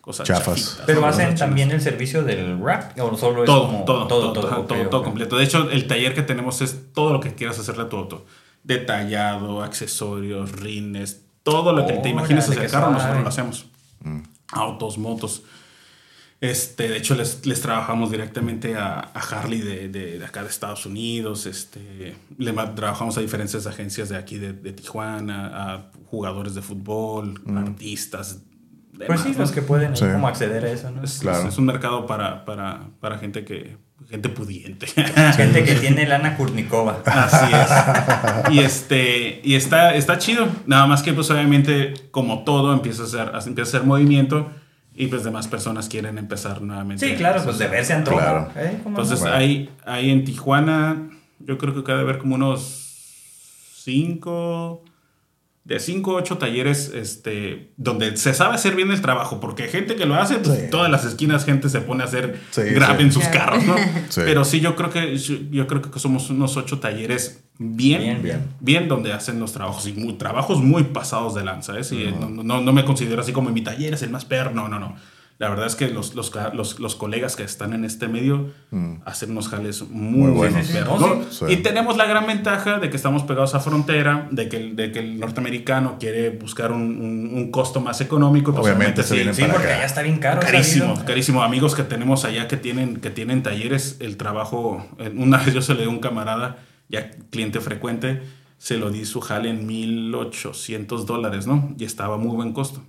cosas 0.00 0.26
Chafas. 0.26 0.60
chafitas, 0.60 0.82
Pero 0.86 1.04
hacen 1.06 1.34
también 1.36 1.70
el 1.70 1.80
servicio 1.80 2.22
del 2.22 2.56
wrap 2.56 2.98
o 2.98 3.16
solo 3.16 3.42
es 3.42 3.46
todo, 3.46 3.66
como 3.66 3.84
todo, 3.84 4.06
todo, 4.06 4.32
todo, 4.32 4.62
todo, 4.64 4.80
ok. 4.82 4.90
todo 4.90 5.02
completo. 5.02 5.36
De 5.36 5.44
hecho, 5.44 5.70
el 5.70 5.86
taller 5.86 6.14
que 6.14 6.22
tenemos 6.22 6.60
es 6.62 6.92
todo 6.92 7.12
lo 7.12 7.20
que 7.20 7.34
quieras 7.34 7.58
hacerle 7.58 7.82
a 7.84 7.88
tu 7.88 7.96
auto. 7.96 8.24
Detallado, 8.64 9.62
accesorios, 9.62 10.52
rines, 10.52 11.22
todo 11.42 11.72
lo 11.72 11.86
que 11.86 11.94
te 11.94 12.08
imagines 12.08 12.48
hacia 12.48 12.62
el 12.64 12.70
carro, 12.70 12.90
nosotros 12.90 13.22
lo 13.22 13.28
hacemos. 13.28 13.66
Autos, 14.52 14.98
motos. 14.98 15.42
Este, 16.40 16.88
de 16.88 16.96
hecho, 16.96 17.14
les, 17.14 17.44
les 17.44 17.60
trabajamos 17.60 18.10
directamente 18.10 18.74
a, 18.74 18.98
a 19.12 19.20
Harley 19.20 19.60
de, 19.60 19.88
de- 19.90 20.18
de 20.18 20.24
acá 20.24 20.42
de 20.42 20.48
Estados 20.48 20.86
Unidos. 20.86 21.44
Este, 21.44 22.16
le 22.38 22.52
trabajamos 22.52 23.18
a 23.18 23.20
diferentes 23.20 23.66
agencias 23.66 24.08
de 24.08 24.16
aquí 24.16 24.38
de, 24.38 24.54
de 24.54 24.72
Tijuana, 24.72 25.50
a 25.74 25.90
jugadores 26.06 26.54
de 26.54 26.62
fútbol, 26.62 27.42
artistas. 27.56 28.38
Pues 29.06 29.20
sí, 29.20 29.28
demás, 29.32 29.38
los 29.40 29.48
¿no? 29.50 29.54
que 29.54 29.62
pueden 29.62 29.96
Sí. 29.96 30.04
como 30.12 30.28
acceder 30.28 30.64
a 30.64 30.70
eso, 30.70 30.90
¿no? 30.90 31.02
Es, 31.04 31.18
Claro. 31.20 31.48
es 31.48 31.58
un 31.58 31.66
mercado 31.66 32.06
para, 32.06 32.44
para, 32.44 32.80
para 33.00 33.18
gente 33.18 33.44
que 33.44 33.76
gente 34.10 34.28
pudiente. 34.28 34.86
Gente 35.36 35.62
que 35.62 35.74
tiene 35.74 36.06
lana 36.06 36.36
Kurnikova. 36.36 37.00
Así 37.04 37.46
es. 37.54 38.50
Y 38.52 38.58
este 38.60 39.40
y 39.44 39.54
está 39.54 39.94
está 39.94 40.18
chido. 40.18 40.48
Nada 40.66 40.86
más 40.86 41.02
que 41.02 41.12
pues 41.12 41.30
obviamente 41.30 41.94
como 42.10 42.42
todo 42.44 42.72
empieza 42.72 43.02
a 43.02 43.06
hacer 43.06 43.30
empieza 43.46 43.76
a 43.76 43.78
hacer 43.78 43.84
movimiento 43.86 44.50
y 44.94 45.06
pues 45.06 45.22
demás 45.22 45.46
personas 45.48 45.88
quieren 45.88 46.18
empezar 46.18 46.60
nuevamente. 46.62 47.06
Sí, 47.08 47.14
claro, 47.14 47.40
pues 47.44 47.58
de 47.58 47.68
verse 47.68 47.92
antoja. 47.92 48.18
Claro. 48.20 48.50
¿eh? 48.56 48.80
¿Cómo 48.82 48.96
no? 48.96 49.02
Entonces 49.02 49.20
Bueno. 49.20 49.36
hay 49.36 49.70
hay 49.86 50.10
en 50.10 50.24
Tijuana 50.24 51.10
yo 51.38 51.56
creo 51.58 51.74
que 51.74 51.84
cada 51.84 52.00
haber 52.00 52.18
como 52.18 52.34
unos 52.34 52.88
cinco 53.84 54.82
de 55.64 55.78
5 55.78 56.12
o 56.12 56.14
8 56.16 56.38
talleres 56.38 56.90
este, 56.94 57.72
donde 57.76 58.16
se 58.16 58.32
sabe 58.34 58.54
hacer 58.54 58.74
bien 58.74 58.90
el 58.90 59.00
trabajo, 59.02 59.40
porque 59.40 59.64
hay 59.64 59.68
gente 59.68 59.94
que 59.94 60.06
lo 60.06 60.14
hace, 60.14 60.36
pues 60.36 60.56
Sí. 60.58 60.64
en 60.64 60.70
todas 60.70 60.90
las 60.90 61.04
esquinas 61.04 61.44
gente 61.44 61.68
se 61.68 61.80
pone 61.82 62.02
a 62.02 62.06
hacer 62.06 62.40
Sí, 62.50 62.62
grab 62.62 62.96
sí. 62.96 63.02
en 63.02 63.12
sus 63.12 63.24
carros, 63.24 63.64
¿no? 63.64 63.76
Sí. 64.08 64.22
Pero 64.24 64.44
sí, 64.44 64.60
yo 64.60 64.74
creo 64.74 64.90
que 64.90 65.16
yo, 65.18 65.66
creo 65.66 65.82
que 65.82 65.98
somos 65.98 66.30
unos 66.30 66.56
8 66.56 66.78
talleres 66.80 67.44
bien, 67.58 68.00
Bien, 68.02 68.22
bien, 68.22 68.40
bien. 68.60 68.88
donde 68.88 69.12
hacen 69.12 69.38
los 69.38 69.52
trabajos 69.52 69.86
y 69.86 69.92
muy, 69.92 70.14
trabajos 70.14 70.62
muy 70.62 70.84
pasados 70.84 71.34
de 71.34 71.44
lanza, 71.44 71.78
¿eh? 71.78 71.84
Sí, 71.84 72.06
no, 72.18 72.30
no, 72.42 72.60
no 72.62 72.72
me 72.72 72.84
considero 72.86 73.20
así 73.20 73.32
como 73.32 73.50
mi 73.50 73.60
taller 73.62 73.92
es 73.94 74.02
el 74.02 74.08
más 74.10 74.24
perro, 74.24 74.52
no, 74.52 74.66
no, 74.68 74.78
no. 74.80 74.96
La 75.40 75.48
verdad 75.48 75.66
es 75.66 75.74
que 75.74 75.88
los, 75.88 76.14
los, 76.14 76.28
ca- 76.30 76.52
los, 76.54 76.78
los 76.80 76.94
colegas 76.96 77.34
que 77.34 77.42
están 77.42 77.72
en 77.72 77.84
este 77.86 78.08
medio 78.08 78.50
hacen 79.06 79.30
unos 79.30 79.48
jales 79.48 79.82
muy, 79.88 80.28
Muy 80.28 80.30
buenos. 80.32 80.36
buenos. 80.36 80.66
Sí, 80.66 80.66
sí, 80.66 80.72
sí. 80.72 80.78
perros, 80.78 81.00
¿no? 81.00 81.24
sí. 81.30 81.44
Y 81.48 81.56
tenemos 81.62 81.96
la 81.96 82.04
gran 82.04 82.26
ventaja 82.26 82.78
de 82.78 82.90
que 82.90 82.96
estamos 82.96 83.22
pegados 83.22 83.54
a 83.54 83.60
frontera, 83.60 84.28
de 84.30 84.50
que 84.50 84.58
el, 84.58 84.76
de 84.76 84.92
que 84.92 84.98
el 84.98 85.18
norteamericano 85.18 85.96
quiere 85.98 86.28
buscar 86.28 86.72
un, 86.72 86.82
un- 86.82 87.30
un 87.34 87.50
costo 87.50 87.80
más 87.80 88.00
económico. 88.02 88.52
pues 88.52 88.64
Obviamente 88.66 89.02
Sí, 89.02 89.14
para 89.40 89.52
porque 89.54 89.66
acá. 89.68 89.76
allá 89.78 89.86
está 89.86 90.02
bien 90.02 90.18
caro. 90.18 90.40
Carísimo, 90.42 90.94
carísimo. 91.06 91.42
Amigos 91.42 91.74
que 91.74 91.84
tenemos 91.84 92.24
allá 92.26 92.46
que 92.46 92.58
tienen, 92.58 92.98
que 92.98 93.08
tienen 93.08 93.42
talleres, 93.42 93.96
el 94.00 94.18
trabajo. 94.18 94.86
Una 95.16 95.38
vez 95.42 95.54
yo 95.54 95.62
se 95.62 95.72
le 95.72 95.80
di 95.80 95.86
a 95.86 95.90
un 95.90 96.00
camarada, 96.00 96.58
ya 96.90 97.10
cliente 97.30 97.60
frecuente, 97.60 98.20
se 98.58 98.76
lo 98.76 98.90
di 98.90 99.06
su 99.06 99.22
jale 99.22 99.48
en 99.48 99.66
1800 99.66 101.06
dólares, 101.06 101.46
¿no? 101.46 101.74
Y 101.78 101.84
estaba 101.84 102.18
muy 102.18 102.36
buen 102.36 102.52
costo. 102.52 102.82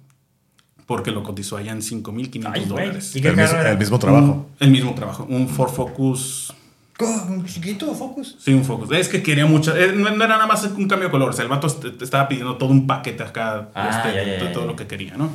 Porque 0.92 1.12
lo 1.12 1.24
cotizó 1.24 1.56
allá 1.58 1.72
en 1.72 1.82
5500 1.82 2.54
Ay, 2.54 2.70
güey. 2.70 2.84
dólares. 2.86 3.16
¿Y 3.16 3.22
qué 3.22 3.30
El, 3.30 3.36
carro 3.36 3.48
mis- 3.54 3.60
era? 3.62 3.72
el 3.72 3.78
mismo 3.78 3.98
trabajo. 4.00 4.26
Un- 4.26 4.46
el 4.60 4.72
mismo 4.72 4.94
trabajo. 4.94 5.26
Un 5.30 5.48
Ford 5.48 5.72
Focus. 5.72 6.54
¿Cómo? 6.98 7.24
¿Un 7.36 7.46
chiquito 7.46 7.94
Focus? 7.96 8.36
Sí, 8.40 8.54
un 8.54 8.64
Focus. 8.66 8.92
Es 8.92 9.08
que 9.08 9.24
quería 9.24 9.46
mucho. 9.46 9.76
eh, 9.76 9.94
No, 9.96 10.10
no 10.12 10.24
era 10.24 10.36
nada 10.36 10.48
más 10.48 10.64
un 10.66 10.88
cambio 10.88 11.08
de 11.08 11.12
color. 11.12 11.30
O 11.30 11.34
sea, 11.34 11.44
el 11.44 11.50
vato 11.50 11.68
estaba 12.02 12.28
pidiendo 12.28 12.58
todo 12.58 12.70
un 12.70 12.86
paquete 12.88 13.24
acá. 13.24 13.70
Ah, 13.74 13.90
este, 14.04 14.16
ya, 14.18 14.24
ya, 14.26 14.34
de 14.44 14.46
ya, 14.48 14.52
todo 14.52 14.66
lo 14.68 14.76
que 14.76 14.86
quería, 14.88 15.16
¿no? 15.18 15.30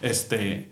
Este. 0.00 0.68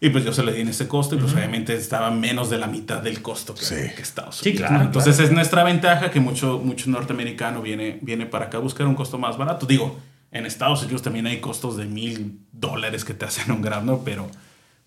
Y 0.00 0.10
pues 0.10 0.24
yo 0.24 0.32
se 0.32 0.44
le 0.44 0.52
di 0.52 0.60
en 0.60 0.68
ese 0.68 0.86
costo 0.86 1.16
y 1.16 1.18
pues 1.18 1.34
obviamente 1.34 1.74
estaba 1.74 2.12
menos 2.12 2.48
de 2.50 2.58
la 2.58 2.68
mitad 2.68 3.02
del 3.02 3.20
costo 3.20 3.52
que, 3.56 3.64
Sí. 3.64 3.74
que 3.96 4.02
Estados 4.02 4.36
Sí, 4.36 4.50
Unidos. 4.50 4.68
claro, 4.68 4.78
¿no? 4.78 4.86
Entonces 4.86 5.16
claro. 5.16 5.28
es 5.28 5.34
nuestra 5.34 5.64
ventaja 5.64 6.10
que 6.12 6.20
mucho, 6.20 6.60
mucho 6.64 6.88
norteamericano 6.88 7.60
viene, 7.62 7.98
viene 8.02 8.24
para 8.24 8.44
acá 8.46 8.58
a 8.58 8.60
buscar 8.60 8.86
un 8.86 8.94
costo 8.94 9.18
más 9.18 9.36
barato. 9.36 9.66
Digo, 9.66 9.98
en 10.32 10.46
Estados 10.46 10.82
Unidos 10.82 11.02
también 11.02 11.26
hay 11.26 11.40
costos 11.40 11.76
de 11.76 11.86
mil 11.86 12.40
dólares 12.52 13.04
que 13.04 13.14
te 13.14 13.24
hacen 13.24 13.50
un 13.52 13.62
grab, 13.62 13.84
¿no? 13.84 14.00
Pero 14.04 14.28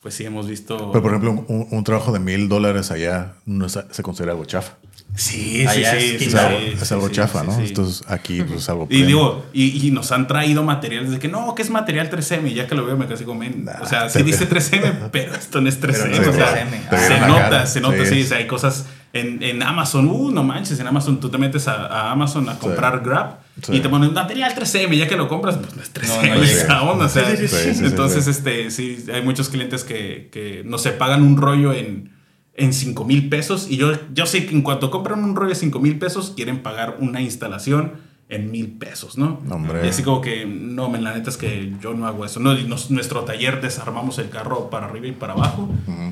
pues 0.01 0.15
sí 0.15 0.25
hemos 0.25 0.47
visto... 0.47 0.89
Pero, 0.91 1.01
por 1.03 1.11
ejemplo, 1.11 1.45
un, 1.47 1.67
un 1.69 1.83
trabajo 1.83 2.11
de 2.11 2.19
mil 2.19 2.49
dólares 2.49 2.89
allá 2.89 3.33
no 3.45 3.67
es- 3.67 3.77
se 3.91 4.01
considera 4.03 4.31
algo 4.31 4.45
chafa. 4.45 4.73
sí, 5.15 5.57
sí, 5.61 5.67
Allá 5.67 5.91
sí. 5.91 5.97
es 6.15 6.19
sí, 6.21 6.25
Es 6.29 6.35
algo, 6.35 6.57
es 6.59 6.91
algo 6.91 7.07
sí, 7.07 7.13
chafa, 7.13 7.41
sí, 7.41 7.47
¿no? 7.47 7.55
sí. 7.57 7.63
Entonces 7.67 8.03
aquí 8.07 8.41
pues, 8.41 8.61
es 8.61 8.69
algo 8.69 8.87
Y 8.89 9.03
digo, 9.03 9.45
y, 9.53 9.85
y 9.87 9.91
nos 9.91 10.11
han 10.11 10.25
traído 10.25 10.63
materiales 10.63 11.11
de 11.11 11.19
que 11.19 11.27
no, 11.27 11.53
que 11.53 11.61
es 11.61 11.69
material 11.69 12.09
3M. 12.09 12.49
Y 12.49 12.53
ya 12.55 12.65
que 12.65 12.73
lo 12.73 12.83
veo, 12.85 12.97
me 12.97 13.05
casi 13.07 13.25
como, 13.25 13.43
Nah, 13.43 13.81
o 13.81 13.85
sea, 13.85 14.09
sí 14.09 14.23
dice 14.23 14.49
3M, 14.49 15.09
pero 15.11 15.35
esto 15.35 15.61
no 15.61 15.69
es 15.69 15.79
3M. 15.79 16.09
Pero 16.11 16.25
no 16.25 16.29
o 16.31 16.33
sea, 16.33 16.65
3M. 16.67 16.89
Te 16.89 16.97
se 16.97 17.19
nota, 17.19 17.49
cara. 17.49 17.65
se 17.67 17.81
nota, 17.81 18.05
Sí. 18.05 18.15
sí. 18.15 18.21
o 18.23 18.25
sea, 18.25 18.37
hay 18.39 18.47
cosas 18.47 18.85
en, 19.13 19.43
en 19.43 19.61
Amazon. 19.61 20.07
Uh, 20.07 20.31
no 20.31 20.43
manches, 20.43 20.79
en 20.79 20.87
Amazon 20.87 21.19
tú 21.19 21.29
te 21.29 21.37
metes 21.37 21.67
a, 21.67 21.85
a 21.85 22.11
Amazon 22.11 22.49
a 22.49 22.57
comprar 22.57 23.01
Grab 23.01 23.37
Sí. 23.61 23.73
y 23.75 23.79
te 23.79 23.89
ponen 23.89 24.13
material 24.13 24.53
3M. 24.55 24.97
Ya 24.97 25.07
que 25.07 25.15
lo 25.15 25.27
compras, 25.27 25.57
pues 25.57 25.75
no 25.75 25.81
es 25.81 25.93
3M 25.93 26.29
No, 26.29 26.35
no 26.35 26.43
esa 26.43 26.81
onda. 26.83 27.05
O 27.05 27.09
sea, 27.09 27.29
Sí, 27.29 27.37
sí, 27.37 27.47
sí, 27.47 27.55
sí, 27.57 27.73
sí, 27.75 27.85
entonces, 27.85 28.25
sí. 28.25 28.31
este, 28.31 28.71
sí, 28.71 29.05
hay 29.13 29.21
muchos 29.23 29.49
clientes 29.49 29.83
que, 29.83 30.29
que 30.31 30.63
no 30.65 30.77
se 30.77 30.91
pagan 30.91 31.23
un 31.23 31.37
rollo 31.37 31.73
en. 31.73 32.19
En 32.53 32.73
5 32.73 33.05
mil 33.05 33.29
pesos, 33.29 33.67
y 33.69 33.77
yo, 33.77 33.93
yo 34.13 34.25
sé 34.25 34.45
que 34.45 34.53
en 34.53 34.61
cuanto 34.61 34.91
compran 34.91 35.23
un 35.23 35.37
rollo 35.37 35.49
de 35.49 35.55
5 35.55 35.79
mil 35.79 35.97
pesos, 35.97 36.33
quieren 36.35 36.61
pagar 36.61 36.97
una 36.99 37.21
instalación 37.21 37.93
en 38.27 38.51
mil 38.51 38.73
pesos, 38.77 39.17
¿no? 39.17 39.39
No, 39.45 39.55
hombre. 39.55 39.85
Y 39.85 39.89
así 39.89 40.03
como 40.03 40.19
que, 40.19 40.45
no, 40.45 40.89
men, 40.89 41.03
la 41.03 41.13
neta 41.13 41.29
es 41.29 41.37
que 41.37 41.73
yo 41.81 41.93
no 41.93 42.05
hago 42.07 42.25
eso. 42.25 42.41
No, 42.41 42.53
nos- 42.53 42.91
nuestro 42.91 43.21
taller 43.21 43.61
desarmamos 43.61 44.19
el 44.19 44.29
carro 44.29 44.69
para 44.69 44.87
arriba 44.87 45.07
y 45.07 45.11
para 45.13 45.31
abajo. 45.33 45.69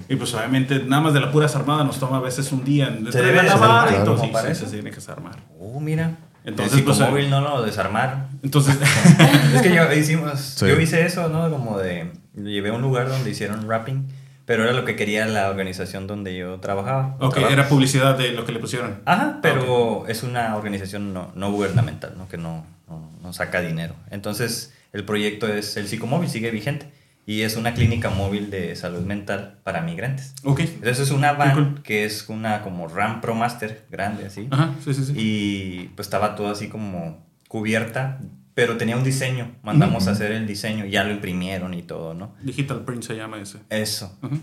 Y 0.07 0.15
pues 0.15 0.33
obviamente, 0.33 0.79
nada 0.87 1.01
más 1.03 1.13
de 1.13 1.19
la 1.19 1.29
pura 1.31 1.45
desarmada 1.45 1.83
nos 1.83 1.99
toma 1.99 2.17
a 2.17 2.21
veces 2.21 2.51
un 2.53 2.63
día. 2.63 2.87
en- 2.87 3.11
Se 3.11 3.21
debe 3.21 3.43
lavar 3.43 3.91
y 4.01 4.05
todo. 4.05 4.17
Sí, 4.17 4.31
sí, 4.47 4.55
se 4.55 4.65
tiene 4.71 4.89
que 4.91 4.95
desarmar. 4.95 5.43
Oh, 5.59 5.79
mira. 5.81 6.17
Entonces, 6.45 6.77
el 6.79 6.83
pues, 6.85 6.97
psicomóvil 6.97 7.29
no 7.29 7.41
lo 7.41 7.61
desarmaron. 7.61 8.27
Entonces, 8.43 8.77
es 9.55 9.61
que 9.61 9.73
yo 9.75 9.91
hicimos, 9.93 10.39
Sí. 10.39 10.67
yo 10.67 10.79
hice 10.79 11.05
eso, 11.05 11.29
¿no? 11.29 11.49
Como 11.49 11.77
de, 11.77 12.11
llevé 12.35 12.69
a 12.69 12.73
un 12.73 12.81
lugar 12.81 13.09
donde 13.09 13.29
hicieron 13.29 13.67
rapping, 13.67 14.07
pero 14.45 14.63
era 14.63 14.73
lo 14.73 14.83
que 14.85 14.95
quería 14.95 15.25
la 15.27 15.49
organización 15.49 16.07
donde 16.07 16.35
yo 16.35 16.59
trabajaba. 16.59 17.15
ok, 17.19 17.33
Trabajo. 17.35 17.53
era 17.53 17.67
publicidad 17.69 18.17
de 18.17 18.31
lo 18.31 18.45
que 18.45 18.51
le 18.51 18.59
pusieron. 18.59 18.99
Ajá, 19.05 19.39
pero 19.41 20.05
es 20.07 20.23
una 20.23 20.55
organización 20.55 21.13
no, 21.13 21.31
no 21.35 21.51
gubernamental, 21.51 22.13
¿no? 22.17 22.27
Que 22.27 22.37
no, 22.37 22.65
no, 22.87 23.11
no 23.21 23.33
saca 23.33 23.61
dinero. 23.61 23.93
Entonces, 24.09 24.73
el 24.91 25.03
proyecto 25.05 25.47
es 25.47 25.77
el 25.77 25.87
psicomóvil, 25.87 26.29
sigue 26.29 26.49
vigente. 26.51 26.89
Y 27.25 27.41
es 27.41 27.57
una 27.57 27.73
clínica 27.73 28.09
móvil 28.09 28.49
de 28.49 28.75
salud 28.75 29.01
mental 29.01 29.59
para 29.63 29.81
migrantes. 29.81 30.33
Ok. 30.43 30.61
Entonces 30.61 30.99
es 30.99 31.11
una 31.11 31.33
van 31.33 31.53
cool. 31.53 31.83
que 31.83 32.03
es 32.03 32.27
una 32.27 32.63
como 32.63 32.87
RAM 32.87 33.21
Pro 33.21 33.35
Master 33.35 33.85
grande 33.91 34.25
así. 34.25 34.47
Ajá, 34.49 34.73
sí, 34.83 34.93
sí, 34.93 35.05
sí. 35.05 35.13
Y 35.15 35.91
pues 35.95 36.07
estaba 36.07 36.35
todo 36.35 36.49
así 36.49 36.69
como 36.69 37.23
cubierta, 37.47 38.19
pero 38.55 38.77
tenía 38.77 38.97
un 38.97 39.03
diseño. 39.03 39.51
Mandamos 39.61 40.07
a 40.07 40.11
hacer 40.11 40.31
el 40.31 40.47
diseño, 40.47 40.85
ya 40.85 41.03
lo 41.03 41.11
imprimieron 41.11 41.73
y 41.75 41.83
todo, 41.83 42.15
¿no? 42.15 42.33
Digital 42.41 42.83
print 42.83 43.03
se 43.03 43.15
llama 43.15 43.39
ese. 43.39 43.59
Eso. 43.69 44.17
Ajá. 44.21 44.35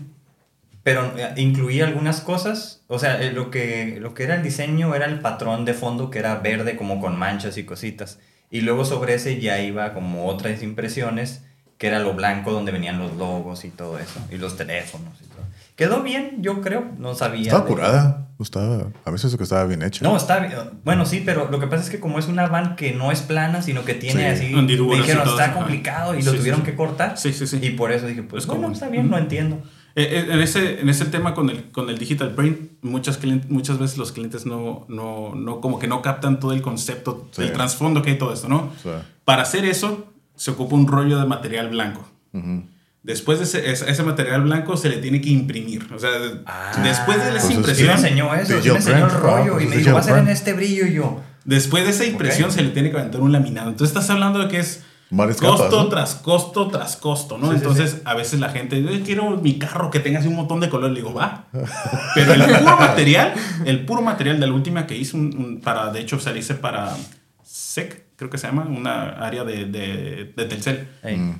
Pero 0.87 1.11
eh, 1.17 1.33
incluía 1.35 1.85
algunas 1.85 2.21
cosas, 2.21 2.85
o 2.87 2.97
sea, 2.97 3.21
eh, 3.21 3.33
lo 3.33 3.51
que, 3.51 3.97
lo 3.99 4.13
que 4.13 4.23
era 4.23 4.35
el 4.35 4.41
diseño 4.41 4.95
era 4.95 5.05
el 5.05 5.19
patrón 5.19 5.65
de 5.65 5.73
fondo 5.73 6.09
que 6.09 6.19
era 6.19 6.35
verde 6.35 6.77
como 6.77 7.01
con 7.01 7.19
manchas 7.19 7.57
y 7.57 7.65
cositas. 7.65 8.19
Y 8.49 8.61
luego 8.61 8.85
sobre 8.85 9.15
ese 9.15 9.41
ya 9.41 9.59
iba 9.61 9.93
como 9.93 10.27
otras 10.27 10.63
impresiones, 10.63 11.43
que 11.77 11.87
era 11.87 11.99
lo 11.99 12.13
blanco 12.13 12.51
donde 12.51 12.71
venían 12.71 12.99
los 12.99 13.15
logos 13.15 13.65
y 13.65 13.69
todo 13.69 13.99
eso, 13.99 14.19
y 14.31 14.37
los 14.37 14.55
teléfonos 14.57 15.13
y 15.21 15.25
todo. 15.27 15.37
Quedó 15.75 16.01
bien, 16.01 16.37
yo 16.41 16.61
creo, 16.61 16.85
no 16.97 17.13
sabía. 17.13 17.43
Estaba 17.43 17.61
de- 17.63 17.67
curada. 17.69 18.23
Estaba, 18.39 18.87
a 19.05 19.11
hizo 19.15 19.35
que 19.37 19.43
estaba 19.43 19.63
bien 19.65 19.81
hecha. 19.81 20.03
No, 20.03 20.15
está 20.15 20.39
bien. 20.39 20.53
Bueno, 20.83 21.05
sí, 21.07 21.23
pero 21.25 21.49
lo 21.49 21.59
que 21.59 21.65
pasa 21.67 21.83
es 21.83 21.89
que 21.89 21.99
como 21.99 22.19
es 22.19 22.27
una 22.27 22.45
van 22.47 22.75
que 22.75 22.93
no 22.93 23.11
es 23.11 23.21
plana, 23.21 23.61
sino 23.63 23.83
que 23.83 23.95
tiene 23.95 24.35
Sí. 24.37 24.45
así... 24.45 24.53
Me 24.55 24.61
dijeron, 24.67 25.27
está 25.27 25.45
eso, 25.45 25.55
complicado 25.55 26.13
y 26.13 26.17
ajá. 26.19 26.25
lo 26.25 26.31
Sí, 26.33 26.37
tuvieron 26.37 26.59
sí, 26.61 26.65
sí. 26.65 26.71
que 26.71 26.77
cortar. 26.77 27.17
Sí, 27.17 27.33
sí, 27.33 27.47
sí. 27.47 27.59
Y 27.63 27.71
por 27.71 27.91
eso 27.91 28.05
dije, 28.05 28.21
pues 28.23 28.43
Es 28.43 28.47
bueno, 28.47 28.71
está 28.71 28.89
bien, 28.89 29.09
lo 29.09 29.17
entiendo. 29.17 29.57
Eh, 29.95 30.07
eh, 30.11 30.33
En 30.33 30.39
ese, 30.41 30.81
en 30.81 30.89
ese 30.89 31.05
tema 31.05 31.33
con 31.33 31.49
el, 31.49 31.71
con 31.71 31.89
el 31.89 31.97
digital 31.97 32.31
print, 32.35 32.83
muchas, 32.83 33.19
muchas 33.49 33.79
veces 33.79 33.97
los 33.97 34.11
clientes 34.11 34.45
no, 34.45 34.85
no, 34.87 35.33
no, 35.33 35.59
como 35.59 35.79
que 35.79 35.87
no 35.87 36.03
captan 36.03 36.39
todo 36.39 36.53
el 36.53 36.61
concepto, 36.61 37.27
Sí. 37.31 37.41
el 37.41 37.53
trasfondo 37.53 38.03
que 38.03 38.11
hay 38.11 38.17
todo 38.19 38.33
esto, 38.33 38.47
¿no? 38.47 38.71
Sí. 38.83 38.89
Para 39.25 39.41
hacer 39.41 39.65
eso, 39.65 40.13
se 40.37 40.51
ocupa 40.51 40.75
un 40.75 40.87
rollo 40.87 41.19
de 41.19 41.25
material 41.25 41.69
blanco. 41.69 42.07
Ujú. 42.31 42.63
Después 43.03 43.37
de 43.39 43.45
ese, 43.45 43.71
ese- 43.71 43.89
ese 43.89 44.03
material 44.03 44.41
blanco 44.43 44.75
se 44.77 44.89
le 44.89 44.97
tiene 44.97 45.19
que 45.21 45.29
imprimir. 45.29 45.87
O 45.93 45.99
sea, 45.99 46.09
Ah, 46.45 46.71
después 46.83 47.17
de 47.17 47.23
esa 47.23 47.31
Pues 47.31 47.43
es- 47.43 47.47
Sí 47.47 47.47
me 47.49 47.55
impresión, 47.55 47.91
enseñó 47.91 48.33
eso, 48.35 48.61
sí 48.61 48.69
me 48.69 48.75
enseñó 48.77 49.05
el 49.05 49.11
rollo 49.11 49.55
ah, 49.57 49.61
y 49.61 49.65
pues 49.65 49.69
me 49.69 49.75
es 49.75 49.77
dijo, 49.81 49.93
va 49.93 49.99
a 49.99 50.03
ser 50.03 50.17
en 50.17 50.27
este 50.29 50.53
brillo 50.53 50.85
y 50.85 50.93
yo. 50.93 51.21
después 51.45 51.83
de 51.85 51.91
esa 51.91 52.05
impresión 52.05 52.49
Ok. 52.49 52.55
se 52.55 52.61
le 52.63 52.69
tiene 52.69 52.91
que 52.91 52.97
aventar 52.97 53.21
un 53.21 53.31
laminado. 53.31 53.69
Entonces 53.69 53.95
estás 53.95 54.09
hablando 54.09 54.39
de 54.39 54.47
que 54.49 54.59
es 54.59 54.83
Varias 55.09 55.37
costo 55.37 55.63
capas, 55.69 55.71
¿no? 55.83 55.87
tras 55.87 56.15
costo 56.15 56.67
tras 56.67 56.97
costo, 56.97 57.37
¿no? 57.37 57.45
Sí, 57.47 57.51
sí, 57.53 57.57
Entonces 57.59 58.01
a 58.03 58.13
veces 58.13 58.41
la 58.41 58.49
gente, 58.49 58.83
yo 58.83 58.89
quiero 59.05 59.37
mi 59.37 59.57
carro 59.57 59.89
que 59.89 60.01
tenga 60.01 60.19
así 60.19 60.27
un 60.27 60.35
montón 60.35 60.59
de 60.59 60.67
color, 60.67 60.91
le 60.91 60.97
digo, 60.99 61.13
va. 61.13 61.45
Pero 62.13 62.33
el 62.33 62.41
puro 62.43 62.75
material, 62.77 63.33
el 63.63 63.85
puro 63.85 64.01
material 64.01 64.37
de 64.41 64.47
la 64.47 64.53
última 64.53 64.85
que 64.85 64.97
hice 64.97 65.15
un- 65.15 65.33
un- 65.37 65.61
para, 65.61 65.91
de 65.93 66.01
hecho 66.01 66.19
salirse 66.19 66.55
para 66.55 66.93
SEC, 67.41 68.05
creo 68.17 68.29
que 68.29 68.37
se 68.37 68.47
llama, 68.47 68.63
una 68.67 69.11
área 69.25 69.45
de, 69.45 69.65
de, 69.65 70.33
de 70.35 70.45
Telcel. 70.45 70.87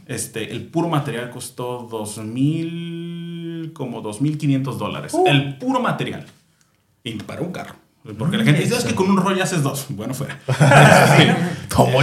Este, 0.05 0.51
el 0.51 0.67
puro 0.67 0.87
material 0.87 1.29
costó 1.31 1.85
dos 1.91 2.17
mil, 2.19 3.71
como 3.73 4.01
2.500 4.01 4.77
dólares. 4.77 5.13
Uh. 5.13 5.25
El 5.27 5.57
puro 5.57 5.81
material. 5.81 6.25
Y 7.03 7.15
para 7.15 7.41
un 7.41 7.51
carro. 7.51 7.75
Porque 8.17 8.37
la 8.37 8.43
Mm, 8.43 8.45
gente 8.45 8.61
dice, 8.61 8.77
es 8.77 8.85
que 8.85 8.95
con 8.95 9.09
un 9.09 9.17
rollo 9.17 9.43
haces 9.43 9.63
dos. 9.63 9.87
Bueno, 9.89 10.13
fuera. 10.13 10.39
Como 11.75 11.99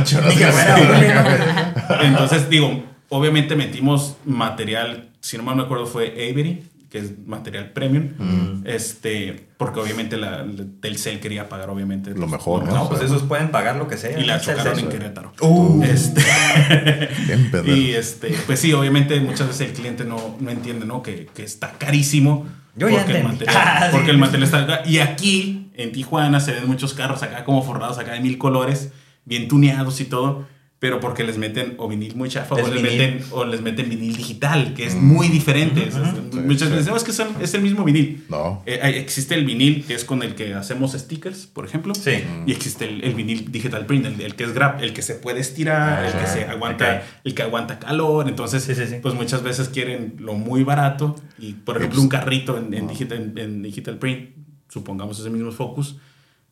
Entonces, 2.02 2.50
digo, 2.50 2.84
obviamente 3.08 3.56
metimos 3.56 4.16
material, 4.26 5.08
si 5.20 5.36
no 5.38 5.42
mal 5.44 5.56
me 5.56 5.62
acuerdo, 5.62 5.86
fue 5.86 6.08
Avery, 6.12 6.62
que 6.90 6.98
es 6.98 7.26
material 7.26 7.70
premium. 7.70 8.62
Este, 8.64 9.48
porque 9.64 9.80
obviamente 9.80 10.16
la, 10.16 10.42
la 10.44 10.64
Telcel 10.80 11.20
quería 11.20 11.48
pagar, 11.48 11.70
obviamente. 11.70 12.10
Lo 12.14 12.26
mejor, 12.26 12.64
No, 12.64 12.88
pues 12.88 13.00
esos 13.02 13.22
pueden 13.22 13.50
pagar 13.50 13.76
lo 13.76 13.88
que 13.88 13.96
sea. 13.96 14.18
Y 14.18 14.24
la 14.24 14.36
el 14.36 14.40
chocaron 14.42 14.78
en. 14.78 14.88
Querétaro. 14.88 15.32
Uh. 15.40 15.82
Este, 15.82 16.20
Bien 17.26 17.50
y 17.64 17.90
este, 17.92 18.34
pues 18.46 18.60
sí, 18.60 18.72
obviamente 18.72 19.18
muchas 19.20 19.48
veces 19.48 19.68
el 19.68 19.72
cliente 19.74 20.04
no, 20.04 20.36
no 20.40 20.50
entiende, 20.50 20.86
¿no? 20.86 21.02
Que, 21.02 21.26
que 21.34 21.42
está 21.42 21.72
carísimo. 21.72 22.46
Yo 22.76 22.88
ya 22.88 22.96
porque 22.98 23.12
el 23.12 23.16
entendí. 23.18 23.44
material, 23.46 23.62
Ah, 23.66 23.86
sí. 23.86 23.96
porque 23.96 24.10
el 24.10 24.18
material 24.18 24.42
está 24.44 24.62
acá. 24.62 24.82
Y 24.86 24.98
aquí, 24.98 25.70
en 25.74 25.92
Tijuana, 25.92 26.40
se 26.40 26.52
ven 26.52 26.66
muchos 26.66 26.92
carros 26.94 27.22
acá 27.22 27.44
como 27.44 27.62
forrados 27.62 27.98
acá 27.98 28.12
de 28.12 28.20
mil 28.20 28.36
colores, 28.38 28.92
bien 29.24 29.48
tuneados 29.48 30.00
y 30.00 30.04
todo. 30.04 30.46
Pero 30.84 31.00
porque 31.00 31.24
les 31.24 31.38
meten 31.38 31.76
o 31.78 31.88
vinil 31.88 32.14
muy 32.14 32.28
chafa 32.28 32.56
o 32.56 32.58
les, 32.68 32.82
meten, 32.82 33.20
o 33.30 33.46
les 33.46 33.62
meten 33.62 33.88
vinil 33.88 34.14
digital, 34.14 34.74
que 34.74 34.84
es 34.84 34.94
muy 34.94 35.28
diferente. 35.28 35.88
Es- 35.88 35.94
Sí, 35.94 36.40
muchas 36.40 36.68
sí. 36.68 36.74
veces, 36.74 36.88
"No, 36.88 36.96
es 36.96 37.04
que 37.04 37.12
son- 37.14 37.34
es 37.40 37.54
el 37.54 37.62
mismo 37.62 37.84
vinil. 37.84 38.22
No. 38.28 38.62
Eh, 38.66 38.78
existe 38.96 39.34
el 39.34 39.46
vinil 39.46 39.82
que 39.86 39.94
es 39.94 40.04
con 40.04 40.22
el 40.22 40.34
que 40.34 40.52
hacemos 40.52 40.92
stickers, 40.92 41.46
por 41.46 41.64
ejemplo. 41.64 41.94
Sí. 41.94 42.22
Y 42.46 42.52
existe 42.52 42.84
el, 42.84 43.02
el 43.02 43.14
vinil 43.14 43.50
digital 43.50 43.86
print, 43.86 44.04
el, 44.04 44.20
el 44.20 44.34
que 44.34 44.44
es 44.44 44.52
grab, 44.52 44.82
el 44.84 44.92
que 44.92 45.00
se 45.00 45.14
puede 45.14 45.40
estirar, 45.40 46.04
el 46.04 46.12
que 46.12 46.26
se 46.26 46.44
aguanta, 46.44 46.96
ok. 47.02 47.20
el 47.24 47.34
que 47.34 47.42
aguanta 47.42 47.78
calor. 47.78 48.28
Entonces, 48.28 48.62
Sí, 48.62 48.74
sí, 48.74 48.82
sí. 48.86 48.96
pues 49.00 49.14
muchas 49.14 49.42
veces 49.42 49.70
quieren 49.70 50.16
lo 50.18 50.34
muy 50.34 50.64
barato. 50.64 51.16
Y 51.38 51.54
por 51.54 51.78
ejemplo, 51.78 51.98
un 52.02 52.08
carrito 52.10 52.58
en, 52.58 52.74
en 52.74 52.88
digital, 52.88 53.32
en, 53.34 53.38
en 53.38 53.62
digital 53.62 53.96
print, 53.96 54.32
supongamos 54.68 55.18
ese 55.18 55.30
mismo 55.30 55.50
Focus, 55.50 55.96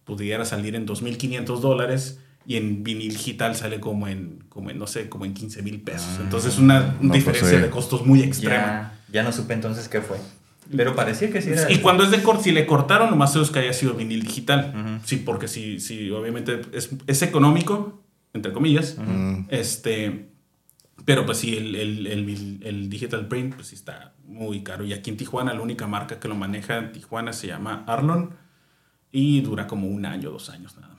pudiera 0.05 0.47
salir 0.47 0.75
en 0.75 0.87
2.500 0.87 1.61
dólares. 1.61 2.19
Y 2.47 2.57
en 2.57 2.83
vinil 2.83 3.13
digital 3.13 3.55
sale 3.55 3.79
como 3.81 4.09
en, 4.09 4.45
como 4.49 4.71
en 4.71 4.79
no 4.79 4.87
sé, 4.87 5.09
como 5.09 5.25
en 5.25 5.33
15 5.35 5.63
mil 5.63 5.81
pesos. 5.81 6.19
Entonces, 6.21 6.59
una 6.59 6.81
No, 6.81 7.11
pues, 7.11 7.13
diferencia 7.13 7.59
sí. 7.59 7.63
de 7.63 7.71
costos 7.71 8.05
muy 8.05 8.23
extrema. 8.23 8.57
Ya, 8.57 8.99
ya 9.13 9.23
no 9.23 9.31
supe 9.33 9.55
entonces 9.55 9.89
qué 9.89 10.01
fue. 10.01 10.19
Pero 10.75 10.95
parecía 10.97 11.31
que 11.31 11.43
sí 11.43 11.51
era. 11.51 11.71
Y 11.71 11.79
cuando 11.79 12.03
es 12.05 12.11
de 12.11 12.23
corte, 12.23 12.45
si 12.45 12.53
le 12.53 12.67
cortaron, 12.67 13.11
lo 13.11 13.17
más 13.17 13.33
seguro 13.33 13.47
es 13.47 13.51
que 13.53 13.59
haya 13.61 13.73
sido 13.73 13.95
vinil 13.95 14.23
digital. 14.23 15.01
Sí, 15.05 15.17
porque 15.17 15.47
si, 15.49 15.79
si 15.81 16.11
obviamente 16.11 16.63
es, 16.73 16.91
es 17.07 17.23
económico, 17.23 18.03
entre 18.33 18.53
comillas. 18.53 18.97
Este. 19.49 20.29
Pero 21.05 21.27
pues 21.27 21.39
sí, 21.39 21.57
el, 21.57 21.75
el, 21.75 22.07
el, 22.07 22.61
el 22.63 22.89
digital 22.89 23.27
print, 23.27 23.55
pues 23.57 23.69
sí 23.69 23.75
está 23.75 24.15
muy 24.25 24.63
caro. 24.63 24.85
Y 24.85 24.93
aquí 24.93 25.11
en 25.11 25.17
Tijuana, 25.17 25.53
la 25.53 25.61
única 25.61 25.87
marca 25.87 26.21
que 26.21 26.29
lo 26.29 26.37
maneja 26.37 26.79
en 26.79 26.93
Tijuana 26.93 27.33
se 27.33 27.49
llama 27.49 27.85
Arlon. 27.87 28.31
Y 29.11 29.41
dura 29.43 29.67
como 29.67 29.89
un 29.89 30.07
año, 30.07 30.31
dos 30.31 30.49
años 30.49 30.77
nada. 30.81 30.92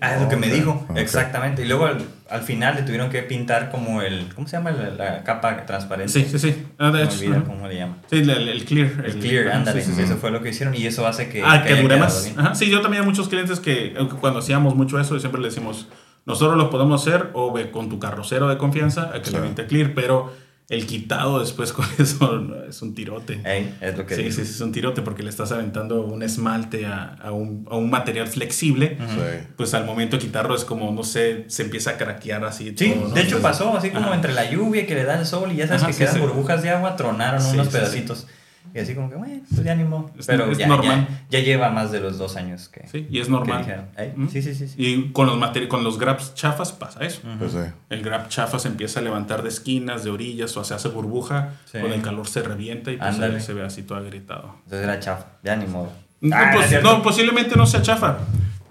Ah, 0.00 0.14
es 0.16 0.22
lo 0.22 0.28
que 0.28 0.36
me 0.36 0.48
dijo, 0.48 0.86
ok. 0.88 0.96
exactamente. 0.98 1.62
Y 1.62 1.66
luego 1.66 1.86
al, 1.86 1.98
al 2.30 2.42
final 2.42 2.76
le 2.76 2.82
tuvieron 2.82 3.10
que 3.10 3.22
pintar 3.22 3.70
como 3.70 4.02
el. 4.02 4.32
¿Cómo 4.34 4.46
se 4.48 4.56
llama 4.56 4.70
la, 4.70 4.90
la 4.90 5.24
capa 5.24 5.66
transparente? 5.66 6.12
Sí, 6.12 6.26
sí, 6.30 6.38
sí. 6.38 6.66
Ah, 6.78 6.90
de 6.90 7.04
hecho, 7.04 7.16
olvida 7.18 7.36
ajá. 7.36 7.44
cómo 7.44 7.68
le 7.68 7.76
llaman. 7.76 7.96
Sí, 8.10 8.16
el, 8.18 8.30
el 8.30 8.64
clear. 8.64 8.90
El 9.04 9.18
clear, 9.18 9.48
ajá, 9.48 9.56
ándale. 9.58 9.80
sí, 9.82 9.90
sí, 9.90 9.96
sí. 9.96 10.02
Eso 10.02 10.16
fue 10.16 10.30
lo 10.30 10.42
que 10.42 10.50
hicieron 10.50 10.74
y 10.74 10.86
eso 10.86 11.06
hace 11.06 11.28
que. 11.28 11.42
Ah, 11.44 11.62
que 11.62 11.72
haya 11.72 11.82
dure 11.82 11.96
más. 11.96 12.32
Ajá, 12.36 12.54
sí, 12.54 12.70
yo 12.70 12.80
también 12.80 13.02
hay 13.02 13.08
muchos 13.08 13.28
clientes 13.28 13.60
que 13.60 13.94
cuando 14.20 14.38
hacíamos 14.40 14.74
mucho 14.74 14.98
eso, 15.00 15.18
siempre 15.20 15.40
le 15.40 15.48
decimos, 15.48 15.88
nosotros 16.26 16.56
lo 16.56 16.70
podemos 16.70 17.00
hacer 17.06 17.30
o 17.34 17.52
ve 17.52 17.70
con 17.70 17.88
tu 17.88 17.98
carrocero 17.98 18.48
de 18.48 18.56
confianza 18.58 19.10
a 19.14 19.20
que 19.22 19.30
le 19.30 19.36
Sí. 19.38 19.42
vente 19.42 19.66
clear, 19.66 19.92
pero 19.94 20.32
el 20.70 20.86
quitado 20.86 21.40
después 21.40 21.72
con 21.72 21.84
eso 21.98 22.42
es 22.68 22.80
un 22.82 22.94
tirote. 22.94 23.40
Ey, 23.44 23.74
es 23.80 23.96
lo 23.98 24.06
que 24.06 24.14
Sí, 24.16 24.22
sí, 24.32 24.44
sí, 24.46 24.52
es 24.52 24.60
un 24.60 24.72
tirote 24.72 25.02
porque 25.02 25.22
le 25.22 25.28
estás 25.30 25.52
aventando 25.52 26.02
un 26.06 26.22
esmalte 26.22 26.86
a, 26.86 27.16
a 27.22 27.32
un, 27.32 27.66
a 27.70 27.76
un 27.76 27.90
material 27.90 28.26
flexible. 28.28 28.96
Sí. 28.98 29.46
Pues 29.56 29.74
al 29.74 29.84
momento 29.84 30.16
de 30.16 30.22
quitarlo 30.22 30.54
es 30.54 30.64
como, 30.64 30.90
no 30.92 31.02
sé, 31.04 31.44
se 31.48 31.62
empieza 31.64 31.90
a 31.90 31.96
craquear 31.98 32.44
así. 32.44 32.74
Sí, 32.76 32.90
todo, 32.92 33.08
¿no? 33.08 33.14
de 33.14 33.20
hecho 33.22 33.36
Entonces, 33.36 33.40
pasó 33.42 33.76
así 33.76 33.90
como 33.90 34.06
ajá. 34.06 34.14
entre 34.14 34.32
la 34.32 34.50
lluvia 34.50 34.86
que 34.86 34.94
le 34.94 35.04
da 35.04 35.18
el 35.20 35.26
sol 35.26 35.52
y 35.52 35.56
ya 35.56 35.66
sabes 35.66 35.82
Ajá, 35.82 35.86
que 35.88 35.92
sí, 35.94 35.98
quedan 36.00 36.14
sí. 36.14 36.20
burbujas 36.20 36.62
de 36.62 36.70
agua, 36.70 36.96
tronaron 36.96 37.40
Sí, 37.42 37.50
unos 37.54 37.66
sí, 37.66 37.72
sí. 37.72 37.78
pedacitos. 37.78 38.26
Y 38.74 38.80
así 38.80 38.94
como 38.94 39.08
que, 39.08 39.14
bueno, 39.14 39.40
pues 39.48 39.62
ya 39.62 39.74
ni 39.76 39.84
modo. 39.84 40.10
Es- 40.18 40.26
Pero 40.26 40.50
es 40.50 40.58
ya, 40.58 40.66
normal. 40.66 41.06
Ya, 41.30 41.38
ya 41.38 41.44
lleva 41.44 41.70
más 41.70 41.92
de 41.92 42.00
los 42.00 42.18
dos 42.18 42.36
años 42.36 42.68
que. 42.68 42.88
Sí, 42.88 43.06
y 43.08 43.20
es 43.20 43.28
normal. 43.28 43.86
¿Mm? 44.16 44.26
Sí, 44.28 44.42
sí, 44.42 44.52
sí. 44.54 44.66
sí. 44.66 44.74
Y 44.76 45.12
con 45.12 45.26
los, 45.28 45.68
con 45.68 45.84
los 45.84 45.98
grabs 45.98 46.34
chafas 46.34 46.72
pasa 46.72 47.04
eso. 47.04 47.20
Pues 47.38 47.52
sí. 47.52 47.58
El 47.88 48.02
grab 48.02 48.28
chafa 48.28 48.58
se 48.58 48.66
empieza 48.68 48.98
a 48.98 49.02
levantar 49.04 49.42
de 49.44 49.48
esquinas, 49.48 50.02
de 50.02 50.10
orillas, 50.10 50.56
o 50.56 50.64
se 50.64 50.74
hace 50.74 50.88
burbuja, 50.88 51.52
Sí. 51.66 51.78
con 51.78 51.92
el 51.92 52.02
calor 52.02 52.26
se 52.26 52.42
revienta 52.42 52.90
y 52.90 52.96
pues 52.96 53.20
ahí 53.20 53.40
se 53.40 53.52
ve 53.54 53.62
así 53.62 53.82
todo 53.84 53.98
agrietado. 53.98 54.56
Entonces 54.64 54.82
era 54.82 54.98
chafa, 54.98 55.26
ya 55.44 55.54
ni 55.54 55.66
modo. 55.66 55.92
No, 56.20 56.34
Ah, 56.36 56.50
pues, 56.54 56.82
no, 56.82 57.02
posiblemente 57.02 57.54
no 57.56 57.66
sea 57.66 57.80
chafa. 57.82 58.18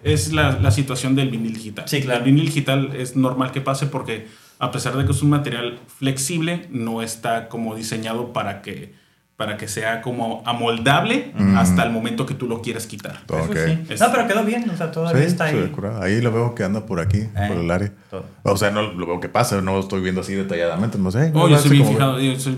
Es 0.03 0.33
la, 0.33 0.59
la 0.59 0.71
situación 0.71 1.15
del 1.15 1.29
vinil 1.29 1.53
digital. 1.53 1.87
Sí, 1.87 2.01
claro. 2.01 2.19
El 2.19 2.25
vinil 2.25 2.45
digital 2.47 2.93
es 2.93 3.15
normal 3.15 3.51
que 3.53 3.61
pase 3.61 3.85
porque 3.85 4.27
a 4.59 4.69
pesar 4.71 4.97
de 4.97 5.05
que 5.05 5.11
es 5.13 5.21
un 5.21 5.29
material 5.29 5.79
flexible, 5.87 6.67
no 6.71 7.01
está 7.01 7.47
como 7.47 7.73
diseñado 7.75 8.33
para 8.33 8.61
que, 8.61 8.93
para 9.35 9.57
que 9.57 9.67
sea 9.67 10.01
como 10.01 10.43
amoldable 10.45 11.33
hasta 11.57 11.83
el 11.83 11.91
momento 11.91 12.25
que 12.25 12.35
tú 12.35 12.47
lo 12.47 12.61
quieras 12.61 12.85
quitar. 12.85 13.21
Eso 13.27 13.35
Ok. 13.43 13.57
sí. 13.65 13.79
Es- 13.89 13.99
No, 13.99 14.11
pero 14.11 14.27
quedó 14.27 14.43
bien, 14.43 14.69
o 14.69 14.77
sea, 14.77 14.91
todavía 14.91 15.21
Sí, 15.21 15.27
está 15.27 15.45
ahí. 15.45 15.71
curado. 15.73 16.01
Ahí 16.03 16.21
lo 16.21 16.31
veo 16.31 16.53
que 16.53 16.63
anda 16.63 16.85
por 16.85 16.99
aquí, 16.99 17.17
Eh, 17.17 17.45
por 17.47 17.57
el 17.57 17.69
área. 17.71 17.91
todo. 18.11 18.25
O 18.43 18.55
sea, 18.57 18.69
no 18.69 18.83
lo 18.83 19.07
veo 19.07 19.19
que 19.19 19.29
pasa, 19.29 19.59
no 19.61 19.73
lo 19.73 19.79
estoy 19.79 20.01
viendo 20.01 20.21
así 20.21 20.33
detalladamente. 20.35 20.99
No 20.99 21.09
sé. 21.11 21.31
Oh, 21.33 21.47
no 21.47 21.49
yo 21.49 21.57
soy 21.57 21.71
bien 21.71 21.87
fijado. 21.87 22.19
yo 22.19 22.39
soy- 22.39 22.57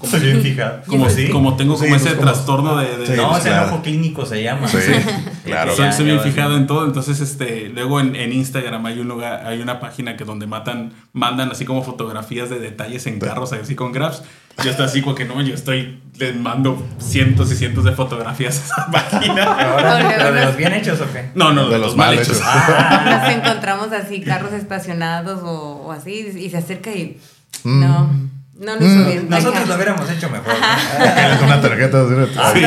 como, 0.00 0.18
bien 0.20 0.40
fijado. 0.42 0.80
como, 0.86 1.08
Sí. 1.10 1.28
como 1.30 1.56
tengo 1.56 1.74
Sí, 1.76 1.84
como 1.84 1.90
pues, 1.94 2.02
ese 2.06 2.16
como- 2.16 2.26
trastorno 2.30 2.76
de... 2.76 2.96
de- 2.96 3.06
Sí, 3.06 3.12
No, 3.16 3.28
pues, 3.28 3.40
ese 3.40 3.48
claro. 3.50 3.68
enojo 3.68 3.82
clínico 3.82 4.26
se 4.26 4.42
llama. 4.42 4.66
Sí, 4.68 4.78
claro. 5.44 5.72
Soy, 5.76 6.04
bien 6.04 6.20
fijado 6.20 6.56
en 6.56 6.66
todo, 6.66 6.84
entonces 6.86 7.20
este, 7.20 7.68
luego 7.68 8.00
en, 8.00 8.16
en 8.16 8.32
Instagram 8.32 8.84
hay 8.86 8.98
un 8.98 9.06
lugar, 9.08 9.46
hay 9.46 9.60
una 9.62 9.78
página 9.78 10.16
que 10.16 10.24
donde 10.24 10.46
matan, 10.48 10.92
mandan 11.12 11.50
así 11.52 11.64
como 11.64 11.82
fotografías 11.84 12.50
de 12.50 12.58
detalles 12.58 13.06
en 13.06 13.20
carros, 13.20 13.52
así 13.52 13.74
con 13.76 13.92
grabs. 13.92 14.22
Yo 14.64 14.70
estoy 14.70 14.86
así 14.86 15.02
como 15.02 15.14
que 15.14 15.24
no, 15.26 15.40
yo 15.42 15.54
estoy, 15.54 16.00
les 16.18 16.34
mando 16.34 16.82
cientos 16.98 17.52
y 17.52 17.56
cientos 17.56 17.84
de 17.84 17.92
fotografías 17.92 18.58
a 18.58 18.64
esa 18.64 18.90
página. 19.10 19.44
Ahora, 19.44 19.96
Ole, 19.96 20.14
¿pero 20.16 20.32
de 20.32 20.44
los 20.46 20.56
bien 20.56 20.72
hechos 20.72 21.00
o 21.00 21.12
qué? 21.12 21.30
No, 21.34 21.52
no, 21.52 21.68
De 21.68 21.78
los 21.78 21.96
mal 21.96 22.14
hechos. 22.18 22.40
Ah, 22.44 23.20
Nos 23.26 23.36
encontramos 23.36 23.92
así, 23.92 24.22
carros 24.22 24.52
estacionados 24.52 25.40
o, 25.42 25.82
o 25.86 25.92
así, 25.92 26.32
y 26.38 26.48
se 26.50 26.56
acerca 26.56 26.90
y. 26.90 27.20
Mm. 27.64 27.80
No, 27.80 28.10
no 28.58 28.76
lo 28.76 28.86
hizo 28.86 29.04
bien. 29.04 29.28
nosotros 29.28 29.68
lo 29.68 29.74
hubiéramos 29.74 30.08
hecho 30.10 30.30
mejor. 30.30 30.54
¿no? 30.54 31.36
Con 31.38 31.46
una 31.48 31.60
tarjeta. 31.60 32.02
así, 32.42 32.62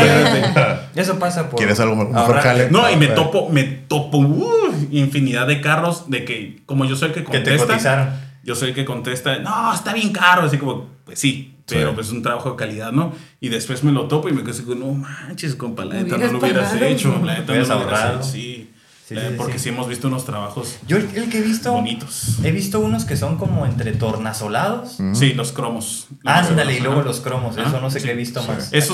Eso 0.95 1.18
pasa 1.18 1.49
por. 1.49 1.57
¿Quieres 1.57 1.80
algo 1.80 1.95
mejor, 1.95 2.40
jale? 2.40 2.70
No, 2.70 2.88
y 2.91 2.95
me 2.98 3.07
Ah, 3.07 3.16
topo, 3.16 3.49
me 3.49 3.64
topo 3.64 4.20
uh, 4.20 4.76
infinidad 4.91 5.48
de 5.48 5.60
carros 5.61 6.07
de 6.10 6.24
que, 6.26 6.61
como 6.68 6.86
yo 6.86 6.95
soy 6.95 7.10
el 7.10 7.14
que 7.16 7.24
Que 7.24 7.40
te 7.40 7.57
contesta, 7.57 7.68
cotizaron. 7.74 8.29
Yo 8.50 8.56
soy 8.56 8.70
el 8.70 8.76
que 8.76 8.84
contesta, 8.84 9.38
no, 9.40 9.72
está 9.74 9.94
bien 9.94 10.12
caro, 10.12 10.42
así 10.42 10.58
como, 10.58 10.88
pues 11.06 11.20
sí, 11.20 11.56
pero 11.68 11.90
Sí. 11.90 11.96
pues 11.96 12.08
es 12.08 12.14
un 12.14 12.24
trabajo 12.24 12.50
de 12.50 12.56
calidad, 12.56 12.92
¿no? 12.92 13.14
Y 13.40 13.50
después 13.50 13.84
me 13.84 13.92
lo 13.92 14.08
topo 14.08 14.28
y 14.28 14.32
me 14.34 14.42
quedo 14.42 14.52
así, 14.54 14.64
como, 14.64 14.76
no 14.88 14.92
manches, 14.94 15.54
compa, 15.56 15.86
la 15.86 15.94
neta 16.02 16.18
no 16.18 16.32
lo 16.32 16.40
hubieras 16.40 16.70
pagado. 16.72 16.86
hecho, 16.88 17.10
la 17.24 17.34
neta 17.36 17.46
no 17.46 17.52
Hubieras 17.54 17.68
lo 17.70 17.76
hubieras 17.78 18.00
ahorrado. 18.02 18.20
hecho, 18.22 18.28
sí. 18.28 18.66
Sí, 19.08 19.16
sí, 19.16 19.22
porque 19.38 19.54
sí. 19.54 19.60
sí. 19.60 19.70
hemos 19.70 19.88
visto 19.88 20.08
unos 20.08 20.24
trabajos 20.24 20.78
Yo 20.88 20.98
el 20.98 21.10
el 21.16 21.30
que 21.32 21.40
he 21.40 21.42
visto. 21.42 21.72
bonitos. 21.72 22.38
He 22.44 22.52
visto 22.52 22.80
unos 22.80 23.06
que 23.06 23.18
son 23.18 23.38
como 23.38 23.66
entre 23.66 23.92
tornasolados. 23.94 24.98
Sí, 25.14 25.34
los 25.34 25.52
cromos. 25.52 26.08
Ándale, 26.26 26.74
y 26.74 26.76
Ajá. 26.78 26.86
luego 26.86 27.02
los 27.02 27.20
cromos. 27.20 27.58
Ajá, 27.58 27.70
Eso 27.70 27.82
no 27.82 27.90
sé 27.90 28.00
sí. 28.02 28.06
qué 28.06 28.12
he 28.14 28.16
visto 28.16 28.44
más. 28.44 28.72
Es, 28.72 28.92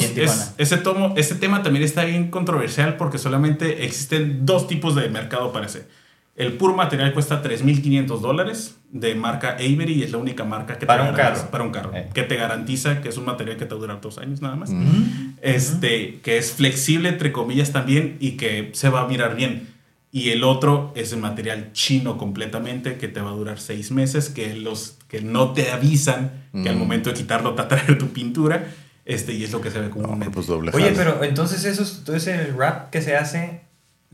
ese, 0.58 0.78
tomo, 0.78 1.14
ese 1.18 1.36
tema 1.36 1.64
también 1.64 1.84
está 1.84 2.06
bien 2.06 2.30
controversial 2.32 2.96
porque 2.96 3.18
solamente 3.18 3.84
existen 3.86 4.46
dos 4.46 4.68
tipos 4.68 4.96
de 4.96 5.10
mercado, 5.10 5.52
parece. 5.52 5.86
El 6.36 6.54
puro 6.54 6.76
material 6.76 7.14
cuesta 7.14 7.42
3.500 7.42 8.20
dólares 8.20 8.76
de 8.92 9.16
marca 9.16 9.52
Avery 9.52 9.94
y 9.94 10.04
es 10.04 10.12
la 10.12 10.18
única 10.18 10.44
marca 10.44 10.78
que 10.78 10.86
Para 10.86 11.04
te 11.06 11.10
un 11.12 11.16
garantiza- 11.16 11.36
carro. 11.40 11.52
Para 11.52 11.64
un 11.64 11.72
carro. 11.72 11.92
Eh. 11.96 12.10
Que 12.14 12.24
te 12.24 12.36
garantiza 12.36 13.02
que 13.02 13.08
es 13.10 13.18
un 13.18 13.24
material 13.26 13.56
que 13.58 13.66
te 13.66 13.74
va 13.74 13.78
a 13.78 13.82
durar 13.82 14.02
dos 14.02 14.18
años 14.18 14.42
nada 14.42 14.56
más. 14.58 14.70
Mm. 14.72 15.36
Este, 15.42 16.20
que 16.22 16.38
es 16.38 16.52
flexible, 16.52 17.08
entre 17.10 17.32
comillas, 17.32 17.72
también 17.72 18.18
y 18.20 18.32
que 18.32 18.72
se 18.74 18.90
va 18.90 19.02
a 19.02 19.08
mirar 19.08 19.36
bien. 19.36 19.70
Y 20.12 20.30
el 20.32 20.44
otro 20.44 20.92
es 20.96 21.12
el 21.14 21.20
material 21.20 21.72
chino 21.74 22.18
completamente, 22.18 22.96
que 22.98 23.08
te 23.08 23.22
va 23.22 23.30
a 23.32 23.34
durar 23.34 23.60
seis 23.60 23.92
meses, 23.92 24.30
que 24.30 24.56
los 24.56 24.98
que 25.08 25.22
no 25.22 25.52
te 25.54 25.72
avisan 25.72 26.32
que 26.64 26.70
al 26.70 26.76
Mm. 26.76 26.80
momento 26.80 27.10
de 27.10 27.16
quitarlo 27.16 27.52
te 27.54 27.58
va 27.62 27.64
a 27.66 27.68
traer 27.68 27.98
tu 27.98 28.10
pintura. 28.10 28.66
Este, 29.06 29.34
y 29.34 29.44
es 29.44 29.52
lo 29.52 29.62
que 29.62 29.70
se 29.72 29.80
ve 29.80 29.88
No, 29.90 29.94
comúnmente. 29.94 30.34
pues 30.34 30.50
Oye, 30.50 30.92
pero 30.96 31.24
entonces 31.24 31.64
esos, 31.66 32.04
todo 32.04 32.16
ese 32.16 32.52
wrap 32.54 32.90
que 32.90 33.02
se 33.04 33.16
hace, 33.16 33.62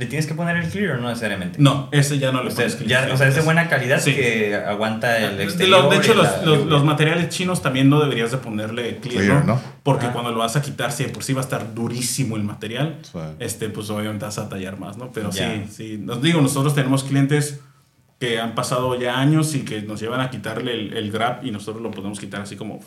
¿le 0.02 0.08
tienes 0.08 0.26
que 0.26 0.34
poner 0.34 0.58
el 0.58 0.68
clear 0.68 0.98
o 0.98 1.02
no 1.02 1.10
necesariamente? 1.10 1.58
No, 1.62 1.88
ese 1.92 2.18
ya 2.18 2.32
no 2.32 2.42
le 2.42 2.48
O 2.48 2.52
sea, 2.52 2.66
pones 2.66 2.76
clip. 2.76 2.90
ya, 2.90 3.08
o 3.14 3.18
sea, 3.18 3.28
es 3.28 3.36
de 3.36 3.42
buena 3.42 3.70
calidad 3.70 4.02
Sí. 4.02 4.16
que 4.16 4.56
aguanta 4.56 5.18
el 5.20 5.38
De, 5.38 5.44
exterior. 5.44 5.84
lo- 5.84 5.90
de 5.92 5.98
hecho, 5.98 6.16
los, 6.16 6.26
la 6.26 6.56
los- 6.66 6.84
materiales 6.84 7.30
chinos 7.30 7.62
también 7.62 7.88
no 7.88 8.00
deberías 8.02 8.32
de 8.32 8.38
ponerle 8.40 8.98
clear, 8.98 9.24
Clear, 9.26 9.46
¿no? 9.46 9.54
¿no? 9.56 9.62
Porque 9.84 10.08
Ah. 10.08 10.12
cuando 10.12 10.32
lo 10.32 10.40
vas 10.40 10.56
a 10.56 10.62
quitar, 10.64 10.92
si 10.92 11.04
de 11.04 11.10
por 11.10 11.24
sí 11.24 11.34
va 11.34 11.42
a 11.42 11.44
estar 11.44 11.74
durísimo 11.76 12.36
el 12.36 12.44
material, 12.44 12.98
Sí. 13.04 13.20
este, 13.40 13.70
pues 13.70 13.90
obviamente 13.92 14.26
vas 14.26 14.40
a 14.40 14.50
tallar 14.50 14.80
más, 14.80 14.98
¿no? 14.98 15.12
Pero 15.12 15.32
sí, 15.32 15.44
sí. 15.70 15.98
Nos 16.02 16.22
digo, 16.22 16.42
nosotros 16.42 16.74
tenemos 16.74 17.04
clientes 17.04 17.60
que 18.20 18.40
han 18.40 18.56
pasado 18.56 19.00
ya 19.00 19.20
años 19.20 19.54
y 19.56 19.62
que 19.62 19.82
nos 19.84 20.00
llevan 20.00 20.20
a 20.22 20.30
quitarle 20.30 20.74
el, 20.74 20.94
el 20.98 21.12
grab 21.12 21.46
y 21.46 21.52
nosotros 21.52 21.82
lo 21.82 21.92
podemos 21.92 22.20
quitar 22.20 22.42
así 22.42 22.56
como 22.56 22.80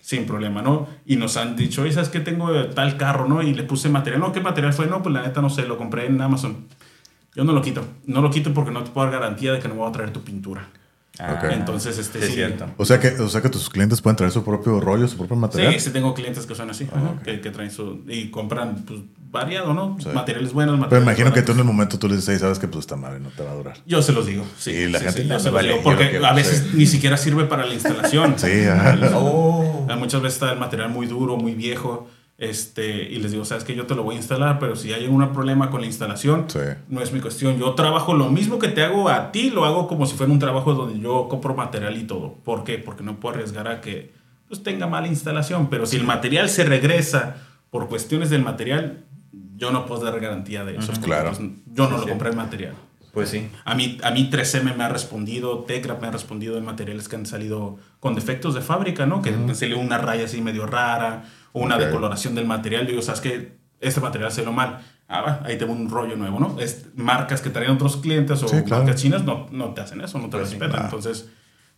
sin 0.00 0.26
problema, 0.26 0.60
¿no? 0.60 0.86
Y 1.06 1.16
nos 1.16 1.36
han 1.36 1.56
dicho, 1.56 1.82
oye, 1.82 1.92
¿sabes 1.92 2.10
qué? 2.10 2.20
Tengo 2.20 2.52
tal 2.68 2.96
carro, 2.96 3.26
¿no? 3.26 3.42
Y 3.42 3.54
le 3.54 3.62
puse 3.62 3.88
material. 3.88 4.20
No, 4.20 4.32
¿qué 4.32 4.40
material 4.40 4.72
fue? 4.72 4.86
No, 4.86 5.02
pues 5.02 5.14
la 5.14 5.22
neta 5.22 5.40
no 5.40 5.48
sé, 5.50 5.66
lo 5.66 5.78
compré 5.78 6.06
en 6.06 6.20
Amazon. 6.20 6.66
Yo 7.34 7.44
no 7.44 7.52
lo 7.52 7.62
quito. 7.62 7.84
No 8.06 8.20
lo 8.20 8.30
quito 8.30 8.52
porque 8.52 8.70
no 8.70 8.84
te 8.84 8.90
puedo 8.90 9.10
dar 9.10 9.20
garantía 9.20 9.52
de 9.52 9.60
que 9.60 9.68
no 9.68 9.74
voy 9.74 9.88
a 9.88 9.92
traer 9.92 10.12
tu 10.12 10.22
pintura. 10.22 10.68
Ah. 11.18 11.40
Entonces, 11.52 11.96
este 11.98 12.18
sí, 12.18 12.24
es 12.24 12.30
sí. 12.30 12.36
cierto. 12.36 12.66
O 12.76 12.84
sea 12.84 12.98
que, 12.98 13.08
o 13.20 13.28
sea 13.28 13.40
que 13.40 13.48
tus 13.48 13.70
clientes 13.70 14.00
pueden 14.00 14.16
traer 14.16 14.32
su 14.32 14.42
propio 14.44 14.80
rollo, 14.80 15.06
su 15.06 15.16
propio 15.16 15.36
material. 15.36 15.72
Sí, 15.74 15.80
sí 15.80 15.90
tengo 15.90 16.12
clientes 16.14 16.44
que 16.46 16.54
son 16.54 16.70
así, 16.70 16.88
Ah, 16.92 17.14
que, 17.22 17.40
que 17.40 17.50
traen 17.50 17.70
su... 17.70 18.00
Y 18.08 18.30
compran, 18.30 18.84
pues, 18.84 19.00
variado, 19.30 19.74
¿no? 19.74 19.96
Sí. 20.00 20.08
Materiales 20.12 20.52
buenos, 20.52 20.74
Pero 20.74 20.80
materiales 20.80 21.06
imagino 21.06 21.32
que 21.34 21.42
tú 21.42 21.52
en 21.52 21.58
el 21.58 21.64
momento 21.64 21.98
tú 21.98 22.08
le 22.08 22.14
dices, 22.16 22.28
"Ey, 22.30 22.38
sabes 22.38 22.58
que 22.60 22.68
pues 22.68 22.80
esta 22.80 22.94
madre 22.96 23.18
no 23.20 23.30
te 23.30 23.42
va 23.42 23.50
a 23.50 23.54
durar. 23.54 23.76
Yo 23.86 24.00
se 24.00 24.12
los 24.12 24.26
digo. 24.26 24.44
Sí, 24.58 24.70
Y 24.70 24.88
la 24.88 24.98
sí, 25.00 25.04
gente, 25.06 25.22
sí, 25.22 25.28
"No, 25.28 25.34
yo 25.34 25.38
se 25.40 25.44
los 25.46 25.54
vale, 25.54 25.68
digo. 25.70 25.82
Porque 25.82 26.04
lo 26.04 26.10
quiero", 26.10 26.26
a 26.26 26.32
veces 26.34 26.66
sí. 26.70 26.76
ni 26.76 26.86
siquiera 26.86 27.16
sirve 27.16 27.44
para 27.44 27.66
la 27.66 27.74
instalación. 27.74 28.34
Sí, 28.38 28.64
ajá. 28.64 28.96
Oh. 29.14 29.86
Ah, 29.90 29.96
Muchas 29.96 30.22
veces 30.22 30.36
está 30.40 30.52
el 30.52 30.58
material 30.58 30.88
muy 30.88 31.06
duro, 31.06 31.36
muy 31.36 31.52
viejo. 31.54 32.08
Este, 32.36 33.04
y 33.10 33.18
les 33.20 33.30
digo, 33.30 33.44
sabes 33.44 33.62
que 33.62 33.76
yo 33.76 33.86
te 33.86 33.94
lo 33.94 34.02
voy 34.02 34.16
a 34.16 34.18
instalar, 34.18 34.58
pero 34.58 34.74
si 34.74 34.92
hay 34.92 35.04
algún 35.04 35.32
problema 35.32 35.70
con 35.70 35.80
la 35.80 35.86
instalación, 35.86 36.46
Sí. 36.48 36.58
no 36.88 37.00
es 37.00 37.12
mi 37.12 37.20
cuestión. 37.20 37.58
Yo 37.58 37.74
trabajo 37.74 38.12
lo 38.14 38.28
mismo 38.28 38.58
que 38.58 38.68
te 38.68 38.82
hago 38.82 39.08
a 39.08 39.30
ti, 39.30 39.50
lo 39.50 39.64
hago 39.64 39.86
como 39.86 40.04
si 40.06 40.16
fuera 40.16 40.32
un 40.32 40.40
trabajo 40.40 40.74
donde 40.74 40.98
yo 40.98 41.28
compro 41.28 41.54
material 41.54 41.96
y 41.96 42.04
todo. 42.04 42.34
¿Por 42.44 42.64
qué? 42.64 42.78
Porque 42.78 43.04
no 43.04 43.20
puedo 43.20 43.36
arriesgar 43.36 43.68
a 43.68 43.80
que 43.80 44.12
pues, 44.48 44.62
tenga 44.64 44.86
mala 44.88 45.06
instalación. 45.06 45.68
Pero 45.70 45.86
si 45.86 45.96
el 45.96 46.04
material 46.04 46.48
se 46.48 46.64
regresa 46.64 47.36
por 47.70 47.88
cuestiones 47.88 48.30
del 48.30 48.42
material, 48.42 49.04
yo 49.56 49.70
no 49.70 49.86
puedo 49.86 50.04
dar 50.04 50.18
garantía 50.18 50.64
de 50.64 50.76
eso. 50.76 50.88
porque, 50.88 51.06
Claro. 51.06 51.28
pues, 51.30 51.38
yo 51.38 51.84
no 51.84 51.90
Sí, 51.90 51.92
lo 51.92 52.02
sí. 52.02 52.08
compré 52.08 52.30
el 52.30 52.36
material. 52.36 52.74
Pues 53.12 53.28
sí. 53.28 53.48
A 53.64 53.76
mí, 53.76 53.96
a 54.02 54.10
mí 54.10 54.28
3M 54.28 54.74
me 54.76 54.82
ha 54.82 54.88
respondido, 54.88 55.60
Tecra 55.60 55.96
me 56.00 56.08
ha 56.08 56.10
respondido 56.10 56.58
en 56.58 56.64
materiales 56.64 57.08
que 57.08 57.14
han 57.14 57.26
salido 57.26 57.78
con 58.00 58.16
defectos 58.16 58.54
de 58.56 58.60
fábrica, 58.60 59.06
¿no? 59.06 59.22
Que 59.22 59.30
me 59.30 59.54
salió 59.54 59.78
una 59.78 59.98
raya 59.98 60.24
así 60.24 60.40
medio 60.42 60.66
rara, 60.66 61.22
o 61.54 61.60
una 61.62 61.78
decoloración 61.78 62.34
del 62.34 62.46
material. 62.46 62.86
Digo, 62.86 63.00
¿sabes 63.00 63.20
qué? 63.22 63.56
Este 63.80 64.00
material 64.00 64.30
salió 64.30 64.52
mal. 64.52 64.80
Ah, 65.08 65.20
va, 65.22 65.40
ahí 65.44 65.56
tengo 65.56 65.72
un 65.72 65.88
rollo 65.88 66.16
nuevo, 66.16 66.40
¿no? 66.40 66.58
Es, 66.58 66.86
marcas 66.96 67.40
que 67.40 67.50
traen 67.50 67.70
otros 67.70 67.96
clientes 67.98 68.42
o 68.42 68.48
Sí, 68.48 68.62
claro. 68.62 68.84
marcas 68.84 69.00
chinas 69.00 69.22
no, 69.24 69.46
no 69.50 69.72
te 69.74 69.80
hacen 69.82 70.00
eso, 70.00 70.18
no 70.18 70.24
te 70.30 70.36
Pues 70.38 70.48
sí. 70.50 70.58
respetan. 70.58 70.84
Entonces, 70.86 71.28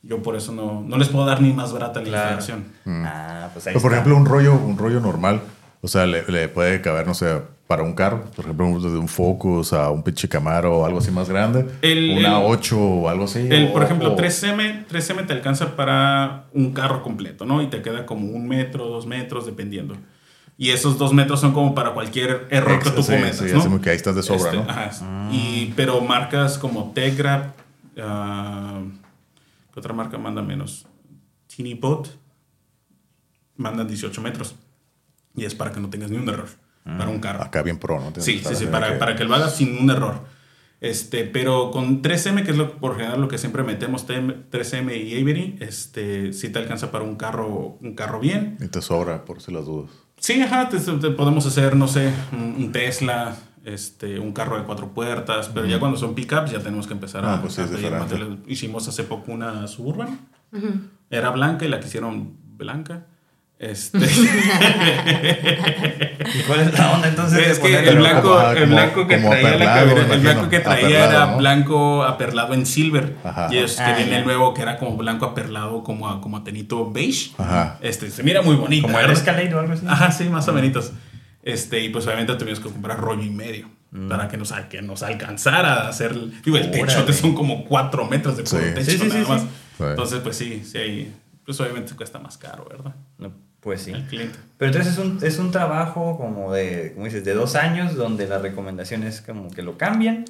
yo 0.03 0.23
por 0.23 0.37
eso 0.37 0.53
no, 0.53 0.83
no 0.87 0.97
les 0.97 1.09
puedo 1.09 1.27
dar 1.27 1.41
ni 1.43 1.53
más 1.53 1.73
barata 1.73 2.01
la 2.01 2.07
Claro. 2.07 2.37
instalación. 2.39 2.73
Ah, 3.05 3.49
pues 3.53 3.67
ahí 3.67 3.73
Pero, 3.75 3.83
por 3.83 3.93
ejemplo, 3.93 4.17
un 4.17 4.27
rollo, 4.27 4.55
un 4.55 4.79
rollo 4.79 5.01
normal, 5.01 5.41
o 5.83 5.89
sea, 5.89 6.07
le, 6.07 6.25
le 6.27 6.49
puede 6.49 6.81
caber, 6.81 7.07
no 7.07 7.15
sé, 7.15 7.43
para 7.67 7.83
un 7.83 7.95
carro, 7.95 8.25
por 8.37 8.45
ejemplo, 8.45 8.79
desde 8.81 8.97
un 8.97 9.09
Focus 9.09 9.73
a 9.73 9.91
un 9.91 10.03
pinche 10.05 10.29
Camaro 10.29 10.79
o 10.79 10.87
algo 10.87 10.99
así 10.99 11.11
más 11.11 11.29
grande, 11.29 11.67
El- 11.83 12.17
una 12.19 12.39
el- 12.39 12.45
8 12.47 12.79
o 12.81 13.09
algo 13.09 13.25
así. 13.25 13.41
El, 13.51 13.69
o- 13.69 13.73
por 13.73 13.83
ejemplo, 13.83 14.13
o- 14.13 14.17
3M, 14.17 14.85
3M 14.89 15.25
te 15.27 15.33
alcanza 15.33 15.75
para 15.75 16.45
un 16.53 16.73
carro 16.73 17.03
completo, 17.03 17.45
¿no? 17.45 17.61
Y 17.63 17.67
te 17.67 17.83
queda 17.83 18.07
como 18.07 18.29
un 18.29 18.47
metro, 18.47 18.87
dos 18.87 19.07
metros, 19.07 19.47
dependiendo. 19.47 19.97
Y 20.59 20.71
esos 20.71 20.97
dos 20.97 21.13
metros 21.13 21.41
son 21.41 21.53
como 21.53 21.75
para 21.75 21.93
cualquier 21.93 22.47
error 22.51 22.83
que 22.83 22.91
tú 22.91 23.03
Sí, 23.03 23.13
cometas, 23.13 23.37
sí, 23.39 23.69
¿no? 23.69 23.81
que 23.81 23.91
ahí 23.91 23.97
estás 23.97 24.15
de 24.15 24.23
sobra, 24.23 24.53
Este, 24.53 24.57
¿no? 24.57 24.71
ajá. 24.71 24.91
Y, 25.33 25.73
pero 25.77 26.01
marcas 26.01 26.57
como 26.59 26.93
Tegra, 26.95 27.53
ah, 28.01 28.81
¿qué 29.75 29.81
otra 29.81 29.93
marca 29.93 30.17
manda 30.19 30.41
menos? 30.41 30.87
Teeny 31.55 31.75
Bot, 31.75 32.17
mandan 33.57 33.89
18 33.89 34.21
metros. 34.23 34.55
Y 35.35 35.45
es 35.45 35.55
para 35.55 35.73
que 35.73 35.81
no 35.81 35.91
tengas 35.91 36.11
ni 36.11 36.17
un 36.17 36.29
error 36.29 36.49
para 36.87 37.09
un 37.11 37.19
carro. 37.19 37.43
Acá 37.43 37.63
bien 37.63 37.79
pro, 37.79 37.99
¿no? 38.01 38.13
Sí, 38.23 38.41
sí, 38.47 38.55
sí, 38.55 38.67
para, 38.67 38.93
que- 38.93 38.99
para 38.99 39.17
que 39.17 39.25
lo 39.25 39.35
hagas 39.35 39.57
sin 39.57 39.77
un 39.79 39.91
error. 39.91 40.21
Este, 40.81 41.25
pero 41.25 41.71
con 41.71 42.03
3M, 42.03 42.45
que 42.45 42.51
es 42.51 42.57
lo, 42.57 42.77
por 42.79 42.97
general 42.97 43.21
lo 43.21 43.29
que 43.29 43.39
siempre 43.39 43.63
metemos, 43.63 44.07
TM 44.07 44.51
3M 44.51 44.95
y 44.95 45.21
Avery, 45.21 45.57
este, 45.61 46.33
sí 46.35 46.51
te 46.51 46.59
alcanza 46.59 46.91
para 46.93 47.03
un 47.03 47.17
carro, 47.17 47.79
un 47.81 47.95
carro 47.95 48.21
bien. 48.21 48.57
Y 48.61 48.69
te 48.69 48.83
sobra, 48.83 49.25
por 49.25 49.41
si 49.41 49.53
las 49.53 49.65
dudas. 49.65 49.91
Sí, 50.19 50.41
ajá, 50.43 50.69
te, 50.69 50.79
te 50.79 51.11
podemos 51.11 51.47
hacer, 51.47 51.77
no 51.77 51.89
sé, 51.89 52.13
un, 52.33 52.55
un 52.59 52.73
Tesla, 52.73 53.37
este, 53.65 54.19
un 54.21 54.33
carro 54.33 54.59
de 54.59 54.65
cuatro 54.65 54.89
puertas, 54.93 55.51
pero 55.53 55.67
ya 55.67 55.81
cuando 55.81 55.97
son 55.99 56.15
pickups 56.15 56.53
ya 56.53 56.61
tenemos 56.61 56.87
que 56.87 56.93
empezar 56.93 57.25
Ah, 57.25 57.35
a, 57.37 57.41
pues 57.43 57.55
sí, 57.55 57.63
a 57.63 57.65
es. 57.65 58.39
Hicimos 58.47 58.87
hace 58.87 59.03
poco 59.05 59.33
una 59.33 59.67
Suburban, 59.67 60.21
era 61.11 61.31
blanca 61.31 61.65
y 61.65 61.69
la 61.69 61.81
quisieron 61.81 62.37
blanca. 62.57 63.07
Este, 63.59 63.99
¿Y 66.35 66.43
cuál 66.47 66.61
es 66.61 66.79
la 66.79 66.93
onda 66.93 67.09
entonces? 67.09 67.49
es 67.53 67.59
que 67.59 67.75
el 67.89 67.97
blanco, 67.97 68.35
Ajá, 68.39 68.53
el 68.53 68.59
como- 68.65 68.73
blanco 68.75 69.07
que 69.07 69.17
como 69.17 69.31
traía 69.31 69.43
la 69.43 69.55
aperlado, 69.55 69.87
cabina- 69.95 70.15
el 70.15 70.21
blanco 70.21 70.49
que 70.51 70.61
traía 70.61 70.87
Aperlado, 70.87 71.11
era 71.11 71.27
¿no? 71.33 71.37
blanco 71.39 72.03
aperlado 72.05 72.55
en 72.55 72.67
silver. 72.67 73.17
Ajá. 73.25 73.49
Y 73.51 73.59
es 73.59 73.77
que 73.77 73.83
Ah, 73.83 73.95
viene 73.97 74.19
el 74.19 74.25
nuevo 74.25 74.53
que 74.55 74.63
era 74.63 74.77
como 74.79 74.97
blanco 74.97 75.25
aperlado 75.27 75.83
como 75.83 76.09
a, 76.09 76.21
como 76.21 76.37
a 76.37 76.45
tenito 76.45 76.91
beige. 76.91 77.31
Ajá. 77.39 77.79
Este, 77.81 78.11
se 78.11 78.23
mira 78.23 78.43
muy 78.43 78.57
bonito. 78.57 78.87
Como 78.89 78.99
el 78.99 79.07
o 79.07 79.59
algo 79.59 79.73
así. 79.73 79.87
Ajá, 79.89 80.11
sí, 80.13 80.25
más 80.25 80.47
o 80.49 80.53
menos. 80.53 80.93
Este, 81.43 81.81
y 81.81 81.89
pues 81.91 82.05
obviamente 82.07 82.35
tuvimos 82.35 82.61
que 82.61 82.69
comprar 82.71 82.99
rollo 82.99 83.23
y 83.23 83.31
medio 83.31 83.69
para 84.09 84.29
que 84.29 84.37
nos, 84.37 84.53
que 84.69 84.83
nos 84.83 85.03
alcanzara 85.03 85.85
a 85.85 85.89
hacer. 85.89 86.15
Digo, 86.45 86.59
el 86.59 86.71
techo 86.71 86.99
Órale. 86.99 87.13
son 87.15 87.35
como 87.35 87.65
cuatro 87.65 88.05
metros 88.07 88.37
de 88.37 88.43
puro 88.43 88.63
Sí. 88.63 88.75
techo 88.75 88.91
Sí, 88.91 88.99
sí, 88.99 89.09
nada 89.09 89.25
sí, 89.25 89.31
más. 89.31 89.45
Entonces, 89.91 90.21
pues 90.23 90.37
sí, 90.37 90.63
sí, 90.65 90.77
hay, 90.79 91.15
pues 91.45 91.59
obviamente 91.61 91.95
cuesta 91.95 92.19
más 92.19 92.37
caro, 92.37 92.67
¿verdad? 92.69 92.95
No, 93.19 93.33
pues 93.67 93.83
sí. 93.83 93.93
Cliente. 94.09 94.39
Pero 94.59 94.71
entonces 94.71 94.93
es 94.93 94.99
un, 95.01 95.19
es 95.23 95.39
un 95.41 95.51
trabajo 95.51 96.17
como 96.17 96.53
de, 96.53 96.93
como 96.95 97.07
dices, 97.07 97.25
de 97.25 97.35
dos 97.35 97.57
años 97.57 97.97
donde 97.97 98.29
la 98.29 98.39
recomendación 98.39 99.03
es 99.03 99.21
como 99.23 99.51
que 99.51 99.63
lo 99.63 99.77
cambian 99.77 100.25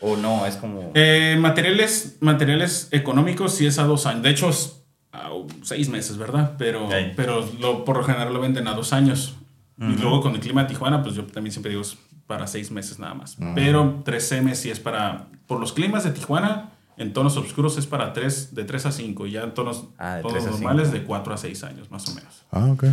o 0.00 0.16
no, 0.16 0.46
es 0.46 0.56
como... 0.56 0.90
Eh, 0.94 1.36
materiales, 1.38 2.16
materiales 2.18 2.88
económicos 2.90 3.54
sí 3.54 3.66
es 3.68 3.78
a 3.78 3.84
dos 3.84 4.04
años. 4.06 4.24
De 4.24 4.30
hecho, 4.30 4.48
es 4.50 4.82
a 5.12 5.30
seis 5.62 5.88
meses, 5.90 6.18
¿verdad? 6.18 6.56
Pero, 6.58 6.86
Ok. 6.86 6.94
pero 7.14 7.48
lo, 7.60 7.84
por 7.84 7.98
lo 7.98 8.02
general 8.02 8.34
lo 8.34 8.40
venden 8.40 8.66
a 8.66 8.74
dos 8.74 8.92
años. 8.92 9.36
Y 9.78 9.94
luego 10.00 10.20
con 10.20 10.34
el 10.34 10.40
clima 10.40 10.62
de 10.64 10.70
Tijuana, 10.70 11.04
pues 11.04 11.14
yo 11.14 11.24
también 11.26 11.52
siempre 11.52 11.70
digo 11.70 11.82
es 11.82 11.96
para 12.26 12.48
seis 12.48 12.72
meses 12.72 12.98
nada 12.98 13.14
más. 13.14 13.36
Pero 13.54 14.02
3M 14.04 14.54
sí 14.54 14.70
es 14.70 14.80
para... 14.80 15.28
Por 15.46 15.60
los 15.60 15.72
climas 15.72 16.02
de 16.02 16.10
Tijuana, 16.10 16.70
en 16.96 17.12
tonos 17.12 17.36
oscuros 17.36 17.78
es 17.78 17.86
para 17.86 18.12
tres, 18.12 18.54
de 18.54 18.64
3 18.64 18.86
a 18.86 18.92
5. 18.92 19.26
Y 19.26 19.32
ya 19.32 19.42
en 19.42 19.54
tonos, 19.54 19.84
Ah, 19.98 20.16
de 20.16 20.22
tonos 20.22 20.38
3 20.38 20.46
a 20.46 20.50
normales 20.50 20.88
5. 20.88 20.98
de 21.00 21.04
4 21.06 21.34
a 21.34 21.36
6 21.36 21.64
años, 21.64 21.90
más 21.90 22.08
o 22.08 22.14
menos. 22.14 22.44
Ah, 22.50 22.66
ok. 22.72 22.84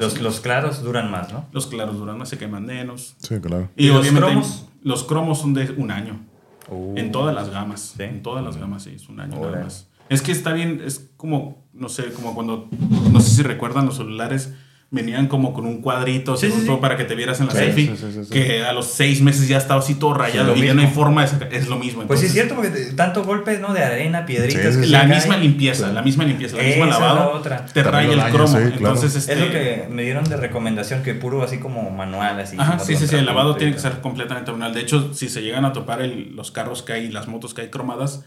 Los, 0.00 0.20
los 0.20 0.40
claros 0.40 0.82
duran 0.82 1.10
más, 1.10 1.32
¿no? 1.32 1.44
Los 1.52 1.66
claros 1.66 1.96
duran 1.98 2.18
más, 2.18 2.28
se 2.28 2.38
queman 2.38 2.64
menos. 2.64 3.14
Sí, 3.18 3.40
claro. 3.40 3.68
Y, 3.76 3.86
¿Y 3.86 3.88
los 3.88 4.06
cromos? 4.08 4.66
los 4.82 5.04
cromos 5.04 5.38
son 5.40 5.54
de 5.54 5.70
un 5.72 5.90
año. 5.90 6.20
Uh, 6.68 6.94
En 6.96 7.12
todas 7.12 7.34
las 7.34 7.50
gamas. 7.50 7.94
Sí. 7.96 8.02
En 8.04 8.22
todas 8.22 8.44
las 8.44 8.56
gamas, 8.56 8.84
sí, 8.84 8.90
es 8.94 9.08
un 9.08 9.20
año 9.20 9.38
nada 9.40 9.64
más. 9.64 9.88
Es 10.08 10.22
que 10.22 10.32
está 10.32 10.52
bien, 10.52 10.80
es 10.84 11.10
como, 11.16 11.64
no 11.72 11.88
sé, 11.88 12.12
como 12.12 12.34
cuando, 12.34 12.68
no 13.10 13.20
sé 13.20 13.30
si 13.30 13.42
recuerdan 13.42 13.86
los 13.86 13.96
celulares, 13.96 14.52
venían 14.94 15.26
como 15.26 15.54
con 15.54 15.64
un 15.64 15.80
cuadrito 15.80 16.36
Sí, 16.36 16.50
sí, 16.50 16.66
todo 16.66 16.76
sí. 16.76 16.80
para 16.82 16.98
que 16.98 17.04
te 17.04 17.14
vieras 17.14 17.40
en 17.40 17.46
la 17.46 17.52
Sí, 17.52 17.58
selfie, 17.58 17.86
sí, 17.88 17.96
sí, 17.96 18.12
sí, 18.12 18.24
sí. 18.26 18.30
que 18.30 18.62
a 18.62 18.74
los 18.74 18.86
seis 18.88 19.22
meses 19.22 19.48
ya 19.48 19.56
estaba 19.56 19.80
así 19.80 19.94
todo 19.94 20.12
rayado 20.12 20.54
y 20.54 20.60
ya 20.66 20.74
no 20.74 20.80
hay 20.80 20.86
mismo. 20.86 21.02
forma 21.02 21.22
de 21.22 21.28
sacar, 21.28 21.48
es 21.54 21.66
lo 21.66 21.78
mismo. 21.78 22.02
Pues 22.06 22.20
sí, 22.20 22.26
es 22.26 22.36
entonces, 22.36 22.70
cierto, 22.70 22.84
porque 22.86 22.94
tanto 22.94 23.24
golpes, 23.24 23.58
¿no? 23.58 23.72
De 23.72 23.82
arena, 23.82 24.26
piedritas. 24.26 24.76
Que 24.76 24.86
La 24.88 25.04
misma 25.04 25.38
limpieza, 25.38 25.90
la 25.92 26.02
misma 26.02 26.24
limpieza, 26.24 26.58
la 26.58 26.62
misma 26.62 26.86
lavado, 26.86 27.14
la 27.20 27.26
otra. 27.28 27.64
te 27.64 27.82
También 27.82 27.92
raya 27.92 28.12
el 28.12 28.18
daña, 28.18 28.30
cromo. 28.32 28.48
sí, 28.48 28.52
claro. 28.54 28.76
Entonces, 28.76 29.16
este, 29.16 29.32
Es 29.32 29.40
lo 29.40 29.50
que 29.50 29.86
me 29.90 30.02
dieron 30.02 30.24
de 30.24 30.36
recomendación, 30.36 31.02
que 31.02 31.14
puro 31.14 31.42
así 31.42 31.56
como 31.58 31.90
manual, 31.90 32.38
así. 32.38 32.56
Ajá, 32.60 32.78
sí, 32.78 32.94
sí, 32.94 33.06
sí, 33.08 33.16
el 33.16 33.24
lavado 33.24 33.56
tiene 33.56 33.72
que 33.72 33.80
ser 33.80 34.00
completamente 34.02 34.52
manual. 34.52 34.74
De 34.74 34.80
hecho, 34.82 35.14
si 35.14 35.30
se 35.30 35.40
llegan 35.42 35.64
a 35.64 35.72
topar 35.72 36.02
el- 36.02 36.36
los 36.36 36.50
carros 36.50 36.82
que 36.82 36.92
hay, 36.92 37.10
las 37.10 37.28
motos 37.28 37.54
que 37.54 37.62
hay 37.62 37.68
cromadas, 37.70 38.26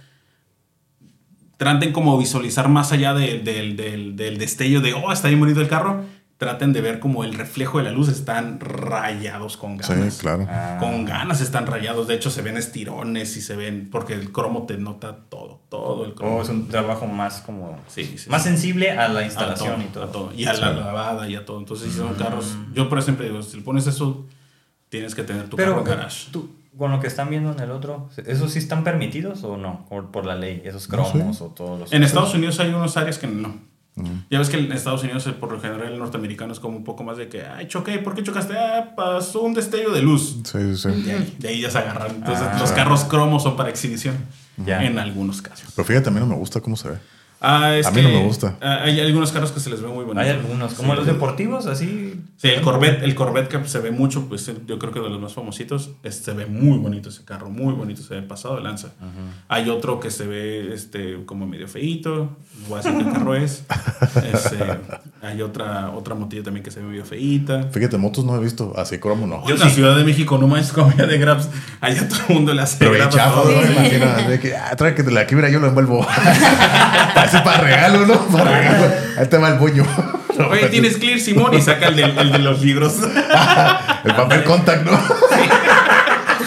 traten 1.57 1.91
como 1.93 2.17
visualizar 2.17 2.67
más 2.69 2.91
allá 2.91 3.13
de- 3.13 3.39
del, 3.39 3.77
del- 3.77 4.15
del 4.15 4.37
destello 4.37 4.81
de, 4.81 4.93
oh, 4.93 5.11
está 5.11 5.27
bien 5.29 5.39
bonito 5.39 5.61
el 5.61 5.67
carro. 5.67 6.03
Traten 6.37 6.73
de 6.73 6.81
ver 6.81 6.99
como 6.99 7.23
el 7.23 7.33
reflejo 7.33 7.77
de 7.77 7.85
la 7.85 7.91
luz 7.91 8.09
están 8.09 8.59
rayados 8.59 9.55
con 9.55 9.77
ganas. 9.77 10.13
Sí, 10.15 10.19
claro. 10.19 10.45
Ah. 10.49 10.75
Con 10.81 11.05
ganas 11.05 11.39
están 11.39 11.65
rayados. 11.65 12.07
De 12.07 12.15
hecho, 12.15 12.29
se 12.29 12.41
ven 12.41 12.57
estirones 12.57 13.37
y 13.37 13.41
se 13.41 13.55
ven, 13.55 13.89
porque 13.89 14.13
el 14.13 14.33
cromo 14.33 14.65
te 14.65 14.77
nota 14.77 15.15
todo, 15.29 15.61
todo 15.69 16.03
el 16.05 16.13
cromo. 16.13 16.37
Oh, 16.37 16.41
es 16.41 16.49
un 16.49 16.67
trabajo 16.67 17.07
más 17.07 17.39
como... 17.39 17.79
Sí, 17.87 18.15
sí, 18.17 18.29
más 18.29 18.43
sí. 18.43 18.49
sensible 18.49 18.91
a 18.91 19.07
la 19.07 19.21
A 19.21 19.25
instalación 19.25 19.75
todo, 19.75 19.83
y 19.83 19.87
todo. 19.93 20.03
a 20.03 20.11
todo. 20.11 20.31
Y 20.35 20.45
a 20.45 20.53
la 20.53 20.71
lavada 20.73 21.29
y 21.29 21.35
a 21.35 21.45
todo. 21.45 21.57
Entonces, 21.57 21.89
si 21.93 21.97
son 21.97 22.13
carros. 22.15 22.53
Mm. 22.53 22.73
Yo, 22.73 22.89
por 22.89 23.01
siempre 23.01 23.27
digo, 23.27 23.41
si 23.41 23.55
le 23.55 23.63
pones 23.63 23.87
eso, 23.87 24.25
tienes 24.89 25.15
que 25.15 25.23
tener 25.23 25.47
tu 25.47 25.55
Pero 25.55 25.71
carro 25.71 25.85
en 25.93 25.97
garage. 25.99 26.31
tú, 26.33 26.53
con 26.77 26.91
lo 26.91 26.99
que 26.99 27.07
están 27.07 27.29
viendo 27.29 27.53
en 27.53 27.59
el 27.61 27.71
otro, 27.71 28.09
¿esos 28.25 28.51
sí 28.51 28.59
están 28.59 28.83
permitidos 28.83 29.41
o 29.45 29.55
no? 29.55 29.85
Por, 29.87 30.11
por 30.11 30.25
la 30.25 30.35
ley, 30.35 30.61
esos 30.65 30.89
No 30.89 31.05
sé. 31.05 31.11
cromos 31.13 31.39
o 31.39 31.45
todos 31.45 31.79
los... 31.79 31.93
En 31.93 32.03
Estados 32.03 32.33
Unidos 32.33 32.59
hay 32.59 32.71
unas 32.73 32.97
áreas 32.97 33.17
que 33.19 33.27
no. 33.27 33.73
Ya 34.29 34.39
ves 34.39 34.49
que 34.49 34.57
en 34.57 34.69
Estados 34.73 35.03
Unidos, 35.03 35.25
eh, 35.27 35.31
por 35.31 35.51
lo 35.53 35.61
general, 35.61 35.93
el 35.93 35.97
norteamericano 35.99 36.51
es 36.51 36.59
como 36.59 36.75
un 36.75 36.83
poco 36.83 37.03
más 37.05 37.15
de 37.15 37.29
que, 37.29 37.43
ay, 37.45 37.67
choqué, 37.69 37.97
¿por 37.99 38.13
qué 38.13 38.23
chocaste? 38.23 38.53
Ah, 38.57 38.93
pasó 38.95 39.41
un 39.41 39.53
destello 39.53 39.91
de 39.93 40.01
luz. 40.01 40.37
Sí, 40.43 40.75
sí, 40.75 40.75
sí. 40.75 41.01
De 41.03 41.13
ahí, 41.13 41.35
de 41.39 41.47
ahí 41.47 41.61
ya 41.61 41.71
se 41.71 41.77
agarran. 41.77 42.11
Entonces, 42.15 42.45
Ah. 42.51 42.57
los 42.59 42.71
carros 42.73 43.05
cromos 43.05 43.43
son 43.43 43.55
para 43.55 43.69
exhibición. 43.69 44.17
Ya. 44.57 44.83
En 44.83 44.99
algunos 44.99 45.41
casos. 45.41 45.69
Pero 45.75 45.85
fíjate, 45.87 46.09
a 46.09 46.11
mí 46.11 46.19
no 46.19 46.25
me 46.27 46.35
gusta 46.35 46.59
cómo 46.61 46.75
se 46.77 46.89
ve. 46.89 46.97
Ah, 47.47 47.75
es 47.75 47.85
A 47.85 47.91
mí 47.91 48.01
no 48.01 48.09
que, 48.09 48.15
me 48.15 48.23
gusta. 48.23 48.55
ah, 48.61 48.79
hay 48.83 48.99
algunos 48.99 49.31
carros 49.31 49.51
que 49.51 49.59
se 49.59 49.69
les 49.69 49.81
ve 49.81 49.87
muy 49.87 50.03
bonitos. 50.03 50.23
Hay 50.23 50.29
algunos, 50.31 50.73
como 50.73 50.93
Sí. 50.93 50.97
los 50.97 51.05
deportivos, 51.05 51.67
así. 51.67 52.19
Sí, 52.37 52.47
el 52.49 52.61
Corvette, 52.61 53.03
el 53.03 53.13
Corvette 53.15 53.47
que 53.49 53.67
se 53.67 53.79
ve 53.79 53.91
mucho, 53.91 54.27
pues 54.27 54.51
yo 54.67 54.79
creo 54.79 54.91
que 54.91 54.99
de 54.99 55.09
los 55.09 55.19
más 55.21 55.33
famositos, 55.33 55.91
es- 56.03 56.15
se 56.17 56.33
ve 56.33 56.45
muy 56.47 56.77
bonito 56.79 57.09
ese 57.09 57.23
carro, 57.23 57.49
muy 57.49 57.73
bonito, 57.73 58.01
se 58.01 58.15
ve 58.15 58.21
pasado 58.23 58.55
de 58.55 58.61
lanza. 58.63 58.89
Hay 59.47 59.69
otro 59.69 59.99
que 59.99 60.09
se 60.11 60.25
ve 60.25 60.73
este, 60.73 61.23
como 61.25 61.45
medio 61.45 61.67
feíto, 61.67 62.35
voy 62.67 62.79
a 62.79 62.81
decir 62.81 62.97
qué 63.05 63.11
carro 63.11 63.35
es. 63.35 63.63
Este, 64.33 64.57
hay 65.21 65.41
otra, 65.41 65.91
otra 65.91 66.15
motilla 66.15 66.43
también 66.43 66.63
que 66.63 66.71
se 66.71 66.79
ve 66.79 66.85
medio 66.87 67.05
feíta. 67.05 67.63
Fíjate, 67.71 67.97
motos 67.97 68.23
no 68.25 68.35
he 68.35 68.39
visto, 68.39 68.73
así 68.77 68.97
como 68.97 69.27
no. 69.27 69.45
Yo 69.47 69.55
en 69.55 69.59
la 69.61 69.69
Ciudad 69.69 69.95
de 69.95 70.03
México, 70.03 70.37
no 70.37 70.47
más 70.47 70.71
comida 70.71 71.05
de 71.05 71.17
Grabs, 71.17 71.49
allá 71.81 72.07
todo 72.07 72.19
el 72.29 72.35
mundo 72.35 72.53
le 72.53 72.61
hace 72.61 72.77
Pero 72.79 72.91
Grabs 72.93 73.15
a 73.15 73.17
chafas, 73.17 73.43
todo. 73.43 73.51
¿no? 73.51 73.61
Me 73.61 73.71
imagino, 73.73 74.29
de 74.29 74.39
que, 74.39 74.55
ah, 74.55 74.75
trae 74.75 74.95
que 74.95 75.03
de 75.03 75.11
la 75.11 75.25
quibra 75.27 75.49
yo 75.49 75.59
lo 75.59 75.67
envuelvo. 75.67 76.05
Para 77.43 77.57
regalo, 77.61 78.05
¿no? 78.05 78.19
Para 78.27 78.59
regalo. 78.59 78.93
Ahí 79.17 79.27
te 79.27 79.37
va 79.37 79.49
el 79.49 79.57
puño. 79.57 79.83
Oye, 80.49 80.67
tienes 80.67 80.97
Clear 80.97 81.19
Simón 81.19 81.53
y 81.53 81.61
saca 81.61 81.87
el 81.87 81.95
de, 81.95 82.03
el 82.03 82.31
de 82.31 82.39
los 82.39 82.61
libros. 82.61 82.95
El 84.05 84.13
papel 84.15 84.43
contact, 84.43 84.85
¿no? 84.85 84.91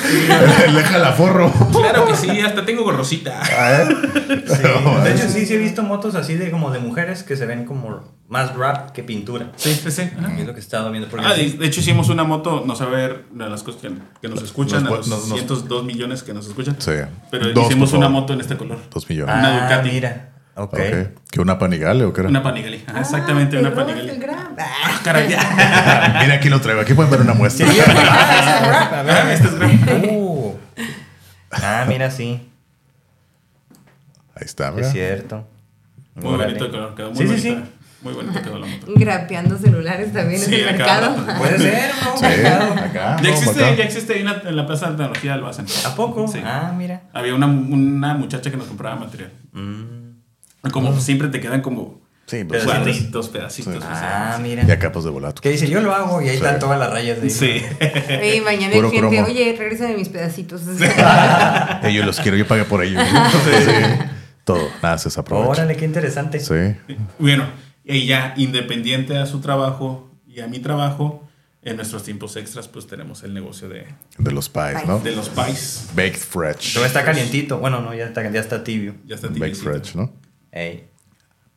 el, 0.08 0.68
el 0.68 0.74
deja 0.74 0.98
la 0.98 1.12
forro. 1.12 1.52
claro 1.72 2.06
que 2.06 2.14
sí, 2.16 2.40
hasta 2.40 2.64
tengo 2.64 2.84
gorrosita. 2.84 3.42
Sí. 3.44 4.62
No, 4.84 5.00
De 5.00 5.12
hecho, 5.12 5.28
sí, 5.28 5.44
sí 5.44 5.54
he 5.54 5.58
visto 5.58 5.82
motos 5.82 6.14
así 6.14 6.34
de 6.34 6.50
como 6.50 6.70
de 6.70 6.78
mujeres 6.78 7.22
que 7.24 7.36
se 7.36 7.46
ven 7.46 7.64
como 7.64 8.16
más 8.28 8.54
rap 8.54 8.90
que 8.92 9.02
pintura. 9.02 9.50
Sí, 9.56 9.74
sí, 9.74 9.90
sí. 9.90 10.02
ajá. 10.18 10.38
Es 10.38 10.46
lo 10.46 10.52
que 10.52 10.60
he 10.60 10.62
estado 10.62 10.90
viendo. 10.90 11.08
Porque 11.10 11.26
Ah, 11.26 11.34
de, 11.34 11.50
de 11.50 11.66
hecho 11.66 11.80
hicimos 11.80 12.08
una 12.10 12.24
moto, 12.24 12.62
no 12.64 12.76
sé 12.76 12.84
a 12.84 12.86
ver 12.86 13.24
de 13.32 13.48
las 13.48 13.62
cosas 13.62 13.80
que, 13.82 13.90
que 14.22 14.28
nos 14.28 14.42
escuchan, 14.42 14.84
Nos- 14.84 14.92
a 14.92 14.96
los 14.98 15.08
nos- 15.08 15.26
nos- 15.28 15.38
102 15.38 15.84
millones 15.84 16.22
que 16.22 16.32
nos 16.32 16.46
escuchan. 16.46 16.76
Sí. 16.78 16.92
Pero 17.30 17.52
Dos, 17.52 17.66
hicimos 17.66 17.90
por 17.90 17.98
una 17.98 18.08
moto 18.08 18.32
en 18.34 18.40
este 18.40 18.56
color. 18.56 18.78
Dos 18.92 19.08
millones. 19.08 19.34
una 19.34 19.56
Ah, 19.58 19.62
Ducati. 19.68 19.90
mira. 19.90 20.27
Ok. 20.58 20.74
Ok. 20.74 21.20
¿Que 21.30 21.40
una 21.40 21.58
panigale 21.58 22.04
o 22.04 22.12
qué 22.12 22.20
era? 22.22 22.30
Una 22.30 22.42
Panigale. 22.42 22.82
Ajá, 22.86 23.00
exactamente, 23.00 23.56
Ah, 23.56 23.60
una 23.60 23.68
¿te 23.70 23.74
robas 23.76 23.86
Panigale. 23.94 24.12
el 24.14 24.20
Grab? 24.20 24.56
Ah, 24.58 25.00
caray. 25.04 25.26
Mira, 26.22 26.34
aquí 26.34 26.48
lo 26.48 26.60
traigo. 26.60 26.80
Aquí 26.80 26.94
pueden 26.94 27.10
ver 27.10 27.20
una 27.20 27.34
muestra. 27.34 27.66
Ah, 29.10 29.32
este 29.32 29.46
es 29.48 29.54
gran- 29.54 29.78
Uh. 30.16 30.54
Ah, 31.50 31.84
mira, 31.88 32.10
sí. 32.10 32.50
Ahí 34.34 34.42
está, 34.44 34.68
Es 34.68 34.74
mira. 34.74 34.90
cierto. 34.90 35.46
Muy 36.14 36.36
bonito 36.36 36.64
el 36.66 36.70
color, 36.70 36.94
quedó 36.94 37.10
muy 37.12 37.16
Sí, 37.26 37.38
sí, 37.38 37.48
bonita. 37.50 37.66
sí. 37.66 37.74
Muy 38.02 38.12
bonito 38.12 38.42
quedó 38.42 38.58
la 38.58 38.66
moto. 38.66 38.86
Grapeando 38.94 39.58
celulares 39.58 40.12
también 40.12 40.40
Sí, 40.40 40.54
en 40.54 40.68
el 40.68 40.80
acá. 40.80 41.00
mercado. 41.00 41.38
Puede 41.38 41.58
ser, 41.58 41.90
¿no? 42.04 42.16
Sí, 42.16 42.24
acá. 42.26 43.16
Ya 43.22 43.30
existe, 43.30 43.64
acá. 43.64 43.74
ya 43.76 43.84
existe 43.84 44.12
ahí 44.14 44.22
una- 44.22 44.42
en 44.44 44.56
la 44.56 44.66
Plaza 44.66 44.86
de 44.90 44.96
Tecnología 44.96 45.32
del 45.32 45.40
Almacén. 45.40 45.66
¿A 45.86 45.94
poco? 45.96 46.28
Sí. 46.28 46.40
Ah, 46.44 46.72
mira. 46.76 47.02
Había 47.12 47.34
una, 47.34 47.46
una 47.46 48.14
muchacha 48.14 48.50
que 48.50 48.56
nos 48.56 48.66
compraba 48.66 48.96
material. 48.96 49.32
Mm. 49.52 49.97
Como 50.72 50.98
siempre 51.00 51.28
te 51.28 51.40
quedan 51.40 51.60
como 51.62 52.00
Sí, 52.26 52.44
pues, 52.44 52.62
Pedacitos. 52.66 53.28
pedacitos. 53.30 53.72
Sí. 53.74 53.80
Ah, 53.82 54.38
mira. 54.42 54.62
Ya 54.66 54.78
capas 54.78 55.02
de 55.04 55.08
volato. 55.10 55.40
Que 55.40 55.48
dice, 55.48 55.66
yo 55.70 55.80
lo 55.80 55.94
hago 55.94 56.20
y 56.20 56.24
ahí 56.28 56.36
Sí. 56.36 56.44
están 56.44 56.58
todas 56.58 56.78
las 56.78 56.90
rayas 56.90 57.22
de 57.22 57.30
Sí. 57.30 57.62
Y 58.36 58.40
mañana 58.42 58.74
Puro 58.74 58.88
hay 58.88 58.92
gente, 58.98 59.16
cromo. 59.16 59.26
oye, 59.28 59.56
regrésame 59.58 59.96
mis 59.96 60.10
pedacitos. 60.10 60.60
Ellos 61.84 62.04
los 62.04 62.20
quiero, 62.20 62.36
yo 62.36 62.46
pagué 62.46 62.64
por 62.64 62.84
ellos. 62.84 63.02
Sí. 63.44 64.04
Todo, 64.44 64.68
nada 64.82 64.96
se 64.98 65.08
desaprovecha. 65.08 65.50
Órale, 65.50 65.76
qué 65.76 65.84
interesante. 65.84 66.40
Sí. 66.40 66.54
Bueno, 67.18 67.44
ella, 67.84 68.34
independiente 68.36 69.16
a 69.18 69.26
su 69.26 69.40
trabajo 69.40 70.10
y 70.26 70.40
a 70.40 70.46
mi 70.48 70.58
trabajo, 70.58 71.26
en 71.62 71.76
nuestros 71.76 72.02
tiempos 72.02 72.36
extras, 72.36 72.66
pues 72.68 72.86
tenemos 72.86 73.22
el 73.24 73.34
negocio 73.34 73.68
de, 73.68 73.86
De 74.18 74.32
los 74.32 74.48
pies, 74.48 74.86
¿no? 74.86 75.00
de 75.00 75.14
los 75.14 75.28
pies. 75.28 75.88
Baked 75.94 76.16
fresh. 76.18 76.74
Todo 76.74 76.84
está 76.86 77.04
calientito. 77.04 77.58
Bueno, 77.58 77.80
no, 77.82 77.94
ya 77.94 78.04
está, 78.06 78.30
ya 78.30 78.40
está 78.40 78.64
tibio. 78.64 78.94
Ya 79.06 79.16
está 79.16 79.26
Baked 79.28 79.40
tibiecito. 79.40 79.70
fresh, 79.70 79.94
¿no? 79.96 80.12
Ey. 80.52 80.88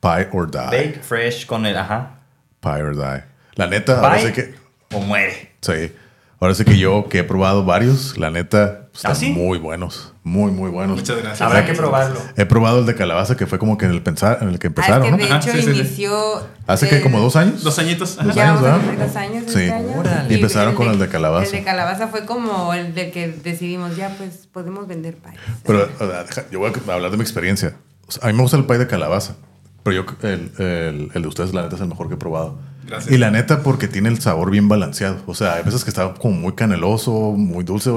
Pie 0.02 0.28
or 0.32 0.50
die. 0.50 0.70
Bake 0.72 1.00
fresh 1.04 1.46
con 1.46 1.66
el 1.66 1.78
ajá. 1.78 2.20
Pie 2.60 2.82
or 2.84 2.96
die. 2.96 3.24
La 3.56 3.68
neta, 3.68 4.00
ahora 4.00 4.20
sí 4.20 4.32
que. 4.32 4.54
o 4.94 5.00
muere. 5.02 5.52
Sí. 5.62 5.92
Ahora 6.40 6.56
sí 6.56 6.66
que 6.66 6.76
yo 6.76 7.08
que 7.08 7.20
he 7.20 7.24
probado 7.24 7.64
varios, 7.66 8.18
la 8.18 8.32
neta, 8.32 8.88
pues, 8.92 9.06
¿Ah, 9.06 9.12
están 9.12 9.16
sí? 9.16 9.30
muy 9.32 9.60
buenos. 9.60 10.16
Muy, 10.24 10.52
muy 10.52 10.72
buenos. 10.72 10.98
Muchas 10.98 11.18
gracias. 11.18 11.42
Habrá 11.42 11.68
que 11.68 11.74
probarlo. 11.74 12.20
He 12.36 12.46
probado 12.48 12.80
el 12.80 12.88
de 12.88 12.96
calabaza 12.96 13.38
que 13.38 13.46
fue 13.46 13.60
como 13.60 13.78
que 13.78 13.86
en 13.86 13.92
el, 13.92 14.02
pensar, 14.02 14.40
en 14.42 14.50
el 14.50 14.58
que 14.58 14.66
Ah, 14.68 14.70
empezaron, 14.70 15.06
es 15.06 15.12
¿no? 15.12 15.18
que 15.20 15.24
de 15.26 15.30
Ajá, 15.30 15.38
hecho 15.40 15.52
sí, 15.52 15.62
sí, 15.62 15.72
sí. 15.74 15.80
inició. 15.80 16.48
Hace 16.66 16.90
que 16.90 17.00
como 17.02 17.20
dos 17.20 17.36
años. 17.36 17.62
Dos 17.64 17.78
añitos. 17.78 18.16
Dos 18.18 18.34
Ya 18.36 18.50
años, 18.50 18.62
vamos 18.62 18.64
¿verdad? 18.64 18.78
cumplir 18.88 19.08
dos 19.08 19.16
años 19.16 19.44
Sí. 19.46 19.60
este 19.60 19.72
año. 19.72 20.26
Y 20.30 20.34
empezaron 20.34 20.74
con 20.74 20.88
el 20.90 20.98
de 20.98 21.08
calabaza. 21.10 21.46
El 21.46 21.52
de 21.52 21.64
calabaza 21.64 22.08
fue 22.08 22.26
como 22.26 22.74
el 22.74 22.96
de 22.96 23.12
que 23.12 23.28
decidimos, 23.28 23.96
ya 23.96 24.10
pues 24.18 24.48
podemos 24.52 24.88
vender 24.88 25.18
pies. 25.18 25.36
Pero 25.64 25.90
o 26.00 26.08
sea, 26.08 26.24
deja- 26.24 26.46
yo 26.50 26.58
voy 26.58 26.72
a 26.90 26.94
hablar 26.94 27.12
de 27.12 27.18
mi 27.18 27.24
experiencia. 27.24 27.76
O 28.12 28.20
sea, 28.20 28.24
a 28.28 28.32
mí 28.32 28.34
me 28.36 28.42
gusta 28.44 28.58
el 28.58 28.66
pie 28.66 28.78
de 28.78 28.88
calabaza. 28.88 29.36
Pero 29.84 30.04
yo, 30.04 30.28
el, 30.28 30.52
el- 30.60 31.12
el 31.14 31.22
de 31.22 31.28
ustedes, 31.28 31.54
la 31.54 31.64
neta, 31.64 31.76
es 31.76 31.82
el 31.82 31.88
mejor 31.88 32.08
que 32.10 32.16
he 32.16 32.18
probado. 32.18 32.60
Gracias. 32.86 33.12
Y 33.14 33.18
la 33.18 33.32
neta, 33.32 33.64
porque 33.64 33.88
tiene 33.88 34.10
el 34.10 34.20
sabor 34.20 34.52
bien 34.52 34.68
balanceado. 34.68 35.18
O 35.26 35.34
sea, 35.34 35.54
hay 35.54 35.64
veces 35.64 35.84
que 35.86 35.90
está 35.90 36.14
como 36.16 36.36
muy 36.36 36.54
caneloso, 36.54 37.12
muy 37.38 37.64
dulce. 37.64 37.90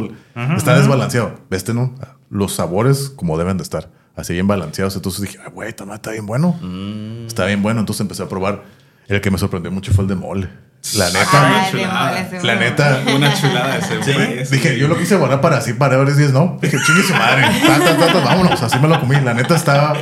está 0.56 0.76
desbalanceado. 0.76 1.34
Este 1.50 1.74
no. 1.74 1.94
Los 2.30 2.54
sabores 2.54 3.10
como 3.10 3.36
deben 3.36 3.56
de 3.56 3.64
estar. 3.64 3.90
Así 4.16 4.32
bien 4.32 4.46
balanceados. 4.46 4.94
Entonces 4.94 5.22
dije, 5.22 5.38
"Ay, 5.44 5.50
güey, 5.52 5.68
está 5.70 6.10
bien 6.12 6.26
bueno. 6.26 6.56
Está 7.26 7.44
bien 7.46 7.62
bueno. 7.62 7.80
Entonces 7.80 8.00
empecé 8.02 8.22
a 8.22 8.28
probar. 8.28 8.62
El 9.08 9.20
que 9.20 9.30
me 9.30 9.38
sorprendió 9.38 9.70
mucho 9.72 9.92
fue 9.92 10.04
el 10.04 10.08
de 10.08 10.14
mole. 10.14 10.48
La 10.96 11.06
neta. 11.06 11.28
Ah, 11.32 11.66
chulada. 11.70 12.28
La 12.42 12.54
neta, 12.56 13.02
Una 13.16 13.34
chulada 13.34 13.78
ese 13.78 14.02
Sí. 14.02 14.12
güey, 14.12 14.44
sí. 14.44 14.56
Dije, 14.56 14.78
yo 14.78 14.86
lo 14.86 14.98
quise 14.98 15.16
guardar 15.16 15.40
para 15.40 15.56
así, 15.56 15.72
para 15.72 15.96
varios 15.96 16.16
días, 16.18 16.32
¿no? 16.32 16.58
Dije, 16.60 16.76
chingue 16.84 17.02
su 17.02 17.14
madre. 17.14 17.42
Vámonos. 18.24 18.62
Así 18.62 18.78
me 18.78 18.88
lo 18.88 19.00
comí. 19.00 19.18
La 19.20 19.32
neta 19.34 19.56
estaba. 19.56 19.94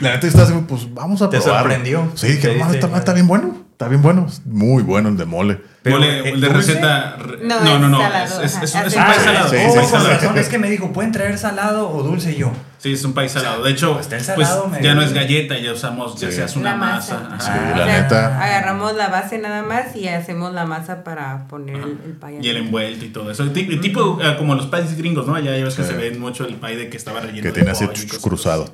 La 0.00 0.10
neta 0.14 0.26
estaba 0.26 0.44
así, 0.44 0.54
pues 0.68 0.92
vamos 0.92 1.22
a 1.22 1.30
¿Te 1.30 1.38
probarlo. 1.40 1.60
sorprendió? 1.70 2.10
Sí, 2.16 2.26
dije, 2.28 2.48
Te 2.48 2.56
"No, 2.58 2.70
está, 2.72 2.96
está 2.96 3.12
bien 3.12 3.26
bueno. 3.28 3.56
Está 3.72 3.88
bien 3.88 4.02
bueno. 4.02 4.26
Muy 4.44 4.82
bueno 4.82 5.08
el 5.08 5.16
de 5.16 5.24
mole. 5.24 5.60
Pero, 5.84 5.96
Mole, 5.98 6.18
eh, 6.20 6.30
el 6.30 6.40
de 6.40 6.48
¿dulce? 6.48 6.72
receta. 6.72 7.16
re- 7.18 7.38
No, 7.42 7.60
No, 7.60 7.78
no, 7.78 7.84
es 7.86 7.90
no. 7.90 7.98
salado, 8.00 8.42
Es, 8.42 8.54
es, 8.56 8.62
es, 8.62 8.74
ajá. 8.74 8.86
es 8.86 8.94
un 8.96 9.00
Ah, 9.02 9.06
país 9.06 9.22
salado. 9.22 9.48
sí, 9.50 9.56
un 9.56 9.66
Oh, 9.78 9.82
sí, 9.82 9.86
salado. 9.90 10.08
razón 10.08 10.38
es 10.38 10.48
que 10.48 10.58
me 10.58 10.70
dijo, 10.70 10.92
¿pueden 10.94 11.12
traer 11.12 11.36
salado 11.38 11.90
o 11.90 12.02
dulce? 12.02 12.32
Y 12.32 12.36
yo, 12.38 12.52
Sí, 12.78 12.92
es 12.92 13.02
un 13.02 13.14
país 13.14 13.32
salado. 13.32 13.62
De 13.64 13.70
hecho, 13.70 13.98
el 13.98 14.06
pues 14.06 14.24
salado, 14.26 14.68
me- 14.68 14.82
ya 14.82 14.94
no 14.94 15.00
es 15.00 15.14
galleta, 15.14 15.58
ya 15.58 15.72
usamos, 15.72 16.20
ya 16.20 16.30
se 16.30 16.42
hace 16.42 16.58
una 16.58 16.72
La 16.72 16.76
masa. 16.76 17.18
masa. 17.30 17.54
Ah, 17.54 17.74
la 17.78 17.82
O 17.84 17.86
sea, 17.86 18.02
neta. 18.02 18.44
Agarramos 18.44 18.94
la 18.94 19.08
base 19.08 19.38
nada 19.38 19.62
más 19.62 19.96
y 19.96 20.06
hacemos 20.08 20.52
la 20.52 20.66
masa 20.66 21.02
para 21.02 21.46
poner 21.48 21.76
el, 21.76 21.82
el 22.04 22.12
pie. 22.20 22.40
Y 22.42 22.48
el 22.50 22.58
envuelto 22.58 23.06
y 23.06 23.08
todo 23.08 23.30
eso. 23.30 23.46
Ti- 23.52 23.78
Tipo 23.80 24.18
eh, 24.22 24.34
como 24.36 24.54
los 24.54 24.66
pies 24.66 24.98
gringos, 24.98 25.26
¿no? 25.26 25.34
Allá 25.34 25.56
ya 25.56 25.64
ves 25.64 25.76
que 25.76 25.82
se 25.82 25.94
ven 25.94 26.20
mucho 26.20 26.44
el 26.46 26.56
pie 26.56 26.76
de 26.76 26.90
que 26.90 26.98
estaba 26.98 27.20
relleno. 27.20 27.40
Que 27.40 27.48
de 27.48 27.54
tiene 27.54 27.70
así 27.70 27.86
cruzado. 28.20 28.70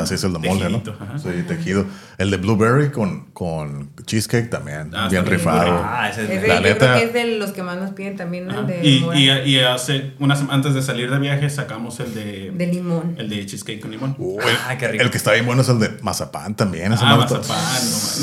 así. 0.00 0.14
Es 0.14 0.22
el 0.22 0.34
de 0.34 0.38
mole, 0.38 0.70
¿no? 0.70 0.80
Sí, 1.18 1.28
tejido. 1.48 1.84
El 2.16 2.30
de 2.30 2.36
blueberry 2.36 2.92
con, 2.92 3.24
con 3.32 3.90
cheesecake 4.06 4.50
también. 4.50 4.92
Ah, 4.94 5.08
bien 5.10 5.26
rifado. 5.26 5.82
ah, 5.84 6.08
ese 6.10 6.22
es 6.22 6.28
El- 6.56 6.62
La 6.62 6.68
yo 6.68 6.74
neta- 6.74 6.86
creo 6.94 6.98
que 6.98 7.04
es 7.04 7.12
de 7.12 7.38
los 7.38 7.50
que 7.52 7.62
más 7.62 7.76
nos 7.78 7.90
piden 7.90 8.16
también. 8.16 8.50
El 8.50 8.66
de, 8.66 8.80
Y, 8.86 9.04
y, 9.14 9.30
y 9.30 9.60
hace 9.60 10.12
unas 10.18 10.42
antes 10.50 10.74
de 10.74 10.82
salir 10.82 11.10
de 11.10 11.18
viaje 11.18 11.48
sacamos 11.50 12.00
el 12.00 12.14
de, 12.14 12.50
de 12.54 12.66
limón. 12.66 13.14
el 13.18 13.28
de 13.28 13.44
cheesecake 13.46 13.80
con 13.80 13.90
limón. 13.90 14.14
Uh, 14.18 14.38
Ah, 14.66 14.72
el, 14.72 14.78
qué 14.78 14.88
rico. 14.88 15.04
el 15.04 15.10
que 15.10 15.16
está 15.16 15.32
bien 15.32 15.46
bueno 15.46 15.62
es 15.62 15.68
el 15.68 15.78
de 15.78 15.90
mazapán 16.02 16.54
también. 16.54 16.92
Ese 16.92 17.04
ah, 17.06 17.16
mazapán, 17.16 17.58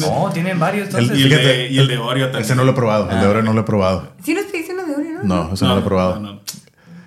no 0.02 0.30
tienen 0.34 0.60
varios, 0.60 0.90
El- 0.94 0.96
entonces. 1.02 1.18
y, 1.20 1.24
el 1.24 1.30
de, 1.30 1.68
y 1.70 1.78
el 1.80 1.88
de 1.88 1.98
Oreo 1.98 2.26
también. 2.26 2.44
Ese 2.44 2.56
no 2.56 2.64
lo 2.64 2.72
he 2.72 2.76
probado. 2.76 3.10
El 3.10 3.20
de 3.20 3.26
ahora 3.26 3.42
no 3.42 3.54
lo 3.54 3.62
he 3.62 3.64
probado. 3.66 4.14
Sí, 4.24 4.34
lo 4.34 4.42
estoy 4.42 4.60
diciendo 4.60 4.84
de 4.86 4.96
Oreo, 4.96 5.24
¿no? 5.24 5.46
No, 5.48 5.54
ese 5.54 5.66
no, 5.66 5.76
lo 5.76 5.82
he 5.82 5.84
probado. 5.84 6.20
no, 6.20 6.34
no. 6.34 6.42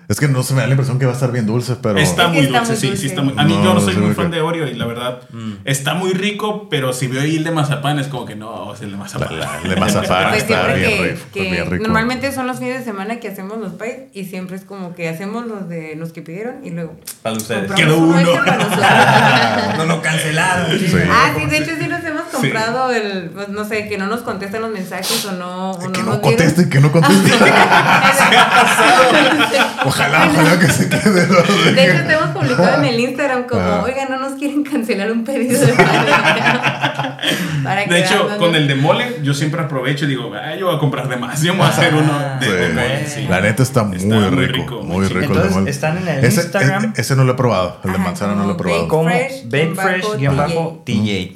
Es 0.09 0.19
que 0.19 0.27
no 0.27 0.41
se 0.41 0.55
me 0.55 0.61
da 0.61 0.65
la 0.65 0.73
impresión 0.73 0.97
que 0.97 1.05
va 1.05 1.11
a 1.11 1.13
estar 1.13 1.31
bien 1.31 1.45
dulce, 1.45 1.75
pero. 1.81 1.99
Está 1.99 2.29
muy 2.29 2.39
está 2.39 2.59
dulce, 2.61 2.71
muy 2.73 2.81
sí, 2.81 2.87
dulce. 2.87 3.01
sí 3.03 3.07
está 3.09 3.21
muy... 3.21 3.35
A 3.37 3.43
mí 3.43 3.53
No, 3.55 3.63
yo 3.63 3.73
no 3.75 3.79
soy 3.79 3.95
muy 3.95 4.15
fan 4.15 4.31
de 4.31 4.41
Oreo 4.41 4.67
y 4.67 4.73
la 4.73 4.87
verdad 4.87 5.19
está 5.65 5.93
muy 5.93 6.13
rico, 6.13 6.67
pero 6.67 6.93
si 6.93 7.05
veo 7.07 7.21
ahí 7.21 7.35
el 7.37 7.43
de 7.43 7.51
mazapán 7.51 7.99
es 7.99 8.07
como 8.07 8.25
que 8.25 8.35
no, 8.35 8.73
es 8.73 8.81
el 8.81 8.89
de 8.91 8.97
mazapán. 8.97 9.39
la- 9.39 9.59
el 9.63 9.69
de 9.69 9.75
mazapán 9.75 10.29
Pues 10.29 10.41
está 10.41 10.73
bien, 10.73 10.89
que, 10.89 11.03
rico, 11.13 11.25
que 11.31 11.41
bien 11.51 11.69
rico. 11.69 11.83
normalmente 11.83 12.31
son 12.31 12.47
los 12.47 12.57
fines 12.57 12.79
de 12.79 12.85
semana 12.85 13.19
que 13.19 13.27
hacemos 13.27 13.59
los 13.59 13.73
pies 13.73 14.07
y 14.13 14.25
siempre 14.25 14.55
es 14.55 14.63
como 14.65 14.95
que 14.95 15.07
hacemos 15.09 15.45
los 15.45 15.69
de 15.69 15.95
los 15.95 16.11
que 16.11 16.23
pidieron 16.23 16.65
y 16.65 16.71
luego 16.71 16.95
Para 17.21 17.35
ustedes. 17.35 17.71
Quedó 17.73 17.97
uno. 17.99 18.17
No 19.77 19.85
lo 19.85 20.01
cancelaron. 20.01 20.77
Sí. 20.79 20.91
Ah, 21.09 21.33
sí, 21.37 21.45
de 21.45 21.57
hecho 21.59 21.71
sí 21.79 21.87
nos 21.87 22.03
hemos 22.03 22.23
comprado 22.23 22.89
el, 22.91 23.29
pues 23.29 23.47
no 23.49 23.63
sé, 23.63 23.87
que 23.87 23.97
no 23.99 24.07
nos 24.07 24.21
contestan 24.21 24.61
los 24.61 24.71
mensajes 24.71 25.23
o 25.25 25.33
no. 25.33 25.71
O 25.71 25.79
Que 25.91 25.99
no 25.99 26.05
no 26.05 26.11
nos 26.13 26.19
conteste, 26.19 26.67
que 26.67 26.79
no 26.79 26.91
conteste. 26.91 27.29
Ojalá, 29.99 30.29
ojalá 30.31 30.59
que 30.59 30.67
se 30.69 30.89
quede. 30.89 31.27
¿no? 31.27 31.71
De 31.73 31.83
hecho, 31.91 32.05
te 32.07 32.13
hemos 32.13 32.29
publicado 32.29 32.77
en 32.83 32.85
el 32.85 32.99
Instagram 32.99 33.43
como, 33.47 33.61
Ah. 33.61 33.83
oigan, 33.83 34.09
no 34.09 34.17
nos 34.19 34.33
quieren 34.33 34.63
cancelar 34.63 35.11
un 35.11 35.23
pedido 35.23 35.59
de 35.59 35.73
Para 37.63 37.85
De 37.85 37.99
hecho, 37.99 38.29
con 38.37 38.55
el 38.55 38.67
de 38.67 38.75
mole, 38.75 39.19
yo 39.23 39.33
siempre 39.33 39.61
aprovecho 39.61 40.05
y 40.05 40.09
digo, 40.09 40.31
ah, 40.33 40.55
yo 40.55 40.67
voy 40.67 40.75
a 40.75 40.79
comprar 40.79 41.07
de 41.09 41.17
más. 41.17 41.41
Yo 41.41 41.53
me 41.53 41.59
voy 41.59 41.67
a 41.67 41.69
hacer 41.71 41.93
uno 41.93 42.17
de, 42.39 42.45
Sí. 42.45 42.51
de 42.51 42.69
mole. 42.69 43.07
sí. 43.07 43.27
La 43.29 43.41
neta 43.41 43.63
está 43.63 43.83
muy, 43.83 43.97
Está 43.97 44.07
muy 44.15 44.29
rico, 44.45 44.53
rico, 44.53 44.81
muy 44.83 45.07
rico. 45.07 45.19
el 45.19 45.19
de 45.21 45.25
Entonces, 45.27 45.51
mole. 45.55 45.69
están 45.71 45.97
en 45.97 46.07
el 46.07 46.23
ese, 46.25 46.41
Instagram. 46.41 46.93
e- 46.95 47.01
Ese 47.01 47.15
no 47.15 47.23
lo 47.25 47.33
he 47.33 47.35
probado. 47.35 47.77
El 47.83 47.91
de 47.91 47.95
Ajá, 47.97 48.05
manzana 48.05 48.35
no 48.35 48.45
lo 48.45 48.53
he 48.53 48.57
como 48.57 48.57
probado. 48.57 48.83
bake- 48.83 48.89
Como 48.89 49.03
Fresh, 49.09 49.49
Bakefresh, 49.49 50.17
guion 50.17 50.37
bajo, 50.37 50.83
TJ. 50.85 51.35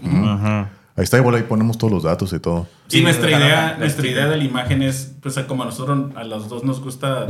Ahí 0.96 1.04
está, 1.04 1.18
igual 1.18 1.36
ahí 1.36 1.42
ponemos 1.44 1.78
todos 1.80 1.92
los 1.92 2.04
datos 2.04 2.32
y 2.34 2.40
todo. 2.40 2.68
Y 2.90 2.98
Sí, 2.98 3.02
nuestra 3.02 3.30
idea, 3.32 3.76
nuestra 3.80 4.06
idea 4.08 4.28
de 4.28 4.38
la 4.38 4.44
imagen 4.44 4.84
es, 4.84 5.12
pues 5.22 5.38
como 5.48 5.64
a 5.64 5.66
nosotros, 5.66 6.12
a 6.16 6.24
los 6.24 6.50
dos 6.50 6.64
nos 6.64 6.82
gusta 6.82 7.26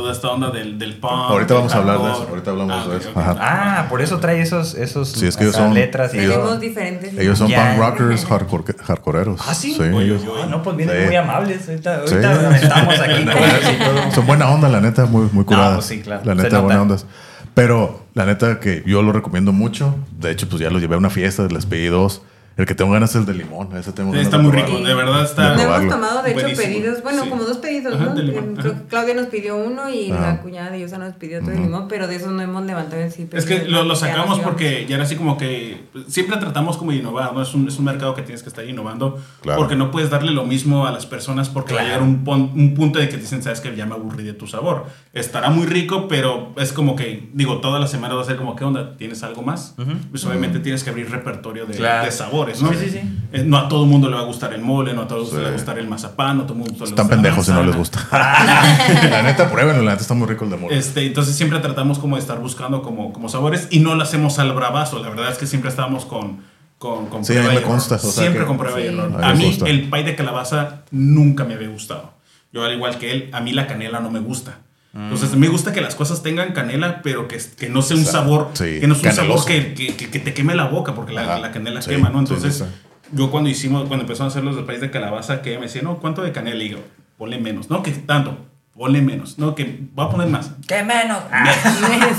toda 0.00 0.12
esta 0.12 0.28
onda 0.30 0.50
del, 0.50 0.78
del 0.78 0.94
punk. 0.96 1.12
Ahorita 1.12 1.54
vamos 1.54 1.74
a 1.74 1.78
hablar 1.78 1.98
de 2.00 2.10
eso. 2.10 2.26
Ahorita 2.28 2.50
hablamos 2.50 2.76
Ah, 2.76 2.88
de 2.88 2.96
ok, 2.96 3.00
eso. 3.02 3.10
ok. 3.10 3.16
Ajá. 3.18 3.36
Ah, 3.38 3.86
por 3.88 4.00
eso 4.00 4.18
trae 4.18 4.40
esos, 4.40 4.74
esos 4.74 5.08
Sí, 5.10 5.26
es 5.26 5.36
que 5.36 5.44
ellos 5.44 5.56
son- 5.56 5.74
letras 5.74 6.14
y 6.14 6.18
ellos-. 6.18 6.32
Tenemos 6.36 6.60
diferentes. 6.60 7.18
Ellos 7.18 7.38
son 7.38 7.48
Ya. 7.48 7.76
punk 7.76 7.78
rockers, 7.78 8.24
hardcore, 8.24 8.64
hardcoreeros. 8.82 9.40
Ah, 9.46 9.54
sí. 9.54 9.74
Sí, 9.74 9.80
Oye, 9.82 10.06
ellos- 10.06 10.22
oye, 10.26 10.46
no, 10.48 10.62
pues 10.62 10.76
vienen 10.76 10.96
Sí. 11.00 11.06
muy 11.06 11.16
amables. 11.16 11.68
Ahorita, 11.68 12.06
Sí. 12.06 12.14
ahorita 12.14 12.56
estamos 12.56 12.98
aquí. 13.00 13.24
Son 14.14 14.26
buena 14.26 14.48
onda, 14.50 14.68
la 14.68 14.80
neta, 14.80 15.04
muy, 15.06 15.28
muy 15.32 15.44
curadas. 15.44 15.74
pues 15.76 15.86
sí, 15.86 16.00
claro. 16.00 16.22
La 16.24 16.34
neta, 16.34 16.60
buena 16.60 16.82
ondas. 16.82 17.06
Pero 17.54 18.04
la 18.14 18.26
neta 18.26 18.60
que 18.60 18.82
yo 18.86 19.02
lo 19.02 19.12
recomiendo 19.12 19.52
mucho. 19.52 19.94
De 20.18 20.30
hecho, 20.30 20.48
pues 20.48 20.62
ya 20.62 20.70
lo 20.70 20.78
llevé 20.78 20.94
a 20.94 20.98
una 20.98 21.10
fiesta, 21.10 21.42
les 21.50 21.66
pedí 21.66 21.86
dos. 21.86 22.22
El 22.56 22.66
que 22.66 22.74
tengo 22.74 22.92
ganas 22.92 23.08
es 23.10 23.16
el 23.16 23.24
de 23.24 23.32
limón. 23.32 23.74
Ese 23.76 23.92
tengo 23.92 24.10
ganas 24.10 24.26
Está 24.26 24.36
de 24.36 24.42
muy 24.42 24.52
probarlo. 24.52 24.76
rico, 24.76 24.88
de 24.88 24.94
verdad 24.94 25.24
está. 25.24 25.50
De 25.56 25.64
No 25.64 25.74
hemos 25.76 25.88
tomado, 25.94 26.22
de 26.22 26.30
hecho, 26.32 26.40
Buenísimo. 26.40 26.66
pedidos, 26.68 27.02
bueno, 27.02 27.22
Sí. 27.24 27.30
como 27.30 27.44
dos 27.44 27.56
pedidos, 27.56 27.94
Ajá, 27.94 28.04
¿no? 28.04 28.14
de 28.14 28.22
limón, 28.22 28.52
ajá. 28.52 28.62
Creo 28.62 28.74
que 28.74 28.82
Claudia 28.88 29.14
nos 29.14 29.26
pidió 29.28 29.56
uno 29.56 29.88
y 29.88 30.10
Ajá. 30.10 30.20
la 30.32 30.40
cuñada 30.42 30.70
de 30.70 30.80
Yosa 30.80 30.98
nos 30.98 31.14
pidió 31.14 31.38
otro 31.40 31.52
de 31.54 31.58
limón, 31.60 31.88
pero 31.88 32.06
de 32.06 32.16
esos 32.16 32.30
no 32.32 32.42
hemos 32.42 32.62
levantado 32.66 33.00
en 33.00 33.10
sí. 33.12 33.26
Es 33.32 33.46
que 33.46 33.64
lo, 33.64 33.84
lo 33.84 33.96
sacamos 33.96 34.40
porque 34.40 34.84
ya 34.86 34.96
era 34.96 35.04
así 35.04 35.16
como 35.16 35.38
que 35.38 35.84
pues, 35.92 36.04
siempre 36.08 36.36
tratamos 36.36 36.76
como 36.76 36.90
de 36.90 36.98
innovar, 36.98 37.32
¿no? 37.32 37.40
Es 37.40 37.54
un, 37.54 37.66
es 37.66 37.78
un 37.78 37.86
mercado 37.86 38.14
que 38.14 38.22
tienes 38.22 38.42
que 38.42 38.50
estar 38.50 38.66
innovando 38.68 39.18
Claro. 39.40 39.58
porque 39.58 39.74
no 39.76 39.90
puedes 39.90 40.10
darle 40.10 40.32
lo 40.32 40.44
mismo 40.44 40.86
a 40.86 40.92
las 40.92 41.06
personas 41.06 41.48
porque 41.48 41.72
va 41.72 41.80
a 41.80 41.84
Claro. 41.84 42.00
llegar 42.04 42.08
un, 42.14 42.24
pon- 42.24 42.50
un 42.54 42.74
punto 42.74 42.98
de 42.98 43.08
que 43.08 43.16
dicen, 43.16 43.42
sabes 43.42 43.60
que 43.60 43.74
ya 43.74 43.86
me 43.86 43.94
aburrí 43.94 44.22
de 44.22 44.34
tu 44.34 44.46
sabor. 44.46 44.84
Estará 45.12 45.50
muy 45.50 45.66
rico, 45.66 46.06
pero 46.06 46.52
es 46.56 46.72
como 46.72 46.94
que, 46.94 47.28
digo, 47.32 47.60
toda 47.60 47.80
la 47.80 47.88
semana 47.88 48.14
va 48.14 48.22
a 48.22 48.24
ser 48.24 48.36
como, 48.36 48.54
¿qué 48.54 48.62
onda? 48.64 48.96
¿Tienes 48.96 49.24
algo 49.24 49.42
más? 49.42 49.74
Pues 50.12 50.24
obviamente 50.24 50.60
tienes 50.60 50.84
que 50.84 50.90
abrir 50.90 51.10
repertorio 51.10 51.66
de, 51.66 51.74
Claro. 51.74 52.04
de 52.04 52.12
sabores, 52.12 52.62
¿no? 52.62 52.68
Sí, 52.72 52.76
sí, 52.84 52.90
sí. 52.90 53.00
Eh, 53.32 53.42
no 53.44 53.58
a 53.58 53.66
todo 53.68 53.82
el 53.82 53.90
mundo 53.90 54.08
le 54.08 54.14
va 54.14 54.20
a 54.22 54.24
gustar 54.24 54.52
el 54.54 54.60
mole, 54.62 54.94
no 54.94 55.02
a 55.02 55.08
todos 55.08 55.30
Sí. 55.30 55.36
le 55.36 55.42
va 55.42 55.48
a 55.48 55.52
gustar 55.52 55.80
el 55.80 55.88
mazapán, 55.88 56.36
no 56.36 56.44
a 56.44 56.46
todo 56.46 56.54
el 56.58 56.60
mundo 56.60 56.76
le 56.84 56.90
Están 56.90 57.08
pendejos 57.08 57.44
si 57.44 57.50
no 57.50 57.64
les 57.64 57.74
gusta. 57.74 58.06
la 59.10 59.22
neta, 59.22 59.50
pruébenlo. 59.50 59.82
La 59.82 59.90
neta 59.92 60.02
está 60.02 60.14
muy 60.14 60.28
rico 60.28 60.44
el 60.44 60.50
de 60.50 60.56
mole. 60.58 60.78
Este, 60.78 61.04
entonces 61.04 61.34
siempre 61.34 61.58
tratamos 61.58 61.98
como 61.98 62.14
de 62.14 62.20
estar 62.22 62.38
buscando 62.38 62.80
como, 62.82 63.12
como 63.12 63.28
sabores 63.28 63.66
y 63.72 63.80
no 63.80 63.96
lo 63.96 64.04
hacemos 64.04 64.38
al 64.38 64.52
bravazo. 64.52 65.02
La 65.02 65.08
verdad 65.08 65.32
es 65.32 65.38
que 65.38 65.46
siempre 65.48 65.70
estábamos 65.70 66.04
con, 66.04 66.38
con, 66.78 67.06
con 67.06 67.24
Sí, 67.24 67.32
prueba 67.32 67.48
a 67.48 67.52
mí 67.54 67.56
y 67.58 67.60
me 67.62 67.66
consta, 67.66 67.96
o 67.96 67.98
sea 67.98 68.10
siempre 68.12 68.42
que- 68.42 68.46
con 68.46 68.58
prueba 68.58 68.78
y 68.78 68.84
Sí. 68.84 68.88
error. 68.94 69.24
A 69.24 69.34
mí 69.34 69.44
gusta. 69.46 69.66
el 69.68 69.88
pay 69.88 70.04
de 70.04 70.14
calabaza 70.14 70.82
nunca 70.92 71.42
me 71.44 71.54
había 71.54 71.68
gustado. 71.68 72.12
Yo 72.52 72.62
al 72.64 72.72
igual 72.74 72.96
que 72.98 73.10
él, 73.10 73.30
a 73.32 73.40
mí 73.40 73.52
la 73.52 73.66
canela 73.66 73.98
no 73.98 74.10
me 74.12 74.20
gusta. 74.20 74.58
Entonces 74.92 75.36
me 75.36 75.46
gusta 75.48 75.72
que 75.72 75.80
las 75.80 75.94
cosas 75.94 76.22
tengan 76.22 76.52
canela, 76.52 77.00
pero 77.02 77.28
que, 77.28 77.38
que 77.56 77.68
no 77.68 77.80
sea 77.82 77.96
un 77.96 78.02
O 78.02 78.06
sea, 78.06 78.12
sabor, 78.12 78.50
sí, 78.54 78.80
que 78.80 78.86
no 78.88 78.94
sea 78.96 79.10
un 79.10 79.16
caneloso. 79.16 79.44
sabor 79.44 79.46
que, 79.46 79.74
que, 79.74 79.94
que- 79.96 80.10
que 80.10 80.18
te 80.18 80.34
queme 80.34 80.54
la 80.56 80.64
boca, 80.66 80.94
porque 80.94 81.12
la, 81.12 81.22
Ajá, 81.22 81.38
la 81.38 81.52
canela 81.52 81.80
sí, 81.80 81.90
quema, 81.90 82.08
¿no? 82.08 82.18
sí, 82.18 82.34
Entonces 82.34 82.54
sí, 82.58 82.64
sí. 82.64 82.70
yo 83.12 83.30
cuando 83.30 83.48
hicimos, 83.50 83.86
cuando 83.86 84.02
empezamos 84.04 84.32
a 84.34 84.38
hacer 84.38 84.44
los 84.44 84.56
del 84.56 84.64
país 84.64 84.80
de 84.80 84.90
calabaza, 84.90 85.42
que 85.42 85.50
ella 85.50 85.60
me 85.60 85.66
decía, 85.66 85.82
no, 85.82 85.98
¿cuánto 85.98 86.22
de 86.22 86.32
canela? 86.32 86.62
Y 86.64 86.70
yo, 86.70 86.78
ponle 87.18 87.38
menos, 87.38 87.70
¿no? 87.70 87.84
Que 87.84 87.92
tanto, 87.92 88.36
ponle 88.74 89.00
menos, 89.00 89.38
¿no? 89.38 89.54
Que 89.54 89.78
voy 89.94 90.06
a 90.06 90.10
poner 90.10 90.26
más. 90.26 90.50
¡Qué 90.66 90.82
menos! 90.82 91.18
Ah, 91.30 91.52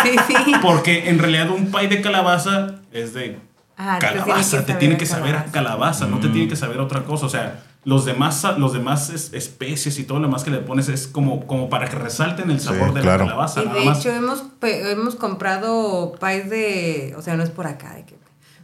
sí, 0.03 0.15
sí. 0.27 0.53
Porque 0.61 1.09
en 1.09 1.19
realidad 1.19 1.49
un 1.49 1.71
pay 1.71 1.87
de 1.87 1.99
calabaza 2.01 2.75
es 2.93 3.13
de 3.13 3.37
Ah, 3.77 3.97
te 3.99 4.07
tiene 4.07 4.21
calabaza, 4.21 4.57
que 4.59 4.63
te 4.63 4.67
saber 4.67 4.79
tiene 4.79 4.95
a 4.95 4.97
que 4.97 5.05
saber 5.07 5.35
a 5.35 5.45
calabaza. 5.45 5.51
calabaza, 5.51 6.07
no 6.07 6.19
te 6.19 6.29
tiene 6.29 6.47
que 6.47 6.55
saber 6.55 6.79
a 6.79 6.83
otra 6.83 7.03
cosa. 7.03 7.25
O 7.25 7.29
sea, 7.29 7.63
los 7.83 8.05
demás, 8.05 8.45
los 8.57 8.73
demás 8.73 9.09
es- 9.09 9.33
especies 9.33 9.97
y 9.97 10.03
todo 10.03 10.19
lo 10.19 10.27
demás 10.27 10.43
que 10.43 10.51
le 10.51 10.59
pones 10.59 10.87
es 10.89 11.07
como, 11.07 11.47
como 11.47 11.69
para 11.69 11.87
que 11.89 11.95
resalten 11.95 12.51
el 12.51 12.59
sabor 12.59 12.89
Sí, 12.89 12.95
de 12.95 13.01
claro. 13.01 13.23
la 13.25 13.31
calabaza. 13.31 13.63
Y 13.63 13.65
nada 13.65 13.79
de 13.79 13.85
más. 13.85 13.99
hecho 13.99 14.09
hemos, 14.11 14.43
hemos 14.61 15.15
comprado 15.15 16.13
país 16.19 16.49
de, 16.49 17.15
o 17.17 17.21
sea, 17.21 17.35
no 17.35 17.43
es 17.43 17.49
por 17.49 17.65
acá, 17.67 17.95
de 17.95 18.05
que, 18.05 18.15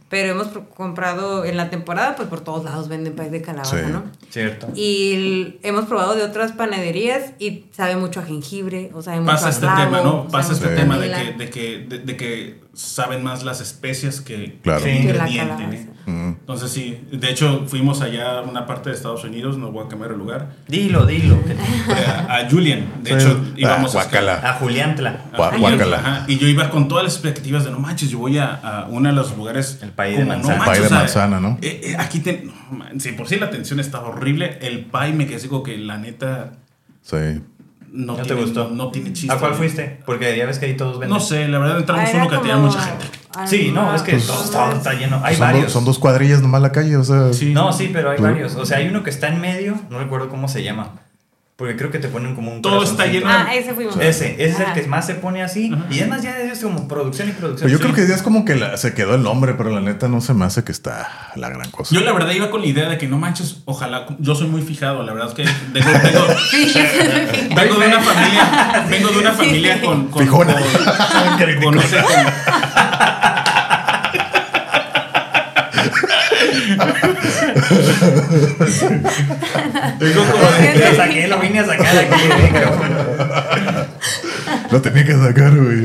pero 0.08 0.30
hemos 0.32 0.46
comprado 0.74 1.44
en 1.44 1.56
la 1.56 1.68
temporada, 1.68 2.14
pues 2.16 2.28
por 2.28 2.40
todos 2.40 2.64
lados 2.64 2.88
venden 2.88 3.14
país 3.16 3.30
de 3.32 3.42
calabaza, 3.42 3.76
Sí. 3.78 3.92
¿no? 3.92 4.04
Cierto. 4.30 4.68
Y 4.74 5.12
el- 5.14 5.60
hemos 5.64 5.84
probado 5.86 6.14
de 6.14 6.22
otras 6.22 6.52
panaderías 6.52 7.32
y 7.40 7.64
sabe 7.72 7.96
mucho 7.96 8.20
a 8.20 8.22
jengibre, 8.22 8.90
o 8.94 9.02
sabe 9.02 9.18
mucho 9.20 9.32
Pasa 9.32 9.48
a 9.48 9.50
este 9.50 9.66
clavo, 9.66 9.82
tema, 9.84 10.00
¿no? 10.02 10.28
Pasa 10.28 10.52
mucho 10.52 10.64
este 10.64 10.76
tema 10.76 10.96
de 10.96 11.10
que, 11.10 11.32
de, 11.44 11.50
que, 11.50 11.78
de, 11.88 11.98
de 11.98 12.16
que 12.16 12.60
saben 12.78 13.24
más 13.24 13.42
las 13.42 13.60
especias 13.60 14.20
que 14.20 14.60
Claro. 14.62 14.84
Sí. 14.84 14.90
La 14.90 14.96
ingrediente. 15.28 15.64
¿eh? 15.76 15.88
Mm. 16.06 16.28
Entonces 16.40 16.70
sí, 16.70 17.00
de 17.10 17.28
hecho 17.30 17.64
fuimos 17.66 18.00
allá 18.02 18.38
a 18.38 18.42
una 18.42 18.66
parte 18.66 18.88
de 18.90 18.94
Estados 18.96 19.24
Unidos, 19.24 19.58
no 19.58 19.72
voy 19.72 19.84
a 19.84 19.88
cambiar 19.88 20.12
el 20.12 20.18
lugar, 20.18 20.52
Dilo, 20.68 21.04
dilo. 21.04 21.36
a, 22.28 22.36
a 22.36 22.48
Julian. 22.50 22.86
De 23.02 23.10
Sí. 23.10 23.16
hecho, 23.16 23.40
Ah, 23.44 23.52
íbamos 23.56 23.94
a 23.94 24.02
guacala. 24.04 24.34
A 24.48 24.52
Juliantla. 24.54 25.24
Gua- 25.36 25.94
ajá, 25.96 26.24
Y 26.28 26.38
yo 26.38 26.46
iba 26.46 26.70
con 26.70 26.86
todas 26.86 27.02
las 27.04 27.14
expectativas 27.14 27.64
de 27.64 27.72
no 27.72 27.80
manches, 27.80 28.10
yo 28.10 28.20
voy 28.20 28.38
a, 28.38 28.54
a 28.54 28.86
uno 28.86 29.08
de 29.08 29.14
los 29.14 29.36
lugares. 29.36 29.80
El 29.82 29.90
pay 29.90 30.16
de 30.16 30.24
manzana. 30.24 30.56
No 30.58 30.62
El 30.62 30.70
pay 30.70 30.80
manches, 30.80 30.80
de 30.82 30.86
o 30.86 30.88
sea, 30.88 30.98
manzana, 31.26 31.40
¿no? 31.40 31.58
eh, 31.60 31.80
eh, 31.84 31.96
aquí 31.98 32.20
te. 32.20 32.42
No, 32.44 32.52
man, 32.78 33.00
sí, 33.00 33.12
por 33.12 33.26
si 33.28 33.36
la 33.36 33.46
atención 33.46 33.80
estaba 33.80 34.08
horrible. 34.08 34.58
El 34.62 34.84
pay 34.86 35.12
me 35.12 35.26
quedé 35.26 35.36
así 35.36 35.48
como 35.48 35.62
que 35.64 35.76
la 35.76 35.98
neta 35.98 36.52
Sí. 37.02 37.16
No, 37.92 38.12
¿No 38.12 38.16
te 38.18 38.24
tiene, 38.24 38.40
gustó? 38.42 38.68
No, 38.68 38.74
no 38.74 38.90
tiene 38.90 39.12
chiste. 39.12 39.32
¿A 39.32 39.38
cuál 39.38 39.54
fuiste? 39.54 40.00
Porque 40.06 40.36
ya 40.36 40.46
ves 40.46 40.58
que 40.58 40.66
ahí 40.66 40.76
todos 40.76 40.98
venden. 40.98 41.10
No 41.10 41.20
sé, 41.20 41.48
la 41.48 41.58
verdad 41.58 41.78
entramos 41.78 42.08
Ah, 42.12 42.16
uno 42.16 42.28
que 42.28 42.36
tenía 42.38 42.56
mucha 42.56 42.80
gente. 42.80 43.04
ah, 43.34 43.46
Sí, 43.46 43.70
no, 43.72 43.94
es 43.94 44.02
que 44.02 44.12
Pues- 44.12 44.26
todo, 44.26 44.42
todo 44.50 44.72
está 44.72 44.92
lleno. 44.94 45.20
Hay 45.24 45.34
son, 45.36 45.46
varios. 45.46 45.64
dos, 45.64 45.72
son 45.72 45.84
dos 45.84 45.98
cuadrillas 45.98 46.42
nomás 46.42 46.62
la 46.62 46.72
calle, 46.72 46.96
o 46.96 47.04
sea. 47.04 47.32
Sí. 47.32 47.52
No, 47.52 47.72
sí, 47.72 47.90
pero 47.92 48.10
hay 48.10 48.18
varios. 48.18 48.54
O 48.56 48.64
sea, 48.66 48.78
hay 48.78 48.88
uno 48.88 49.02
que 49.02 49.10
está 49.10 49.28
en 49.28 49.40
medio, 49.40 49.76
no 49.90 49.98
recuerdo 49.98 50.28
cómo 50.28 50.48
se 50.48 50.62
llama. 50.62 50.94
Porque 51.58 51.74
creo 51.74 51.90
que 51.90 51.98
te 51.98 52.06
ponen 52.06 52.36
como 52.36 52.52
un 52.52 52.62
Todo 52.62 52.84
está 52.84 53.06
lleno 53.06 53.26
Ah, 53.28 53.52
ese 53.52 53.74
fuimos. 53.74 53.96
Ese, 53.96 54.34
ese 54.34 54.44
es 54.44 54.60
el 54.60 54.72
que 54.74 54.86
más 54.86 55.04
se 55.06 55.16
pone 55.16 55.42
así. 55.42 55.72
Ajá. 55.74 55.86
Y 55.90 55.98
además 55.98 56.22
ya 56.22 56.38
es 56.38 56.60
como 56.60 56.86
producción 56.86 57.28
y 57.30 57.32
producción. 57.32 57.68
Pero 57.68 57.76
yo 57.76 57.82
creo 57.82 57.96
que 57.96 58.06
ya 58.08 58.14
es 58.14 58.22
como 58.22 58.44
que 58.44 58.54
la- 58.54 58.76
se 58.76 58.94
quedó 58.94 59.16
el 59.16 59.24
nombre, 59.24 59.54
pero 59.54 59.70
la 59.70 59.80
neta 59.80 60.06
no 60.06 60.20
se 60.20 60.34
me 60.34 60.44
hace 60.44 60.62
que 60.62 60.70
está 60.70 61.32
la 61.34 61.48
gran 61.48 61.68
cosa. 61.72 61.92
Yo 61.92 62.00
la 62.02 62.12
verdad 62.12 62.30
iba 62.30 62.48
con 62.52 62.60
la 62.60 62.68
idea 62.68 62.88
de 62.88 62.96
que 62.96 63.08
no 63.08 63.18
manches, 63.18 63.56
ojalá, 63.64 64.06
yo 64.20 64.36
soy 64.36 64.46
muy 64.46 64.62
fijado, 64.62 65.02
la 65.02 65.12
verdad 65.12 65.30
es 65.30 65.34
que 65.34 65.42
vengo, 65.72 65.90
vengo, 66.00 66.26
vengo 67.56 67.74
de 67.80 67.86
una 67.88 68.00
familia, 68.02 68.86
vengo 68.88 69.08
de 69.08 69.18
una 69.18 69.32
familia 69.32 69.80
con, 69.82 70.06
con, 70.10 70.22
Fijona. 70.22 70.54
con- 70.54 70.62
con, 71.64 71.74
no 71.74 71.82
sé, 71.82 71.96
con- 72.00 72.77
vengo 80.00 80.24
como 80.24 80.44
de- 80.50 80.90
Lo 80.90 80.96
saqué, 80.96 81.28
lo 81.28 81.38
vine 81.38 81.58
a 81.60 81.66
sacar 81.66 81.92
de 81.94 82.00
aquí. 82.00 82.22
el 82.24 82.42
micrófono. 82.52 82.94
Lo 84.70 84.82
tenía 84.82 85.04
que 85.04 85.14
sacar, 85.14 85.54
güey. 85.56 85.84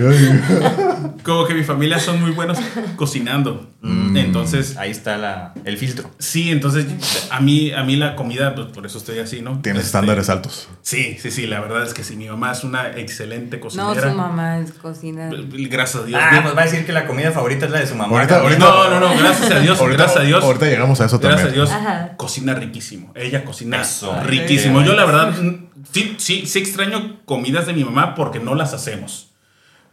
como 1.24 1.46
que 1.46 1.54
mi 1.54 1.64
familia 1.64 2.00
son 2.00 2.20
muy 2.22 2.32
buenos 2.32 2.58
cocinando. 2.96 3.70
Entonces, 4.16 4.78
Ahí 4.78 4.92
está 4.92 5.18
la, 5.18 5.54
el 5.66 5.78
filtro. 5.78 6.10
sí, 6.20 6.52
entonces 6.52 6.86
a 7.32 7.40
mí, 7.40 7.72
a 7.72 7.84
mí 7.84 7.96
la 7.96 8.16
comida, 8.16 8.54
pues 8.56 8.68
por 8.68 8.86
eso 8.86 8.98
estoy 9.00 9.20
así, 9.20 9.42
¿no? 9.42 9.60
Tiene 9.62 9.80
Este, 9.80 9.88
estándares 9.88 10.30
altos. 10.30 10.70
Sí, 10.82 11.18
sí, 11.20 11.32
sí, 11.32 11.48
la 11.48 11.60
verdad 11.62 11.84
es 11.84 11.94
que 11.94 12.04
sí, 12.04 12.16
mi 12.16 12.28
mamá 12.30 12.52
es 12.52 12.64
una 12.64 12.92
excelente 12.96 13.58
No, 13.58 13.64
cocinera. 13.64 14.12
su 14.12 14.16
mamá 14.18 14.60
es 14.60 14.72
cocina. 14.74 15.30
Gracias 15.70 16.04
a 16.04 16.06
Dios. 16.06 16.22
Ah, 16.24 16.40
pues 16.44 16.56
va 16.56 16.62
a 16.62 16.66
decir 16.66 16.86
que 16.86 16.94
la 16.94 17.06
comida 17.08 17.32
favorita 17.32 17.66
es 17.66 17.72
la 17.72 17.80
de 17.80 17.88
su 17.88 17.96
mamá. 17.96 18.16
Ahorita- 18.16 18.40
también. 18.42 18.62
ahorita- 18.62 18.90
No, 18.90 19.00
no, 19.00 19.10
no, 19.16 19.20
gracias 19.20 19.52
a 19.52 19.60
Dios, 19.60 19.80
Ahorita, 19.80 20.04
gracias 20.04 20.22
a 20.24 20.26
Dios. 20.28 20.44
ahorita 20.44 20.66
llegamos 20.84 21.02
a 21.02 21.06
eso 21.06 21.20
Gracias 21.20 21.42
a 21.42 21.44
también. 21.46 21.66
Dios, 21.66 21.72
Ajá. 21.72 22.14
cocina 22.18 22.54
riquísimo. 22.54 23.12
Ella 23.16 23.44
cocina 23.46 23.82
Eso. 23.82 24.14
riquísimo. 24.24 24.82
Yo, 24.84 24.94
la 24.94 25.06
verdad, 25.06 25.32
mm, 25.32 25.70
sí, 25.92 26.16
sí, 26.18 26.46
sí 26.46 26.60
extraño 26.60 27.22
comidas 27.26 27.66
de 27.66 27.74
mi 27.74 27.84
mamá 27.84 28.16
porque 28.16 28.40
no 28.40 28.56
las 28.56 28.74
hacemos. 28.74 29.30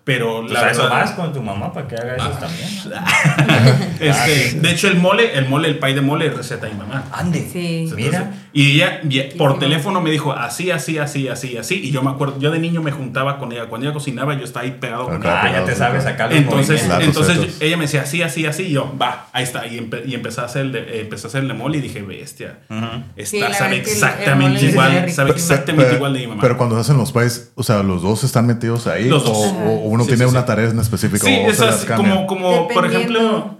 Pero 0.03 0.41
Pues 0.41 0.53
la 0.53 0.61
a 0.61 0.71
eso 0.71 0.83
verdad. 0.83 0.97
vas 1.03 1.11
con 1.13 1.33
tu 1.33 1.43
mamá 1.43 1.73
para 1.73 1.87
que 1.87 1.95
haga 1.95 2.17
eso 2.17 2.31
también. 2.31 2.69
Este, 4.01 4.59
de 4.61 4.71
hecho, 4.71 4.89
el 4.89 4.97
mole, 4.97 5.37
el 5.37 5.47
mole, 5.47 5.69
el 5.69 5.79
pay 5.79 5.95
de 5.95 6.01
mole 6.01 6.27
es 6.27 6.37
receta 6.37 6.67
de 6.67 6.73
mi 6.73 6.79
mamá. 6.79 7.05
Ande. 7.13 7.47
Sí. 7.53 7.81
Entonces, 7.85 8.07
Mira. 8.07 8.33
Y 8.53 8.73
ella 8.81 9.01
por 9.39 9.59
teléfono 9.59 10.01
me 10.01 10.11
dijo 10.11 10.33
así, 10.33 10.71
así, 10.71 10.99
así, 10.99 11.29
así, 11.29 11.57
así. 11.57 11.81
Y 11.85 11.91
yo 11.93 12.03
me 12.03 12.11
acuerdo, 12.11 12.39
yo 12.41 12.51
de 12.51 12.59
niño 12.59 12.83
me 12.83 12.91
juntaba 12.93 13.39
con 13.39 13.53
ella. 13.53 13.67
Cuando 13.67 13.87
ella 13.87 13.95
cocinaba, 13.95 14.35
yo 14.35 14.43
estaba 14.45 14.65
ahí 14.65 14.73
pegado 14.81 15.05
con 15.07 15.23
ella. 15.23 15.43
Ah, 15.43 15.53
ya 15.53 15.65
te 15.65 15.75
sabes 15.77 16.07
acá 16.07 16.27
los 16.27 16.37
Entonces, 16.37 16.83
entonces 17.01 17.59
ella 17.61 17.77
me 17.77 17.85
decía 17.85 18.03
así, 18.03 18.23
así, 18.23 18.47
así. 18.47 18.65
Y 18.65 18.71
yo, 18.73 18.93
va, 19.01 19.29
ahí 19.33 19.45
está. 19.45 19.67
Y, 19.67 19.79
empe- 19.79 20.03
y 20.07 20.15
empecé 20.15 20.41
a 20.41 20.45
hacer 20.45 20.63
el 20.63 20.73
de, 20.73 20.79
eh, 20.81 21.01
empecé 21.03 21.27
a 21.27 21.29
hacer 21.29 21.43
el 21.43 21.49
de 21.49 21.55
mole 21.55 21.79
y 21.79 21.81
dije, 21.83 22.03
bestia. 22.03 22.59
Ujú. 22.71 22.87
Está, 23.17 23.31
Sí, 23.31 23.39
la 23.41 23.53
sabe 23.55 23.71
verdad 23.79 23.85
que 23.85 23.91
el- 23.93 23.97
el 23.99 24.03
exactamente 24.05 24.67
igual, 24.67 25.11
sabe 25.13 25.31
exactamente 25.31 25.85
Pero- 25.85 25.97
igual 25.97 26.13
de 26.15 26.19
mi 26.21 26.27
mamá. 26.27 26.41
Pero 26.43 26.57
cuando 26.57 26.77
hacen 26.79 26.97
los 26.97 27.13
países, 27.13 27.53
o 27.55 27.63
sea, 27.63 27.83
los 27.83 28.03
dos 28.03 28.25
están 28.25 28.47
metidos 28.47 28.87
ahí. 28.89 29.09
Los 29.09 29.23
dos. 29.25 29.37
O, 29.37 29.85
o 29.85 29.90
uno 29.91 30.05
Sí, 30.05 30.11
tiene 30.11 30.25
sí, 30.25 30.31
una 30.31 30.41
sí. 30.41 30.47
tarea 30.47 30.71
en 30.71 30.79
específico. 30.79 31.27
Sí, 31.27 31.37
o 31.47 31.51
esas 31.51 31.85
como, 31.85 32.27
como 32.27 32.69
por 32.69 32.87
ejemplo, 32.87 33.57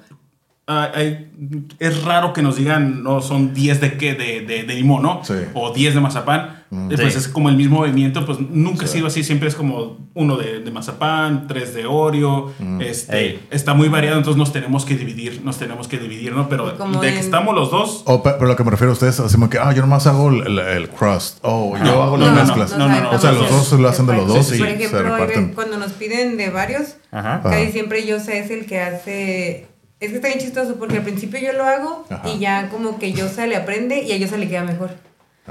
ah, 0.67 0.91
hay- 0.95 1.31
es 1.79 2.03
raro 2.05 2.33
que 2.33 2.43
nos 2.43 2.57
digan, 2.57 3.03
no, 3.03 3.21
son 3.21 3.53
10 3.55 3.81
de 3.81 3.97
qué, 3.97 4.15
de, 4.15 4.41
de, 4.43 4.63
de 4.65 4.75
limón, 4.75 5.03
¿no? 5.03 5.21
Sí. 5.25 5.35
O 5.55 5.73
10 5.73 5.95
de 5.95 6.01
mazapán. 6.01 6.60
Mm. 6.71 6.89
Pues 6.89 7.13
Sí. 7.15 7.19
es 7.19 7.27
como 7.29 7.49
el 7.49 7.57
mismo 7.57 7.79
movimiento, 7.79 8.25
pues 8.25 8.39
nunca 8.39 8.85
ha 8.85 8.87
Sí. 8.87 8.95
sido 8.99 9.09
así, 9.09 9.25
siempre 9.25 9.49
es 9.49 9.57
como 9.57 9.99
uno 10.15 10.37
de, 10.37 10.61
de 10.61 10.71
mazapán, 10.71 11.49
tres 11.49 11.75
de 11.75 11.85
Oreo, 11.87 12.53
Mm. 12.61 12.81
este, 12.81 13.19
Ey. 13.19 13.41
está 13.51 13.75
muy 13.75 13.89
variado, 13.89 14.19
entonces 14.19 14.39
nos 14.39 14.53
tenemos 14.53 14.85
que 14.85 14.97
dividir, 14.97 15.43
nos 15.45 15.59
tenemos 15.59 15.89
que 15.89 15.99
dividir, 15.99 16.33
¿no? 16.33 16.49
Pero 16.49 16.71
de 16.71 17.13
que 17.13 17.19
estamos 17.19 17.55
los 17.57 17.71
dos, 17.73 18.03
O, 18.07 18.23
pe- 18.23 18.35
pero 18.39 18.47
lo 18.47 18.55
que 18.57 18.63
me 18.63 18.71
refiero 18.71 18.91
a 18.91 18.95
ustedes, 18.95 19.19
así 19.19 19.35
como 19.35 19.51
que, 19.51 19.59
ah, 19.59 19.73
yo 19.73 19.83
nomás 19.83 20.07
hago 20.07 20.29
el, 20.31 20.47
el- 20.47 20.59
el 20.61 20.89
crust. 20.91 21.39
Oh, 21.43 21.77
yo 21.85 22.03
hago 22.05 22.17
no, 22.17 22.27
las 22.27 22.35
no, 22.35 22.41
no, 22.41 22.45
mezclas. 22.57 22.79
no, 22.79 22.89
no, 22.89 23.01
no. 23.01 23.11
O 23.11 23.19
sea, 23.19 23.33
los 23.33 23.51
dos 23.51 23.73
lo 23.81 23.89
hacen 23.89 24.07
de 24.07 24.15
los 24.15 24.29
dos 24.29 24.47
Sí, 24.47 24.55
y 24.55 24.59
Por 24.59 24.69
se 24.69 24.75
ejemplo, 24.75 24.99
hay 24.99 25.05
ve- 25.05 25.11
reparten. 25.11 25.53
cuando 25.55 25.77
nos 25.77 25.93
piden 25.93 26.37
de 26.37 26.51
varios, 26.51 26.95
Ajá. 27.11 27.41
Ah. 27.45 27.51
casi 27.51 27.73
siempre 27.73 28.07
Yosa 28.07 28.35
es 28.35 28.51
el 28.51 28.67
que 28.67 28.79
hace. 28.81 29.67
Es 29.99 30.11
que 30.11 30.17
está 30.17 30.29
bien 30.29 30.39
chistoso 30.41 30.77
porque 30.77 30.97
al 30.99 31.03
principio 31.03 31.39
yo 31.41 31.53
lo 31.53 31.65
hago 31.65 32.07
Ajá. 32.09 32.29
y 32.29 32.39
ya 32.39 32.69
como 32.71 32.99
que 32.99 33.13
Yosa 33.13 33.47
le 33.47 33.57
aprende 33.57 34.03
y 34.03 34.13
a 34.13 34.17
Yosa 34.17 34.37
le 34.39 34.49
queda 34.49 34.63
mejor. 34.65 34.91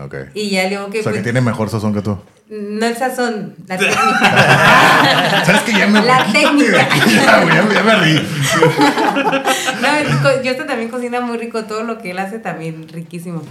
Ok. 0.06 0.16
Y 0.34 0.50
ya 0.50 0.64
le 0.64 0.70
digo 0.70 0.90
que... 0.90 1.00
O 1.00 1.04
sea, 1.04 1.12
que 1.12 1.18
pues, 1.18 1.24
tiene 1.24 1.42
mejor 1.42 1.70
sazón 1.70 1.94
que 1.94 2.02
tú. 2.02 2.18
No 2.50 2.86
el 2.86 2.96
sazón, 2.98 3.54
la 3.68 3.78
técnica. 3.78 5.44
¿Sabes 5.46 5.62
que 5.62 5.72
ya 5.74 5.88
me 5.88 6.02
La 6.02 6.26
técnica. 6.32 6.88
ya, 6.90 7.64
me- 7.64 7.74
ya 7.76 7.84
me 7.84 7.96
rí. 7.96 8.22
No, 9.82 10.42
yo 10.44 10.56
también 10.66 10.90
cocina 10.90 11.22
muy 11.22 11.38
rico, 11.38 11.64
todo 11.66 11.84
lo 11.84 11.98
que 12.00 12.12
él 12.12 12.20
hace 12.20 12.40
también 12.40 12.88
riquísimo. 12.90 13.42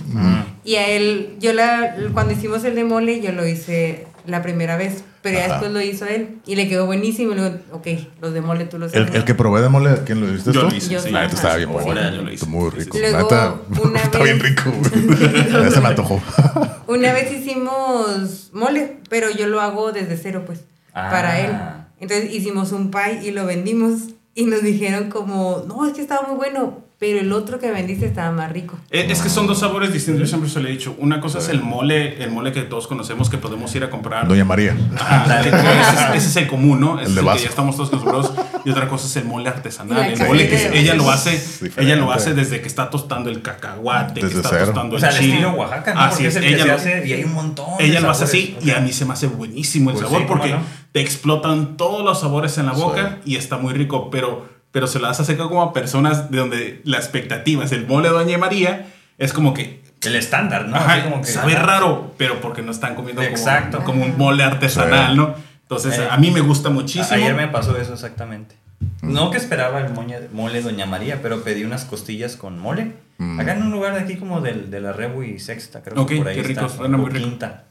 Y 0.65 0.75
a 0.77 0.87
él, 0.89 1.37
yo 1.39 1.53
la, 1.53 1.95
cuando 2.12 2.33
hicimos 2.35 2.65
el 2.65 2.75
de 2.75 2.85
mole, 2.85 3.20
yo 3.20 3.33
lo 3.33 3.47
hice 3.47 4.07
la 4.28 4.42
primera 4.42 4.76
vez, 4.76 5.02
pero 5.22 5.38
ya 5.38 5.48
después 5.48 5.72
lo 5.72 5.80
hizo 5.80 6.05
él 6.06 6.38
y 6.46 6.55
le 6.56 6.68
quedó 6.68 6.86
buenísimo. 6.86 7.32
Y 7.32 7.36
le 7.36 7.42
digo, 7.50 7.56
ok, 7.72 7.86
los 8.20 8.32
de 8.34 8.40
mole 8.40 8.64
tú 8.66 8.78
los 8.78 8.92
El, 8.94 9.14
el 9.14 9.24
que 9.24 9.34
probé 9.34 9.60
de 9.62 9.68
mole, 9.68 9.90
¿quién 10.06 10.20
lo 10.20 10.28
hiciste 10.32 10.52
Yo 10.52 10.62
tú? 10.62 10.68
lo 10.70 10.76
hice, 10.76 10.90
Yo 10.90 11.00
sí. 11.00 11.10
La 11.10 11.22
neta 11.22 11.34
estaba 11.34 11.56
bien 11.56 11.72
bueno. 11.72 11.88
Órale, 11.90 12.16
yo 12.16 12.22
lo 12.22 12.32
hice. 12.32 12.46
Muy 12.46 12.70
rico. 12.70 12.98
Luego, 12.98 13.64
una 13.84 14.00
está 14.00 14.18
vez- 14.18 14.24
bien 14.24 14.40
rico. 14.40 14.70
güey. 14.70 15.48
Ya 15.64 15.70
se 15.70 15.80
me 15.80 15.88
antojó. 15.88 16.20
Una 16.86 17.12
vez 17.12 17.30
hicimos 17.32 18.50
mole, 18.52 18.96
pero 19.10 19.30
yo 19.30 19.46
lo 19.46 19.60
hago 19.60 19.92
desde 19.92 20.16
cero, 20.16 20.44
pues, 20.46 20.60
Ah. 20.94 21.09
para 21.10 21.40
él. 21.40 21.52
Entonces 22.00 22.32
hicimos 22.32 22.72
un 22.72 22.90
pie 22.90 23.20
y 23.24 23.30
lo 23.30 23.44
vendimos 23.46 24.00
y 24.34 24.44
nos 24.46 24.62
dijeron 24.62 25.10
como, 25.10 25.64
no, 25.68 25.86
es 25.86 25.92
que 25.92 26.00
estaba 26.00 26.26
muy 26.26 26.36
bueno, 26.36 26.78
pero 26.99 27.20
el 27.20 27.33
otro 27.33 27.59
que 27.61 27.70
vendiste 27.70 28.07
estaba 28.07 28.33
más 28.33 28.51
rico. 28.53 28.77
Eh, 28.91 29.07
Es 29.09 29.20
que 29.23 29.29
son 29.29 29.47
dos 29.47 29.61
sabores 29.61 29.93
distintos, 29.93 30.20
yo 30.23 30.27
siempre 30.27 30.51
se 30.51 30.61
lo 30.61 30.69
he 30.69 30.73
dicho. 30.73 30.97
Una 30.99 31.20
cosa 31.20 31.39
es 31.39 31.49
el 31.49 31.62
mole, 31.62 32.23
el 32.23 32.31
mole 32.31 32.51
que 32.53 32.62
todos 32.62 32.87
conocemos 32.89 33.31
que 33.31 33.39
podemos 33.39 33.73
ir 33.77 33.85
a 33.85 33.91
comprar. 33.91 34.27
Doña 34.27 34.45
María. 34.45 34.77
Ajá, 34.97 35.41
ese, 35.41 35.49
es, 35.51 36.16
ese 36.25 36.29
es 36.29 36.37
el 36.37 36.47
común, 36.49 36.81
¿no? 36.81 36.99
Ese 37.01 37.11
El 37.12 37.19
es 37.19 37.25
de 37.25 37.31
el 37.31 37.37
que 37.37 37.43
ya 37.45 37.49
estamos 37.51 37.77
todos 37.77 37.89
acostumbrados. 37.91 38.33
Y 38.65 38.70
otra 38.70 38.89
cosa 38.89 39.07
es 39.07 39.16
el 39.16 39.25
mole 39.27 39.49
artesanal. 39.49 40.11
El 40.12 40.19
mole 40.27 40.49
que 40.49 40.79
ella 40.79 40.95
lo 40.95 41.09
hace, 41.11 41.35
Es 41.37 41.61
ella 41.77 41.95
lo 41.97 42.11
hace 42.11 42.35
desde 42.35 42.61
que 42.61 42.66
está 42.66 42.91
tostando 42.91 43.31
el 43.31 43.43
cacahuate, 43.43 44.15
Desde 44.20 44.29
que 44.31 44.37
está 44.37 44.49
cero. 44.51 44.65
tostando 44.66 44.97
O 44.97 44.99
sea, 44.99 45.11
el 45.11 45.16
chile. 45.16 45.33
estilo 45.35 45.51
Oaxaca, 45.53 45.95
¿no? 45.95 46.01
Así 46.01 46.25
Porque 46.25 46.29
es, 46.29 46.37
es 46.37 46.43
el 46.43 46.43
que 46.43 46.55
ella 46.55 46.62
se 46.62 46.69
lo, 46.69 46.75
hace 46.75 47.07
y 47.09 47.12
hay 47.12 47.25
un 47.25 47.33
montón 47.35 47.79
de 47.79 47.85
ella 47.87 48.01
lo 48.01 48.11
hace 48.11 48.25
así 48.25 48.57
y 48.62 48.70
a 48.70 48.81
mí 48.81 48.93
se 48.93 49.05
me 49.05 49.12
hace 49.12 49.29
buenísimo 49.29 49.91
el 49.91 49.97
Pues 49.97 50.07
sabor 50.07 50.23
sí, 50.23 50.27
¿cómo 50.27 50.41
porque 50.41 50.55
no? 50.55 50.62
te 50.93 51.01
explotan 51.01 51.77
todos 51.77 52.05
los 52.05 52.20
sabores 52.20 52.59
en 52.59 52.66
la 52.66 52.73
boca 52.73 53.19
y 53.25 53.37
está 53.37 53.57
muy 53.59 53.73
rico, 53.73 54.11
pero, 54.11 54.47
pero 54.78 54.86
se 54.86 55.00
lo 55.00 55.09
das 55.09 55.18
a 55.18 55.22
hacer 55.24 55.36
como 55.38 55.60
a 55.60 55.72
personas 55.72 56.30
de 56.30 56.38
donde 56.38 56.80
la 56.84 56.98
expectativa 56.98 57.64
es 57.64 57.72
el 57.72 57.84
mole 57.88 58.06
de 58.10 58.14
Doña 58.14 58.38
María, 58.38 58.86
es 59.18 59.32
como 59.32 59.52
que 59.52 59.82
El 60.05 60.14
estándar, 60.14 60.68
¿no? 60.68 60.76
Ajá, 60.76 60.92
Así 60.92 61.02
como 61.02 61.20
que, 61.20 61.26
sabe 61.26 61.56
ajá. 61.56 61.66
raro, 61.66 62.14
pero 62.16 62.40
porque 62.40 62.62
no 62.62 62.70
están 62.70 62.94
comiendo 62.94 63.20
como, 63.20 63.34
Exacto. 63.34 63.82
como 63.82 64.05
un 64.05 64.16
mole 64.16 64.44
artesanal. 64.44 65.16
¿no? 65.16 65.34
Entonces, 65.62 65.98
Eh, 65.98 66.06
a 66.09 66.16
mí 66.18 66.30
me 66.30 66.42
gusta 66.42 66.70
muchísimo. 66.70 67.16
Ayer 67.16 67.34
me 67.34 67.48
pasó 67.48 67.76
eso 67.76 67.92
exactamente. 67.94 68.55
No 69.02 69.32
que 69.32 69.38
esperaba 69.38 69.80
el 69.80 69.92
moña- 69.92 70.20
mole 70.32 70.62
Doña 70.62 70.86
María, 70.86 71.18
pero 71.22 71.42
pedí 71.42 71.64
unas 71.64 71.84
costillas 71.84 72.36
con 72.36 72.56
mole. 72.60 72.92
Mm. 73.18 73.40
Acá 73.40 73.55
en 73.55 73.62
un 73.62 73.72
lugar 73.72 73.94
de 73.94 74.00
aquí 74.02 74.14
como 74.14 74.40
del, 74.40 74.70
de 74.70 74.80
la 74.80 74.92
Rebu 74.92 75.24
y 75.24 75.40
Sexta, 75.40 75.82
creo 75.82 76.06
que 76.06 76.18
por 76.18 76.28
ahí 76.28 76.36
qué 76.36 76.42
rico, 76.44 76.66
está, 76.66 76.76
suena 76.78 76.96
muy 76.96 77.10
rico. 77.10 77.28
Quinta. 77.28 77.64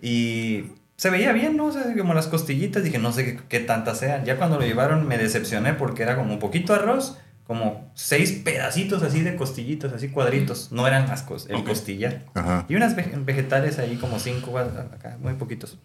Y 0.00 0.64
se 1.02 1.10
veía 1.10 1.32
bien, 1.32 1.56
¿no? 1.56 1.64
O 1.66 1.72
sea, 1.72 1.82
como 1.98 2.14
las 2.14 2.28
costillitas, 2.28 2.84
dije, 2.84 3.00
no 3.00 3.10
sé 3.12 3.24
qué, 3.24 3.40
qué 3.48 3.58
tantas 3.58 3.98
sean. 3.98 4.24
Ya 4.24 4.36
cuando 4.36 4.56
lo 4.60 4.64
llevaron 4.64 5.08
me 5.08 5.18
decepcioné 5.18 5.72
porque 5.72 6.04
era 6.04 6.14
como 6.14 6.32
un 6.32 6.38
poquito 6.38 6.74
arroz, 6.74 7.18
como 7.44 7.90
seis 7.94 8.30
pedacitos 8.44 9.02
así 9.02 9.20
de 9.22 9.34
costillitas, 9.34 9.92
así 9.92 10.10
cuadritos. 10.10 10.70
No 10.70 10.86
eran 10.86 11.08
las 11.08 11.22
cos 11.22 11.46
el 11.50 11.56
Ok. 11.56 11.66
costillar. 11.70 12.22
Ajá. 12.34 12.66
Y 12.68 12.76
unas 12.76 12.94
vege- 12.96 13.24
vegetales 13.24 13.80
ahí 13.80 13.96
como 13.96 14.20
cinco, 14.20 14.56
acá, 14.58 15.16
muy 15.20 15.32
poquitos. 15.34 15.76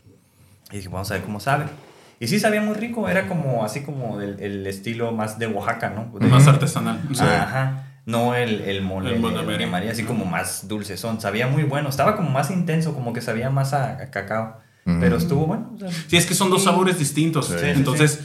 Y 0.72 0.76
dije, 0.77 0.89
vamos 0.89 1.10
a 1.10 1.15
ver 1.15 1.23
cómo 1.23 1.39
sabe. 1.39 1.65
Y 2.19 2.27
sí 2.27 2.39
sabía 2.39 2.61
muy 2.61 2.76
rico, 2.76 3.10
era 3.10 3.27
como 3.27 3.65
así 3.65 3.81
como 3.81 4.19
del 4.19 4.39
el 4.39 4.68
estilo 4.68 5.11
más 5.14 5.39
de 5.39 5.48
Oaxaca, 5.48 5.89
¿no? 5.89 6.19
De- 6.19 6.27
Más 6.27 6.48
artesanal. 6.48 7.02
Sí. 7.11 7.23
Ajá. 7.23 7.85
No 8.06 8.35
el, 8.35 8.61
el 8.61 8.84
mole 8.84 9.15
El 9.15 9.22
de 9.22 9.57
de. 9.57 9.65
María, 9.65 9.91
así 9.91 10.03
como 10.03 10.26
más 10.26 10.68
dulcezón. 10.68 11.19
Sabía 11.19 11.48
muy 11.48 11.64
bueno, 11.64 11.89
estaba 11.89 12.15
como 12.15 12.30
más 12.30 12.52
intenso, 12.52 12.94
como 12.94 13.14
que 13.14 13.22
sabía 13.22 13.49
más 13.49 13.73
a, 13.73 13.94
a 13.99 14.11
cacao. 14.11 14.57
Ujú. 14.88 14.97
Pero 14.99 15.18
estuvo 15.18 15.45
bueno. 15.45 15.72
o 15.76 15.80
sea, 15.80 15.89
Sí, 16.07 16.18
es 16.18 16.26
que 16.26 16.34
son 16.34 16.49
dos 16.49 16.64
sabores 16.64 16.97
distintos. 16.97 17.47
Sí. 17.47 17.53
Sí, 17.53 17.59
sí, 17.65 17.72
Entonces, 17.76 18.22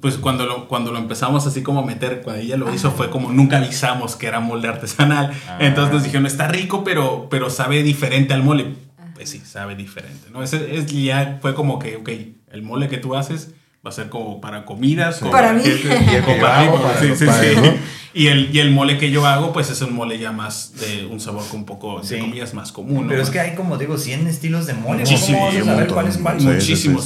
pues 0.00 0.16
cuando 0.16 0.46
lo, 0.46 0.68
cuando 0.68 0.90
lo 0.92 0.98
empezamos 0.98 1.46
así 1.46 1.62
como 1.62 1.80
a 1.80 1.86
meter, 1.86 2.22
cuando 2.22 2.42
ella 2.42 2.56
lo 2.56 2.72
hizo, 2.74 2.90
fue 2.90 3.08
como 3.10 3.30
nunca 3.32 3.58
avisamos 3.58 4.16
que 4.16 4.26
era 4.26 4.40
mole 4.40 4.68
artesanal. 4.68 5.32
Ah. 5.48 5.58
Entonces 5.60 5.92
nos 5.94 6.02
dijeron, 6.02 6.26
está 6.26 6.48
rico, 6.48 6.82
pero, 6.84 7.28
pero 7.30 7.50
sabe 7.50 7.82
diferente 7.82 8.34
al 8.34 8.42
mole. 8.42 8.74
Pues 9.14 9.30
sí, 9.30 9.40
sabe 9.44 9.76
diferente, 9.76 10.28
¿no? 10.32 10.42
Ese 10.42 10.74
es, 10.76 10.86
ya 10.86 11.38
fue 11.40 11.54
como 11.54 11.78
que, 11.78 11.96
ok, 11.96 12.08
el 12.52 12.62
mole 12.62 12.88
que 12.88 12.98
tú 12.98 13.14
haces 13.14 13.50
va 13.84 13.90
a 13.90 13.92
ser 13.92 14.08
como 14.08 14.40
para 14.40 14.64
comidas. 14.64 15.18
como 15.18 15.30
Para 15.30 15.52
mí. 15.52 15.62
gente- 15.62 15.88
Y 15.88 16.14
el 16.16 16.20
que 16.20 16.20
como 16.22 16.36
yo 16.36 16.42
para 16.82 17.00
sí, 17.00 17.08
sí, 17.16 17.26
sí. 17.26 17.70
Y 18.14 18.26
el, 18.28 18.54
y 18.54 18.58
el 18.60 18.70
mole 18.70 18.98
que 18.98 19.10
yo 19.10 19.26
hago, 19.26 19.52
pues 19.52 19.70
es 19.70 19.80
un 19.80 19.94
mole 19.94 20.18
ya 20.18 20.32
más 20.32 20.74
de 20.80 21.06
un 21.06 21.18
sabor 21.20 21.42
con 21.48 21.60
un 21.60 21.66
poco, 21.66 22.02
Sí. 22.02 22.18
comillas, 22.18 22.52
más 22.54 22.70
común. 22.72 23.04
¿no? 23.04 23.08
Pero 23.08 23.22
es 23.22 23.30
que 23.30 23.40
hay 23.40 23.54
como 23.54 23.78
digo 23.78 23.96
100 23.96 24.26
estilos 24.26 24.66
de 24.66 24.74
mole. 24.74 25.00
Muchísimos 25.00 25.50
sí, 25.52 25.58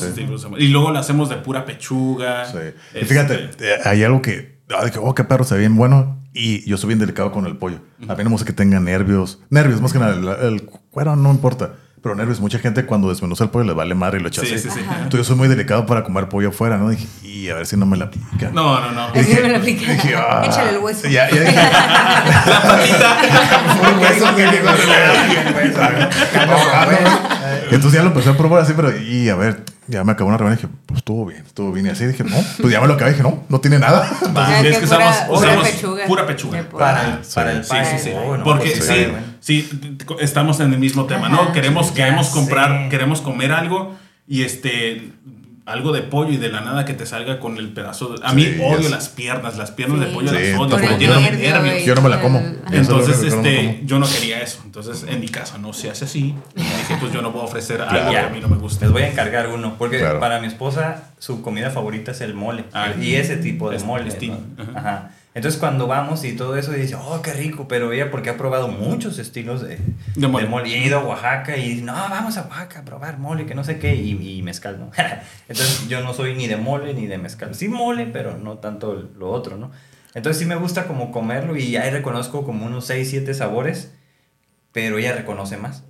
sí. 0.04 0.08
estilos 0.10 0.42
de 0.42 0.48
mole. 0.48 0.64
Y 0.64 0.68
luego 0.68 0.90
lo 0.90 0.98
hacemos 0.98 1.28
de 1.28 1.36
pura 1.36 1.64
pechuga. 1.64 2.44
Sí. 2.46 2.58
Y 2.94 2.98
Este, 2.98 3.06
fíjate, 3.06 3.50
eh, 3.60 3.74
hay 3.84 4.02
algo 4.02 4.20
que, 4.22 4.58
ah, 4.76 4.84
dije, 4.84 4.98
oh, 5.00 5.14
qué 5.14 5.24
perro, 5.24 5.44
se 5.44 5.54
ve 5.54 5.60
bien 5.60 5.76
bueno. 5.76 6.22
Y 6.34 6.68
yo 6.68 6.76
soy 6.76 6.88
bien 6.88 6.98
delicado 6.98 7.32
con 7.32 7.46
el 7.46 7.56
pollo. 7.56 7.80
A 8.08 8.14
mí 8.14 8.18
no 8.18 8.24
me 8.24 8.30
gusta 8.30 8.44
que 8.46 8.52
tenga 8.52 8.78
nervios. 8.78 9.40
Nervios, 9.48 9.80
más 9.80 9.92
que 9.92 9.98
nada. 9.98 10.14
El, 10.14 10.54
el 10.54 10.62
cuero 10.90 11.16
no 11.16 11.30
importa. 11.30 11.76
Pero 12.06 12.14
nervios, 12.14 12.38
mucha 12.38 12.60
gente 12.60 12.86
cuando 12.86 13.08
desmenuza 13.08 13.42
el 13.42 13.50
pollo 13.50 13.64
le 13.64 13.72
vale 13.72 13.96
madre 13.96 14.20
y 14.20 14.22
lo 14.22 14.28
echa 14.28 14.42
Sí, 14.42 14.54
así. 14.54 14.70
sí, 14.70 14.70
sí. 14.70 14.78
Entonces 14.80 15.18
yo 15.18 15.24
soy 15.24 15.34
muy 15.34 15.48
delicado 15.48 15.86
para 15.86 16.04
comer 16.04 16.28
pollo 16.28 16.50
afuera, 16.50 16.76
¿no? 16.76 16.88
Dije, 16.88 17.04
y 17.24 17.48
a 17.48 17.56
ver 17.56 17.66
si 17.66 17.76
no 17.76 17.84
me 17.84 17.96
la 17.96 18.08
pican. 18.12 18.54
No, 18.54 18.78
no, 18.80 18.92
no. 18.92 19.10
Dije- 19.12 19.40
me 19.42 19.48
lo 19.48 19.56
aplica. 19.56 19.90
dije, 19.92 20.14
ah, 20.16 20.44
Échale 20.46 20.70
el 20.70 20.78
hueso. 20.78 21.08
Ya, 21.08 21.28
ya 21.28 21.40
dije. 21.40 21.52
Un 23.92 23.98
hueso 24.00 24.24
que 24.36 24.42
digo, 24.52 24.68
Entonces 27.72 27.92
ya 27.92 28.02
lo 28.02 28.08
empecé 28.10 28.30
a 28.30 28.36
probar 28.36 28.62
así, 28.62 28.72
pero 28.76 28.96
y 28.96 29.28
a 29.28 29.34
ver, 29.34 29.64
ya 29.88 30.04
me 30.04 30.12
acabó 30.12 30.28
una 30.28 30.38
reunión 30.38 30.58
y 30.58 30.62
dije, 30.62 30.74
pues 30.86 30.98
estuvo 30.98 31.26
bien, 31.26 31.44
estuvo 31.46 31.72
bien. 31.72 31.86
Y 31.86 31.88
así 31.90 32.06
dije, 32.06 32.24
no, 32.24 32.36
pues 32.60 32.72
ya 32.72 32.80
me 32.80 32.86
lo 32.86 32.94
acabé 32.94 33.10
y 33.10 33.14
dije, 33.14 33.22
no, 33.22 33.44
no 33.48 33.60
tiene 33.60 33.78
nada. 33.78 34.08
Es 34.64 34.74
que 34.78 34.80
que 34.80 34.86
pura- 34.86 35.08
usamos, 35.08 35.16
pura 35.16 35.38
usamos 35.38 35.68
pechuga. 35.68 36.06
pura 36.06 36.26
pechuga. 36.26 36.68
Para 36.70 37.02
el, 37.04 37.18
para 37.34 37.52
el 37.52 37.64
Sí, 37.64 37.76
sí, 37.92 37.98
sí. 37.98 38.10
No, 38.14 38.44
Porque 38.44 38.70
pues, 38.76 38.86
sí, 39.40 39.68
sí, 39.68 39.98
estamos 40.20 40.60
en 40.60 40.72
el 40.72 40.78
mismo 40.78 41.06
tema, 41.06 41.28
¿no? 41.28 41.52
Queremos, 41.52 41.92
queremos 41.92 42.28
comprar, 42.28 42.84
sé. 42.84 42.88
queremos 42.90 43.20
comer 43.20 43.52
algo 43.52 43.94
y 44.26 44.42
este 44.42 45.12
algo 45.66 45.92
de 45.92 46.02
pollo 46.02 46.30
y 46.30 46.36
de 46.36 46.48
la 46.48 46.60
nada 46.60 46.84
que 46.84 46.94
te 46.94 47.04
salga 47.06 47.40
con 47.40 47.58
el 47.58 47.68
pedazo 47.70 48.14
de... 48.14 48.20
A 48.24 48.32
mí 48.32 48.44
Sí, 48.44 48.60
odio 48.62 48.84
sé. 48.84 48.88
las 48.90 49.08
piernas, 49.08 49.56
las 49.58 49.72
piernas 49.72 49.98
de 50.00 50.06
Sí. 50.06 50.14
pollo 50.14 50.28
Sí, 50.28 50.34
las 50.34 50.60
odio, 50.60 50.76
el 50.78 50.98
llenan 50.98 51.22
de 51.24 51.30
nervio, 51.32 51.52
nervios. 51.52 51.84
Yo 51.84 51.94
no 51.96 52.00
me 52.02 52.08
la 52.08 52.20
como. 52.20 52.38
Es 52.38 52.46
Entonces, 52.72 53.16
que 53.18 53.30
no 53.30 53.42
me 53.42 53.48
este, 53.58 53.66
como. 53.74 53.86
yo 53.88 53.98
no 53.98 54.06
quería 54.08 54.40
eso. 54.40 54.60
Entonces, 54.64 55.04
en 55.08 55.20
mi 55.20 55.28
casa 55.28 55.58
no 55.58 55.72
se 55.72 55.90
hace 55.90 56.04
así. 56.04 56.34
Y 56.54 56.60
dije, 56.62 56.96
pues 57.00 57.12
yo 57.12 57.20
no 57.20 57.32
puedo 57.32 57.44
ofrecer 57.44 57.82
algo 57.82 57.90
Claro. 57.92 58.10
que 58.10 58.18
a 58.18 58.28
mí 58.28 58.40
no 58.40 58.48
me 58.48 58.56
gusta. 58.56 58.84
Les 58.86 58.92
voy 58.92 59.02
a 59.02 59.08
encargar 59.10 59.48
uno, 59.48 59.74
porque 59.76 59.98
Claro. 59.98 60.20
para 60.20 60.40
mi 60.40 60.46
esposa 60.46 61.10
su 61.18 61.42
comida 61.42 61.70
favorita 61.70 62.12
es 62.12 62.20
el 62.20 62.34
mole. 62.34 62.64
Ah, 62.72 62.92
y 63.00 63.16
ese 63.16 63.36
tipo 63.36 63.68
de 63.70 63.76
es- 63.76 63.84
mole. 63.84 64.04
¿no? 64.28 64.38
ajá. 64.62 64.78
Ajá. 64.78 65.10
Entonces 65.36 65.60
cuando 65.60 65.86
vamos 65.86 66.24
y 66.24 66.32
todo 66.32 66.56
eso 66.56 66.72
dice, 66.72 66.94
oh, 66.94 67.20
qué 67.20 67.34
rico, 67.34 67.68
pero 67.68 67.92
ella 67.92 68.10
porque 68.10 68.30
ha 68.30 68.38
probado 68.38 68.68
muchos 68.68 69.18
estilos 69.18 69.60
de, 69.60 69.78
De 70.14 70.28
mole. 70.28 70.66
Y 70.66 70.72
he 70.72 70.86
ido 70.86 70.98
a 70.98 71.04
Oaxaca 71.04 71.58
y 71.58 71.68
dice, 71.68 71.82
no, 71.82 71.92
vamos 71.92 72.38
a 72.38 72.44
Oaxaca 72.44 72.78
a 72.78 72.84
probar 72.86 73.18
mole, 73.18 73.44
que 73.44 73.54
no 73.54 73.62
sé 73.62 73.78
qué, 73.78 73.94
y, 73.94 74.38
y 74.38 74.40
mezcal, 74.40 74.80
¿no? 74.80 74.90
Entonces 75.48 75.88
yo 75.88 76.02
no 76.02 76.14
soy 76.14 76.34
ni 76.34 76.46
de 76.46 76.56
mole 76.56 76.94
ni 76.94 77.06
de 77.06 77.18
mezcal. 77.18 77.54
Sí 77.54 77.68
mole, 77.68 78.06
pero 78.06 78.38
no 78.38 78.56
tanto 78.60 79.10
lo 79.18 79.28
otro, 79.28 79.58
¿no? 79.58 79.72
Entonces 80.14 80.40
sí 80.40 80.48
me 80.48 80.56
gusta 80.56 80.86
como 80.86 81.12
comerlo 81.12 81.54
y 81.54 81.76
ahí 81.76 81.90
reconozco 81.90 82.42
como 82.42 82.64
unos 82.64 82.86
6, 82.86 83.10
7 83.10 83.34
sabores, 83.34 83.92
pero 84.72 84.96
ella 84.96 85.14
reconoce 85.14 85.58
más. 85.58 85.84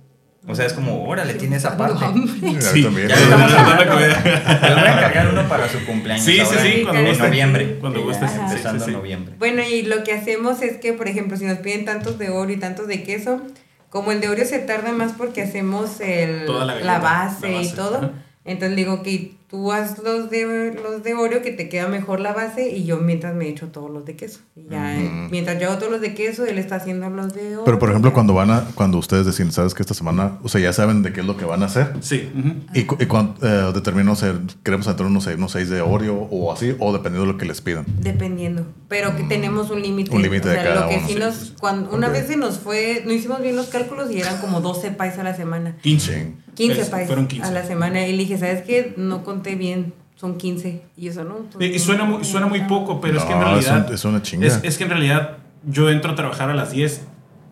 O 0.49 0.55
sea, 0.55 0.65
es 0.65 0.71
como, 0.73 1.03
órale, 1.07 1.33
tiene 1.33 1.57
esa 1.57 1.75
parte. 1.77 2.05
Mí 2.13 2.57
Sí, 2.61 2.83
también. 2.83 3.09
Ya 3.09 3.15
Sí, 3.17 3.23
estamos 3.23 3.51
hablando. 3.53 3.95
voy 3.95 4.03
a 4.05 4.93
encargar 4.97 5.27
uno 5.33 5.47
para 5.49 5.67
su 5.69 5.83
cumpleaños. 5.85 6.23
Sí, 6.25 6.33
sí, 6.35 6.39
ahora 6.39 6.61
sí, 6.61 6.67
en- 6.67 6.83
cuando 6.83 7.01
en 7.01 7.07
guste. 7.07 7.23
noviembre. 7.27 7.77
Cuando 7.79 7.99
que 7.99 8.05
guste, 8.05 8.21
ya 8.25 8.27
sí, 8.29 8.35
sí, 8.37 8.43
empezando 8.51 8.85
sí. 8.85 8.91
noviembre. 8.91 9.35
Bueno, 9.39 9.61
y 9.63 9.81
lo 9.83 10.03
que 10.03 10.13
hacemos 10.13 10.61
es 10.61 10.77
que, 10.77 10.93
por 10.93 11.07
ejemplo, 11.07 11.35
si 11.37 11.45
nos 11.45 11.57
piden 11.59 11.85
tantos 11.85 12.17
de 12.17 12.29
Oreo 12.29 12.55
y 12.55 12.59
tantos 12.59 12.87
de 12.87 13.03
queso, 13.03 13.41
como 13.89 14.11
el 14.11 14.21
de 14.21 14.29
Oreo 14.29 14.45
se 14.45 14.59
tarda 14.59 14.91
más 14.93 15.13
porque 15.13 15.41
hacemos 15.41 15.99
el, 16.01 16.45
la 16.45 16.99
base 16.99 17.49
la 17.51 17.61
y 17.61 17.69
todo, 17.71 18.11
entonces 18.45 18.75
digo 18.75 19.03
que 19.03 19.36
tú 19.49 19.71
haz 19.71 19.97
los 20.03 20.29
de, 20.29 20.77
los 20.83 21.03
de 21.03 21.13
Oreo 21.13 21.41
que 21.41 21.51
te 21.51 21.69
queda 21.69 21.87
mejor 21.87 22.19
la 22.19 22.33
base 22.33 22.69
y 22.69 22.83
yo 22.85 22.97
mientras 22.97 23.33
me 23.33 23.47
echo 23.47 23.67
todos 23.67 23.89
los 23.89 24.03
de 24.05 24.15
queso. 24.17 24.41
Y 24.57 24.65
ya, 24.69 24.99
eh, 24.99 25.09
mientras 25.31 25.57
yo 25.59 25.69
hago 25.69 25.77
todos 25.77 25.91
los 25.91 26.01
de 26.01 26.13
queso, 26.13 26.45
él 26.45 26.57
está 26.57 26.75
haciendo 26.75 27.09
los 27.09 27.33
de 27.33 27.47
Oreo. 27.55 27.63
Pero 27.63 27.79
por 27.79 27.89
ejemplo, 27.89 28.11
cuando 28.11 28.33
van 28.33 28.51
a, 28.51 28.65
cuando 28.75 28.97
ustedes 28.97 29.25
deciden, 29.25 29.53
sabes 29.53 29.73
que 29.73 29.81
esta 29.83 29.93
semana, 29.93 30.37
o 30.43 30.49
sea, 30.49 30.59
ya 30.59 30.73
saben 30.73 31.01
de 31.01 31.13
qué 31.13 31.21
es 31.21 31.25
lo 31.25 31.37
que 31.37 31.45
van 31.45 31.63
a 31.63 31.67
hacer. 31.67 31.93
Sí. 32.01 32.29
Y, 32.73 32.83
cu- 32.83 32.97
y 32.99 33.05
cuando 33.05 33.35
eh, 33.41 33.71
determinan, 33.73 34.09
o 34.09 34.15
sea, 34.17 34.37
queremos 34.63 34.85
entrar 34.87 35.07
unos, 35.09 35.23
seis- 35.23 35.37
unos 35.37 35.51
seis 35.53 35.69
de 35.69 35.79
Oreo 35.79 36.27
o 36.29 36.51
así, 36.51 36.75
o 36.79 36.91
dependiendo 36.91 37.25
de 37.25 37.31
lo 37.33 37.37
que 37.37 37.45
les 37.45 37.61
pidan. 37.61 37.85
Dependiendo, 38.01 38.65
pero 38.89 39.15
que 39.15 39.23
tenemos 39.23 39.69
un 39.69 39.81
límite. 39.81 40.13
Un 40.13 40.23
límite 40.23 40.49
o 40.49 40.51
de 40.51 40.57
cada 40.57 40.81
lo 40.81 40.89
que 40.89 40.97
uno, 40.97 41.07
sí 41.07 41.13
sí, 41.13 41.19
nos, 41.19 41.53
cuando, 41.59 41.89
una 41.95 42.07
Ok. 42.07 42.13
vez 42.13 42.27
se 42.27 42.35
nos 42.35 42.59
fue, 42.59 43.03
no 43.05 43.13
hicimos 43.13 43.41
bien 43.41 43.55
los 43.55 43.67
cálculos 43.67 44.11
y 44.11 44.19
eran 44.19 44.39
como 44.41 44.59
12 44.59 44.91
pais 44.91 45.17
a 45.19 45.23
la 45.23 45.33
semana. 45.35 45.77
15. 45.83 46.33
Ching. 46.57 46.67
15 46.69 46.81
Es- 46.81 46.89
pais 46.89 47.07
Fueron 47.07 47.27
15. 47.27 47.47
a 47.47 47.51
la 47.51 47.63
semana. 47.63 48.05
Y 48.07 48.11
le 48.13 48.17
dije, 48.19 48.37
¿sabes 48.37 48.63
qué? 48.63 48.93
No 48.97 49.23
conté 49.23 49.55
bien, 49.55 49.93
son 50.15 50.37
15. 50.37 50.81
Y 50.97 51.07
eso 51.07 51.23
no. 51.23 51.39
Y, 51.59 51.65
y 51.67 51.79
suena, 51.79 52.03
muy, 52.03 52.23
suena 52.25 52.47
muy 52.47 52.61
poco, 52.61 52.99
pero 52.99 53.17
es 53.19 53.23
que 53.23 53.31
en 53.33 53.39
No, 53.39 53.57
es 53.57 53.65
realidad. 53.65 53.87
un- 53.89 53.93
es 53.95 54.03
una 54.05 54.21
chinga. 54.21 54.47
Es, 54.47 54.59
es 54.63 54.77
que 54.77 54.83
en 54.85 54.89
realidad 54.89 55.37
yo 55.65 55.89
entro 55.89 56.11
a 56.11 56.15
trabajar 56.15 56.49
a 56.49 56.53
las 56.55 56.71
10 56.71 57.01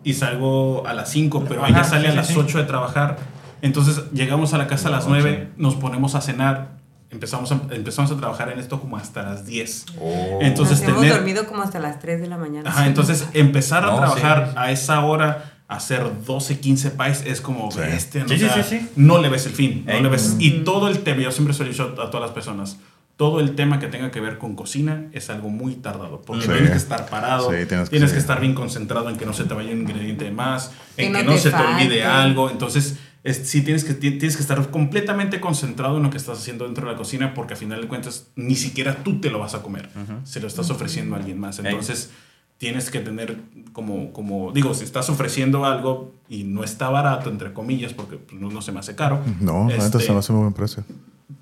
y 0.04 0.14
salgo 0.14 0.86
a 0.86 0.92
las 0.94 1.10
5, 1.10 1.44
pero 1.48 1.62
Ajá, 1.62 1.70
ella 1.70 1.84
sale 1.84 2.02
sí, 2.02 2.06
a 2.08 2.10
sí, 2.10 2.16
las 2.16 2.26
sí. 2.28 2.34
8 2.36 2.58
de 2.58 2.64
trabajar. 2.64 3.16
Entonces 3.62 4.02
llegamos 4.12 4.52
a 4.54 4.58
la 4.58 4.66
casa 4.66 4.88
a 4.88 4.90
las 4.92 5.06
9, 5.08 5.48
nos 5.56 5.74
ponemos 5.76 6.14
a 6.14 6.20
cenar, 6.20 6.76
empezamos 7.10 7.50
a, 7.52 7.60
empezamos 7.70 8.10
a 8.12 8.16
trabajar 8.16 8.50
en 8.50 8.58
esto 8.60 8.80
como 8.80 8.96
hasta 8.96 9.22
las 9.22 9.46
10. 9.46 9.86
Oh. 10.00 10.38
Entonces 10.42 10.80
Nos 10.80 10.88
hemos 10.88 11.00
tener... 11.02 11.16
dormido 11.16 11.46
como 11.46 11.62
hasta 11.62 11.78
las 11.80 11.98
3 11.98 12.20
de 12.20 12.26
la 12.28 12.36
mañana. 12.36 12.68
Ajá, 12.70 12.86
entonces 12.86 13.26
empezar 13.32 13.84
a 13.84 13.90
No, 13.92 13.96
trabajar 13.96 14.48
sí. 14.50 14.54
a 14.56 14.70
esa 14.70 15.00
hora, 15.04 15.55
hacer 15.68 16.04
12, 16.24 16.60
15 16.60 16.90
pies 16.92 17.22
es 17.26 17.40
como 17.40 17.70
Sí. 17.72 17.80
bestia, 17.80 18.22
¿no? 18.22 18.28
Sí, 18.28 18.34
O 18.34 18.38
sí, 18.38 18.44
sea, 18.46 18.62
sí, 18.62 18.78
sí. 18.80 18.88
no 18.96 19.20
le 19.20 19.28
ves 19.28 19.46
el 19.46 19.52
fin, 19.52 19.82
no 19.86 19.92
Ey. 19.92 20.02
le 20.02 20.08
ves. 20.08 20.36
Y 20.38 20.60
todo 20.64 20.88
el 20.88 21.00
tema, 21.00 21.22
yo 21.22 21.32
siempre 21.32 21.54
se 21.54 21.60
lo 21.64 21.66
he 21.66 21.72
dicho 21.72 21.94
a 22.00 22.10
todas 22.10 22.20
las 22.20 22.30
personas, 22.30 22.78
todo 23.16 23.40
el 23.40 23.54
tema 23.54 23.78
que 23.80 23.86
tenga 23.88 24.10
que 24.10 24.20
ver 24.20 24.38
con 24.38 24.54
cocina 24.54 25.06
es 25.12 25.30
algo 25.30 25.48
muy 25.48 25.74
tardado, 25.76 26.22
porque 26.22 26.42
Sí. 26.44 26.48
tienes 26.52 26.70
que 26.70 26.76
estar 26.76 27.08
parado, 27.08 27.50
Sí, 27.50 27.66
tienes 27.66 27.88
tienes, 27.90 28.12
que- 28.12 28.18
estar 28.18 28.40
bien 28.40 28.54
concentrado 28.54 29.08
en 29.10 29.16
que 29.16 29.24
no 29.26 29.32
se 29.32 29.44
te 29.44 29.54
vaya 29.54 29.72
un 29.72 29.80
ingrediente 29.80 30.26
de 30.26 30.30
más, 30.32 30.70
en 30.96 31.12
que 31.14 31.22
no 31.24 31.32
te 31.32 31.38
se 31.38 31.50
te 31.50 31.56
olvide 31.56 32.04
algo, 32.04 32.50
entonces 32.50 32.98
es- 33.24 33.48
sí 33.48 33.62
tienes 33.62 33.82
que, 33.84 33.94
ti- 33.94 34.12
tienes 34.18 34.36
que 34.36 34.42
estar 34.42 34.70
completamente 34.70 35.40
concentrado 35.40 35.96
en 35.96 36.02
lo 36.04 36.10
que 36.10 36.16
estás 36.18 36.38
haciendo 36.38 36.64
dentro 36.66 36.86
de 36.86 36.92
la 36.92 36.98
cocina, 36.98 37.34
porque 37.34 37.54
al 37.54 37.58
final 37.58 37.80
de 37.80 37.88
cuentas 37.88 38.28
ni 38.36 38.54
siquiera 38.54 39.02
tú 39.02 39.18
te 39.20 39.30
lo 39.30 39.38
vas 39.40 39.54
a 39.54 39.62
comer, 39.62 39.88
se 40.24 40.38
lo 40.38 40.46
estás 40.46 40.70
ofreciendo 40.70 41.16
a 41.16 41.18
alguien 41.18 41.40
más, 41.40 41.58
entonces 41.58 42.10
tienes 42.58 42.90
que 42.90 43.00
tener 43.00 43.36
como, 43.72 44.12
como, 44.12 44.52
digo, 44.52 44.72
si 44.74 44.84
estás 44.84 45.10
ofreciendo 45.10 45.64
algo 45.66 46.12
y 46.28 46.44
no 46.44 46.64
está 46.64 46.88
barato, 46.88 47.28
entre 47.30 47.52
comillas, 47.52 47.92
porque 47.92 48.16
pues, 48.16 48.40
no, 48.40 48.50
no 48.50 48.62
se 48.62 48.72
me 48.72 48.80
hace 48.80 48.94
caro, 48.94 49.20
No, 49.40 49.68
este, 49.70 50.00
se 50.00 50.12
me 50.12 50.18
hace 50.18 50.32
muy 50.32 50.42
buen 50.42 50.54
precio. 50.54 50.84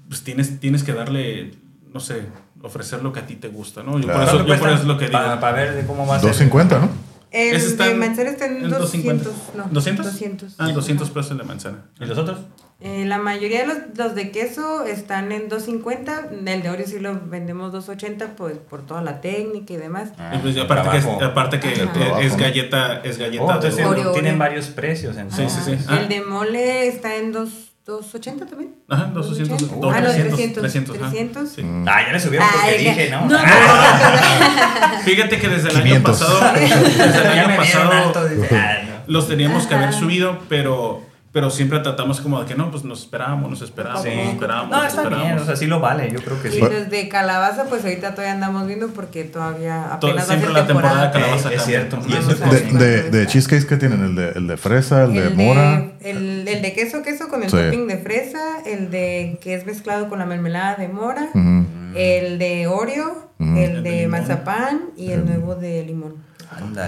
pues 0.08 0.22
tienes, 0.22 0.58
tienes 0.60 0.82
que 0.82 0.92
darle, 0.92 1.54
no 1.92 2.00
sé, 2.00 2.22
ofrecer 2.62 3.02
lo 3.02 3.12
que 3.12 3.20
a 3.20 3.26
ti 3.26 3.36
te 3.36 3.48
gusta, 3.48 3.82
¿no? 3.82 3.98
Yo 3.98 4.06
Claro. 4.08 4.18
por 4.20 4.28
eso, 4.28 4.46
yo 4.46 4.58
por 4.58 4.68
eso 4.68 4.78
es 4.80 4.84
lo 4.86 4.98
que 4.98 5.06
digo. 5.06 5.18
Para 5.18 5.52
ver 5.52 5.74
de 5.74 5.86
cómo 5.86 6.06
va 6.06 6.16
a 6.16 6.20
ser. 6.20 6.30
250, 6.30 6.78
¿no? 6.80 6.88
El 7.30 7.56
está 7.56 7.88
de 7.88 7.94
manzana 7.94 8.30
está 8.30 8.46
en, 8.46 8.64
en 8.64 8.70
200. 8.70 9.24
250. 9.24 9.30
No, 9.56 9.80
¿200? 9.80 10.04
200. 10.04 10.54
Ah, 10.58 10.68
200 10.72 11.10
pesos 11.10 11.30
en 11.32 11.38
la 11.38 11.44
manzana. 11.44 11.78
¿Y 12.00 12.04
los 12.06 12.16
otros? 12.16 12.38
Eh, 12.80 13.04
la 13.06 13.18
mayoría 13.18 13.60
de 13.60 13.66
los, 13.68 13.76
los 13.96 14.14
de 14.14 14.30
queso 14.30 14.84
están 14.84 15.32
en 15.32 15.48
250. 15.48 16.28
El 16.44 16.62
de 16.62 16.70
Oreo 16.70 16.86
sí 16.86 16.98
lo 16.98 17.18
vendemos 17.24 17.72
280 17.72 18.36
pues, 18.36 18.58
por 18.58 18.84
toda 18.84 19.00
la 19.00 19.20
técnica 19.20 19.72
y 19.72 19.76
demás. 19.76 20.10
Ah, 20.18 20.38
pues, 20.42 20.56
aparte, 20.58 21.60
que, 21.60 21.72
es, 22.20 22.36
galleta, 22.36 23.00
es 23.04 23.16
galleta 23.18 23.44
Oh, 23.44 23.48
de 23.48 23.54
entonces 23.54 23.86
Oreo, 23.86 24.12
tienen 24.12 24.32
Oreo. 24.34 24.38
varios 24.38 24.66
precios. 24.66 25.16
entonces. 25.16 25.50
Sí, 25.52 25.60
sí, 25.64 25.76
sí. 25.78 25.84
El 25.88 25.98
Ah. 25.98 26.06
de 26.08 26.20
mole 26.22 26.88
está 26.88 27.14
en 27.16 27.32
dos, 27.32 27.70
280 27.86 28.46
también. 28.46 28.74
Ajá, 28.88 29.04
200, 29.14 29.48
280. 29.48 29.76
dos, 29.86 29.94
ah, 29.94 30.00
no, 30.00 30.06
300, 30.10 30.62
300. 30.62 30.62
300, 30.62 30.96
ajá. 30.96 31.10
300. 31.10 31.48
Sí. 31.50 31.62
Ah, 31.86 32.02
ya 32.06 32.12
le 32.12 32.20
subieron 32.20 32.48
porque 32.52 32.66
Ay, 32.68 32.78
dije, 32.84 33.10
¿no? 33.10 33.26
no, 33.26 33.38
Ah, 33.40 35.00
Fíjate 35.04 35.38
que 35.38 35.48
desde 35.48 35.68
el 35.70 35.82
500. 35.82 35.92
año 35.94 36.02
pasado, 36.02 36.52
desde 36.54 37.20
el 37.20 37.38
año 37.38 37.56
pasado 37.56 37.90
alto. 37.92 38.28
Dije, 38.28 38.56
ah, 38.56 38.78
no. 38.86 38.94
los 39.12 39.28
teníamos 39.28 39.66
que 39.66 39.74
haber 39.74 39.92
subido, 39.92 40.38
pero, 40.48 41.02
pero 41.34 41.50
siempre 41.50 41.80
tratamos 41.80 42.20
como 42.20 42.40
de 42.40 42.46
que 42.46 42.54
no, 42.54 42.70
pues 42.70 42.84
nos 42.84 43.00
esperábamos, 43.00 43.50
nos 43.50 43.60
esperábamos, 43.60 44.04
Sí. 44.04 44.10
nos 44.14 44.28
esperábamos. 44.34 44.70
No, 44.70 44.76
nos 44.76 44.86
está 44.86 45.00
bien, 45.02 45.12
esperábamos. 45.12 45.42
o 45.42 45.46
sea, 45.46 45.56
sí 45.56 45.66
lo 45.66 45.80
vale, 45.80 46.08
yo 46.12 46.20
creo 46.20 46.40
que 46.40 46.48
Y 46.48 46.52
sí. 46.52 46.60
los 46.60 46.88
de 46.90 47.08
calabaza, 47.08 47.64
pues 47.68 47.82
ahorita 47.84 48.12
todavía 48.12 48.34
andamos 48.34 48.66
viendo 48.68 48.88
porque 48.88 49.24
todavía 49.24 49.92
apenas 49.92 50.16
va 50.16 50.20
a 50.20 50.24
siempre 50.26 50.46
ser 50.46 50.52
la 50.54 50.66
temporada 50.66 51.10
temporada. 51.10 51.12
de 51.12 51.12
calabaza 51.12 51.52
Eh, 51.52 51.56
es 51.56 51.62
cierto. 51.64 51.98
Y 52.08 52.12
eso 52.12 52.30
es 52.30 52.38
Vamos 52.40 52.54
a 52.56 52.58
De, 52.78 53.02
de, 53.02 53.10
de 53.10 53.26
cheesecakes 53.26 53.66
que 53.66 53.76
tienen 53.76 54.04
el 54.04 54.14
de, 54.14 54.28
el 54.30 54.46
de 54.46 54.56
fresa, 54.56 55.02
el, 55.04 55.12
de 55.14 55.30
mora. 55.30 55.92
El, 56.00 56.46
el 56.46 56.62
de 56.62 56.72
queso, 56.72 57.02
queso 57.02 57.28
con 57.28 57.42
el 57.42 57.50
Sí. 57.50 57.56
topping 57.56 57.88
de 57.88 57.98
fresa, 57.98 58.60
el 58.64 58.90
de 58.92 59.38
que 59.42 59.54
es 59.56 59.66
mezclado 59.66 60.08
con 60.08 60.20
la 60.20 60.26
mermelada 60.26 60.76
de 60.76 60.86
mora, 60.88 61.30
Ujú. 61.34 61.66
el 61.96 62.38
de 62.38 62.68
Oreo, 62.68 63.24
Mm. 63.38 63.56
el 63.56 63.70
El 63.78 63.82
de 63.82 63.90
de 63.90 64.06
mazapán 64.06 64.82
y 64.96 65.10
el 65.10 65.24
nuevo 65.26 65.56
de 65.56 65.82
limón. 65.84 66.14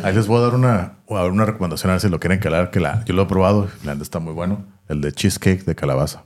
Ahí 0.04 0.14
les 0.14 0.26
voy 0.26 0.38
a 0.38 0.40
dar 0.42 0.54
una, 0.54 0.92
una 1.06 1.44
recomendación 1.44 1.90
a 1.90 1.94
ver 1.94 2.00
si 2.00 2.08
lo 2.08 2.18
quieren 2.20 2.38
calar, 2.38 2.70
que 2.70 2.80
la, 2.80 3.04
yo 3.04 3.14
lo 3.14 3.22
he 3.22 3.26
probado, 3.26 3.68
y 3.82 3.86
la 3.86 3.92
neta 3.94 4.02
está 4.02 4.18
muy 4.18 4.32
bueno. 4.32 4.64
El 4.88 5.00
de 5.00 5.12
cheesecake 5.12 5.64
de 5.64 5.74
calabaza. 5.74 6.22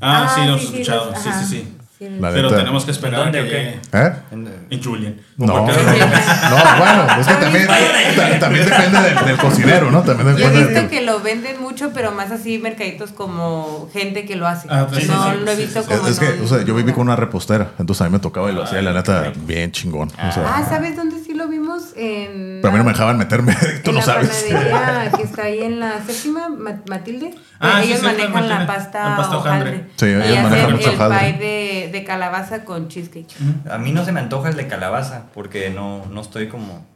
Ah, 0.00 0.30
sí, 0.34 0.44
lo 0.46 0.56
he 0.56 0.58
sí, 0.58 0.64
escuchado. 0.66 1.12
Sí, 1.16 1.30
sí, 1.40 1.44
sí. 1.46 1.76
La 2.18 2.32
Pero 2.32 2.48
neta. 2.50 2.56
tenemos 2.56 2.84
que 2.84 2.90
esperar 2.90 3.20
a 3.20 3.22
¿Dónde 3.24 3.44
que 3.44 3.48
llegue. 3.48 3.80
¿Eh? 3.92 4.12
En- 4.32 4.82
Julian. 4.82 5.20
No, 5.36 5.46
no, 5.46 5.62
bueno, 5.62 7.06
es 7.20 7.26
que 7.28 7.34
también, 7.34 7.66
ta- 7.68 8.38
también 8.40 8.64
depende 8.64 9.00
del, 9.02 9.24
del 9.24 9.36
cocinero, 9.36 9.90
¿no? 9.92 10.02
También 10.02 10.36
Yo 10.36 10.46
he 10.46 10.50
depende 10.50 10.58
visto 10.64 10.80
del, 10.80 10.90
que 10.90 11.00
lo 11.02 11.20
venden 11.20 11.60
mucho, 11.62 11.92
pero 11.94 12.10
más 12.10 12.32
así 12.32 12.58
mercaditos 12.58 13.12
como 13.12 13.88
gente 13.92 14.24
que 14.24 14.34
lo 14.34 14.48
hace. 14.48 14.66
Ah, 14.68 14.88
sí, 14.90 15.06
no 15.06 15.22
sí, 15.24 15.30
sí, 15.38 15.44
lo 15.44 15.50
he 15.52 15.56
visto 15.56 15.80
sí, 15.82 15.88
como 15.88 16.08
Es, 16.08 16.12
es 16.14 16.18
que, 16.18 16.26
en- 16.38 16.44
o 16.44 16.48
sea, 16.48 16.62
yo 16.64 16.74
viví 16.74 16.90
con 16.92 17.02
una 17.02 17.14
repostera, 17.14 17.70
entonces 17.78 18.02
a 18.02 18.06
mí 18.06 18.10
me 18.10 18.18
tocaba 18.18 18.50
y 18.50 18.54
lo 18.56 18.64
hacía, 18.64 18.82
la 18.82 18.92
neta, 18.92 19.32
bien 19.46 19.70
chingón. 19.70 20.08
O 20.08 20.32
sea, 20.32 20.42
Ah, 20.56 20.66
¿sabes 20.68 20.96
dónde 20.96 21.21
lo 21.42 21.48
vimos? 21.48 21.92
En 21.96 22.58
pero 22.62 22.68
a 22.68 22.72
mí 22.72 22.78
no 22.78 22.84
me 22.84 22.90
la- 22.90 22.92
dejaban 22.92 23.18
meterme, 23.18 23.54
tú 23.84 23.90
en 23.90 23.94
no 23.96 24.00
la 24.00 24.02
sabes. 24.02 24.46
panadería 24.48 25.12
que 25.16 25.22
está 25.22 25.42
ahí 25.44 25.60
en 25.62 25.80
la 25.80 26.00
séptima, 26.04 26.48
Ma- 26.48 26.80
Matilde. 26.88 27.34
Ah, 27.60 27.80
sí, 27.82 27.88
ellos 27.88 28.00
sí, 28.00 28.06
manejan 28.06 28.32
Matilde. 28.32 28.54
la 28.54 28.66
pasta, 28.66 29.08
La 29.10 29.16
pasta 29.16 29.36
hojaldre. 29.36 29.70
hojaldre. 29.70 29.90
Sí, 29.96 30.06
ellos 30.06 30.26
y 30.26 30.30
hacen 30.32 30.42
manejan 30.42 30.72
mucho 30.72 30.88
el 30.90 30.94
hojaldre. 30.96 31.18
pie 31.18 31.38
de, 31.38 31.92
de 31.92 32.04
calabaza 32.04 32.64
con 32.64 32.88
cheesecake. 32.88 33.32
A 33.70 33.78
mí 33.78 33.92
no 33.92 34.04
se 34.04 34.12
me 34.12 34.20
antoja 34.20 34.48
el 34.48 34.56
de 34.56 34.66
calabaza 34.68 35.24
porque 35.34 35.70
no, 35.70 36.06
no 36.06 36.20
estoy 36.20 36.48
como. 36.48 36.90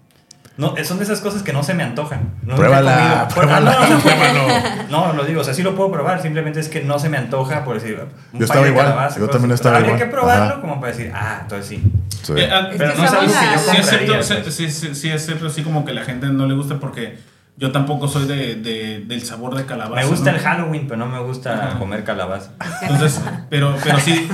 No, 0.59 0.75
son 0.85 0.97
de 0.99 1.05
esas 1.05 1.21
cosas 1.21 1.43
que 1.43 1.53
no 1.53 1.63
se 1.63 1.75
me 1.75 1.83
antojan. 1.83 2.31
No 2.43 2.55
he 2.55 2.57
Pruébala, 2.57 2.97
comido. 2.97 3.29
pruébala, 3.35 3.77
Ah, 3.79 4.87
no, 4.91 5.07
no, 5.09 5.13
lo 5.13 5.25
digo, 5.25 5.43
o 5.43 5.45
sea, 5.45 5.53
sí 5.53 5.63
lo 5.63 5.75
puedo 5.75 5.93
probar, 5.93 6.23
simplemente 6.23 6.61
es 6.61 6.69
que 6.69 6.83
no 6.83 6.99
se 6.99 7.09
me 7.11 7.19
antoja 7.19 7.63
por 7.65 7.75
decir. 7.81 8.01
un 8.33 8.39
Yo 8.39 8.45
estaba 8.47 8.67
igual, 8.67 8.87
calabaza, 8.87 9.17
yo 9.19 9.27
cosas 9.27 9.33
también 9.41 9.53
estaba 9.55 9.77
Habría 9.77 9.95
igual. 9.95 10.07
que 10.09 10.11
probarlo 10.15 10.45
Ajá. 10.55 10.61
como 10.63 10.81
para 10.81 10.93
decir, 10.93 11.13
ah, 11.15 11.41
entonces 11.43 11.67
sí. 11.67 11.83
Sí. 12.23 12.33
Eh, 12.37 12.49
ah, 12.51 12.69
Pero 12.77 12.93
que 12.95 12.99
no 12.99 13.05
es 13.05 13.13
algo 13.13 13.27
que 13.27 13.33
yo 13.33 13.41
las- 13.53 13.63
Sí, 13.67 13.77
es 13.77 13.87
cierto, 13.89 14.13
compraría. 14.15 14.23
sí, 14.23 14.51
sí, 14.51 14.71
sí, 14.71 14.95
sí, 14.95 15.11
es 15.11 15.27
cierto, 15.27 15.47
así 15.49 15.63
como 15.63 15.85
que 15.85 15.93
la 15.93 16.05
gente 16.05 16.27
no 16.29 16.47
le 16.47 16.55
gusta 16.55 16.77
porque 16.81 17.19
yo 17.59 17.71
tampoco 17.73 18.09
soy 18.09 18.27
de, 18.27 18.55
de- 18.57 19.01
del 19.07 19.23
sabor 19.23 19.55
de 19.57 19.67
calabaza. 19.67 20.01
Me 20.03 20.07
gusta 20.07 20.31
¿no? 20.33 20.39
el 20.39 20.43
Halloween, 20.43 20.87
pero 20.89 20.99
no 20.99 21.07
me 21.07 21.19
gusta 21.21 21.69
Ajá. 21.69 21.79
comer 21.79 22.03
calabaza. 22.05 22.53
Entonces, 22.83 23.21
pero, 23.51 23.77
pero 23.85 23.99
sí, 24.01 24.27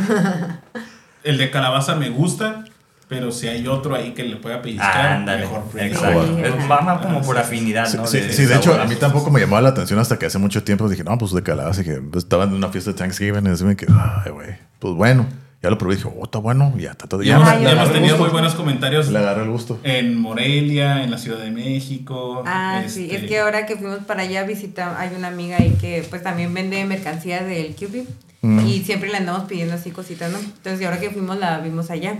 el 1.24 1.38
de 1.38 1.50
calabaza 1.50 1.94
me 1.96 2.10
gusta, 2.10 2.64
pero 3.12 3.30
si 3.30 3.46
hay 3.46 3.66
otro 3.66 3.94
ahí 3.94 4.12
que 4.12 4.22
le 4.24 4.36
pueda 4.36 4.62
pellizcar, 4.62 5.06
Ándale, 5.18 5.42
mejor 5.42 5.64
exacto. 5.76 6.38
Es-. 6.38 6.70
Va 6.70 6.80
más 6.80 7.02
como 7.04 7.20
por 7.20 7.36
afinidad, 7.36 7.84
Sí, 7.86 7.98
¿no? 7.98 8.06
sí, 8.06 8.20
De 8.20 8.32
sí, 8.32 8.46
de 8.46 8.56
hecho, 8.56 8.80
a 8.80 8.86
mí 8.86 8.94
tampoco 8.96 9.30
me 9.30 9.38
llamaba 9.38 9.60
la 9.60 9.68
atención 9.68 9.98
hasta 9.98 10.18
que 10.18 10.24
hace 10.24 10.38
mucho 10.38 10.64
tiempo 10.64 10.88
dije, 10.88 11.04
no, 11.04 11.18
pues 11.18 11.32
de 11.32 11.42
calabaza. 11.42 11.82
Y 11.82 11.84
que 11.84 11.96
pues, 11.96 12.24
estaba 12.24 12.44
en 12.44 12.54
una 12.54 12.70
fiesta 12.70 12.92
de 12.92 12.96
Thanksgiving 12.96 13.44
y 13.46 13.50
decime 13.50 13.76
que, 13.76 13.84
ay, 14.24 14.30
güey, 14.32 14.48
pues 14.78 14.94
bueno. 14.94 15.26
Ya 15.62 15.68
lo 15.70 15.76
probé 15.78 15.94
y 15.94 15.96
dije, 15.98 16.08
oh, 16.18 16.24
está 16.24 16.38
bueno. 16.38 16.72
Y 16.76 16.80
ya 16.82 16.92
está 16.92 17.06
todo. 17.06 17.22
Ya, 17.22 17.36
hemos, 17.36 17.60
ya 17.60 17.92
tenido 17.92 18.16
muy 18.16 18.30
buenos 18.30 18.54
comentarios 18.54 19.08
Le 19.10 19.18
agarré 19.18 19.42
el 19.42 19.50
gusto. 19.50 19.78
en 19.84 20.18
Morelia, 20.18 21.04
en 21.04 21.10
la 21.10 21.18
Ciudad 21.18 21.38
de 21.38 21.50
México. 21.50 22.42
Ah, 22.46 22.82
sí, 22.88 23.04
este, 23.04 23.16
es 23.16 23.28
que 23.28 23.38
ahora 23.40 23.66
que 23.66 23.76
fuimos 23.76 23.98
para 23.98 24.22
allá 24.22 24.44
visitamos, 24.44 24.96
hay 24.98 25.10
una 25.16 25.28
amiga 25.28 25.58
ahí 25.58 25.76
que 25.80 26.04
pues 26.08 26.22
también 26.22 26.54
vende 26.54 26.82
mercancía 26.86 27.42
del 27.44 27.74
QB 27.76 28.06
Mm. 28.44 28.66
y 28.66 28.82
siempre 28.82 29.08
le 29.08 29.18
andamos 29.18 29.44
pidiendo 29.44 29.74
así 29.74 29.92
cositas, 29.92 30.32
¿no? 30.32 30.38
Entonces 30.40 30.80
y 30.80 30.84
ahora 30.84 30.98
que 30.98 31.10
fuimos 31.10 31.38
la 31.38 31.60
vimos 31.60 31.90
allá 31.90 32.16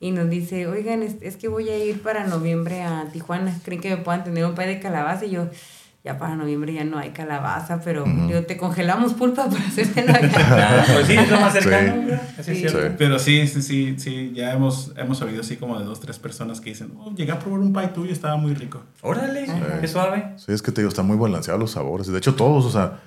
y 0.00 0.12
nos 0.12 0.30
dice, 0.30 0.66
oigan, 0.66 1.02
es, 1.02 1.16
es 1.20 1.36
que 1.36 1.48
voy 1.48 1.68
a 1.68 1.76
ir 1.84 2.00
para 2.02 2.26
noviembre 2.26 2.82
a 2.82 3.04
Tijuana, 3.12 3.54
¿creen 3.64 3.80
que 3.82 3.90
me 3.90 3.96
puedan 3.98 4.24
tener 4.24 4.44
un 4.46 4.54
pay 4.54 4.66
de 4.66 4.80
calabaza? 4.80 5.26
Y 5.26 5.30
yo, 5.32 5.48
ya 6.02 6.16
para 6.16 6.34
noviembre 6.36 6.72
ya 6.72 6.84
no 6.84 6.96
hay 6.96 7.10
calabaza, 7.10 7.82
pero 7.84 8.04
digo, 8.26 8.40
te 8.44 8.56
congelamos 8.56 9.12
pulpa 9.12 9.46
para 9.50 9.62
hacértelo 9.62 10.14
allá. 10.14 10.30
Ah, 10.80 10.86
pues 10.94 11.06
sí, 11.06 11.12
es 11.14 11.30
lo 11.30 11.38
más 11.40 11.52
cercano. 11.52 12.02
Sí. 12.06 12.12
Así 12.38 12.40
es 12.40 12.46
Sí. 12.46 12.54
cierto. 12.56 12.80
Sí. 12.80 12.94
Pero 12.96 13.18
sí, 13.18 13.46
sí, 13.46 13.60
sí, 13.60 13.94
sí, 13.98 14.32
ya 14.34 14.54
hemos, 14.54 14.92
hemos 14.96 15.20
oído 15.20 15.42
así 15.42 15.56
como 15.56 15.78
de 15.78 15.84
dos, 15.84 16.00
tres 16.00 16.18
personas 16.18 16.62
que 16.62 16.70
dicen, 16.70 16.92
oh, 16.98 17.12
llegué 17.14 17.32
a 17.32 17.38
probar 17.38 17.60
un 17.60 17.74
pie 17.74 17.88
tuyo 17.88 18.08
y 18.08 18.12
estaba 18.14 18.38
muy 18.38 18.54
rico. 18.54 18.82
Órale, 19.02 19.46
qué 19.82 19.86
suave. 19.88 20.32
Sí, 20.38 20.52
es 20.52 20.62
que 20.62 20.72
te 20.72 20.80
digo, 20.80 20.88
están 20.88 21.06
muy 21.06 21.18
balanceados 21.18 21.60
los 21.60 21.72
sabores. 21.72 22.06
De 22.06 22.16
hecho, 22.16 22.34
todos, 22.34 22.64
o 22.64 22.70
sea, 22.70 23.00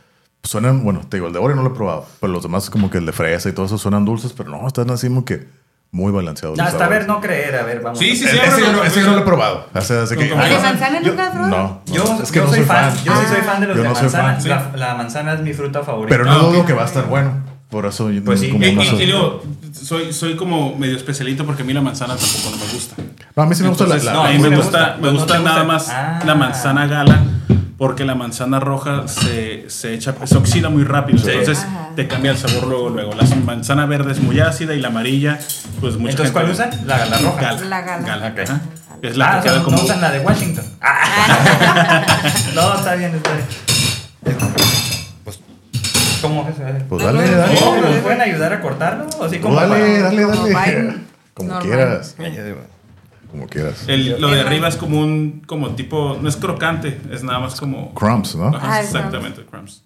suenan, 0.43 0.83
bueno, 0.83 1.01
te 1.09 1.17
digo, 1.17 1.25
el 1.25 1.33
de 1.33 1.39
Oreo 1.39 1.55
no 1.55 1.63
lo 1.63 1.69
he 1.69 1.73
probado, 1.75 2.05
pero 2.21 2.31
los 2.31 2.43
demás, 2.43 2.69
como 2.69 2.91
que 2.91 2.99
el 2.99 3.07
de 3.07 3.13
fresa 3.13 3.49
y 3.49 3.53
todo 3.53 3.65
eso, 3.65 3.79
suenan 3.79 4.05
dulces, 4.05 4.33
pero 4.33 4.51
no, 4.51 4.67
están 4.67 4.91
así 4.91 5.07
como 5.07 5.25
que 5.25 5.47
muy 5.93 6.11
los 6.11 6.73
hasta 6.73 6.87
ver, 6.89 7.07
no 7.07 7.21
creer, 7.21 7.55
a 7.55 7.63
ver, 7.63 7.79
vamos. 7.81 7.99
Sí, 7.99 8.11
a 8.11 8.15
sí, 8.15 8.23
ver. 8.25 8.31
sí, 8.33 8.39
Ese 8.47 8.59
yo, 8.61 8.65
no- 8.67 8.73
pero- 8.79 8.83
ese 8.83 8.99
yo 8.99 9.05
no 9.07 9.13
lo 9.13 9.19
he 9.19 9.23
probado. 9.25 9.67
O 9.73 9.81
sea, 9.81 10.01
así 10.03 10.15
que, 10.17 10.23
¿El 10.23 10.29
de 10.29 10.35
ay, 10.35 10.57
manzana 10.61 11.01
yo- 11.01 11.07
nunca 11.11 11.23
has 11.27 11.31
probado? 11.31 11.51
No, 11.55 11.81
Yo, 11.85 12.03
no, 12.03 12.23
es 12.23 12.31
que 12.31 12.39
yo 12.39 12.45
no 12.45 12.51
soy 12.51 12.63
fan. 12.63 12.93
Yo 12.95 13.13
sí 13.13 13.21
Ah. 13.23 13.27
soy 13.29 13.41
fan 13.41 13.61
de 13.61 13.67
los 13.67 13.77
Yo 13.77 13.83
de 13.83 13.89
no 13.89 13.95
soy 13.95 14.03
manzana. 14.03 14.33
fan, 14.33 14.41
sí. 14.41 14.49
La, 14.49 14.71
la 14.75 14.95
manzana 14.95 15.33
es 15.33 15.41
mi 15.41 15.53
fruta 15.53 15.83
favorita. 15.83 16.09
Pero 16.17 16.25
no 16.25 16.31
Ah, 16.31 16.37
dudo 16.39 16.65
que 16.65 16.73
va 16.73 16.81
a 16.81 16.85
estar 16.85 17.05
bueno. 17.05 17.31
Por 17.69 17.85
eso 17.85 18.09
yo 18.11 18.23
Pues 18.23 18.39
sí, 18.39 18.49
como 18.49 18.63
soy- 18.83 19.01
y 19.01 19.05
digo, 19.05 19.41
soy, 19.71 20.13
soy 20.13 20.35
como 20.35 20.75
medio 20.75 20.95
especialito 20.97 21.45
porque 21.45 21.61
a 21.63 21.65
mí 21.65 21.73
la 21.73 21.81
manzana 21.81 22.15
tampoco 22.15 22.51
no 22.51 22.65
me 22.65 22.71
gusta. 22.73 22.95
No, 23.35 23.43
a 23.43 23.45
mí 23.47 23.55
sí 23.55 23.63
me 23.63 23.69
gusta 23.69 23.85
la, 23.85 23.95
Entonces, 23.95 24.05
la- 24.05 24.13
no, 24.13 24.23
a 24.25 24.29
mí 24.29 24.37
me 24.39 24.49
gusta, 24.55 24.79
gusta, 24.79 24.97
me 25.01 25.09
gusta 25.11 25.37
gusta. 25.37 25.39
nada 25.39 25.63
más 25.63 25.89
Ah. 25.89 26.19
la 26.25 26.35
manzana 26.35 26.85
gala 26.87 27.19
porque 27.83 28.05
la 28.05 28.15
manzana 28.15 28.61
roja 28.61 29.09
se, 29.09 29.69
se 29.69 29.93
echa, 29.93 30.15
se 30.23 30.37
oxida 30.37 30.69
muy 30.69 30.85
rápido. 30.85 31.19
Sí. 31.19 31.31
Entonces 31.31 31.65
Ajá. 31.65 31.89
te 31.97 32.07
cambia 32.07 32.31
el 32.31 32.37
sabor 32.37 32.65
luego, 32.65 32.89
luego. 32.89 33.13
La 33.13 33.25
manzana 33.43 33.85
verde 33.85 34.13
es 34.13 34.21
muy 34.21 34.39
ácida 34.39 34.73
y 34.73 34.79
la 34.79 34.87
amarilla, 34.87 35.37
pues 35.81 35.97
mucha 35.97 36.11
Entonces, 36.11 36.15
gente- 36.17 36.31
¿cuál 36.31 36.49
usan? 36.49 36.87
La, 36.87 37.05
la 37.07 37.17
roja. 37.17 37.41
Gala. 37.41 37.65
La 37.65 37.81
gala. 37.81 38.27
Ok. 38.29 38.39
ajá. 38.39 38.61
Es 39.01 39.17
la 39.17 39.25
ah, 39.25 39.31
que 39.33 39.39
o 39.39 39.41
sea, 39.41 39.51
queda 39.51 39.57
no, 39.59 39.65
como... 39.65 39.75
no 39.75 39.83
usan 39.83 39.99
la 39.99 40.11
de 40.11 40.19
Washington. 40.21 40.65
Ah. 40.79 42.05
no, 42.55 42.73
está 42.75 42.95
bien, 42.95 43.15
está 43.15 43.31
bien. 43.33 44.37
Pues, 45.25 45.39
¿cómo 46.21 46.47
es? 46.47 46.55
Pues 46.87 47.03
dale, 47.03 47.25
No, 47.31 47.37
dale. 47.37 47.59
¿Cómo 47.59 47.75
no, 47.75 47.89
¿Me 47.89 47.95
no. 47.97 48.01
pueden 48.01 48.21
ayudar 48.21 48.53
a 48.53 48.61
cortarlo? 48.61 49.07
Así 49.25 49.39
Tú 49.39 49.41
como 49.41 49.55
dale, 49.59 49.99
dale, 49.99 50.23
Como 50.23 50.47
dale. 50.47 50.93
Como 51.33 51.49
Normal. 51.49 51.63
quieras. 51.67 52.15
Ya, 53.33 53.39
ya 53.39 53.39
como 53.39 53.47
quieras. 53.47 53.83
El- 53.87 54.21
lo 54.21 54.29
de 54.29 54.41
arriba 54.41 54.67
es 54.67 54.75
como 54.77 54.99
un, 54.99 55.41
como 55.45 55.71
tipo, 55.75 56.17
no 56.21 56.29
es 56.29 56.35
crocante, 56.37 56.99
es 57.11 57.23
nada 57.23 57.39
más 57.39 57.59
como... 57.59 57.93
Crumbs, 57.93 58.35
¿no? 58.35 58.47
Ajá, 58.47 58.59
Ah, 58.75 58.81
exactamente, 58.81 59.43
crumbs. 59.43 59.83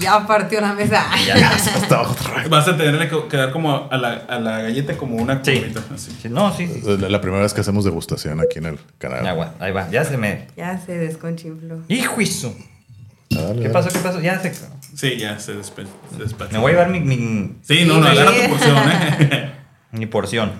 Ya 0.00 0.26
partió 0.26 0.60
la 0.60 0.74
mesa. 0.74 1.06
Hasta 1.10 1.94
abajo. 1.94 2.16
Vas 2.50 2.68
a 2.68 2.76
tenerle 2.76 3.08
que 3.30 3.36
dar 3.36 3.50
como 3.50 3.88
a 3.90 3.96
la, 3.96 4.12
a 4.28 4.38
la 4.38 4.58
galleta 4.62 4.94
como 4.98 5.16
una 5.16 5.42
Sí. 5.42 5.58
curvita, 5.58 5.80
así. 5.94 6.10
Sí, 6.22 6.28
No, 6.28 6.54
sí, 6.54 6.66
sí. 6.68 6.82
La, 6.98 7.08
la 7.08 7.20
primera 7.22 7.42
vez 7.42 7.54
que 7.54 7.62
hacemos 7.62 7.84
degustación 7.84 8.40
aquí 8.40 8.58
en 8.58 8.66
el 8.66 8.78
canal. 8.98 9.24
Ya, 9.24 9.54
ahí 9.58 9.72
va, 9.72 9.88
ya 9.90 10.04
se 10.04 10.18
me. 10.18 10.48
Ya 10.56 10.78
se 10.78 10.98
desconchinfló. 10.98 11.78
¡Hijo 11.88 12.20
hizo! 12.20 12.54
Ah, 13.34 13.36
dale, 13.40 13.54
¿Qué 13.54 13.60
dale. 13.68 13.70
pasó? 13.70 13.88
¿Qué 13.88 13.98
pasó? 14.00 14.20
Ya 14.20 14.38
se. 14.38 14.52
Sí, 14.94 15.16
ya 15.16 15.38
se, 15.38 15.54
despe 15.54 15.84
se 16.14 16.22
despachó. 16.22 16.52
Me 16.52 16.58
voy 16.58 16.72
a 16.72 16.74
llevar 16.74 16.90
mi, 16.90 17.00
mi, 17.00 17.52
Sí, 17.62 17.84
no, 17.86 17.98
no, 17.98 18.06
agarra 18.06 18.32
tu 18.32 18.50
porción, 18.50 18.76
¿eh? 18.76 19.52
mi 19.98 20.06
porción. 20.06 20.52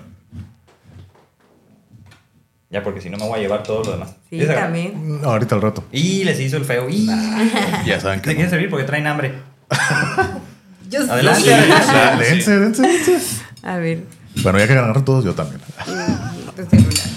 Ya, 2.69 2.83
porque 2.83 2.99
si 2.99 3.09
no 3.09 3.17
me 3.17 3.25
voy 3.25 3.39
a 3.39 3.41
llevar 3.41 3.63
todo 3.63 3.83
lo 3.83 3.91
demás. 3.93 4.15
Sí, 4.29 4.37
¿Ya 4.37 4.47
se- 4.47 4.53
también. 4.53 5.21
No, 5.21 5.29
ahorita 5.29 5.55
al 5.55 5.61
rato. 5.61 5.85
Y 5.91 6.23
les 6.25 6.39
hizo 6.39 6.57
el 6.57 6.65
feo. 6.65 6.89
Y... 6.89 7.05
Ya 7.85 7.99
saben 8.01 8.21
¿Te 8.21 8.29
que. 8.29 8.35
quieren 8.35 8.49
servir? 8.49 8.69
Porque 8.69 8.85
traen 8.85 9.07
hambre. 9.07 9.33
Yo. 10.89 11.01
Adelante. 11.09 11.41
Sí, 11.41 11.49
sí, 11.49 12.19
dense, 12.19 12.59
dense, 12.59 12.81
dense. 12.81 13.41
A 13.63 13.77
ver. 13.77 14.03
Bueno, 14.43 14.59
ya 14.59 14.67
que 14.67 14.75
ganaron 14.75 15.03
todos, 15.03 15.23
yo 15.25 15.33
también. 15.33 15.59
celular. 16.69 17.07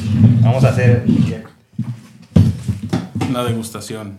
Vamos 0.43 0.65
a 0.65 0.69
hacer. 0.71 1.05
Una 3.29 3.45
degustación. 3.45 4.17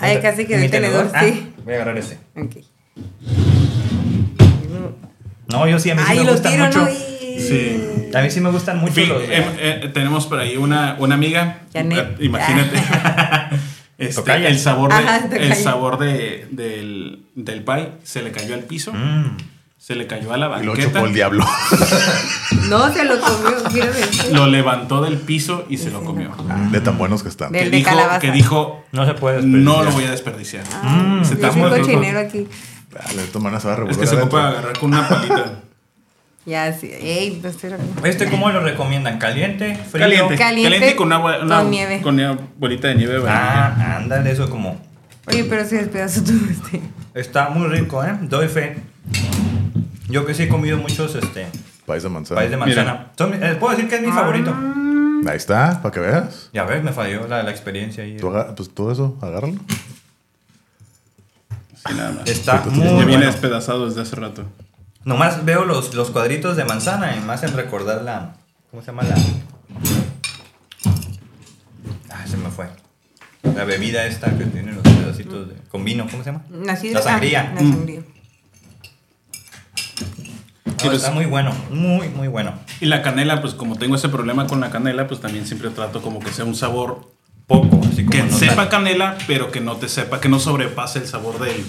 Ay, 0.00 0.20
casi 0.20 0.46
que 0.46 0.56
¿Mi 0.58 0.64
el 0.66 0.70
tenedor, 0.70 1.10
Ah, 1.14 1.22
sí. 1.24 1.52
voy 1.64 1.72
a 1.74 1.76
agarrar 1.76 1.96
ese. 1.98 2.18
Ok. 2.36 2.56
No, 5.48 5.66
yo 5.68 5.78
sí, 5.78 5.90
a 5.90 5.94
mí 5.94 6.00
sí 6.02 6.06
Ay, 6.10 6.18
me 6.18 6.24
lo 6.24 6.32
gustan 6.32 6.52
tiro, 6.52 6.66
mucho. 6.66 6.80
¿no? 6.82 6.90
Y- 6.90 7.40
Sí. 7.40 8.10
A 8.14 8.20
mí 8.22 8.30
sí 8.30 8.40
me 8.40 8.50
gustan 8.50 8.78
mucho 8.78 9.00
los. 9.06 9.22
em, 9.24 9.44
eh, 9.58 9.90
tenemos 9.92 10.26
por 10.26 10.38
ahí 10.38 10.56
una, 10.56 10.94
una 11.00 11.16
amiga. 11.16 11.62
Janet. 11.72 11.98
eh, 12.20 12.24
Imagínate. 12.24 12.76
Este, 13.96 14.14
Tocaya. 14.16 14.48
el 14.48 14.58
sabor, 14.58 14.90
de, 14.90 14.96
Ajá, 14.96 15.28
el 15.36 15.54
sabor 15.54 15.98
de, 15.98 16.48
del, 16.50 17.26
del 17.36 17.62
pie 17.62 17.92
se 18.02 18.22
le 18.22 18.32
cayó 18.32 18.54
al 18.54 18.64
piso, 18.64 18.92
Mm. 18.92 19.36
se 19.78 19.94
le 19.94 20.08
cayó 20.08 20.32
a 20.32 20.36
la 20.36 20.46
Y 20.60 20.64
lo 20.64 20.72
banqueta, 20.72 20.92
chupó 20.94 21.06
el 21.06 21.14
diablo. 21.14 21.46
No, 22.68 22.92
se 22.92 23.04
lo 23.04 23.20
comió. 23.20 23.50
Mírame. 23.72 23.92
lo 24.32 24.46
levantó 24.48 25.00
del 25.02 25.16
piso 25.18 25.66
y 25.68 25.76
se 25.76 25.90
lo 25.90 26.02
comió. 26.02 26.30
De 26.72 26.80
tan 26.80 26.98
buenos 26.98 27.22
que 27.22 27.28
están. 27.28 27.52
Que 27.52 27.70
dijo, 27.70 27.90
que 28.20 28.30
dijo, 28.32 28.84
No 28.92 29.06
se 29.06 29.14
puede 29.14 29.42
no 29.42 29.82
desperdiciar. 29.82 29.84
lo 29.84 29.90
voy 29.92 30.04
a 30.04 30.10
desperdiciar. 30.10 30.64
Mm, 30.82 31.24
se 31.24 31.40
Yo 31.40 31.52
soy 31.52 31.80
cochinero 31.80 32.18
aquí. 32.18 32.48
Dale, 32.94 33.22
de 33.22 33.28
todas 33.28 33.42
maneras 33.42 33.62
se 33.62 33.68
va 33.68 33.74
a 33.74 33.76
Es 33.76 33.80
revolver. 33.80 34.00
que 34.00 34.06
se 34.06 34.16
adentro. 34.16 34.38
ocupa 34.38 34.48
agarrar 34.48 34.78
con 34.78 34.92
una 34.92 35.08
palita. 35.08 35.52
Ya, 36.46 36.70
sí. 36.74 36.90
Ey, 36.92 37.40
no 37.42 37.48
estoy 37.48 37.72
¿Este 38.04 38.26
cómo 38.28 38.50
lo 38.50 38.60
recomiendan? 38.60 39.18
¿Caliente? 39.18 39.76
¿Frío? 39.76 40.04
Caliente, 40.04 40.36
Caliente 40.36 40.70
caliente, 40.76 40.96
con, 40.96 41.06
una, 41.06 41.18
una- 41.42 41.58
con 41.60 41.70
nieve. 41.70 42.02
Con 42.02 42.16
una 42.16 42.36
bolita 42.58 42.88
de 42.88 42.96
nieve. 42.96 43.22
Ah, 43.26 43.96
ándale, 43.96 44.30
eso 44.30 44.50
como. 44.50 44.78
Oye, 45.26 45.44
pero 45.44 45.64
si 45.64 45.76
despedazo 45.76 46.22
tú 46.22 46.32
este. 46.50 46.82
Está 47.14 47.48
muy 47.48 47.66
rico, 47.68 48.04
¿eh? 48.04 48.12
Doy 48.20 48.48
fe. 48.48 48.76
Yo 50.10 50.26
que 50.26 50.34
sí 50.34 50.42
he 50.42 50.48
comido 50.48 50.76
muchos 50.76 51.14
este, 51.14 51.46
País 51.86 52.02
de 52.02 52.10
manzana. 52.10 52.40
país 52.40 52.50
de 52.50 52.56
manzana. 52.58 53.06
Son 53.16 53.32
eh, 53.42 53.56
Puedo 53.58 53.74
decir 53.74 53.88
que 53.88 53.96
es 53.96 54.02
mi 54.02 54.12
favorito. 54.12 54.54
Ahí 55.26 55.36
está, 55.38 55.80
para 55.80 55.94
que 55.94 56.00
veas. 56.00 56.50
Ya 56.52 56.64
ves, 56.64 56.84
me 56.84 56.92
falló 56.92 57.26
la, 57.26 57.42
la 57.42 57.50
experiencia 57.50 58.04
ahí. 58.04 58.18
Tú 58.18 58.30
pues 58.54 58.68
todo 58.74 58.92
eso, 58.92 59.16
agárralo. 59.22 59.54
Sí, 61.86 61.94
nada 61.94 62.12
más. 62.12 62.28
Está 62.28 62.62
muy 62.66 62.84
Ya 62.84 62.92
viene 62.94 63.04
bueno. 63.16 63.26
despedazado 63.26 63.86
desde 63.86 64.02
hace 64.02 64.16
rato. 64.16 64.44
Nomás 65.04 65.44
veo 65.44 65.64
los, 65.64 65.94
los 65.94 66.10
cuadritos 66.10 66.56
de 66.56 66.64
manzana 66.64 67.16
y 67.16 67.20
más 67.20 67.42
en 67.42 67.54
recordar 67.54 68.02
la. 68.02 68.36
¿Cómo 68.70 68.82
se 68.82 68.86
llama 68.88 69.02
la.? 69.02 69.14
Ah, 72.10 72.26
se 72.26 72.36
me 72.36 72.48
fue. 72.50 72.66
La 73.54 73.64
bebida 73.64 74.06
esta 74.06 74.36
que 74.36 74.44
tiene 74.46 74.72
los 74.72 74.82
pedacitos 74.82 75.48
de. 75.48 75.54
Con 75.68 75.84
vino, 75.84 76.06
¿cómo 76.10 76.24
se 76.24 76.30
llama? 76.32 76.44
La 76.50 76.74
sangría. 76.76 77.52
La 77.54 77.60
sangría. 77.60 78.02
No, 80.84 80.92
está 80.92 81.10
muy 81.12 81.24
bueno, 81.24 81.52
muy, 81.70 82.08
muy 82.08 82.28
bueno. 82.28 82.52
Y 82.80 82.86
la 82.86 83.00
canela, 83.00 83.40
pues 83.40 83.54
como 83.54 83.76
tengo 83.76 83.96
ese 83.96 84.08
problema 84.10 84.46
con 84.46 84.60
la 84.60 84.70
canela, 84.70 85.06
pues 85.06 85.20
también 85.20 85.46
siempre 85.46 85.70
trato 85.70 86.02
como 86.02 86.20
que 86.20 86.30
sea 86.30 86.44
un 86.44 86.54
sabor 86.54 87.13
Poco, 87.46 87.80
así 87.84 88.04
como. 88.04 88.10
que 88.10 88.22
no 88.22 88.36
sepa 88.36 88.68
canela, 88.68 89.18
pero 89.26 89.50
que 89.50 89.60
no 89.60 89.76
te 89.76 89.88
sepa, 89.88 90.20
que 90.20 90.28
no 90.28 90.38
sobrepase 90.38 91.00
el 91.00 91.06
sabor 91.06 91.38
del, 91.38 91.64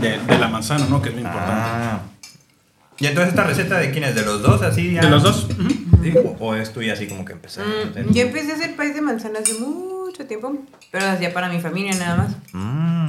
de, 0.00 0.18
de 0.18 0.38
la 0.38 0.48
manzana, 0.48 0.86
¿no? 0.88 1.02
Que 1.02 1.10
es 1.10 1.14
lo 1.14 1.20
importante. 1.20 1.52
Ah. 1.54 2.02
Y 2.98 3.06
entonces 3.06 3.30
esta 3.30 3.44
receta 3.44 3.78
de 3.78 3.90
quién 3.90 4.04
es, 4.04 4.14
de 4.14 4.22
los 4.22 4.42
dos, 4.42 4.62
así 4.62 4.92
ya? 4.92 5.00
De 5.02 5.10
los 5.10 5.22
dos. 5.22 5.48
Sí, 6.02 6.14
o, 6.16 6.36
o 6.38 6.54
es 6.54 6.72
tuya 6.72 6.92
así 6.92 7.06
como 7.06 7.24
que 7.24 7.32
empezaste. 7.32 8.02
Mm, 8.04 8.12
yo 8.12 8.22
empecé 8.22 8.52
a 8.52 8.54
hacer 8.54 8.76
país 8.76 8.94
de 8.94 9.00
manzana 9.00 9.40
hace 9.40 9.54
mucho 9.54 10.24
tiempo, 10.26 10.54
pero 10.90 11.06
lo 11.06 11.12
hacía 11.12 11.32
para 11.32 11.48
mi 11.48 11.60
familia 11.60 11.94
nada 11.94 12.16
más. 12.16 12.36
Mm. 12.52 13.08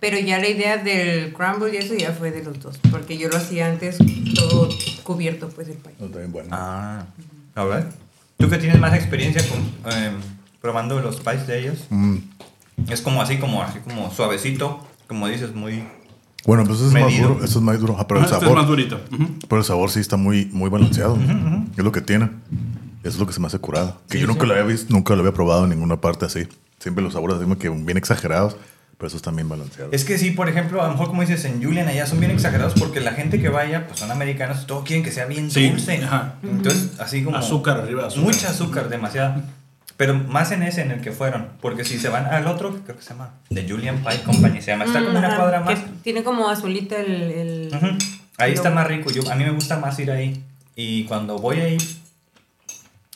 Pero 0.00 0.18
ya 0.18 0.38
la 0.38 0.48
idea 0.48 0.78
del 0.78 1.32
crumble 1.32 1.72
y 1.72 1.76
eso 1.76 1.94
ya 1.94 2.12
fue 2.12 2.30
de 2.30 2.42
los 2.42 2.60
dos, 2.60 2.78
porque 2.90 3.16
yo 3.18 3.28
lo 3.28 3.36
hacía 3.36 3.68
antes 3.68 3.98
todo 4.34 4.68
cubierto, 5.04 5.48
pues 5.48 5.68
el 5.68 5.76
país. 5.76 5.96
No, 6.00 6.08
bien 6.08 6.32
bueno. 6.32 6.48
Ah, 6.52 7.04
a 7.54 7.64
ver. 7.64 7.86
Tú 8.38 8.48
que 8.48 8.58
tienes 8.58 8.80
más 8.80 8.94
experiencia 8.94 9.42
con, 9.48 9.60
em, 9.92 10.14
probando 10.62 11.00
los 11.00 11.20
pies 11.20 11.46
de 11.46 11.58
ellos, 11.60 11.86
Mm. 11.90 12.16
es 12.88 13.00
como 13.02 13.20
así, 13.20 13.36
como 13.38 13.62
así 13.62 13.80
como 13.80 14.10
suavecito, 14.10 14.86
como 15.08 15.28
dices, 15.28 15.54
muy... 15.54 15.84
Bueno, 16.46 16.64
pues 16.64 16.78
eso 16.78 16.88
es 16.88 16.92
más 16.94 17.16
duro. 17.16 17.44
Eso 17.44 17.58
es 17.58 17.64
más 17.64 17.78
duro. 17.78 17.96
Ah, 17.98 18.06
pero 18.08 18.20
Ah, 18.20 18.22
el 18.22 18.24
este 18.24 18.36
es 18.36 18.42
sabor. 18.42 18.56
más 18.58 18.66
durito. 18.66 19.00
Ujú. 19.12 19.26
Pero 19.48 19.60
el 19.60 19.64
sabor 19.64 19.90
sí 19.90 20.00
está 20.00 20.16
muy, 20.16 20.46
muy 20.46 20.68
balanceado. 20.70 21.16
Es 21.76 21.84
lo 21.84 21.92
que 21.92 22.00
tiene. 22.00 22.30
Eso 23.04 23.10
es 23.10 23.18
lo 23.18 23.26
que 23.26 23.32
se 23.32 23.38
me 23.40 23.46
hace 23.46 23.58
curado. 23.58 24.00
Que 24.08 24.14
Sí, 24.14 24.20
yo 24.22 24.26
nunca 24.26 24.40
sí. 24.42 24.46
lo 24.48 24.52
había 24.54 24.64
visto, 24.66 24.92
nunca 24.92 25.14
lo 25.14 25.20
había 25.20 25.34
probado 25.34 25.64
en 25.64 25.70
ninguna 25.70 26.00
parte 26.00 26.24
así. 26.26 26.48
Siempre 26.80 27.04
los 27.04 27.12
sabores 27.12 27.36
así 27.36 27.44
como 27.44 27.58
que 27.58 27.68
bien 27.68 27.96
exagerados, 27.96 28.56
pero 28.98 29.06
esos 29.06 29.18
están 29.18 29.36
bien 29.36 29.48
balanceados. 29.48 29.92
Es 29.94 30.04
que 30.04 30.18
sí, 30.18 30.32
por 30.32 30.48
ejemplo, 30.48 30.82
a 30.82 30.86
lo 30.86 30.92
mejor 30.92 31.08
como 31.08 31.20
dices 31.20 31.44
en 31.44 31.62
Julian, 31.62 31.86
allá 31.86 32.06
son 32.06 32.18
bien 32.18 32.32
exagerados 32.32 32.74
porque 32.76 33.00
la 33.00 33.12
gente 33.12 33.40
que 33.40 33.48
vaya, 33.48 33.86
pues 33.86 34.00
son 34.00 34.10
americanos, 34.10 34.66
todos 34.66 34.84
quieren 34.84 35.04
que 35.04 35.12
sea 35.12 35.26
bien 35.26 35.48
Sí, 35.48 35.68
dulce. 35.70 36.02
ajá. 36.04 36.34
Entonces, 36.42 36.98
así 36.98 37.22
como... 37.22 37.36
Azúcar 37.36 37.78
arriba, 37.78 38.06
azúcar. 38.08 38.24
Mucha 38.24 38.50
azúcar, 38.50 38.88
demasiada. 38.88 39.44
Pero 40.02 40.14
más 40.14 40.50
en 40.50 40.64
ese 40.64 40.82
en 40.82 40.90
el 40.90 41.00
que 41.00 41.12
fueron. 41.12 41.50
Porque 41.60 41.84
si 41.84 41.96
se 41.96 42.08
van 42.08 42.26
al 42.26 42.48
otro, 42.48 42.74
que 42.74 42.80
creo 42.80 42.96
que 42.96 43.02
se 43.04 43.10
llama 43.10 43.34
The 43.54 43.68
Julian 43.68 44.02
Pie 44.02 44.20
Company, 44.24 44.60
se 44.60 44.72
llama. 44.72 44.84
Está 44.84 44.98
como 44.98 45.16
una 45.16 45.28
Ajá, 45.28 45.36
cuadra 45.36 45.60
más. 45.60 45.78
Tiene 46.02 46.24
como 46.24 46.48
azulita 46.48 46.96
el... 46.98 47.70
Ahí 48.36 48.52
está 48.52 48.70
más 48.70 48.88
rico. 48.88 49.12
Yo, 49.12 49.22
a 49.30 49.36
mí 49.36 49.44
me 49.44 49.52
gusta 49.52 49.78
más 49.78 49.96
ir 50.00 50.10
ahí. 50.10 50.42
Y 50.74 51.04
cuando 51.04 51.38
voy 51.38 51.60
ahí. 51.60 51.78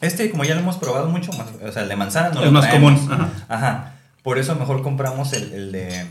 Este, 0.00 0.30
como 0.30 0.44
ya 0.44 0.54
lo 0.54 0.60
hemos 0.60 0.76
probado 0.76 1.08
mucho, 1.08 1.32
más, 1.32 1.48
o 1.60 1.72
sea, 1.72 1.82
el 1.82 1.88
de 1.88 1.96
manzana 1.96 2.28
no 2.30 2.38
Es 2.40 2.46
lo 2.46 2.52
más 2.52 2.68
traemos. 2.68 3.00
común, 3.00 3.12
ajá. 3.12 3.30
Ajá. 3.48 3.92
Por 4.22 4.38
eso 4.38 4.54
mejor 4.54 4.82
compramos 4.82 5.32
el, 5.32 5.52
el 5.52 5.72
de. 5.72 6.06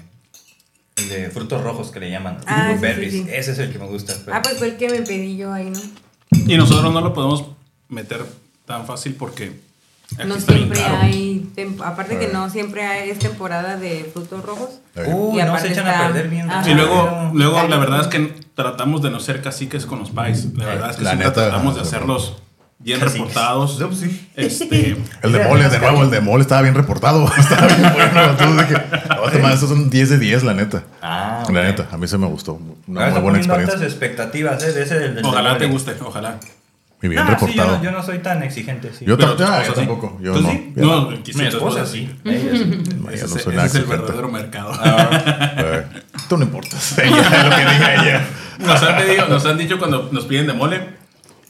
El 0.98 1.08
de 1.10 1.30
frutos 1.30 1.62
rojos 1.64 1.90
que 1.92 2.02
le 2.02 2.10
llaman. 2.12 2.38
Ah, 2.48 2.72
sí, 2.74 2.82
berries. 2.82 3.14
sí, 3.14 3.24
sí. 3.24 3.30
Ese 3.32 3.54
es 3.54 3.60
el 3.60 3.72
que 3.72 3.80
me 3.80 3.86
gusta. 3.88 4.14
pero- 4.26 4.36
Ah, 4.36 4.42
pues 4.42 4.58
fue 4.58 4.68
el 4.68 4.76
que 4.76 4.90
me 4.90 5.02
pedí 5.04 5.38
yo 5.38 5.54
ahí, 5.54 5.70
¿no? 5.70 5.80
Y 6.48 6.58
nosotros 6.58 6.92
no 6.94 7.00
lo 7.00 7.14
podemos 7.14 7.46
meter 7.88 8.26
tan 8.66 8.86
fácil 8.86 9.16
porque 9.16 9.64
no 10.26 10.36
siempre 10.40 10.80
caro. 10.80 10.98
hay... 11.02 11.50
Aparte 11.84 12.18
que 12.20 12.28
no 12.28 12.50
siempre 12.50 12.86
hay, 12.86 13.10
es 13.10 13.20
temporada 13.20 13.78
de 13.78 14.10
frutos 14.14 14.44
rojos. 14.44 14.70
Uy, 15.08 15.40
Y 15.40 15.44
no 15.44 15.50
aparte 15.52 15.68
se 15.68 15.74
echan 15.74 15.88
a 15.88 15.92
está- 15.92 16.08
perder 16.08 16.28
bien. 16.30 16.50
Ajá. 16.52 16.70
Y 16.70 16.74
luego, 16.74 17.32
luego 17.34 17.68
la 17.68 17.78
verdad 17.78 18.02
es 18.02 18.08
que 18.08 18.34
tratamos 18.56 19.02
de 19.02 19.10
no 19.10 19.20
ser 19.20 19.42
caciques 19.42 19.86
con 19.86 20.00
los 20.00 20.12
pies. 20.12 20.48
La 20.56 20.66
verdad 20.66 20.90
es 20.92 20.98
que 20.98 21.04
La 21.04 21.12
siempre 21.12 21.30
neta, 21.30 21.42
tratamos 21.50 21.76
de 21.76 21.82
hacerlos 21.82 22.36
bien 22.80 23.00
Caciques. 23.00 23.20
reportados. 23.22 23.80
No, 23.80 23.88
pues 23.88 24.00
sí. 24.02 24.30
Este, 24.36 24.98
El 25.24 25.32
de 25.32 25.44
mole, 25.48 25.70
de 25.70 25.80
nuevo, 25.80 26.04
el 26.04 26.10
de 26.12 26.20
mole 26.22 26.42
estaba 26.42 26.62
bien 26.62 26.76
reportado. 26.76 27.26
estaba 27.38 27.68
bien 27.68 27.94
bueno. 27.94 28.24
Entonces 28.32 28.70
dije, 28.70 28.82
"No, 29.10 29.26
este 29.28 29.40
man, 29.40 29.52
estos 29.54 29.70
son 29.70 29.90
10 29.90 30.10
de 30.10 30.20
10, 30.20 30.44
la 30.44 30.54
neta. 30.54 30.84
Ah, 31.02 31.40
La 31.50 31.60
ok. 31.62 31.66
neta, 31.68 31.88
a 31.92 31.98
mí 31.98 32.08
se 32.08 32.18
me 32.18 32.28
gustó. 32.28 32.60
Una 32.88 33.10
muy 33.12 33.22
buena 33.22 33.38
experiencia. 33.38 33.82
expectativas, 33.86 34.62
¿eh? 34.64 34.74
De 34.74 34.84
ese 34.84 35.00
del, 35.00 35.16
del 35.16 35.26
ojalá 35.26 35.58
te 35.58 35.68
guste, 35.68 35.96
ojalá. 36.06 36.38
Y 37.06 37.08
bien 37.08 37.22
Ah, 37.22 37.26
sí, 37.26 37.32
yo, 37.32 37.48
reportado. 37.48 37.78
no, 37.78 37.84
yo 37.84 37.92
no 37.92 38.04
soy 38.04 38.18
tan 38.20 38.42
exigente, 38.42 38.92
sí. 38.98 39.06
Yo, 39.06 39.16
Pero 39.18 39.32
esposa 39.34 39.64
yo 39.64 39.70
sí. 39.70 39.76
tampoco. 39.76 40.18
Yo 40.22 40.34
¿Tú 40.34 40.42
no. 40.42 40.50
sí? 40.50 40.74
Ya 40.76 40.82
No, 40.84 41.10
Mi 41.36 41.46
esposa 41.48 41.86
sí. 41.86 42.10
Ella 42.26 42.40
sí. 42.52 42.82
no, 43.00 43.10
Ese, 43.12 43.24
no 43.24 43.28
soy 43.30 43.40
ese 43.42 43.50
nada 43.52 43.66
es 43.68 43.76
el 43.76 43.86
verdadero 43.86 44.28
mercado. 44.30 44.72
Ah, 44.74 45.52
Eh, 45.58 45.86
Tú 46.28 46.38
no 46.38 46.44
importas. 46.46 46.98
Ella, 46.98 47.44
lo 47.44 47.56
que 47.56 47.62
diga 47.62 47.94
ella. 47.96 48.26
Nos 48.60 48.82
han, 48.84 48.98
pedido- 48.98 49.28
nos 49.28 49.46
han 49.46 49.58
dicho 49.58 49.78
cuando 49.78 50.10
nos 50.12 50.26
piden 50.26 50.48
de 50.48 50.54
mole, 50.54 50.96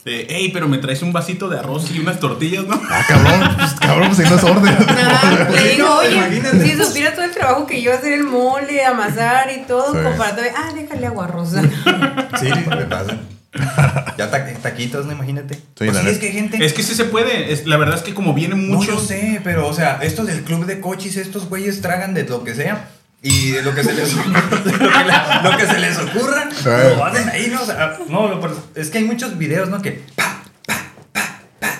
de, 0.04 0.26
hey, 0.28 0.50
pero 0.52 0.68
me 0.68 0.78
traes 0.78 1.02
un 1.02 1.12
vasito 1.12 1.48
de 1.48 1.58
arroz 1.58 1.90
y 1.90 1.98
unas 2.00 2.20
tortillas, 2.20 2.64
¿no? 2.64 2.80
Ah, 2.90 3.02
cabrón, 3.08 3.56
pues, 3.56 3.72
cabrón, 3.74 4.14
si 4.14 4.22
no 4.22 4.36
es 4.36 4.44
orden. 4.44 4.76
Ah, 4.88 5.48
digo, 5.72 5.96
oye, 5.96 6.16
Imagínate. 6.16 6.62
si 6.68 6.84
supiera 6.84 7.12
todo 7.14 7.24
el 7.24 7.30
trabajo 7.32 7.66
que 7.66 7.80
yo 7.82 7.92
hacer 7.94 8.12
el 8.12 8.24
mole, 8.24 8.84
amasar 8.84 9.50
y 9.50 9.62
todo, 9.66 9.92
Sí. 9.94 9.98
comparado, 10.02 10.42
ah, 10.56 10.72
déjale 10.74 11.06
agua 11.06 11.26
rosa. 11.28 11.62
sí, 12.40 12.48
me 12.68 12.84
pasa. 12.84 13.16
Ya 14.18 14.30
ta- 14.30 14.46
taquitos, 14.62 15.06
no 15.06 15.12
imagínate. 15.12 15.58
Pues 15.76 15.90
sí, 15.90 15.96
neta. 15.96 16.10
es 16.10 16.18
que 16.18 16.30
gente. 16.32 16.64
Es 16.64 16.72
que 16.72 16.82
sí 16.82 16.94
se 16.94 17.04
puede. 17.04 17.52
Es, 17.52 17.66
la 17.66 17.76
verdad 17.76 17.96
es 17.96 18.02
que 18.02 18.14
como 18.14 18.34
vienen 18.34 18.70
No, 18.70 18.82
yo 18.82 18.92
muchos. 18.94 19.06
sé, 19.08 19.40
pero 19.44 19.66
o 19.68 19.72
sea, 19.74 19.98
estos 20.02 20.26
del 20.26 20.42
club 20.42 20.66
de 20.66 20.80
coches, 20.80 21.16
estos 21.16 21.48
güeyes 21.48 21.80
tragan 21.82 22.14
de 22.14 22.24
lo 22.24 22.44
que 22.44 22.54
sea. 22.54 22.88
Y 23.22 23.50
de 23.50 23.62
lo 23.62 23.74
que 23.74 23.82
se 23.82 23.92
les, 23.94 24.12
lo 24.14 24.22
que, 24.22 25.48
lo 25.50 25.56
que 25.56 25.66
se 25.66 25.78
les 25.80 25.98
ocurra, 25.98 26.48
Eh. 26.64 26.94
lo 26.96 27.04
hacen 27.04 27.28
ahí, 27.28 27.50
¿no? 27.52 27.62
O 27.62 27.66
sea, 27.66 27.98
no, 28.08 28.28
lo- 28.28 28.64
es 28.74 28.90
que 28.90 28.98
hay 28.98 29.04
muchos 29.04 29.36
videos, 29.38 29.68
¿no? 29.68 29.80
Que 29.82 30.02
pa, 30.14 30.42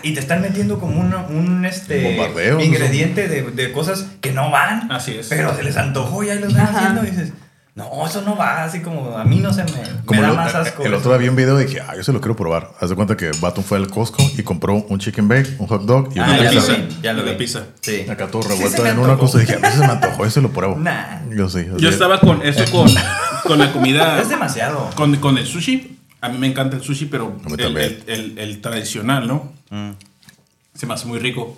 y 0.03 0.15
te 0.15 0.21
están 0.21 0.41
metiendo 0.41 0.79
como 0.79 1.01
un, 1.01 1.13
un 1.15 1.65
este, 1.65 2.03
Bombardeo, 2.17 2.61
ingrediente 2.61 3.29
de, 3.29 3.43
de 3.43 3.73
cosas 3.73 4.07
que 4.21 4.33
no 4.33 4.51
van. 4.51 4.91
Así 4.91 5.17
es. 5.19 5.27
Pero 5.29 5.55
se 5.57 5.63
les 5.63 5.77
antojó 5.77 6.23
y 6.25 6.31
ahí 6.31 6.39
lo 6.39 6.47
están 6.49 6.75
haciendo 6.75 7.05
y 7.05 7.11
dices, 7.11 7.33
no, 7.77 8.07
eso 8.07 8.23
no 8.23 8.37
va. 8.37 8.65
Así 8.65 8.81
como 8.81 9.17
a 9.17 9.25
mí 9.25 9.39
no 9.39 9.53
se 9.53 9.63
me, 9.65 9.71
Como 10.05 10.21
me 10.21 10.27
da 10.27 10.29
lo- 10.33 10.37
más 10.37 10.55
asco. 10.55 10.83
el 10.83 10.95
otro 10.95 11.11
día 11.11 11.19
vi 11.19 11.29
un 11.29 11.37
video 11.37 11.61
y 11.61 11.67
dije, 11.67 11.81
ah, 11.87 11.95
yo 11.95 12.03
se 12.03 12.13
lo 12.13 12.21
quiero 12.21 12.35
probar. 12.35 12.73
Haz 12.81 12.89
de 12.91 12.97
cuenta 12.97 13.17
que 13.17 13.31
Baton 13.41 13.63
fue 13.63 13.77
al 13.79 13.89
Costco 13.89 14.23
y 14.37 14.43
compró 14.43 14.75
un 14.89 14.99
chicken 14.99 15.29
bake, 15.29 15.57
un 15.59 15.67
hot 15.69 15.83
dog 15.83 16.09
y 16.15 16.19
Ah, 16.19 16.25
una 16.25 16.43
ya 16.43 16.51
pizza. 16.51 16.73
lo 16.73 16.79
vi, 16.79 16.97
ya 17.03 17.13
lo 17.13 17.23
De 17.23 17.33
pizza. 17.35 17.67
Sí. 17.83 18.07
Acá 18.09 18.29
todo 18.29 18.43
revuelto 18.49 18.85
en 18.87 18.99
una 18.99 19.17
cosa. 19.17 19.39
Dije, 19.39 19.55
a 19.55 19.59
mí 19.59 19.69
se 19.71 19.79
me 19.79 19.85
antojó, 19.87 20.25
ese 20.27 20.41
lo 20.41 20.51
pruebo. 20.51 20.77
Nah. 20.77 21.21
Yo 21.37 21.49
sí. 21.49 21.67
Yo 21.79 21.89
estaba 21.91 22.19
con 22.19 22.41
eso 22.43 22.65
con, 22.73 22.89
con 23.45 23.59
la 23.59 23.71
comida. 23.73 24.21
Es 24.21 24.29
demasiado. 24.31 24.91
Con, 24.97 25.15
con 25.17 25.37
el 25.39 25.47
sushi. 25.47 25.99
A 26.23 26.31
mí 26.31 26.39
me 26.39 26.47
encanta 26.47 26.77
el 26.77 26.83
sushi, 26.83 27.05
pero 27.07 27.37
el, 27.47 27.61
el- 27.77 28.03
el- 28.07 28.39
el 28.39 28.61
tradicional, 28.63 29.29
¿no? 29.29 29.53
Mm. 29.71 29.91
Se 30.75 30.87
me 30.87 30.95
hace 30.95 31.07
muy 31.07 31.19
rico. 31.19 31.57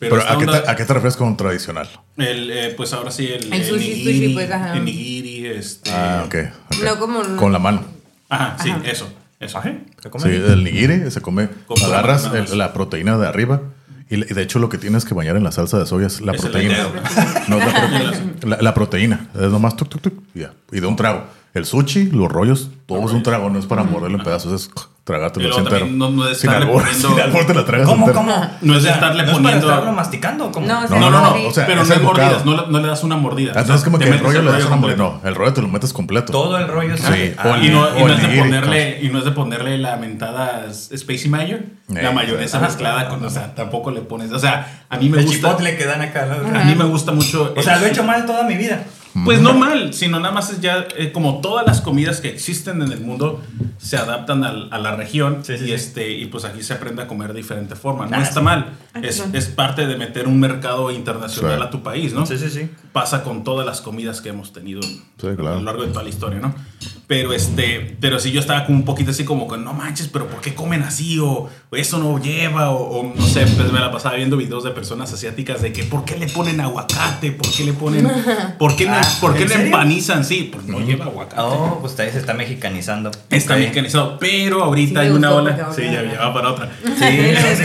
Pero, 0.00 0.16
¿a 0.16 0.38
qué, 0.38 0.44
onda- 0.46 0.62
te, 0.64 0.70
¿a 0.70 0.76
qué 0.76 0.84
te 0.84 0.94
refieres 0.94 1.16
con 1.16 1.36
tradicional? 1.36 1.88
el, 2.16 2.50
eh, 2.50 2.74
pues 2.76 2.92
ahora 2.94 3.10
sí, 3.10 3.26
el, 3.26 3.52
El 3.52 3.64
sushi, 3.64 3.88
nigiri, 3.90 4.14
sushi, 4.20 4.34
pues, 4.34 4.50
ajá. 4.50 4.76
el 4.76 4.84
nigiri, 4.84 5.46
este... 5.46 5.90
Ah, 5.92 6.22
ok. 6.26 6.34
ok. 6.74 6.82
No 6.84 6.98
como- 6.98 7.36
Con 7.36 7.52
la 7.52 7.58
mano. 7.58 7.84
Ajá, 8.30 8.56
sí, 8.62 8.70
Ajá. 8.70 8.80
eso, 8.86 9.12
eso. 9.38 9.60
¿Se 10.02 10.10
come? 10.10 10.24
Sí, 10.24 10.30
el 10.30 10.64
nigiri 10.64 11.10
se 11.10 11.20
come. 11.20 11.48
Con 11.66 11.78
la 11.80 11.86
agarras 11.88 12.30
el- 12.34 12.56
la 12.58 12.72
proteína 12.72 13.18
de 13.18 13.26
arriba. 13.28 13.60
Y, 14.08 14.16
de 14.24 14.42
hecho, 14.42 14.58
lo 14.58 14.68
que 14.68 14.76
tienes 14.78 15.04
que 15.04 15.14
bañar 15.14 15.36
en 15.36 15.44
la 15.44 15.52
salsa 15.52 15.78
de 15.78 15.86
soya 15.86 16.08
es 16.08 16.20
la 16.20 16.32
Es 16.32 16.40
proteína. 16.40 16.78
No 17.48 17.58
la, 17.58 17.66
prote- 17.66 18.44
la- 18.48 18.58
la 18.60 18.74
proteína. 18.74 19.28
Es 19.34 19.50
nomás 19.52 19.76
tuk, 19.76 19.88
tuk, 19.88 20.00
tuk. 20.02 20.14
y 20.34 20.40
ya. 20.40 20.52
Y 20.72 20.80
de 20.80 20.86
un 20.86 20.96
trago. 20.96 21.24
El 21.54 21.64
sushi, 21.66 22.06
los 22.10 22.28
rollos, 22.30 22.70
todo 22.86 23.04
es 23.06 23.12
un 23.12 23.22
trago. 23.22 23.50
No 23.50 23.58
es 23.58 23.66
para 23.66 23.82
morderlo 23.84 24.18
en 24.18 24.24
pedazos. 24.24 24.52
Es 24.62 24.70
tragártelo 25.10 25.46
Y 25.46 25.50
así 25.50 25.60
luego 25.60 25.68
entero. 25.76 25.80
también 25.86 25.98
no- 25.98 26.10
no 26.10 26.28
es 26.30 26.38
sin 26.38 26.50
estarle 26.50 26.66
albur. 26.70 26.82
poniendo- 26.84 27.08
Sin 27.10 27.20
albur 27.20 27.46
te 27.46 27.54
la 27.54 27.64
tragas 27.64 27.88
¿Cómo, 27.88 28.06
entera. 28.08 28.24
cómo? 28.26 28.50
No 28.62 28.76
es 28.76 28.82
de 28.82 28.88
O 28.88 28.92
sea, 28.92 28.92
estarle 28.94 29.22
¿no 29.24 29.28
es 29.30 29.36
poniendo- 29.38 29.66
para 29.66 29.74
estarlo 29.78 29.92
masticando? 29.96 30.52
¿cómo? 30.52 30.66
No, 30.66 30.88
No, 30.88 31.10
no, 31.10 31.10
no. 31.10 31.34
sí. 31.34 31.44
O 31.46 31.50
sea, 31.52 31.66
pero 31.66 31.82
no 31.84 31.86
el 31.86 31.92
es 31.98 32.02
mordidas, 32.02 32.44
no, 32.44 32.56
le- 32.56 32.66
no 32.72 32.78
le 32.80 32.88
das 32.88 33.02
una 33.04 33.16
mordida. 33.16 33.52
Ah, 33.56 33.64
como 33.84 33.98
que 33.98 34.08
el 34.08 34.18
rollo 34.18 34.42
le 34.42 34.52
das 34.52 34.64
una 34.64 34.76
mordida. 34.76 34.96
No, 34.96 35.20
el 35.24 35.34
rollo 35.34 35.52
te 35.52 35.62
lo 35.62 35.68
metes 35.68 35.92
completo. 35.92 36.32
Todo 36.32 36.56
el 36.58 36.68
rollo 36.68 36.96
Sí, 36.96 37.02
el- 37.12 37.64
Y 37.64 37.68
no, 37.70 37.98
y 37.98 38.00
no 38.00 38.06
el 38.06 38.12
es 38.14 38.22
de 38.22 38.38
ponerle, 38.38 38.98
y 39.02 39.08
no 39.08 39.18
es 39.18 39.24
de 39.24 39.30
ponerle 39.32 39.78
la 39.78 39.96
mentada 39.96 40.66
Spacey 40.72 41.28
Mayo, 41.28 41.58
la 41.88 42.10
Eh, 42.10 42.14
mayonesa 42.14 42.58
ajá. 42.58 42.66
mezclada 42.66 43.08
con, 43.08 43.24
o 43.24 43.30
sea, 43.30 43.54
tampoco 43.54 43.90
le 43.90 44.00
pones, 44.02 44.30
o 44.32 44.38
sea, 44.38 44.84
a 44.88 44.96
mí 44.96 45.08
me 45.08 45.18
el 45.18 45.24
gusta, 45.24 45.48
chipotle 45.48 45.76
que 45.76 45.84
dan 45.86 46.02
acá. 46.02 46.26
¿no? 46.26 46.58
a 46.58 46.64
mí 46.64 46.74
me 46.74 46.84
gusta 46.84 47.12
mucho. 47.12 47.52
O 47.56 47.62
sea, 47.62 47.74
el- 47.74 47.80
lo 47.80 47.86
he 47.86 47.90
hecho 47.90 48.04
mal 48.04 48.26
toda 48.26 48.44
mi 48.44 48.54
vida. 48.56 48.82
Pues 49.24 49.40
no 49.40 49.54
mal, 49.54 49.92
sino 49.92 50.20
nada 50.20 50.32
más 50.32 50.50
es 50.50 50.60
ya 50.60 50.86
eh, 50.96 51.10
como 51.12 51.40
todas 51.40 51.66
las 51.66 51.80
comidas 51.80 52.20
que 52.20 52.28
existen 52.28 52.80
en 52.82 52.92
el 52.92 53.00
mundo 53.00 53.42
se 53.78 53.96
adaptan 53.96 54.44
al- 54.44 54.68
a 54.72 54.78
la 54.78 54.94
región 54.94 55.40
Sí, 55.44 55.56
sí, 55.58 55.64
y 55.64 55.66
sí. 55.68 55.72
este 55.72 56.10
y 56.12 56.26
pues 56.26 56.44
aquí 56.44 56.62
se 56.62 56.74
aprende 56.74 57.02
a 57.02 57.06
comer 57.08 57.32
de 57.32 57.38
diferente 57.40 57.74
forma. 57.74 58.06
No 58.06 58.16
Ah, 58.16 58.22
está 58.22 58.40
sí. 58.40 58.44
mal, 58.44 58.66
es, 59.02 59.24
es 59.32 59.46
parte 59.46 59.86
de 59.86 59.96
meter 59.96 60.28
un 60.28 60.38
mercado 60.38 60.90
internacional 60.90 61.58
Sí. 61.58 61.64
a 61.64 61.70
tu 61.70 61.82
país, 61.82 62.12
¿no? 62.12 62.24
Sí, 62.26 62.38
sí, 62.38 62.50
sí. 62.50 62.70
Pasa 62.92 63.22
con 63.24 63.42
todas 63.42 63.66
las 63.66 63.80
comidas 63.80 64.20
que 64.20 64.28
hemos 64.28 64.52
tenido 64.52 64.80
claro. 65.18 65.48
a 65.48 65.54
lo 65.56 65.62
largo 65.62 65.82
de 65.82 65.88
toda 65.88 66.02
la 66.04 66.08
historia, 66.10 66.38
¿no? 66.40 66.54
Pero 67.06 67.32
este, 67.32 67.96
pero 68.00 68.20
sí 68.20 68.30
yo 68.30 68.38
estaba 68.38 68.64
como 68.66 68.78
un 68.78 68.84
poquito 68.84 69.10
así 69.10 69.24
como 69.24 69.48
con 69.48 69.64
no 69.64 69.72
manches, 69.72 70.06
pero 70.06 70.28
¿por 70.28 70.40
qué 70.40 70.54
comen 70.54 70.82
así? 70.84 71.18
O, 71.18 71.48
o 71.70 71.76
eso 71.76 71.98
no 71.98 72.18
lleva, 72.22 72.70
o, 72.70 73.00
o 73.00 73.14
no 73.14 73.26
sé, 73.26 73.44
pues 73.46 73.72
me 73.72 73.80
la 73.80 73.90
pasaba 73.90 74.14
viendo 74.14 74.36
videos 74.36 74.62
de 74.62 74.70
personas 74.70 75.12
asiáticas 75.12 75.60
de 75.62 75.72
que 75.72 75.82
¿por 75.84 76.04
qué 76.04 76.16
le 76.16 76.28
ponen 76.28 76.60
aguacate? 76.60 77.32
¿Por 77.32 77.50
qué 77.50 77.64
le 77.64 77.72
ponen, 77.72 78.08
por 78.58 78.76
qué, 78.76 78.86
no- 78.86 78.99
Ah, 79.02 79.16
por 79.20 79.32
qué 79.34 79.42
¿en 79.42 79.48
le 79.48 79.54
serio? 79.54 79.66
empanizan? 79.66 80.24
Sí, 80.24 80.50
pues 80.52 80.66
no 80.66 80.80
lleva 80.80 81.06
aguacate. 81.06 81.40
Oh, 81.42 81.78
pues 81.80 81.98
ahí 82.00 82.10
se 82.10 82.18
está 82.18 82.34
mexicanizando. 82.34 83.10
Está 83.30 83.56
mexicanizado, 83.56 84.18
pero 84.18 84.62
ahorita 84.64 85.00
Sí 85.00 85.06
hay 85.06 85.12
una 85.12 85.28
gustó 85.28 85.42
ola. 85.42 85.56
porque 85.66 85.82
Sí, 85.82 85.92
ya, 85.92 86.02
ya 86.04 86.18
va 86.20 86.34
para 86.34 86.50
otra. 86.50 86.70
Sí, 86.84 86.90
sí, 87.36 87.56
sí. 87.56 87.62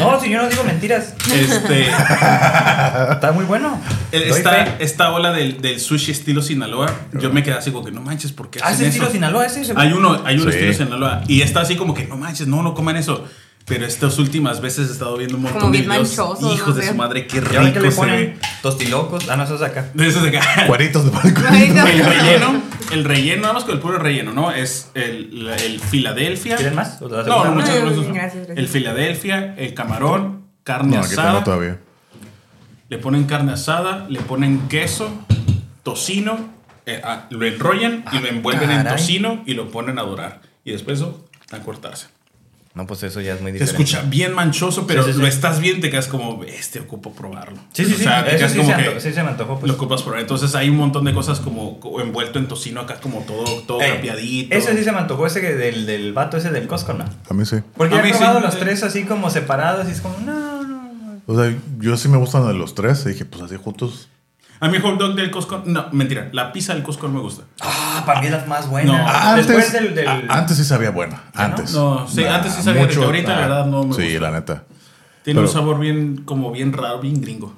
No, 0.00 0.20
si 0.20 0.30
yo 0.30 0.42
no 0.42 0.48
digo 0.48 0.64
mentiras. 0.64 1.14
Este, 1.32 1.86
Está 3.12 3.32
muy 3.34 3.44
bueno. 3.44 3.80
Esta, 4.12 4.76
esta 4.78 5.12
ola 5.12 5.32
del, 5.32 5.60
del 5.60 5.80
sushi 5.80 6.12
estilo 6.12 6.42
Sinaloa, 6.42 6.90
yo 7.20 7.30
me 7.32 7.42
quedé 7.42 7.54
así 7.54 7.70
como 7.70 7.84
que 7.84 7.92
no 7.92 8.00
manches, 8.00 8.32
¿por 8.32 8.50
qué 8.50 8.60
Ah, 8.62 8.72
ese 8.72 8.86
estilo 8.86 9.04
eso? 9.06 9.12
Sinaloa, 9.12 9.46
ese. 9.46 9.60
ese- 9.62 9.74
Hay 9.76 9.92
uno, 9.92 10.20
hay 10.24 10.36
un 10.36 10.42
Sí. 10.44 10.48
estilo 10.50 10.72
Sinaloa 10.72 11.22
y 11.28 11.42
está 11.42 11.60
así 11.60 11.76
como 11.76 11.94
que 11.94 12.06
no 12.06 12.16
manches, 12.16 12.46
no, 12.46 12.62
no 12.62 12.74
coman 12.74 12.96
eso. 12.96 13.24
Pero 13.68 13.84
estas 13.84 14.18
últimas 14.18 14.60
veces 14.62 14.88
he 14.88 14.92
estado 14.92 15.16
viendo 15.18 15.36
un 15.36 15.42
montón 15.42 15.60
Como 15.60 15.72
de 15.72 15.78
bien 15.80 15.90
videos. 15.90 16.16
manchosos, 16.16 16.54
Hijos 16.54 16.68
no 16.68 16.74
de 16.74 16.82
sé. 16.82 16.88
su 16.88 16.94
madre, 16.94 17.26
qué 17.26 17.36
¿Y 17.36 17.40
ahora 17.40 17.60
rico 17.62 17.72
que 17.74 17.80
le 17.80 17.90
se 17.90 17.96
ponen 17.98 18.16
ve. 18.16 18.38
tostilocos? 18.62 19.28
Ah, 19.28 19.36
no, 19.36 19.44
eso 19.44 19.56
es 19.56 19.62
acá. 19.62 19.90
De 19.94 20.06
esos 20.08 20.22
de 20.22 20.38
acá. 20.38 20.66
Cueritos 20.66 21.04
de 21.04 21.10
pan. 21.10 21.34
Ay, 21.50 21.68
no. 21.74 21.86
El 21.86 22.02
relleno, 22.04 22.62
el 22.92 23.04
relleno, 23.04 23.42
nada 23.42 23.52
más 23.54 23.64
con 23.64 23.74
el 23.74 23.80
puro 23.80 23.98
relleno, 23.98 24.32
¿no? 24.32 24.50
Es 24.52 24.90
el, 24.94 25.44
la- 25.44 25.56
el 25.56 25.80
Filadelfia. 25.80 26.56
¿Quieren 26.56 26.74
más? 26.76 27.02
¿O 27.02 27.08
te 27.08 27.16
la 27.16 27.22
No, 27.24 27.44
no, 27.44 27.52
muchas 27.52 27.76
gracias. 27.76 28.06
gracias, 28.08 28.34
gracias. 28.46 28.58
El 28.58 28.68
Filadelfia, 28.68 29.54
el 29.58 29.74
camarón, 29.74 30.44
carne 30.64 30.96
No, 30.96 31.02
aquí 31.02 31.12
asada. 31.12 31.44
todavía. 31.44 31.78
Le 32.88 32.96
ponen 32.96 33.24
carne 33.24 33.52
asada, 33.52 34.06
le 34.08 34.20
ponen 34.20 34.66
queso, 34.68 35.10
tocino, 35.82 36.38
eh, 36.86 37.02
ah, 37.04 37.26
lo 37.28 37.44
enrollan 37.46 38.02
y 38.12 38.18
lo 38.20 38.28
envuelven 38.28 38.70
en 38.70 38.78
caray. 38.78 38.96
tocino 38.96 39.42
y 39.44 39.52
lo 39.52 39.70
ponen 39.70 39.98
a 39.98 40.02
dorar. 40.04 40.40
Y 40.64 40.72
después 40.72 40.98
eso, 41.00 41.26
a 41.52 41.58
cortarse. 41.58 42.06
No, 42.78 42.86
pues 42.86 43.02
eso 43.02 43.20
ya 43.20 43.34
es 43.34 43.40
muy 43.40 43.50
Te 43.50 43.58
diferente. 43.58 43.82
escucha 43.82 44.08
bien 44.08 44.32
manchoso, 44.34 44.86
pero 44.86 45.02
Sí, 45.02 45.08
sí, 45.10 45.14
sí. 45.16 45.20
lo 45.20 45.26
estás 45.26 45.58
bien, 45.58 45.80
te 45.80 45.90
quedas 45.90 46.06
como, 46.06 46.44
este 46.44 46.78
ocupo 46.78 47.12
probarlo. 47.12 47.56
Sí, 47.72 47.84
sí, 47.84 47.94
sí. 47.94 48.02
O 48.02 48.04
sea, 48.04 48.24
te 48.24 48.36
quedas 48.36 48.52
sí, 48.52 48.58
como 48.58 48.70
se 48.70 48.76
que 48.76 48.88
anto- 48.88 49.00
sí 49.00 49.12
se 49.12 49.22
me 49.24 49.30
antojó. 49.30 49.58
Pues. 49.58 49.68
lo 49.68 49.74
ocupas 49.74 50.02
probar. 50.02 50.20
Entonces 50.20 50.54
hay 50.54 50.68
un 50.70 50.76
montón 50.76 51.04
de 51.04 51.12
cosas 51.12 51.40
como, 51.40 51.80
envuelto 52.00 52.38
en 52.38 52.46
tocino 52.46 52.80
acá, 52.82 53.00
como 53.00 53.22
todo, 53.22 53.42
todo 53.62 53.80
Ey. 53.82 54.46
Ese 54.52 54.76
sí 54.76 54.84
se 54.84 54.92
me 54.92 54.98
antojó, 54.98 55.26
ese 55.26 55.40
que 55.40 55.54
del, 55.56 55.86
del 55.86 56.12
vato 56.12 56.36
ese 56.36 56.50
del 56.50 56.68
Costco, 56.68 56.92
¿no? 56.92 57.04
A 57.28 57.34
mí 57.34 57.44
sí. 57.44 57.56
Porque 57.76 57.96
A 57.96 58.06
he 58.06 58.10
probado 58.10 58.38
los 58.38 58.56
tres 58.60 58.84
así 58.84 59.02
como 59.02 59.28
separados 59.28 59.88
y 59.88 59.90
es 59.90 60.00
como, 60.00 60.16
no, 60.20 60.62
no, 60.62 60.82
no. 60.92 61.20
O 61.26 61.34
sea, 61.36 61.52
yo 61.80 61.96
sí 61.96 62.08
me 62.08 62.16
gustan 62.18 62.46
de 62.46 62.54
los 62.54 62.76
tres. 62.76 63.04
Y 63.06 63.08
dije, 63.08 63.24
pues 63.24 63.42
así 63.42 63.56
juntos. 63.56 64.08
A 64.60 64.68
mí 64.68 64.76
el 64.76 64.82
hot 64.82 64.98
dog 64.98 65.14
del 65.14 65.30
Costco, 65.30 65.62
no, 65.66 65.86
mentira, 65.92 66.28
la 66.32 66.52
pizza 66.52 66.74
del 66.74 66.82
Costco 66.82 67.06
no 67.08 67.14
me 67.14 67.20
gusta. 67.20 67.44
Ah, 67.60 68.02
para 68.04 68.20
mí 68.20 68.26
es 68.26 68.32
la 68.32 68.44
más 68.46 68.68
buena. 68.68 68.98
No. 68.98 69.08
Antes, 69.08 69.46
Después 69.46 69.72
del. 69.72 69.94
del... 69.94 70.08
a- 70.08 70.22
antes 70.30 70.56
sí 70.56 70.64
sabía 70.64 70.90
buena. 70.90 71.22
Antes. 71.34 71.72
No, 71.72 72.08
sí, 72.08 72.22
Nah, 72.24 72.36
antes 72.36 72.54
sí 72.54 72.62
sabía 72.62 72.86
rico. 72.86 73.04
Ahorita, 73.04 73.30
la 73.34 73.40
verdad, 73.46 73.66
no 73.66 73.84
me 73.84 73.94
Sí, 73.94 74.02
gusta. 74.14 74.20
la 74.20 74.30
neta. 74.32 74.64
Tiene 75.22 75.40
un 75.40 75.48
sabor 75.48 75.78
bien, 75.78 76.22
como 76.24 76.50
bien 76.50 76.72
raro, 76.72 77.00
bien 77.00 77.20
gringo. 77.20 77.54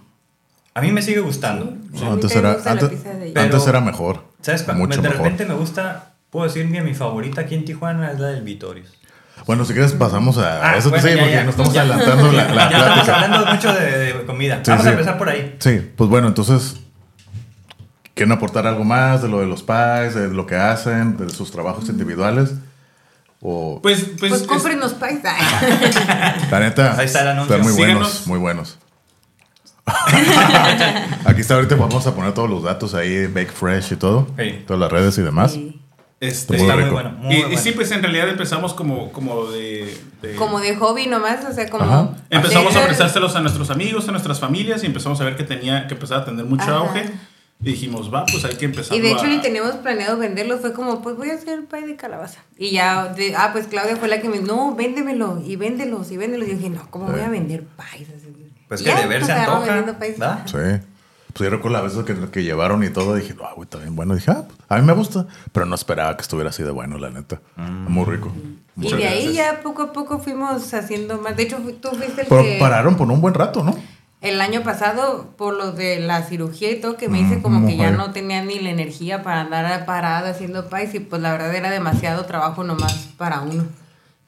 A 0.75 0.81
mí 0.83 0.93
me 0.93 1.01
sigue 1.03 1.21
gustando. 1.21 1.73
No, 1.93 2.13
antes 2.13 2.35
era, 2.37 2.57
antes, 2.65 2.91
antes 3.35 3.67
era 3.67 3.81
mejor. 3.81 4.25
¿Sabes? 4.43 4.67
Mucho 4.75 5.01
de 5.01 5.09
mejor. 5.09 5.25
repente 5.25 5.47
me 5.47 5.55
gusta, 5.55 6.13
puedo 6.31 6.47
decir 6.47 6.71
que 6.71 6.81
mi 6.83 6.95
favorita 6.95 7.41
aquí 7.43 7.55
en 7.55 7.65
Tijuana 7.65 8.13
es 8.13 8.21
la 8.21 8.29
del 8.29 8.43
Vitorius. 8.43 8.89
Bueno, 9.47 9.65
si 9.65 9.73
quieres 9.73 9.93
pasamos 9.93 10.37
a 10.39 10.73
Ah, 10.73 10.77
eso. 10.77 10.91
bueno, 10.91 11.03
sí, 11.09 11.15
ya, 11.15 11.19
porque 11.21 11.33
ya. 11.35 11.45
nos 11.45 11.51
estamos 11.55 11.73
Ya. 11.75 11.81
adelantando 11.83 12.33
la, 12.33 12.45
la 12.55 12.71
ya 12.71 12.79
estamos 12.79 13.09
hablando 13.09 13.47
mucho 13.53 13.73
de, 13.73 13.99
de 14.13 14.27
comida. 14.27 14.61
Sí, 14.63 14.71
Vamos 14.71 14.85
sí. 14.85 14.89
a 14.89 14.93
empezar 14.93 15.19
por 15.19 15.29
ahí. 15.31 15.57
Sí, 15.59 15.91
pues 15.97 16.11
bueno, 16.11 16.29
entonces, 16.29 16.77
¿quieren 18.15 18.33
aportar 18.33 18.67
algo 18.67 18.85
más 18.85 19.23
de 19.23 19.29
lo 19.29 19.41
de 19.41 19.47
los 19.47 19.63
pies, 19.63 20.15
de 20.15 20.29
lo 20.29 20.47
que 20.47 20.57
hacen, 20.57 21.17
de 21.17 21.31
sus 21.31 21.51
trabajos 21.51 21.89
individuales? 21.89 22.53
O, 23.43 23.81
Pues, 23.83 24.01
pues, 24.19 24.19
Pues 24.19 24.33
es- 24.43 24.47
cómprenos 24.47 24.93
paisa. 24.95 25.35
la 26.51 26.61
neta, 26.61 26.97
Ahí 26.99 27.07
está 27.07 27.23
el 27.23 27.29
anuncio. 27.29 27.57
están 27.57 27.67
muy 27.71 27.75
Síganos. 27.77 27.99
buenos, 27.99 28.27
muy 28.27 28.39
buenos. 28.39 28.79
Aquí 31.25 31.41
está, 31.41 31.55
ahorita 31.55 31.75
vamos 31.77 32.07
a 32.07 32.15
poner 32.15 32.33
todos 32.35 32.49
los 32.51 32.63
datos 32.63 32.95
ahí, 32.95 33.27
Bake 33.27 33.51
Fresh 33.53 33.93
y 33.93 33.97
todo, 33.97 34.27
todas 34.67 34.81
las 34.81 34.91
redes 34.93 35.19
y 35.19 35.23
demás. 35.23 35.53
Sí. 35.53 35.81
este, 36.21 36.53
Muy 36.53 36.63
Está 36.63 36.75
muy 36.75 36.85
rico. 36.85 36.95
bueno. 36.95 37.11
Muy 37.19 37.35
y, 37.35 37.39
y 37.39 37.43
bueno. 37.45 37.59
sí, 37.59 37.73
pues 37.73 37.91
en 37.93 38.03
realidad 38.03 38.29
empezamos 38.29 38.75
como, 38.75 39.11
como 39.11 39.47
de, 39.47 39.99
de- 40.23 40.37
Como 40.37 40.61
de 40.61 40.77
hobby 40.77 41.07
nomás, 41.07 41.45
o 41.45 41.53
sea, 41.53 41.69
como... 41.71 41.85
Ajá. 41.85 42.11
Empezamos 42.29 42.77
a 42.77 42.85
prestárselos 42.85 43.35
a 43.37 43.41
nuestros 43.41 43.71
amigos, 43.71 44.07
a 44.09 44.13
nuestras 44.13 44.39
familias 44.39 44.83
y 44.83 44.87
empezamos 44.87 45.21
a 45.21 45.25
ver 45.25 45.37
que 45.37 45.45
tenía 45.45 45.87
que 45.89 45.95
empezar 45.95 46.19
a 46.21 46.25
tener 46.25 46.45
mucho 46.45 46.63
Ajá. 46.65 46.77
auge. 46.77 47.11
Y 47.63 47.73
dijimos, 47.73 48.13
va, 48.13 48.25
pues 48.25 48.43
hay 48.47 48.57
que 48.57 48.65
empezar 48.65 48.97
Y 48.97 49.01
de 49.01 49.11
hecho 49.13 49.25
a... 49.25 49.29
ni 49.29 49.39
teníamos 49.43 49.77
planeado 49.77 50.17
venderlo, 50.17 50.59
fue 50.59 50.73
como, 50.73 51.03
pues 51.03 51.17
voy 51.17 51.29
a 51.31 51.35
hacer 51.35 51.67
pay 51.67 51.85
de 51.85 51.95
calabaza. 51.97 52.41
Y 52.57 52.71
ya, 52.71 53.13
de- 53.13 53.37
ah, 53.37 53.51
pues 53.53 53.67
Claudia 53.67 53.97
fue 53.97 54.09
la 54.09 54.23
que 54.23 54.31
me, 54.31 54.41
no, 54.41 54.75
véndemelo, 54.75 55.43
y 55.45 55.57
véndelos, 55.57 56.11
y 56.11 56.17
véndelos. 56.17 56.49
Y 56.49 56.53
yo 56.53 56.57
dije, 56.57 56.71
no, 56.71 56.91
¿cómo 56.91 57.07
voy 57.07 57.21
a 57.21 57.29
vender 57.29 57.65
país? 57.65 58.09
Pues 58.67 58.81
Y 58.81 58.85
que 58.85 58.91
ya, 58.91 59.01
de 59.01 59.07
ver 59.07 59.25
se 59.25 59.33
antoja. 59.33 60.47
Sí. 60.47 60.87
Pues 61.33 61.49
yo 61.49 61.51
recuerdo 61.51 61.79
la 61.79 61.83
vez 61.83 61.93
que, 62.05 62.31
que 62.31 62.43
llevaron 62.43 62.83
y 62.83 62.89
todo, 62.91 63.15
dije, 63.15 63.35
ah, 63.45 63.53
güey, 63.55 63.65
está 63.65 63.79
bien 63.79 63.95
bueno. 63.95 64.15
Dije, 64.15 64.31
ah, 64.31 64.45
pues, 64.47 64.59
a 64.69 64.79
mí 64.79 64.83
me 64.87 64.93
gusta, 64.95 65.27
pero 65.53 65.67
no 65.67 65.75
esperaba 65.75 66.17
que 66.17 66.23
estuviera 66.23 66.51
así 66.51 66.63
de 66.63 66.71
bueno, 66.71 66.99
la 66.99 67.11
neta. 67.11 67.41
Muy 67.57 68.05
rico. 68.05 68.33
Y 68.77 68.91
de 68.91 69.07
ahí 69.07 69.25
gracias. 69.25 69.35
ya 69.35 69.61
poco 69.63 69.83
a 69.83 69.93
poco 69.93 70.19
fuimos 70.19 70.73
haciendo 70.75 71.21
más. 71.21 71.37
De 71.37 71.43
hecho, 71.45 71.59
tú 71.81 71.91
fuiste 71.91 72.23
el 72.23 72.27
Pero 72.27 72.43
que... 72.43 72.59
pararon 72.59 72.97
por 72.97 73.11
un 73.11 73.21
buen 73.21 73.35
rato, 73.35 73.63
¿no? 73.63 73.77
El 74.21 74.41
año 74.43 74.63
pasado, 74.63 75.31
por 75.39 75.55
lo 75.55 75.73
de 75.73 75.99
la 76.01 76.23
cirugía 76.23 76.71
y 76.71 76.81
todo, 76.81 76.97
que 76.99 77.09
me 77.09 77.21
hice 77.21 77.41
como 77.41 77.67
que 77.67 77.77
ya 77.79 77.91
no 77.91 78.11
tenía 78.13 78.45
ni 78.45 78.59
la 78.59 78.69
energía 78.69 79.23
para 79.23 79.41
andar 79.41 79.87
parada 79.87 80.31
haciendo 80.31 80.69
pais 80.69 80.95
y 80.95 81.01
pues 81.01 81.23
la 81.23 81.33
verdad 81.33 81.55
era 81.55 81.71
demasiado 81.71 82.27
trabajo 82.27 82.63
nomás 82.63 83.09
para 83.17 83.41
uno. 83.41 83.65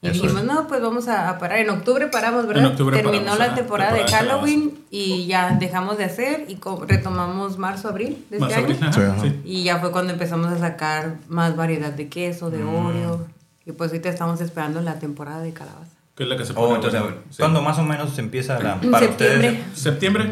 Y 0.01 0.07
Eso 0.09 0.21
dijimos, 0.23 0.41
es. 0.41 0.47
no, 0.47 0.67
pues 0.67 0.81
vamos 0.81 1.07
a, 1.07 1.29
a 1.29 1.37
parar. 1.37 1.59
En 1.59 1.69
octubre 1.69 2.07
paramos, 2.07 2.47
¿verdad? 2.47 2.63
En 2.65 2.71
octubre 2.71 2.97
Terminó 2.97 3.19
paramos, 3.25 3.39
la 3.39 3.55
temporada 3.55 3.91
de 3.93 3.99
temporada 3.99 4.21
de 4.23 4.27
Halloween 4.31 4.79
y 4.89 5.27
ya 5.27 5.51
dejamos 5.59 5.97
de 5.99 6.05
hacer 6.05 6.45
y 6.49 6.55
co- 6.55 6.83
retomamos 6.87 7.57
marzo, 7.59 7.87
abril 7.87 8.25
de 8.31 8.39
Más 8.39 8.49
este 8.49 8.61
año. 8.63 8.73
abril, 8.73 8.83
ajá, 8.83 8.93
Sí, 8.93 9.01
ajá. 9.01 9.21
sí. 9.21 9.41
Y 9.45 9.63
ya 9.63 9.77
fue 9.77 9.91
cuando 9.91 10.11
empezamos 10.11 10.47
a 10.51 10.57
sacar 10.57 11.17
más 11.29 11.55
variedad 11.55 11.91
de 11.93 12.09
queso, 12.09 12.49
de 12.49 12.57
Mm. 12.57 12.85
Oreo. 12.85 13.27
Y 13.65 13.71
pues 13.73 13.91
ahorita 13.91 14.09
estamos 14.09 14.41
esperando 14.41 14.81
la 14.81 14.99
temporada 14.99 15.39
de 15.41 15.53
calabaza. 15.53 15.91
Que 16.15 16.23
es 16.23 16.29
la 16.29 16.37
que 16.37 16.45
se 16.45 16.51
Oh, 16.53 16.55
pone. 16.55 16.75
entonces, 16.75 17.01
bueno, 17.01 17.17
sí. 17.29 17.37
¿cuándo 17.39 17.61
más 17.61 17.77
o 17.79 17.83
menos 17.83 18.17
empieza 18.19 18.59
la 18.59 18.79
para 18.79 19.07
septiembre. 19.07 19.49
ustedes? 19.49 19.79
Septiembre. 19.79 20.31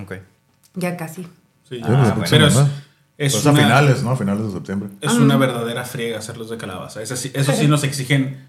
Ok. 0.00 0.12
Ya 0.74 0.96
casi. 0.96 1.22
Sí. 1.22 1.28
Sí, 1.76 1.80
Ah, 1.84 2.12
bueno. 2.14 2.24
Pero 2.28 2.46
es, 2.48 2.56
es 3.18 3.32
Pues 3.32 3.46
a 3.46 3.50
una- 3.50 3.62
finales, 3.62 4.02
¿no? 4.02 4.10
A 4.10 4.16
finales 4.16 4.46
de 4.46 4.52
septiembre. 4.52 4.90
Es 5.00 5.12
una 5.14 5.36
verdadera 5.38 5.84
friega 5.84 6.18
hacerlos 6.18 6.50
de 6.50 6.58
calabaza. 6.58 7.00
Eso 7.02 7.16
sí, 7.16 7.30
eso 7.34 7.52
sí 7.52 7.66
nos 7.66 7.82
exigen 7.84 8.46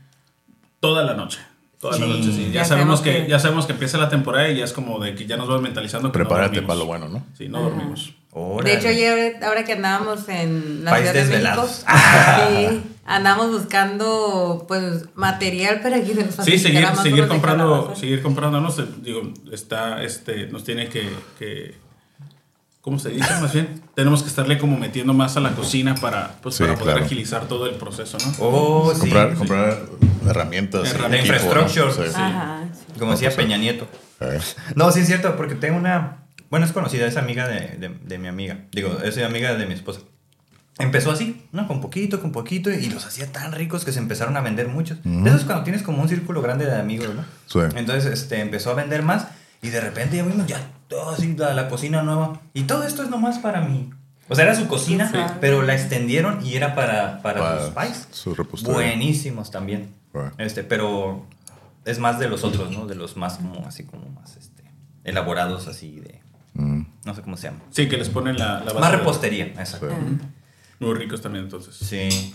toda 0.79 1.03
la 1.03 1.13
noche. 1.13 1.39
Toda 1.79 1.97
la 1.99 2.05
noche, 2.07 2.31
sí. 2.33 2.47
Ya, 2.47 2.61
Ya 2.61 2.65
sabemos 2.65 3.01
que, 3.01 3.23
que- 3.23 3.29
ya 3.29 3.39
sabemos 3.39 3.65
que 3.67 3.71
empieza 3.73 3.97
la 3.97 4.09
temporada 4.09 4.49
y 4.49 4.57
ya 4.57 4.65
es 4.65 4.73
como 4.73 4.99
de 4.99 5.15
que 5.15 5.25
ya 5.27 5.37
nos 5.37 5.47
vamos 5.47 5.61
mentalizando 5.61 6.09
que 6.11 6.13
Prepárate 6.19 6.61
no 6.61 6.67
para 6.67 6.79
lo 6.79 6.85
bueno, 6.85 7.07
¿no? 7.07 7.23
Sí, 7.37 7.47
no 7.47 7.61
dormimos. 7.61 8.13
De 8.63 8.73
hecho, 8.73 8.87
ayer, 8.87 9.37
ahora 9.43 9.63
que 9.63 9.73
andábamos 9.73 10.27
en 10.29 10.83
la 10.83 10.91
País 10.91 11.09
Ciudad 11.09 11.25
de 11.25 11.37
México, 11.39 11.67
sí, 11.67 12.83
andamos 13.05 13.51
buscando 13.51 14.65
pues 14.67 15.05
material 15.15 15.81
para 15.81 16.01
que 16.01 16.13
nos 16.15 16.35
Sí, 16.43 16.57
seguir, 16.59 16.81
más 16.81 17.01
seguir 17.01 17.27
comprando, 17.27 17.95
seguir 17.95 18.21
comprándonos, 18.21 18.79
eh, 18.79 18.85
digo, 19.01 19.21
está, 19.51 20.03
este, 20.03 20.47
nos 20.47 20.63
tiene 20.63 20.89
que, 20.89 21.09
que 21.39 21.75
¿cómo 22.81 22.99
se 22.99 23.09
dice? 23.09 23.29
Más 23.41 23.53
bien, 23.53 23.81
tenemos 23.95 24.23
que 24.23 24.29
estarle 24.29 24.57
como 24.57 24.77
metiendo 24.77 25.13
más 25.13 25.35
a 25.35 25.41
la 25.41 25.51
cocina 25.51 25.95
para, 25.95 26.35
pues, 26.41 26.55
Sí, 26.55 26.63
para 26.63 26.75
poder 26.75 26.93
claro. 26.93 27.05
agilizar 27.05 27.45
todo 27.47 27.65
el 27.67 27.75
proceso, 27.75 28.17
¿no? 28.25 28.33
Oh, 28.39 28.93
sí. 28.93 29.01
comprar, 29.01 29.31
sí. 29.31 29.37
comprar 29.37 29.79
herramientas. 30.25 30.93
Herramientas. 30.93 31.43
¿no? 31.43 31.51
Infrastructure. 31.61 32.09
Ajá, 32.15 32.63
sí. 32.73 32.99
Como 32.99 33.11
decía 33.11 33.31
Peña 33.35 33.57
Nieto. 33.57 33.87
Eh, 34.21 34.39
No, 34.75 34.91
sí 34.91 35.01
es 35.01 35.07
cierto, 35.07 35.35
porque 35.35 35.55
tengo 35.55 35.77
una... 35.77 36.23
Bueno, 36.49 36.65
es 36.65 36.71
conocida, 36.71 37.05
es 37.07 37.17
amiga 37.17 37.47
de, 37.47 37.77
de, 37.77 37.89
de 37.89 38.17
mi 38.17 38.27
amiga. 38.27 38.59
Digo, 38.71 38.99
es 39.03 39.17
amiga 39.19 39.55
de 39.55 39.65
mi 39.65 39.73
esposa. 39.73 40.01
Empezó 40.79 41.11
así, 41.11 41.43
¿no? 41.51 41.67
Con 41.67 41.81
poquito, 41.81 42.21
con 42.21 42.31
poquito, 42.31 42.69
y 42.69 42.85
los 42.89 43.03
hacía 43.05 43.31
tan 43.31 43.51
ricos 43.51 43.83
que 43.83 43.91
se 43.91 43.97
empezaron 43.99 44.37
a 44.37 44.41
vender 44.41 44.67
muchos. 44.67 44.99
Eso 45.03 45.35
es 45.35 45.43
cuando 45.43 45.63
tienes 45.63 45.81
como 45.81 46.01
un 46.03 46.07
círculo 46.07 46.41
grande 46.43 46.65
de 46.65 46.75
amigos, 46.75 47.09
¿no? 47.15 47.25
Sí. 47.47 47.59
Entonces, 47.75 48.05
este, 48.13 48.39
empezó 48.41 48.69
a 48.71 48.73
vender 48.75 49.01
más, 49.01 49.27
y 49.63 49.69
de 49.69 49.81
repente 49.81 50.17
ya 50.17 50.23
vimos 50.23 50.45
ya 50.45 50.61
todo 50.87 51.09
así, 51.09 51.35
la, 51.35 51.53
la 51.55 51.67
cocina 51.67 52.03
nueva. 52.03 52.39
Y 52.53 52.63
todo 52.63 52.83
esto 52.83 53.01
es 53.01 53.09
nomás 53.09 53.39
para 53.39 53.61
mí. 53.61 53.89
O 54.29 54.35
sea, 54.35 54.43
era 54.45 54.53
su 54.55 54.67
cocina, 54.67 55.09
Sí. 55.11 55.17
pero 55.41 55.63
la 55.63 55.73
extendieron 55.73 56.45
y 56.45 56.55
era 56.55 56.75
para, 56.75 57.21
para, 57.23 57.39
Para 57.41 57.65
sus 57.65 57.73
pies. 57.73 58.07
su 58.11 58.35
repostería. 58.35 58.73
Buenísimos 58.75 59.49
también. 59.49 59.89
Right. 60.13 60.33
Este, 60.37 60.63
pero 60.63 61.25
es 61.85 61.97
más 61.97 62.19
de 62.19 62.29
los 62.29 62.43
otros, 62.43 62.69
¿no? 62.71 62.85
De 62.85 62.93
los 62.95 63.17
más 63.17 63.37
como 63.37 63.65
así 63.65 63.83
como 63.83 64.07
más 64.09 64.35
este 64.37 64.63
elaborados 65.05 65.67
así 65.67 65.99
de 66.01 66.19
Mm. 66.57 66.81
no 67.05 67.15
sé 67.15 67.21
cómo 67.21 67.37
se 67.37 67.47
llama. 67.47 67.59
Sí, 67.69 67.87
que 67.87 67.97
les 67.97 68.09
ponen 68.09 68.37
la, 68.37 68.59
la 68.59 68.65
base 68.73 68.79
Más 68.79 68.91
de- 68.91 68.97
repostería, 68.97 69.45
exacto. 69.45 69.89
Sí. 69.89 70.17
Muy 70.79 70.93
ricos 70.95 71.21
también, 71.21 71.45
entonces. 71.45 71.75
Sí. 71.75 72.33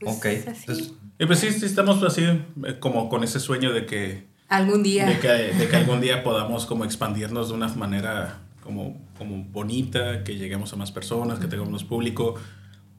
Pues, 0.00 0.16
ok. 0.16 0.24
Entonces, 0.26 0.92
Y 1.18 1.26
pues 1.26 1.38
sí, 1.38 1.50
sí 1.52 1.66
estamos 1.66 2.02
así, 2.02 2.22
eh, 2.24 2.76
como 2.80 3.08
con 3.08 3.22
ese 3.24 3.38
sueño 3.40 3.72
de 3.72 3.86
que, 3.86 4.26
Algún 4.48 4.82
día. 4.82 5.06
de 5.06 5.18
que, 5.18 5.28
de 5.28 5.68
que 5.68 5.76
algún 5.76 6.00
día 6.00 6.22
podamos 6.24 6.66
como 6.66 6.84
expandirnos 6.84 7.48
de 7.48 7.54
una 7.54 7.68
manera 7.68 8.38
como, 8.62 9.00
como 9.18 9.44
bonita, 9.44 10.24
que 10.24 10.36
lleguemos 10.36 10.72
a 10.72 10.76
más 10.76 10.92
personas, 10.92 11.38
que 11.38 11.46
tengamos 11.46 11.84
público, 11.84 12.34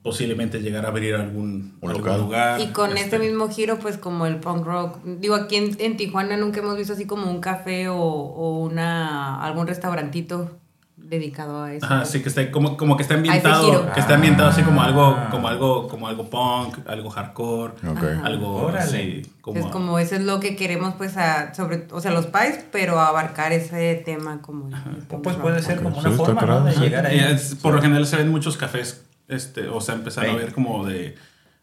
posiblemente 0.03 0.59
llegar 0.61 0.85
a 0.85 0.89
abrir 0.89 1.15
algún, 1.15 1.77
Un 1.81 1.89
algún 1.89 2.05
local. 2.05 2.21
lugar. 2.21 2.61
Y 2.61 2.67
con 2.67 2.89
este, 2.91 3.01
este 3.03 3.19
mismo 3.19 3.47
giro, 3.49 3.79
pues 3.79 3.97
como 3.97 4.25
el 4.25 4.35
punk 4.37 4.65
rock. 4.65 4.97
Digo, 5.03 5.35
aquí 5.35 5.55
en, 5.55 5.75
en 5.79 5.97
Tijuana 5.97 6.35
nunca 6.37 6.59
hemos 6.59 6.75
visto 6.77 6.93
así 6.93 7.05
como 7.05 7.31
un 7.31 7.39
café 7.39 7.87
o, 7.87 7.97
o 7.97 8.59
una 8.59 9.41
algún 9.41 9.65
restaurantito 9.65 10.51
dedicado 10.95 11.63
a 11.63 11.73
eso. 11.73 11.85
Ajá, 11.85 12.05
sí, 12.05 12.21
que 12.21 12.29
está 12.29 12.49
como, 12.51 12.77
como 12.77 12.95
que 12.95 13.03
está 13.03 13.15
ambientado, 13.15 13.91
que 13.93 13.99
está 13.99 14.15
ambientado 14.15 14.49
así 14.49 14.61
como 14.63 14.81
algo, 14.81 15.15
Ah. 15.17 15.27
como 15.31 15.47
algo, 15.47 15.87
como 15.87 16.07
algo 16.07 16.29
punk, 16.29 16.79
algo 16.87 17.09
hardcore, 17.09 17.73
Ok. 17.87 17.97
Ajá. 18.03 18.21
algo 18.25 18.69
así, 18.69 19.21
como, 19.41 19.59
es 19.59 19.65
como 19.67 19.99
eso 19.99 20.15
es 20.15 20.23
lo 20.23 20.39
que 20.39 20.55
queremos, 20.55 20.93
pues, 20.95 21.17
a, 21.17 21.53
sobre, 21.53 21.87
o 21.91 21.99
sea, 21.99 22.11
los 22.11 22.27
pies, 22.27 22.63
pero 22.71 22.99
abarcar 22.99 23.51
ese 23.51 24.01
tema 24.05 24.41
como... 24.41 24.67
el 24.69 25.03
pues 25.21 25.35
rock. 25.35 25.41
puede 25.43 25.61
ser 25.61 25.81
como 25.81 25.97
una 25.97 26.11
forma, 26.11 26.59
De 26.61 26.75
llegar 26.77 27.05
ahí. 27.05 27.21
Por 27.61 27.73
lo 27.75 27.81
general 27.81 28.05
se 28.07 28.15
ven 28.17 28.29
muchos 28.29 28.55
cafés, 28.55 29.03
este, 29.27 29.67
o 29.67 29.81
sea, 29.81 29.95
empezaron 29.95 30.31
Sí. 30.31 30.35
a 30.35 30.39
ver 30.39 30.53
como 30.53 30.85
de, 30.85 31.15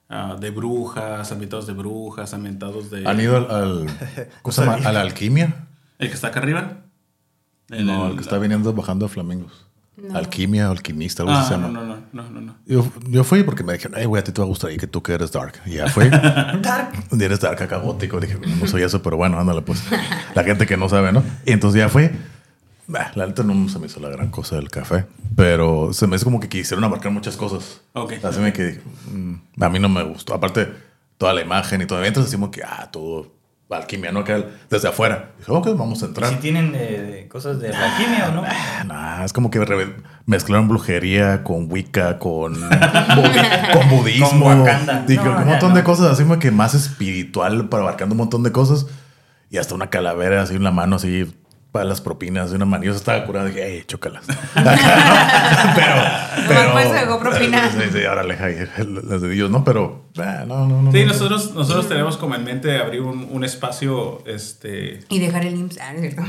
ah, 0.09 0.37
de 0.41 0.51
brujas, 0.51 1.31
ambientados 1.33 1.67
de 1.67 1.73
brujas, 1.73 2.33
ambientados 2.35 2.91
de... 2.91 3.07
¿Han 3.09 3.21
ido 3.21 3.37
al, 3.37 3.51
al- 3.51 3.87
¿cómo 4.43 4.53
se 4.53 4.65
llama? 4.65 4.75
¿A 4.89 4.93
la 4.93 5.01
alquimia? 5.03 5.67
¿El 5.99 6.09
que 6.09 6.15
está 6.15 6.29
acá 6.29 6.41
arriba? 6.41 6.79
En 7.71 7.87
No, 7.87 8.05
el- 8.07 8.11
el 8.13 8.17
que 8.17 8.23
está 8.23 8.39
viniendo 8.39 8.73
bajando 8.73 9.07
a 9.07 9.09
Flamingos. 9.09 9.67
No. 9.97 10.17
Alquimia, 10.17 10.71
alquimista, 10.71 11.25
algo 11.25 11.35
así 11.35 11.53
Ah, 11.53 11.57
se 11.57 11.61
no, 11.61 11.67
llama. 11.69 11.81
no, 11.83 11.85
no, 11.85 12.23
no, 12.25 12.31
no, 12.31 12.41
no. 12.41 12.57
Yo, 12.65 12.91
yo 13.11 13.23
fui 13.23 13.43
porque 13.43 13.63
me 13.63 13.75
dijeron, 13.75 13.99
ay, 13.99 14.07
güey, 14.07 14.19
a 14.21 14.25
ti 14.25 14.33
te 14.33 14.41
va 14.41 14.47
a 14.47 14.49
gustar 14.49 14.73
y 14.73 14.79
que 14.79 14.87
tú 14.87 15.03
que 15.03 15.13
eres 15.13 15.31
dark. 15.31 15.61
Y 15.67 15.73
ya 15.75 15.89
fui. 15.89 16.09
Dark. 16.63 16.93
Y 17.13 17.23
eres 17.23 17.39
dark 17.41 17.63
acá 17.63 17.77
gótico. 17.77 18.19
Dije, 18.19 18.39
no 18.59 18.67
soy 18.67 18.83
eso, 18.83 19.03
pero 19.03 19.19
bueno, 19.19 19.39
ándale, 19.39 19.61
pues. 19.61 19.85
La 20.35 20.43
gente 20.43 20.67
que 20.67 20.79
no 20.79 20.89
sabe, 20.89 21.13
¿no? 21.13 21.23
Y 21.45 21.53
entonces 21.53 21.79
ya 21.81 21.91
fui. 21.91 22.09
Bah, 22.91 23.13
la 23.15 23.25
neta 23.27 23.45
no 23.45 23.69
se 23.69 23.79
me 23.79 23.87
hizo 23.87 24.01
la 24.01 24.09
gran 24.09 24.31
cosa 24.31 24.57
del 24.57 24.69
café, 24.69 25.07
pero 25.37 25.93
se 25.93 26.09
me 26.09 26.17
hizo 26.17 26.25
como 26.25 26.41
que 26.41 26.49
quisieron 26.49 26.83
abarcar 26.83 27.13
muchas 27.13 27.37
cosas. 27.37 27.83
Ok. 27.93 28.15
Así 28.25 28.41
me 28.41 28.53
que 28.53 28.81
a 29.61 29.69
mí 29.69 29.79
no 29.79 29.89
me 29.89 30.03
gustó. 30.03 30.35
Aparte, 30.35 30.69
toda 31.17 31.33
la 31.33 31.41
imagen 31.43 31.83
y 31.83 31.87
todo. 31.87 32.01
Mientras 32.01 32.27
decimos 32.27 32.51
que, 32.51 32.63
ah, 32.65 32.89
todo 32.91 33.33
alquimia, 33.71 34.11
¿no? 34.11 34.25
Que 34.25 34.45
desde 34.69 34.89
afuera. 34.89 35.31
Dije, 35.39 35.53
ok, 35.53 35.69
vamos 35.77 36.03
a 36.03 36.07
¿Y 36.07 36.09
entrar. 36.09 36.31
si 36.31 36.37
tienen 36.39 36.73
eh, 36.75 37.29
cosas 37.31 37.61
de 37.61 37.69
la 37.69 37.93
alquimia 37.93 38.29
o 38.29 38.33
no? 38.33 38.43
Ah, 38.45 38.83
nah, 38.85 39.25
es 39.25 39.33
como 39.33 39.49
que 39.53 39.61
mezclaron 40.27 40.67
brujería 40.67 41.45
con 41.45 41.71
Wicca, 41.71 42.19
con, 42.19 42.55
con 43.73 43.89
budismo. 43.89 44.29
Con 44.47 44.61
Wakanda. 44.63 45.05
Digo, 45.07 45.25
No, 45.27 45.39
un 45.43 45.47
montón 45.47 45.71
no. 45.71 45.77
de 45.77 45.85
cosas 45.85 46.07
así, 46.11 46.25
como 46.25 46.41
que 46.41 46.51
más 46.51 46.75
espiritual, 46.75 47.69
para 47.69 47.85
abarcando 47.85 48.15
un 48.15 48.19
montón 48.19 48.43
de 48.43 48.51
cosas. 48.51 48.87
Y 49.51 49.59
hasta 49.59 49.77
una 49.77 49.91
calavera 49.91 50.43
así 50.43 50.57
en 50.57 50.65
la 50.65 50.73
mano, 50.73 50.97
así 50.97 51.33
para 51.73 51.85
las 51.85 52.01
propinas 52.01 52.51
de 52.51 52.57
una 52.57 52.65
mano. 52.65 52.85
Yo 52.85 52.93
estaba 52.93 53.25
curado, 53.25 53.47
dije, 53.47 53.63
hey, 53.65 53.85
chócalas. 53.87 54.25
pero, 54.55 55.95
pero. 56.49 56.79
eso 56.79 56.95
llegó 56.95 57.21
propina. 57.21 57.71
Sí, 57.81 57.87
sí, 57.93 57.99
ahí, 57.99 58.69
las 59.05 59.23
de 59.23 59.29
Dios, 59.31 59.51
¿no? 59.51 59.65
Pero, 59.65 60.07
ah, 60.19 60.45
no, 60.47 60.67
no, 60.67 60.83
no. 60.83 60.93
Sí, 60.93 61.01
no. 61.03 61.09
nosotros, 61.13 61.55
nosotros 61.55 61.89
tenemos 61.89 62.17
como 62.17 62.35
en 62.35 62.45
mente 62.45 62.79
abrir 62.79 63.01
un, 63.03 63.29
un 63.31 63.45
espacio, 63.45 64.23
este, 64.27 65.01
Y 65.09 65.19
dejar 65.19 65.47
el 65.47 65.55
IMSS. 65.57 65.79
Ah, 65.81 65.93
¿no 65.93 65.99
es 65.99 66.15
cierto? 66.15 66.23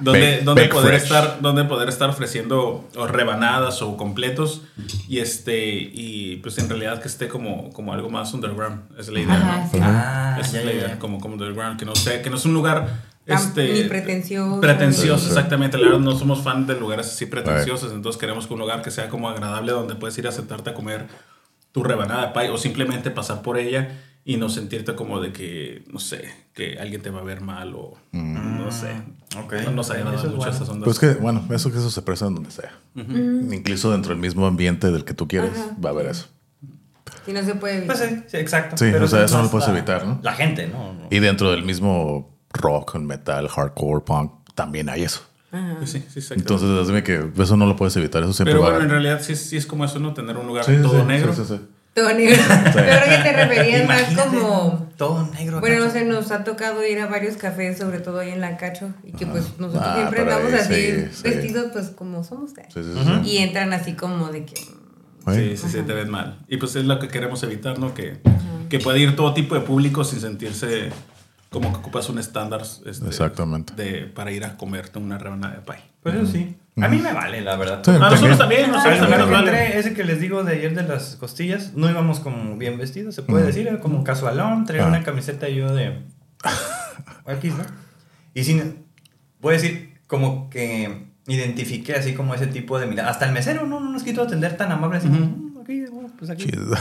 donde, 0.00 0.40
donde 0.42 0.62
bake 0.62 0.72
poder 0.74 0.88
fresh. 1.00 1.02
estar 1.04 1.40
donde 1.40 1.64
poder 1.64 1.88
estar 1.88 2.10
ofreciendo 2.10 2.88
o 2.96 3.06
rebanadas 3.06 3.82
o 3.82 3.96
completos 3.96 4.62
y 5.08 5.18
este 5.18 5.66
y 5.68 6.36
pues 6.42 6.58
en 6.58 6.68
realidad 6.68 7.00
que 7.00 7.08
esté 7.08 7.28
como 7.28 7.70
como 7.72 7.92
algo 7.92 8.10
más 8.10 8.32
underground 8.34 8.82
es 8.98 9.08
la 9.08 9.20
idea 9.20 9.34
Ajá, 9.36 9.60
¿no? 9.62 9.70
sí. 9.70 9.78
Ah, 9.82 10.38
Esa 10.40 10.52
ya, 10.52 10.58
es 10.60 10.64
la 10.66 10.72
idea 10.72 10.88
ya. 10.88 10.98
como 10.98 11.20
como 11.20 11.34
underground 11.34 11.78
que 11.78 11.84
no 11.84 11.94
sea 11.94 12.22
que 12.22 12.30
no 12.30 12.36
es 12.36 12.44
un 12.44 12.54
lugar 12.54 13.13
este 13.26 13.72
ni 13.72 13.84
pretencioso. 13.88 14.60
pretencioso 14.60 15.18
Sí, 15.18 15.24
sí. 15.24 15.28
exactamente 15.30 15.78
la 15.78 15.84
verdad 15.86 16.00
no 16.00 16.16
somos 16.16 16.42
fan 16.42 16.66
de 16.66 16.78
lugares 16.78 17.06
así 17.06 17.26
pretenciosos 17.26 17.92
entonces 17.92 18.20
queremos 18.20 18.46
que 18.46 18.52
un 18.54 18.60
lugar 18.60 18.82
que 18.82 18.90
sea 18.90 19.08
como 19.08 19.28
agradable 19.28 19.72
donde 19.72 19.94
puedes 19.94 20.16
ir 20.18 20.26
a 20.28 20.32
sentarte 20.32 20.70
a 20.70 20.74
comer 20.74 21.06
tu 21.72 21.82
rebanada 21.82 22.26
de 22.28 22.32
pie 22.38 22.50
o 22.50 22.58
simplemente 22.58 23.10
pasar 23.10 23.42
por 23.42 23.58
ella 23.58 24.00
y 24.26 24.36
no 24.38 24.48
sentirte 24.48 24.94
como 24.94 25.20
de 25.20 25.32
que 25.32 25.84
no 25.92 25.98
sé 25.98 26.24
que 26.54 26.78
alguien 26.78 27.02
te 27.02 27.10
va 27.10 27.20
a 27.20 27.24
ver 27.24 27.40
mal 27.40 27.74
o 27.74 27.94
no 28.12 28.70
sé 28.70 28.92
Ok. 29.42 29.54
no 29.64 29.72
nos 29.72 29.90
agrada 29.90 30.14
Eso 30.14 30.26
es 30.26 30.32
mucho 30.32 30.36
bueno. 30.38 30.52
esas 30.56 30.68
ondas 30.68 30.84
Pues 30.84 30.98
que, 30.98 31.08
bueno, 31.20 31.44
eso 31.50 31.72
que 31.72 31.78
eso 31.78 31.90
se 31.90 32.02
presta 32.02 32.26
en 32.26 32.34
donde 32.36 32.50
sea. 32.50 32.72
Incluso 32.94 33.90
dentro 33.90 34.10
del 34.10 34.18
mismo 34.20 34.46
ambiente 34.46 34.90
del 34.92 35.04
que 35.04 35.12
tú 35.14 35.26
quieres, 35.28 35.52
va 35.84 35.90
a 35.90 35.92
haber 35.92 36.06
eso. 36.06 36.28
Si 37.26 37.32
no 37.32 37.42
se 37.42 37.54
puede 37.56 37.82
Pues 37.82 38.00
evitar. 38.00 38.22
sí, 38.22 38.28
sí, 38.30 38.36
exacto. 38.36 38.76
Sí, 38.76 38.84
o 38.94 39.08
sea, 39.08 39.20
es 39.20 39.30
eso 39.30 39.38
no 39.38 39.44
lo 39.44 39.50
puedes 39.50 39.68
evitar, 39.68 40.06
¿no? 40.06 40.20
La 40.22 40.32
gente, 40.34 40.68
¿no? 40.68 40.92
No. 40.92 41.06
Y 41.10 41.18
dentro 41.20 41.50
del 41.50 41.64
mismo 41.64 42.33
rock, 42.54 42.96
metal, 42.96 43.48
hardcore, 43.48 44.04
punk, 44.04 44.32
también 44.54 44.88
hay 44.88 45.02
eso. 45.02 45.22
Sí, 45.84 46.04
sí. 46.08 46.20
Entonces, 46.34 46.86
dime 46.88 47.04
que 47.04 47.30
eso 47.38 47.56
no 47.56 47.66
lo 47.66 47.76
puedes 47.76 47.96
evitar, 47.96 48.22
eso 48.24 48.32
siempre 48.32 48.54
Pero 48.54 48.62
va 48.64 48.70
bueno, 48.70 48.80
a 48.80 48.84
en 48.84 48.90
realidad 48.90 49.20
sí, 49.22 49.36
sí 49.36 49.56
es 49.56 49.66
como 49.66 49.84
eso, 49.84 50.00
¿no? 50.00 50.12
Tener 50.12 50.36
un 50.36 50.48
lugar 50.48 50.64
todo 50.64 51.00
sí, 51.00 51.06
negro. 51.06 51.32
sí, 51.32 51.42
sí, 51.46 51.54
sí. 51.54 51.60
Todo 51.94 52.12
negro. 52.12 52.34
Yo 52.64 52.72
creo 52.72 53.04
que 53.04 53.22
te 53.22 53.32
referías 53.32 53.86
más 53.86 54.02
como... 54.16 54.90
Todo 54.96 55.28
negro. 55.32 55.60
Bueno, 55.60 55.84
no 55.84 55.92
sé, 55.92 56.04
nos 56.04 56.32
ha 56.32 56.42
tocado 56.42 56.84
ir 56.84 56.98
a 56.98 57.06
varios 57.06 57.36
cafés, 57.36 57.78
sobre 57.78 58.00
todo 58.00 58.18
ahí 58.18 58.30
en 58.30 58.40
la 58.40 58.56
Cacho, 58.56 58.92
y 59.04 59.12
que 59.12 59.26
pues 59.26 59.44
nosotros 59.60 59.84
Ah, 59.86 59.94
siempre 59.96 60.22
andamos 60.22 60.52
ahí 60.52 60.58
así, 60.58 60.74
sí, 60.74 61.08
sí. 61.12 61.22
vestidos 61.22 61.66
pues 61.72 61.90
como 61.90 62.24
somos. 62.24 62.50
¿eh? 62.58 62.66
Sí, 62.74 62.80
sí, 62.82 62.90
sí. 62.92 63.30
Y 63.30 63.36
entran 63.38 63.72
así 63.72 63.92
como 63.92 64.28
de 64.32 64.44
que... 64.44 64.54
Güey, 65.24 65.56
Sí, 65.56 65.68
sí, 65.68 65.68
sí, 65.78 65.82
te 65.82 65.92
ves 65.92 66.08
mal. 66.08 66.40
Y 66.48 66.56
pues 66.56 66.74
es 66.74 66.84
lo 66.84 66.98
que 66.98 67.06
queremos 67.06 67.42
evitar, 67.44 67.78
¿no? 67.78 67.94
Que, 67.94 68.18
que 68.68 68.80
pueda 68.80 68.98
ir 68.98 69.14
todo 69.14 69.32
tipo 69.34 69.54
de 69.54 69.60
público 69.60 70.02
sin 70.02 70.20
sentirse 70.20 70.90
como 71.54 71.72
que 71.72 71.78
ocupas 71.78 72.08
un 72.10 72.18
estándar 72.18 72.60
este, 72.62 73.06
Exactamente. 73.06 73.72
de, 73.74 74.02
para 74.06 74.30
ir 74.32 74.44
a 74.44 74.56
comerte 74.58 74.98
una 74.98 75.16
rebanada 75.16 75.54
de 75.54 75.60
pie. 75.62 75.76
Pues 76.02 76.14
eso 76.16 76.26
sí. 76.26 76.56
A 76.82 76.88
mí 76.88 76.98
me 76.98 77.12
vale, 77.12 77.40
la 77.40 77.56
verdad. 77.56 77.80
Sí, 77.84 77.92
A 77.92 77.98
nosotros 77.98 78.36
también, 78.36 78.70
nosotros 78.72 78.98
también 78.98 79.20
nos 79.20 79.30
vale. 79.30 79.78
ese 79.78 79.94
que 79.94 80.02
les 80.04 80.20
digo 80.20 80.42
de 80.44 80.54
ayer 80.56 80.74
de 80.74 80.82
las 80.82 81.16
costillas, 81.16 81.72
no 81.74 81.88
íbamos 81.88 82.18
como 82.20 82.56
bien 82.58 82.76
vestidos, 82.76 83.14
se 83.14 83.22
puede 83.22 83.46
decir, 83.46 83.66
era 83.68 83.78
como 83.80 84.02
casualón, 84.04 84.64
traía 84.66 84.84
Ah. 84.84 84.88
una 84.88 85.02
camiseta 85.04 85.48
yo 85.48 85.72
de 85.74 86.02
X, 87.28 87.54
¿no? 87.56 87.64
Y 88.34 88.44
sin, 88.44 88.84
voy 89.40 89.54
a 89.54 89.56
decir, 89.58 89.94
como 90.06 90.50
que 90.50 91.06
identifiqué 91.26 91.94
así 91.94 92.12
como 92.14 92.34
ese 92.34 92.48
tipo 92.48 92.78
de 92.78 92.86
mirada. 92.86 93.08
Hasta 93.10 93.26
el 93.26 93.32
mesero 93.32 93.64
no, 93.66 93.80
no 93.80 93.90
nos 93.90 94.02
quitó 94.02 94.22
atender 94.22 94.56
tan 94.56 94.70
amable, 94.72 94.98
así, 94.98 95.08
"Mm, 95.08 95.58
aquí, 95.62 95.84
pues 96.18 96.30
aquí. 96.30 96.44
Chido. 96.46 96.74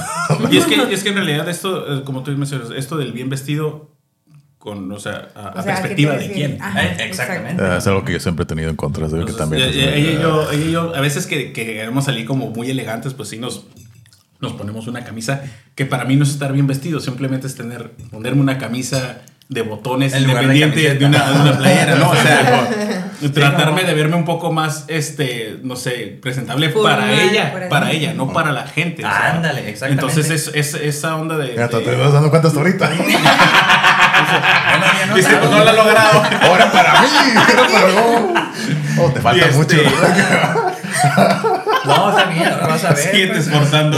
Y 0.51 0.57
es 0.57 0.65
que, 0.65 0.75
es 0.93 1.03
que 1.03 1.09
en 1.09 1.15
realidad 1.15 1.47
esto, 1.47 1.99
eh, 1.99 2.03
como 2.03 2.23
tú 2.23 2.31
mencionas, 2.31 2.69
esto 2.75 2.97
del 2.97 3.13
bien 3.13 3.29
vestido, 3.29 3.92
con, 4.63 4.89
o 4.93 4.97
sea, 4.97 5.27
a, 5.35 5.59
O 5.59 5.61
sea, 5.61 5.73
¿a 5.73 5.75
qué 5.75 5.81
perspectiva 5.81 6.13
de 6.13 6.31
quién. 6.31 6.57
Ajá, 6.61 6.85
Eh, 6.85 6.95
exactamente. 7.01 7.61
Ah, 7.61 7.75
es 7.79 7.85
algo 7.85 8.05
que 8.05 8.13
yo 8.13 8.19
siempre 8.21 8.43
he 8.43 8.45
tenido 8.45 8.69
en 8.69 8.77
contra. 8.77 9.09
Que 9.09 9.33
también. 9.33 9.61
ella, 9.61 9.97
y 9.97 10.13
yo, 10.21 10.49
ella 10.53 10.65
y 10.65 10.71
yo, 10.71 10.95
a 10.95 11.01
veces 11.01 11.27
que, 11.27 11.51
que 11.51 11.65
queremos 11.65 12.05
salir 12.05 12.25
como 12.25 12.49
muy 12.49 12.69
elegantes, 12.69 13.13
pues 13.13 13.27
sí 13.27 13.37
nos, 13.39 13.65
nos 14.39 14.53
ponemos 14.53 14.87
una 14.87 15.03
camisa 15.03 15.43
que 15.75 15.85
para 15.85 16.05
mí 16.05 16.15
no 16.15 16.23
es 16.23 16.29
estar 16.29 16.53
bien 16.53 16.65
vestido, 16.65 17.01
simplemente 17.01 17.45
es 17.45 17.55
tener, 17.55 17.91
ponerme 18.09 18.39
una 18.39 18.57
camisa 18.57 19.17
de 19.49 19.63
botones 19.63 20.13
En 20.13 20.23
lugar 20.23 20.47
de 20.47 20.55
independiente 20.55 20.97
de, 20.97 21.05
una, 21.05 21.29
de 21.29 21.41
una 21.41 21.57
playera, 21.57 21.95
¿no? 21.97 22.09
O 22.09 22.15
sea, 22.15 23.11
tratarme 23.33 23.83
de 23.83 23.93
verme 23.93 24.15
un 24.15 24.23
poco 24.23 24.53
más, 24.53 24.85
este, 24.87 25.59
no 25.61 25.75
sé, 25.75 26.17
presentable 26.21 26.69
para 26.69 27.11
ella, 27.21 27.53
para 27.69 27.91
ella, 27.91 28.13
no 28.13 28.31
para 28.31 28.53
la 28.53 28.65
gente. 28.65 29.03
o 29.03 29.09
sea. 29.09 29.33
Ándale, 29.33 29.69
exactamente. 29.69 30.05
Entonces 30.05 30.47
es, 30.55 30.55
es 30.55 30.81
esa 30.81 31.17
onda 31.17 31.37
de... 31.37 31.49
De- 31.49 31.67
te 31.67 31.95
vas 31.97 32.13
dando 32.13 32.29
cuenta 32.29 32.47
hasta 32.47 32.61
ahorita. 32.61 32.89
No 35.09 35.15
Dice, 35.15 35.35
pues 35.37 35.51
no 35.51 35.63
lo 35.63 35.69
ha 35.69 35.73
logrado. 35.73 36.23
Ahora 36.43 36.71
para 36.71 37.01
mí. 37.01 37.07
Oh, 38.95 39.09
te 39.09 39.19
falta 39.21 39.45
este- 39.47 39.57
mucho. 39.57 39.75
No, 41.85 42.09
está 42.09 42.25
bien, 42.29 42.47
ahora 42.47 42.67
vas 42.67 42.83
a 42.85 42.89
ver. 42.93 42.97
Sigue 42.97 43.27
pues. 43.27 43.47
esforzando. 43.47 43.97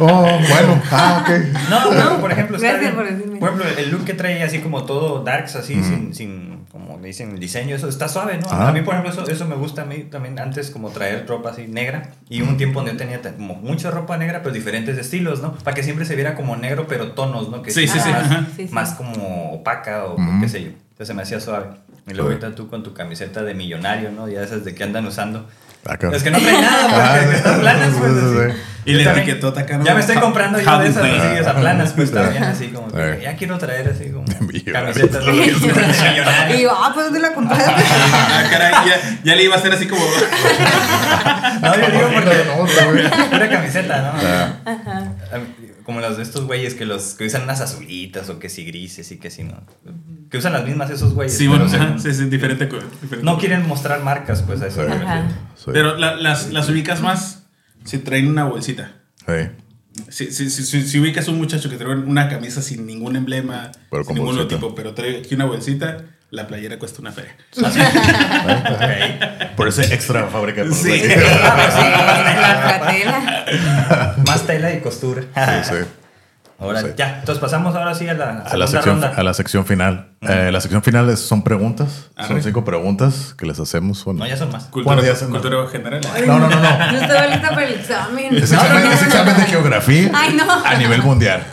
Oh, 0.00 0.22
bueno. 0.22 0.82
Ah, 0.90 1.22
ok. 1.22 1.30
No, 1.70 1.92
no, 1.92 2.20
por 2.20 2.32
ejemplo, 2.32 2.56
está 2.56 2.78
bien. 2.78 2.94
por 2.94 3.04
decirme. 3.08 3.38
Por 3.38 3.50
ejemplo, 3.50 3.70
el 3.78 3.90
look 3.90 4.04
que 4.04 4.14
trae 4.14 4.42
así 4.42 4.58
como 4.60 4.84
todo 4.84 5.22
darks, 5.22 5.56
así, 5.56 5.76
Mm. 5.76 5.84
sin, 5.84 6.14
sin, 6.14 6.64
como 6.72 6.98
dicen, 6.98 7.30
el 7.32 7.38
diseño, 7.38 7.76
eso 7.76 7.88
está 7.88 8.08
suave, 8.08 8.38
¿no? 8.38 8.46
Ajá. 8.48 8.68
A 8.68 8.72
mí, 8.72 8.80
por 8.82 8.94
ejemplo, 8.94 9.12
eso, 9.12 9.30
eso 9.30 9.44
me 9.46 9.54
gusta 9.54 9.82
a 9.82 9.84
mí 9.84 10.04
también 10.10 10.38
antes, 10.40 10.70
como 10.70 10.90
traer 10.90 11.26
ropa 11.28 11.50
así 11.50 11.66
negra. 11.68 12.10
Y 12.28 12.42
un 12.42 12.56
tiempo 12.56 12.80
donde 12.80 12.92
yo 12.92 12.98
tenía 12.98 13.20
como 13.22 13.54
mucha 13.54 13.90
ropa 13.90 14.16
negra, 14.16 14.40
pero 14.42 14.52
diferentes 14.54 14.98
estilos, 14.98 15.40
¿no? 15.42 15.52
Para 15.54 15.74
que 15.74 15.82
siempre 15.82 16.04
se 16.06 16.14
viera 16.16 16.34
como 16.34 16.56
negro, 16.56 16.86
pero 16.88 17.12
tonos, 17.12 17.48
¿no? 17.50 17.62
Que 17.62 17.70
Sí, 17.70 17.86
sí, 17.86 17.98
sí, 18.00 18.10
Más. 18.10 18.28
Sí, 18.56 18.66
sí. 18.66 18.74
más 18.74 18.94
como 18.94 19.52
opaca 19.52 20.04
o 20.06 20.14
Ujú. 20.14 20.40
qué 20.40 20.48
sé 20.48 20.62
yo. 20.62 20.68
Entonces 20.70 21.06
se 21.08 21.14
me 21.14 21.22
hacía 21.22 21.40
suave. 21.40 21.66
Y 22.06 22.12
luego 22.12 22.28
ahorita 22.30 22.54
tú 22.54 22.68
con 22.68 22.82
tu 22.82 22.92
camiseta 22.92 23.42
de 23.42 23.54
millonario, 23.54 24.10
¿no? 24.10 24.28
Ya 24.28 24.42
esas 24.42 24.62
de 24.64 24.74
que 24.74 24.84
andan 24.84 25.06
usando. 25.06 25.48
Ah. 25.86 25.96
Es 26.12 26.22
que 26.22 26.30
no 26.30 26.38
trae 26.38 26.60
nada, 26.62 26.86
Ah, 26.90 27.16
porque 27.20 27.36
están 27.36 27.60
planas, 27.60 27.88
pues. 27.98 28.12
sí, 28.12 28.18
sí, 28.20 28.26
así. 28.26 28.52
sí. 28.54 28.60
Y 28.86 28.92
Yo 28.92 28.98
la 28.98 29.04
también- 29.04 29.22
etiquetota 29.28 29.60
acá, 29.62 29.78
¿no? 29.78 29.84
Ya 29.86 29.94
me 29.94 30.00
estoy 30.00 30.16
comprando 30.16 30.60
yo 30.60 30.78
de 30.78 30.88
esas, 30.88 31.02
así, 31.04 31.38
esas 31.38 31.54
planas, 31.54 31.92
pues 31.94 32.12
también, 32.12 32.44
así 32.44 32.68
como 32.68 32.88
que 32.92 33.20
ya 33.22 33.34
quiero 33.34 33.56
traer 33.56 33.88
así 33.88 34.10
como 34.10 34.26
camisetas 34.72 35.24
de. 35.24 35.32
Y 36.58 36.62
yo, 36.62 36.70
ah, 36.70 36.90
pues 36.92 37.06
¿dónde 37.06 37.20
la 37.20 37.32
compraste? 37.32 37.70
Ah, 37.72 38.42
caray, 38.50 38.72
ya, 38.86 39.18
ya 39.24 39.34
le 39.36 39.42
iba 39.44 39.54
a 39.54 39.58
hacer 39.58 39.72
así 39.72 39.86
como. 39.88 40.02
No, 41.62 41.74
yo 41.76 41.86
digo 41.90 42.10
porque 42.12 43.36
una 43.36 43.48
camiseta, 43.48 44.02
¿no? 44.02 44.12
Ah. 44.22 45.40
Como 45.84 46.00
los 46.00 46.16
de 46.16 46.22
estos 46.22 46.46
güeyes 46.46 46.74
que 46.74 46.86
los 46.86 47.14
que 47.14 47.26
usan 47.26 47.42
unas 47.42 47.60
azulitas 47.60 48.28
o 48.30 48.38
que 48.38 48.48
si 48.48 48.64
grises 48.64 49.12
y 49.12 49.18
que 49.18 49.30
si 49.30 49.44
no. 49.44 49.62
Que 50.30 50.38
usan 50.38 50.52
las 50.54 50.64
mismas 50.64 50.90
esos 50.90 51.12
güeyes. 51.14 51.36
Sí, 51.36 51.46
bueno, 51.46 51.66
ajá, 51.66 51.98
sí, 52.02 52.12
sí, 52.14 52.24
diferente. 52.24 52.68
No 53.22 53.38
quieren 53.38 53.66
mostrar 53.68 54.02
marcas, 54.02 54.42
pues 54.42 54.62
a 54.62 54.66
eso. 54.68 54.82
Pero 55.72 55.96
la- 55.96 56.16
las, 56.16 56.50
las 56.52 56.68
ubicas 56.68 57.02
más 57.02 57.46
si 57.84 57.98
traen 57.98 58.28
una 58.28 58.44
bolsita. 58.44 58.92
Sí. 59.26 59.32
Si, 60.08 60.32
si, 60.32 60.50
si, 60.50 60.64
si- 60.64 60.82
si 60.88 60.98
ubicas 61.00 61.28
un 61.28 61.36
muchacho 61.38 61.70
que 61.70 61.76
trae 61.76 61.94
una 61.94 62.28
camisa 62.28 62.62
sin 62.62 62.86
ningún 62.86 63.14
emblema, 63.14 63.70
Pero 63.90 64.02
sin 64.04 64.14
ningún 64.16 64.36
logotipo, 64.36 64.74
pero 64.74 64.92
trae 64.94 65.18
aquí 65.18 65.34
una 65.36 65.44
bolsita, 65.44 66.04
la 66.34 66.46
playera 66.46 66.78
cuesta 66.78 67.00
una 67.00 67.12
feria. 67.12 67.34
Ok. 68.74 69.56
Por 69.56 69.68
ese 69.68 69.94
extra 69.94 70.26
fábrica. 70.26 70.62
por 70.64 70.74
Sí. 70.74 71.00
fratela. 72.62 73.44
Más 74.26 74.42
tela 74.46 74.72
y 74.72 74.80
costura. 74.80 75.22
Sí, 75.22 75.70
sí. 75.70 75.74
Ahora, 76.58 76.80
Sí. 76.82 76.86
ya, 76.96 77.18
entonces 77.18 77.40
pasamos 77.40 77.74
ahora 77.74 77.94
sí 77.94 78.08
a 78.08 78.14
la, 78.14 78.24
A 78.30 78.32
la, 78.32 78.44
segunda 78.44 78.66
sección, 78.68 78.94
ronda. 79.02 79.12
a 79.16 79.22
la 79.24 79.34
sección 79.34 79.66
final. 79.66 80.06
Eh, 80.22 80.50
la 80.52 80.60
sección 80.60 80.82
final 80.82 81.10
es- 81.10 81.18
son 81.20 81.42
preguntas. 81.42 82.10
Arre. 82.16 82.28
Son 82.28 82.42
cinco 82.42 82.64
preguntas 82.64 83.34
que 83.36 83.44
les 83.44 83.58
hacemos. 83.58 84.04
Bueno, 84.04 84.20
No, 84.20 84.26
ya 84.26 84.36
son 84.36 84.50
más. 84.52 84.64
Cultura, 84.66 85.02
ya 85.02 85.14
se- 85.16 85.26
cultura 85.26 85.66
general. 85.70 86.00
no, 86.26 86.38
no, 86.38 86.48
no. 86.48 86.56
no. 86.60 86.92
Yo 86.92 86.98
estaba 87.00 87.26
lista 87.26 87.50
para 87.50 87.64
el 87.66 87.74
examen. 87.74 88.34
Es 88.36 88.52
examen, 88.52 88.86
es 88.92 89.02
examen 89.02 89.36
de 89.36 89.42
geografía 89.44 90.10
Ay, 90.14 90.34
no. 90.34 90.44
a 90.64 90.74
nivel 90.76 91.02
mundial. 91.02 91.44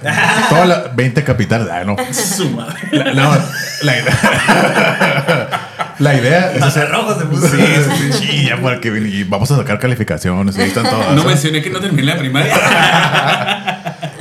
Todas 0.50 0.68
las 0.68 0.96
20 0.96 1.24
capitales. 1.24 1.68
Ah, 1.72 1.84
no. 1.84 1.96
Su 2.14 2.50
madre. 2.52 2.76
La, 2.92 3.12
no, 3.14 3.38
la 3.82 3.98
idea. 3.98 5.50
La 6.00 6.16
idea 6.16 6.52
es 6.54 6.64
hacer. 6.64 6.90
rojo 6.90 7.20
se 7.20 7.26
puso. 7.28 7.48
Sí, 7.48 7.62
sí, 7.98 8.14
sí, 8.14 8.46
ya 8.48 8.60
para 8.60 8.80
que 8.82 8.88
y 8.88 9.24
vamos 9.24 9.52
a 9.52 9.58
sacar 9.58 9.78
calificaciones. 9.78 10.58
Ahí 10.58 10.70
están 10.70 10.90
todas. 10.90 11.14
No 11.16 11.24
mencioné 11.24 11.62
que 11.62 11.70
no 11.70 11.80
terminé 11.80 12.04
la 12.14 12.18
primaria. 12.18 12.56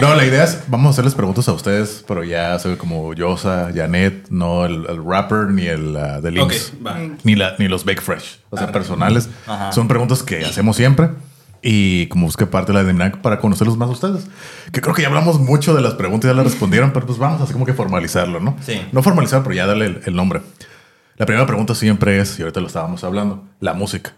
No, 0.01 0.15
la 0.15 0.25
idea 0.25 0.45
es, 0.45 0.63
vamos 0.69 0.87
a 0.87 0.91
hacerles 0.91 1.15
preguntas 1.15 1.49
a 1.49 1.53
ustedes, 1.53 2.05
pero 2.07 2.25
ya 2.25 2.59
soy 2.59 2.77
como 2.77 3.13
Yosa, 3.15 3.71
Janet, 3.75 4.29
no 4.31 4.65
el, 4.65 4.87
el 4.89 5.05
rapper 5.05 5.49
ni 5.51 5.67
el 5.67 5.97
uh, 5.97 6.21
de 6.21 6.31
Links. 6.31 6.73
Ni, 7.25 7.37
la, 7.37 7.55
ni 7.59 7.69
los 7.69 7.85
Bake 7.85 8.01
Fresh. 8.01 8.41
O 8.51 8.57
sea, 8.57 8.73
personales. 8.73 9.29
Ajá. 9.47 9.73
Son 9.73 9.89
preguntas 9.89 10.23
que 10.23 10.45
hacemos 10.45 10.77
siempre. 10.77 11.11
Y 11.63 12.07
como 12.07 12.25
busqué 12.25 12.47
parte 12.47 12.73
de 12.73 12.79
la 12.83 12.91
dinámica 12.91 13.21
para 13.21 13.39
conocerlos 13.39 13.77
más 13.77 13.91
a 13.91 13.93
ustedes. 13.93 14.27
Que 14.73 14.81
creo 14.81 14.95
que 14.95 15.03
ya 15.03 15.09
hablamos 15.09 15.39
mucho 15.39 15.75
de 15.75 15.83
las 15.83 15.93
preguntas 15.93 16.29
y 16.29 16.33
ya 16.33 16.35
las 16.35 16.47
respondieron, 16.47 16.93
pero 16.93 17.05
pues 17.05 17.19
vamos 17.19 17.43
así 17.43 17.53
como 17.53 17.67
que 17.67 17.75
formalizarlo, 17.75 18.41
¿no? 18.41 18.57
Sí. 18.65 18.81
No 18.93 19.03
formalizar, 19.03 19.43
pero 19.43 19.55
ya 19.55 19.67
darle 19.67 19.87
el, 19.87 20.01
el 20.07 20.17
nombre. 20.17 20.41
La 21.19 21.27
primera 21.27 21.47
pregunta 21.47 21.75
siempre 21.75 22.19
es, 22.19 22.39
y 22.39 22.43
ahorita 22.43 22.61
lo 22.61 22.67
estábamos 22.67 23.05
hablando, 23.05 23.45
la 23.61 23.75
música. 23.75 24.15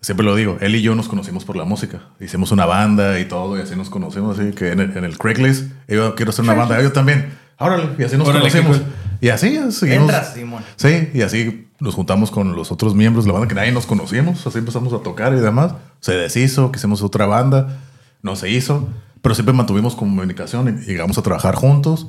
Siempre 0.00 0.24
lo 0.24 0.36
digo, 0.36 0.58
él 0.60 0.76
y 0.76 0.82
yo 0.82 0.94
nos 0.94 1.08
conocimos 1.08 1.44
por 1.44 1.56
la 1.56 1.64
música. 1.64 2.02
Hicimos 2.20 2.52
una 2.52 2.66
banda 2.66 3.18
y 3.18 3.24
todo, 3.24 3.58
y 3.58 3.62
así 3.62 3.74
nos 3.74 3.90
conocimos. 3.90 4.38
Así 4.38 4.52
que 4.52 4.70
en 4.70 4.80
el, 4.80 4.96
en 4.96 5.04
el 5.04 5.18
Craigslist, 5.18 5.72
yo 5.88 6.14
quiero 6.14 6.30
hacer 6.30 6.44
una 6.44 6.54
banda, 6.54 6.80
yo 6.80 6.92
también. 6.92 7.36
Órale, 7.58 7.90
y 7.98 8.04
así 8.04 8.16
nos 8.16 8.28
Órale, 8.28 8.48
conocimos. 8.48 8.80
Y 9.20 9.30
así 9.30 9.58
seguimos. 9.72 10.02
Entras, 10.02 10.34
Simón. 10.34 10.62
Sí, 10.76 11.10
y 11.12 11.22
así 11.22 11.68
nos 11.80 11.94
juntamos 11.94 12.30
con 12.30 12.54
los 12.54 12.70
otros 12.70 12.94
miembros 12.94 13.24
de 13.24 13.32
la 13.32 13.38
banda 13.38 13.48
que 13.48 13.54
nadie 13.54 13.72
nos 13.72 13.86
conocíamos. 13.86 14.46
Así 14.46 14.58
empezamos 14.58 14.92
a 14.92 14.98
tocar 14.98 15.32
y 15.32 15.40
demás. 15.40 15.74
Se 16.00 16.12
deshizo, 16.12 16.70
quisimos 16.70 17.02
otra 17.02 17.26
banda, 17.26 17.80
no 18.22 18.36
se 18.36 18.48
hizo, 18.50 18.88
pero 19.20 19.34
siempre 19.34 19.52
mantuvimos 19.52 19.96
comunicación 19.96 20.80
y 20.80 20.86
llegamos 20.86 21.18
a 21.18 21.22
trabajar 21.22 21.56
juntos. 21.56 22.06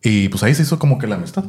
Y 0.00 0.28
pues 0.28 0.44
ahí 0.44 0.54
se 0.54 0.62
hizo 0.62 0.78
como 0.78 0.98
que 0.98 1.08
la 1.08 1.16
amistad. 1.16 1.44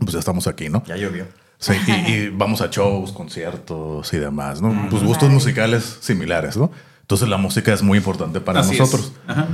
Pues 0.00 0.12
ya 0.12 0.18
estamos 0.18 0.48
aquí, 0.48 0.68
¿no? 0.68 0.82
Ya 0.86 0.96
llovió. 0.96 1.26
Sí, 1.64 1.72
y, 1.86 2.10
y 2.12 2.28
vamos 2.28 2.60
a 2.60 2.68
shows, 2.70 3.12
conciertos 3.12 4.12
y 4.12 4.18
demás, 4.18 4.60
¿no? 4.60 4.88
Pues 4.90 5.02
gustos 5.02 5.30
musicales 5.30 5.98
similares, 6.00 6.56
¿no? 6.56 6.70
Entonces 7.00 7.28
la 7.28 7.36
música 7.38 7.72
es 7.72 7.82
muy 7.82 7.98
importante 7.98 8.40
para 8.40 8.60
Así 8.60 8.74
es. 8.74 8.80
nosotros. 8.80 9.12
Ajá. 9.26 9.46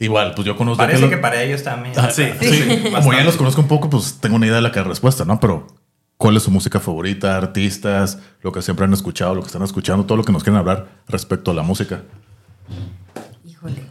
Igual, 0.00 0.34
pues 0.34 0.46
yo 0.46 0.56
conozco... 0.56 0.78
Parece 0.78 1.02
lo- 1.02 1.10
que 1.10 1.18
para 1.18 1.40
ellos 1.42 1.62
también. 1.62 1.94
Ah, 1.96 2.10
Sí, 2.10 2.24
sí. 2.40 2.48
sí, 2.48 2.82
Como 2.94 3.12
ya 3.12 3.22
los 3.24 3.36
conozco 3.36 3.60
un 3.60 3.68
poco, 3.68 3.88
pues 3.88 4.18
tengo 4.20 4.36
una 4.36 4.46
idea 4.46 4.56
de 4.56 4.62
la 4.62 4.72
que 4.72 4.82
respuesta, 4.82 5.24
¿no? 5.24 5.38
Pero 5.38 5.66
¿cuál 6.16 6.36
es 6.36 6.42
su 6.42 6.50
música 6.50 6.80
favorita, 6.80 7.36
artistas, 7.36 8.18
lo 8.42 8.50
que 8.50 8.60
siempre 8.60 8.84
han 8.86 8.92
escuchado, 8.92 9.34
lo 9.36 9.40
que 9.42 9.46
están 9.46 9.62
escuchando, 9.62 10.04
todo 10.06 10.16
lo 10.18 10.24
que 10.24 10.32
nos 10.32 10.42
quieren 10.42 10.58
hablar 10.58 10.88
respecto 11.08 11.52
a 11.52 11.54
la 11.54 11.62
música? 11.62 12.02
Híjole. 13.46 13.82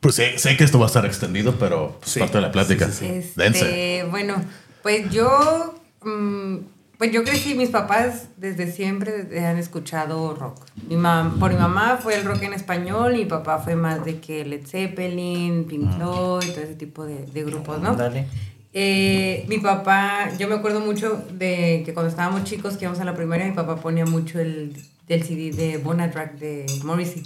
Pues 0.00 0.16
sé, 0.16 0.36
sé 0.38 0.56
que 0.56 0.64
esto 0.64 0.78
va 0.78 0.86
a 0.86 0.88
estar 0.88 1.06
extendido, 1.06 1.54
pero 1.58 1.96
pues, 2.00 2.12
Sí. 2.12 2.20
parte 2.20 2.38
de 2.38 2.42
la 2.42 2.52
plática. 2.52 2.88
Sí, 2.90 3.06
sí, 3.06 3.06
Este, 3.06 3.42
Dense. 3.42 4.06
Bueno, 4.10 4.34
pues 4.82 5.10
yo, 5.10 5.74
mm, 6.04 6.56
pues 6.98 7.10
yo 7.12 7.24
crecí, 7.24 7.54
mis 7.54 7.70
papás 7.70 8.28
desde 8.36 8.70
siempre 8.70 9.26
han 9.46 9.56
escuchado 9.58 10.34
rock. 10.34 10.64
Mi 10.88 10.96
mam- 10.96 11.38
por 11.38 11.52
mi 11.52 11.58
mamá 11.58 11.98
fue 12.02 12.14
el 12.16 12.24
rock 12.24 12.42
en 12.42 12.52
español, 12.52 13.14
mi 13.14 13.24
papá 13.24 13.58
fue 13.58 13.74
más 13.76 14.04
de 14.04 14.20
que 14.20 14.44
Led 14.44 14.66
Zeppelin, 14.66 15.64
Pink 15.64 15.96
Floyd, 15.96 16.50
todo 16.52 16.62
ese 16.64 16.74
tipo 16.74 17.04
de, 17.04 17.26
de 17.26 17.44
grupos, 17.44 17.80
¿no? 17.80 17.94
Dale. 17.96 18.26
Eh, 18.72 19.44
mi 19.48 19.58
papá, 19.58 20.30
yo 20.38 20.48
me 20.48 20.56
acuerdo 20.56 20.80
mucho 20.80 21.24
de 21.32 21.82
que 21.86 21.94
cuando 21.94 22.10
estábamos 22.10 22.44
chicos 22.44 22.76
que 22.76 22.84
íbamos 22.84 23.00
a 23.00 23.04
la 23.04 23.14
primaria, 23.14 23.46
mi 23.46 23.52
papá 23.52 23.76
ponía 23.76 24.04
mucho 24.04 24.40
el, 24.40 24.76
del 25.06 25.22
CD 25.22 25.52
de 25.52 25.78
Bonatrack 25.78 26.38
de 26.38 26.66
Morrissey. 26.84 27.22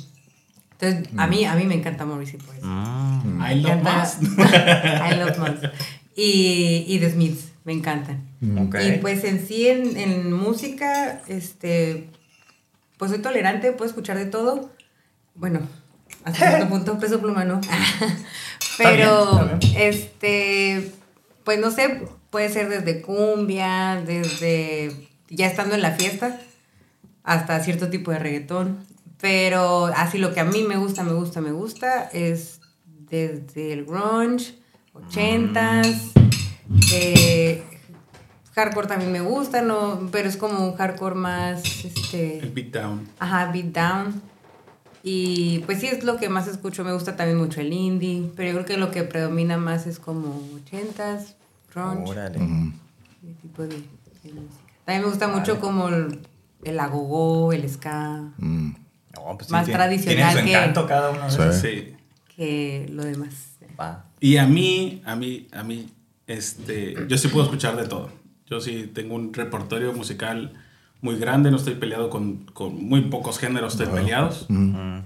Entonces, 0.81 1.13
a 1.17 1.27
mí, 1.27 1.45
a 1.45 1.55
mí 1.57 1.65
me 1.65 1.75
encanta 1.75 2.05
Morrissey, 2.05 2.39
pues. 2.39 2.59
Mm. 2.63 3.41
I 3.51 3.55
love 3.63 3.73
encanta- 3.73 3.83
más. 3.83 4.19
I 5.13 5.15
love 5.19 5.39
más. 5.39 5.55
Y, 6.15 6.85
y 6.87 6.99
The 7.01 7.11
Smiths, 7.13 7.53
me 7.69 7.75
encantan. 7.75 8.27
Ok. 8.59 8.77
Y 8.83 8.93
pues 8.93 9.25
en 9.25 9.47
sí, 9.47 9.69
en, 9.69 9.99
en 9.99 10.33
música, 10.33 11.21
este, 11.29 12.09
pues 12.97 13.11
soy 13.11 13.21
tolerante, 13.21 13.73
puedo 13.73 13.91
escuchar 13.91 14.17
de 14.17 14.25
todo. 14.25 14.71
Bueno, 15.35 15.61
hasta 16.25 16.49
cierto 16.49 16.69
punto, 16.71 16.99
peso 16.99 17.21
pluma, 17.21 17.45
¿no? 17.45 17.61
Pero, 18.79 19.33
está 19.33 19.57
bien. 19.59 19.83
este, 19.83 20.93
pues 21.45 21.61
no 21.61 21.71
sé, 21.71 22.09
puede 22.31 22.49
ser 22.49 22.71
desde 22.71 23.03
cumbia, 23.03 24.03
desde 24.03 25.07
ya 25.29 25.47
estando 25.47 25.75
en 25.75 25.83
la 25.83 25.91
fiesta, 25.91 26.41
hasta 27.23 27.63
cierto 27.63 27.91
tipo 27.91 28.13
de 28.13 28.19
reggaetón. 28.19 28.79
Pero 29.21 29.87
así 29.95 30.17
lo 30.17 30.33
que 30.33 30.41
a 30.41 30.45
mí 30.45 30.63
me 30.63 30.79
gusta, 30.79 31.03
me 31.03 31.13
gusta, 31.13 31.43
me 31.43 31.53
gusta 31.53 32.09
es 32.15 32.63
desde 32.87 33.75
el 33.75 33.85
grunge, 33.85 34.55
ochentas, 34.95 36.15
eh, 36.93 37.63
hardcore 38.55 38.87
también 38.89 39.13
me 39.13 39.21
gusta, 39.21 39.63
no, 39.63 40.09
pero 40.11 40.29
es 40.29 40.37
como 40.37 40.67
un 40.69 40.77
hardcore 40.77 41.15
más, 41.15 41.63
El 41.85 41.91
este, 41.91 42.51
beatdown. 42.55 43.09
ajá, 43.19 43.51
beat 43.53 43.67
down. 43.67 44.23
Y 45.03 45.61
pues 45.61 45.81
sí, 45.81 45.87
es 45.87 46.03
lo 46.05 46.17
que 46.19 46.29
más 46.29 46.49
escucho. 46.49 46.85
Me 46.85 46.93
gusta 46.93 47.17
también 47.17 47.39
mucho 47.39 47.61
el 47.61 47.73
indie, 47.73 48.31
pero 48.37 48.49
yo 48.49 48.55
creo 48.57 48.67
que 48.67 48.77
lo 48.77 48.91
que 48.91 49.05
predomina 49.05 49.57
más 49.57 49.87
es 49.87 49.99
como 49.99 50.43
80s, 50.71 51.35
grunge, 51.73 52.11
Órale. 52.11 52.37
ese 52.39 53.35
tipo 53.41 53.63
de, 53.63 53.69
de 53.69 54.33
música. 54.33 54.63
También 54.85 55.03
me 55.03 55.09
gusta 55.09 55.29
mucho 55.29 55.61
como 55.61 55.89
el, 55.89 56.21
el 56.65 56.81
agogó, 56.81 57.53
el 57.53 57.69
ska, 57.71 58.31
Mm. 58.39 58.73
No, 59.15 59.37
pues 59.37 59.47
sí, 59.47 59.53
Más 59.53 59.65
tiene- 59.65 59.79
tradicional 59.79 60.17
Tienen 60.17 60.31
su 60.37 60.45
que- 60.45 60.51
encanto 60.53 60.87
cada 60.87 61.11
uno 61.11 61.29
de 61.31 61.53
Sí. 61.53 61.95
que 62.37 62.87
lo 62.91 63.05
demás. 63.05 63.35
Va. 63.81 64.05
Y 64.21 64.37
a 64.37 64.47
mí, 64.47 65.03
a 65.07 65.17
mí, 65.17 65.47
a 65.53 65.63
mí, 65.65 65.89
este, 66.29 66.95
yo 67.09 67.19
sí 67.19 67.27
puedo 67.29 67.45
escuchar 67.45 67.77
de 67.77 67.87
todo. 67.89 68.11
Yo 68.49 68.61
sí 68.61 68.89
tengo 68.95 69.15
un 69.17 69.35
repertorio 69.35 69.93
musical 69.93 70.53
muy 71.01 71.17
grande, 71.17 71.51
no 71.51 71.57
estoy 71.59 71.75
peleado 71.75 72.11
con, 72.11 72.45
con 72.53 72.75
muy 72.85 73.03
pocos 73.03 73.39
géneros, 73.39 73.75
estoy 73.75 73.87
peleados. 73.95 74.47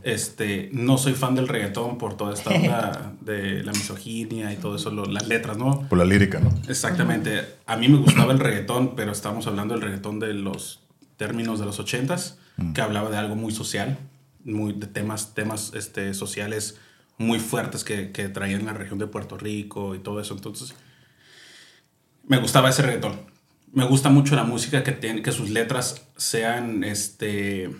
Este, 0.02 0.70
no 0.72 0.96
soy 0.98 1.12
fan 1.14 1.34
del 1.34 1.48
reggaetón 1.48 1.98
por 1.98 2.16
toda 2.16 2.34
esta 2.34 2.50
onda 2.50 3.12
de 3.20 3.62
la 3.62 3.72
misoginia 3.72 4.52
y 4.52 4.56
todo 4.56 4.76
eso, 4.76 4.90
lo- 4.90 5.04
las 5.06 5.28
letras, 5.28 5.58
¿no? 5.58 5.86
Por 5.88 5.98
la 5.98 6.04
lírica, 6.04 6.40
¿no? 6.40 6.50
Exactamente. 6.68 7.42
A 7.66 7.76
mí 7.76 7.88
me 7.88 7.98
gustaba 7.98 8.32
el 8.32 8.38
reggaetón, 8.38 8.94
pero 8.96 9.12
estamos 9.12 9.46
hablando 9.46 9.74
del 9.74 9.82
reggaetón 9.82 10.18
de 10.18 10.34
los 10.34 10.80
términos 11.16 11.60
de 11.60 11.66
los 11.66 11.78
ochentas, 11.78 12.38
que 12.74 12.80
hablaba 12.80 13.10
de 13.10 13.16
algo 13.16 13.34
muy 13.34 13.52
social, 13.52 13.98
muy 14.44 14.72
de 14.72 14.86
temas, 14.86 15.34
temas 15.34 15.72
este, 15.74 16.14
sociales 16.14 16.78
muy 17.18 17.38
fuertes 17.38 17.82
que, 17.84 18.12
que 18.12 18.28
traían 18.28 18.64
la 18.66 18.72
región 18.72 18.98
de 18.98 19.06
Puerto 19.06 19.36
Rico 19.38 19.94
y 19.94 19.98
todo 19.98 20.20
eso. 20.20 20.34
Entonces, 20.34 20.74
me 22.26 22.38
gustaba 22.38 22.70
ese 22.70 22.82
reggaetón. 22.82 23.20
Me 23.72 23.84
gusta 23.86 24.10
mucho 24.10 24.36
la 24.36 24.44
música 24.44 24.82
que 24.84 24.92
tiene, 24.92 25.22
que 25.22 25.32
sus 25.32 25.48
letras 25.50 26.02
sean 26.16 26.84
este, 26.84 27.70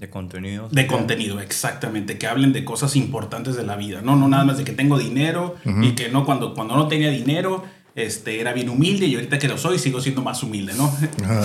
De 0.00 0.10
contenido. 0.10 0.68
de 0.70 0.86
contenido, 0.88 1.38
exactamente, 1.40 2.18
que 2.18 2.26
hablen 2.26 2.52
de 2.52 2.64
cosas 2.64 2.96
importantes 2.96 3.54
de 3.56 3.62
la 3.64 3.76
vida, 3.76 4.00
no, 4.02 4.16
no 4.16 4.26
nada 4.28 4.44
más 4.44 4.58
de 4.58 4.64
que 4.64 4.72
tengo 4.72 4.98
dinero 4.98 5.54
y 5.82 5.92
que 5.92 6.08
no 6.08 6.24
cuando, 6.24 6.54
cuando 6.54 6.74
no 6.76 6.88
tenía 6.88 7.10
dinero 7.10 7.62
este, 7.94 8.40
era 8.40 8.52
bien 8.52 8.68
humilde 8.68 9.06
y 9.06 9.14
ahorita 9.16 9.38
que 9.38 9.46
lo 9.48 9.58
soy 9.58 9.78
sigo 9.78 10.00
siendo 10.00 10.22
más 10.22 10.42
humilde, 10.42 10.72
¿no? 10.74 10.92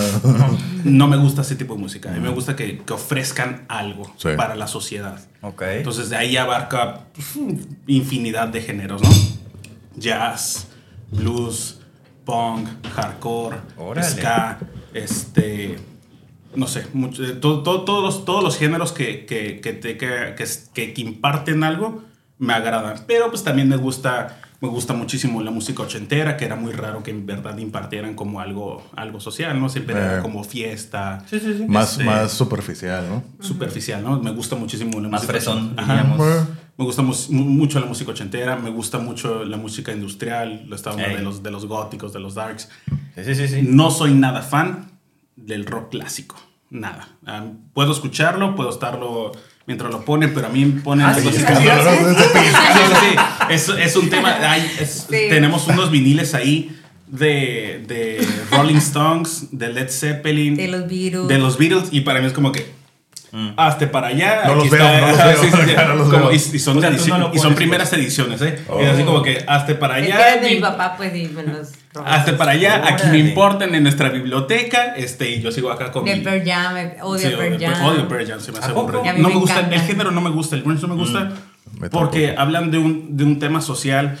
no 0.84 1.06
me 1.08 1.16
gusta 1.16 1.42
ese 1.42 1.54
tipo 1.56 1.74
de 1.74 1.80
música, 1.80 2.10
a 2.10 2.14
mí 2.14 2.20
me 2.20 2.30
gusta 2.30 2.56
que, 2.56 2.78
que 2.78 2.92
ofrezcan 2.92 3.64
algo 3.68 4.12
Sí. 4.16 4.30
para 4.36 4.56
la 4.56 4.66
sociedad. 4.66 5.20
Ok. 5.42 5.62
Entonces 5.62 6.08
de 6.10 6.16
ahí 6.16 6.36
abarca 6.36 7.04
uf, 7.16 7.36
infinidad 7.86 8.48
de 8.48 8.60
géneros, 8.62 9.02
¿no? 9.02 9.10
Jazz, 9.96 10.66
blues, 11.10 11.80
punk, 12.26 12.68
hardcore, 12.94 13.56
Órale. 13.78 14.06
ska, 14.06 14.58
este, 14.92 15.78
no 16.54 16.66
sé, 16.66 16.84
mucho- 16.92 17.24
eh, 17.24 17.32
todo- 17.32 17.62
todo- 17.62 17.84
todos, 17.84 18.02
los, 18.04 18.24
todos 18.26 18.44
los 18.44 18.58
géneros 18.58 18.92
que, 18.92 19.24
que, 19.24 19.60
que, 19.60 19.72
te- 19.72 19.96
que, 19.96 20.34
que- 20.74 20.92
que 20.92 21.00
imparten 21.00 21.64
algo 21.64 22.02
me 22.38 22.52
agradan. 22.52 23.04
Pero 23.06 23.30
pues 23.30 23.42
también 23.44 23.68
me 23.68 23.76
gusta, 23.76 24.40
me 24.60 24.68
gusta 24.68 24.92
muchísimo 24.94 25.40
la 25.42 25.50
música 25.50 25.82
ochentera, 25.82 26.36
que 26.36 26.44
era 26.46 26.56
muy 26.56 26.72
raro 26.72 27.02
que 27.02 27.10
en 27.10 27.24
verdad 27.26 27.56
impartieran 27.58 28.14
como 28.14 28.40
algo, 28.40 28.82
algo 28.96 29.20
social, 29.20 29.58
¿no? 29.60 29.68
Siempre 29.68 29.94
Eh. 29.94 29.98
era 29.98 30.22
como 30.22 30.42
fiesta. 30.44 31.22
Sí, 31.30 31.38
sí, 31.40 31.54
sí. 31.58 31.64
Más, 31.68 31.92
Este- 31.92 32.04
más 32.04 32.32
superficial, 32.32 33.06
¿no? 33.08 33.22
superficial, 33.40 34.02
¿no? 34.02 34.18
Me 34.20 34.32
gusta 34.32 34.56
muchísimo 34.56 35.00
la 35.00 35.08
Más 35.08 35.20
música 35.22 35.32
fresón, 35.32 35.74
ochentera. 35.78 36.46
Me 36.78 36.84
gusta 36.84 37.00
mu- 37.02 37.14
mucho 37.30 37.80
la 37.80 37.86
música 37.86 38.10
ochentera, 38.10 38.56
me 38.56 38.70
gusta 38.70 38.98
mucho 38.98 39.44
la 39.44 39.56
música 39.56 39.92
industrial, 39.92 40.64
lo 40.68 40.76
estaba 40.76 40.94
hablando 40.96 41.12
Ey. 41.16 41.18
de 41.18 41.24
los, 41.24 41.42
de 41.42 41.50
los 41.50 41.66
góticos, 41.66 42.12
de 42.12 42.20
los 42.20 42.34
darks. 42.34 42.68
Sí, 43.24 43.34
sí, 43.34 43.48
sí. 43.48 43.62
No 43.62 43.90
soy 43.90 44.12
nada 44.12 44.42
fan 44.42 44.90
del 45.36 45.64
rock 45.64 45.90
clásico, 45.92 46.36
nada. 46.68 47.08
Ah, 47.24 47.44
puedo 47.72 47.92
escucharlo, 47.92 48.54
puedo 48.54 48.68
estarlo 48.70 49.32
mientras 49.66 49.90
lo 49.90 50.04
ponen, 50.04 50.34
pero 50.34 50.48
a 50.48 50.50
mí 50.50 50.64
me 50.66 50.80
ponen... 50.82 51.06
Ah, 51.06 51.14
sí, 51.14 51.22
sí, 51.22 51.30
Sí, 51.30 51.38
sí, 51.38 51.44
sí, 51.46 52.94
sí. 53.00 53.16
Es, 53.50 53.68
es 53.70 53.96
un 53.96 54.10
tema, 54.10 54.34
hay- 54.50 54.70
es- 54.78 55.06
Sí. 55.08 55.16
tenemos 55.30 55.66
unos 55.68 55.90
viniles 55.90 56.34
ahí 56.34 56.78
de, 57.06 57.84
de 57.88 58.26
Rolling 58.50 58.76
Stones, 58.76 59.48
de 59.50 59.72
Led 59.72 59.88
Zeppelin, 59.88 60.56
De 60.56 60.68
los 60.68 60.86
Beatles. 60.88 61.28
de 61.28 61.38
los 61.38 61.56
Beatles, 61.56 61.88
y 61.90 62.02
para 62.02 62.20
mí 62.20 62.26
es 62.26 62.32
como 62.34 62.52
que... 62.52 62.66
Hazte 63.56 63.86
para 63.86 64.08
allá. 64.08 64.42
No 64.46 64.52
aquí 64.52 64.60
los 64.62 64.70
veo, 64.70 64.84
no 65.00 65.06
los 65.08 65.10
Ajá, 65.18 65.26
veo, 65.28 65.42
sí, 65.42 65.48
sí, 65.50 65.56
sí. 65.66 65.74
no 65.76 65.94
los 65.94 66.08
Como- 66.08 66.22
veo. 66.28 66.32
y, 66.32 66.36
y 66.36 66.58
son, 66.58 66.78
O 66.78 66.80
sea, 66.80 66.90
tú 66.90 66.96
edici- 66.96 67.08
no 67.08 67.18
lo 67.18 67.26
y 67.28 67.36
son 67.38 67.42
pones, 67.42 67.56
primeras 67.58 67.92
ediciones, 67.92 68.40
¿eh? 68.42 68.64
Oh. 68.68 68.80
Y 68.82 68.84
así 68.86 69.02
como 69.02 69.22
que 69.22 69.44
hazte 69.46 69.74
para 69.74 69.94
allá. 69.96 70.28
eran 70.30 70.42
de 70.42 70.48
mi 70.48 70.54
mi- 70.56 70.60
papá, 70.60 70.94
pues, 70.96 71.14
y 71.14 71.28
me 71.28 71.42
los 71.42 71.68
robó. 71.92 72.06
Hazte 72.06 72.32
para 72.34 72.52
allá, 72.52 72.82
aquí 72.86 73.08
me 73.08 73.18
importan 73.18 73.74
en 73.74 73.82
nuestra 73.82 74.08
biblioteca, 74.08 74.94
este, 74.96 75.30
y 75.30 75.40
yo 75.42 75.50
sigo 75.52 75.70
acá 75.70 75.90
con 75.92 76.04
De 76.04 76.16
mi... 76.16 76.22
Pearl 76.22 76.42
Jam, 76.44 76.74
odio 77.02 77.28
Sí, 77.30 77.34
Pearl 77.36 77.58
Jam. 77.58 77.84
Odio 77.84 78.08
Pearl 78.08 78.26
Jam, 78.26 78.40
se 78.40 78.52
me 78.52 78.58
hace 78.58 78.72
No 78.72 78.84
me 78.86 79.28
me 79.28 79.34
gusta, 79.34 79.60
el 79.70 79.80
género 79.80 80.10
no 80.10 80.20
me 80.20 80.30
gusta, 80.30 80.56
el 80.56 80.62
grunge 80.62 80.82
no 80.86 80.94
me 80.94 81.00
gusta, 81.02 81.32
Mm. 81.78 81.86
Porque 81.90 82.34
hablan 82.38 82.70
de 82.70 82.78
un, 82.78 83.16
de 83.16 83.24
un 83.24 83.38
tema 83.40 83.60
social 83.60 84.16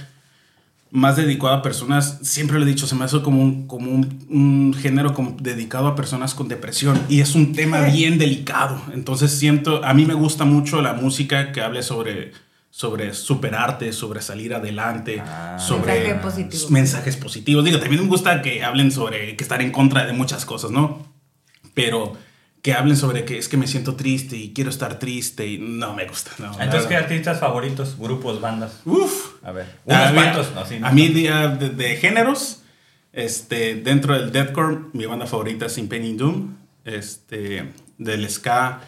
más 0.90 1.16
dedicado 1.16 1.52
a 1.52 1.62
personas, 1.62 2.18
siempre 2.22 2.58
lo 2.58 2.64
he 2.64 2.68
dicho, 2.68 2.86
se 2.86 2.94
me 2.94 3.04
hace 3.04 3.20
como 3.20 3.42
un, 3.42 3.66
como 3.66 3.90
un, 3.90 4.24
un 4.30 4.74
género 4.74 5.12
como 5.14 5.36
dedicado 5.40 5.88
a 5.88 5.94
personas 5.96 6.34
con 6.34 6.48
depresión 6.48 6.98
y 7.08 7.20
es 7.20 7.34
un 7.34 7.52
tema 7.52 7.80
bien 7.82 8.18
delicado. 8.18 8.80
Entonces 8.94 9.32
siento, 9.32 9.84
a 9.84 9.92
mí 9.94 10.06
me 10.06 10.14
gusta 10.14 10.44
mucho 10.44 10.80
la 10.82 10.92
música 10.94 11.52
que 11.52 11.60
hable 11.60 11.82
sobre, 11.82 12.32
sobre 12.70 13.12
superarte, 13.14 13.92
sobre 13.92 14.22
salir 14.22 14.54
adelante, 14.54 15.20
Ah. 15.26 15.56
sobre 15.58 15.92
Mensaje 15.94 16.14
positivo. 16.22 16.70
mensajes 16.70 17.16
positivos. 17.16 17.64
Digo, 17.64 17.78
también 17.80 18.02
me 18.02 18.08
gusta 18.08 18.40
que 18.40 18.62
hablen 18.64 18.90
sobre 18.92 19.36
que 19.36 19.42
estar 19.44 19.60
en 19.60 19.72
contra 19.72 20.06
de 20.06 20.12
muchas 20.12 20.46
cosas, 20.46 20.70
¿no? 20.70 21.04
Pero 21.74 22.16
que 22.66 22.72
hablen 22.74 22.96
sobre 22.96 23.24
que 23.24 23.38
es 23.38 23.48
que 23.48 23.56
me 23.56 23.68
siento 23.68 23.94
triste 23.94 24.34
y 24.36 24.52
quiero 24.52 24.70
estar 24.70 24.98
triste 24.98 25.46
y 25.46 25.56
no 25.58 25.94
me 25.94 26.04
gusta. 26.08 26.32
No, 26.38 26.50
Entonces, 26.60 26.88
¿qué 26.88 26.96
artistas 26.96 27.38
favoritos, 27.38 27.96
grupos, 27.96 28.40
bandas? 28.40 28.80
Uf. 28.84 29.36
A 29.44 29.52
ver, 29.52 29.66
A 29.88 29.94
unos 29.94 30.08
mí- 30.10 30.14
cuantos. 30.16 30.52
No, 30.52 30.66
sí, 30.66 30.80
no. 30.80 30.88
a 30.88 30.90
mí 30.90 31.06
de, 31.10 31.30
de- 31.60 31.70
de 31.70 31.96
géneros, 31.96 32.62
este, 33.12 33.76
dentro 33.76 34.14
del 34.18 34.32
deathcore, 34.32 34.78
mi 34.94 35.06
banda 35.06 35.26
favorita 35.26 35.66
es 35.66 35.78
Impending 35.78 36.16
Doom. 36.16 36.56
Este, 36.84 37.72
del 37.98 38.28
ska 38.28 38.80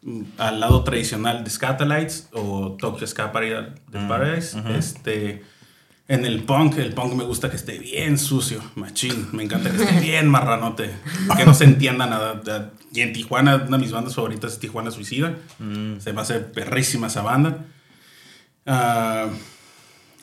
mm, 0.00 0.22
al 0.38 0.58
lado 0.58 0.82
tradicional 0.82 1.44
de 1.44 1.50
Scatalites 1.50 2.28
o 2.32 2.74
Tokyo 2.80 3.06
Ska 3.06 3.26
Mm, 3.28 4.08
Paradise. 4.08 4.56
Este, 4.78 5.42
en 6.08 6.24
el 6.24 6.42
punk, 6.44 6.78
el 6.78 6.92
punk 6.94 7.14
me 7.14 7.24
gusta 7.24 7.50
que 7.50 7.56
esté 7.56 7.78
bien 7.78 8.18
sucio, 8.18 8.60
machín. 8.76 9.28
Me 9.32 9.42
encanta 9.42 9.70
que 9.70 9.76
esté 9.82 10.00
bien 10.00 10.28
marranote, 10.28 10.90
que 11.36 11.44
no 11.44 11.52
se 11.54 11.64
entienda 11.64 12.06
nada. 12.06 12.42
Y 12.92 13.00
en 13.00 13.12
Tijuana, 13.12 13.56
una 13.66 13.76
de 13.76 13.82
mis 13.82 13.92
bandas 13.92 14.14
favoritas 14.14 14.52
es 14.52 14.58
Tijuana 14.60 14.90
Suicida. 14.90 15.34
Mm. 15.58 15.98
Se 15.98 16.12
me 16.12 16.20
hace 16.20 16.34
perrísima 16.40 17.08
esa 17.08 17.22
banda. 17.22 17.64
Ah, 18.66 19.26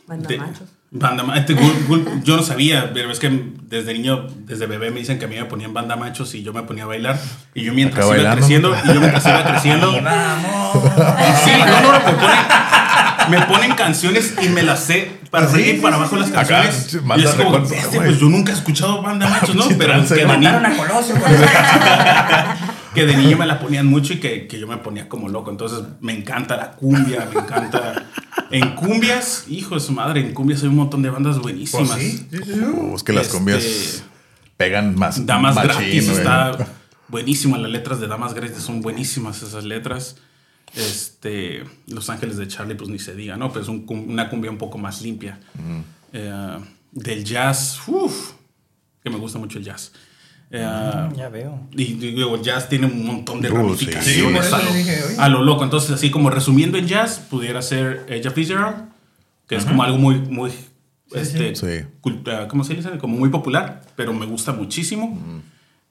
Banda 0.08 0.28
de- 0.28 0.38
machos. 0.38 0.70
Banda 0.96 1.26
este, 1.38 1.56
Gul- 1.56 1.88
Gul- 1.88 2.24
yo 2.24 2.38
no 2.38 2.44
sabía, 2.44 2.92
pero 2.94 3.10
es 3.12 3.18
que 3.18 3.28
desde 3.64 3.94
niño, 3.94 4.28
desde 4.46 4.68
bebé 4.68 4.92
me 4.92 5.00
dicen 5.00 5.18
que 5.18 5.26
a 5.26 5.28
mí 5.28 5.36
me 5.36 5.46
ponían 5.46 5.74
banda 5.74 5.96
machos 5.96 6.36
y 6.36 6.44
yo 6.44 6.54
me 6.54 6.62
ponía 6.64 6.84
a 6.84 6.86
bailar. 6.86 7.20
Y 7.56 7.64
yo 7.64 7.74
mientras 7.74 8.06
Acá 8.06 8.16
iba 8.20 8.24
bailando. 8.30 8.38
creciendo, 8.42 8.76
y 8.84 8.88
yo 8.94 9.00
mientras 9.00 9.26
iba 9.26 9.44
creciendo, 9.44 9.92
vamos. 10.04 10.84
sí, 11.44 11.52
no, 11.58 11.82
no, 11.82 12.00
me 13.30 13.42
ponen 13.46 13.74
canciones 13.76 14.34
y 14.42 14.50
me 14.50 14.64
las 14.64 14.84
sé 14.86 15.12
para 15.30 15.50
arriba 15.50 15.68
y 15.70 15.80
para 15.82 15.96
abajo 15.96 16.16
las 16.16 16.30
canciones. 16.32 16.94
y 16.94 16.98
es 16.98 17.02
como, 17.32 17.58
recuerdos, 17.58 17.72
"Este, 17.72 17.98
güey". 17.98 18.10
pues 18.10 18.20
yo 18.20 18.30
nunca 18.30 18.52
he 18.52 18.56
escuchado 18.56 19.02
banda 19.02 19.28
machos, 19.42 19.56
¿no? 19.56 19.68
Pero 19.68 19.78
trance, 19.94 20.16
que 20.16 20.22
de, 20.22 20.28
Mataron 20.28 20.64
niño, 20.64 20.74
a 20.84 20.88
Colosio. 20.88 21.16
que 22.94 23.06
de 23.06 23.18
niño 23.18 23.38
me 23.38 23.46
la 23.46 23.60
ponían 23.60 23.88
mucho 23.88 24.14
y 24.14 24.20
que, 24.20 24.48
que 24.48 24.60
yo 24.60 24.68
me 24.68 24.78
ponía 24.78 25.10
como 25.10 25.30
loco. 25.30 25.50
Entonces 25.52 25.80
me 26.02 26.14
encanta 26.14 26.56
la 26.58 26.72
cumbia, 26.72 27.28
me 27.34 27.40
encanta. 27.42 28.06
En 28.52 28.76
cumbias, 28.76 29.46
hijo 29.48 29.76
de 29.76 29.82
su 29.82 29.92
madre, 29.94 30.22
en 30.22 30.34
cumbias 30.34 30.62
hay 30.62 30.70
un 30.70 30.76
montón 30.76 31.02
de 31.02 31.10
bandas 31.10 31.40
buenísimas. 31.40 31.90
Pues 31.90 32.02
sí. 32.02 32.28
Es 32.96 33.04
que 33.04 33.14
las 33.14 33.26
Este, 33.26 33.38
cumbias 33.38 34.04
pegan 34.58 34.96
más. 34.96 35.26
Damas 35.26 35.56
machín, 35.56 35.72
gratis 35.72 36.06
güey. 36.06 36.18
está 36.20 36.58
buenísima. 37.08 37.58
Las 37.58 37.72
letras 37.72 38.00
de 38.00 38.08
Damas 38.08 38.34
gratis 38.36 38.58
son 38.62 38.82
buenísimas 38.82 39.42
esas 39.42 39.64
letras. 39.64 40.18
Este, 40.76 41.64
Los 41.88 42.10
Ángeles 42.10 42.38
de 42.38 42.48
Charlie, 42.48 42.76
pues 42.76 42.90
ni 42.90 43.00
se 43.00 43.16
diga, 43.16 43.38
¿no? 43.38 43.50
Pero 43.52 43.62
es 43.64 43.68
un 43.70 43.86
una 43.88 44.30
cumbia 44.30 44.50
un 44.52 44.58
poco 44.58 44.78
más 44.78 45.02
limpia. 45.02 45.40
Eh, 46.14 46.58
del 46.92 47.24
jazz, 47.24 47.80
uff, 47.88 48.32
que 49.04 49.10
me 49.10 49.18
gusta 49.18 49.38
mucho 49.40 49.58
el 49.60 49.64
jazz. 49.66 49.92
Eh, 50.52 50.60
Ya 51.18 51.30
veo. 51.30 51.68
y 51.72 51.94
digo, 51.94 52.36
el 52.36 52.42
jazz 52.44 52.70
tiene 52.70 52.86
un 52.88 53.06
montón 53.06 53.42
de 53.42 53.50
Uh, 53.50 53.52
sí. 53.52 53.58
ramificaciones 53.58 54.42
Sí, 54.42 54.48
eso 54.48 54.56
a, 54.56 54.62
lo, 54.64 54.74
dije, 54.74 55.00
a 55.18 55.30
lo 55.30 55.44
loco. 55.44 55.64
Entonces, 55.64 55.92
así 55.92 56.12
como 56.12 56.30
resumiendo 56.30 56.78
en 56.78 56.88
jazz, 56.88 57.20
pudiera 57.30 57.62
ser 57.62 58.06
Ella 58.10 58.30
Fitzgerald, 58.32 58.90
que 59.48 59.56
es 59.56 59.66
como 59.66 59.82
algo 59.84 59.98
muy, 59.98 60.20
muy, 60.20 60.52
este, 61.14 61.56
sí. 61.56 61.86
culta- 62.02 62.48
¿cómo 62.48 62.64
se 62.64 62.76
dice? 62.76 62.98
Como 63.00 63.18
muy 63.18 63.30
popular, 63.30 63.82
pero 63.96 64.14
me 64.14 64.26
gusta 64.28 64.54
muchísimo. 64.54 65.20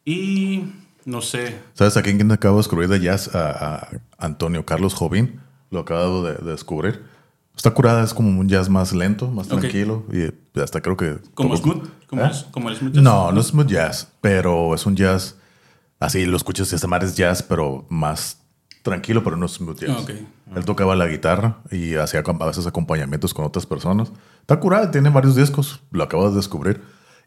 Y 0.05 0.63
no 1.05 1.21
sé, 1.21 1.59
¿Sabes 1.75 1.97
a 1.97 2.03
quién 2.03 2.31
acabo 2.33 2.57
de 2.57 2.61
descubrir 2.61 2.89
de 2.89 3.01
jazz? 3.01 3.35
A, 3.35 3.77
a 3.77 3.89
Antonio 4.19 4.65
Carlos 4.65 4.95
Jovín. 4.95 5.41
Lo 5.71 5.81
acabo 5.81 6.23
de, 6.23 6.35
de 6.35 6.51
descubrir. 6.51 7.03
Está 7.57 7.71
curada, 7.73 8.03
es 8.03 8.15
como 8.15 8.41
un 8.41 8.49
jazz 8.49 8.69
más 8.69 8.93
lento, 8.93 9.29
más 9.29 9.49
tranquilo. 9.49 10.05
Y 10.13 10.61
hasta 10.61 10.81
creo 10.81 10.97
que. 10.97 11.19
como 11.35 11.57
smooth, 11.57 11.87
como, 12.07 12.23
¿Eh? 12.23 12.31
el, 12.31 12.51
como 12.51 12.69
el 12.71 12.77
smooth 12.77 12.93
jazz. 12.93 13.03
No, 13.03 13.33
no 13.33 13.41
es 13.41 13.47
smooth 13.49 13.67
jazz, 13.67 14.09
pero 14.21 14.75
es 14.75 14.87
un 14.87 14.97
jazz. 14.97 15.37
Así 16.01 16.25
lo 16.25 16.37
escuchas 16.37 16.73
y 16.73 16.75
esta 16.75 16.89
madre 16.89 17.07
es 17.07 17.17
jazz, 17.17 17.43
pero 17.43 17.87
más 17.89 18.39
tranquilo, 18.83 19.23
pero 19.23 19.37
no 19.37 19.47
es 19.47 19.53
smooth 19.53 19.79
jazz. 19.79 19.91
Ah, 19.91 20.01
ok. 20.01 20.11
Él 20.57 20.65
tocaba 20.65 20.97
la 20.97 21.07
guitarra 21.07 21.59
y 21.71 21.95
hacía 21.95 22.21
a 22.27 22.47
veces 22.47 22.67
acompañamientos 22.67 23.33
con 23.35 23.45
otras 23.45 23.67
personas. 23.67 24.11
Está 24.41 24.59
curada, 24.59 24.91
tiene 24.91 25.11
varios 25.11 25.37
discos, 25.37 25.81
lo 25.91 26.03
acabo 26.03 26.29
de 26.31 26.37
descubrir. 26.37 26.83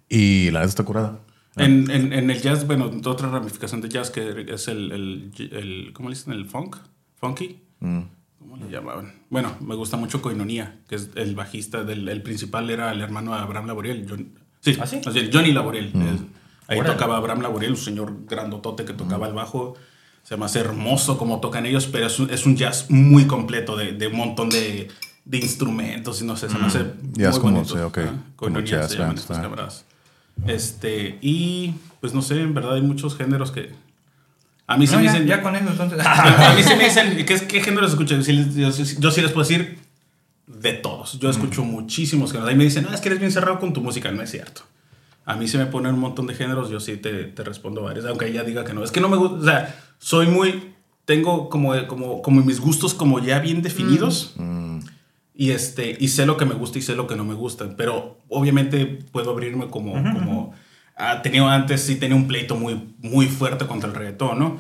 Y 0.10 0.52
la 0.52 0.60
neta 0.60 0.70
está 0.70 0.84
curada. 0.84 1.20
En, 1.58 1.90
en, 1.90 2.12
en 2.14 2.30
el 2.30 2.42
jazz, 2.42 2.68
bueno, 2.68 2.92
otra 3.06 3.30
ramificación 3.30 3.80
de 3.82 3.90
jazz 3.90 4.10
que 4.12 4.46
es 4.50 4.68
el, 4.68 4.92
el, 4.92 5.32
el 5.54 5.92
¿cómo 5.94 6.10
le 6.10 6.16
dicen? 6.16 6.34
El 6.34 6.46
funk, 6.46 6.76
funky. 7.16 7.62
Mm. 7.80 8.00
¿Cómo 8.40 8.58
le 8.58 8.70
llamaban? 8.70 9.14
Bueno, 9.30 9.56
me 9.62 9.76
gusta 9.76 9.96
mucho 9.98 10.22
Koinonia, 10.22 10.80
que 10.88 10.96
es 10.96 11.10
el 11.16 11.34
bajista 11.36 11.84
del 11.84 12.08
el 12.10 12.22
principal 12.22 12.70
era 12.70 12.92
el 12.92 13.02
hermano 13.02 13.34
de 13.34 13.40
Abraham 13.40 13.68
Laboriel. 13.68 14.06
John- 14.10 14.30
sí, 14.60 14.76
¿Ah, 14.80 14.86
sí? 14.86 15.00
o 15.06 15.12
sea, 15.12 15.24
Johnny 15.32 15.52
Laboriel. 15.54 15.92
Mm. 15.94 16.02
Es- 16.02 16.22
ahí 16.68 16.80
Órale. 16.80 16.94
tocaba 16.96 17.18
Abraham 17.18 17.42
Laboriel, 17.42 17.72
un 17.72 17.78
señor 17.78 18.14
grandotote 18.28 18.84
que 18.86 18.94
tocaba 18.94 19.28
el 19.28 19.34
bajo. 19.34 19.76
Se 20.24 20.36
me 20.38 20.46
hace 20.46 20.60
hermoso 20.60 21.18
como 21.18 21.40
tocan 21.40 21.66
ellos, 21.68 21.86
pero 21.88 22.08
es 22.08 22.20
un, 22.20 22.30
es 22.32 22.46
un 22.46 22.56
jazz 22.58 22.88
muy 22.90 23.26
completo 23.28 23.78
de, 23.78 23.94
de 23.94 24.08
un 24.08 24.18
montón 24.18 24.50
de, 24.50 24.90
de 25.24 25.38
instrumentos 25.38 26.22
y 26.22 26.26
no 26.26 26.36
sé, 26.36 26.50
se 26.50 26.58
me 26.58 26.66
hace 26.66 26.84
Ya 27.14 27.30
es 27.30 27.36
muy 27.36 27.42
como, 27.42 27.54
bonito. 27.58 27.76
sí, 27.76 27.80
ok, 27.82 27.98
Ajá, 28.00 28.10
como 28.10 28.24
Koinonia 28.36 28.66
jazz 28.82 28.92
se 28.92 28.98
llaman 28.98 29.18
ah. 29.60 29.70
Este, 30.48 31.18
y 31.22 31.74
pues 32.02 32.14
no 32.14 32.22
sé, 32.22 32.42
en 32.42 32.54
verdad 32.54 32.76
hay 32.76 32.82
muchos 32.82 33.16
géneros 33.16 33.52
que. 33.52 33.72
A 34.68 34.78
mí 34.78 34.88
se 34.88 34.98
me 34.98 35.04
ya, 35.04 35.12
dicen. 35.14 35.28
ya 35.28 35.42
con 35.42 35.56
eso, 35.56 35.70
entonces. 35.70 36.00
A 36.06 36.54
mí 36.56 36.64
se 36.64 36.76
me 36.76 36.84
dicen, 36.90 37.26
¿qué, 37.26 37.40
qué 37.48 37.62
géneros 37.62 37.92
escuchan? 37.92 38.22
Yo, 38.22 38.72
sí- 38.72 38.98
yo 39.00 39.12
sí 39.12 39.22
les 39.22 39.32
puedo 39.32 39.48
decir 39.48 39.78
de 40.48 40.74
todos. 40.74 41.20
Yo 41.20 41.30
escucho 41.30 41.64
muchísimos 41.64 42.32
géneros. 42.32 42.50
Ahí 42.50 42.56
me 42.56 42.64
dicen, 42.64 42.84
no, 42.84 42.94
es 42.94 43.02
que 43.02 43.10
eres 43.10 43.20
bien 43.20 43.32
cerrado 43.32 43.60
con 43.60 43.74
tu 43.74 43.82
música. 43.82 44.12
No 44.12 44.22
es 44.22 44.32
cierto. 44.32 44.62
A 45.26 45.36
mí 45.36 45.48
se 45.48 45.58
me 45.58 45.66
ponen 45.66 45.96
un 45.96 46.00
montón 46.02 46.28
de 46.28 46.36
géneros, 46.36 46.70
yo 46.70 46.80
sí 46.80 46.98
te, 46.98 47.24
te 47.26 47.44
respondo 47.44 47.82
varios, 47.82 48.06
aunque 48.06 48.28
ella 48.28 48.44
diga 48.44 48.64
que 48.64 48.74
no. 48.76 48.84
Es 48.84 48.92
que 48.92 49.02
no 49.02 49.10
me 49.10 49.18
gusta, 49.18 49.38
o 49.38 49.44
sea, 49.44 49.76
soy 49.98 50.28
muy, 50.28 50.74
tengo 51.06 51.50
como, 51.50 51.74
como, 51.88 52.22
como 52.22 52.44
mis 52.44 52.60
gustos 52.60 52.94
como 52.94 53.18
ya 53.20 53.40
bien 53.40 53.64
definidos. 53.64 54.36
Y, 55.38 55.52
este, 55.52 55.98
y 56.00 56.08
sé 56.08 56.26
lo 56.26 56.38
que 56.38 56.46
me 56.46 56.54
gusta 56.56 56.80
y 56.80 56.82
sé 56.82 56.96
lo 56.96 57.08
que 57.08 57.16
no 57.16 57.26
me 57.26 57.34
gusta. 57.34 57.76
Pero 57.76 58.20
obviamente 58.30 58.86
puedo 59.12 59.32
abrirme 59.32 59.68
como... 59.68 59.94
como 59.94 60.54
ha 60.98 61.22
tenido 61.22 61.50
antes, 61.50 61.82
sí 61.82 61.98
tenía 61.98 62.16
un 62.16 62.26
pleito 62.26 62.56
muy, 62.56 62.96
muy 63.00 63.26
fuerte 63.28 63.68
contra 63.68 63.90
el 63.90 63.96
reggaetón, 63.96 64.40
¿no? 64.40 64.60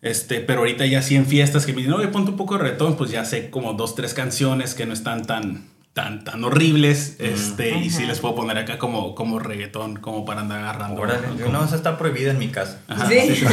Este, 0.00 0.38
pero 0.38 0.60
ahorita 0.60 0.86
ya 0.86 1.02
sí 1.02 1.16
en 1.16 1.26
fiestas 1.26 1.66
que 1.66 1.72
me 1.72 1.78
dicen, 1.78 1.94
oye, 1.94 2.06
ponte 2.08 2.30
un 2.30 2.36
poco 2.36 2.54
de 2.56 2.62
reggaetón, 2.62 2.96
pues 2.96 3.10
ya 3.10 3.24
sé 3.24 3.50
como 3.50 3.72
dos, 3.72 3.96
tres 3.96 4.14
canciones 4.14 4.74
que 4.74 4.86
no 4.86 4.92
están 4.92 5.24
tan, 5.24 5.64
tan, 5.94 6.22
tan 6.22 6.44
horribles. 6.44 7.16
Este, 7.18 7.76
y 7.78 7.90
sí 7.90 8.06
les 8.06 8.20
puedo 8.20 8.36
poner 8.36 8.56
acá 8.58 8.78
como, 8.78 9.16
como 9.16 9.40
reggaetón, 9.40 9.96
como 9.96 10.24
para 10.24 10.42
andar 10.42 10.60
agarrando. 10.60 11.00
Órale, 11.00 11.26
¿no? 11.40 11.48
no, 11.48 11.64
eso 11.64 11.74
está 11.74 11.98
prohibida 11.98 12.30
en 12.30 12.38
mi 12.38 12.48
casa. 12.48 12.82
Ajá, 12.86 13.08
Sí. 13.08 13.20
sí, 13.20 13.34
sí, 13.36 13.46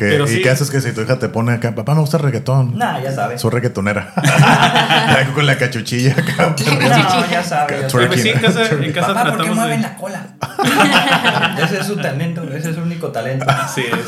sí. 0.00 0.04
¿Qué- 0.04 0.10
Pero 0.10 0.24
¿Y 0.24 0.28
sí. 0.28 0.42
qué 0.42 0.50
haces 0.50 0.70
que 0.70 0.80
si 0.80 0.92
tu 0.92 1.00
hija 1.02 1.18
te 1.18 1.28
pone 1.28 1.52
acá, 1.52 1.74
papá 1.74 1.94
me 1.94 2.00
gusta 2.00 2.16
el 2.16 2.22
reggaetón? 2.24 2.76
Nah, 2.78 3.00
ya 3.02 3.12
sabes. 3.12 3.40
Soy 3.40 3.50
reggaetonera. 3.50 4.12
Con 5.34 5.46
la 5.46 5.56
cachuchilla 5.58 6.12
acá. 6.12 6.54
No, 6.58 7.30
ya 7.30 7.42
sabes. 7.42 7.86
Twerking. 7.88 8.08
Pues 8.08 8.22
sí, 8.22 8.28
en 8.30 8.38
casa, 8.40 8.62
en 8.70 8.92
casa 8.92 9.14
Papá, 9.14 9.36
¿por 9.36 9.44
qué 9.44 9.50
mueven 9.50 9.82
de... 9.82 9.88
la 9.88 9.96
cola? 9.96 10.26
ese 11.64 11.80
es 11.80 11.86
su 11.86 11.96
talento, 11.96 12.42
ese 12.44 12.70
es 12.70 12.76
su 12.76 12.82
único 12.82 13.08
talento. 13.08 13.44
Así 13.48 13.82
es. 13.82 14.06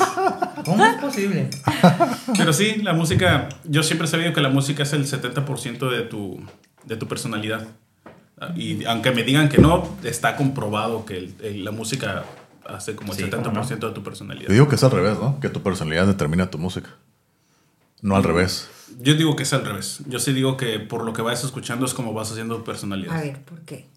¿Cómo 0.65 0.85
es 0.85 0.95
posible? 0.95 1.49
Pero 2.37 2.53
sí, 2.53 2.77
la 2.83 2.93
música, 2.93 3.49
yo 3.65 3.83
siempre 3.83 4.07
he 4.07 4.11
sabido 4.11 4.33
que 4.33 4.41
la 4.41 4.49
música 4.49 4.83
es 4.85 4.93
el 4.93 5.07
70% 5.07 5.91
de 5.91 6.03
tu, 6.03 6.41
de 6.85 6.97
tu 6.97 7.09
personalidad. 7.09 7.67
Y 8.57 8.85
aunque 8.87 9.11
me 9.13 9.23
digan 9.23 9.49
que 9.49 9.59
no, 9.59 9.89
está 10.03 10.37
comprobado 10.37 11.05
que 11.05 11.17
el- 11.19 11.35
el- 11.43 11.65
la 11.65 11.71
música 11.71 12.25
hace 12.69 12.95
como 12.97 13.13
el 13.13 13.19
Sí, 13.19 13.25
70% 13.25 13.43
¿cómo 13.43 13.53
no? 13.61 13.67
de 13.67 13.77
tu 13.95 14.03
personalidad. 14.03 14.49
Yo 14.49 14.53
digo 14.55 14.69
que 14.69 14.77
es 14.77 14.85
al 14.85 14.91
revés, 14.91 15.19
¿no? 15.19 15.39
Que 15.41 15.49
tu 15.49 15.63
personalidad 15.63 16.07
determina 16.07 16.51
tu 16.51 16.59
música. 16.59 16.91
No 18.01 18.17
al 18.17 18.25
revés. 18.25 18.69
Yo 19.01 19.15
digo 19.15 19.37
que 19.37 19.45
es 19.45 19.53
al 19.53 19.65
revés. 19.65 20.01
Yo 20.07 20.19
sí 20.19 20.33
digo 20.33 20.57
que 20.57 20.79
por 20.81 21.05
lo 21.05 21.13
que 21.13 21.23
vas 21.23 21.45
escuchando 21.45 21.87
es 21.87 21.95
como 21.95 22.13
vas 22.13 22.31
haciendo 22.31 22.57
tu 22.57 22.65
personalidad. 22.65 23.17
A 23.17 23.21
ver, 23.21 23.43
¿por 23.45 23.61
qué? 23.63 23.89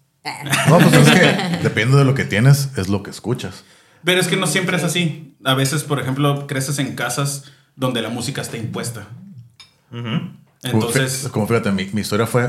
No, 0.68 0.78
pues 0.78 0.92
es 0.94 1.10
que 1.10 1.58
depende 1.62 1.96
de 1.96 2.04
lo 2.04 2.14
que 2.14 2.24
tienes, 2.24 2.70
es 2.76 2.88
lo 2.88 3.02
que 3.02 3.10
escuchas. 3.10 3.64
Pero 4.04 4.20
es 4.20 4.28
que 4.28 4.36
no 4.36 4.46
siempre 4.46 4.76
es 4.76 4.84
así. 4.84 5.36
A 5.44 5.54
veces, 5.54 5.84
por 5.84 6.00
ejemplo, 6.00 6.46
creces 6.46 6.78
en 6.78 6.94
casas 6.96 7.44
donde 7.76 8.00
la 8.02 8.08
música 8.08 8.40
está 8.42 8.56
impuesta. 8.56 9.06
Entonces, 10.62 10.72
Como, 10.72 10.86
fí- 10.90 11.30
como 11.30 11.46
fíjate, 11.46 11.72
mi, 11.72 11.86
mi 11.92 12.00
historia 12.00 12.26
fue, 12.26 12.48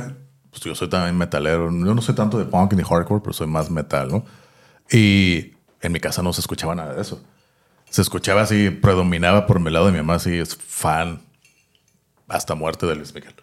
pues 0.50 0.62
yo 0.64 0.74
soy 0.76 0.90
también 0.90 1.18
metalero, 1.18 1.66
yo 1.72 1.94
no 1.94 2.02
soy 2.02 2.16
tanto 2.16 2.38
de 2.40 2.46
punk 2.46 2.74
ni 2.74 2.84
hardcore, 2.84 3.22
pero 3.22 3.34
soy 3.34 3.48
más 3.48 3.70
metal, 3.70 4.10
¿no? 4.10 4.26
Y 4.92 5.54
en 5.82 5.92
mi 5.92 6.00
casa 6.00 6.22
no 6.22 6.34
se 6.34 6.42
escuchaba 6.42 6.76
nada 6.76 6.94
de 6.94 7.02
eso. 7.02 7.22
Se 7.90 8.02
escuchaba 8.02 8.42
así, 8.42 8.70
predominaba 8.70 9.46
por 9.48 9.60
mi 9.60 9.72
lado 9.72 9.86
de 9.86 9.92
mi 9.94 9.98
mamá, 10.00 10.16
así 10.16 10.38
es 10.38 10.56
fan 10.58 11.22
hasta 12.28 12.56
muerte 12.56 12.86
de 12.86 12.96
Luis 12.96 13.14
Miguel. 13.14 13.34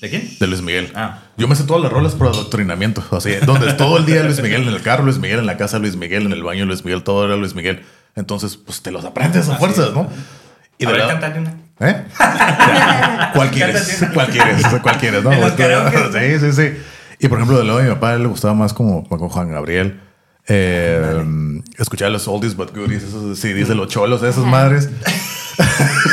¿De 0.00 0.08
quién? 0.10 0.28
De 0.40 0.46
Luis 0.46 0.62
Miguel. 0.62 0.90
Ah. 0.94 1.20
Yo 1.36 1.46
me 1.46 1.54
sé 1.54 1.64
todas 1.64 1.82
las 1.82 1.92
rolas 1.92 2.14
por 2.14 2.26
adoctrinamiento. 2.28 3.04
Así, 3.12 3.34
donde 3.46 3.72
todo 3.74 3.98
el 3.98 4.06
día 4.06 4.22
Luis 4.24 4.40
Miguel, 4.42 4.62
en 4.66 4.74
el 4.74 4.82
carro 4.82 5.04
Luis 5.04 5.18
Miguel, 5.18 5.38
en 5.40 5.46
la 5.46 5.56
casa 5.56 5.78
Luis 5.78 5.94
Miguel, 5.96 6.24
en 6.26 6.32
el 6.32 6.42
baño 6.42 6.64
Luis 6.64 6.84
Miguel, 6.84 7.02
todo 7.02 7.24
era 7.26 7.36
Luis 7.36 7.54
Miguel. 7.54 7.84
Entonces, 8.16 8.56
pues 8.56 8.82
te 8.82 8.90
los 8.90 9.04
aprendes 9.04 9.48
a 9.48 9.56
fuerzas, 9.56 9.92
¿no? 9.92 10.08
Y 10.78 10.86
de 10.86 10.92
ver, 10.92 11.02
la- 11.02 11.08
cántate 11.08 11.38
una. 11.38 11.54
¿Eh? 11.80 12.04
¿Cuál 13.34 13.50
quieres? 13.50 14.04
¿Cuál 14.12 14.28
quieres? 14.28 14.66
¿Cuál 14.82 14.98
quieres? 14.98 15.22
¿no? 15.22 15.30
Sí, 16.12 16.38
sí, 16.40 16.52
sí. 16.52 16.82
Y 17.18 17.28
por 17.28 17.38
ejemplo, 17.38 17.58
del 17.58 17.66
lado 17.66 17.78
de 17.78 17.84
mi 17.88 17.90
papá, 17.94 18.14
él 18.14 18.22
le 18.22 18.28
gustaba 18.28 18.54
más 18.54 18.72
como, 18.72 19.06
como 19.08 19.28
Juan 19.28 19.50
Gabriel. 19.50 20.00
Eh, 20.48 21.62
escuchar 21.78 22.10
los 22.10 22.26
oldies 22.28 22.56
but 22.56 22.74
goodies, 22.74 23.02
esos 23.04 23.38
CDs 23.38 23.68
de 23.68 23.74
los 23.74 23.88
cholos, 23.88 24.20
de 24.20 24.30
esas 24.30 24.44
madres. 24.44 24.88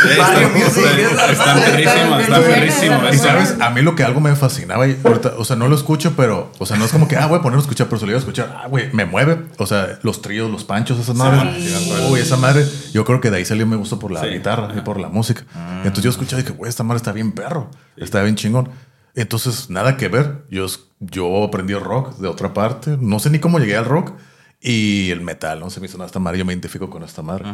Están, 0.10 1.60
perrísimos, 1.62 2.22
están 2.22 2.44
perrísimos. 2.44 3.14
Y 3.14 3.18
sabes, 3.18 3.56
a 3.62 3.70
mí 3.70 3.82
lo 3.82 3.96
que 3.96 4.04
algo 4.04 4.20
me 4.20 4.36
fascinaba, 4.36 4.88
y 4.88 5.00
ahorita, 5.04 5.34
o 5.38 5.46
sea, 5.46 5.56
no 5.56 5.68
lo 5.68 5.76
escucho, 5.76 6.14
pero, 6.18 6.52
o 6.60 6.66
sea, 6.66 6.78
no 6.78 6.86
es 6.86 6.92
como 6.92 7.08
que, 7.08 7.16
ah, 7.16 7.28
voy 7.28 7.40
a 7.40 7.42
ponerlo 7.42 7.60
a 7.60 7.64
escuchar, 7.64 7.88
pero 7.88 8.00
se 8.00 8.06
lo 8.06 8.12
iba 8.12 8.18
a 8.18 8.20
escuchar, 8.20 8.56
ah, 8.62 8.68
güey, 8.68 8.92
me 8.94 9.06
mueve. 9.06 9.40
O 9.58 9.66
sea, 9.66 10.00
los 10.04 10.22
tríos, 10.22 10.52
los 10.52 10.64
panchos, 10.64 11.00
esas 11.00 11.16
madres. 11.16 11.64
Sí. 11.64 11.94
Uy, 12.10 12.20
esa 12.20 12.38
madre, 12.38 12.66
yo 12.94 13.06
creo 13.06 13.22
que 13.22 13.32
de 13.32 13.38
ahí 13.38 13.46
salió 13.46 13.66
mi 13.66 13.76
gusto 13.78 14.00
por 14.00 14.12
la 14.12 14.22
Sí. 14.22 14.28
guitarra 14.28 14.74
y 14.78 14.82
por 14.82 15.00
la 15.00 15.10
música. 15.10 15.44
Entonces 15.80 16.04
yo 16.04 16.10
escuchaba 16.10 16.42
y 16.42 16.44
dije, 16.44 16.56
güey, 16.56 16.70
esta 16.70 16.84
madre 16.84 16.98
está 16.98 17.12
bien 17.12 17.32
perro, 17.32 17.70
está 17.96 18.22
bien 18.24 18.36
chingón. 18.36 18.70
Entonces, 19.16 19.70
nada 19.70 19.98
que 19.98 20.10
ver. 20.10 20.44
Yo, 20.52 20.66
es- 20.66 20.80
yo 21.00 21.44
aprendí 21.44 21.74
el 21.74 21.82
rock 21.82 22.18
de 22.18 22.28
otra 22.28 22.54
parte. 22.54 22.98
No 23.00 23.20
sé 23.20 23.30
ni 23.30 23.40
cómo 23.40 23.60
llegué 23.60 23.76
al 23.78 23.86
rock. 23.86 24.14
Y 24.60 25.12
el 25.12 25.22
metal, 25.22 25.60
no 25.60 25.70
se 25.70 25.80
me 25.80 25.86
hizo 25.86 25.98
nada 25.98 26.08
esta 26.08 26.20
madre. 26.20 26.40
Yo 26.40 26.46
me 26.46 26.52
identifico 26.54 26.90
con 26.90 27.04
esta 27.04 27.22
madre. 27.22 27.46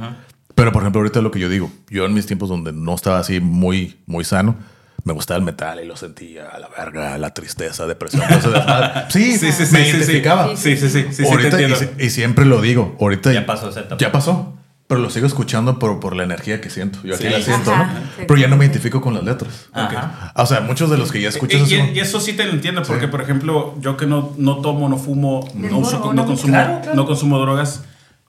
Pero, 0.56 0.72
por 0.72 0.82
ejemplo, 0.84 1.02
ahorita 1.02 1.22
lo 1.22 1.32
que 1.32 1.40
yo 1.40 1.50
digo, 1.50 1.70
yo 1.90 2.06
en 2.06 2.14
mis 2.14 2.26
tiempos 2.26 2.48
donde 2.48 2.72
no 2.72 2.96
estaba 2.96 3.20
así 3.20 3.40
muy, 3.42 3.98
muy 4.06 4.24
sano, 4.24 4.56
me 5.04 5.12
gustaba 5.12 5.38
el 5.38 5.44
metal 5.44 5.82
y 5.84 5.86
lo 5.86 5.98
sentía 5.98 6.48
a 6.48 6.60
la 6.60 6.70
verga, 6.70 7.18
la 7.18 7.34
tristeza, 7.34 7.86
depresión. 7.88 8.24
sí, 9.10 9.38
Sí, 9.38 9.52
sí, 9.52 9.66
sí, 9.66 9.74
me 9.74 9.84
sí, 9.84 9.92
sí. 9.92 9.98
identificaba. 9.98 10.56
Sí, 10.56 10.78
sí, 10.78 10.90
sí, 10.90 11.04
sí, 11.10 11.14
sí, 11.14 11.24
te 11.24 11.30
ahorita, 11.30 11.62
y, 11.62 12.06
y 12.06 12.10
siempre 12.10 12.46
lo 12.46 12.62
digo, 12.62 12.96
ahorita 13.02 13.34
Ya 13.34 13.46
pasó 13.46 13.70
esa 13.70 13.82
etapa. 13.82 13.98
Ya 13.98 14.12
pasó. 14.12 14.58
Pero 14.88 15.00
lo 15.02 15.10
sigo 15.10 15.26
escuchando 15.26 15.80
por, 15.80 16.00
por 16.00 16.16
la 16.16 16.24
energía 16.24 16.60
que 16.62 16.70
siento. 16.70 17.00
Yo 17.04 17.16
aquí 17.16 17.24
Sí. 17.24 17.30
la 17.30 17.42
siento, 17.42 17.72
Ajá, 17.74 17.94
¿no? 17.94 18.00
sí. 18.18 18.26
Pero 18.28 18.38
ya 18.38 18.48
no 18.48 18.58
me 18.58 18.66
identifico 18.66 19.00
con 19.02 19.14
las 19.14 19.24
letras. 19.24 19.70
Ajá. 19.74 20.32
O 20.36 20.46
sea, 20.46 20.60
muchos 20.62 20.90
de 20.90 20.98
los 20.98 21.12
que 21.12 21.22
ya 21.22 21.30
escuchas. 21.30 21.62
Y, 21.62 21.64
así 21.64 21.92
y- 21.94 21.98
y 21.98 22.00
eso 22.00 22.20
sí 22.20 22.34
te 22.34 22.44
lo 22.46 22.52
entiendo, 22.52 22.84
porque 22.84 23.08
por 23.08 23.22
ejemplo, 23.22 23.76
yo 23.80 23.96
que 23.98 24.06
no, 24.06 24.34
no 24.38 24.58
tomo, 24.58 24.90
no 24.90 24.98
fumo, 24.98 25.48
no, 25.56 25.80
uso- 25.80 26.00
¿no? 26.00 26.14
no 26.14 26.26
consumo, 26.26 26.54
Claro, 26.54 26.80
claro. 26.82 26.96
no 26.96 27.06
consumo 27.06 27.40
drogas, 27.40 27.84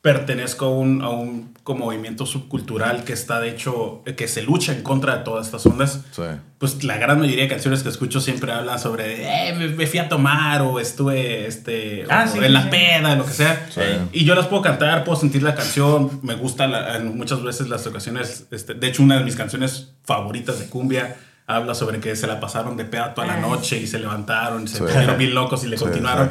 pertenezco 0.05 0.67
a 0.67 0.71
un, 0.71 1.01
a 1.01 1.09
un 1.09 1.55
como 1.63 1.87
movimiento 1.87 2.27
subcultural 2.27 3.05
que 3.05 3.15
está 3.15 3.41
de 3.41 3.49
hecho, 3.49 4.03
que 4.19 4.29
se 4.29 4.43
lucha 4.43 4.73
en 4.75 4.83
contra 4.83 5.17
de 5.17 5.25
todas 5.25 5.47
estas 5.47 5.65
ondas. 5.65 6.01
Sí. 6.11 6.21
Pues 6.59 6.85
la 6.85 6.99
gran 6.99 7.19
mayoría 7.19 7.45
de 7.45 7.49
canciones 7.49 7.83
que 7.83 7.89
escucho 7.89 8.21
siempre 8.21 8.53
hablan 8.53 8.79
sobre, 8.79 9.49
eh, 9.49 9.55
me, 9.55 9.69
me 9.69 9.87
fui 9.87 9.99
a 9.99 10.11
tomar 10.11 10.61
o 10.61 10.79
estuve 10.79 11.47
este, 11.47 12.05
Ah, 12.11 12.27
o 12.29 12.31
sí, 12.31 12.37
en 12.37 12.45
sí, 12.45 12.51
la 12.51 12.69
peda, 12.69 13.17
lo 13.17 13.25
que 13.25 13.33
sea. 13.33 13.67
Sí. 13.75 13.81
Y 14.13 14.27
yo 14.27 14.35
las 14.35 14.47
puedo 14.47 14.61
cantar, 14.61 15.05
puedo 15.05 15.19
sentir 15.19 15.43
la 15.43 15.55
canción, 15.55 16.21
me 16.23 16.35
gusta 16.35 16.67
la- 16.67 16.97
en 16.99 17.17
muchas 17.17 17.43
veces 17.43 17.71
las 17.71 17.87
ocasiones, 17.87 18.47
este, 18.51 18.75
de 18.75 18.87
hecho 18.89 19.03
una 19.03 19.17
de 19.17 19.25
mis 19.25 19.37
canciones 19.37 19.93
favoritas 20.05 20.59
de 20.59 20.67
cumbia 20.67 21.17
habla 21.47 21.75
sobre 21.75 22.01
que 22.01 22.15
se 22.15 22.27
la 22.27 22.41
pasaron 22.41 22.77
de 22.77 22.85
peda 22.85 23.15
toda 23.15 23.27
la 23.27 23.35
Ah. 23.37 23.41
noche 23.41 23.79
y 23.79 23.87
se 23.87 23.99
levantaron 23.99 24.65
y 24.65 24.69
se 24.69 24.77
Sí. 24.77 24.83
pusieron 24.83 25.17
bien 25.17 25.35
locos 25.35 25.65
y 25.65 25.69
le 25.69 25.79
Sí, 25.79 25.85
continuaron. 25.85 26.31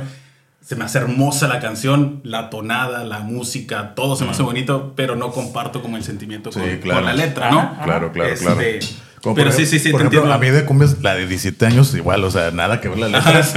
Se 0.64 0.75
me 0.77 0.85
hace 0.85 0.98
hermosa 1.00 1.48
la 1.48 1.59
canción, 1.59 2.22
la 2.24 2.50
tonada, 2.50 3.03
la 3.03 3.19
música, 3.19 3.93
todo 3.95 4.16
se 4.16 4.24
me 4.24 4.32
hace 4.32 4.43
bonito, 4.43 4.93
pero 4.95 5.16
no 5.17 5.32
comparto 5.32 5.82
como 5.82 5.98
el 5.98 6.03
sentimiento 6.03 6.51
Sí, 6.51 6.59
con, 6.59 6.69
claro. 6.77 7.01
con 7.01 7.06
la 7.06 7.14
letra, 7.14 7.51
¿no? 7.51 7.83
Claro, 7.83 8.11
claro, 8.14 8.30
Este, 8.33 8.45
claro. 8.80 9.03
Como 9.24 9.35
pero 9.35 9.52
por 9.52 9.58
sí, 9.58 9.66
sí, 9.66 9.80
sí, 9.80 9.90
por 9.90 10.02
te 10.02 10.08
ejemplo, 10.08 10.19
entiendo. 10.30 10.34
A 10.34 10.38
mí 10.38 10.50
de 10.50 10.66
cumbias, 10.66 10.98
la 11.02 11.16
de 11.16 11.26
17 11.26 11.66
años, 11.66 11.95
igual, 11.95 12.24
o 12.26 12.30
sea, 12.30 12.52
nada 12.52 12.82
que 12.82 12.90
ver 12.90 13.00
la 13.00 13.08
letra. 13.08 13.40
Ajá. 13.40 13.50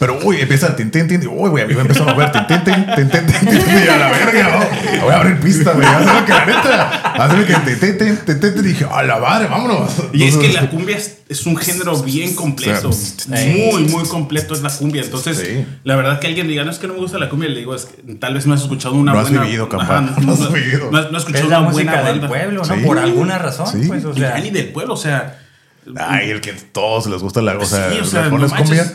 Pero, 0.00 0.18
uy, 0.24 0.40
empieza 0.40 0.74
tin, 0.74 0.90
tin, 0.90 1.06
tin, 1.06 1.24
uy, 1.28 1.48
güey, 1.48 1.62
a 1.62 1.66
mí 1.68 1.74
me 1.74 1.82
empezó 1.82 2.02
a 2.02 2.12
mover 2.12 2.32
tin, 2.32 2.44
tin, 2.48 2.64
tin, 2.64 2.74
tin, 2.96 3.08
tin, 3.08 3.26
tin, 3.26 3.48
tin, 3.48 3.60
y 3.84 3.88
a 3.88 3.96
la 3.98 4.10
verga, 4.10 4.58
¿no? 4.58 5.00
Voy 5.02 5.12
a 5.12 5.16
abrir 5.18 5.38
pista, 5.38 5.72
güey. 5.74 5.86
Hazme 5.86 6.24
que 6.26 6.32
la 6.32 6.44
neta. 6.46 6.90
Hazme 7.14 7.44
que 7.44 7.54
te, 7.54 7.76
te, 7.76 7.92
te, 7.92 8.12
te, 8.16 8.34
te, 8.34 8.50
te 8.50 8.62
dije, 8.62 8.84
a 8.90 9.02
la 9.04 9.20
madre, 9.20 9.46
vámonos. 9.46 9.92
Y 10.12 10.24
es 10.24 10.36
que 10.36 10.48
la 10.52 10.68
cumbia 10.68 10.96
es, 10.96 11.18
es 11.28 11.46
un 11.46 11.56
género 11.56 11.96
bien 12.02 12.34
completo. 12.34 12.88
O 12.88 12.92
sea, 12.92 13.38
Muy, 13.70 13.84
muy 13.84 14.02
completo 14.08 14.54
es 14.54 14.62
la 14.62 14.70
cumbia. 14.70 15.02
Entonces, 15.02 15.38
Sí. 15.38 15.64
la 15.84 15.94
verdad 15.94 16.18
que 16.18 16.26
alguien 16.26 16.48
diga, 16.48 16.64
no 16.64 16.72
es 16.72 16.78
que 16.78 16.88
no 16.88 16.94
me 16.94 16.98
gusta 17.00 17.18
la 17.18 17.28
cumbia, 17.28 17.48
le 17.48 17.60
digo, 17.60 17.76
es 17.76 17.84
que 17.84 18.14
tal 18.14 18.34
vez 18.34 18.46
no 18.48 18.54
has 18.54 18.62
escuchado 18.62 18.94
una 18.96 19.12
No 19.12 19.20
has 19.20 19.28
buena. 19.28 19.44
vivido, 19.44 19.68
Ajá, 19.72 19.86
campa. 19.86 20.00
no, 20.20 20.26
No 20.26 20.32
has 20.32 20.40
no- 20.40 20.50
vivido. 20.50 20.90
no 20.90 20.98
has- 20.98 21.12
no 21.12 21.16
has 21.16 21.22
escuchado 21.22 21.44
Es 21.44 21.50
la 21.50 21.60
una 21.60 21.70
buena 21.70 21.90
música 21.92 22.02
del 22.08 22.20
banda. 22.20 22.28
pueblo, 22.28 22.62
¿no? 22.66 22.74
Sí. 22.74 22.80
Por 22.84 22.98
alguna 22.98 23.38
razón, 23.38 23.66
Sí. 23.68 23.86
pues, 23.88 24.04
o 24.04 24.10
Y 24.10 24.18
sea. 24.18 24.36
ya 24.36 24.42
ni 24.42 24.50
del 24.50 24.68
pueblo, 24.70 24.94
o 24.94 24.96
sea. 24.96 25.11
Ay, 25.98 26.30
el 26.30 26.40
que 26.40 26.50
a 26.50 26.54
todos 26.72 27.06
les 27.06 27.22
gusta 27.22 27.42
la. 27.42 27.56
O 27.58 27.64
sea, 27.64 27.90
Sí, 27.90 27.98
o 28.00 28.04
sea, 28.04 28.28
no 28.28 28.48
cumbia 28.48 28.92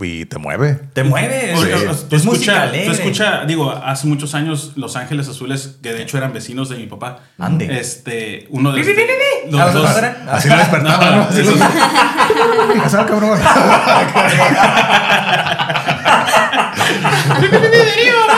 y 0.00 0.24
te 0.26 0.38
mueve. 0.38 0.78
Te 0.92 1.04
mueve, 1.04 1.54
O- 1.54 1.64
es, 1.64 1.82
o- 1.84 1.90
es- 1.92 2.08
tú 2.08 2.16
es 2.16 2.24
música 2.24 2.64
escucha, 2.66 2.84
tú 2.84 2.90
escucha, 2.90 3.44
digo, 3.46 3.70
hace 3.70 4.06
muchos 4.08 4.34
años 4.34 4.72
Los 4.76 4.96
Ángeles 4.96 5.28
Azules, 5.28 5.76
que 5.82 5.92
de 5.92 6.02
hecho 6.02 6.18
eran 6.18 6.32
vecinos 6.34 6.68
de 6.68 6.76
mi 6.76 6.86
papá. 6.86 7.20
Ande. 7.38 7.78
Este, 7.78 8.46
uno 8.50 8.72
de 8.72 8.80
los 9.44 9.52
dos. 9.72 9.88
Así 10.28 10.48
lo 10.48 10.56
despertaba, 10.56 11.16
¿no? 11.16 11.22
Así 12.84 12.96
cabrón. 13.06 13.38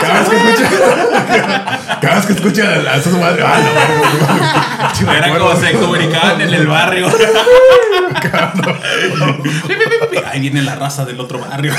Cada 0.01 0.19
vez 0.19 0.29
que 0.29 0.35
escucha. 0.37 1.99
Cada 2.01 2.15
vez 2.15 2.25
que 2.25 2.33
escucha 2.33 2.63
a 2.63 2.95
esos 2.97 3.13
madres. 3.13 3.45
Ah, 3.47 3.59
Era 5.17 5.37
como 5.37 5.55
se 5.55 5.71
comunicaban 5.73 6.41
en 6.41 6.53
el 6.53 6.67
barrio. 6.67 7.07
Ahí 10.31 10.39
viene 10.41 10.61
la 10.61 10.75
raza 10.75 11.05
del 11.05 11.19
otro 11.19 11.39
barrio. 11.39 11.73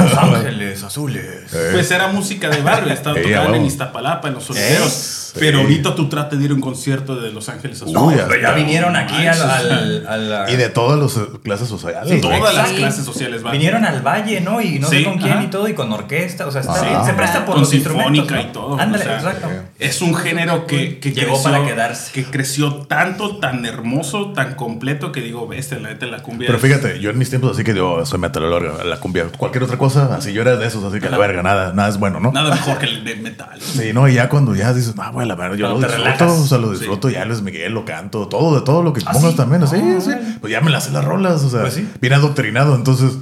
Los 0.00 0.14
Ángeles 0.18 0.82
Azules. 0.82 1.24
Pues 1.72 1.90
era 1.90 2.08
música 2.08 2.48
de 2.48 2.62
barrio, 2.62 2.92
estaba 2.92 3.18
Eh, 3.18 3.22
tocando 3.22 3.54
en. 3.56 3.64
Iztapalapa, 3.66 4.28
en 4.28 4.34
los 4.34 4.44
solideros. 4.44 5.32
Eh, 5.34 5.38
Pero 5.40 5.60
ahorita 5.60 5.94
tú 5.94 6.08
trate 6.08 6.36
de 6.36 6.44
ir 6.46 6.50
a 6.50 6.54
un 6.54 6.60
concierto 6.60 7.14
de 7.16 7.30
Los 7.30 7.48
Ángeles 7.48 7.82
Azules. 7.82 8.00
Uy, 8.02 8.14
Pero 8.28 8.40
ya 8.40 8.52
vinieron 8.52 8.96
aquí 8.96 9.26
al, 9.26 9.40
al, 9.42 10.06
al- 10.08 10.32
al- 10.32 10.50
Y 10.50 10.56
de 10.56 10.68
todas 10.70 10.98
las 10.98 11.16
eh, 11.22 11.28
clases 11.42 11.68
sociales. 11.68 12.10
Sí. 12.12 12.20
Todas 12.20 12.54
las 12.54 12.70
clases 12.70 13.04
sociales 13.04 13.42
van. 13.42 13.52
Vinieron 13.52 13.84
al 13.84 14.00
Valle, 14.00 14.40
¿no? 14.40 14.47
Y 14.60 14.78
no 14.78 14.88
Sí, 14.88 14.98
sé 14.98 15.04
con 15.04 15.18
quién 15.18 15.32
ajá. 15.32 15.42
y 15.44 15.46
todo, 15.48 15.68
y 15.68 15.74
con 15.74 15.92
orquesta. 15.92 16.46
O 16.46 16.50
sea, 16.50 16.60
está 16.62 17.00
Ah. 17.00 17.04
se 17.04 17.12
presta 17.12 17.44
por 17.44 17.54
Con 17.54 17.62
los 17.62 17.74
instrumentos. 17.74 18.12
sinfónica 18.16 18.34
¿no? 18.42 18.48
y 18.50 18.52
todo, 18.52 18.80
Ándale, 18.80 19.04
o 19.04 19.06
sea, 19.06 19.16
exacto. 19.16 19.48
Es 19.78 20.00
un 20.02 20.14
género 20.14 20.66
que, 20.66 20.98
que 20.98 21.12
Llegó 21.12 21.32
creció, 21.34 21.50
para 21.52 21.64
quedarse. 21.66 22.12
Que 22.12 22.24
creció 22.24 22.72
tanto, 22.86 23.36
tan 23.38 23.64
hermoso, 23.66 24.32
tan 24.32 24.54
completo 24.54 25.12
que 25.12 25.20
digo, 25.20 25.48
este, 25.52 25.78
la 25.80 25.90
neta, 25.90 26.06
la 26.06 26.22
cumbia. 26.22 26.46
Pero 26.46 26.56
es- 26.58 26.62
fíjate, 26.64 27.00
yo 27.00 27.10
en 27.10 27.18
mis 27.18 27.28
tiempos 27.30 27.52
así 27.52 27.64
que 27.64 27.74
yo 27.74 28.04
soy 28.06 28.18
metalólogo, 28.18 28.82
la 28.84 28.98
cumbia, 29.00 29.26
cualquier 29.36 29.64
otra 29.64 29.76
cosa, 29.78 30.14
así 30.16 30.32
yo 30.32 30.42
era 30.42 30.56
de 30.56 30.66
esos, 30.66 30.82
así 30.84 31.00
que 31.00 31.08
la 31.10 31.18
verga, 31.18 31.42
nada, 31.42 31.72
nada 31.72 31.88
es 31.88 31.98
bueno, 31.98 32.20
¿no? 32.20 32.32
Nada 32.32 32.54
mejor 32.54 32.78
que 32.78 32.86
el 32.86 33.04
de 33.04 33.16
metal. 33.16 33.58
Sí, 33.60 33.92
no, 33.92 34.08
y 34.08 34.14
ya 34.14 34.28
cuando 34.28 34.54
ya 34.54 34.72
dices, 34.72 34.94
ah, 34.98 35.10
bueno, 35.12 35.28
la 35.28 35.34
verdad, 35.34 35.56
yo 35.56 35.68
lo 35.68 35.74
te 35.78 35.86
disfruto, 35.86 36.04
relajas. 36.04 36.30
o 36.32 36.46
sea, 36.46 36.58
lo 36.58 36.70
disfruto, 36.70 37.10
ya 37.10 37.24
Luis 37.24 37.42
Miguel 37.42 37.72
lo 37.72 37.84
canto, 37.84 38.28
todo, 38.28 38.54
de 38.54 38.62
todo 38.64 38.82
lo 38.82 38.92
que 38.92 39.00
¿Ah, 39.06 39.12
pongas 39.12 39.32
sí? 39.32 39.36
también, 39.36 39.62
así, 39.62 39.76
Ah, 39.76 40.00
sí, 40.00 40.10
pues 40.40 40.52
ya 40.52 40.60
me 40.60 40.70
las 40.70 40.84
sé 40.84 40.92
las 40.92 41.04
rolas, 41.04 41.42
o 41.44 41.50
sea, 41.50 41.60
Pues 41.62 41.74
sí. 41.74 41.88
bien 42.00 42.12
adoctrinado, 42.14 42.74
entonces, 42.74 43.12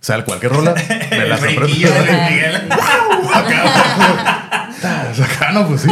o 0.00 0.04
sea, 0.06 0.24
cualquier 0.24 0.52
rola, 0.52 0.74
me 0.74 1.16
El 1.16 1.28
las 1.28 1.40
brinquillo 1.40 1.90
de 1.92 1.98
Luis 2.00 2.10
aprendo. 2.12 2.30
Miguel. 2.30 2.72
Acá, 3.34 4.72
acá, 5.24 5.52
no, 5.52 5.66
pues 5.68 5.82
sí, 5.82 5.90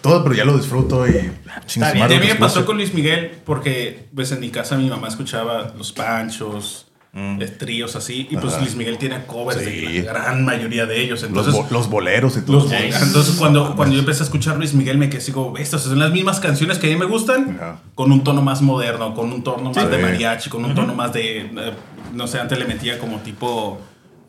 todo, 0.00 0.22
pero 0.22 0.34
ya 0.34 0.44
lo 0.44 0.56
disfruto 0.56 1.06
y 1.08 1.30
chingue 1.66 1.88
su 1.88 1.94
bien. 1.94 1.98
madre 1.98 2.14
Y 2.14 2.18
a 2.18 2.20
mí 2.20 2.26
lo 2.28 2.34
me 2.34 2.40
pasó 2.40 2.66
con 2.66 2.76
Luis 2.76 2.92
Miguel 2.94 3.32
porque 3.44 4.06
pues 4.14 4.32
en 4.32 4.40
mi 4.40 4.50
casa 4.50 4.76
mi 4.76 4.88
mamá 4.90 5.08
escuchaba 5.08 5.72
los 5.76 5.92
panchos, 5.92 6.86
eh, 7.16 7.46
tríos 7.58 7.94
así, 7.96 8.26
y 8.30 8.36
pues 8.36 8.54
Ajá. 8.54 8.62
Luis 8.62 8.74
Miguel 8.74 8.98
tiene 8.98 9.24
covers 9.26 9.60
Sí. 9.62 9.70
de 9.70 10.02
la 10.02 10.12
gran 10.12 10.44
mayoría 10.44 10.84
de 10.86 11.00
ellos. 11.00 11.20
los, 11.22 11.28
Entonces, 11.28 11.54
bo- 11.54 11.66
los 11.70 11.88
boleros 11.88 12.36
y 12.36 12.40
todo. 12.42 12.56
los 12.56 12.64
boleros. 12.64 13.02
Entonces 13.02 13.36
cuando, 13.36 13.76
cuando 13.76 13.94
yo 13.94 14.00
empecé 14.00 14.22
a 14.22 14.26
escuchar 14.26 14.56
Luis 14.56 14.74
Miguel 14.74 14.98
me 14.98 15.08
quedé 15.08 15.18
así 15.18 15.30
como, 15.32 15.56
estas 15.56 15.82
son 15.82 15.98
las 15.98 16.10
mismas 16.10 16.40
canciones 16.40 16.78
que 16.78 16.88
a 16.88 16.90
mí 16.90 16.96
me 16.96 17.06
gustan, 17.06 17.56
Ajá. 17.60 17.80
con 17.94 18.10
un 18.10 18.24
tono 18.24 18.42
más 18.42 18.62
moderno, 18.62 19.14
con 19.14 19.32
un 19.32 19.42
tono 19.44 19.70
más 19.72 19.84
Sí. 19.84 19.88
de 19.90 19.98
mariachi, 19.98 20.50
con 20.50 20.64
un 20.64 20.74
tono 20.74 20.94
más 20.94 21.12
de, 21.12 21.42
eh, 21.42 21.72
no 22.12 22.26
sé, 22.26 22.40
antes 22.40 22.58
le 22.58 22.64
metía 22.64 22.98
como 22.98 23.18
tipo... 23.20 23.78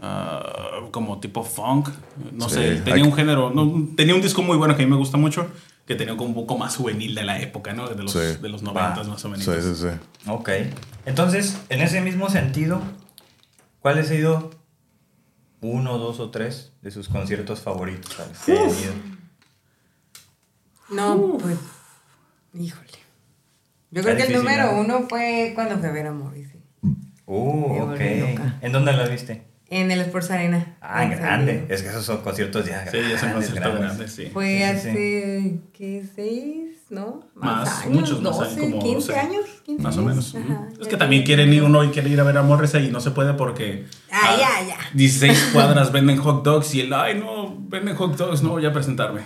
ah, 0.02 0.44
como 0.92 1.20
tipo 1.20 1.44
funk, 1.44 1.90
no 2.34 2.48
Sí. 2.50 2.56
sé, 2.56 2.76
tenía 2.78 2.96
Hay- 2.96 3.02
un 3.02 3.14
género, 3.14 3.50
no, 3.54 3.88
tenía 3.96 4.14
un 4.14 4.22
disco 4.22 4.42
muy 4.44 4.58
bueno 4.58 4.76
que 4.76 4.84
a 4.84 4.86
mí 4.86 4.92
me 4.92 4.98
gusta 4.98 5.18
mucho, 5.18 5.48
que 5.86 5.96
tenía 5.96 6.18
como 6.18 6.30
un 6.30 6.36
poco 6.36 6.58
más 6.58 6.76
juvenil 6.78 7.14
de 7.16 7.24
la 7.24 7.40
época, 7.40 7.74
¿no? 7.74 7.88
De 7.88 8.02
los, 8.02 8.12
Sí. 8.12 8.20
de 8.42 8.50
los 8.50 8.64
90 8.64 9.02
Va. 9.02 9.08
más 9.08 9.24
o 9.26 9.30
menos. 9.30 9.46
Sí, 9.46 9.52
sí, 9.62 9.76
sí. 9.76 10.30
Ok. 10.30 10.50
Entonces, 11.06 11.58
en 11.70 11.82
ese 11.82 12.02
mismo 12.02 12.30
sentido, 12.30 12.82
¿cuál 13.80 14.00
ha 14.00 14.04
sido 14.04 14.50
uno, 15.62 15.98
dos 15.98 16.20
o 16.20 16.32
tres 16.32 16.74
de 16.82 16.92
sus 16.92 17.08
conciertos 17.08 17.62
favoritos 17.62 18.16
ido? 18.48 18.94
No, 20.90 21.38
pues. 21.38 21.58
Híjole. 22.54 22.90
Yo 23.92 24.02
creo 24.04 24.18
que 24.18 24.24
el 24.24 24.34
número 24.34 24.72
¿no? 24.74 24.80
uno 24.82 25.08
fue 25.08 25.52
cuando 25.56 25.78
fui 25.78 25.88
a 25.88 25.92
ver 25.92 26.08
a 26.08 26.12
Morrissey. 26.12 26.62
Uh, 27.26 27.82
ok. 27.92 28.00
¿En 28.62 28.72
dónde 28.72 28.94
la 28.94 29.08
viste? 29.08 29.48
En 29.70 29.90
el 29.92 30.00
Sports 30.02 30.30
Arena. 30.32 30.76
Ah, 30.80 31.06
grande. 31.06 31.54
Diego. 31.54 31.68
Es 31.70 31.82
que 31.82 31.90
esos 31.90 32.06
son 32.06 32.18
conciertos 32.22 32.66
ya 32.66 32.86
Sí, 32.90 32.98
ya 32.98 33.18
son 33.18 33.30
grandes, 33.30 33.50
conciertos 33.50 33.62
grandes. 33.62 33.80
grandes, 33.82 34.12
sí. 34.14 34.30
Fue 34.32 34.46
Sí, 34.46 34.58
sí, 34.58 34.64
hace, 34.90 35.60
¿qué? 35.74 36.04
¿Seis? 36.16 36.72
¿No? 36.92 37.24
Más, 37.34 37.88
muchos 37.88 38.22
más 38.22 38.38
12, 38.38 38.46
años, 38.60 38.70
como 38.72 38.84
15 38.84 38.94
12, 39.14 39.20
años. 39.20 39.46
15 39.66 39.84
Más 39.84 39.98
o 39.98 40.02
años. 40.02 40.34
menos. 40.36 40.52
Ajá. 40.52 40.68
Es 40.80 40.88
que 40.88 40.98
también 40.98 41.24
quieren 41.24 41.52
ir 41.52 41.64
uno 41.64 41.84
y 41.84 41.90
quiere 41.90 42.10
ir 42.10 42.20
a 42.20 42.24
ver 42.24 42.38
a 42.38 42.44
Morrissey 42.44 42.88
y 42.88 42.92
no 42.92 43.00
se 43.00 43.10
puede 43.10 43.34
porque. 43.34 43.86
Ah, 44.12 44.36
ya, 44.38 44.68
ya. 44.68 44.78
16 44.94 45.50
cuadras 45.54 45.92
venden 45.92 46.18
hot 46.18 46.44
dogs 46.44 46.76
y 46.76 46.82
el, 46.82 46.94
ay, 46.94 47.20
no, 47.20 47.58
venden 47.68 47.96
hot 47.96 48.16
dogs, 48.18 48.44
no 48.44 48.50
voy 48.50 48.66
a 48.68 48.72
presentarme. 48.72 49.22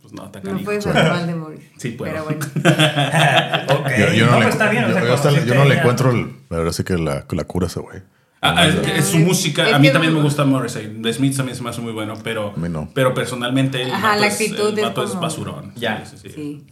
Pues 0.00 0.14
no, 0.14 0.24
está 0.24 0.38
No 0.40 0.44
canijo. 0.46 0.64
puedes 0.64 0.86
hablar 0.86 1.10
mal 1.10 1.26
de 1.26 1.34
Morrissey. 1.34 1.70
Sí, 1.76 1.88
puedo. 1.90 2.12
Pero 2.12 2.24
bueno. 2.24 2.46
ok. 3.78 3.90
Yo, 3.98 4.12
yo 4.14 4.26
no, 4.26 4.32
no, 4.32 4.40
le, 4.40 4.48
está 4.48 4.70
bien. 4.70 4.84
yo, 4.88 5.14
o 5.14 5.18
sea, 5.18 5.30
yo 5.32 5.44
yo 5.44 5.54
no 5.54 5.64
le 5.66 5.74
encuentro, 5.78 6.10
el- 6.12 6.32
la 6.48 6.56
verdad 6.58 6.72
sí 6.72 6.82
que 6.82 6.94
la, 6.96 7.26
la 7.30 7.44
cura 7.44 7.66
ese 7.66 7.80
güey. 7.80 8.00
Ah, 8.44 8.54
ah, 8.58 8.66
es, 8.66 8.74
que 8.74 8.98
es 8.98 9.04
su 9.06 9.18
Es- 9.18 9.24
música, 9.24 9.68
es 9.68 9.74
a 9.74 9.78
mí 9.78 9.90
también 9.92 10.12
me 10.12 10.20
gusta 10.20 10.44
Morrissey. 10.44 10.98
The 11.00 11.12
Smiths 11.12 11.36
también 11.36 11.56
se 11.56 11.62
me 11.62 11.70
hace 11.70 11.80
muy 11.80 11.92
bueno, 11.92 12.14
pero, 12.24 12.52
no. 12.56 12.90
pero 12.92 13.14
personalmente 13.14 13.82
el 13.82 13.92
Ajá, 13.92 14.08
vato, 14.08 14.20
la 14.20 14.26
es, 14.26 14.32
actitud 14.34 14.68
el 14.72 14.78
es 14.78 14.84
vato 14.84 15.04
es 15.04 15.10
como- 15.10 15.22
basurón. 15.22 15.72
Ya. 15.76 16.04
Sí, 16.04 16.16
sí, 16.20 16.28
sí. 16.30 16.66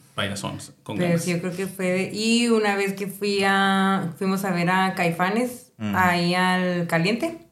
Con 0.82 0.96
Pero 0.96 1.08
ganas. 1.08 1.24
sí, 1.24 1.30
yo 1.30 1.40
creo 1.40 1.56
que 1.56 1.66
fue. 1.66 1.86
de- 1.86 2.10
y 2.12 2.48
una 2.48 2.74
vez 2.76 2.92
que 2.94 3.06
fui 3.06 3.42
a. 3.46 4.10
Fuimos 4.18 4.44
a 4.44 4.50
ver 4.50 4.68
a 4.68 4.94
Caifanes, 4.94 5.72
Mm. 5.78 5.94
ahí 5.96 6.34
al 6.34 6.86
Caliente. 6.88 7.46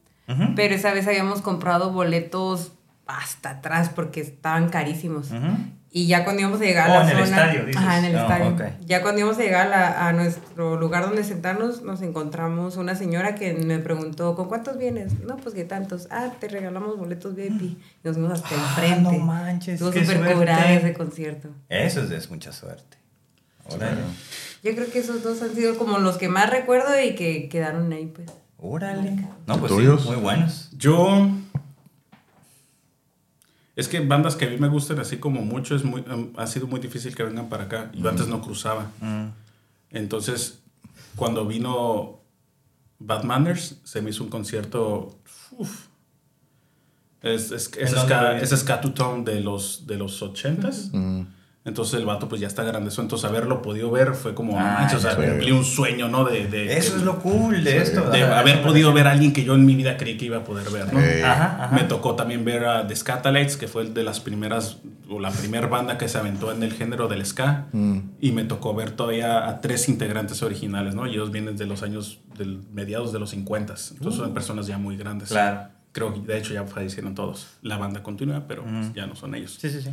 Pero 0.56 0.74
esa 0.74 0.92
vez 0.92 1.06
habíamos 1.06 1.40
comprado 1.40 1.90
boletos 1.92 2.72
hasta 3.06 3.50
atrás 3.50 3.88
porque 3.88 4.20
estaban 4.20 4.68
carísimos. 4.68 5.30
Ujú. 5.30 5.46
Y 5.90 6.06
ya 6.06 6.22
cuando 6.24 6.42
íbamos 6.42 6.60
a 6.60 6.64
llegar 6.64 6.90
a 6.90 7.00
Oh, 7.00 7.02
la 7.02 7.10
en 7.10 7.18
el 7.18 7.24
zona. 7.24 7.36
estadio, 7.40 7.64
dices. 7.66 7.82
Ajá, 7.82 7.98
en 7.98 8.04
el 8.04 8.16
Ah, 8.18 8.22
estadio. 8.22 8.48
ok. 8.54 8.62
Ya 8.86 9.00
cuando 9.02 9.20
íbamos 9.20 9.38
a 9.38 9.42
llegar 9.42 9.72
a, 9.72 10.06
a 10.08 10.12
nuestro 10.12 10.76
lugar 10.76 11.04
donde 11.06 11.24
sentarnos, 11.24 11.80
nos 11.82 12.02
encontramos 12.02 12.76
una 12.76 12.94
señora 12.94 13.34
que 13.34 13.54
me 13.54 13.78
preguntó: 13.78 14.34
¿con 14.36 14.48
cuántos 14.48 14.76
vienes? 14.76 15.18
No, 15.20 15.36
pues 15.38 15.54
que 15.54 15.64
tantos. 15.64 16.06
Ah, 16.10 16.30
te 16.38 16.48
regalamos 16.48 16.98
boletos 16.98 17.34
VIP. 17.34 17.62
Y 17.62 17.78
nos 18.04 18.16
fuimos 18.16 18.32
hasta 18.32 18.50
Ah, 18.54 18.58
enfrente. 18.68 19.18
no 19.18 19.24
manches, 19.24 19.80
Estuvo 19.80 19.92
súper 19.92 20.34
curada 20.34 20.72
ese 20.72 20.92
concierto. 20.92 21.48
Eso 21.70 22.02
es 22.02 22.10
de 22.10 22.20
mucha 22.28 22.52
suerte. 22.52 22.98
Órale. 23.70 24.00
Yo 24.62 24.74
creo 24.74 24.90
que 24.90 24.98
esos 24.98 25.22
dos 25.22 25.40
han 25.42 25.54
sido 25.54 25.76
como 25.78 25.98
los 25.98 26.18
que 26.18 26.28
más 26.28 26.50
recuerdo 26.50 27.00
y 27.02 27.14
que 27.14 27.48
quedaron 27.48 27.90
ahí, 27.92 28.06
pues. 28.14 28.28
Órale. 28.60 29.16
No, 29.46 29.58
pues 29.58 29.70
¿Tuyos? 29.72 30.02
sí, 30.02 30.08
muy 30.08 30.16
buenos. 30.18 30.70
Yo. 30.76 31.30
Es 33.78 33.86
que 33.86 34.00
bandas 34.00 34.34
que 34.34 34.44
a 34.44 34.50
mí 34.50 34.56
me 34.56 34.66
gustan 34.66 34.98
así 34.98 35.18
como 35.18 35.40
mucho, 35.42 35.76
es 35.76 35.84
muy, 35.84 36.02
em, 36.10 36.32
ha 36.36 36.48
sido 36.48 36.66
muy 36.66 36.80
difícil 36.80 37.14
que 37.14 37.22
vengan 37.22 37.48
para 37.48 37.64
acá. 37.64 37.92
Yo 37.94 38.08
antes 38.08 38.26
no 38.26 38.40
cruzaba. 38.40 38.90
Mm. 39.00 39.26
Entonces, 39.92 40.58
cuando 41.14 41.46
vino 41.46 42.18
Bad 42.98 43.22
Manners, 43.22 43.76
se 43.84 44.02
me 44.02 44.10
hizo 44.10 44.24
un 44.24 44.30
concierto. 44.30 45.16
uf. 45.52 45.86
Es, 47.22 47.52
es, 47.52 47.70
es, 47.78 47.90
¿En 47.90 47.94
dónde 47.94 48.46
ska, 48.56 48.80
lo 48.82 49.18
es 49.20 49.24
de 49.24 49.40
los, 49.42 49.86
de 49.86 49.96
los 49.96 50.22
80s. 50.22 50.90
Mm. 50.92 51.26
Entonces 51.68 51.94
el 52.00 52.06
vato 52.06 52.28
pues 52.28 52.40
ya 52.40 52.46
está 52.46 52.62
grande. 52.64 52.88
eso, 52.88 53.02
Entonces 53.02 53.28
haberlo 53.28 53.60
podido 53.62 53.90
ver 53.90 54.14
fue 54.14 54.34
como, 54.34 54.58
Ah, 54.58 54.78
manches, 54.80 54.98
o 54.98 55.00
sea, 55.00 55.14
cumplí 55.16 55.52
un 55.52 55.64
sueño, 55.64 56.08
¿no? 56.08 56.24
De, 56.24 56.46
de, 56.46 56.76
Eso 56.76 56.92
de- 56.94 56.98
es 56.98 57.04
lo 57.04 57.18
cool 57.20 57.62
de 57.62 57.70
Sí. 57.72 57.76
esto. 57.76 58.10
de 58.10 58.22
haber 58.24 58.62
podido 58.62 58.92
ver 58.92 59.06
a 59.06 59.12
alguien 59.12 59.32
que 59.32 59.44
yo 59.44 59.54
en 59.54 59.66
mi 59.66 59.74
vida 59.76 59.96
creí 59.96 60.16
que 60.16 60.24
iba 60.24 60.38
a 60.38 60.44
poder 60.44 60.70
ver, 60.70 60.92
¿no? 60.92 60.98
Eh, 61.00 61.22
Ajá, 61.24 61.64
ajá. 61.64 61.74
Me 61.76 61.84
tocó 61.84 62.14
también 62.16 62.44
ver 62.44 62.64
a 62.64 62.86
The 62.86 62.96
Scatalites, 62.96 63.56
que 63.56 63.68
fue 63.68 63.82
el 63.82 63.94
de 63.94 64.02
las 64.02 64.20
primeras, 64.20 64.78
o 65.10 65.20
la 65.20 65.30
primera 65.30 65.66
banda 65.66 65.98
que 65.98 66.08
se 66.08 66.18
aventó 66.18 66.50
en 66.52 66.62
el 66.62 66.72
género 66.72 67.06
del 67.08 67.24
ska. 67.26 67.66
Mm. 67.72 67.98
Y 68.20 68.32
me 68.32 68.44
tocó 68.44 68.74
ver 68.74 68.92
todavía 68.92 69.46
a 69.48 69.60
tres 69.60 69.88
integrantes 69.88 70.42
originales, 70.42 70.94
¿no? 70.94 71.06
Y 71.06 71.10
ellos 71.10 71.30
vienen 71.30 71.56
de 71.56 71.66
los 71.66 71.82
años, 71.82 72.20
del 72.36 72.60
mediados 72.72 73.12
de 73.12 73.18
los 73.18 73.30
50. 73.30 73.74
Entonces 73.92 74.20
son 74.20 74.32
personas 74.32 74.66
ya 74.66 74.78
muy 74.78 74.96
grandes. 74.96 75.28
Claro. 75.28 75.68
Creo 75.92 76.12
que 76.14 76.20
de 76.20 76.38
hecho 76.38 76.54
ya 76.54 76.64
fallecieron 76.64 77.14
todos. 77.14 77.48
La 77.62 77.76
banda 77.78 78.02
continúa, 78.02 78.44
pero 78.46 78.62
pues, 78.62 78.86
Ujú. 78.86 78.94
ya 78.94 79.06
no 79.06 79.16
son 79.16 79.34
ellos. 79.34 79.56
Sí, 79.60 79.68
sí, 79.70 79.80
sí. 79.82 79.90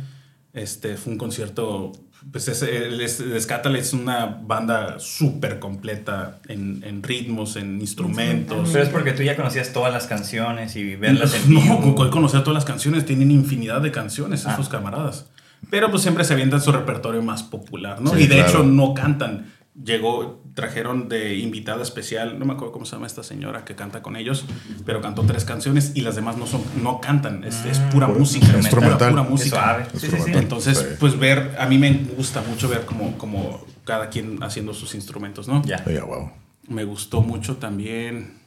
Este 0.56 0.96
fue 0.96 1.12
un 1.12 1.18
concierto. 1.18 1.92
Pues 2.32 2.48
es, 2.48 2.62
es, 2.62 3.22
Scatale 3.42 3.78
es 3.78 3.92
una 3.92 4.26
banda 4.26 4.98
súper 4.98 5.58
completa 5.58 6.40
en, 6.48 6.82
en, 6.82 7.02
ritmos, 7.02 7.56
en 7.56 7.78
instrumentos. 7.80 8.70
Pero 8.72 8.82
es 8.82 8.90
porque 8.90 9.12
tú 9.12 9.22
ya 9.22 9.36
conocías 9.36 9.72
todas 9.72 9.92
las 9.92 10.06
canciones 10.06 10.74
y 10.74 10.96
verlas 10.96 11.34
en 11.34 11.50
vivo. 11.50 11.80
No, 11.80 11.94
con 11.94 12.10
conocer 12.10 12.40
todas 12.40 12.54
las 12.54 12.64
canciones. 12.64 13.04
Tienen 13.04 13.30
infinidad 13.30 13.82
de 13.82 13.92
canciones 13.92 14.46
ah. 14.46 14.50
estos 14.50 14.68
camaradas. 14.68 15.26
Pero 15.70 15.90
pues 15.90 16.02
siempre 16.02 16.24
se 16.24 16.32
avientan 16.32 16.60
su 16.60 16.72
repertorio 16.72 17.22
más 17.22 17.42
popular, 17.42 18.00
¿no? 18.00 18.18
y 18.18 18.26
de 18.26 18.40
hecho 18.40 18.62
no 18.62 18.94
cantan 18.94 19.46
llegó, 19.84 20.42
trajeron 20.56 21.10
de 21.10 21.36
invitada 21.36 21.82
especial, 21.82 22.38
no 22.38 22.46
me 22.46 22.54
acuerdo 22.54 22.72
cómo 22.72 22.86
se 22.86 22.96
llama 22.96 23.06
esta 23.06 23.22
señora 23.22 23.66
que 23.66 23.74
canta 23.74 24.02
con 24.02 24.16
ellos, 24.16 24.46
pero 24.86 25.02
cantó 25.02 25.22
tres 25.22 25.44
canciones 25.44 25.92
y 25.94 26.00
las 26.00 26.16
demás 26.16 26.38
no 26.38 26.46
son, 26.46 26.62
no 26.82 26.98
cantan, 26.98 27.44
es, 27.44 27.62
es 27.66 27.78
mm, 27.78 27.90
pura 27.90 28.08
música, 28.08 28.46
instrumental. 28.56 29.10
Pura, 29.10 29.22
música. 29.22 29.86
Entonces, 30.28 30.96
pues 30.98 31.18
ver, 31.18 31.56
a 31.58 31.66
mí 31.66 31.76
me 31.76 31.92
gusta 32.16 32.40
mucho 32.40 32.70
ver 32.70 32.86
como, 32.86 33.18
como 33.18 33.66
cada 33.84 34.08
quien 34.08 34.42
haciendo 34.42 34.72
sus 34.72 34.94
instrumentos, 34.94 35.46
¿no? 35.46 35.62
Ya. 35.62 35.84
wow. 35.84 36.30
Me 36.68 36.84
gustó 36.84 37.20
mucho 37.20 37.56
también 37.56 38.38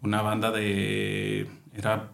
una 0.00 0.22
banda 0.22 0.50
de, 0.50 1.46
era 1.74 2.12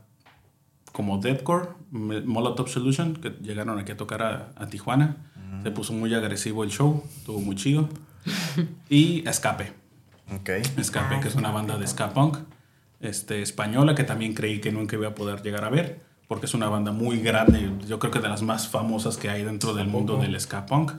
como 0.91 1.19
Deadcore, 1.19 1.69
Molotov 1.93 2.69
Solution, 2.69 3.15
que 3.15 3.31
llegaron 3.41 3.79
aquí 3.79 3.93
a 3.93 3.97
tocar 3.97 4.23
a, 4.23 4.53
a 4.57 4.67
Tijuana 4.67 5.31
se 5.63 5.71
puso 5.71 5.93
muy 5.93 6.15
agresivo 6.15 6.65
el 6.65 6.71
show, 6.71 7.03
estuvo 7.19 7.39
muy 7.41 7.57
chido. 7.57 7.89
y 8.89 9.29
Escape. 9.29 9.73
Okay. 10.41 10.63
Escape, 10.77 11.21
que 11.21 11.29
es 11.29 11.35
una 11.35 11.51
banda 11.51 11.77
de 11.77 11.87
ska 11.87 12.11
punk 12.11 12.39
este, 13.01 13.43
española 13.43 13.95
que 13.95 14.05
también 14.05 14.35
creí 14.35 14.61
que 14.61 14.71
nunca 14.71 14.97
iba 14.97 15.09
a 15.09 15.15
poder 15.15 15.43
llegar 15.43 15.65
a 15.65 15.71
ver, 15.71 16.01
porque 16.29 16.47
es 16.47 16.55
una 16.55 16.69
banda 16.69 16.93
muy 16.93 17.21
grande, 17.21 17.73
yo 17.89 17.99
creo 17.99 18.13
que 18.13 18.21
de 18.21 18.29
las 18.29 18.43
más 18.43 18.69
famosas 18.69 19.17
que 19.17 19.31
hay 19.31 19.43
dentro 19.43 19.75
del 19.75 19.89
mundo 19.89 20.17
del 20.19 20.39
ska 20.41 20.67
punk. 20.67 20.93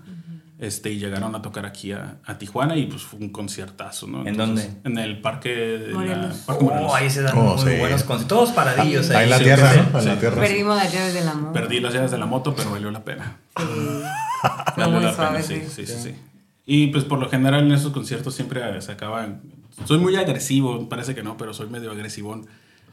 Este, 0.59 0.91
y 0.91 0.99
llegaron 0.99 1.33
a 1.33 1.41
tocar 1.41 1.65
aquí 1.65 1.91
a, 1.91 2.17
a, 2.23 2.37
Tijuana 2.37 2.75
y 2.75 2.85
pues 2.85 3.01
fue 3.01 3.19
un 3.19 3.29
conciertazo, 3.29 4.05
¿no? 4.05 4.27
¿En 4.27 4.37
dónde? 4.37 4.69
En 4.83 4.95
el 4.99 5.19
parque 5.19 5.49
de 5.49 5.91
la, 5.91 6.31
parque 6.45 6.65
oh, 6.65 6.93
ahí 6.93 7.09
se 7.09 7.23
dan 7.23 7.35
oh, 7.35 7.55
muy 7.55 7.77
buenos 7.79 8.03
conciertos. 8.03 8.27
Todos 8.27 8.51
paradillos 8.51 9.09
ahí. 9.09 9.23
Ahí 9.23 9.29
la 9.29 9.39
tierra, 9.39 9.73
¿no? 9.91 9.99
En 9.99 10.05
la 10.05 10.19
tierra. 10.19 10.39
Perdimos 10.39 10.75
las 10.75 10.93
llaves 10.93 11.15
de 11.15 11.25
la 11.25 11.33
moto. 11.33 11.53
Perdí 11.53 11.79
las 11.79 11.93
llaves 11.95 12.11
de 12.11 12.17
la 12.19 12.25
moto, 12.27 12.53
pero 12.55 12.69
valió 12.69 12.91
la 12.91 13.03
pena. 13.03 13.37
Sí. 13.57 13.63
valió 14.77 14.99
la 14.99 15.17
pena, 15.17 15.41
sí, 15.41 15.63
sí, 15.67 15.87
sí, 15.87 15.95
sí, 15.99 16.15
Y 16.65 16.87
pues 16.87 17.03
por 17.03 17.19
lo 17.19 17.29
general 17.29 17.65
en 17.65 17.71
esos 17.71 17.91
conciertos 17.91 18.35
siempre 18.35 18.81
se 18.81 18.91
acaban... 18.91 19.41
Soy 19.85 19.97
muy 19.97 20.15
agresivo, 20.15 20.87
parece 20.89 21.15
que 21.15 21.23
no, 21.23 21.37
pero 21.37 21.53
soy 21.53 21.67
medio 21.69 21.91
agresivón. 21.91 22.47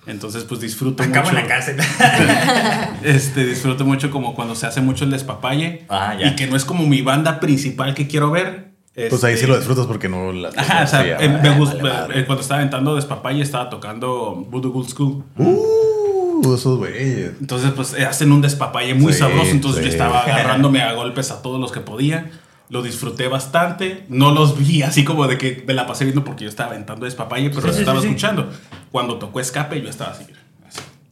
Entonces, 0.07 0.45
pues 0.45 0.61
disfruto 0.61 1.03
Acabo 1.03 1.27
mucho. 1.27 1.39
en 1.39 1.43
la 1.43 1.49
cárcel. 1.49 1.77
este, 3.05 3.45
disfruto 3.45 3.85
mucho 3.85 4.11
como 4.11 4.35
cuando 4.35 4.55
se 4.55 4.67
hace 4.67 4.81
mucho 4.81 5.05
el 5.05 5.11
despapalle. 5.11 5.85
Ah, 5.89 6.17
y 6.19 6.35
que 6.35 6.47
no 6.47 6.57
es 6.57 6.65
como 6.65 6.87
mi 6.87 7.03
banda 7.03 7.41
principal 7.41 7.95
que 7.95 8.07
quiero 8.07 8.31
ver. 8.31 8.69
Pues 9.11 9.23
ahí 9.23 9.37
sí 9.37 9.47
lo 9.47 9.53
este, 9.53 9.61
disfrutas 9.61 9.87
porque 9.87 10.09
no 10.09 10.33
la. 10.33 10.49
Ajá, 10.57 10.85
o 10.85 10.87
sea, 10.87 11.19
me 11.43 11.51
gusta, 11.51 12.09
eh, 12.15 12.25
cuando 12.25 12.41
estaba 12.41 12.61
aventando 12.61 12.97
despapalle 12.97 13.43
estaba 13.43 13.71
tocando 13.71 14.47
Voodoo 14.51 14.73
Gold 14.73 14.89
School. 14.89 15.25
Uh, 15.37 16.55
esos 16.55 16.79
güeyes. 16.79 17.33
Entonces, 17.41 17.71
pues 17.73 17.95
hacen 17.95 18.33
un 18.33 18.41
despapalle 18.41 18.95
muy 18.95 19.13
sabroso. 19.13 19.51
Entonces 19.51 19.85
yo 19.85 19.91
estaba 19.91 20.21
agarrándome 20.25 20.81
a 20.81 20.95
golpes 20.95 21.31
a 21.31 21.43
todos 21.43 21.61
los 21.61 21.71
que 21.71 21.81
podía 21.81 22.31
lo 22.71 22.83
disfruté 22.83 23.29
bastante. 23.29 24.05
No 24.09 24.33
los 24.33 24.59
vi 24.59 24.83
así 24.83 25.05
como 25.05 25.27
de 25.27 25.39
que 25.39 25.65
me 25.67 25.75
la 25.75 25.87
pasé 25.87 26.05
viendo 26.05 26.25
porque 26.25 26.45
yo 26.45 26.51
estaba 26.51 26.71
aventando 26.71 27.05
despapalle, 27.05 27.51
pero 27.51 27.67
los 27.67 27.79
estaba 27.79 28.01
escuchando. 28.01 28.51
Cuando 28.91 29.19
tocó 29.19 29.41
Escape, 29.41 29.81
yo 29.81 29.89
estaba 29.89 30.13
así. 30.13 30.25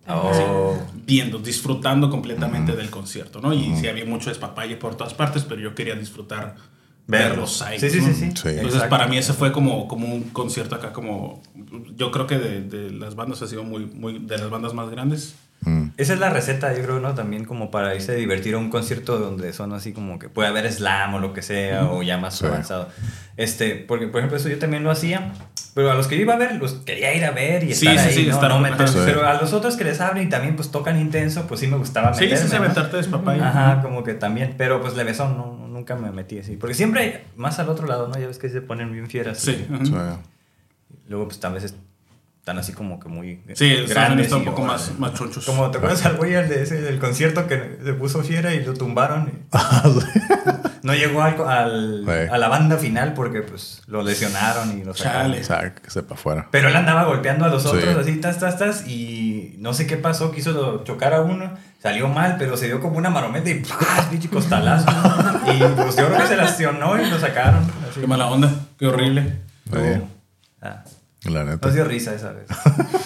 Oh. 0.08 0.76
viendo, 1.04 1.38
disfrutando 1.38 2.08
completamente 2.08 2.76
del 2.76 2.90
concierto, 2.90 3.40
¿no? 3.40 3.52
Y 3.52 3.74
sí 3.76 3.88
había 3.88 4.04
mucho 4.04 4.30
despapalle 4.30 4.76
por 4.76 4.94
todas 4.94 5.14
partes, 5.14 5.42
pero 5.42 5.60
yo 5.60 5.74
quería 5.74 5.96
disfrutar 5.96 6.54
verlos 7.08 7.60
ahí. 7.62 7.80
Sí, 7.80 7.90
sí, 7.90 8.00
sí, 8.00 8.30
Entonces, 8.44 8.82
para 8.84 9.08
mí 9.08 9.18
ese 9.18 9.32
fue 9.32 9.50
como, 9.50 9.88
como 9.88 10.06
un 10.06 10.24
concierto 10.30 10.76
acá, 10.76 10.92
como 10.92 11.42
yo 11.96 12.12
creo 12.12 12.28
que 12.28 12.38
de, 12.38 12.62
de 12.62 12.90
las 12.90 13.16
bandas 13.16 13.42
ha 13.42 13.48
sido 13.48 13.64
muy, 13.64 13.86
muy, 13.86 14.20
de 14.20 14.38
las 14.38 14.48
bandas 14.48 14.74
más 14.74 14.90
grandes. 14.90 15.34
Mm. 15.66 15.88
Esa 15.96 16.14
es 16.14 16.20
la 16.20 16.30
receta, 16.30 16.72
yo 16.74 16.82
creo, 16.84 17.00
¿no? 17.00 17.14
También 17.14 17.44
como 17.44 17.72
para 17.72 17.94
irse 17.94 18.12
a 18.12 18.14
divertir 18.14 18.54
a 18.54 18.58
un 18.58 18.70
concierto 18.70 19.18
donde 19.18 19.52
son 19.52 19.72
así 19.72 19.92
como 19.92 20.18
que 20.20 20.28
puede 20.28 20.48
haber 20.48 20.72
slam 20.72 21.14
o 21.14 21.18
lo 21.18 21.32
que 21.32 21.42
sea, 21.42 21.90
o 21.90 22.04
ya 22.04 22.18
más 22.18 22.40
avanzado. 22.42 22.88
Este, 23.36 23.74
porque, 23.74 24.06
por 24.06 24.20
ejemplo, 24.20 24.38
eso 24.38 24.48
yo 24.48 24.58
también 24.58 24.84
lo 24.84 24.92
hacía, 24.92 25.32
pero 25.74 25.90
a 25.90 25.94
los 25.94 26.06
que 26.06 26.16
yo 26.16 26.22
iba 26.22 26.34
a 26.34 26.38
ver, 26.38 26.54
los 26.54 26.74
quería 26.74 27.14
ir 27.14 27.24
a 27.24 27.32
ver 27.32 27.64
y 27.64 27.72
estar 27.72 27.98
ahí, 27.98 28.14
sí, 28.14 28.26
¿no? 28.30 28.40
Pero 28.40 29.26
a 29.26 29.34
los 29.40 29.52
otros 29.52 29.76
que 29.76 29.82
les 29.82 30.00
abren 30.00 30.26
y 30.26 30.30
también 30.30 30.54
pues 30.54 30.70
tocan 30.70 30.98
intenso, 31.00 31.48
pues 31.48 31.58
sí 31.58 31.66
me 31.66 31.76
gustaba 31.76 32.12
meterme. 32.12 32.36
Sí, 32.36 32.42
sí, 32.44 32.48
sí, 32.48 32.56
aventarte 32.56 33.02
papá 33.02 33.34
Ajá, 33.34 33.82
como 33.82 34.04
que 34.04 34.14
también, 34.14 34.54
pero 34.56 34.80
pues 34.80 34.96
levesón, 34.96 35.36
no, 35.36 35.66
nunca 35.66 35.96
me 35.96 36.12
metí 36.12 36.38
así. 36.38 36.56
Porque 36.56 36.74
siempre 36.74 37.24
más 37.34 37.58
al 37.58 37.68
otro 37.68 37.88
lado, 37.88 38.06
¿no? 38.06 38.18
Ya 38.18 38.28
ves 38.28 38.38
que 38.38 38.48
se 38.48 38.60
ponen 38.60 38.92
bien 38.92 39.08
fieras. 39.08 39.38
Sí. 39.38 39.66
Luego 41.08 41.26
pues 41.26 41.40
tal 41.40 41.54
vez 41.54 41.74
están 42.46 42.60
así 42.60 42.72
como 42.72 43.00
que 43.00 43.08
muy 43.08 43.42
sí, 43.54 43.74
grandes. 43.88 44.30
un 44.30 44.44
poco 44.44 44.62
más, 44.62 44.96
más 45.00 45.14
chonchos. 45.14 45.44
Como 45.44 45.68
te 45.72 45.78
acuerdas 45.78 46.06
al 46.06 46.16
güey 46.16 46.30
de 46.30 46.62
ese, 46.62 46.80
del 46.80 47.00
concierto 47.00 47.48
que 47.48 47.80
se 47.82 47.92
puso 47.94 48.22
fiera 48.22 48.54
y 48.54 48.64
lo 48.64 48.72
tumbaron. 48.72 49.32
no 50.84 50.94
llegó 50.94 51.22
al, 51.22 51.42
al 51.48 52.30
a 52.30 52.38
la 52.38 52.46
banda 52.46 52.76
final 52.76 53.14
porque 53.14 53.42
pues 53.42 53.82
lo 53.88 54.04
lesionaron 54.04 54.78
y 54.78 54.84
lo 54.84 54.94
sacaron. 54.94 55.42
Chale. 55.42 55.72
que 55.74 55.90
sepa 55.90 56.14
afuera. 56.14 56.46
Pero 56.52 56.68
él 56.68 56.76
andaba 56.76 57.02
golpeando 57.06 57.46
a 57.46 57.48
los 57.48 57.66
otros 57.66 57.96
así, 57.96 58.20
tas, 58.20 58.38
tas, 58.38 58.56
tas, 58.56 58.86
y 58.86 59.56
no 59.58 59.74
sé 59.74 59.88
qué 59.88 59.96
pasó, 59.96 60.30
quiso 60.30 60.84
chocar 60.84 61.14
a 61.14 61.22
uno, 61.22 61.50
salió 61.82 62.06
mal, 62.06 62.36
pero 62.38 62.56
se 62.56 62.66
dio 62.66 62.80
como 62.80 62.96
una 62.96 63.10
marometa 63.10 63.50
y 63.50 63.64
pinche 64.08 64.28
costalazo. 64.28 64.86
y 65.52 65.58
pues 65.74 65.96
yo 65.96 66.06
creo 66.06 66.18
que 66.18 66.26
se 66.28 66.36
lesionó 66.36 66.96
y 67.02 67.10
lo 67.10 67.18
sacaron. 67.18 67.68
Qué 67.92 68.06
mala 68.06 68.28
onda, 68.28 68.54
qué 68.78 68.86
horrible. 68.86 69.40
Ah. 70.62 70.84
La 71.28 71.44
neta. 71.44 71.66
Nos 71.66 71.74
dio 71.74 71.84
risa 71.84 72.14
esa 72.14 72.32
vez. 72.32 72.46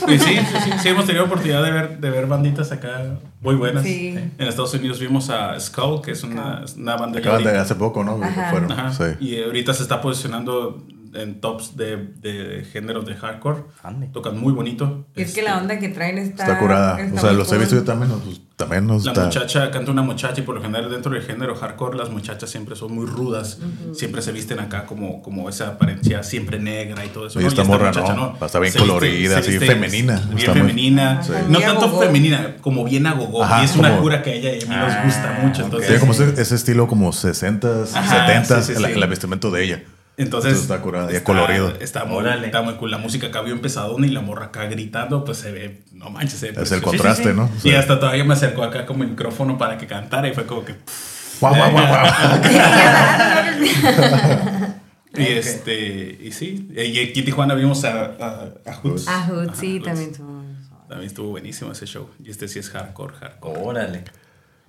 sí, 0.08 0.18
sí, 0.18 0.39
sí, 0.65 0.70
sí, 0.82 0.89
hemos 0.89 1.07
tenido 1.07 1.24
oportunidad 1.24 1.62
de 1.62 1.70
ver, 1.70 1.99
de 1.99 2.10
ver 2.10 2.26
banditas 2.26 2.73
acá 2.73 3.02
muy 3.40 3.55
buenas. 3.55 3.82
Sí. 3.82 4.08
En 4.39 4.49
Estados 4.49 4.74
Unidos 4.74 5.00
vimos 5.00 5.31
a 5.31 5.58
Skull, 5.58 6.02
que 6.02 6.12
es 6.12 6.23
una, 6.23 6.65
una 6.76 6.97
banda. 6.97 7.18
Acaban 7.20 7.44
de 7.44 7.57
hace 7.58 7.74
poco, 7.74 8.05
¿no? 8.05 8.18
Fueron. 8.50 8.92
Sí. 8.92 9.05
Y 9.20 9.42
ahorita 9.42 9.74
se 9.74 9.82
está 9.82 10.00
posicionando 10.00 10.84
en 11.14 11.40
tops 11.40 11.76
de, 11.76 11.97
de 11.97 12.64
géneros 12.64 13.06
de 13.06 13.14
hardcore. 13.14 13.64
Tocan 14.12 14.39
muy 14.39 14.52
bonito. 14.52 15.06
Y 15.16 15.22
es 15.22 15.34
que 15.34 15.42
la 15.42 15.50
este, 15.50 15.60
onda 15.62 15.78
que 15.78 15.89
traen 15.89 16.18
está... 16.18 16.44
Está 16.44 16.58
curada. 16.58 16.98
o 17.14 17.18
sea, 17.18 17.32
los 17.32 17.50
he 17.52 17.58
visto 17.58 17.76
yo 17.76 17.84
también. 17.84 18.10
Pues, 18.20 18.40
también 18.56 18.86
nos 18.86 19.06
la 19.06 19.14
muchacha, 19.14 19.70
canta 19.70 19.90
una 19.90 20.02
muchacha 20.02 20.42
y 20.42 20.44
por 20.44 20.55
lo 20.55 20.60
general 20.60 20.90
dentro 20.90 21.10
del 21.12 21.22
género 21.22 21.55
hardcore 21.55 21.97
las 21.97 22.10
muchachas 22.10 22.50
siempre 22.50 22.76
son 22.76 22.94
muy 22.94 23.06
rudas. 23.06 23.58
Siempre 23.94 24.20
se 24.20 24.32
visten 24.32 24.60
acá 24.60 24.84
como, 24.84 25.22
como 25.22 25.48
esa 25.48 25.68
apariencia 25.68 26.22
siempre 26.22 26.58
negra 26.58 27.05
y 27.06 27.08
todo 27.08 27.26
eso. 27.26 27.40
Y 27.40 27.47
esta 27.47 27.64
morra 27.64 27.90
no, 27.90 28.36
Está 28.44 28.58
bien 28.58 28.74
colorida, 28.74 29.39
así 29.39 29.58
femenina. 29.58 30.28
Bien 30.34 30.52
femenina. 30.52 31.22
no 31.48 31.58
tanto 31.58 31.98
femenina, 31.98 32.56
como 32.60 32.84
bien 32.84 33.06
agogó. 33.06 33.47
y 33.60 33.64
es 33.64 33.74
una 33.76 33.98
cura 33.98 34.22
que 34.22 34.30
a 34.30 34.34
ella 34.34 34.55
y 34.55 34.62
a 34.62 34.66
mí 34.66 34.76
nos 34.76 35.05
gusta 35.05 35.36
ah, 35.39 35.42
mucho. 35.42 35.64
Entonces, 35.64 35.89
Tiene 35.89 36.00
como 36.00 36.12
ese, 36.12 36.55
estilo 36.55 36.86
como 36.86 37.12
60s, 37.12 37.86
70s, 37.86 38.76
el, 38.76 38.84
el 38.84 39.08
vestimento 39.08 39.50
de 39.50 39.64
ella. 39.64 39.82
Entonces, 40.20 40.58
está 40.58 40.82
curada, 40.82 41.10
está, 41.10 41.24
colorido. 41.24 41.73
Está 41.81 42.05
muy, 42.05 42.23
está 42.44 42.60
muy 42.60 42.74
cool. 42.74 42.90
La 42.90 42.99
música 42.99 43.28
acá 43.28 43.40
bien 43.40 43.60
pesadona 43.60 44.07
y 44.07 44.10
la 44.10 44.20
morra 44.20 44.47
acá 44.47 44.66
gritando, 44.66 45.24
pues 45.24 45.39
se 45.39 45.50
ve, 45.50 45.81
no 45.92 46.10
manches. 46.10 46.40
Se 46.40 46.50
es 46.50 46.73
el 46.73 46.82
contraste, 46.82 47.32
¿no? 47.32 47.49
Y 47.65 47.73
hasta 47.73 47.99
todavía 47.99 48.24
me 48.24 48.34
acercó 48.34 48.62
acá 48.62 48.84
como 48.84 49.02
el 49.02 49.10
micrófono 49.10 49.57
para 49.57 49.78
que 49.78 49.86
cantara 49.86 50.28
y 50.28 50.34
fue 50.34 50.44
como 50.44 50.65
que. 50.65 50.74
¡Guau, 51.40 51.55
guau, 51.55 51.70
guau, 51.70 51.86
guau! 51.86 52.05
y 55.16 55.23
este, 55.23 56.18
y 56.20 56.32
sí. 56.32 56.68
Y 56.74 57.00
aquí 57.00 57.20
en 57.20 57.24
Tijuana 57.24 57.55
vimos 57.55 57.82
a, 57.84 58.12
a, 58.20 58.49
a 58.66 58.74
Hoods. 58.74 59.08
A 59.08 59.26
Hoods, 59.26 59.58
sí, 59.58 59.81
también 59.81 60.10
estuvo. 60.10 60.42
También 60.86 61.07
estuvo 61.07 61.31
buenísimo 61.31 61.73
ese 61.73 61.86
show. 61.86 62.10
Y 62.23 62.31
este 62.31 62.47
sí 62.47 62.58
es 62.58 62.68
hardcore, 62.68 63.15
hardcore. 63.15 63.58
Órale. 63.58 64.05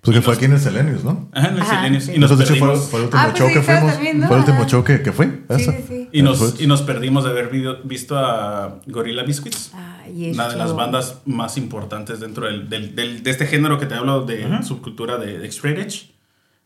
Pues 0.02 0.18
que 0.18 0.22
fue 0.24 0.34
aquí 0.34 0.46
en 0.46 0.54
el 0.54 0.60
Selenius, 0.60 1.04
¿no? 1.04 1.30
Ajá, 1.32 1.50
en 1.50 1.58
el 1.58 1.64
Selenius. 1.64 2.10
Y 2.10 2.18
nos 2.18 2.32
Entonces 2.32 2.58
perdimos. 2.58 2.90
Fue, 2.90 3.00
el 3.00 3.06
último 3.06 3.22
ah, 3.24 3.34
show 3.36 3.48
pues 3.52 3.54
que 3.54 3.62
fuimos. 3.62 3.94
Fue 4.28 4.36
el 4.36 4.40
último 4.40 4.66
show 4.66 4.84
que, 4.84 5.02
que 5.04 5.12
fue. 5.12 5.44
Sí, 5.58 5.72
sí. 5.88 6.10
Y, 6.12 6.22
nos, 6.24 6.60
y 6.60 6.66
nos 6.66 6.82
perdimos 6.82 7.24
de 7.24 7.30
haber 7.30 7.52
visto 7.84 8.18
a 8.18 8.80
Gorilla 8.88 9.22
Biscuits. 9.22 9.72
una 10.34 10.50
de 10.50 10.56
las 10.56 10.76
bandas 10.76 11.22
más 11.26 11.56
importantes 11.58 12.20
dentro 12.20 12.48
del, 12.48 12.68
del, 12.68 12.96
del, 12.96 13.22
de 13.22 13.30
este 13.30 13.46
género 13.46 13.80
que 13.80 13.86
te 13.86 13.94
hablo 13.94 14.26
de 14.26 14.64
subcultura 14.64 15.18
de, 15.18 15.38
de 15.38 15.48
Straight 15.50 15.78
Edge. 15.78 16.12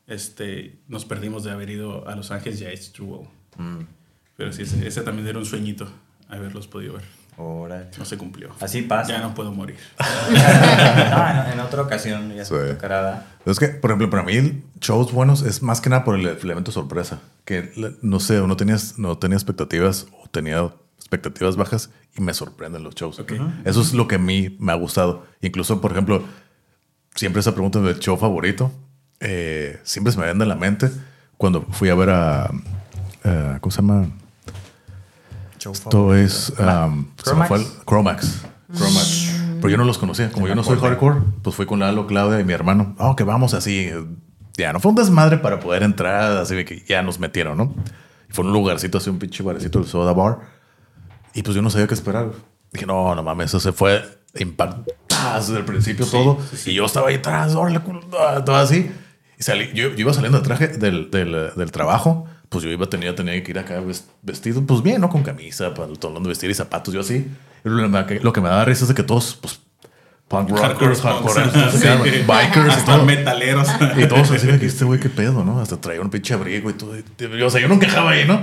Este, 0.08 0.80
nos 0.88 1.04
perdimos 1.04 1.44
de 1.44 1.52
haber 1.52 1.70
ido 1.70 2.08
a 2.08 2.16
Los 2.16 2.32
Ángeles 2.32 2.62
y 2.62 2.66
a 2.66 2.72
H2O. 2.72 3.28
Mm. 3.58 3.80
Pero 4.38 4.54
sí, 4.54 4.62
ese, 4.62 4.88
ese 4.88 5.02
también 5.02 5.28
era 5.28 5.40
un 5.40 5.46
sueñito 5.46 5.88
haberlos 6.30 6.68
podido 6.68 6.94
ver. 6.94 7.04
No 7.38 8.06
se 8.06 8.18
cumplió. 8.18 8.50
Así 8.62 8.82
pasa. 8.82 9.12
Ya 9.14 9.22
no 9.22 9.34
puedo 9.34 9.52
morir. 9.52 9.78
En 11.52 11.60
otra 11.60 11.82
ocasión 11.82 12.34
ya 12.34 12.46
se 12.46 12.74
tocará. 12.74 13.26
Es 13.46 13.60
que, 13.60 13.68
por 13.70 13.92
ejemplo, 13.92 14.10
para 14.10 14.24
mí, 14.24 14.64
shows 14.80 15.12
buenos 15.12 15.42
es 15.42 15.62
más 15.62 15.82
que 15.82 15.90
nada 15.90 16.04
por 16.04 16.16
el 16.20 16.26
elemento 16.28 16.72
sorpresa. 16.72 17.20
Que 17.46 17.72
no 18.02 18.20
sé, 18.20 18.36
no 18.48 18.56
tenías, 18.58 18.98
no 18.98 19.18
tenía 19.18 19.36
expectativas 19.38 20.08
o 20.24 20.28
tenía 20.30 20.70
expectativas 20.98 21.56
bajas 21.56 21.90
y 22.18 22.22
me 22.22 22.34
sorprenden 22.34 22.84
los 22.84 22.96
shows. 22.96 23.22
Eso 23.66 23.82
es 23.82 23.94
lo 23.94 24.08
que 24.08 24.16
a 24.16 24.20
mí 24.20 24.56
me 24.60 24.72
ha 24.72 24.76
gustado. 24.76 25.26
Incluso, 25.42 25.82
por 25.82 25.92
ejemplo, 25.92 26.24
siempre 27.16 27.42
esa 27.42 27.52
pregunta 27.54 27.80
del 27.82 28.00
show 28.00 28.18
favorito. 28.18 28.72
eh, 29.20 29.80
siempre 29.84 30.12
se 30.14 30.20
me 30.20 30.26
viene 30.26 30.44
en 30.44 30.50
la 30.50 30.56
mente 30.56 30.90
cuando 31.38 31.62
fui 31.64 31.90
a 31.90 31.96
ver 31.96 32.10
a. 32.10 32.50
eh, 33.24 33.58
¿Cómo 33.62 33.72
se 33.72 33.82
llama? 33.82 34.08
Esto 35.72 36.16
es. 36.16 36.54
um, 36.60 37.08
Chromax. 37.18 37.48
fue 37.48 37.58
el- 37.60 37.66
Chromax. 37.88 38.42
Chromax. 38.76 39.32
Pero 39.58 39.70
yo 39.70 39.78
no 39.78 39.84
los 39.86 39.98
conocía. 39.98 40.32
Como 40.32 40.48
yo 40.48 40.56
no 40.56 40.64
soy 40.64 40.78
hardcore, 40.80 41.20
pues 41.42 41.56
fui 41.56 41.66
con 41.66 41.80
Lalo, 41.80 42.08
Claudia 42.08 42.40
y 42.40 42.44
mi 42.44 42.54
hermano. 42.54 42.96
Oh, 43.00 43.16
que 43.16 43.24
vamos 43.24 43.54
así. 43.54 43.90
Ya, 44.58 44.72
no 44.74 44.80
fue 44.80 44.90
un 44.92 44.96
desmadre 44.96 45.38
para 45.38 45.60
poder 45.60 45.84
entrar, 45.84 46.38
así 46.38 46.56
de 46.56 46.64
que 46.66 46.84
ya 46.88 47.02
nos 47.02 47.20
metieron, 47.20 47.58
¿no? 47.58 47.74
Y 48.30 48.34
fue 48.34 48.46
un 48.46 48.54
lugarcito 48.54 48.98
así, 49.00 49.10
un 49.10 49.20
pinche 49.20 49.44
barecito, 49.44 49.80
el 49.80 49.86
Soda 49.86 50.14
Bar. 50.14 50.40
Y 51.34 51.42
pues 51.44 51.56
yo 51.56 51.62
no 51.62 51.70
sabía 51.70 51.88
qué 51.88 51.94
esperar. 51.94 52.32
Dije, 52.72 52.86
no, 52.86 53.14
no 53.16 53.24
mames, 53.24 53.48
eso 53.48 53.60
se 53.60 53.72
fue 53.72 54.02
impactado 54.38 54.86
desde 55.38 55.58
el 55.58 55.66
principio 55.66 56.06
todo. 56.06 56.38
Y 56.66 56.74
yo 56.74 56.86
estaba 56.86 57.10
ahí 57.10 57.16
atrás, 57.16 57.56
ah, 57.56 58.44
todo 58.46 58.56
así. 58.56 58.90
Y 59.38 59.44
salí, 59.44 59.68
yo, 59.74 59.90
yo 59.90 59.96
iba 59.98 60.14
saliendo 60.14 60.40
de 60.40 60.44
traje 60.46 60.68
del, 60.70 61.10
del, 61.12 61.52
del 61.56 61.72
trabajo. 61.72 62.26
Pues 62.56 62.64
yo 62.64 62.72
iba 62.72 62.86
tenía, 62.86 63.14
tenía 63.14 63.44
que 63.44 63.52
ir 63.52 63.60
acá 63.60 63.82
ves- 63.82 64.06
vestido, 64.22 64.66
pues 64.66 64.82
bien, 64.82 65.02
¿no? 65.02 65.10
Con 65.10 65.24
camisa, 65.24 65.74
pantalón 65.74 66.24
de 66.24 66.30
vestir 66.30 66.50
y 66.50 66.54
zapatos, 66.54 66.94
yo 66.94 67.02
así. 67.02 67.28
Lo, 67.64 68.06
que- 68.08 68.22
lo 68.22 68.32
que 68.32 68.40
me 68.40 68.48
daba 68.48 68.64
risa 68.64 68.84
es 68.86 68.88
de 68.88 68.96
que 68.96 69.04
todos, 69.04 69.38
pues, 69.42 69.60
punk 70.30 70.50
rockers, 70.52 71.02
hardcore, 71.02 71.44
bikers 72.26 72.66
y 72.66 72.70
Hasta 72.70 72.96
todo. 72.96 73.06
metaleros. 73.06 73.68
Y 73.98 74.08
todos 74.08 74.32
así 74.32 74.48
que 74.48 74.66
este 74.66 74.86
güey, 74.86 75.00
qué 75.00 75.10
pedo, 75.10 75.44
¿no? 75.44 75.60
Hasta 75.60 75.80
traía 75.82 76.00
un 76.02 76.10
pinche 76.10 76.34
abrigo 76.34 76.70
y 76.70 76.74
todo. 76.74 76.94
Y, 76.98 77.42
o 77.42 77.50
sea, 77.50 77.60
yo 77.62 77.68
no 77.68 77.74
encajaba 77.76 78.12
ahí, 78.12 78.26
¿no? 78.26 78.42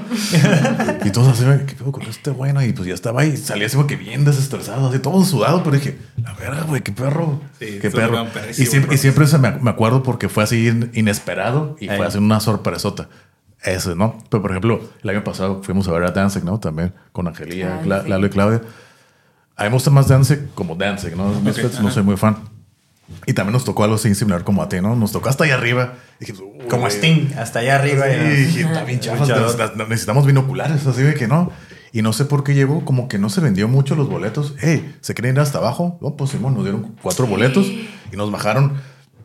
y 1.05 1.11
todos 1.11 1.29
así, 1.29 1.45
¿qué 1.67 1.75
pedo 1.75 1.91
con 1.91 2.03
este 2.03 2.31
güey? 2.31 2.53
no? 2.53 2.63
Y 2.63 2.73
pues 2.73 2.87
ya 2.87 2.95
estaba 2.95 3.23
ahí, 3.23 3.37
salía 3.37 3.67
así 3.67 3.77
como 3.77 3.87
que 3.89 3.97
bien 3.97 4.25
desestresado, 4.25 4.89
así 4.91 4.99
todo 5.01 5.25
sudado, 5.25 5.63
pero 5.65 5.77
dije, 5.77 5.97
la 6.23 6.35
verga, 6.35 6.63
güey, 6.69 6.83
qué 6.83 6.93
perro. 6.93 7.41
Sí, 7.59 7.79
qué 7.81 7.91
perro. 7.91 8.27
Y 8.51 8.67
siempre, 8.67 8.95
y 8.95 8.99
siempre 8.99 9.27
se 9.27 9.39
me, 9.39 9.51
me 9.53 9.71
acuerdo 9.71 10.03
porque 10.03 10.29
fue 10.29 10.45
así 10.45 10.69
in- 10.69 10.91
inesperado 10.95 11.77
y 11.81 11.87
fue 11.89 12.07
así 12.07 12.19
una 12.19 12.39
sorpresota. 12.41 13.09
Ese, 13.65 13.95
¿no? 13.95 14.19
Pero 14.29 14.43
por 14.43 14.51
ejemplo, 14.51 14.81
el 15.03 15.11
año 15.11 15.23
pasado 15.25 15.63
fuimos 15.63 15.87
a 15.89 15.93
ver 15.93 16.05
a 16.05 16.11
Danzig, 16.11 16.45
¿no? 16.45 16.59
También 16.59 16.93
con 17.13 17.29
Angelía, 17.29 17.79
Ay, 17.81 17.87
Cla- 17.89 18.03
sí. 18.03 18.09
Lalo 18.09 18.27
y 18.27 18.31
Claudia. 18.31 18.61
A 19.57 19.63
mí 19.65 19.69
me 19.69 19.75
gusta 19.75 19.91
más 19.91 20.09
Danzig 20.09 20.49
como 20.55 20.75
Danzig, 20.75 21.17
¿no? 21.17 21.29
Misfits, 21.41 21.81
no 21.81 21.91
soy 21.91 22.03
muy 22.03 22.17
fan. 22.17 22.37
Y 23.27 23.35
también 23.35 23.53
nos 23.53 23.65
tocó 23.65 23.85
algo 23.85 23.97
así 23.97 24.15
similar 24.15 24.43
como 24.43 24.63
a 24.63 24.69
ti, 24.69 24.81
¿no? 24.81 24.97
Nos 24.97 25.13
tocó 25.13 25.29
hasta 25.29 25.45
allá 25.45 25.55
arriba. 25.55 25.95
Y 26.21 26.25
dije, 26.25 26.43
"Uy, 26.43 26.67
Como 26.69 26.83
güey". 26.83 26.93
Sting, 26.93 27.35
hasta 27.39 27.59
allá 27.61 27.77
arriba. 27.77 28.07
Sí, 28.07 28.65
ne- 28.65 29.77
ne- 29.77 29.85
necesitamos 29.89 30.27
binoculares, 30.27 30.87
así 30.87 31.03
de 31.03 31.15
que 31.15 31.29
no. 31.29 31.53
Y 31.93 32.01
no 32.01 32.15
sé 32.15 32.25
por 32.25 32.43
qué 32.43 32.55
llegó, 32.55 32.85
como 32.87 33.07
que 33.09 33.19
no 33.19 33.29
se 33.29 33.43
vendió 33.43 33.69
mucho 33.69 33.95
los 33.95 34.09
boletos. 34.09 34.55
Hey, 34.59 34.97
¿se 35.03 35.13
quieren 35.15 35.35
ir 35.37 35.41
hasta 35.41 35.59
abajo? 35.59 35.99
No, 36.01 36.17
pues 36.17 36.31
Simón, 36.31 36.55
nos 36.55 36.65
dieron 36.65 36.97
cuatro 37.03 37.27
boletos 37.27 37.67
y 37.67 38.17
nos 38.17 38.31
bajaron 38.33 38.73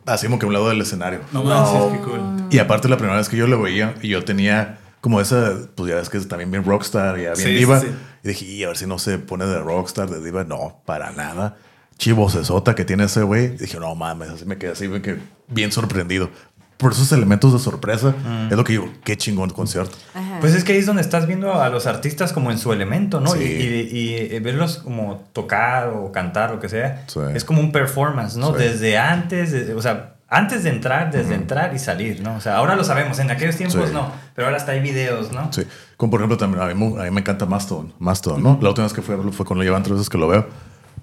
así 0.08 0.26
como 0.26 0.38
que 0.38 0.46
a 0.46 0.48
un 0.48 0.52
lado 0.54 0.68
del 0.68 0.80
escenario. 0.80 1.20
No 1.32 1.44
manches, 1.44 1.92
qué 1.92 1.98
cool. 2.04 2.20
Y 2.50 2.58
aparte 2.58 2.88
la 2.88 2.96
primera 2.96 3.16
vez 3.18 3.28
que 3.28 3.36
yo 3.36 3.46
lo 3.46 3.60
veía 3.62 3.94
y 4.02 4.08
yo 4.08 4.24
tenía 4.24 4.78
como 5.00 5.20
esa, 5.20 5.52
pues 5.74 5.88
ya 5.90 5.96
ves 5.96 6.08
que 6.08 6.18
es 6.18 6.26
también 6.28 6.50
bien 6.50 6.64
rockstar, 6.64 7.16
ya 7.16 7.32
bien 7.34 7.36
Sí, 7.36 7.54
diva. 7.54 7.80
sí, 7.80 7.86
sí. 7.86 7.92
Y 8.24 8.28
dije, 8.28 8.44
y 8.46 8.64
a 8.64 8.68
ver 8.68 8.76
si 8.76 8.86
no 8.86 8.98
se 8.98 9.18
pone 9.18 9.46
de 9.46 9.58
rockstar, 9.60 10.10
de 10.10 10.22
diva. 10.22 10.44
No, 10.44 10.80
para 10.84 11.12
nada. 11.12 11.56
Chivo 11.98 12.28
sesota 12.30 12.74
que 12.74 12.84
tiene 12.84 13.04
ese 13.04 13.22
güey. 13.22 13.44
Y 13.46 13.48
dije, 13.58 13.78
no 13.80 13.94
mames, 13.94 14.28
así 14.30 14.44
me 14.44 14.56
quedé 14.58 14.72
así, 14.72 14.88
me 14.88 15.02
quedé 15.02 15.20
bien 15.48 15.72
sorprendido. 15.72 16.30
Por 16.78 16.92
esos 16.92 17.10
elementos 17.12 17.52
de 17.52 17.58
sorpresa, 17.58 18.14
es 18.50 18.56
lo 18.56 18.62
que 18.64 18.72
digo, 18.72 18.88
qué 19.04 19.16
chingón 19.16 19.50
concierto. 19.50 19.96
Ajá. 20.14 20.38
Pues 20.40 20.54
es 20.54 20.62
que 20.64 20.72
ahí 20.72 20.78
es 20.78 20.86
donde 20.86 21.02
estás 21.02 21.26
viendo 21.26 21.60
a 21.60 21.68
los 21.70 21.86
artistas 21.86 22.32
como 22.32 22.50
en 22.52 22.58
su 22.58 22.72
elemento, 22.72 23.20
¿no? 23.20 23.30
Sí. 23.32 23.42
Y, 23.42 23.98
y- 23.98 24.34
y 24.36 24.38
verlos 24.38 24.78
como 24.78 25.24
tocar 25.32 25.88
o 25.88 26.12
cantar, 26.12 26.52
lo 26.52 26.60
que 26.60 26.68
sea. 26.68 27.02
Sí. 27.08 27.18
Es 27.34 27.44
como 27.44 27.60
un 27.60 27.72
performance, 27.72 28.36
¿no? 28.36 28.52
Sí. 28.52 28.58
Desde 28.62 28.96
antes, 28.96 29.50
de- 29.50 29.74
o 29.74 29.82
sea, 29.82 30.14
antes 30.28 30.62
de 30.62 30.70
entrar, 30.70 31.10
desde 31.10 31.34
entrar 31.34 31.74
y 31.74 31.78
salir, 31.80 32.20
¿no? 32.22 32.36
O 32.36 32.40
sea, 32.40 32.56
ahora 32.56 32.76
lo 32.76 32.84
sabemos, 32.84 33.18
en 33.18 33.30
aquellos 33.32 33.56
tiempos 33.56 33.88
Sí. 33.88 33.92
no, 33.94 34.12
pero 34.36 34.46
ahora 34.46 34.58
hasta 34.58 34.70
hay 34.72 34.80
videos, 34.80 35.32
¿no? 35.32 35.52
Sí. 35.52 35.64
Como 35.96 36.12
por 36.12 36.20
ejemplo, 36.20 36.36
también 36.36 36.62
a 36.62 36.66
mí, 36.66 36.94
a 37.00 37.02
mí 37.04 37.10
me 37.10 37.20
encanta 37.22 37.44
Mastodon. 37.44 37.92
Mastodon, 37.98 38.40
¿no? 38.42 38.58
La 38.62 38.68
última 38.68 38.84
vez 38.86 38.92
que 38.92 39.02
fui 39.02 39.14
a 39.14 39.16
verlo 39.16 39.32
fue 39.32 39.44
cuando 39.44 39.64
llevan 39.64 39.82
tres 39.82 39.94
veces 39.94 40.08
que 40.10 40.18
lo 40.18 40.28
veo. 40.28 40.46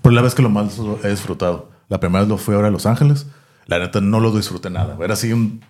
Pero 0.01 0.15
la 0.15 0.21
vez 0.21 0.35
que 0.35 0.41
lo 0.41 0.49
más 0.49 0.77
lo 0.77 0.99
he 1.03 1.09
disfrutado. 1.09 1.69
La 1.89 1.99
primera 1.99 2.21
vez 2.21 2.29
lo 2.29 2.37
fui 2.37 2.55
ahora 2.55 2.69
a 2.69 2.71
Los 2.71 2.85
Ángeles. 2.85 3.25
La 3.67 3.79
neta 3.79 4.01
no 4.01 4.19
lo 4.19 4.31
disfruté 4.31 4.69
nada. 4.69 4.97
Era 5.01 5.13
así 5.13 5.33
un. 5.33 5.61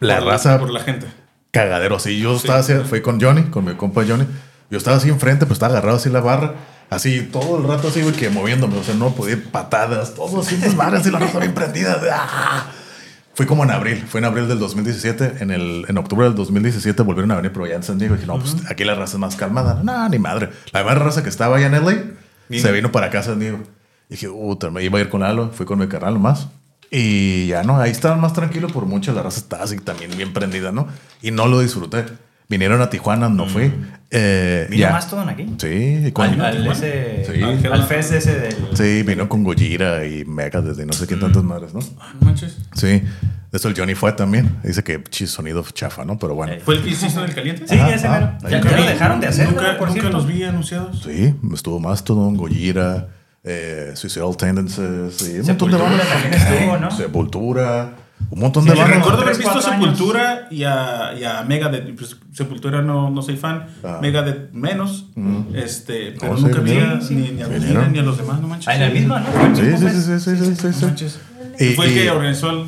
La 0.00 0.18
Por 0.18 0.26
raza 0.28 0.58
Por 0.58 0.70
la 0.70 0.80
gente. 0.80 1.06
cagadero. 1.50 1.96
Así 1.96 2.18
yo 2.20 2.36
estaba 2.36 2.58
así, 2.58 2.74
fui 2.88 3.00
con 3.02 3.20
Johnny, 3.20 3.44
con 3.44 3.64
mi 3.64 3.74
compa 3.74 4.04
Johnny. 4.06 4.26
Yo 4.70 4.78
estaba 4.78 4.96
así 4.96 5.08
enfrente, 5.08 5.46
pero 5.46 5.54
estaba 5.54 5.72
agarrado 5.72 5.96
así 5.96 6.10
la 6.10 6.20
barra. 6.20 6.54
Así 6.90 7.22
todo 7.22 7.58
el 7.58 7.64
rato 7.66 7.88
así, 7.88 8.02
güey, 8.02 8.14
que 8.14 8.30
moviéndome. 8.30 8.76
O 8.78 8.82
sea, 8.82 8.94
no 8.94 9.10
podía 9.14 9.34
ir 9.34 9.50
patadas, 9.50 10.14
todo 10.14 10.40
así, 10.40 10.56
desmadre, 10.60 10.98
así 10.98 11.10
la 11.10 11.18
raza 11.18 11.38
bien 11.38 11.54
prendida. 11.54 12.00
¡Ah! 12.12 12.70
Fue 13.34 13.46
como 13.46 13.64
en 13.64 13.70
abril, 13.70 14.02
fue 14.08 14.18
en 14.20 14.24
abril 14.24 14.48
del 14.48 14.58
2017. 14.58 15.36
En, 15.40 15.50
el, 15.50 15.84
en 15.88 15.98
octubre 15.98 16.24
del 16.26 16.34
2017 16.34 17.02
volvieron 17.02 17.30
a 17.32 17.36
venir, 17.36 17.52
pero 17.52 17.66
ya 17.66 17.74
en 17.74 17.82
San 17.82 17.98
Diego. 17.98 18.14
Y 18.14 18.18
dije, 18.18 18.26
no, 18.26 18.38
pues 18.38 18.56
aquí 18.70 18.84
la 18.84 18.94
raza 18.94 19.14
es 19.14 19.18
más 19.18 19.36
calmada. 19.36 19.80
No, 19.82 20.08
ni 20.08 20.18
madre. 20.18 20.50
La 20.72 20.80
demás 20.80 20.98
raza 20.98 21.22
que 21.22 21.28
estaba 21.28 21.56
allá 21.56 21.66
en 21.66 21.84
LA 21.84 22.58
se 22.58 22.72
vino 22.72 22.90
para 22.92 23.06
acá 23.06 23.18
a 23.18 23.22
San 23.24 23.38
Diego. 23.38 23.58
Y 24.08 24.14
dije, 24.14 24.28
puta, 24.28 24.70
me 24.70 24.82
iba 24.82 24.98
a 24.98 25.02
ir 25.02 25.08
con 25.10 25.20
Lalo. 25.20 25.50
Fui 25.52 25.66
con 25.66 25.78
mi 25.78 25.86
carnal 25.86 26.14
nomás. 26.14 26.48
Y 26.90 27.46
ya 27.48 27.62
no, 27.62 27.80
ahí 27.80 27.90
estaba 27.90 28.16
más 28.16 28.32
tranquilo 28.32 28.68
por 28.68 28.86
mucho. 28.86 29.12
La 29.12 29.22
raza 29.22 29.40
estaba 29.40 29.64
así 29.64 29.76
también 29.78 30.16
bien 30.16 30.32
prendida, 30.32 30.72
¿no? 30.72 30.86
Y 31.22 31.30
no 31.30 31.46
lo 31.46 31.60
disfruté. 31.60 32.04
Vinieron 32.48 32.80
a 32.80 32.88
Tijuana, 32.90 33.28
no 33.28 33.46
fui. 33.46 33.72
Eh, 34.12 34.68
¿Vino 34.70 34.88
todo 35.10 35.20
aquí? 35.22 35.52
Sí, 35.58 36.12
con, 36.12 36.26
Al, 36.40 36.40
al 36.40 36.66
ese, 36.68 37.24
Sí. 37.26 37.42
al, 37.42 37.72
al 37.72 37.82
fest 37.88 38.12
ese 38.12 38.38
del... 38.38 38.54
sí, 38.72 39.02
vino 39.02 39.28
con 39.28 39.42
Gojira 39.42 40.06
y 40.06 40.24
Megadeth 40.24 40.78
y 40.78 40.86
no 40.86 40.92
sé 40.92 41.08
qué 41.08 41.16
tantas 41.16 41.42
madres, 41.42 41.74
¿no? 41.74 41.80
Ah, 41.98 42.12
no 42.20 42.26
manches. 42.26 42.56
Sí, 42.74 42.86
de 42.86 43.02
eso 43.52 43.66
el 43.68 43.76
Johnny 43.76 43.96
fue 43.96 44.12
también. 44.12 44.58
Dice 44.62 44.84
que 44.84 45.02
chis, 45.02 45.30
sonido 45.30 45.64
chafa, 45.72 46.04
¿no? 46.04 46.20
Pero 46.20 46.36
bueno. 46.36 46.52
Eh. 46.52 46.62
¿Fue 46.64 46.76
el 46.76 46.84
que 46.84 46.90
hiciste 46.90 47.20
del 47.20 47.34
caliente? 47.34 47.66
Sí, 47.66 47.76
Ajá, 47.76 47.94
ese 47.94 48.06
ah, 48.06 48.38
mero. 48.40 48.48
Ya, 48.48 48.70
ya 48.70 48.76
lo 48.76 48.86
dejaron 48.86 49.20
de 49.20 49.26
hacer, 49.26 49.48
Nunca, 49.48 49.76
por 49.76 49.88
nunca 49.90 50.10
los 50.10 50.26
vi 50.28 50.44
anunciados. 50.44 51.02
Sí, 51.02 51.34
estuvo 51.52 51.80
Mastodon, 51.80 52.36
Gojira, 52.36 53.08
eh, 53.48 53.92
Suicidal 53.94 54.36
Tendencies 54.36 55.22
y 55.28 55.38
un 55.38 55.46
montón 55.46 55.70
de 55.70 55.76
Sepultura 55.78 55.78
bandas. 55.84 56.34
estuvo, 56.34 56.76
¿no? 56.78 56.90
Sepultura, 56.90 57.92
un 58.30 58.40
montón 58.40 58.64
Sí, 58.64 58.70
de 58.70 58.74
bandas. 58.76 58.96
recuerdo 58.98 59.22
haber 59.22 59.36
visto. 59.36 59.60
Sepultura 59.62 60.48
y 60.50 60.64
a, 60.64 61.12
y 61.18 61.22
a 61.24 61.42
Megadeth. 61.42 61.96
Pues, 61.96 62.16
Sepultura 62.32 62.82
no, 62.82 63.08
no 63.10 63.22
soy 63.22 63.36
fan. 63.36 63.66
Ah. 63.84 63.98
Megadeth 64.02 64.50
menos. 64.52 65.06
este, 65.54 66.14
pero 66.18 66.36
sí, 66.36 66.42
nunca 66.44 66.60
vi 66.60 66.72
a- 66.72 66.74
vinieron. 66.74 66.98
ni, 67.10 67.30
ni 67.32 67.42
a 67.42 67.88
ni 67.88 67.98
a 67.98 68.02
los 68.02 68.18
demás, 68.18 68.40
no 68.40 68.48
manches. 68.48 68.68
Ah, 68.68 68.74
en 68.76 68.82
el 68.82 68.92
mismo, 68.92 69.16
¿no? 69.18 69.26
El 69.46 69.56
Sí, 69.56 69.62
sí, 69.78 69.88
sí, 69.90 70.20
sí, 70.20 70.36
sí, 70.36 70.54
sí, 70.56 70.72
sí, 70.72 70.80
No 70.82 70.86
manches. 70.88 71.20
Y- 71.58 71.74
¿Fue 71.74 71.86
el 71.86 71.94
que 71.94 72.10
organizó 72.10 72.50
el 72.50 72.64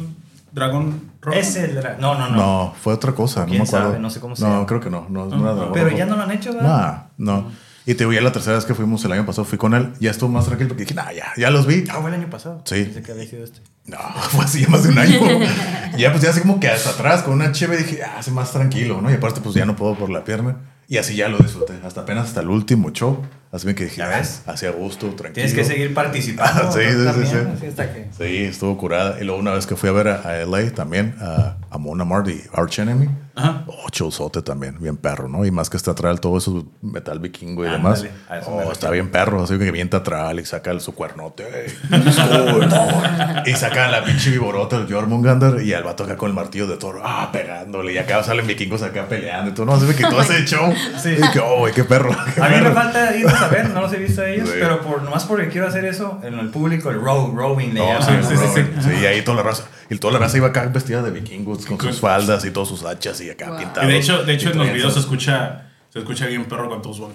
Dragón 0.53 1.09
Rojo? 1.21 1.37
Ese 1.37 1.73
era- 1.73 1.97
No, 2.01 2.15
no, 2.17 2.29
no. 2.31 2.37
No, 2.37 2.75
fue 2.81 2.95
otra 2.95 3.13
cosa, 3.13 3.41
no 3.41 3.47
¿Quién 3.47 3.63
me 3.63 3.67
acuerdo. 3.69 3.87
sabe? 3.89 3.99
No 3.99 4.11
sé 4.11 4.21
cómo 4.21 4.37
se 4.37 4.45
No, 4.45 4.51
llama. 4.51 4.67
creo 4.67 4.81
que 4.81 4.91
no, 4.91 5.07
no, 5.11 5.27
no 5.27 5.35
Ah. 5.35 5.41
era 5.41 5.53
Dragón 5.55 5.73
Pero 5.75 5.91
ya 5.97 6.07
no 6.07 6.17
lo 6.17 6.23
han 6.23 6.31
hecho, 6.31 6.53
¿verdad? 6.55 7.07
No, 7.19 7.33
no. 7.43 7.68
Y 7.89 7.95
te 7.95 8.05
voy 8.05 8.19
a 8.19 8.21
la 8.21 8.31
tercera 8.31 8.57
vez 8.57 8.67
que 8.67 8.75
fuimos 8.75 9.03
el 9.07 9.13
año 9.13 9.25
pasado, 9.25 9.47
fui 9.47 9.57
con 9.57 9.73
él, 9.73 9.95
ya 9.99 10.11
estuvo 10.11 10.29
más 10.29 10.45
tranquilo 10.45 10.69
porque 10.69 10.83
dije, 10.83 10.95
nah, 10.95 11.11
ya, 11.11 11.33
ya 11.39 11.49
los 11.49 11.67
vi. 11.67 11.85
Ah, 11.89 12.03
fue 12.03 12.11
el 12.11 12.17
año 12.17 12.29
pasado. 12.29 12.61
Sí. 12.67 12.85
Pensé 12.85 13.01
que 13.01 13.13
había 13.13 13.27
sido 13.27 13.45
este. 13.45 13.63
No, 13.87 13.97
fue 14.31 14.45
así 14.45 14.61
ya 14.61 14.69
más 14.69 14.83
de 14.83 14.91
un 14.91 14.99
año. 14.99 15.19
ya 15.97 16.11
pues 16.11 16.23
ya 16.23 16.29
así 16.29 16.43
como 16.43 16.61
que 16.61 16.69
hasta 16.69 16.91
atrás 16.91 17.23
con 17.23 17.33
una 17.33 17.51
cheve 17.53 17.79
dije, 17.79 18.03
ah, 18.03 18.17
hace 18.19 18.31
más 18.31 18.53
tranquilo, 18.53 19.01
¿no? 19.01 19.11
Y 19.11 19.15
aparte 19.15 19.41
pues 19.41 19.55
ya 19.55 19.65
no 19.65 19.75
puedo 19.75 19.95
por 19.95 20.11
la 20.11 20.23
pierna. 20.23 20.59
Y 20.87 20.99
así 20.99 21.17
ya 21.17 21.31
lo 21.31 21.39
disfruté, 21.39 21.81
hasta 21.83 22.03
apenas 22.03 22.27
hasta 22.27 22.43
el 22.43 22.51
último 22.51 22.91
show. 22.91 23.23
Así 23.51 23.67
me 23.67 23.75
que 23.75 23.85
dije, 23.85 23.97
¿Ya 23.97 24.11
ah, 24.47 24.55
gusto, 24.77 25.07
tranquilo. 25.09 25.33
Tienes 25.33 25.55
que 25.55 25.65
seguir 25.65 25.95
participando. 25.95 26.71
Sí, 26.73 26.81
sí, 26.81 26.91
sí, 26.99 27.05
también, 27.05 27.27
sí. 27.31 27.37
así 27.57 27.67
hasta 27.67 27.93
que... 27.95 28.09
Sí, 28.17 28.45
estuvo 28.45 28.77
curada. 28.77 29.17
Y 29.21 29.25
luego 29.25 29.41
una 29.41 29.53
vez 29.53 29.67
que 29.67 29.75
fui 29.75 29.89
a 29.89 29.93
ver 29.93 30.09
a, 30.09 30.21
a 30.21 30.37
LA 30.45 30.71
también, 30.75 31.15
a, 31.21 31.57
a 31.71 31.79
Mona 31.79 32.05
Mart 32.05 32.29
y 32.29 32.43
Arch 32.53 32.79
Enemy. 32.79 33.09
Ajá. 33.35 33.63
Oh, 33.69 33.89
chulzote 33.91 34.43
también, 34.43 34.77
bien 34.81 34.97
perro, 34.97 35.29
¿no? 35.29 35.47
Y 35.47 35.51
más 35.53 35.71
que 35.71 35.77
está 35.77 35.93
atrás 35.93 36.21
todo 36.21 36.37
eso 36.39 36.67
metal 36.83 37.21
vikingo 37.21 37.65
y 37.65 37.71
demás. 37.71 38.05
Oh, 38.47 38.71
está 38.73 38.91
bien 38.91 39.11
perro, 39.13 39.45
así 39.45 39.57
que 39.59 39.71
bien 39.71 39.89
teatral 39.89 40.41
y 40.41 40.45
saca 40.45 40.73
el- 40.73 40.81
su 40.81 40.93
cuernote. 40.93 41.45
no. 41.89 43.43
y 43.47 43.55
saca 43.55 43.89
la 43.89 44.05
pinche 44.05 44.31
viborota 44.31 44.81
del 44.81 44.93
Jormungandr 44.93 45.63
y 45.63 45.73
al 45.73 45.85
vato 45.85 46.05
acá 46.05 46.17
con 46.17 46.29
el 46.31 46.35
martillo 46.35 46.67
de 46.67 46.77
toro, 46.77 47.01
ah, 47.05 47.31
pegándole. 47.33 47.93
Y 47.93 47.99
acá 47.99 48.23
salen 48.25 48.47
vikingos 48.47 48.83
acá 48.83 49.07
peleando 49.09 49.51
y 49.51 49.55
todo, 49.55 49.67
no, 49.67 49.75
así 49.75 49.87
que 49.95 50.03
todo 50.05 50.21
ese 50.23 50.45
show. 50.45 50.73
Sí. 51.01 51.11
Y 51.17 51.31
que, 51.31 51.39
oh, 51.41 51.59
güey, 51.61 51.73
qué 51.73 51.85
perro. 51.85 52.11
qué 52.35 52.43
A 52.43 52.49
mí 52.49 52.57
me 52.57 52.63
perro. 52.63 52.75
falta 52.75 53.17
ir 53.17 53.27
a 53.43 53.49
ver, 53.49 53.71
no 53.71 53.81
los 53.81 53.93
he 53.93 53.97
visto 53.99 54.23
a 54.23 54.29
ellos, 54.29 54.49
Sí. 54.49 54.57
pero 54.61 54.81
por, 54.83 55.03
nomás 55.03 55.25
porque 55.25 55.49
quiero 55.49 55.67
hacer 55.67 55.85
eso, 55.85 56.21
en 56.23 56.39
el 56.39 56.49
público, 56.51 56.91
el 56.91 57.01
row, 57.01 57.33
rowing 57.35 57.75
le 57.75 57.81
No, 57.81 58.03
sí, 58.03 58.13
sí, 58.23 58.37
sí, 58.37 58.45
sí. 58.55 58.63
Sí, 58.83 58.91
y 59.03 59.07
ahí 59.07 59.23
toda 59.23 59.39
la 59.39 59.43
raza. 59.43 59.65
Y 59.91 59.97
toda 59.99 60.15
la 60.15 60.19
raza 60.21 60.37
iba 60.37 60.49
acá 60.49 60.67
vestida 60.67 61.03
de 61.03 61.11
vikingos 61.11 61.65
con 61.67 61.81
sus 61.81 62.01
faldas 62.01 62.45
y 62.45 62.51
todas 62.51 62.69
sus 62.69 62.85
hachas 62.85 63.21
y 63.21 63.31
acá 63.31 63.49
Wow. 63.51 63.59
pintados. 63.59 63.85
Y 63.89 63.93
de 63.93 63.99
hecho, 63.99 64.23
de 64.25 64.33
hecho 64.35 64.51
en 64.51 64.59
los 64.59 64.73
videos 64.73 64.93
se 64.95 65.01
escucha, 65.01 65.65
se 65.91 66.01
escucha 66.01 66.27
bien 66.27 66.45
perro 66.45 66.69
con 66.69 66.83
todos 66.83 67.01
van. 67.01 67.11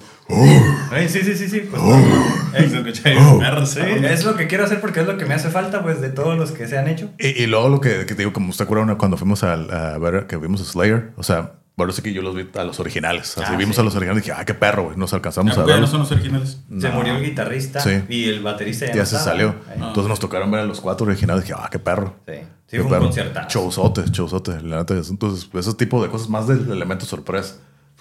Ey, 0.98 1.08
Sí, 1.10 1.22
sí, 1.22 1.36
sí, 1.36 1.48
sí. 1.48 1.60
Pues, 1.70 1.82
Se 2.72 2.78
escucha 2.78 3.10
bien 3.10 3.40
perro, 3.40 3.66
sí, 3.66 3.80
es 3.82 4.24
lo 4.26 4.36
que 4.36 4.48
quiero 4.48 4.64
hacer 4.64 4.80
porque 4.82 5.02
es 5.02 5.08
lo 5.08 5.18
que 5.18 5.26
me 5.26 5.34
hace 5.34 5.50
falta, 5.50 5.82
pues, 5.84 6.02
de 6.02 6.10
todos 6.10 6.38
los 6.38 6.52
que 6.52 6.68
se 6.68 6.78
han 6.78 6.88
hecho. 6.88 7.10
Y, 7.20 7.44
y 7.44 7.48
luego 7.48 7.70
lo 7.70 7.80
que, 7.82 8.00
que 8.06 8.14
te 8.14 8.16
digo, 8.16 8.34
como 8.34 8.50
usted 8.50 8.66
acuerda 8.66 8.96
cuando 8.96 9.18
fuimos 9.18 9.44
al- 9.44 9.72
a, 9.72 9.98
ver 10.00 10.26
que 10.28 10.38
vimos 10.38 10.62
a 10.62 10.66
Slayer, 10.66 11.12
o 11.18 11.24
sea, 11.24 11.54
Bueno, 11.76 11.92
sí 11.92 12.04
que 12.04 12.14
yo 12.14 12.22
los 12.22 12.36
vi 12.36 12.48
a 12.56 12.64
los 12.66 12.80
originales. 12.80 13.36
Así 13.38 13.52
Ah, 13.54 13.58
vimos 13.58 13.76
sí. 13.76 13.82
a 13.82 13.84
los 13.84 13.96
originales 13.96 14.24
y 14.24 14.30
dije, 14.30 14.40
ah, 14.40 14.46
qué 14.46 14.54
perro, 14.54 14.84
güey. 14.84 14.96
Nos 14.98 15.12
alcanzamos 15.14 15.58
a 15.58 15.64
ver. 15.64 15.80
no 15.80 15.88
son 15.88 16.02
los 16.02 16.12
originales. 16.12 16.60
Se 16.80 16.90
No. 16.90 16.96
murió 16.96 17.16
el 17.16 17.24
guitarrista 17.24 17.80
Sí. 17.80 18.04
y 18.10 18.30
el 18.30 18.44
baterista 18.44 18.86
ya, 18.86 18.94
Ya 18.94 19.00
no 19.00 19.06
se 19.08 19.18
salió. 19.18 19.56
Ahí. 19.68 19.76
Entonces 19.82 20.08
nos 20.08 20.20
tocaron 20.20 20.52
ver 20.52 20.60
a 20.62 20.66
los 20.66 20.80
cuatro 20.82 21.08
originales. 21.08 21.46
Dije, 21.46 21.56
ah, 21.58 21.68
qué 21.72 21.80
perro. 21.80 22.14
Sí, 22.28 22.34
sí 22.68 22.78
fue 22.78 22.98
un 23.00 23.06
conciertazo. 23.06 23.50
Showzote, 23.50 24.04
showzote. 24.12 24.62
La 24.62 24.78
neta, 24.78 24.96
es- 24.96 25.10
entonces, 25.10 25.50
ese 25.52 25.74
tipo 25.74 26.04
de 26.04 26.10
cosas 26.10 26.30
más 26.30 26.48
del 26.48 26.72
elemento 26.72 27.06
sorpresa, 27.08 27.56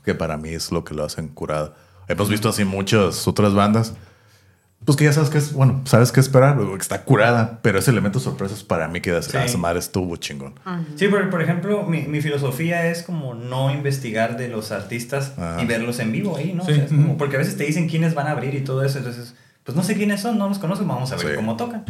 que 0.04 0.14
para 0.14 0.36
mí 0.36 0.50
es 0.50 0.70
lo 0.70 0.84
que 0.84 0.92
lo 0.94 1.04
hacen 1.04 1.28
curada. 1.28 1.72
Hemos 2.08 2.28
visto 2.28 2.50
así 2.50 2.64
muchas 2.66 3.26
otras 3.26 3.54
bandas, 3.54 3.94
pues 4.84 4.96
que 4.96 5.04
ya 5.04 5.12
sabes 5.12 5.30
que 5.30 5.38
es, 5.38 5.52
bueno, 5.52 5.82
sabes 5.84 6.10
qué 6.12 6.20
esperar, 6.20 6.56
que 6.58 6.76
está 6.76 7.02
curada, 7.04 7.60
pero 7.62 7.78
ese 7.78 7.90
elemento 7.90 8.18
sorpresa 8.20 8.54
es 8.54 8.64
para 8.64 8.88
mí 8.88 9.00
que 9.00 9.10
das, 9.12 9.26
Sí. 9.26 9.36
ah, 9.38 9.58
madre 9.58 9.78
estuvo 9.78 10.16
chingón. 10.16 10.54
Sí, 10.96 11.06
pero 11.10 11.30
por 11.30 11.40
ejemplo, 11.42 11.84
mi, 11.84 12.02
mi 12.02 12.20
filosofía 12.20 12.86
es 12.88 13.02
como 13.02 13.34
no 13.34 13.72
investigar 13.72 14.36
de 14.36 14.48
los 14.48 14.72
artistas 14.72 15.32
Ajá. 15.38 15.62
y 15.62 15.66
verlos 15.66 15.98
en 16.00 16.10
vivo 16.12 16.36
ahí, 16.36 16.52
¿no? 16.52 16.62
O 16.62 16.66
sea, 16.66 16.76
es 16.84 16.90
como- 16.90 17.16
porque 17.16 17.36
a 17.36 17.38
veces 17.38 17.56
te 17.56 17.64
dicen 17.64 17.88
quiénes 17.88 18.14
van 18.14 18.26
a 18.26 18.32
abrir 18.32 18.54
y 18.54 18.60
todo 18.62 18.82
eso, 18.84 18.98
entonces, 18.98 19.34
pues 19.64 19.76
no 19.76 19.82
sé 19.82 19.94
quiénes 19.94 20.20
son, 20.20 20.38
no 20.38 20.48
los 20.48 20.58
conozco, 20.58 20.84
vamos 20.84 21.12
a 21.12 21.16
ver 21.16 21.26
Sí. 21.28 21.32
cómo 21.36 21.56
tocan. 21.56 21.84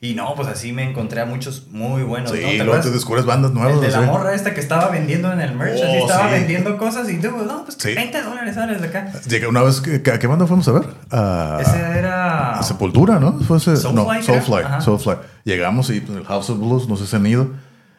Y 0.00 0.14
no, 0.14 0.34
pues 0.34 0.48
así 0.48 0.72
me 0.72 0.82
encontré 0.82 1.20
a 1.20 1.26
muchos 1.26 1.68
muy 1.70 2.02
buenos, 2.02 2.32
Sí, 2.32 2.40
¿no? 2.42 2.48
¿Te 2.48 2.64
luego 2.64 2.80
te 2.82 2.90
descubres 2.90 3.24
bandas 3.24 3.52
nuevas. 3.52 3.74
El 3.74 3.80
de 3.82 3.90
la 3.90 4.00
morra 4.00 4.34
esta 4.34 4.52
que 4.52 4.58
estaba 4.60 4.88
vendiendo 4.88 5.32
en 5.32 5.40
el 5.40 5.54
merch, 5.54 5.74
así 5.80 5.98
Oh, 6.00 6.06
estaba 6.06 6.26
sí. 6.28 6.34
vendiendo 6.34 6.76
cosas 6.76 7.08
y 7.08 7.18
digo, 7.18 7.40
no, 7.46 7.64
pues 7.64 7.76
Sí. 7.78 7.94
20 7.94 8.20
dólares 8.22 8.54
sales 8.56 8.80
de 8.80 8.88
acá. 8.88 9.12
Llegué 9.28 9.46
una 9.46 9.62
vez, 9.62 9.80
que, 9.80 10.10
¿a 10.10 10.18
qué 10.18 10.26
banda 10.26 10.46
fuimos 10.48 10.66
a 10.66 10.72
ver? 10.72 10.82
A, 11.12 11.58
Ese 11.60 11.78
era... 11.78 12.58
a 12.58 12.62
Sepultura, 12.64 13.20
¿no? 13.20 13.38
Fue 13.40 13.58
ese, 13.58 13.76
Soulfly, 13.76 14.18
no. 14.18 14.22
Soulfly, 14.24 14.62
Ajá. 14.64 14.80
Soulfly. 14.80 15.14
Llegamos 15.44 15.88
y 15.90 16.00
pues, 16.00 16.18
el 16.18 16.24
House 16.24 16.50
of 16.50 16.58
Blues, 16.58 16.88
no 16.88 16.96
sé 16.96 17.06
si 17.06 17.14
han 17.14 17.24
ido. 17.26 17.50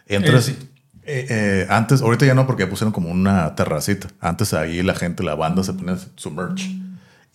Entras, 0.07 0.49
Eh, 0.49 0.51
sí. 0.59 0.69
eh, 1.05 1.27
eh, 1.29 1.67
antes, 1.69 2.01
ahorita 2.01 2.25
ya 2.25 2.33
no, 2.33 2.45
porque 2.45 2.63
ya 2.63 2.69
pusieron 2.69 2.91
como 2.91 3.09
una 3.09 3.55
terracita. 3.55 4.09
Antes 4.19 4.53
ahí 4.53 4.83
la 4.83 4.93
gente, 4.95 5.23
la 5.23 5.35
banda 5.35 5.63
se 5.63 5.71
ponía 5.71 5.95
su 6.15 6.31
merch. 6.31 6.69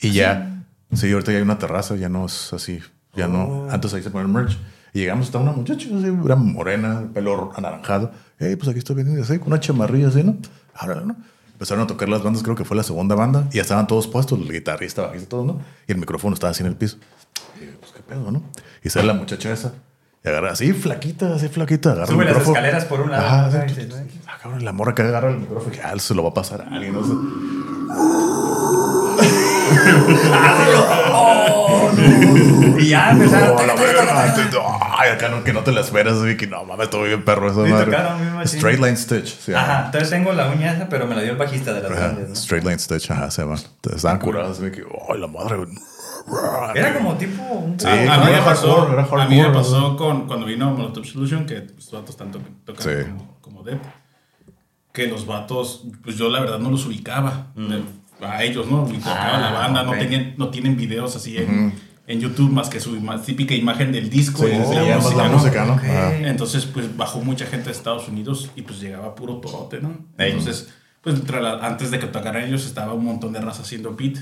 Y 0.00 0.10
ya, 0.12 0.57
sí, 0.92 1.12
ahorita 1.12 1.32
ya 1.32 1.38
hay 1.38 1.42
una 1.42 1.58
terraza, 1.58 1.96
ya 1.96 2.08
no 2.08 2.26
es 2.26 2.52
así. 2.52 2.80
Ya 3.14 3.26
Oh. 3.26 3.28
no, 3.28 3.70
antes 3.70 3.92
ahí 3.94 4.02
se 4.02 4.10
ponía 4.10 4.26
el 4.26 4.32
merch. 4.32 4.56
Y 4.92 5.00
llegamos, 5.00 5.26
estaba 5.26 5.44
una 5.44 5.52
muchacha, 5.52 5.86
así, 5.86 6.06
era 6.24 6.36
morena, 6.36 7.08
pelo 7.12 7.52
anaranjado. 7.54 8.10
Hey, 8.38 8.56
pues 8.56 8.68
aquí 8.68 8.78
estoy 8.78 8.96
vendiendo 8.96 9.22
así, 9.22 9.38
con 9.38 9.48
una 9.48 9.60
chamarrilla 9.60 10.08
así, 10.08 10.22
¿no? 10.22 10.36
Ahora, 10.74 11.02
¿no? 11.02 11.16
Empezaron 11.52 11.84
a 11.84 11.86
tocar 11.86 12.08
las 12.08 12.22
bandas, 12.22 12.42
creo 12.42 12.54
que 12.54 12.64
fue 12.64 12.76
la 12.76 12.84
segunda 12.84 13.14
banda, 13.14 13.48
y 13.50 13.56
ya 13.56 13.62
estaban 13.62 13.86
todos 13.86 14.06
puestos, 14.06 14.38
el 14.38 14.50
guitarrista, 14.50 15.02
bajista, 15.02 15.28
todos, 15.28 15.46
¿no? 15.46 15.60
Y 15.86 15.92
el 15.92 15.98
micrófono 15.98 16.34
estaba 16.34 16.52
así 16.52 16.62
en 16.62 16.68
el 16.68 16.76
piso. 16.76 16.98
Y 17.60 17.66
yo, 17.66 17.72
pues 17.80 17.92
qué 17.92 18.00
pedo, 18.00 18.30
¿no? 18.30 18.42
Y 18.82 18.90
sale 18.90 19.08
la 19.08 19.14
muchacha 19.14 19.52
esa, 19.52 19.72
y 20.24 20.28
agarra 20.28 20.52
así, 20.52 20.72
flaquita, 20.72 21.34
así 21.34 21.48
flaquita, 21.48 21.92
agarra 21.92 22.06
Sube 22.06 22.24
el 22.24 22.32
las 22.32 22.46
escaleras 22.46 22.84
por 22.86 23.00
un 23.00 23.10
lado. 23.10 23.50
Y 23.50 23.88
ah, 24.26 24.38
cabrón, 24.40 24.64
la 24.64 24.72
morra 24.72 24.94
que 24.94 25.02
agarra 25.02 25.30
el 25.30 25.38
micrófono, 25.38 25.72
que 25.72 25.80
ah, 25.80 25.98
se 25.98 26.14
lo 26.14 26.22
va 26.22 26.30
a 26.30 26.34
pasar 26.34 26.62
a 26.62 26.74
alguien, 26.74 26.92
no 26.92 27.04
sé. 27.04 27.12
Y 32.78 32.88
ya 32.88 33.10
empezaron. 33.10 33.56
Oh, 33.58 33.66
la 33.66 33.74
verga, 33.74 34.34
Ay, 34.98 35.10
acá 35.10 35.28
no, 35.28 35.42
que 35.44 35.52
no 35.52 35.62
te 35.62 35.72
la 35.72 35.80
esperas, 35.80 36.14
así 36.18 36.36
que 36.36 36.46
no 36.46 36.64
mames, 36.64 36.84
estoy 36.84 37.08
bien 37.08 37.24
perro 37.24 37.50
esa 37.50 37.60
madre. 37.60 38.44
Straight 38.44 38.78
Line 38.80 38.96
Stitch, 38.96 39.38
sí. 39.38 39.52
Ajá, 39.52 39.84
entonces 39.86 40.10
tengo 40.10 40.32
la 40.32 40.48
uña 40.48 40.72
esa, 40.74 40.88
pero 40.88 41.06
me 41.06 41.14
la 41.14 41.22
dio 41.22 41.32
el 41.32 41.38
bajista 41.38 41.72
de 41.72 41.82
las 41.82 41.90
grandes, 41.90 42.28
¿no? 42.28 42.34
Straight 42.34 42.64
Line 42.64 42.78
Stitch, 42.78 43.10
ajá, 43.10 43.30
se 43.30 43.42
llaman. 43.42 43.58
Estaban 43.94 44.18
curados, 44.18 44.58
así 44.60 44.70
que, 44.70 44.84
ay, 45.12 45.20
la 45.20 45.26
madre. 45.26 45.56
Era 46.74 46.94
como 46.94 47.14
tipo 47.14 47.42
un 47.42 47.80
Sí, 47.80 47.86
a, 47.88 48.18
mí 48.18 48.30
me 48.32 48.42
pasó, 48.42 48.92
era 48.92 49.02
a 49.04 49.26
mí 49.28 49.40
me 49.40 49.50
pasó 49.50 49.96
con, 49.96 50.26
cuando 50.26 50.46
vino 50.46 50.70
Molotov 50.72 51.04
Solution, 51.04 51.46
que 51.46 51.66
los 51.74 51.90
vatos 51.90 52.16
tanto 52.16 52.38
tocan 52.64 52.82
Sí. 52.82 53.10
como, 53.10 53.38
como 53.40 53.62
Depp, 53.62 53.82
que 54.92 55.06
los 55.06 55.26
vatos, 55.26 55.84
pues 56.04 56.16
yo 56.16 56.28
la 56.28 56.40
verdad 56.40 56.58
no 56.58 56.70
los 56.70 56.84
ubicaba. 56.86 57.46
de- 57.56 57.82
A 58.20 58.42
ellos, 58.42 58.66
¿no? 58.70 58.82
Ubicaba 58.82 59.36
Ah, 59.36 59.38
la 59.40 59.50
banda, 59.52 59.82
ok. 59.82 59.86
no, 59.88 59.92
tenían, 59.98 60.34
no 60.36 60.48
tienen 60.48 60.76
videos 60.76 61.14
así 61.16 61.36
en, 61.36 61.72
en 62.06 62.20
YouTube 62.20 62.50
más 62.50 62.68
que 62.68 62.80
su 62.80 62.96
típica 63.24 63.54
imagen 63.54 63.92
del 63.92 64.10
disco 64.10 64.38
Sí, 64.38 64.46
y 64.46 64.48
de 64.50 64.58
la 64.58 64.96
música, 64.98 65.16
la 65.22 65.28
¿no? 65.28 65.36
música, 65.38 65.64
¿no? 65.64 65.74
Ok. 65.74 65.84
Ajá. 65.84 66.16
Entonces, 66.16 66.64
pues 66.66 66.96
bajó 66.96 67.20
mucha 67.20 67.46
gente 67.46 67.66
de 67.66 67.72
Estados 67.72 68.08
Unidos 68.08 68.50
y 68.56 68.62
pues 68.62 68.80
llegaba 68.80 69.14
puro 69.14 69.36
torote, 69.36 69.80
¿no? 69.80 69.96
Entonces, 70.18 70.68
pues 71.00 71.16
antes 71.62 71.90
de 71.90 71.98
que 71.98 72.06
tocaran 72.06 72.44
ellos 72.44 72.66
estaba 72.66 72.92
un 72.92 73.04
montón 73.04 73.32
de 73.32 73.40
raza 73.40 73.62
haciendo 73.62 73.96
pit. 73.96 74.18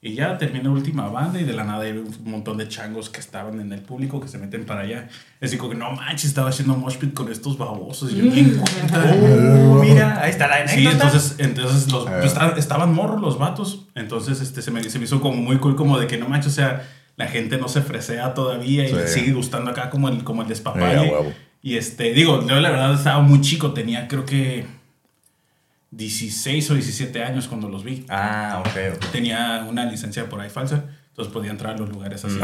Y 0.00 0.14
ya 0.14 0.38
terminó 0.38 0.64
la 0.64 0.76
última 0.76 1.08
banda 1.08 1.40
y 1.40 1.44
de 1.44 1.52
la 1.52 1.64
nada 1.64 1.82
hay 1.82 1.90
un 1.90 2.14
montón 2.24 2.56
de 2.56 2.68
changos 2.68 3.10
que 3.10 3.18
estaban 3.18 3.58
en 3.60 3.72
el 3.72 3.80
público 3.80 4.20
que 4.20 4.28
se 4.28 4.38
meten 4.38 4.64
para 4.64 4.82
allá. 4.82 5.08
Es 5.40 5.56
como 5.56 5.70
que 5.70 5.76
no 5.76 5.90
manches, 5.90 6.26
estaba 6.26 6.50
haciendo 6.50 6.76
mosh 6.76 6.98
pit 6.98 7.14
con 7.14 7.32
estos 7.32 7.58
babosos. 7.58 8.12
Y 8.12 8.16
yo 8.16 8.24
cuenta. 8.60 9.12
Uh, 9.12 9.80
mira, 9.82 10.22
ahí 10.22 10.30
está 10.30 10.46
la 10.46 10.56
anécdota. 10.56 10.70
Sí, 10.74 10.86
entonces, 10.86 11.34
entonces 11.38 11.90
los, 11.90 12.04
pues, 12.08 12.34
estaban, 12.58 12.94
morros 12.94 13.20
los 13.20 13.38
vatos. 13.38 13.86
Entonces 13.96 14.40
este, 14.40 14.62
se, 14.62 14.70
me, 14.70 14.84
se 14.84 14.98
me 15.00 15.06
hizo 15.06 15.20
como 15.20 15.36
muy 15.36 15.58
cool, 15.58 15.74
como 15.74 15.98
de 15.98 16.06
que 16.06 16.16
no 16.16 16.28
manches, 16.28 16.52
o 16.52 16.54
sea, 16.54 16.88
la 17.16 17.26
gente 17.26 17.58
no 17.58 17.66
se 17.66 17.82
fresea 17.82 18.34
todavía 18.34 18.84
y 18.84 18.88
Sí. 18.90 18.94
le 18.94 19.08
sigue 19.08 19.32
gustando 19.32 19.72
acá 19.72 19.90
como 19.90 20.08
el, 20.08 20.22
como 20.22 20.42
el 20.42 20.46
a 20.46 20.50
despapalle. 20.50 21.12
y 21.60 21.76
este, 21.76 22.12
digo, 22.12 22.46
yo 22.46 22.60
la 22.60 22.70
verdad 22.70 22.94
estaba 22.94 23.20
muy 23.20 23.40
chico, 23.40 23.72
tenía 23.72 24.06
creo 24.06 24.24
que 24.24 24.77
16 25.90 26.70
o 26.70 26.74
17 26.74 27.22
años 27.24 27.48
cuando 27.48 27.68
los 27.68 27.82
vi. 27.84 28.04
Ah, 28.08 28.62
ok, 28.64 28.96
ok. 28.96 29.06
Tenía 29.12 29.64
una 29.68 29.84
licencia 29.86 30.28
por 30.28 30.40
ahí 30.40 30.50
falsa, 30.50 30.84
entonces 31.08 31.32
podía 31.32 31.50
entrar 31.50 31.74
a 31.74 31.78
los 31.78 31.88
lugares 31.88 32.24
así. 32.24 32.38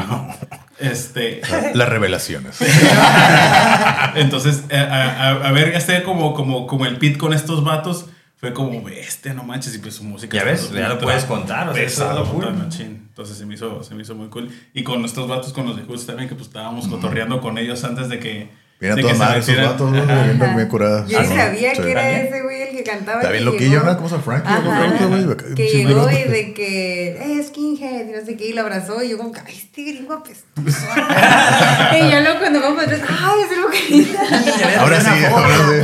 Este, 0.78 1.40
Las 1.74 1.88
revelaciones. 1.88 2.56
entonces, 4.14 4.64
a, 4.72 4.76
a- 4.82 5.48
a 5.48 5.52
ver, 5.52 5.68
este 5.74 6.02
como, 6.02 6.34
como, 6.34 6.66
como 6.66 6.86
el 6.86 6.96
pit 6.98 7.16
con 7.16 7.32
estos 7.32 7.64
vatos 7.64 8.06
fue 8.36 8.52
como 8.52 8.82
bestia, 8.82 9.32
no 9.34 9.42
manches, 9.44 9.74
y 9.74 9.78
pues 9.78 9.94
su 9.94 10.04
música. 10.04 10.36
Ya 10.36 10.44
ves, 10.44 10.70
ya 10.72 10.88
lo 10.88 10.98
puedes 10.98 11.24
contar, 11.24 11.68
o 11.68 11.74
sea, 11.74 11.82
pesado, 11.82 12.24
cool. 12.30 12.46
Entonces 12.80 13.38
se 13.38 13.46
me, 13.46 13.54
hizo, 13.54 13.82
se 13.82 13.94
me 13.94 14.02
hizo 14.02 14.14
muy 14.14 14.28
cool. 14.28 14.50
Y 14.74 14.82
con 14.82 15.04
estos 15.04 15.28
vatos, 15.28 15.52
con 15.52 15.66
los 15.66 15.76
de 15.76 15.82
Hoods 15.84 16.06
también, 16.06 16.28
que 16.28 16.34
pues 16.34 16.48
estábamos 16.48 16.88
cotorreando 16.88 17.40
con 17.40 17.58
ellos 17.58 17.84
antes 17.84 18.08
de 18.08 18.18
que. 18.18 18.63
Mira 18.80 18.96
toda 18.96 19.14
madre 19.14 19.38
esos 19.38 19.56
vatos. 19.56 19.96
Ajá. 19.96 20.22
bien, 20.24 20.38
bien. 20.38 20.68
Yo 20.68 21.20
ni 21.20 21.26
Ajá. 21.26 21.36
sabía 21.46 21.72
que 21.72 21.90
era 21.90 22.10
ese 22.10 22.42
güey 22.42 22.62
el 22.62 22.76
que 22.76 22.82
cantaba. 22.82 23.20
Está 23.20 23.30
bien 23.30 23.44
que 23.44 23.50
loquillo, 23.50 23.70
llegó. 23.80 23.84
¿no? 23.86 23.96
¿Cómo 23.96 24.08
se 24.08 24.14
llama 24.16 24.24
Frankie? 24.24 25.06
Güey, 25.06 25.54
Que 25.54 25.68
llegó 25.68 26.06
de- 26.06 26.20
y 26.20 26.24
de 26.28 26.54
que, 26.54 27.08
eh, 27.38 27.44
skinhead, 27.46 28.08
y 28.08 28.12
no 28.12 28.26
sé 28.26 28.36
qué, 28.36 28.48
y 28.48 28.52
lo 28.52 28.60
abrazó, 28.62 29.02
y 29.02 29.08
yo 29.10 29.16
como, 29.18 29.32
que, 29.32 29.40
ay, 29.46 29.54
este 29.56 29.82
gringo 29.84 30.12
apestoso. 30.14 30.44
y 31.94 32.10
yo 32.10 32.20
luego 32.20 32.38
cuando 32.40 32.60
vamos 32.60 32.82
atrás, 32.82 33.00
ay, 33.08 33.40
es 33.46 33.52
el 33.56 33.62
vocalista. 33.62 34.20
Ahora 34.80 35.00
sí, 35.00 35.24
ahora 35.24 35.48
sí. 35.48 35.62
güey. 35.66 35.80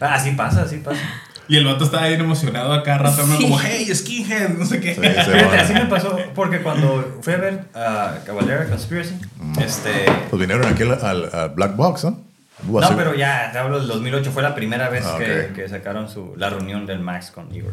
Ah, 0.00 0.14
así 0.14 0.30
pasa, 0.30 0.62
así 0.62 0.76
pasa. 0.78 1.00
Y 1.48 1.56
el 1.56 1.64
vato 1.64 1.84
estaba 1.84 2.06
bien 2.08 2.20
emocionado 2.20 2.72
acá 2.72 2.98
rato. 2.98 3.26
Sí. 3.26 3.42
como, 3.42 3.58
hey, 3.58 3.90
skinhead, 3.94 4.50
no 4.50 4.66
sé 4.66 4.80
qué. 4.80 4.94
Sí, 4.94 5.00
sí, 5.02 5.08
Fíjate, 5.08 5.30
bueno. 5.44 5.62
así 5.62 5.72
me 5.72 5.86
pasó 5.86 6.18
porque 6.34 6.58
cuando 6.60 7.18
fui 7.22 7.32
a 7.32 7.36
ver 7.38 7.64
a 7.74 8.16
Cavalera 8.26 8.66
Conspiracy, 8.68 9.14
este... 9.60 9.90
Pues 10.30 10.38
vinieron 10.40 10.66
aquí 10.66 10.82
al, 10.82 10.92
al- 11.02 11.30
al 11.32 11.48
Black 11.50 11.74
Box, 11.76 12.04
¿no? 12.04 12.10
Uh, 12.68 12.80
No, 12.80 12.86
así- 12.86 12.94
pero 12.96 13.14
ya, 13.14 13.50
te 13.52 13.58
hablo 13.58 13.78
del 13.78 13.88
2008, 13.88 14.30
fue 14.32 14.42
la 14.42 14.54
primera 14.54 14.88
vez 14.90 15.04
Ah, 15.06 15.16
que, 15.18 15.52
que 15.54 15.68
sacaron 15.68 16.08
su, 16.10 16.34
la 16.36 16.50
reunión 16.50 16.84
del 16.86 16.98
Max 17.00 17.30
con 17.30 17.54
Igor. 17.54 17.72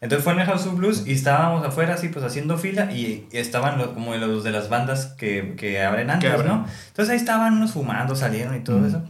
Entonces 0.00 0.24
fue 0.24 0.32
en 0.32 0.40
el 0.40 0.46
House 0.46 0.66
of 0.66 0.74
Blues 0.74 1.04
y 1.06 1.12
estábamos 1.12 1.64
afuera 1.64 1.94
así 1.94 2.08
pues 2.08 2.24
haciendo 2.24 2.58
fila 2.58 2.90
y, 2.90 3.28
y 3.30 3.36
estaban 3.38 3.78
los, 3.78 3.88
como 3.90 4.16
los 4.16 4.42
de 4.42 4.50
las 4.50 4.68
bandas 4.68 5.06
que, 5.16 5.54
que 5.56 5.80
abren 5.80 6.10
antes, 6.10 6.28
abren. 6.32 6.48
¿no? 6.48 6.66
Entonces 6.88 7.10
ahí 7.12 7.16
estaban 7.18 7.52
unos 7.54 7.70
fumando, 7.70 8.16
salieron 8.16 8.56
y 8.56 8.60
todo 8.64 8.78
Mm. 8.78 8.86
eso. 8.86 9.02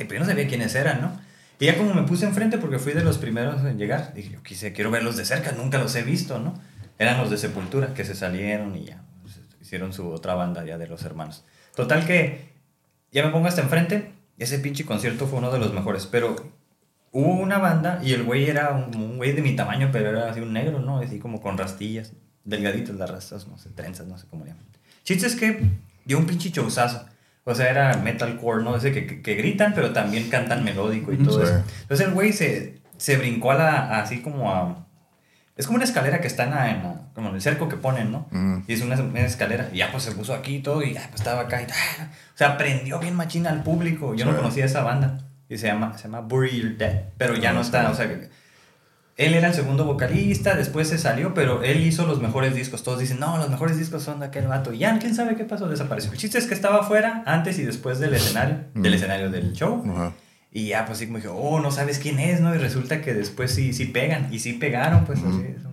Y 0.00 0.04
pues 0.04 0.14
yo 0.14 0.18
no 0.18 0.26
sabía 0.26 0.48
quiénes 0.48 0.74
eran, 0.74 1.00
¿no? 1.02 1.25
Y 1.58 1.66
ya 1.66 1.76
como 1.76 1.94
me 1.94 2.02
puse 2.02 2.26
enfrente 2.26 2.58
porque 2.58 2.78
fui 2.78 2.92
de 2.92 3.02
los 3.02 3.18
primeros 3.18 3.64
en 3.64 3.78
llegar, 3.78 4.12
dije, 4.14 4.30
yo 4.30 4.42
quise, 4.42 4.72
quiero 4.72 4.90
verlos 4.90 5.16
de 5.16 5.24
cerca, 5.24 5.52
nunca 5.52 5.78
los 5.78 5.94
he 5.94 6.02
visto, 6.02 6.38
¿no? 6.38 6.54
Eran 6.98 7.18
los 7.18 7.30
de 7.30 7.38
Sepultura 7.38 7.94
que 7.94 8.04
se 8.04 8.14
salieron 8.14 8.76
y 8.76 8.84
ya, 8.84 9.02
pues, 9.22 9.40
hicieron 9.60 9.92
su 9.92 10.08
otra 10.10 10.34
banda 10.34 10.64
ya 10.64 10.76
de 10.78 10.86
los 10.86 11.02
hermanos. 11.04 11.44
Total 11.74 12.06
que 12.06 12.52
ya 13.12 13.24
me 13.24 13.30
pongo 13.30 13.48
hasta 13.48 13.62
enfrente, 13.62 14.12
ese 14.38 14.58
pinche 14.58 14.84
concierto 14.84 15.26
fue 15.26 15.38
uno 15.38 15.50
de 15.50 15.58
los 15.58 15.72
mejores, 15.72 16.06
pero 16.06 16.36
hubo 17.12 17.32
una 17.32 17.58
banda 17.58 18.00
y 18.02 18.12
el 18.12 18.24
güey 18.24 18.50
era 18.50 18.72
un, 18.72 18.94
un 18.94 19.16
güey 19.16 19.32
de 19.32 19.40
mi 19.40 19.56
tamaño, 19.56 19.88
pero 19.92 20.10
era 20.10 20.30
así 20.30 20.40
un 20.40 20.52
negro, 20.52 20.80
¿no? 20.80 20.98
Así 20.98 21.18
como 21.18 21.40
con 21.40 21.56
rastillas, 21.56 22.12
delgaditas 22.44 22.96
las 22.96 23.10
rastas, 23.10 23.48
no 23.48 23.56
sé, 23.56 23.70
trenzas, 23.70 24.06
no 24.06 24.18
sé 24.18 24.26
cómo 24.28 24.44
le 24.44 24.50
llaman. 24.50 24.66
Chiste 25.04 25.26
es 25.26 25.36
que 25.36 25.62
dio 26.04 26.18
un 26.18 26.26
pinche 26.26 26.50
showzazo. 26.50 27.06
O 27.48 27.54
sea, 27.54 27.70
era 27.70 27.96
metalcore, 27.98 28.64
¿no? 28.64 28.74
Ese 28.76 28.90
que, 28.92 29.06
que, 29.06 29.22
que 29.22 29.34
gritan, 29.36 29.72
pero 29.72 29.92
también 29.92 30.28
cantan 30.28 30.64
melódico 30.64 31.12
y 31.12 31.16
todo 31.18 31.38
Sí. 31.38 31.44
eso. 31.44 31.62
Entonces 31.82 32.06
el 32.08 32.12
güey 32.12 32.32
se, 32.32 32.80
se 32.96 33.16
brincó 33.16 33.52
a 33.52 33.54
la, 33.54 34.00
así 34.00 34.20
como 34.20 34.52
a... 34.52 34.84
Es 35.56 35.66
como 35.66 35.76
una 35.76 35.84
escalera 35.84 36.20
que 36.20 36.26
está 36.26 36.42
en, 36.44 36.50
la- 36.50 36.70
en 36.70 36.82
la- 36.82 37.00
como 37.14 37.28
en 37.30 37.36
el 37.36 37.40
cerco 37.40 37.68
que 37.68 37.76
ponen, 37.76 38.10
¿no? 38.10 38.26
Mm. 38.32 38.64
Y 38.66 38.72
es 38.72 38.82
una, 38.82 39.00
una 39.00 39.20
escalera. 39.20 39.68
Y 39.72 39.78
ya 39.78 39.90
pues 39.92 40.02
se 40.02 40.12
puso 40.12 40.34
aquí 40.34 40.56
y 40.56 40.60
todo 40.60 40.82
y 40.82 40.92
ya 40.94 41.02
pues 41.08 41.20
estaba 41.20 41.42
acá 41.42 41.62
y 41.62 41.66
¡ah! 41.70 42.08
O 42.34 42.36
sea, 42.36 42.58
prendió 42.58 42.98
bien 42.98 43.14
machina 43.14 43.50
al 43.50 43.62
público. 43.62 44.14
Yo 44.14 44.24
no 44.26 44.32
Sí. 44.32 44.36
conocía 44.38 44.64
esa 44.64 44.82
banda. 44.82 45.20
Y 45.48 45.56
se 45.56 45.68
llama, 45.68 45.96
se 45.96 46.04
llama 46.08 46.20
Bury 46.22 46.60
Your 46.60 46.76
Dead. 46.76 47.04
Pero 47.16 47.36
ya 47.36 47.50
Ah, 47.50 47.52
no 47.52 47.62
sí. 47.62 47.68
está, 47.68 47.88
o 47.90 47.94
sea... 47.94 48.08
que- 48.08 48.28
Él 49.16 49.32
era 49.34 49.48
el 49.48 49.54
segundo 49.54 49.84
vocalista, 49.86 50.54
después 50.54 50.88
se 50.88 50.98
salió, 50.98 51.32
pero 51.32 51.62
él 51.62 51.80
hizo 51.86 52.06
los 52.06 52.20
mejores 52.20 52.54
discos. 52.54 52.82
Todos 52.82 52.98
dicen, 53.00 53.18
no, 53.18 53.38
los 53.38 53.48
mejores 53.48 53.78
discos 53.78 54.02
son 54.02 54.20
de 54.20 54.26
aquel 54.26 54.46
vato. 54.46 54.72
Y 54.74 54.78
ya, 54.78 54.98
quién 54.98 55.14
sabe 55.14 55.36
qué 55.36 55.44
pasó, 55.44 55.68
desapareció. 55.68 56.12
El 56.12 56.18
chiste 56.18 56.36
es 56.36 56.46
que 56.46 56.52
estaba 56.54 56.80
afuera, 56.80 57.22
antes 57.26 57.58
y 57.58 57.64
después 57.64 57.98
del 57.98 58.12
escenario, 58.14 58.58
del 58.74 58.92
Mm. 58.92 58.94
escenario 58.94 59.30
del 59.30 59.52
show. 59.54 59.82
Y 60.52 60.68
ya, 60.68 60.84
pues 60.86 60.98
sí, 60.98 61.06
como 61.06 61.18
dije, 61.18 61.28
oh, 61.32 61.60
no 61.60 61.70
sabes 61.70 61.98
quién 61.98 62.18
es, 62.18 62.40
¿no? 62.40 62.54
Y 62.54 62.58
resulta 62.58 63.00
que 63.00 63.14
después 63.14 63.50
sí, 63.52 63.72
sí 63.72 63.86
pegan. 63.86 64.28
Y 64.32 64.38
sí 64.38 64.52
pegaron, 64.54 65.04
pues 65.06 65.18
así, 65.20 65.28
eso 65.28 65.40
mismo. 65.42 65.65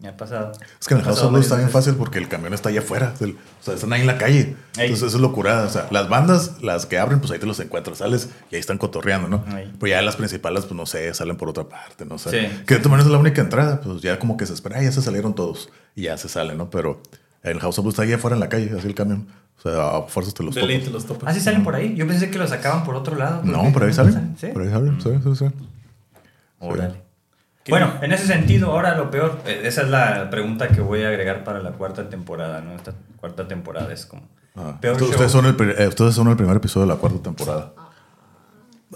Me 0.00 0.06
ha 0.06 0.16
pasado. 0.16 0.52
Es 0.80 0.86
que 0.86 0.94
en 0.94 1.00
el 1.00 1.06
House 1.06 1.22
of 1.22 1.30
Blues 1.32 1.46
está 1.46 1.56
bien 1.56 1.70
fácil 1.70 1.94
porque 1.96 2.18
el 2.18 2.28
camión 2.28 2.54
está 2.54 2.68
allá 2.68 2.78
afuera. 2.80 3.14
o 3.20 3.64
sea, 3.64 3.74
están 3.74 3.92
ahí 3.92 4.02
en 4.02 4.06
la 4.06 4.16
calle. 4.16 4.54
Ey. 4.76 4.84
Entonces 4.84 5.08
eso 5.08 5.16
es 5.16 5.20
locura. 5.20 5.64
O 5.64 5.68
sea, 5.68 5.88
las 5.90 6.08
bandas, 6.08 6.62
las 6.62 6.86
que 6.86 6.98
abren, 6.98 7.18
pues 7.18 7.32
ahí 7.32 7.40
te 7.40 7.46
los 7.46 7.58
encuentras, 7.58 7.98
sales 7.98 8.28
y 8.50 8.54
ahí 8.54 8.60
están 8.60 8.78
cotorreando, 8.78 9.26
¿no? 9.28 9.44
Ahí. 9.48 9.72
Pues 9.80 9.90
ya 9.90 10.00
las 10.02 10.14
principales, 10.14 10.66
pues 10.66 10.76
no 10.76 10.86
sé, 10.86 11.12
salen 11.14 11.36
por 11.36 11.48
otra 11.48 11.64
parte, 11.68 12.04
no 12.04 12.16
sé. 12.16 12.30
Sí. 12.30 12.62
Que 12.64 12.74
de 12.74 12.80
todas 12.80 12.90
maneras 12.92 13.06
es 13.06 13.12
la 13.12 13.18
única 13.18 13.40
entrada, 13.40 13.80
pues 13.80 14.00
ya 14.00 14.20
como 14.20 14.36
que 14.36 14.46
se 14.46 14.54
espera, 14.54 14.78
"Ah, 14.78 14.82
ya 14.84 14.92
se 14.92 15.02
salieron 15.02 15.34
todos 15.34 15.68
y 15.96 16.02
ya 16.02 16.16
se 16.16 16.28
salen, 16.28 16.58
¿no? 16.58 16.70
Pero 16.70 17.02
el 17.42 17.58
House 17.58 17.78
of 17.80 17.84
Blues 17.84 17.94
está 17.94 18.02
ahí 18.04 18.12
afuera 18.12 18.36
en 18.36 18.40
la 18.40 18.48
calle, 18.48 18.70
así 18.78 18.86
el 18.86 18.94
camión. 18.94 19.26
O 19.58 19.60
sea, 19.62 19.96
a 19.96 20.02
fuerzas 20.02 20.32
te 20.32 20.44
los 20.44 20.54
topas. 20.54 20.68
te 20.84 20.90
los 20.90 21.06
topas. 21.06 21.28
Ah, 21.28 21.34
sí 21.34 21.40
salen 21.40 21.64
por 21.64 21.74
ahí. 21.74 21.96
Yo 21.96 22.06
pensé 22.06 22.30
que 22.30 22.38
los 22.38 22.50
sacaban 22.50 22.84
por 22.84 22.94
otro 22.94 23.16
lado. 23.16 23.40
No, 23.42 23.72
por 23.72 23.82
ahí 23.82 23.92
salen. 23.92 24.36
¿Sí? 24.38 24.46
Por 24.52 24.62
ahí 24.62 24.70
salen, 24.70 25.00
sí, 25.00 25.10
sí, 25.24 25.34
sí. 25.34 25.46
Órale. 26.60 27.07
Bueno, 27.68 27.92
en 28.02 28.12
ese 28.12 28.26
sentido, 28.26 28.70
ahora 28.72 28.96
lo 28.96 29.10
peor, 29.10 29.38
eh, 29.46 29.62
esa 29.64 29.82
es 29.82 29.88
la 29.88 30.30
pregunta 30.30 30.68
que 30.68 30.80
voy 30.80 31.02
a 31.04 31.08
agregar 31.08 31.44
para 31.44 31.60
la 31.60 31.70
cuarta 31.72 32.08
temporada, 32.08 32.60
¿no? 32.60 32.74
Esta 32.74 32.92
cuarta 33.18 33.46
temporada 33.48 33.92
es 33.92 34.06
como... 34.06 34.22
Ah, 34.56 34.76
Peor 34.80 35.00
ustedes, 35.00 35.30
show. 35.32 35.42
son 35.42 35.46
el, 35.46 35.74
eh, 35.78 35.86
ustedes 35.88 36.14
son 36.14 36.28
el 36.28 36.36
primer 36.36 36.56
episodio 36.56 36.86
de 36.86 36.94
la 36.94 36.98
cuarta 36.98 37.22
temporada. 37.22 37.72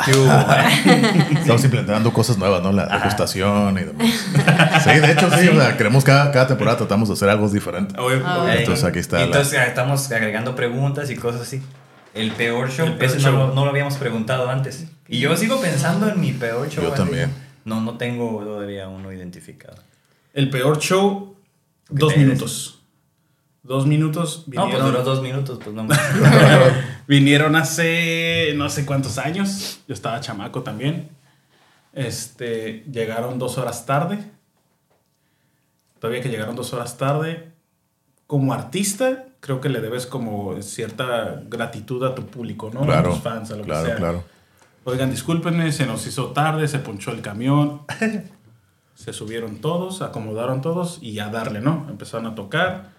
¿Qué 0.04 0.12
hubo? 0.16 0.26
Estamos 1.38 1.64
implementando 1.64 2.12
cosas 2.12 2.38
nuevas, 2.38 2.62
¿no? 2.62 2.72
La 2.72 2.86
degustación 2.86 3.78
y 3.78 3.82
demás. 3.84 4.08
Sí, 4.82 4.98
de 4.98 5.12
hecho, 5.12 5.30
sí. 5.30 5.48
O 5.48 5.54
sea, 5.60 5.76
queremos 5.76 6.02
cada, 6.02 6.32
cada 6.32 6.48
temporada 6.48 6.78
tratamos 6.78 7.08
de 7.08 7.14
hacer 7.14 7.28
algo 7.28 7.48
diferente. 7.48 7.94
Ah, 7.96 8.02
oye, 8.02 8.58
Entonces 8.58 8.84
aquí 8.84 8.98
está. 8.98 9.18
la- 9.18 9.24
Entonces 9.26 9.60
estamos 9.68 10.10
agregando 10.10 10.56
preguntas 10.56 11.10
y 11.10 11.16
cosas 11.16 11.42
así. 11.42 11.62
El 12.14 12.32
peor 12.32 12.70
show, 12.70 12.86
El 12.86 12.94
peor 12.94 13.10
ese 13.12 13.20
show. 13.20 13.32
No, 13.32 13.46
lo, 13.48 13.54
no 13.54 13.64
lo 13.64 13.70
habíamos 13.70 13.96
preguntado 13.98 14.50
antes. 14.50 14.86
Y 15.08 15.18
yo 15.20 15.36
sigo 15.36 15.60
pensando 15.60 16.08
en 16.08 16.20
mi 16.20 16.32
peor 16.32 16.68
show. 16.68 16.84
Yo 16.84 16.90
también. 16.92 17.30
No, 17.64 17.80
no 17.80 17.96
tengo 17.96 18.42
todavía 18.44 18.88
uno 18.88 19.12
identificado. 19.12 19.76
el 20.34 20.50
peor 20.50 20.78
show, 20.78 21.36
dos 21.88 22.16
minutos. 22.16 22.78
Dos 23.64 23.86
minutos 23.86 24.42
No, 24.48 24.62
pues 24.62 24.72
vinieron, 24.72 24.86
duró 24.90 25.02
dos 25.04 25.22
minutos, 25.22 25.60
pues 25.62 25.74
no. 25.74 25.86
vinieron 27.06 27.54
hace 27.54 28.52
no 28.56 28.68
sé 28.68 28.84
cuántos 28.84 29.18
años. 29.18 29.80
Yo 29.86 29.94
estaba 29.94 30.18
chamaco 30.20 30.62
también. 30.62 31.10
Este, 31.92 32.84
llegaron 32.90 33.38
dos 33.38 33.58
horas 33.58 33.86
tarde. 33.86 34.18
Todavía 36.00 36.20
que 36.22 36.28
llegaron 36.28 36.56
dos 36.56 36.72
horas 36.72 36.96
tarde. 36.96 37.52
Como 38.26 38.52
artista, 38.52 39.26
creo 39.40 39.60
que 39.60 39.68
le 39.68 39.80
debes 39.80 40.06
como 40.06 40.60
cierta 40.62 41.42
gratitud 41.46 42.02
a 42.04 42.14
tu 42.14 42.26
público, 42.26 42.70
¿no? 42.72 42.80
a 42.82 42.86
Claro, 42.86 43.10
tus 43.10 43.20
fans, 43.20 43.50
a 43.52 43.56
lo 43.56 43.62
claro, 43.64 43.82
que 43.82 43.88
sea. 43.90 43.96
claro. 43.96 44.24
Oigan, 44.84 45.10
discúlpenme, 45.10 45.70
se 45.72 45.86
nos 45.86 46.06
hizo 46.06 46.28
tarde, 46.28 46.66
se 46.68 46.78
ponchó 46.80 47.12
el 47.12 47.20
camión. 47.20 47.82
se 48.94 49.12
subieron 49.12 49.56
todos, 49.56 50.02
acomodaron 50.02 50.60
todos 50.60 50.98
y 51.00 51.18
a 51.18 51.28
darle, 51.28 51.60
¿no? 51.60 51.86
Empezaron 51.88 52.26
a 52.26 52.34
tocar. 52.34 52.90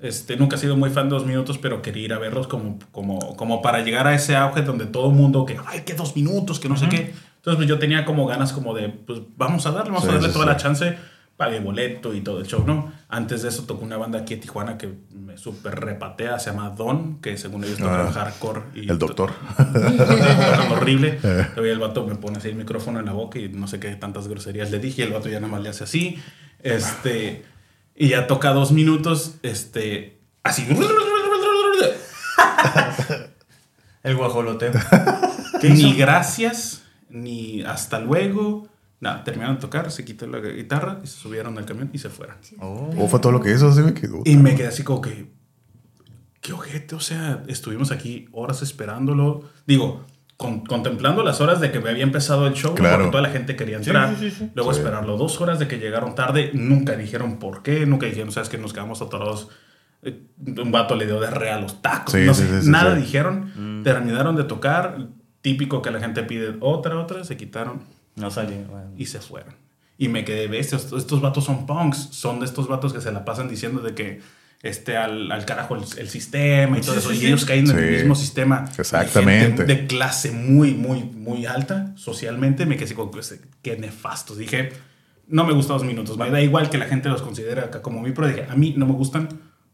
Este, 0.00 0.36
nunca 0.36 0.56
he 0.56 0.58
sido 0.58 0.76
muy 0.76 0.90
fan 0.90 1.08
de 1.08 1.14
dos 1.16 1.26
minutos, 1.26 1.58
pero 1.58 1.82
quería 1.82 2.04
ir 2.04 2.12
a 2.12 2.18
verlos 2.18 2.48
como, 2.48 2.78
como, 2.92 3.36
como 3.36 3.60
para 3.60 3.80
llegar 3.82 4.06
a 4.06 4.14
ese 4.14 4.36
auge 4.36 4.62
donde 4.62 4.86
todo 4.86 5.10
el 5.10 5.14
mundo 5.16 5.44
que, 5.44 5.58
ay, 5.66 5.80
que 5.82 5.94
dos 5.94 6.16
minutos, 6.16 6.58
que 6.60 6.68
no 6.68 6.76
sé 6.76 6.88
qué. 6.88 7.14
Entonces, 7.36 7.56
pues 7.56 7.68
yo 7.68 7.78
tenía 7.78 8.04
como 8.04 8.26
ganas 8.26 8.52
como 8.52 8.74
de, 8.74 8.88
pues 8.88 9.20
vamos 9.36 9.66
a 9.66 9.72
darle, 9.72 9.90
vamos 9.90 10.04
Sí, 10.04 10.10
a 10.10 10.12
darle 10.14 10.28
sí, 10.28 10.32
toda 10.32 10.44
sí. 10.46 10.50
la 10.50 10.56
chance. 10.56 10.98
Pagué 11.38 11.60
boleto 11.60 12.12
y 12.14 12.20
todo 12.20 12.40
el 12.40 12.46
show, 12.46 12.64
¿no? 12.66 12.92
Antes 13.08 13.42
de 13.42 13.48
eso 13.50 13.62
tocó 13.62 13.84
una 13.84 13.96
banda 13.96 14.18
aquí 14.18 14.34
en 14.34 14.40
Tijuana 14.40 14.76
que 14.76 14.92
me 15.14 15.38
súper 15.38 15.78
repatea, 15.78 16.36
se 16.40 16.50
llama 16.50 16.70
Don, 16.70 17.20
que 17.20 17.38
según 17.38 17.62
ellos 17.62 17.78
tocan 17.78 18.08
Ah, 18.08 18.12
hardcore. 18.12 18.62
Y 18.74 18.90
El 18.90 18.98
doctor. 18.98 19.32
Tocan 19.56 20.72
horrible. 20.72 21.20
Eh. 21.22 21.46
Todavía 21.54 21.72
el 21.72 21.78
vato 21.78 22.04
me 22.06 22.16
pone 22.16 22.38
así 22.38 22.48
el 22.48 22.56
micrófono 22.56 22.98
en 22.98 23.06
la 23.06 23.12
boca 23.12 23.38
y 23.38 23.48
no 23.48 23.68
sé 23.68 23.78
qué 23.78 23.94
tantas 23.94 24.26
groserías 24.26 24.70
le 24.72 24.80
dije 24.80 25.02
y 25.02 25.04
el 25.04 25.12
vato 25.12 25.28
ya 25.28 25.38
nada 25.38 25.52
más 25.52 25.62
le 25.62 25.68
hace 25.68 25.84
así. 25.84 26.18
Este, 26.60 27.44
y 27.94 28.08
ya 28.08 28.26
toca 28.26 28.50
dos 28.52 28.72
minutos, 28.72 29.36
este, 29.42 30.18
así. 30.42 30.66
El 34.02 34.16
guajoloteo. 34.16 34.72
Ni 35.62 35.94
gracias, 35.94 36.82
ni 37.10 37.62
hasta 37.62 38.00
luego. 38.00 38.67
Nada, 39.00 39.22
terminaron 39.22 39.56
de 39.56 39.60
tocar, 39.60 39.90
se 39.92 40.04
quitó 40.04 40.26
la 40.26 40.40
guitarra 40.40 40.98
y 41.04 41.06
se 41.06 41.18
subieron 41.18 41.56
al 41.56 41.64
camión 41.64 41.90
y 41.92 41.98
se 41.98 42.08
fueron. 42.10 42.36
Oh. 42.60 42.90
O 42.98 43.08
fue 43.08 43.20
todo 43.20 43.30
lo 43.32 43.40
que 43.40 43.52
hizo, 43.52 43.68
así 43.68 43.80
me 43.82 43.94
quedó. 43.94 44.22
Y 44.24 44.36
me 44.36 44.54
quedé 44.56 44.66
así 44.68 44.82
como 44.82 45.00
que, 45.00 45.30
qué 46.40 46.52
ojete, 46.52 46.94
o 46.94 47.00
sea, 47.00 47.42
estuvimos 47.46 47.90
aquí 47.92 48.28
horas 48.32 48.62
esperándolo. 48.62 49.42
Digo, 49.66 50.04
con- 50.36 50.64
contemplando 50.64 51.22
las 51.22 51.40
horas 51.40 51.60
de 51.60 51.70
que 51.70 51.78
me 51.80 51.90
había 51.90 52.02
empezado 52.02 52.46
el 52.48 52.54
show. 52.54 52.74
Claro. 52.74 52.96
porque 53.04 53.10
toda 53.10 53.22
la 53.22 53.30
gente 53.30 53.54
quería 53.56 53.76
entrar. 53.76 54.16
sí, 54.16 54.30
sí, 54.30 54.36
sí. 54.38 54.50
Luego 54.54 54.72
Sí. 54.72 54.80
esperarlo 54.80 55.16
dos 55.16 55.40
horas 55.40 55.58
de 55.60 55.68
que 55.68 55.78
llegaron 55.78 56.14
tarde, 56.16 56.50
nunca 56.54 56.96
dijeron 56.96 57.38
por 57.38 57.62
qué, 57.62 57.86
nunca 57.86 58.06
dijeron, 58.06 58.32
sabes 58.32 58.48
que 58.48 58.58
nos 58.58 58.72
quedamos 58.72 59.00
atorados. 59.02 59.48
Eh, 60.02 60.22
Un 60.56 60.70
vato 60.72 60.94
le 60.96 61.06
dio 61.06 61.20
de 61.20 61.26
a 61.26 61.60
los 61.60 61.82
tacos, 61.82 62.14
Sí, 62.14 62.20
no 62.24 62.34
sí, 62.34 62.44
sé, 62.44 62.70
nada 62.70 62.94
sí. 62.96 63.02
dijeron. 63.02 63.82
Terminaron 63.84 64.36
de 64.36 64.44
tocar, 64.44 65.08
típico 65.40 65.82
que 65.82 65.90
la 65.90 65.98
gente 66.00 66.22
pide 66.24 66.56
otra, 66.60 66.98
otra, 67.00 67.24
se 67.24 67.36
quitaron 67.36 67.82
No 68.18 68.30
salió. 68.30 68.56
bueno. 68.70 68.90
y 68.96 69.06
se 69.06 69.20
fueron. 69.20 69.54
Y 69.96 70.08
me 70.08 70.24
quedé 70.24 70.46
bestia. 70.46 70.76
Estos, 70.78 71.00
estos 71.00 71.20
vatos 71.20 71.44
son 71.44 71.66
punks. 71.66 72.08
Son 72.12 72.38
de 72.40 72.46
estos 72.46 72.68
vatos 72.68 72.92
que 72.92 73.00
se 73.00 73.10
la 73.12 73.24
pasan 73.24 73.48
diciendo 73.48 73.80
de 73.80 73.94
que 73.94 74.20
este 74.62 74.96
al, 74.96 75.30
al 75.30 75.44
carajo 75.44 75.76
el, 75.76 75.82
el 75.98 76.08
sistema 76.08 76.76
y 76.78 76.80
todo 76.80 76.94
Sí, 76.94 76.98
eso. 76.98 77.10
sí, 77.10 77.18
y 77.22 77.26
ellos 77.26 77.44
caen 77.44 77.68
en 77.70 77.78
el 77.78 77.90
mismo 77.96 78.14
sistema. 78.14 78.64
Exactamente. 78.78 79.46
Gente 79.46 79.64
de 79.64 79.86
clase 79.86 80.30
muy, 80.32 80.74
muy, 80.74 81.02
muy 81.04 81.46
alta 81.46 81.92
socialmente. 81.96 82.66
Me 82.66 82.76
quedé 82.76 82.86
así 82.86 82.94
como, 82.94 83.10
pues, 83.10 83.40
qué 83.62 83.76
nefastos. 83.76 84.38
Dije, 84.38 84.72
no 85.26 85.44
me 85.44 85.52
gustan 85.52 85.78
dos 85.78 85.86
minutos. 85.86 86.16
Me 86.16 86.30
da 86.30 86.40
igual 86.40 86.70
que 86.70 86.78
la 86.78 86.86
gente 86.86 87.08
los 87.08 87.22
considere 87.22 87.60
acá 87.60 87.82
como 87.82 88.00
mi, 88.00 88.12
pero 88.12 88.28
dije, 88.28 88.46
a 88.48 88.54
mí 88.56 88.74
no 88.76 88.86
me 88.86 88.92
gustan 88.92 89.28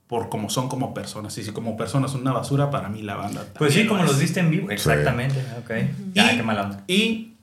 por 0.06 0.28
como 0.28 0.48
son 0.50 0.68
como 0.68 0.92
personas. 0.94 1.36
Y 1.39 1.44
si 1.44 1.50
como 1.52 1.76
personas 1.76 2.10
son 2.12 2.23
una 2.23 2.32
basura, 2.32 2.70
para 2.70 2.89
mí 2.89 3.02
la 3.02 3.16
banda. 3.16 3.44
Pues 3.58 3.73
sí, 3.74 3.86
como 3.86 4.00
lo 4.00 4.06
los 4.06 4.16
es. 4.16 4.20
viste 4.23 4.40
en 4.40 4.50
vivo. 4.50 4.70
Exactamente. 4.70 5.36
Ok. 5.62 5.70
Ya, 6.14 6.32
Y- 6.32 6.36
qué 6.36 6.42
mala 6.42 6.62
onda. 6.62 6.84
Y 6.86 7.33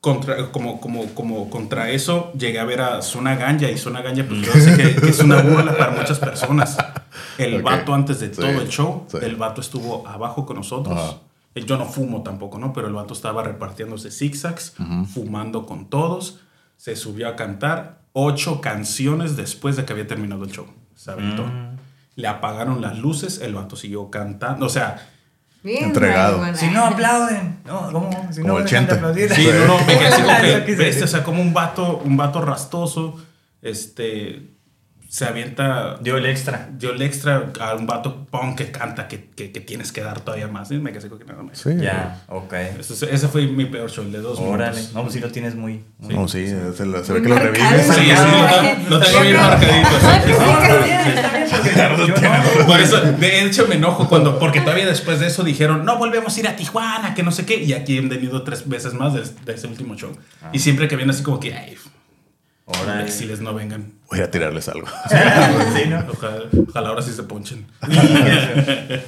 contra, 0.00 0.50
como, 0.50 0.80
como, 0.80 1.06
como 1.14 1.50
contra 1.50 1.90
eso 1.90 2.32
llegué 2.32 2.58
a 2.58 2.64
ver 2.64 2.80
a 2.80 3.02
Zona 3.02 3.36
Ganja 3.36 3.70
y 3.70 3.76
Zona 3.76 4.00
Ganja 4.02 4.24
pues 4.26 4.40
yo 4.40 4.52
sé 4.52 4.76
que, 4.76 4.96
que 5.00 5.08
es 5.10 5.20
una 5.20 5.42
burla 5.42 5.76
para 5.76 5.90
muchas 5.92 6.18
personas. 6.18 6.76
El 7.38 7.56
Ok. 7.56 7.62
vato 7.62 7.94
antes 7.94 8.20
de 8.20 8.28
Sí, 8.28 8.40
todo 8.40 8.48
el 8.48 8.68
show, 8.68 9.04
sí. 9.08 9.18
el 9.22 9.36
vato 9.36 9.60
estuvo 9.60 10.06
abajo 10.08 10.46
con 10.46 10.56
nosotros. 10.56 10.96
Ajá. 10.98 11.14
Eh, 11.54 11.64
Yo 11.64 11.76
no 11.76 11.84
fumo 11.84 12.22
tampoco, 12.22 12.58
¿no? 12.58 12.72
Pero 12.72 12.86
el 12.86 12.92
vato 12.94 13.12
estaba 13.12 13.42
repartiéndose 13.42 14.10
zigzags, 14.10 14.74
fumando 15.12 15.66
con 15.66 15.90
todos. 15.90 16.38
Se 16.76 16.94
subió 16.96 17.28
a 17.28 17.36
cantar 17.36 18.02
ocho 18.12 18.60
canciones 18.60 19.36
después 19.36 19.76
de 19.76 19.84
que 19.84 19.92
había 19.92 20.06
terminado 20.06 20.44
el 20.44 20.50
show. 20.52 20.66
Se 20.94 21.10
aventó. 21.10 21.44
Mm. 21.44 21.76
Le 22.16 22.28
apagaron 22.28 22.80
las 22.80 22.98
luces, 22.98 23.40
el 23.40 23.54
vato 23.54 23.74
siguió 23.76 24.10
cantando. 24.10 24.64
O 24.66 24.68
sea, 24.68 25.09
Bien, 25.62 25.84
Entregado. 25.84 26.42
Si 26.54 26.68
no 26.68 26.84
aplauden. 26.84 27.58
No, 27.66 27.92
¿cómo? 27.92 28.28
Si 28.32 28.40
Como 28.40 28.54
no 28.54 28.58
el 28.60 28.64
Chente. 28.66 28.94
aplaudir. 28.94 29.32
Sí, 29.32 29.46
no, 29.46 29.66
no, 29.78 29.84
me 29.84 29.98
quedé 29.98 30.06
así 30.08 30.22
como 30.22 30.36
que, 30.40 30.74
bestia, 30.74 31.04
o 31.04 31.08
sea, 31.08 31.22
como 31.22 31.42
un 31.42 31.52
vato, 31.52 31.98
un 32.04 32.16
vato 32.16 32.40
rastoso, 32.40 33.16
este, 33.60 34.42
se 35.12 35.24
avienta, 35.24 35.96
Dio 36.00 36.16
el 36.18 36.24
extra. 36.26 36.68
dio 36.78 36.92
el 36.92 37.02
extra 37.02 37.50
a 37.60 37.74
un 37.74 37.84
vato 37.88 38.26
punk 38.30 38.58
que 38.58 38.70
canta, 38.70 39.08
que, 39.08 39.24
que, 39.30 39.50
que 39.50 39.60
tienes 39.60 39.90
que 39.90 40.02
dar 40.02 40.20
todavía 40.20 40.46
más, 40.46 40.70
me 40.70 40.92
quedé 40.92 41.08
como 41.08 41.18
que 41.18 41.24
no, 41.24 41.42
no, 41.42 41.50
Sí. 41.52 41.70
Ya, 41.80 42.22
ok. 42.28 42.52
Ese, 42.78 43.12
ese 43.12 43.26
fue 43.26 43.44
mi 43.48 43.64
peor 43.64 43.90
show, 43.90 44.04
el 44.04 44.12
de 44.12 44.20
dos 44.20 44.38
Órale. 44.38 44.70
minutos. 44.76 44.94
No, 44.94 45.02
pues 45.02 45.14
sí 45.14 45.18
lo 45.20 45.32
tienes 45.32 45.56
muy. 45.56 45.82
muy- 45.98 46.14
No, 46.14 46.28
sí, 46.28 46.46
se, 46.46 46.86
lo- 46.86 47.02
se 47.04 47.12
ve 47.12 47.22
que 47.22 47.28
lo 47.28 47.34
revives. 47.40 47.86
Sí, 47.86 47.92
sí, 47.92 48.12
lo, 48.88 48.98
lo 48.98 49.00
tengo 49.04 49.20
bien 49.22 49.36
marcadito. 49.36 49.88
Por 52.66 52.80
eso, 52.80 53.00
de 53.00 53.44
hecho, 53.44 53.66
me 53.66 53.74
enojo 53.76 54.08
cuando, 54.08 54.38
porque 54.38 54.60
todavía 54.60 54.86
después 54.86 55.20
de 55.20 55.26
eso 55.26 55.42
dijeron, 55.42 55.84
no 55.84 55.98
volvemos 55.98 56.36
a 56.36 56.40
ir 56.40 56.48
a 56.48 56.56
Tijuana, 56.56 57.14
que 57.14 57.22
no 57.22 57.32
sé 57.32 57.44
qué, 57.44 57.62
y 57.62 57.72
aquí 57.72 57.98
han 57.98 58.08
venido 58.08 58.42
tres 58.42 58.68
veces 58.68 58.94
más 58.94 59.14
de, 59.14 59.22
de 59.44 59.54
ese 59.54 59.66
último 59.66 59.94
show. 59.96 60.12
Y 60.52 60.58
siempre 60.60 60.88
que 60.88 60.96
vienen 60.96 61.14
así 61.14 61.22
como 61.22 61.40
que, 61.40 61.54
ay, 61.54 61.76
Órale. 62.82 63.00
imbéciles 63.02 63.40
no 63.40 63.54
vengan. 63.54 63.92
Voy 64.10 64.20
a 64.20 64.30
tirarles 64.30 64.68
algo. 64.68 64.86
Sí, 65.74 65.88
¿no? 65.88 66.04
Ojalá, 66.12 66.42
ojalá 66.68 66.88
ahora 66.90 67.02
sí 67.02 67.12
se 67.12 67.22
ponchen. 67.24 67.66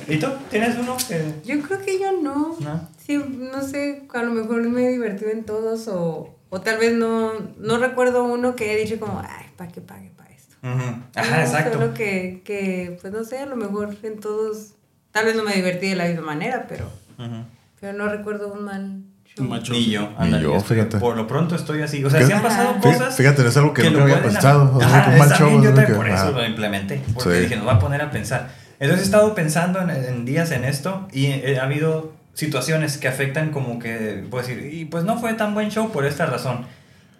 ¿Y 0.08 0.18
tú? 0.18 0.26
¿Tienes 0.50 0.76
uno? 0.78 0.96
que- 1.08 1.34
Yo 1.44 1.60
creo 1.62 1.80
que 1.84 1.98
yo 1.98 2.12
no. 2.20 2.56
No. 2.60 2.88
Sí, 3.04 3.16
no 3.16 3.62
sé, 3.62 4.06
a 4.14 4.22
lo 4.22 4.30
mejor 4.32 4.62
me 4.68 4.86
he 4.86 4.90
divertido 4.90 5.30
en 5.30 5.44
todos 5.44 5.88
o, 5.88 6.38
o 6.50 6.60
tal 6.60 6.78
vez 6.78 6.94
no, 6.94 7.32
no 7.58 7.78
recuerdo 7.78 8.24
uno 8.24 8.54
que 8.56 8.72
he 8.74 8.84
dicho 8.84 8.98
como, 9.00 9.20
ay, 9.20 9.46
¿para 9.56 9.70
qué 9.72 9.80
pague 9.80 10.10
para 10.16 10.30
esto? 10.30 10.54
Ujú. 10.62 11.02
Ajá, 11.16 11.36
No, 11.38 11.42
exacto. 11.42 11.78
Solo 11.78 11.94
que, 11.94 12.42
que, 12.44 12.96
pues 13.00 13.12
no 13.12 13.24
sé, 13.24 13.38
a 13.38 13.46
lo 13.46 13.56
mejor 13.56 13.96
en 14.02 14.20
todos, 14.20 14.74
tal 15.10 15.24
vez 15.26 15.34
no 15.36 15.42
me 15.44 15.54
divertí 15.54 15.88
de 15.88 15.96
la 15.96 16.06
misma 16.06 16.22
manera, 16.22 16.66
pero, 16.68 16.86
Ujú. 17.18 17.44
pero 17.80 17.92
no 17.98 18.08
recuerdo 18.08 18.52
un 18.52 18.64
mal 18.64 19.02
macho. 19.38 19.72
Ni 19.72 19.90
yo. 19.90 20.10
Ni 20.20 20.40
yo, 20.40 20.60
fíjate. 20.60 20.98
Por 20.98 21.16
lo 21.16 21.26
pronto 21.26 21.54
estoy 21.56 21.82
así. 21.82 22.04
O 22.04 22.10
sea, 22.10 22.20
¿Qué? 22.20 22.26
sí 22.26 22.32
han 22.32 22.42
pasado 22.42 22.76
cosas. 22.80 23.16
Fíjate, 23.16 23.46
es 23.46 23.56
algo 23.56 23.72
que, 23.72 23.84
lo 23.84 23.90
nunca 23.90 24.02
había 24.04 24.22
pensado. 24.22 24.72
O 24.76 24.78
sea, 24.80 24.88
Ajá, 24.88 25.04
que 25.04 25.10
un 25.12 25.18
mal 25.18 25.26
está 25.28 25.38
show. 25.38 25.48
bien, 25.50 25.62
yo 25.62 25.70
¿no? 25.72 25.86
Que- 25.86 25.92
por 25.94 26.06
eso 26.08 26.16
ajá. 26.16 26.30
lo 26.30 26.46
implementé. 26.46 27.02
Porque 27.14 27.34
Sí. 27.36 27.40
dije, 27.42 27.56
nos 27.56 27.66
va 27.66 27.72
a 27.74 27.78
poner 27.78 28.02
a 28.02 28.10
pensar. 28.10 28.50
Entonces 28.80 29.02
he 29.02 29.04
estado 29.10 29.34
pensando 29.34 29.80
en, 29.80 29.90
en 29.90 30.24
días 30.24 30.50
en 30.50 30.64
esto 30.64 31.06
y 31.12 31.26
eh, 31.26 31.58
ha 31.60 31.64
habido 31.64 32.12
situaciones 32.34 32.98
que 32.98 33.08
afectan 33.08 33.50
como 33.50 33.78
que, 33.78 34.24
puedo 34.30 34.46
decir, 34.46 34.68
y 34.72 34.84
pues 34.86 35.04
no 35.04 35.18
fue 35.18 35.34
tan 35.34 35.54
buen 35.54 35.70
show 35.70 35.90
por 35.92 36.04
esta 36.04 36.26
razón. 36.26 36.66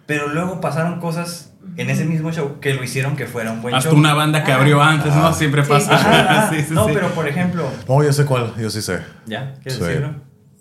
Pero 0.05 0.27
luego 0.27 0.59
pasaron 0.59 0.99
cosas 0.99 1.51
en 1.77 1.89
ese 1.89 2.03
mismo 2.03 2.31
show 2.33 2.59
que 2.59 2.73
lo 2.73 2.83
hicieron 2.83 3.15
que 3.15 3.25
fuera 3.25 3.53
un 3.53 3.61
buen 3.61 3.73
Hasta 3.73 3.89
show. 3.91 3.97
una 3.97 4.13
banda 4.13 4.43
que 4.43 4.51
abrió 4.51 4.83
antes, 4.83 5.15
¿no? 5.15 5.31
Siempre 5.33 5.63
Sí. 5.63 5.69
pasa. 5.69 5.95
Ajá. 5.95 6.49
Sí, 6.53 6.61
sí, 6.67 6.73
no, 6.73 6.85
sí. 6.87 6.91
pero 6.93 7.07
por 7.11 7.25
ejemplo, 7.27 7.65
Oh, 7.87 8.03
yo 8.03 8.11
sé 8.11 8.25
cuál, 8.25 8.51
yo 8.59 8.69
sí 8.69 8.81
sé. 8.81 8.99
¿ya? 9.25 9.53
¿Quieres 9.61 9.75
Sí. 9.75 9.83
decirlo? 9.85 10.15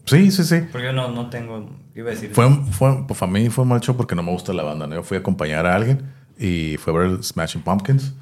Sí, 0.05 0.31
sí, 0.31 0.45
sí. 0.45 0.63
Porque 0.73 0.87
yo 0.89 0.93
no, 0.93 1.11
no 1.13 1.31
tengo, 1.31 1.69
iba 1.95 2.11
a 2.11 2.15
decir. 2.15 2.31
Fue, 2.35 2.49
fue, 2.73 3.05
pues, 3.07 3.19
para 3.19 3.31
mí 3.31 3.49
fue 3.51 3.65
mal 3.65 3.81
show 3.81 3.97
porque 3.97 4.15
no 4.15 4.23
me 4.23 4.33
gusta 4.33 4.53
la 4.53 4.63
banda. 4.65 4.87
¿no? 4.87 4.97
Yo 4.97 5.03
fui 5.03 5.17
a 5.17 5.21
acompañar 5.21 5.65
a 5.67 5.75
alguien 5.77 6.03
y 6.39 6.77
fue 6.79 6.93
a 6.93 6.97
ver 6.99 7.07
el 7.11 7.23
Smashing 7.25 7.63
Pumpkins. 7.63 8.15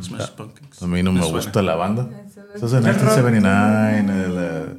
Smash 0.00 0.28
Pumpkins. 0.30 0.80
A 0.82 0.86
mí 0.86 1.02
no 1.02 1.10
me, 1.12 1.20
suena. 1.20 1.34
gusta 1.36 1.60
la 1.60 1.74
banda. 1.74 2.08
Eso 2.24 2.40
es- 2.54 2.54
Eso 2.62 2.66
es 2.66 2.72
de 2.72 2.80
1979. 2.80 3.98
el, 3.98 4.36
eh, 4.38 4.78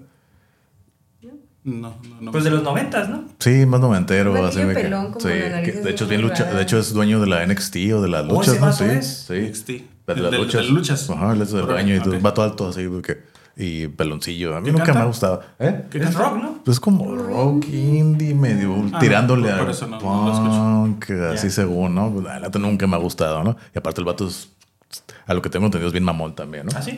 No, 1.65 1.93
no, 2.01 2.21
no. 2.21 2.31
Pues 2.31 2.45
de 2.45 2.49
los 2.51 2.63
noventas, 2.63 3.09
¿no? 3.09 3.25
sí, 3.37 3.65
más 3.65 3.81
noventero. 3.81 4.31
Un 4.31 4.45
Así 4.45 4.59
me 4.63 4.73
que- 4.73 4.89
como 4.89 5.19
sí, 5.19 5.27
que 5.27 5.71
de 5.83 5.89
hecho 5.91 6.05
es 6.05 6.09
bien 6.09 6.21
lucha, 6.21 6.45
de 6.45 6.61
hecho 6.63 6.79
es 6.79 6.93
dueño 6.93 7.19
de 7.19 7.27
la 7.27 7.43
NXT 7.45 7.75
o 7.93 8.01
de 8.01 8.07
las 8.07 8.23
Oh, 8.23 8.27
luchas, 8.35 8.55
¿ese 8.55 8.61
¿no? 8.61 8.71
Sí, 8.73 8.83
es? 8.85 9.07
sí. 9.27 9.33
NXT. 9.33 9.67
De 9.69 9.83
las 10.07 10.15
De- 10.15 10.21
de- 10.31 10.37
luchas. 10.37 10.53
de 10.53 10.61
las 10.63 10.69
luchas. 10.71 11.09
Ajá, 11.09 11.33
él 11.33 11.41
es 11.41 11.51
del 11.51 11.65
dueño 11.67 11.95
y 11.95 11.99
todo, 11.99 12.15
un 12.15 12.23
vato 12.23 12.41
alto 12.41 12.69
así 12.69 12.87
porque, 12.87 13.19
y 13.61 13.87
peloncillo. 13.89 14.55
A 14.55 14.61
mí 14.61 14.67
¿Qué 14.67 14.71
nunca 14.71 14.85
canta? 14.85 14.99
me 14.99 15.03
ha 15.03 15.07
gustado. 15.07 15.41
¿Eh? 15.59 15.85
¿Qué 15.91 15.97
Es 15.97 16.13
rock, 16.15 16.37
¿no? 16.41 16.59
Pues 16.63 16.79
como 16.79 17.13
rock 17.13 17.65
indie, 17.67 18.33
medio 18.33 18.73
Ah, 18.93 18.99
tirándole 18.99 19.51
a 19.51 19.61
eso 19.69 19.85
no, 19.85 19.99
no 19.99 20.85
punk, 20.95 21.11
así 21.33 21.47
Ya. 21.47 21.53
según, 21.53 21.93
¿no? 21.93 22.09
Pues, 22.09 22.23
La 22.23 22.39
neta 22.39 22.57
nunca 22.57 22.87
me 22.87 22.95
ha 22.95 22.99
gustado, 22.99 23.43
¿no? 23.43 23.57
Y 23.75 23.77
aparte 23.77 23.99
el 23.99 24.05
vato 24.05 24.25
es, 24.27 24.49
a 25.27 25.33
lo 25.33 25.41
que 25.41 25.49
tengo 25.49 25.65
entendido, 25.65 25.87
es 25.87 25.93
bien 25.93 26.05
mamón 26.05 26.35
también, 26.35 26.67
¿no? 26.67 26.71
¿Ah, 26.73 26.81
sí? 26.81 26.97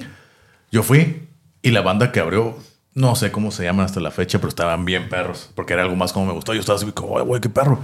Yo 0.72 0.83
fui 0.83 1.27
y 1.64 1.72
la 1.72 1.81
banda 1.81 2.11
que 2.11 2.19
abrió, 2.19 2.56
no 2.93 3.15
sé 3.15 3.31
cómo 3.31 3.49
se 3.51 3.64
llaman 3.64 3.85
hasta 3.85 3.99
la 3.99 4.11
fecha, 4.11 4.38
pero 4.38 4.49
estaban 4.49 4.85
bien 4.85 5.09
perros, 5.09 5.49
porque 5.56 5.73
era 5.73 5.81
algo 5.81 5.95
más 5.95 6.14
como 6.14 6.27
me 6.27 6.33
gustó. 6.33 6.53
Yo 6.53 6.59
estaba 6.59 6.77
así, 6.77 6.85
como, 6.91 7.17
"Ay, 7.17 7.25
güey, 7.25 7.41
qué 7.41 7.49
perro. 7.49 7.80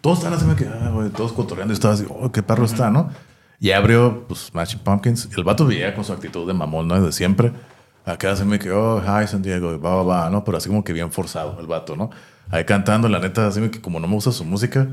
Todos 0.00 0.18
estaban 0.18 0.38
así, 0.38 0.46
me 0.46 0.56
quedé, 0.56 0.70
"Ay, 0.80 0.90
güey", 0.90 1.10
todos 1.10 1.32
cotorreando 1.32 1.72
y 1.72 1.76
estaba 1.76 1.92
así, 1.94 2.04
oh, 2.08 2.32
qué 2.32 2.42
perro 2.42 2.64
está, 2.64 2.90
¿no? 2.90 3.10
Y 3.60 3.70
abrió, 3.70 4.24
pues, 4.26 4.46
Smashing 4.46 4.80
Pumpkins. 4.80 5.28
El 5.36 5.44
vato 5.44 5.64
veía 5.66 5.94
con 5.94 6.02
su 6.02 6.12
actitud 6.12 6.46
de 6.48 6.54
mamón, 6.54 6.88
¿no? 6.88 7.00
De 7.00 7.12
siempre. 7.12 7.52
Acá 8.04 8.34
se 8.34 8.44
me 8.44 8.58
quedó, 8.58 8.96
oh, 8.96 9.00
hi, 9.02 9.26
San 9.28 9.42
Diego, 9.42 9.78
va, 9.80 9.96
va, 9.96 10.02
va, 10.02 10.30
¿no? 10.30 10.44
Pero 10.44 10.58
así 10.58 10.68
como 10.68 10.82
que 10.82 10.92
bien 10.92 11.12
forzado 11.12 11.56
el 11.60 11.66
vato, 11.66 11.94
¿no? 11.96 12.10
Ahí 12.50 12.64
cantando, 12.64 13.08
la 13.08 13.18
neta, 13.20 13.46
así 13.46 13.60
que 13.68 13.80
como 13.80 14.00
no 14.00 14.08
me 14.08 14.14
gusta 14.14 14.32
su 14.32 14.44
música, 14.44 14.84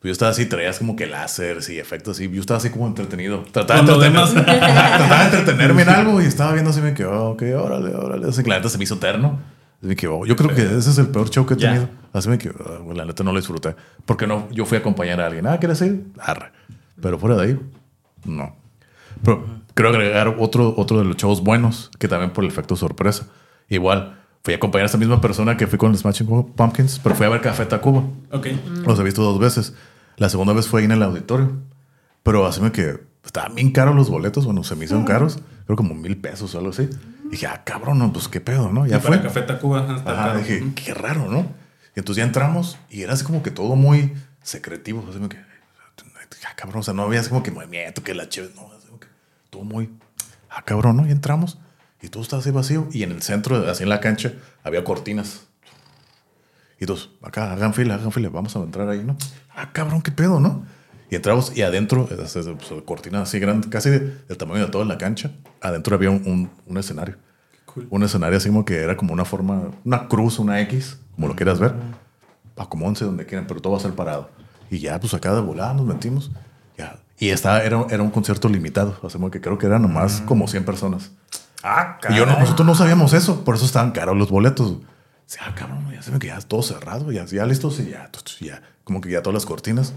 pues 0.00 0.08
yo 0.08 0.12
estaba 0.12 0.30
así, 0.30 0.46
traías 0.46 0.78
como 0.78 0.96
que 0.96 1.06
láseres 1.06 1.68
y 1.68 1.78
efectos 1.78 2.16
así. 2.16 2.30
Yo 2.30 2.40
estaba 2.40 2.56
así 2.56 2.70
como 2.70 2.86
entretenido. 2.86 3.42
Trataba 3.52 3.82
de, 3.82 3.92
entretener- 3.92 4.00
demás. 4.12 4.32
trataba 4.34 5.18
de 5.18 5.24
entretenerme 5.36 5.82
en 5.82 5.88
algo 5.90 6.22
y 6.22 6.24
estaba 6.24 6.52
viendo 6.52 6.70
así, 6.70 6.80
me 6.80 6.94
quedó, 6.94 7.30
ok, 7.32 7.42
órale, 7.58 7.94
órale. 7.94 8.28
Así 8.28 8.42
que 8.42 8.48
la 8.48 8.56
neta 8.56 8.70
se 8.70 8.78
me 8.78 8.84
hizo 8.84 8.94
eterno. 8.94 9.38
Así 9.78 9.86
me 9.88 9.96
quedó, 9.96 10.24
yo 10.24 10.36
creo 10.36 10.54
que 10.54 10.62
ese 10.62 10.78
es 10.90 10.98
el 10.98 11.08
peor 11.08 11.28
show 11.30 11.44
que 11.46 11.54
he 11.54 11.56
tenido. 11.58 11.88
Así 12.14 12.28
me 12.30 12.38
quedó, 12.38 12.54
ah, 12.66 12.94
la 12.94 13.04
neta 13.04 13.22
no 13.22 13.32
lo 13.32 13.38
disfruté. 13.38 13.76
Porque 14.06 14.26
no, 14.26 14.48
yo 14.50 14.64
fui 14.64 14.76
a 14.76 14.80
acompañar 14.80 15.20
a 15.20 15.26
alguien. 15.26 15.46
Ah, 15.46 15.58
¿quieres 15.58 15.80
ir? 15.82 16.06
Arre. 16.18 16.50
Pero 17.00 17.18
fuera 17.18 17.36
de 17.36 17.42
ahí, 17.44 17.60
no. 18.24 18.56
Pero 19.22 19.44
quiero 19.80 19.96
agregar 19.96 20.36
otro, 20.38 20.74
otro 20.76 20.98
de 20.98 21.04
los 21.04 21.16
shows 21.16 21.42
buenos, 21.42 21.90
que 21.98 22.06
también 22.06 22.32
por 22.32 22.44
el 22.44 22.50
efecto 22.50 22.76
sorpresa. 22.76 23.26
Igual, 23.70 24.20
fui 24.44 24.52
a 24.52 24.58
acompañar 24.58 24.82
a 24.82 24.86
esta 24.86 24.98
misma 24.98 25.22
persona 25.22 25.56
que 25.56 25.66
fui 25.66 25.78
con 25.78 25.90
los 25.90 26.00
Smashing 26.02 26.52
Pumpkins, 26.54 27.00
pero 27.02 27.14
fui 27.14 27.24
a 27.24 27.30
ver 27.30 27.40
Café 27.40 27.64
Tacuba. 27.64 28.04
Ok. 28.30 28.48
Los 28.86 29.00
he 29.00 29.02
visto 29.02 29.22
dos 29.22 29.38
veces. 29.38 29.72
La 30.18 30.28
segunda 30.28 30.52
vez 30.52 30.68
fue 30.68 30.80
ahí 30.80 30.84
en 30.84 30.92
el 30.92 31.02
auditorio. 31.02 31.52
Pero 32.22 32.46
así 32.46 32.60
me 32.60 32.72
que 32.72 33.00
estaban 33.24 33.54
bien 33.54 33.70
caros 33.72 33.96
los 33.96 34.10
boletos. 34.10 34.44
Bueno, 34.44 34.64
se 34.64 34.76
me 34.76 34.84
hicieron 34.84 35.06
caros. 35.06 35.38
Creo 35.64 35.76
como 35.76 35.94
mil 35.94 36.18
pesos 36.18 36.54
o 36.54 36.58
algo 36.58 36.70
así. 36.70 36.90
Y 37.24 37.30
dije, 37.30 37.46
ah, 37.46 37.62
cabrón, 37.64 38.00
no, 38.00 38.12
pues 38.12 38.28
qué 38.28 38.42
pedo, 38.42 38.70
¿no? 38.70 38.86
Ya 38.86 38.98
Y 38.98 39.00
fue. 39.00 39.16
Para 39.16 39.22
Café 39.22 39.42
Tacuba. 39.42 39.96
está 39.96 40.12
Ajá, 40.12 40.36
dije, 40.36 40.62
qué 40.74 40.92
raro, 40.92 41.30
¿no? 41.30 41.46
Y 41.96 42.00
entonces 42.00 42.16
ya 42.16 42.24
entramos 42.24 42.76
y 42.90 43.00
era 43.00 43.14
así 43.14 43.24
como 43.24 43.42
que 43.42 43.50
todo 43.50 43.76
muy 43.76 44.12
secretivo. 44.42 45.06
Así 45.08 45.18
me 45.18 45.30
que, 45.30 45.38
ah, 45.38 46.54
cabrón, 46.54 46.80
o 46.80 46.82
sea, 46.82 46.92
no 46.92 47.04
había 47.04 47.20
así 47.20 47.30
como 47.30 47.42
que 47.42 47.50
movimiento, 47.50 48.02
que 48.02 48.12
la 48.12 48.28
chévere, 48.28 48.52
no, 48.54 48.79
como 49.50 49.64
todo 49.64 49.64
muy, 49.64 49.90
ah, 50.50 50.62
cabrón, 50.64 50.96
¿no? 50.96 51.06
Y 51.06 51.10
entramos 51.10 51.58
y 52.02 52.08
todo 52.08 52.22
estaba 52.22 52.40
así 52.40 52.50
vacío. 52.50 52.88
Y 52.92 53.02
en 53.02 53.12
el 53.12 53.22
centro, 53.22 53.56
así 53.70 53.82
en 53.82 53.88
la 53.88 54.00
cancha, 54.00 54.32
había 54.62 54.84
cortinas. 54.84 55.46
Y 56.78 56.86
todos, 56.86 57.10
acá, 57.22 57.52
hagan 57.52 57.74
fila, 57.74 57.94
hagan 57.96 58.10
fila, 58.12 58.30
vamos 58.30 58.56
a 58.56 58.60
entrar 58.60 58.88
ahí, 58.88 59.04
¿no? 59.04 59.16
Ah, 59.54 59.70
cabrón, 59.72 60.00
qué 60.00 60.10
pedo, 60.12 60.40
¿no? 60.40 60.64
Y 61.10 61.16
entramos 61.16 61.54
y 61.56 61.62
adentro, 61.62 62.08
es- 62.10 62.36
es- 62.36 62.46
pues, 62.46 62.82
cortina 62.86 63.22
así 63.22 63.38
grande, 63.38 63.68
casi 63.68 63.90
del 63.90 64.36
tamaño 64.38 64.64
de 64.66 64.70
toda 64.70 64.84
la 64.84 64.96
cancha, 64.96 65.32
adentro 65.60 65.94
había 65.96 66.10
un, 66.10 66.22
un- 66.26 66.50
un 66.66 66.78
escenario. 66.78 67.16
Cool. 67.66 67.86
Un 67.90 68.02
escenario 68.02 68.38
así 68.38 68.48
como 68.48 68.64
que 68.64 68.76
era 68.80 68.96
como 68.96 69.12
una 69.12 69.24
forma, 69.24 69.70
una 69.84 70.08
cruz, 70.08 70.38
una 70.38 70.60
X, 70.62 70.98
como 71.14 71.28
lo 71.28 71.36
quieras 71.36 71.58
ver. 71.58 71.74
Acomódense 72.56 73.04
donde 73.04 73.26
quieran, 73.26 73.46
pero 73.46 73.60
todo 73.60 73.72
va 73.74 73.78
a 73.78 73.82
ser 73.82 73.92
parado. 73.92 74.30
Y 74.70 74.78
ya, 74.78 74.98
pues 75.00 75.12
acá 75.14 75.34
de 75.34 75.40
volada 75.40 75.74
nos 75.74 75.84
metimos. 75.86 76.30
Ya. 76.78 76.98
Y 77.20 77.28
estaba, 77.30 77.62
era, 77.62 77.84
era 77.90 78.02
un 78.02 78.10
concierto 78.10 78.48
limitado. 78.48 78.98
Como 79.00 79.30
que 79.30 79.40
creo 79.40 79.58
que 79.58 79.66
eran 79.66 79.82
nomás 79.82 80.22
como 80.22 80.48
100 80.48 80.64
personas. 80.64 81.12
Ah, 81.62 81.98
Y 82.08 82.14
yo 82.14 82.20
no, 82.20 82.32
caray. 82.32 82.40
nosotros 82.42 82.66
no 82.66 82.74
sabíamos 82.74 83.12
eso, 83.12 83.44
por 83.44 83.54
eso 83.54 83.66
estaban 83.66 83.92
caros 83.92 84.16
los 84.16 84.30
boletos. 84.30 84.78
Sea, 85.26 85.42
ah, 85.48 85.54
cabrón, 85.54 85.86
ya 85.92 86.02
se 86.02 86.10
me 86.10 86.18
que 86.18 86.26
ya 86.28 86.40
todo 86.40 86.62
cerrado, 86.62 87.12
ya, 87.12 87.24
ya 87.26 87.46
listos 87.46 87.78
y 87.78 87.90
ya, 87.90 88.10
ya, 88.40 88.62
como 88.82 89.00
que 89.00 89.10
ya 89.10 89.22
todas 89.22 89.34
las 89.34 89.46
cortinas. 89.46 89.92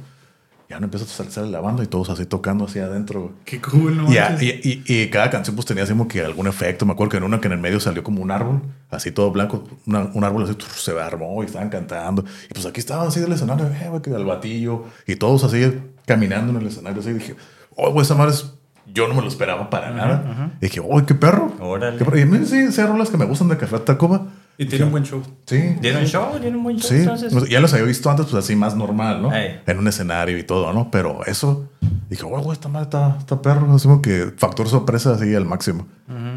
Ya 0.69 0.79
no 0.79 0.85
empieza 0.85 1.05
a 1.05 1.29
salir 1.29 1.49
la 1.51 1.59
banda 1.59 1.83
y 1.83 1.87
todos 1.87 2.09
así 2.09 2.25
tocando 2.25 2.65
así 2.65 2.79
adentro. 2.79 3.33
Qué 3.45 3.61
cool, 3.61 3.95
¿no? 3.97 4.11
Y, 4.11 4.17
a- 4.17 4.29
manches. 4.31 4.65
y, 4.65 4.83
y- 4.87 5.01
y 5.03 5.09
cada 5.09 5.29
canción 5.29 5.55
pues 5.55 5.65
tenía 5.65 5.83
así 5.83 5.91
como 5.93 6.07
que 6.07 6.23
algún 6.23 6.47
efecto. 6.47 6.85
Me 6.85 6.93
acuerdo 6.93 7.11
que 7.11 7.17
en 7.17 7.23
una 7.23 7.39
que 7.39 7.47
en 7.47 7.53
el 7.53 7.59
medio 7.59 7.79
salió 7.79 8.03
como 8.03 8.21
un 8.21 8.31
árbol, 8.31 8.61
así 8.89 9.11
todo 9.11 9.29
blanco, 9.31 9.63
una- 9.85 10.09
un 10.13 10.23
árbol 10.23 10.43
así 10.43 10.55
se 10.75 10.99
armó 10.99 11.43
y 11.43 11.45
estaban 11.47 11.69
cantando. 11.69 12.23
Y 12.49 12.53
pues 12.53 12.65
aquí 12.65 12.79
estaban 12.79 13.07
así 13.07 13.19
del 13.19 13.31
escenario, 13.33 13.67
eh, 13.67 14.13
al 14.15 14.25
batillo, 14.25 14.85
y 15.05 15.15
todos 15.15 15.43
así 15.43 15.79
caminando 16.05 16.51
en 16.51 16.61
el 16.61 16.67
escenario. 16.67 17.01
Así 17.01 17.13
dije, 17.13 17.35
oh, 17.75 17.91
güey, 17.91 18.03
esa 18.03 18.15
madre 18.15 18.31
es... 18.31 18.53
Yo 18.85 19.07
no 19.07 19.13
me 19.13 19.21
lo 19.21 19.29
esperaba 19.29 19.69
para 19.69 19.91
nada. 19.91 20.51
Y 20.59 20.65
dije, 20.65 20.81
oh, 20.81 21.05
qué 21.05 21.15
perro. 21.15 21.53
Órale. 21.59 21.97
Qué 21.97 22.03
perro. 22.03 22.17
Y 22.19 22.21
a 22.23 22.25
mí 22.25 22.45
sí, 22.45 22.57
hay 22.57 22.87
rolas 22.87 23.09
que 23.09 23.17
me 23.17 23.25
gustan 23.25 23.47
de 23.47 23.57
Café 23.57 23.79
Tacuba. 23.79 24.27
Y 24.57 24.65
tiene 24.65 24.85
un 24.85 24.91
buen 24.91 25.03
show. 25.03 25.23
Sí. 25.45 25.75
¿Dieron 25.81 26.05
show? 26.05 26.37
¿Dieron 26.39 26.61
buen 26.61 26.77
show 26.77 26.89
Sí, 26.89 26.97
entonces? 26.97 27.49
Ya 27.49 27.59
los 27.59 27.73
había 27.73 27.85
visto 27.85 28.09
antes, 28.09 28.27
pues 28.27 28.43
así 28.43 28.55
más 28.55 28.75
normal, 28.75 29.21
¿no? 29.21 29.33
Ey. 29.33 29.61
En 29.65 29.79
un 29.79 29.87
escenario 29.87 30.37
y 30.37 30.43
todo, 30.43 30.71
¿no? 30.73 30.91
Pero 30.91 31.25
eso, 31.25 31.69
dije, 32.09 32.23
oh, 32.23 32.39
güey, 32.41 32.53
esta 32.53 32.69
madre 32.69 32.83
está, 32.83 33.15
está 33.17 33.41
perro. 33.41 33.73
Así 33.73 33.87
como 33.87 34.01
que 34.01 34.33
factor 34.37 34.67
sorpresa 34.67 35.13
así 35.13 35.33
al 35.33 35.45
máximo. 35.45 35.87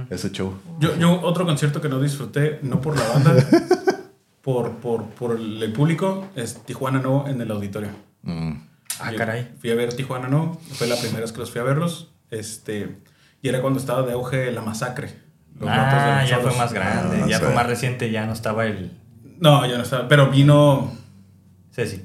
Ese 0.08 0.30
show. 0.30 0.54
Yo, 0.78 0.96
yo 0.96 1.20
otro 1.22 1.44
concierto 1.44 1.80
que 1.80 1.88
no 1.88 2.00
disfruté, 2.00 2.60
no 2.62 2.80
por 2.80 2.96
la 2.96 3.06
banda, 3.08 3.34
por, 4.40 4.70
por, 4.76 5.04
por 5.04 5.36
el 5.38 5.72
público, 5.72 6.28
es 6.36 6.62
Tijuana 6.64 7.00
No 7.00 7.26
en 7.26 7.40
el 7.40 7.50
auditorio. 7.50 7.90
Mm. 8.22 8.52
Ah, 9.00 9.10
Yo 9.12 9.18
caray. 9.18 9.52
Fui 9.60 9.70
a 9.70 9.74
ver 9.74 9.94
Tijuana 9.94 10.28
No, 10.28 10.58
fue 10.72 10.86
la 10.86 10.96
primera 10.96 11.20
vez 11.20 11.32
que 11.32 11.38
los 11.38 11.50
fui 11.50 11.60
a 11.60 11.64
verlos. 11.64 12.12
Este, 12.30 12.96
y 13.42 13.48
era 13.48 13.60
cuando 13.60 13.78
estaba 13.78 14.02
de 14.02 14.12
auge 14.12 14.50
la 14.52 14.62
masacre. 14.62 15.14
Los 15.54 15.68
de 15.68 15.74
Ah, 15.76 16.18
los 16.22 16.30
ya 16.30 16.38
fue 16.38 16.56
más 16.56 16.72
grande. 16.72 17.20
Ah, 17.22 17.26
ya 17.28 17.40
fue 17.40 17.54
más 17.54 17.66
reciente. 17.66 18.10
Ya 18.10 18.26
no 18.26 18.32
estaba 18.32 18.66
el 18.66 18.92
No, 19.38 19.66
ya 19.66 19.76
no 19.76 19.82
estaba. 19.82 20.08
Pero 20.08 20.30
vino. 20.30 20.92
Ceci. 21.72 22.02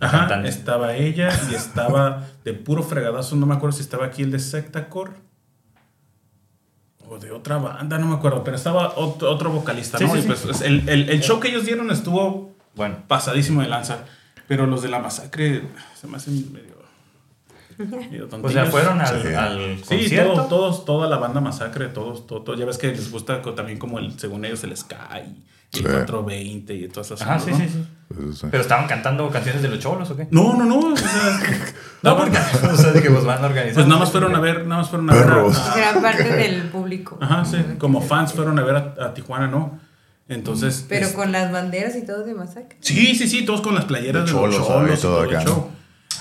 Ajá, 0.00 0.18
Cantante. 0.20 0.48
estaba 0.48 0.94
ella 0.96 1.30
y 1.50 1.54
estaba 1.54 2.26
de 2.44 2.52
puro 2.52 2.82
fregadazo. 2.82 3.36
No 3.36 3.46
me 3.46 3.54
acuerdo 3.54 3.76
si 3.76 3.82
estaba 3.82 4.06
aquí 4.06 4.22
el 4.22 4.30
de 4.32 4.38
Sectacore 4.40 5.12
o 7.06 7.18
de 7.18 7.30
otra 7.32 7.58
banda, 7.58 7.98
no 7.98 8.06
me 8.06 8.14
acuerdo. 8.14 8.42
Pero 8.44 8.56
estaba 8.56 8.94
otro, 8.96 9.30
otro 9.30 9.50
vocalista, 9.50 9.98
Sí, 9.98 10.04
¿no? 10.04 10.12
sí, 10.12 10.18
y 10.18 10.22
sí. 10.22 10.28
pues 10.28 10.60
el, 10.62 10.88
el- 10.88 11.10
el 11.10 11.20
show 11.20 11.38
que 11.38 11.48
ellos 11.48 11.64
dieron 11.66 11.90
estuvo 11.90 12.54
Bueno. 12.74 12.96
pasadísimo 13.06 13.60
de 13.62 13.68
lanza. 13.68 14.04
Pero 14.48 14.66
los 14.66 14.82
de 14.82 14.88
la 14.88 14.98
masacre 14.98 15.62
se 15.98 16.06
me 16.06 16.16
hacen 16.16 16.52
medio. 16.52 16.74
medio 17.78 18.28
O 18.42 18.48
sea, 18.50 18.66
fueron 18.66 19.00
al, 19.00 19.22
Sí. 19.22 19.34
al 19.34 19.76
Sí, 19.78 19.82
concierto. 19.98 20.32
todo- 20.34 20.44
todos, 20.46 20.84
toda 20.84 21.08
la 21.08 21.16
banda 21.16 21.40
masacre, 21.40 21.88
todos, 21.88 22.26
todo, 22.26 22.42
todo. 22.42 22.56
Ya 22.56 22.64
ves 22.66 22.78
que 22.78 22.88
les 22.88 23.10
gusta 23.10 23.42
también 23.42 23.78
como 23.78 23.98
el, 23.98 24.18
según 24.18 24.44
ellos, 24.44 24.62
el 24.64 24.76
Sky, 24.76 24.96
y 25.72 25.78
el 25.78 25.82
Sí. 25.82 25.82
420 25.82 26.74
y 26.74 26.88
todas 26.88 27.10
esas 27.10 27.26
cosas, 27.26 27.44
sí, 27.44 27.50
¿no? 27.50 27.56
sí, 27.58 27.68
sí. 27.68 27.84
Sí. 28.34 28.46
Pero 28.48 28.62
estaban 28.62 28.86
cantando 28.86 29.28
canciones 29.28 29.60
de 29.62 29.68
los 29.68 29.80
cholos 29.80 30.08
o 30.10 30.16
qué? 30.16 30.28
No, 30.30 30.54
no, 30.56 30.64
no. 30.66 30.78
O 30.92 30.96
sea, 30.96 31.08
No, 32.02 32.16
porque 32.16 32.38
o 32.38 32.76
sea, 32.76 32.92
dije, 32.92 33.10
pues 33.10 33.24
van 33.24 33.42
a 33.42 33.46
organizar. 33.46 33.74
Pues 33.74 33.86
nada 33.88 33.98
más 34.00 34.12
fueron 34.12 34.36
a 34.36 34.40
ver, 34.40 34.66
nada 34.66 34.82
más 34.82 34.90
fueron 34.90 35.10
a 35.10 35.14
ver. 35.14 35.24
a- 35.30 35.40
a- 35.72 35.76
Gran 35.76 36.02
parte 36.02 36.22
del 36.32 36.62
público. 36.68 37.18
ajá, 37.20 37.44
sí. 37.44 37.56
Como 37.78 38.00
fans 38.02 38.34
fueron 38.34 38.56
a 38.58 38.62
ver 38.62 38.76
a, 38.76 38.94
a 39.06 39.14
Tijuana, 39.14 39.48
¿no? 39.48 39.80
Entonces. 40.28 40.86
Pero 40.88 41.06
es- 41.06 41.12
con 41.12 41.32
las 41.32 41.52
banderas 41.52 41.96
y 41.96 42.06
todo 42.06 42.24
de 42.24 42.34
masacre. 42.34 42.76
Sí, 42.80 43.14
sí, 43.14 43.28
sí, 43.28 43.44
todos 43.44 43.60
con 43.60 43.74
las 43.74 43.84
playeras 43.84 44.24
De 44.24 44.32
de, 44.32 44.40
los 44.40 44.56
cholos, 44.66 44.98
y 44.98 45.02
Todo 45.02 45.24
el 45.24 45.30
acá, 45.36 45.44
show. 45.44 45.68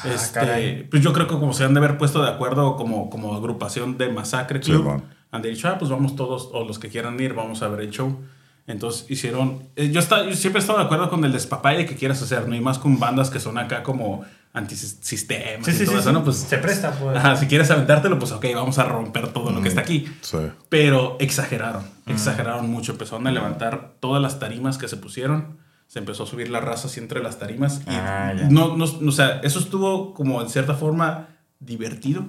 Ah, 0.03 0.09
Este, 0.13 0.87
pues 0.91 1.01
yo 1.01 1.13
creo 1.13 1.27
que 1.27 1.35
como 1.35 1.53
se 1.53 1.63
han 1.63 1.73
de 1.73 1.79
haber 1.79 1.97
puesto 1.97 2.21
de 2.21 2.29
acuerdo 2.29 2.75
como, 2.75 3.09
como 3.09 3.35
agrupación 3.35 3.97
de 3.97 4.09
Masacre 4.09 4.59
Sí, 4.61 4.71
Club, 4.71 4.83
bueno. 4.83 5.03
han 5.31 5.41
de 5.41 5.49
dicho, 5.49 5.67
ah, 5.69 5.77
pues 5.79 5.89
vamos 5.89 6.15
todos, 6.17 6.49
o 6.51 6.65
los 6.65 6.79
que 6.79 6.89
quieran 6.89 7.17
ir, 7.21 7.33
vamos 7.33 7.61
a 7.61 7.67
ver 7.69 7.81
el 7.81 7.91
show. 7.91 8.19
Entonces 8.67 9.05
hicieron, 9.09 9.63
eh, 9.75 9.91
yo, 9.91 9.99
está, 9.99 10.25
yo 10.25 10.35
siempre 10.35 10.59
he 10.59 10.61
estado 10.61 10.79
de 10.79 10.85
acuerdo 10.85 11.09
con 11.09 11.23
el 11.25 11.31
despapalle 11.31 11.85
que 11.85 11.95
quieras 11.95 12.21
hacer, 12.21 12.47
no 12.47 12.55
y 12.55 12.61
más 12.61 12.79
con 12.79 12.99
bandas 12.99 13.29
que 13.29 13.39
son 13.39 13.57
acá 13.57 13.83
como 13.83 14.23
antisistemas 14.53 15.65
Sí, 15.65 15.71
y 15.71 15.73
sí, 15.75 15.85
todo 15.85 15.95
sí, 15.95 15.99
eso, 16.01 16.09
sí. 16.09 16.13
¿no? 16.13 16.23
Pues, 16.23 16.37
Se 16.37 16.57
presta, 16.59 16.91
pues. 16.91 17.17
Ajá, 17.17 17.35
si 17.35 17.47
quieres 17.47 17.69
aventártelo, 17.71 18.19
pues 18.19 18.31
ok, 18.31 18.45
vamos 18.55 18.77
a 18.79 18.83
romper 18.85 19.33
todo 19.33 19.51
lo 19.51 19.61
que 19.61 19.69
está 19.69 19.81
aquí. 19.81 20.07
Sí. 20.21 20.37
Pero 20.69 21.17
exageraron, 21.19 21.83
exageraron 22.05 22.69
mucho. 22.69 22.91
Empezaron 22.93 23.25
a 23.27 23.31
levantar 23.31 23.93
todas 23.99 24.21
las 24.21 24.39
tarimas 24.39 24.77
que 24.77 24.87
se 24.87 24.97
pusieron. 24.97 25.57
Se 25.87 25.99
empezó 25.99 26.23
a 26.23 26.27
subir 26.27 26.49
la 26.49 26.59
raza 26.59 26.87
así 26.87 26.99
entre 26.99 27.21
las 27.21 27.39
tarimas. 27.39 27.81
Y 27.87 27.89
Ah, 27.89 28.33
ya. 28.37 28.47
no, 28.49 28.77
no, 28.77 28.85
o 28.85 29.11
sea, 29.11 29.39
eso 29.43 29.59
estuvo 29.59 30.13
como 30.13 30.41
en 30.41 30.49
cierta 30.49 30.73
forma 30.75 31.27
divertido. 31.59 32.25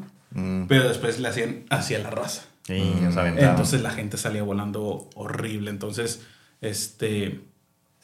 Pero 0.69 0.89
después 0.89 1.21
le 1.21 1.29
hacían 1.29 1.65
hacia 1.71 1.99
la 2.01 2.11
raza. 2.11 2.43
Sí. 2.67 2.93
Entonces 3.37 3.83
la 3.83 3.91
gente 3.91 4.17
salía 4.17 4.43
volando 4.43 5.09
horrible. 5.15 5.71
Entonces, 5.71 6.23
este. 6.61 7.41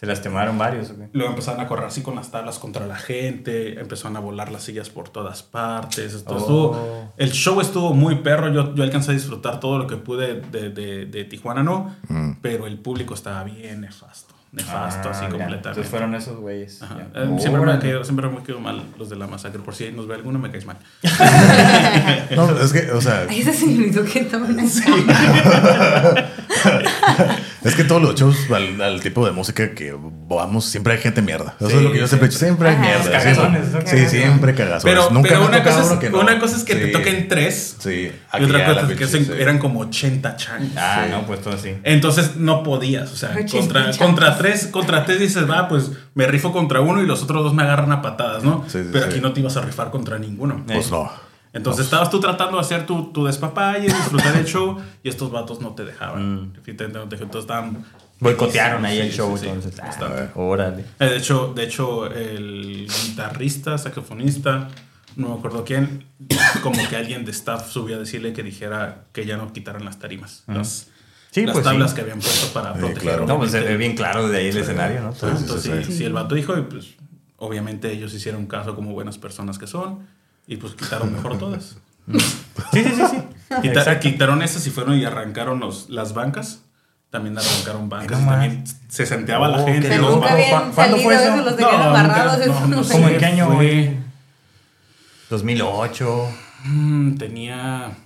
¿Se 0.00 0.06
lastimaron 0.06 0.56
varios 0.56 0.88
o 0.88 0.96
qué? 0.96 1.10
Luego 1.12 1.28
empezaron 1.32 1.60
a 1.60 1.68
correr 1.68 1.84
así 1.84 2.00
con 2.00 2.14
las 2.14 2.30
tablas 2.30 2.58
contra 2.58 2.86
la 2.86 2.96
gente, 2.96 3.78
empezaron 3.78 4.16
a 4.16 4.20
volar 4.20 4.50
las 4.50 4.62
sillas 4.62 4.88
por 4.88 5.10
todas 5.10 5.42
partes. 5.42 6.14
Esto 6.14 6.34
Oh. 6.34 6.38
estuvo- 6.38 7.12
el 7.18 7.30
show 7.32 7.60
estuvo 7.60 7.92
muy 7.92 8.14
perro, 8.16 8.48
yo, 8.50 8.74
yo 8.74 8.82
alcancé 8.82 9.10
a 9.10 9.14
disfrutar 9.14 9.60
todo 9.60 9.76
lo 9.76 9.86
que 9.86 9.96
pude 9.96 10.40
de, 10.40 10.70
de- 10.70 11.04
de 11.04 11.24
Tijuana, 11.24 11.62
no, 11.62 11.94
pero 12.40 12.66
el 12.66 12.78
público 12.78 13.12
estaba 13.12 13.44
bien 13.44 13.82
nefasto, 13.82 14.34
nefasto, 14.52 15.08
Ah, 15.08 15.12
así 15.12 15.20
ya. 15.24 15.28
completamente. 15.28 15.68
Entonces 15.68 15.90
fueron 15.90 16.14
esos 16.14 16.38
güeyes. 16.40 16.80
Eh, 17.14 17.36
siempre, 17.38 17.60
me 17.60 17.78
quedo, 17.78 18.02
siempre 18.02 18.26
me 18.30 18.42
quedo 18.42 18.58
mal 18.58 18.82
los 18.98 19.10
de 19.10 19.16
la 19.16 19.26
masacre, 19.26 19.60
por 19.60 19.74
si 19.74 19.92
nos 19.92 20.06
ve 20.08 20.14
alguno 20.14 20.38
me 20.38 20.50
caes 20.50 20.64
mal. 20.64 20.78
No, 22.34 22.58
es 22.58 22.72
que, 22.72 22.90
o 22.92 23.00
sea, 23.02 23.24
ese 23.24 23.52
señorito 23.52 24.02
que 24.04 24.20
estaban 24.24 24.56
es 27.64 27.74
que 27.74 27.84
todos 27.84 28.00
los 28.02 28.14
shows 28.14 28.36
al, 28.50 28.80
al 28.80 29.00
tipo 29.00 29.24
de 29.26 29.32
música 29.32 29.72
que 29.74 29.94
vamos, 30.28 30.64
siempre 30.64 30.94
hay 30.94 30.98
gente 31.00 31.22
mierda. 31.22 31.54
Eso 31.60 31.70
Sí, 31.70 31.76
es 31.76 31.82
lo 31.82 31.92
que 31.92 31.98
yo 31.98 32.06
siempre 32.08 32.26
he 32.26 32.30
dicho. 32.30 32.38
Siempre 32.38 32.68
hay 32.68 32.74
Ajá. 32.76 33.48
mierda. 33.48 33.86
Sí, 33.86 34.06
siempre 34.08 34.54
cagazones. 34.54 34.82
Pero, 34.84 35.10
Nunca 35.10 35.28
pero 35.30 35.46
una, 35.46 35.62
cosa 35.62 35.82
es, 35.94 35.98
que 35.98 36.10
no. 36.10 36.20
una 36.20 36.38
cosa 36.38 36.56
es 36.56 36.64
que 36.64 36.74
te 36.76 36.88
toquen 36.88 37.28
tres 37.28 37.76
Sí. 37.78 37.90
y 38.38 38.44
otra 38.44 38.64
cosa 38.66 38.80
es 38.82 38.86
que 38.88 38.94
pinche, 39.06 39.06
se- 39.06 39.24
sí. 39.24 39.32
eran 39.40 39.58
como 39.58 39.80
80 39.80 40.36
changos. 40.36 40.70
Ah, 40.76 41.02
Sí. 41.04 41.10
no, 41.10 41.26
pues 41.26 41.40
todo 41.40 41.54
así. 41.54 41.74
Entonces 41.82 42.36
no 42.36 42.62
podías, 42.62 43.10
o 43.12 43.16
sea, 43.16 43.34
contra, 43.50 43.90
contra 43.96 44.38
tres, 44.38 44.66
contra 44.68 45.04
tres 45.04 45.20
dices, 45.20 45.48
va, 45.50 45.68
pues 45.68 45.90
me 46.14 46.26
rifo 46.26 46.52
contra 46.52 46.80
uno 46.80 47.02
y 47.02 47.06
los 47.06 47.22
otros 47.22 47.42
dos 47.44 47.54
me 47.54 47.62
agarran 47.62 47.92
a 47.92 48.02
patadas, 48.02 48.42
¿no? 48.44 48.64
Sí, 48.68 48.78
sí, 48.82 48.88
Pero 48.92 49.06
sí. 49.06 49.10
aquí 49.12 49.20
no 49.20 49.32
te 49.32 49.40
ibas 49.40 49.56
a 49.56 49.62
rifar 49.62 49.90
contra 49.90 50.18
ninguno. 50.18 50.64
Pues 50.66 50.90
no. 50.90 51.10
Entonces 51.52 51.84
estabas 51.86 52.10
tú 52.10 52.20
tratando 52.20 52.56
de 52.56 52.60
hacer 52.60 52.86
tu, 52.86 53.12
tu 53.12 53.24
despapalle, 53.24 53.86
disfrutar 53.86 54.36
el 54.36 54.44
show 54.46 54.78
y 55.02 55.08
estos 55.08 55.30
vatos 55.32 55.60
no 55.60 55.74
te 55.74 55.84
dejaban. 55.84 56.52
Definitivamente 56.52 56.98
no 56.98 57.08
te 57.08 57.16
dejaban, 57.16 57.28
Entonces 57.28 57.40
estaban... 57.42 57.84
Boicotearon 58.20 58.84
ahí 58.84 58.96
Sí, 58.96 59.02
el 59.02 59.10
sí, 59.10 59.16
show, 59.16 59.36
sí, 59.38 59.46
entonces. 59.48 59.80
Ah, 59.80 59.86
bastante. 59.86 60.30
órale. 60.34 60.84
Eh, 61.00 61.06
De 61.06 61.16
hecho, 61.16 61.52
de 61.54 61.64
hecho, 61.64 62.06
el 62.06 62.86
guitarrista, 63.06 63.78
saxofonista, 63.78 64.68
no 65.16 65.30
me 65.30 65.34
acuerdo 65.38 65.64
quién, 65.64 66.04
como 66.62 66.86
que 66.88 66.96
alguien 66.96 67.24
de 67.24 67.30
staff 67.30 67.70
subió 67.70 67.96
a 67.96 67.98
decirle 67.98 68.32
que 68.34 68.42
dijera 68.42 69.04
que 69.12 69.24
ya 69.26 69.36
no 69.38 69.52
quitaran 69.52 69.84
las 69.84 69.98
tarimas. 69.98 70.44
Las, 70.46 70.88
Sí, 71.32 71.46
las 71.46 71.52
pues 71.54 71.64
tablas 71.64 71.90
sí. 71.90 71.96
que 71.96 72.02
habían 72.02 72.18
puesto 72.18 72.52
para 72.52 72.72
Sí, 72.74 72.78
proteger. 72.80 73.02
claro. 73.02 73.26
No, 73.26 73.38
pues 73.38 73.52
se 73.52 73.60
ve 73.60 73.76
bien 73.76 73.94
claro 73.96 74.28
de 74.28 74.38
ahí 74.38 74.48
el 74.48 74.56
escenario, 74.56 75.00
¿no? 75.00 75.12
Sí, 75.12 75.20
sí, 75.20 75.26
Entonces, 75.38 75.86
sí. 75.86 75.92
si 75.98 76.04
el 76.04 76.12
vato 76.12 76.34
dijo, 76.34 76.58
y 76.58 76.62
pues 76.62 76.94
obviamente 77.38 77.90
ellos 77.92 78.12
hicieron 78.12 78.46
caso 78.46 78.74
como 78.74 78.92
buenas 78.92 79.16
personas 79.16 79.56
que 79.56 79.66
son 79.68 80.00
y 80.46 80.56
pues 80.56 80.74
quitaron 80.74 81.12
mejor 81.16 81.38
todas. 81.38 81.76
Sí, 82.72 82.84
sí, 82.84 82.92
sí, 82.96 83.02
sí. 83.10 83.18
Quita- 83.62 83.98
quitaron 84.00 84.42
esas 84.42 84.66
y 84.66 84.70
fueron 84.70 84.96
y 84.98 85.04
arrancaron 85.04 85.60
los, 85.60 85.90
las 85.90 86.14
bancas. 86.14 86.62
También 87.10 87.36
arrancaron 87.36 87.88
bancas 87.88 88.20
y 88.22 88.24
también 88.24 88.64
se 88.88 89.04
senteaba 89.04 89.48
la 89.48 89.62
Oh, 89.62 89.66
gente. 89.66 89.88
Pero 89.88 90.02
los 90.02 90.14
nunca 90.14 90.28
¿Cuándo- 90.28 90.42
bancos. 90.52 90.54
habían 90.54 90.72
cuándo 90.74 90.96
fue 90.98 91.14
eso? 91.14 91.36
los 91.36 91.58
No, 91.60 91.70
nunca- 91.70 92.46
no, 92.46 92.46
no 92.46 92.66
no 92.76 92.84
sé. 92.84 92.92
¿Cómo 92.92 93.08
en 93.08 93.18
qué 93.18 93.26
año? 93.26 93.46
Fue- 93.46 93.54
güey? 93.56 93.96
2008. 95.30 96.28
Mm, 96.64 97.14
tenía 97.16 97.96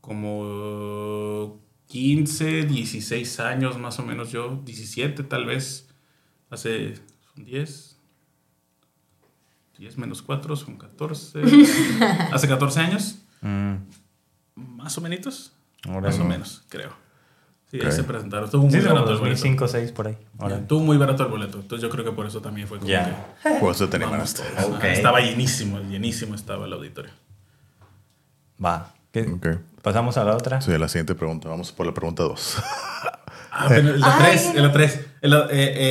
como 0.00 1.58
15, 1.88 2.64
16 2.64 3.40
años 3.40 3.78
más 3.78 3.98
o 3.98 4.02
menos 4.04 4.30
yo, 4.30 4.60
17 4.64 5.22
tal 5.24 5.46
vez, 5.46 5.88
hace 6.50 6.94
son 7.34 7.44
10, 7.44 7.91
10 9.82 9.98
menos 9.98 10.22
4 10.22 10.54
son 10.54 10.76
14, 10.76 11.42
hace 12.32 12.46
14 12.48 12.80
años, 12.80 13.18
Mm, 13.40 13.74
más 14.54 14.96
o 14.96 15.00
menos, 15.00 15.52
más 15.88 16.16
o 16.20 16.24
menos, 16.24 16.62
creo. 16.68 16.90
Sí, 17.68 17.78
ahí 17.80 17.86
Ok. 17.88 17.92
se 17.92 18.04
presentaron, 18.04 18.44
estuvo 18.44 18.62
muy 18.62 18.70
Sí, 18.70 18.76
barato 18.78 18.98
el 19.10 19.18
boleto. 19.18 19.20
2005 19.24 19.64
2006 19.64 19.92
por 19.92 20.06
ahí. 20.06 20.16
Ya, 20.38 20.44
Órale. 20.44 20.62
Estuvo 20.62 20.80
muy 20.80 20.96
barato 20.98 21.24
el 21.24 21.28
boleto, 21.30 21.58
entonces 21.58 21.82
yo 21.82 21.90
creo 21.90 22.04
que 22.04 22.12
por 22.12 22.26
eso 22.26 22.40
también 22.40 22.68
fue 22.68 22.78
como 22.78 22.88
Ya. 22.88 23.34
que... 23.42 23.50
Por 23.60 23.72
eso 23.74 23.88
te 23.88 23.98
vamos 23.98 24.12
animaste. 24.12 24.42
todos. 24.44 24.70
Ok. 24.70 24.76
Ajá, 24.76 24.92
Estaba 24.92 25.20
llenísimo, 25.20 25.80
llenísimo 25.80 26.36
estaba 26.36 26.66
el 26.66 26.72
auditorio. 26.74 27.10
Va. 28.64 28.94
¿Qué? 29.10 29.22
Ok. 29.22 29.46
Pasamos 29.82 30.16
a 30.18 30.22
la 30.24 30.36
otra. 30.36 30.60
Sí, 30.60 30.70
la 30.78 30.88
siguiente 30.88 31.14
pregunta. 31.16 31.48
Vamos 31.48 31.72
por 31.72 31.84
la 31.86 31.92
pregunta 31.94 32.22
2. 32.22 32.56
Ah, 33.54 33.66
pero 33.68 33.96
la 33.98 34.16
Ay, 34.16 34.38
3, 34.52 34.54
la 34.54 34.72
3. 34.72 35.00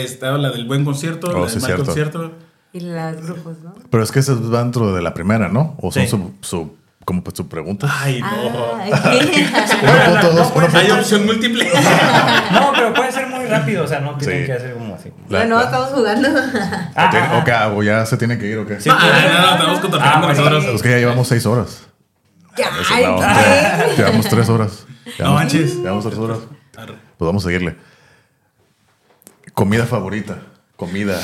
estaba 0.10 0.40
la 0.40 0.50
del 0.50 0.66
buen 0.66 0.84
concierto, 0.84 1.28
Oh, 1.30 1.42
la 1.44 1.48
sí, 1.48 1.56
del 1.56 1.62
mal 1.62 1.68
cierto. 1.70 1.86
concierto. 1.86 2.32
Y 2.74 2.80
los 2.80 3.22
grupos, 3.22 3.58
¿no? 3.64 3.74
Pero 3.90 4.04
es 4.04 4.12
que 4.12 4.20
eso 4.20 4.40
va 4.52 4.60
dentro 4.64 4.94
de 4.94 5.02
la 5.02 5.14
primera, 5.14 5.50
¿no? 5.50 5.76
O 5.82 5.92
son 5.92 6.04
Sí. 6.04 6.10
su, 6.10 6.34
su, 6.42 6.76
como 7.04 7.24
pues, 7.24 7.36
su 7.36 7.48
pregunta. 7.50 7.88
Ay, 8.02 8.22
no. 8.22 8.28
Ah, 8.28 9.14
1.2, 10.22 10.52
pues, 10.54 10.74
Hay 10.76 10.92
opción 10.92 11.26
múltiple. 11.26 11.70
No, 12.52 12.72
pero 12.74 12.94
puede 12.94 13.12
ser 13.12 13.28
muy 13.28 13.46
rápido, 13.46 13.84
o 13.84 13.88
sea, 13.88 14.00
no 14.00 14.16
tienen 14.18 14.42
Sí. 14.42 14.46
que 14.46 14.54
hacer 14.54 14.74
como 14.74 14.96
así. 14.96 15.10
La- 15.30 15.40
bueno, 15.40 15.56
la- 15.58 15.64
estamos 15.64 15.90
jugando. 15.90 16.30
o, 16.98 17.10
tiene- 17.10 17.66
o 17.76 17.84
ya 17.84 18.06
se 18.06 18.18
tiene 18.18 18.38
que 18.38 18.48
ir 18.48 18.58
o 18.58 18.66
qué. 18.66 18.80
Sí. 18.80 18.90
Ah, 18.92 19.58
no, 19.60 19.68
no, 19.68 19.74
estamos 19.76 20.00
Ah, 20.02 20.22
bueno. 20.24 20.34
nosotros. 20.34 20.66
Es 20.76 20.82
que 20.82 20.90
ya 20.92 20.98
llevamos 20.98 21.28
seis 21.28 21.46
horas. 21.46 21.84
Ya, 22.58 22.70
ay, 22.94 23.06
no, 23.06 23.96
llevamos 23.98 24.28
tres 24.28 24.50
horas. 24.50 24.86
Llevamos- 25.18 25.40
manches. 25.40 25.76
Llevamos 25.78 26.06
tres 26.06 26.18
horas. 26.18 26.38
Pues 26.74 26.98
vamos 27.28 27.44
a 27.44 27.48
seguirle. 27.48 27.76
Comida 29.54 29.86
favorita. 29.86 30.40
Comida 30.76 31.18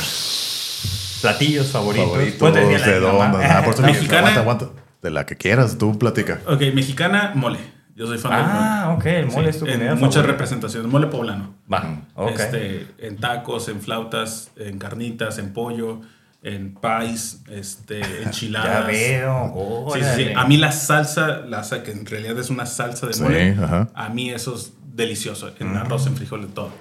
Platillos 1.21 1.67
favoritos. 1.71 2.09
favoritos. 2.09 2.53
¿De 2.53 2.99
dónde? 2.99 3.45
Ah, 3.45 3.61
por 3.63 3.73
eso 3.73 3.83
Mexicana. 3.83 4.29
Aguanta, 4.29 4.39
aguanta. 4.41 4.69
De 5.01 5.09
la 5.11 5.25
que 5.25 5.35
quieras, 5.37 5.77
tú 5.77 5.97
platica. 5.97 6.41
Ok, 6.47 6.61
mexicana, 6.73 7.31
mole. 7.35 7.59
Yo 7.95 8.05
soy 8.05 8.17
fan 8.19 8.31
Ah, 8.33 8.95
ok, 8.97 9.05
el 9.05 9.13
del 9.15 9.25
mole. 9.27 9.35
mole 9.37 9.51
Sí, 9.53 9.57
es 9.57 9.59
tu 9.59 9.65
en 9.65 9.71
comida 9.73 9.95
muchas 9.95 10.13
favorita. 10.15 10.31
representaciones. 10.33 10.91
Mole 10.91 11.07
poblano. 11.07 11.55
Va, 11.71 12.01
ok. 12.15 12.39
Este, 12.39 12.87
en 12.99 13.17
tacos, 13.17 13.69
en 13.69 13.81
flautas, 13.81 14.51
en 14.57 14.77
carnitas, 14.77 15.37
en 15.39 15.53
pollo, 15.53 16.01
en 16.43 16.75
pies, 16.75 17.41
este, 17.49 17.99
ya 18.01 18.07
enchiladas. 18.25 18.87
veo. 18.87 19.87
Sí, 19.93 19.99
sí, 20.03 20.23
sí. 20.25 20.29
A 20.35 20.45
mí 20.45 20.57
la 20.57 20.71
salsa, 20.71 21.39
la 21.47 21.63
que 21.83 21.91
en 21.91 22.05
realidad 22.05 22.37
es 22.37 22.49
una 22.51 22.65
salsa 22.67 23.07
de 23.07 23.13
Sí, 23.13 23.23
mole, 23.23 23.55
ajá. 23.61 23.89
a 23.95 24.09
mí 24.09 24.29
eso 24.29 24.53
es 24.55 24.73
delicioso. 24.93 25.51
En 25.59 25.75
arroz, 25.75 26.05
en 26.07 26.15
frijoles, 26.15 26.53
todo. 26.53 26.71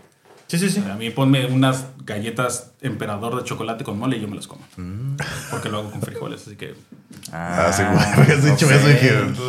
Sí, 0.49 0.58
sí, 0.58 0.70
sí. 0.70 0.83
A 0.91 0.94
mí 0.94 1.10
ponme 1.10 1.47
unas 1.47 1.86
galletas 2.05 2.70
emperador 2.81 3.36
de 3.36 3.44
chocolate 3.44 3.83
con 3.84 3.99
mole 3.99 4.16
y 4.16 4.20
yo 4.20 4.28
me 4.28 4.36
las 4.36 4.47
como. 4.47 4.62
Porque 5.50 5.68
lo 5.68 5.78
hago 5.78 5.91
con 5.91 6.00
frijoles, 6.00 6.42
así 6.47 6.57
que... 6.57 6.75
Ah, 7.33 7.70
sí, 7.73 7.83
güey. 7.83 8.05
Habías 8.28 8.44
dicho 8.44 8.70
eso 8.70 8.89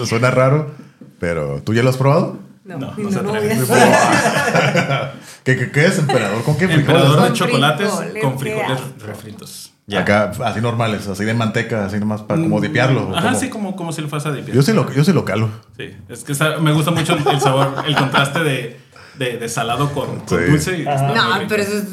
y 0.04 0.08
suena 0.08 0.32
raro. 0.32 0.72
Pero, 1.20 1.62
¿tú 1.64 1.74
ya 1.74 1.84
lo 1.84 1.90
has 1.90 1.98
probado? 1.98 2.40
No, 2.64 2.78
No, 2.78 2.94
no 2.98 3.10
no, 3.10 3.12
se 3.12 3.20
¿Qué, 5.44 5.58
qué, 5.58 5.72
qué 5.72 5.86
es 5.86 6.00
emperador? 6.00 6.44
¿Con 6.44 6.58
qué 6.58 6.68
frijoles? 6.68 6.90
Emperador 6.90 7.30
de 7.30 7.34
chocolates 7.34 7.90
frijoles, 7.90 8.24
con 8.24 8.40
frijoles 8.40 8.80
refritos. 9.06 9.74
Ya. 9.86 10.02
Acá, 10.02 10.34
así 10.44 10.60
normales, 10.60 11.08
así 11.08 11.24
de 11.24 11.34
manteca, 11.34 11.86
así 11.86 11.98
nomás 11.98 12.22
para 12.22 12.42
como 12.42 12.60
dipearlo. 12.60 13.08
¿o 13.08 13.16
Ajá, 13.16 13.30
cómo? 13.30 13.40
sí, 13.40 13.50
como, 13.50 13.76
como 13.78 13.94
si 13.94 14.02
lo 14.02 14.10
fuese 14.10 14.28
a 14.28 14.32
dipear. 14.34 14.54
Yo 14.54 14.62
sí 14.62 14.74
lo, 14.74 14.92
yo 14.92 15.02
sí 15.06 15.14
lo 15.14 15.24
calo. 15.24 15.50
Sí, 15.78 15.96
es 16.10 16.26
que 16.26 16.34
me 16.60 16.74
gusta 16.74 16.92
mucho 16.92 17.14
el, 17.14 17.26
el 17.26 17.40
sabor, 17.40 17.86
el 17.88 17.96
contraste 17.96 18.44
de, 18.44 18.78
de, 19.18 19.38
de 19.38 19.50
salado 19.50 19.92
con, 19.94 20.20
con 20.22 20.40
Sí. 20.40 20.46
dulce. 20.46 20.78
y 20.80 20.84
No, 20.84 21.40
pero 21.48 21.62
eso 21.64 21.78
es 21.78 21.84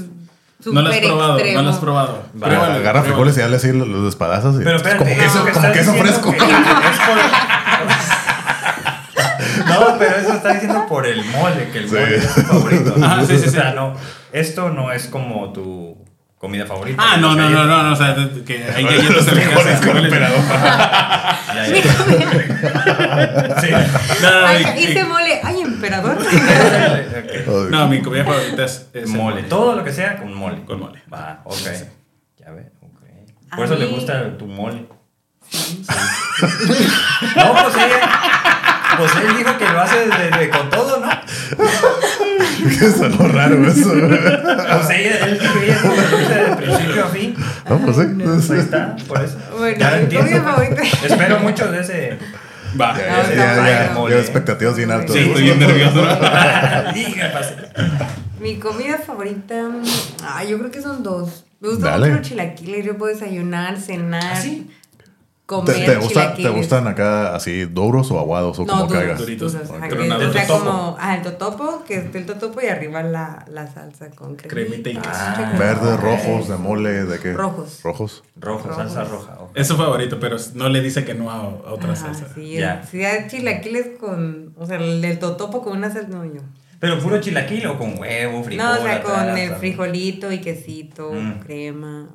No 0.66 0.80
lo 0.82 0.88
has 0.88 0.94
súper 0.94 1.08
probado, 1.10 1.32
extremo. 1.34 1.58
no 1.58 1.62
lo 1.64 1.70
has 1.70 1.76
probado. 1.78 2.12
Va, 2.12 2.22
Pero 2.32 2.40
Pruébalo, 2.46 2.72
agarra 2.74 2.82
pruébalo. 3.00 3.04
frijoles 3.04 3.36
y 3.36 3.40
dale 3.40 3.56
así 3.56 3.72
los, 3.72 3.88
los 3.88 4.08
espadazos. 4.08 4.54
Y 4.56 4.58
Pero 4.64 4.76
es 4.76 4.82
espérate, 4.82 4.98
como 5.04 5.10
eso 5.10 5.44
queso, 5.44 5.44
que 5.44 5.52
como 5.52 5.72
queso 5.72 5.94
fresco. 5.94 6.30
que 6.32 6.36
es 6.38 6.44
por- 6.44 6.48
No, 9.68 9.96
pero 9.98 10.16
eso 10.16 10.32
está 10.34 10.52
diciendo 10.54 10.86
por 10.88 11.06
el 11.06 11.24
mole, 11.26 11.68
que 11.72 11.78
el 11.78 11.88
Sí. 11.88 11.94
mole 11.94 12.16
es 12.16 12.34
tu 12.34 12.40
favorito. 12.42 12.94
Ajá, 13.02 13.24
sí, 13.26 13.38
sí, 13.38 13.48
O 13.48 13.50
sea, 13.50 13.72
no, 13.72 13.94
esto 14.32 14.68
no 14.70 14.92
es 14.92 15.06
como 15.06 15.52
tu 15.52 15.96
comida 16.38 16.66
favorita. 16.66 17.02
Ah, 17.04 17.16
no, 17.20 17.34
no, 17.34 17.48
no, 17.50 17.64
no, 17.64 17.82
no, 17.82 17.92
o 17.92 17.96
sea, 17.96 18.14
que 18.46 18.64
hay 18.74 18.84
galletas 18.84 19.26
en 19.28 19.34
la 19.36 19.42
frijoles 19.42 19.80
casa. 19.80 19.86
con 19.86 19.96
frijoles. 19.96 20.04
emperador. 20.04 20.40
Ya, 21.54 21.66
ya. 21.68 21.82
Sí. 23.60 23.68
No, 24.22 24.40
no, 24.40 24.46
Ay, 24.46 24.66
y- 24.76 24.80
hice 24.84 25.04
mole. 25.04 25.40
Ay, 25.42 25.53
emperador. 25.74 26.18
No, 27.70 27.88
mi 27.88 28.00
comida 28.02 28.24
favorita 28.24 28.64
es, 28.64 28.86
es 28.92 29.04
el 29.04 29.08
Mole, 29.08 29.42
todo 29.44 29.76
lo 29.76 29.84
que 29.84 29.92
sea 29.92 30.16
con 30.16 30.32
mole. 30.34 30.64
Con 30.64 30.80
mole. 30.80 31.02
Va, 31.12 31.40
ok. 31.44 31.54
Sí. 31.56 31.84
Ya 32.38 32.50
ve, 32.50 32.70
ok. 32.80 33.02
A 33.50 33.56
Por 33.56 33.64
eso 33.66 33.76
le 33.76 33.86
gusta 33.86 34.36
tu 34.38 34.46
mole. 34.46 34.86
No, 37.36 37.52
pues 37.52 37.74
ella. 37.76 38.10
Pues 38.96 39.10
él 39.16 39.36
dijo 39.38 39.58
que 39.58 39.64
lo 39.68 39.80
hace 39.80 39.96
de- 40.06 40.38
de- 40.38 40.50
con 40.50 40.70
todo, 40.70 41.00
¿no? 41.00 41.10
Sonó 42.96 43.28
raro 43.28 43.66
eso. 43.66 43.90
Pues 43.90 44.90
ella, 44.90 45.26
él 45.26 45.38
dijo 45.40 45.58
ella 45.60 45.80
que 45.82 45.88
lo 45.88 45.94
hace 46.16 46.34
de 46.34 46.56
principio 46.56 47.04
a 47.04 47.08
fin. 47.08 47.34
No, 47.68 47.78
pues 47.80 47.96
sí. 47.96 48.52
Ahí 48.52 48.58
está, 48.60 48.96
por 49.08 49.20
eso. 49.24 49.36
Bueno, 49.58 49.76
Ya 49.78 49.90
mi 49.90 49.96
entiendo. 50.04 50.28
comida 50.30 50.42
favorita. 50.44 50.82
Espero 51.06 51.38
mucho 51.40 51.70
de 51.72 51.80
ese. 51.80 52.18
Va. 52.80 52.96
Ya, 52.96 53.06
ya, 53.06 53.34
ya, 53.34 53.94
ya, 53.94 54.08
ya, 54.08 54.18
expectativas 54.18 54.76
bien 54.76 54.90
altas. 54.90 55.12
Sí, 55.14 55.20
estoy 55.20 55.42
bien 55.42 55.58
nervioso. 55.66 56.02
¿no? 56.02 56.92
Diga, 56.92 57.32
pase. 57.32 57.54
Mi 58.40 58.56
comida 58.58 58.98
favorita, 58.98 59.70
ah, 60.22 60.44
yo 60.44 60.58
creo 60.58 60.70
que 60.70 60.82
son 60.82 61.02
dos. 61.02 61.44
Me 61.60 61.68
gustan 61.68 61.92
Dale. 61.92 62.06
mucho 62.08 62.18
los 62.18 62.28
chilaquiles. 62.28 62.84
Yo 62.84 62.98
puedo 62.98 63.14
desayunar, 63.14 63.78
cenar, 63.78 64.32
¿Ah, 64.34 64.36
sí? 64.40 64.70
Comer 65.46 65.76
¿Te, 65.76 65.84
te, 65.84 65.96
gusta-. 65.96 66.34
¿Te 66.34 66.48
gustan 66.48 66.86
acá 66.88 67.34
así 67.34 67.64
duros 67.66 68.10
o 68.10 68.18
aguados 68.18 68.58
o 68.58 68.64
No, 68.64 68.72
como 68.72 68.84
duros, 68.86 68.98
caiga? 68.98 69.14
Duritos. 69.16 69.52
duros, 69.52 69.70
ajá, 69.70 69.86
Pero 69.90 70.02
que- 70.02 70.08
nada, 70.08 70.28
o 70.28 70.32
sea, 70.32 70.46
como, 70.46 70.96
ajá, 70.98 71.16
el 71.16 71.22
totopo, 71.22 71.84
que 71.86 71.96
esté 71.96 72.18
el 72.18 72.26
totopo 72.26 72.60
y 72.62 72.66
arriba 72.66 73.02
la, 73.02 73.44
la 73.48 73.66
salsa 73.66 74.10
con 74.10 74.36
Cremita 74.36 74.88
y 74.90 74.94
queso. 74.96 75.10
Ah, 75.12 75.54
Verdes, 75.58 76.00
rojos, 76.00 76.48
de 76.48 76.56
mole, 76.56 77.04
¿de 77.04 77.18
qué? 77.18 77.32
Rojos. 77.34 77.80
Rojos. 77.82 78.22
Rojo, 78.36 78.68
Rojos. 78.68 78.76
salsa 78.92 79.04
roja. 79.04 79.36
ok. 79.40 79.50
Es 79.54 79.66
su 79.68 79.76
favorito, 79.76 80.18
pero 80.18 80.36
no 80.54 80.68
le 80.70 80.80
dice 80.80 81.04
que 81.04 81.14
no 81.14 81.30
a, 81.30 81.36
a 81.40 81.46
otra 81.72 81.92
Ajá, 81.92 81.96
salsa. 82.14 82.26
Sí, 82.34 82.54
Ya. 82.54 82.82
si 82.90 83.04
hay 83.04 83.28
chilaquiles 83.28 83.98
con, 84.00 84.54
o 84.56 84.66
sea, 84.66 84.76
el 84.78 85.02
del 85.02 85.18
totopo 85.18 85.62
con 85.62 85.76
una 85.76 85.92
salsa, 85.92 86.08
no, 86.08 86.24
yo. 86.24 86.40
Pero 86.80 86.98
puro 86.98 87.18
chilaquil 87.20 87.66
o 87.66 87.78
con 87.78 87.98
huevo, 87.98 88.42
frijol. 88.44 88.64
no, 88.66 88.72
o 88.74 88.82
sea, 88.82 89.02
con 89.02 89.38
el 89.38 89.54
frijolito 89.54 90.30
y 90.32 90.38
quesito, 90.40 91.12
Mm. 91.12 91.40
crema. 91.40 92.08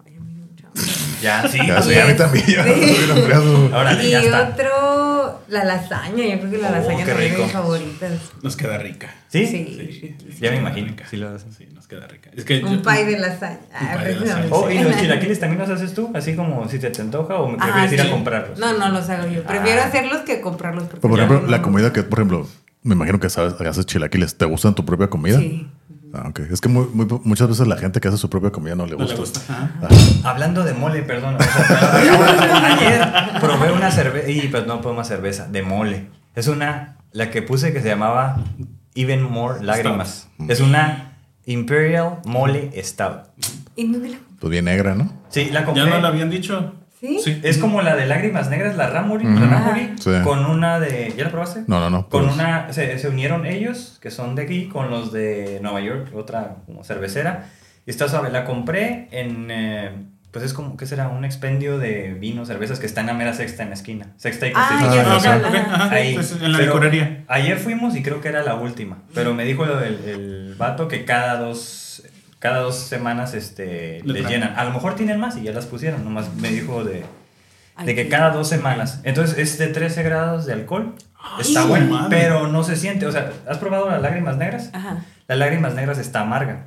Ya, 1.21 1.47
sí. 1.49 1.57
Ya 1.67 1.75
pues, 1.75 1.85
sé, 1.87 2.01
a 2.01 2.05
mí 2.05 2.13
también. 2.15 2.45
Ya, 2.47 2.63
sí. 2.63 4.05
y 4.07 4.09
ya 4.11 4.21
está. 4.21 4.49
otro, 4.49 5.41
la 5.49 5.65
lasaña. 5.65 6.25
Yo 6.25 6.39
creo 6.39 6.51
que 6.51 6.57
la 6.59 6.69
Oh, 6.69 6.71
lasaña 6.71 7.05
también 7.05 7.31
es 7.31 7.37
de 7.37 7.43
mis 7.43 7.51
favoritas. 7.51 8.11
Nos 8.41 8.55
queda 8.55 8.77
rica. 8.77 9.13
¿Sí? 9.27 9.45
Sí. 9.45 10.15
Ya 10.39 10.51
me 10.51 10.57
imagino. 10.57 10.93
Sí 11.09 11.17
lo 11.17 11.29
hacen. 11.35 11.51
Sí, 11.51 11.67
nos 11.73 11.87
queda 11.87 12.07
rica. 12.07 12.29
Es 12.35 12.45
que 12.45 12.63
Un 12.63 12.77
yo- 12.77 12.81
pie 12.89 13.05
de 13.05 13.19
lasaña. 13.19 13.59
Ah, 13.73 13.97
pie 13.99 14.07
de 14.07 14.15
precisamente. 14.15 14.49
Oh, 14.55 14.69
¿y 14.71 14.79
los 14.79 14.97
chilaquiles 15.01 15.39
también 15.39 15.59
los 15.59 15.69
haces 15.69 15.93
tú? 15.93 16.09
Así 16.15 16.35
como 16.35 16.67
si 16.69 16.79
te, 16.79 16.89
te 16.89 17.01
antoja 17.01 17.35
o 17.35 17.49
me 17.49 17.57
prefieres 17.57 17.91
ir 17.93 18.01
a 18.01 18.03
sí. 18.05 18.09
comprarlos. 18.11 18.57
No, 18.59 18.73
no 18.77 18.89
los 18.89 19.09
hago 19.09 19.27
yo. 19.27 19.43
Prefiero 19.43 19.81
Ah. 19.81 19.85
hacerlos 19.87 20.21
que 20.21 20.39
comprarlos. 20.41 20.83
porque 20.83 20.99
Pero, 21.01 21.09
por 21.11 21.19
ejemplo, 21.19 21.41
no- 21.41 21.47
la 21.47 21.61
comida 21.61 21.91
que, 21.91 22.03
por 22.03 22.19
ejemplo, 22.19 22.47
me 22.83 22.95
imagino 22.95 23.19
que 23.19 23.29
sabes, 23.29 23.53
haces 23.59 23.85
chilaquiles. 23.85 24.37
¿Te 24.37 24.45
gustan 24.45 24.73
tu 24.73 24.85
propia 24.85 25.07
comida? 25.09 25.37
Sí. 25.37 25.67
Ah, 26.13 26.27
ok. 26.29 26.39
Es 26.51 26.59
que 26.61 26.69
muy- 26.69 26.87
muy- 26.93 27.07
muchas 27.23 27.47
veces 27.49 27.67
la 27.67 27.77
gente 27.77 27.99
que 27.99 28.07
hace 28.07 28.17
su 28.17 28.29
propia 28.29 28.51
comida 28.51 28.75
no 28.75 28.85
le 28.85 28.91
no 28.93 28.97
gusta. 28.97 29.13
le 29.13 29.19
gusta. 29.19 29.39
Ajá. 29.47 29.69
Hablando 30.23 30.63
de 30.63 30.73
mole, 30.73 31.03
perdón. 31.03 31.35
o 31.35 31.43
sea, 31.43 32.75
ayer 32.77 33.39
probé 33.39 33.71
una 33.71 33.91
cerveza. 33.91 34.29
Y 34.29 34.47
pues 34.47 34.65
no 34.65 34.81
probé 34.81 34.95
una 34.95 35.03
cerveza, 35.03 35.47
de 35.47 35.61
mole. 35.61 36.07
Es 36.35 36.47
una, 36.47 36.97
la 37.11 37.29
que 37.29 37.41
puse 37.41 37.73
que 37.73 37.81
se 37.81 37.87
llamaba 37.89 38.39
Even 38.95 39.23
More 39.23 39.63
Lágrimas. 39.63 40.27
Es 40.47 40.61
una 40.61 41.13
Imperial 41.45 42.19
Mole 42.25 42.71
Stout. 42.83 43.21
¿Y 43.75 43.91
dónde 43.91 44.09
la 44.09 44.17
Pues 44.39 44.51
bien 44.51 44.65
negra, 44.65 44.95
¿no? 44.95 45.11
Sí, 45.29 45.49
la 45.51 45.65
compré. 45.65 45.83
¿Ya 45.83 45.89
no 45.89 45.99
la 46.01 46.07
habían 46.09 46.29
dicho? 46.29 46.73
¿Sí? 46.99 47.39
Es 47.43 47.57
como 47.59 47.81
la 47.81 47.95
de 47.95 48.05
lágrimas 48.07 48.49
negras, 48.49 48.75
la 48.75 48.89
Ramuri, 48.89 49.23
la. 49.23 49.39
Ramuri, 49.47 49.93
Sí. 49.99 50.11
con 50.23 50.45
una 50.45 50.79
de. 50.79 51.13
¿Ya 51.17 51.25
la 51.25 51.31
probaste? 51.31 51.63
No, 51.67 51.79
no, 51.79 51.89
no. 51.89 52.09
Con 52.09 52.23
pues, 52.25 52.35
una. 52.35 52.73
Se, 52.73 52.99
se 52.99 53.07
unieron 53.07 53.45
ellos, 53.45 53.97
que 54.01 54.11
son 54.11 54.35
de 54.35 54.43
aquí, 54.43 54.67
con 54.67 54.89
los 54.89 55.11
de 55.13 55.59
Nueva 55.61 55.79
York, 55.81 56.09
otra 56.13 56.57
como 56.65 56.83
cervecera. 56.83 57.45
Y 57.85 57.89
está 57.91 58.07
suave. 58.09 58.29
La 58.31 58.43
compré 58.43 59.07
en. 59.11 59.47
eh, 59.49 59.91
pues 60.31 60.45
es 60.45 60.53
como, 60.53 60.77
¿qué 60.77 60.85
será? 60.85 61.07
Un 61.07 61.25
expendio 61.25 61.79
de 61.79 62.13
vinos, 62.13 62.49
cervezas 62.49 62.79
que 62.79 62.85
está 62.85 63.01
en 63.01 63.07
la 63.07 63.13
mera 63.13 63.33
sexta 63.33 63.63
en 63.63 63.69
la 63.69 63.75
esquina. 63.75 64.07
Sexta 64.17 64.47
y 64.47 64.51
Ah, 64.53 64.67
Constitución. 64.69 65.05
ya 65.05 65.11
Ah, 65.11 65.15
ok, 65.15 65.21
sé 65.21 65.29
ok, 65.29 65.41
cuál. 65.41 65.55
ajá, 65.73 65.95
Ahí. 65.95 66.13
pues, 66.13 66.31
en 66.33 66.51
la 66.51 66.57
Pero 66.59 66.69
licorería. 66.73 67.23
Ayer 67.29 67.57
fuimos 67.57 67.95
y 67.95 68.03
creo 68.03 68.21
que 68.21 68.27
era 68.27 68.43
la 68.43 68.53
última. 68.55 68.99
Pero 69.15 69.33
me 69.33 69.43
dijo 69.45 69.63
el, 69.65 69.97
el 70.07 70.55
vato 70.55 70.87
que 70.87 71.03
cada 71.05 71.37
dos. 71.39 72.03
Cada 72.39 72.59
dos 72.59 72.77
semanas 72.77 73.33
este, 73.33 74.01
Le 74.05 74.23
llenan. 74.23 74.53
A 74.57 74.63
lo 74.63 74.71
mejor 74.71 74.95
tienen 74.95 75.19
más 75.19 75.35
y 75.37 75.43
ya 75.43 75.51
las 75.51 75.65
pusieron. 75.65 76.05
Nomás 76.05 76.33
me 76.35 76.49
dijo 76.49 76.83
de, 76.85 77.03
de 77.83 77.95
que 77.95 78.07
cada 78.07 78.31
dos 78.31 78.47
semanas. 78.47 79.01
Entonces 79.03 79.37
es 79.37 79.57
de 79.57 79.67
13 79.67 80.03
grados 80.03 80.45
de 80.45 80.53
alcohol. 80.53 80.95
Está 81.39 81.65
bueno, 81.65 81.93
madre. 81.93 82.17
pero 82.17 82.47
no 82.47 82.63
se 82.63 82.77
siente. 82.77 83.05
O 83.05 83.11
sea, 83.11 83.31
¿has 83.47 83.57
probado 83.57 83.89
las 83.89 84.01
lágrimas 84.01 84.37
negras? 84.37 84.69
Ajá. 84.73 85.03
Las 85.27 85.37
lágrimas 85.37 85.75
negras 85.75 85.97
está 85.97 86.21
amarga. 86.21 86.65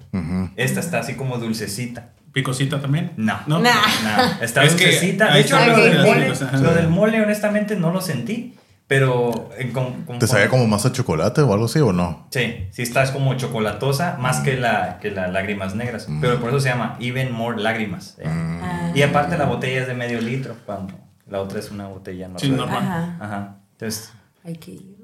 Esta 0.57 0.81
está 0.81 1.01
así 1.01 1.15
como 1.15 1.39
dulcecita. 1.39 2.11
¿Picosita 2.33 2.81
también? 2.81 3.13
No. 3.17 3.39
¿No? 3.47 3.61
Nah. 3.61 3.71
No, 3.71 4.43
está 4.43 4.65
Es 4.65 4.75
que 4.75 4.85
dulcecita. 4.87 5.35
De 5.35 5.41
hecho, 5.41 5.59
lo 5.67 5.77
del, 5.77 5.99
mole, 6.03 6.33
lo 6.61 6.75
del 6.75 6.89
mole, 6.89 7.23
honestamente, 7.23 7.77
no 7.77 7.93
lo 7.93 8.01
sentí. 8.01 8.55
Pero. 8.95 9.49
con- 9.73 10.03
con- 10.05 10.19
¿Te 10.19 10.27
sabía 10.27 10.51
como 10.51 10.67
más 10.67 10.85
a 10.85 10.93
chocolate 10.93 11.41
o 11.41 11.51
algo 11.55 11.65
así 11.65 11.79
o 11.81 11.95
no? 11.95 12.27
Sí, 12.31 12.67
sí 12.73 12.83
está 12.83 13.03
es 13.03 13.11
como 13.11 13.33
chocolatosa, 13.39 14.19
más 14.21 14.41
que 14.41 14.59
la 14.59 14.99
que 15.01 15.11
las 15.11 15.33
lágrimas 15.33 15.75
negras. 15.75 16.07
Pero 16.21 16.39
por 16.41 16.51
eso 16.51 16.61
se 16.61 16.69
llama 16.69 16.97
Even 17.01 17.33
More 17.33 17.59
Lágrimas. 17.63 18.17
¿eh? 18.19 18.29
Mm. 18.29 18.61
Ah. 18.63 18.93
Y 18.95 19.01
aparte 19.01 19.39
la 19.39 19.47
botella 19.47 19.81
es 19.81 19.87
de 19.87 19.95
medio 19.95 20.21
litro, 20.21 20.57
cuando 20.67 20.93
la 21.27 21.41
otra 21.41 21.59
es 21.59 21.71
una 21.71 21.87
botella 21.89 22.27
normal. 22.29 22.41
Sí, 22.43 22.51
normal. 22.51 22.83
Ajá. 22.83 23.17
Ajá. 23.21 23.57
Entonces, 23.73 24.13
Hay 24.45 24.57
que 24.57 24.73
ir. 24.73 24.97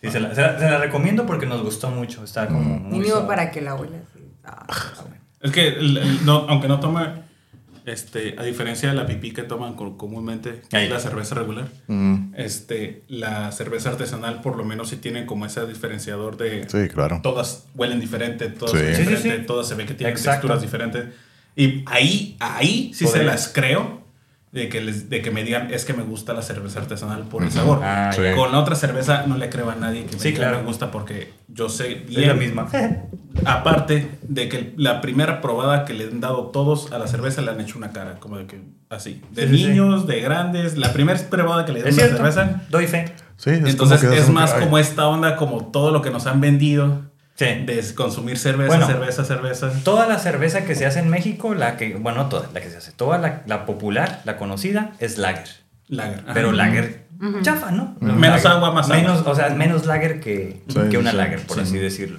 sí, 0.00 0.10
se 0.10 0.18
la, 0.18 0.34
se 0.34 0.40
la- 0.42 0.58
se 0.58 0.68
la 0.68 0.78
recomiendo 0.78 1.24
porque 1.24 1.46
nos 1.46 1.62
gustó 1.62 1.90
mucho. 1.90 2.24
Está 2.24 2.48
como 2.48 2.60
muy 2.80 2.98
Mínimo 2.98 3.28
para 3.28 3.52
que 3.52 3.60
la 3.60 3.70
abuela 3.72 3.98
sí. 4.12 4.24
Ah, 4.44 4.66
Es 5.40 5.52
que, 5.52 5.68
el- 5.68 5.98
el- 5.98 6.26
no- 6.26 6.46
aunque 6.48 6.66
no 6.66 6.80
toma, 6.80 7.14
este, 7.88 8.34
a 8.38 8.42
diferencia 8.42 8.88
de 8.88 8.94
la 8.94 9.06
pipí 9.06 9.32
que 9.32 9.42
toman 9.42 9.74
co- 9.74 9.96
comúnmente, 9.96 10.62
que 10.70 10.84
es 10.84 10.90
la 10.90 11.00
cerveza 11.00 11.34
regular, 11.34 11.68
Mm, 11.86 12.34
este, 12.36 13.02
la 13.08 13.50
cerveza 13.52 13.90
artesanal 13.90 14.40
por 14.40 14.56
lo 14.56 14.64
menos 14.64 14.88
sí 14.90 14.96
tiene 14.96 15.26
como 15.26 15.46
ese 15.46 15.64
diferenciador 15.66 16.36
de 16.36 16.68
sí, 16.68 16.88
claro. 16.92 17.20
todas 17.22 17.66
huelen 17.74 18.00
diferente, 18.00 18.48
todas 18.48 18.72
Sí. 18.80 18.94
son 19.04 19.06
Sí, 19.16 19.16
sí, 19.16 19.32
todas 19.46 19.68
se 19.68 19.74
ve 19.74 19.86
que 19.86 19.94
tienen 19.94 20.16
Exacto. 20.16 20.48
texturas 20.48 20.62
diferentes. 20.62 21.06
Y 21.56 21.82
ahí, 21.86 22.36
ahí 22.40 22.92
sí 22.94 23.06
se 23.06 23.24
las 23.24 23.48
creo 23.48 23.98
de 24.52 24.68
que, 24.70 24.80
les, 24.80 25.10
de 25.10 25.20
que 25.20 25.30
me 25.30 25.44
digan, 25.44 25.72
es 25.74 25.84
que 25.84 25.92
me 25.92 26.02
gusta 26.02 26.32
la 26.32 26.40
cerveza 26.42 26.80
artesanal 26.80 27.24
por 27.28 27.42
el 27.42 27.50
sabor. 27.50 27.80
Ah, 27.82 28.10
Sí. 28.14 28.22
Con 28.34 28.50
la 28.52 28.58
otra 28.60 28.76
cerveza 28.76 29.24
no 29.26 29.36
le 29.36 29.50
creo 29.50 29.68
a 29.70 29.74
nadie 29.74 30.04
que 30.06 30.12
me 30.16 30.18
Sí, 30.22 30.28
diga 30.28 30.44
claro. 30.48 30.58
me 30.60 30.64
gusta 30.64 30.90
porque 30.90 31.32
yo 31.48 31.68
sé 31.68 32.04
Es 32.08 32.10
la 32.14 32.32
bien 32.34 32.38
misma. 32.38 32.68
Aparte 33.44 34.10
de 34.22 34.48
que 34.48 34.74
la 34.76 35.00
primera 35.00 35.40
probada 35.40 35.84
que 35.84 35.94
le 35.94 36.04
han 36.04 36.20
dado 36.20 36.46
todos 36.46 36.92
a 36.92 36.98
la 36.98 37.06
cerveza 37.06 37.40
le 37.42 37.50
han 37.50 37.60
hecho 37.60 37.78
una 37.78 37.92
cara, 37.92 38.16
como 38.18 38.36
de 38.38 38.46
que 38.46 38.60
así. 38.90 39.22
De 39.32 39.46
Sí, 39.48 39.66
niños, 39.66 40.06
de 40.06 40.20
grandes. 40.20 40.76
La 40.76 40.92
primera 40.92 41.18
probada 41.30 41.64
que 41.64 41.72
le 41.72 41.82
dieron 41.82 41.94
a 41.94 41.96
la 41.96 42.06
cierto. 42.08 42.16
cerveza. 42.32 42.62
Doy 42.70 42.86
fe. 42.86 43.12
Sí, 43.36 43.50
es 43.50 43.58
Entonces 43.64 44.00
como 44.00 44.12
que 44.12 44.18
es 44.18 44.28
más 44.30 44.52
como 44.54 44.78
esta 44.78 45.06
onda, 45.08 45.36
como 45.36 45.66
todo 45.66 45.90
lo 45.92 46.02
que 46.02 46.10
nos 46.10 46.26
han 46.26 46.40
vendido 46.40 47.02
Sí. 47.36 47.44
de 47.44 47.80
consumir 47.94 48.36
cerveza, 48.38 48.68
Bueno. 48.68 48.86
cerveza, 48.86 49.24
cerveza. 49.24 49.70
Toda 49.84 50.08
la 50.08 50.18
cerveza 50.18 50.64
que 50.64 50.74
se 50.74 50.86
hace 50.86 50.98
en 50.98 51.08
México, 51.08 51.54
la 51.54 51.76
que, 51.76 51.94
bueno, 51.94 52.24
no 52.24 52.28
toda 52.28 52.48
la 52.52 52.60
que 52.60 52.68
se 52.68 52.78
hace, 52.78 52.90
toda 52.90 53.18
la, 53.18 53.42
la 53.46 53.64
popular, 53.64 54.22
la 54.24 54.36
conocida, 54.38 54.90
es 54.98 55.18
lager. 55.18 55.46
Lager. 55.86 56.20
Ajá. 56.24 56.34
Pero 56.34 56.50
lager 56.50 57.06
chafa, 57.42 57.70
¿no? 57.70 57.94
Menos 58.00 58.20
Lager. 58.42 58.46
agua, 58.50 58.72
más 58.72 58.86
agua. 58.86 58.96
menos, 58.96 59.24
O 59.24 59.34
sea, 59.36 59.50
menos 59.50 59.86
lager 59.86 60.18
que, 60.18 60.62
Sí, 60.68 60.78
que 60.90 60.98
una 60.98 61.12
sí, 61.12 61.16
lager, 61.16 61.40
por 61.46 61.58
sí. 61.58 61.62
así 61.62 61.78
decirlo. 61.78 62.18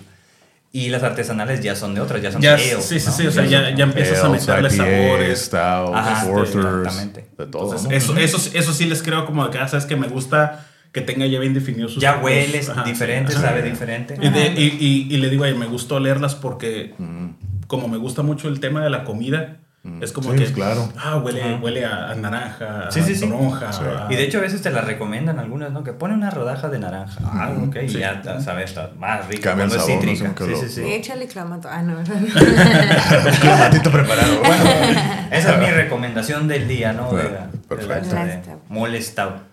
Y 0.72 0.90
las 0.90 1.02
artesanales 1.02 1.62
ya 1.62 1.76
son 1.76 1.96
de 1.96 2.02
otras, 2.02 2.22
ya 2.22 2.32
son 2.32 2.42
Ya, 2.42 2.54
ales, 2.54 2.78
sí, 2.86 3.00
sí, 3.00 3.08
¿no? 3.08 3.12
sí, 3.12 3.28
o 3.28 3.32
sea, 3.32 3.44
ya, 3.46 3.72
ya 3.76 3.86
empiezas 3.86 4.24
a 4.24 4.30
meterle 4.30 4.70
sabores. 4.70 5.40
Stouts, 5.46 5.92
Ajá, 5.98 6.26
porters, 6.28 6.56
exactamente. 6.56 7.26
de 7.38 7.46
todo. 7.48 7.76
Entonces, 7.76 7.92
eso, 8.04 8.16
eso, 8.18 8.38
eso 8.54 8.74
sí 8.74 8.86
les 8.86 9.02
creo 9.02 9.26
como 9.26 9.44
de 9.46 9.50
que, 9.52 9.58
ah, 9.58 9.68
sabes 9.68 9.86
que 9.86 9.96
me 9.96 10.08
gusta 10.08 10.68
que 10.92 11.02
tenga 11.02 11.26
ya 11.26 11.40
bien 11.40 11.54
definidos 11.56 11.94
sus 11.94 12.04
Ya 12.04 12.14
sabores. 12.14 12.48
hueles 12.50 12.70
Ajá, 12.70 12.84
diferente, 12.84 13.34
sabe 13.34 13.64
diferente. 13.64 14.16
Y, 14.22 14.30
de- 14.30 14.54
y, 14.62 14.78
y- 14.80 15.14
y 15.16 15.18
le 15.18 15.30
digo, 15.32 15.44
ay, 15.44 15.56
me 15.56 15.66
gustó 15.66 15.96
olerlas 15.96 16.36
porque 16.36 16.94
Mm, 17.00 17.30
como 17.68 17.88
me 17.88 17.98
gusta 17.98 18.22
mucho 18.22 18.48
el 18.48 18.60
tema 18.60 18.84
de 18.84 18.90
la 18.92 19.04
comida, 19.06 19.58
es 20.02 20.12
como 20.12 20.30
sí, 20.32 20.36
que, 20.36 20.42
pues, 20.44 20.52
claro. 20.54 20.90
ah, 20.98 21.18
huele, 21.18 21.42
Ajá. 21.42 21.60
huele 21.62 21.86
a, 21.86 22.12
a 22.12 22.16
naranja, 22.16 22.92
Sí, 22.92 23.02
sí, 23.02 23.24
a 23.26 24.08
Y 24.10 24.16
de 24.16 24.24
hecho 24.24 24.40
a 24.40 24.42
veces 24.42 24.62
te 24.62 24.70
la 24.72 24.82
recomiendan 24.82 25.40
algunas, 25.40 25.72
¿no? 25.72 25.84
Que 25.84 25.94
pone 25.94 26.14
una 26.14 26.30
rodaja 26.30 26.68
de 26.68 26.80
naranja. 26.80 27.20
Ah, 27.24 27.52
ok. 27.66 27.78
Y 27.84 27.88
ya 27.88 28.22
sabes, 28.42 28.70
está 28.72 28.92
más 28.98 29.26
rica. 29.28 29.50
Cambia 29.56 29.66
el 29.66 29.70
cuando 29.72 29.76
es 29.76 29.82
sabor, 29.82 30.06
no 30.06 30.12
sé, 30.12 30.16
cítrica. 30.18 30.36
qué 30.36 30.56
Sí, 30.56 30.62
sí, 30.68 30.70
sí. 30.76 30.84
Sí, 30.84 30.94
échale 30.94 31.28
clamato. 31.28 31.70
Ah, 31.72 31.82
no. 31.82 31.98
Clamatito 33.42 33.92
preparado. 33.92 34.40
Bueno, 34.40 34.64
esa 35.32 35.54
es 35.56 35.60
mi 35.60 35.72
recomendación 35.72 36.48
del 36.48 36.68
día, 36.68 36.94
¿no? 36.94 37.12
De 37.14 37.24
la, 37.24 37.30
de 37.30 37.36
la- 37.36 37.48
Perfecto. 37.68 38.16
de 38.16 38.42
mole 38.68 39.02
stout. 39.02 39.49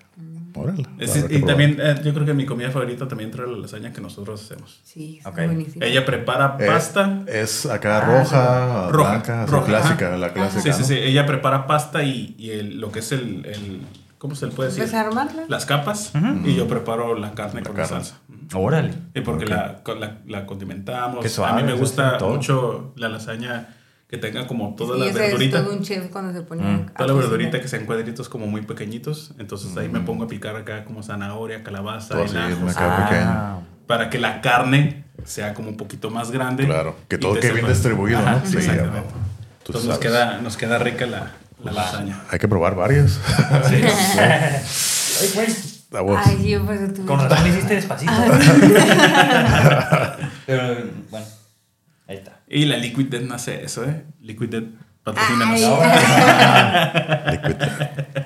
Órale, 0.56 0.84
Es- 0.98 1.16
y 1.16 1.20
probar. 1.38 1.46
también 1.46 1.76
eh, 1.80 1.94
yo 2.04 2.14
creo 2.14 2.24
que 2.26 2.34
mi 2.34 2.46
comida 2.46 2.70
favorita 2.70 3.06
también 3.06 3.30
trae 3.30 3.46
la 3.46 3.58
lasaña 3.58 3.92
que 3.92 4.00
nosotros 4.00 4.42
hacemos. 4.42 4.80
Sí, 4.84 5.18
está 5.18 5.30
Ok. 5.30 5.36
buenísimo. 5.36 5.84
Ella 5.84 6.04
prepara 6.04 6.56
Eh, 6.58 6.66
pasta. 6.66 7.22
Es 7.26 7.66
acá 7.66 7.98
Ah, 7.98 8.00
roja, 8.00 8.88
roja, 8.90 9.10
blanca, 9.12 9.42
así, 9.42 9.52
roja, 9.52 9.66
clásica, 9.66 10.08
ajá. 10.08 10.16
la 10.16 10.32
clásica. 10.32 10.62
Sí, 10.62 10.72
sí, 10.72 10.80
¿no? 10.80 10.86
sí. 10.86 10.94
Ella 10.94 11.26
prepara 11.26 11.66
pasta 11.66 12.02
y, 12.02 12.34
y 12.38 12.50
el- 12.50 12.80
lo 12.80 12.90
que 12.90 13.00
es 13.00 13.12
el, 13.12 13.44
el- 13.46 13.82
¿Cómo 14.18 14.34
se 14.34 14.46
le 14.46 14.52
puede 14.52 14.70
decir? 14.70 14.82
Desarmarla. 14.84 15.44
Las 15.46 15.66
capas. 15.66 16.10
Y 16.44 16.54
yo 16.54 16.66
preparo 16.66 17.14
la 17.16 17.32
carne 17.32 17.60
La 17.60 17.66
con 17.66 17.76
carne. 17.76 17.96
la 17.98 18.02
salsa. 18.04 18.18
Órale. 18.54 18.94
Y 19.14 19.20
porque 19.20 19.44
Ok. 19.44 19.50
la, 19.50 19.82
la, 20.00 20.18
la 20.26 20.46
condimentamos. 20.46 21.20
Qué 21.22 21.28
suave, 21.28 21.52
a 21.52 21.62
mí 21.62 21.70
me 21.70 21.78
gusta 21.78 22.18
mucho 22.20 22.92
la 22.96 23.10
lasaña 23.10 23.68
que 24.08 24.18
tenga 24.18 24.46
como 24.46 24.74
toda 24.76 24.94
Sí, 24.94 25.00
la 25.00 25.06
ese 25.10 25.18
verdurita. 25.18 25.58
Es 25.58 25.64
todo 25.64 25.74
un 25.74 25.82
chef 25.82 26.10
cuando 26.10 26.32
se 26.32 26.42
pone. 26.42 26.62
Mm. 26.62 26.66
a 26.66 26.70
Toda 26.70 26.82
la 26.86 26.96
cocinar. 26.96 27.16
verdurita 27.22 27.60
que 27.60 27.68
sean 27.68 27.86
cuadritos 27.86 28.28
como 28.28 28.46
muy 28.46 28.62
pequeñitos. 28.62 29.32
Entonces 29.38 29.76
ahí 29.76 29.88
me 29.88 30.00
pongo 30.00 30.24
a 30.24 30.28
picar 30.28 30.54
acá 30.56 30.84
como 30.84 31.02
zanahoria, 31.02 31.62
calabaza, 31.64 32.14
Todo 32.14 32.24
así, 32.24 32.36
ajos, 32.36 32.58
una 32.62 32.74
cara 32.74 33.08
pequeña. 33.08 33.56
para 33.86 34.10
que 34.10 34.18
la 34.18 34.40
carne 34.40 35.04
sea 35.24 35.54
como 35.54 35.70
un 35.70 35.76
poquito 35.76 36.10
más 36.10 36.30
grande. 36.30 36.66
Claro, 36.66 36.94
que 37.08 37.18
todo 37.18 37.34
quede 37.34 37.52
bien 37.52 37.66
distribuido, 37.66 38.18
Ajá, 38.18 38.40
¿no? 38.44 38.46
Sí, 38.46 38.56
exactamente. 38.58 39.08
Entonces 39.66 39.88
nos 39.88 39.98
queda, 39.98 40.40
nos 40.40 40.56
queda 40.56 40.78
rica 40.78 41.06
la, 41.06 41.32
la 41.64 41.72
lasaña. 41.72 42.20
Hay 42.30 42.38
que 42.38 42.46
probar 42.46 42.76
varias. 42.76 43.18
Ay, 43.64 43.82
güey. 45.34 45.46
La 45.90 46.00
voz. 46.02 46.20
Ay, 46.24 46.38
sí, 46.42 46.56
pues 46.64 46.94
tú. 46.94 47.04
Con 47.06 47.18
razón 47.18 47.46
hiciste 47.48 47.74
despacito. 47.74 48.12
Pero 50.46 50.76
bueno, 51.10 51.26
ahí 52.08 52.16
está. 52.16 52.35
Y 52.48 52.64
la 52.66 52.76
Liquid 52.76 53.06
Death 53.08 53.22
no 53.22 53.34
hace 53.34 53.64
eso, 53.64 53.84
¿eh? 53.84 54.04
Liquid 54.20 54.48
Death 54.48 54.64
patrocínanos. 55.02 55.60
Ay. 55.82 57.32
Liquid. 57.32 57.56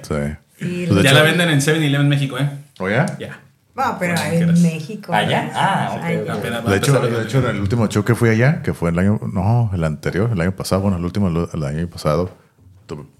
Sí. 0.02 0.14
Sí, 0.58 0.84
Pues 0.88 1.02
Ya 1.02 1.10
hecho- 1.10 1.18
la 1.18 1.22
venden 1.22 1.48
en 1.50 1.60
7-Eleven 1.60 2.08
México, 2.08 2.38
¿eh? 2.38 2.50
¿O 2.78 2.88
ya? 2.88 3.06
Ya. 3.18 3.40
No, 3.74 3.96
pero 3.98 4.14
Bueno, 4.14 4.52
en. 4.52 4.62
México. 4.62 5.14
¿Allá? 5.14 5.50
Ah, 5.54 5.92
ok, 5.94 6.00
Ay, 6.02 6.16
ok. 6.18 6.28
Apenas 6.30 6.64
De 6.66 6.76
hecho, 6.76 7.00
de 7.00 7.22
hecho, 7.22 7.38
en 7.38 7.56
el 7.56 7.60
último 7.62 7.86
show 7.88 8.04
que 8.04 8.14
fui 8.14 8.28
allá, 8.28 8.60
que 8.62 8.74
fue 8.74 8.90
el 8.90 8.98
año, 8.98 9.18
no, 9.32 9.70
el 9.72 9.84
anterior, 9.84 10.28
el 10.32 10.40
año 10.40 10.52
pasado, 10.52 10.82
bueno, 10.82 10.98
el 10.98 11.04
último, 11.04 11.28
el 11.28 11.64
año 11.64 11.88
pasado, 11.88 12.30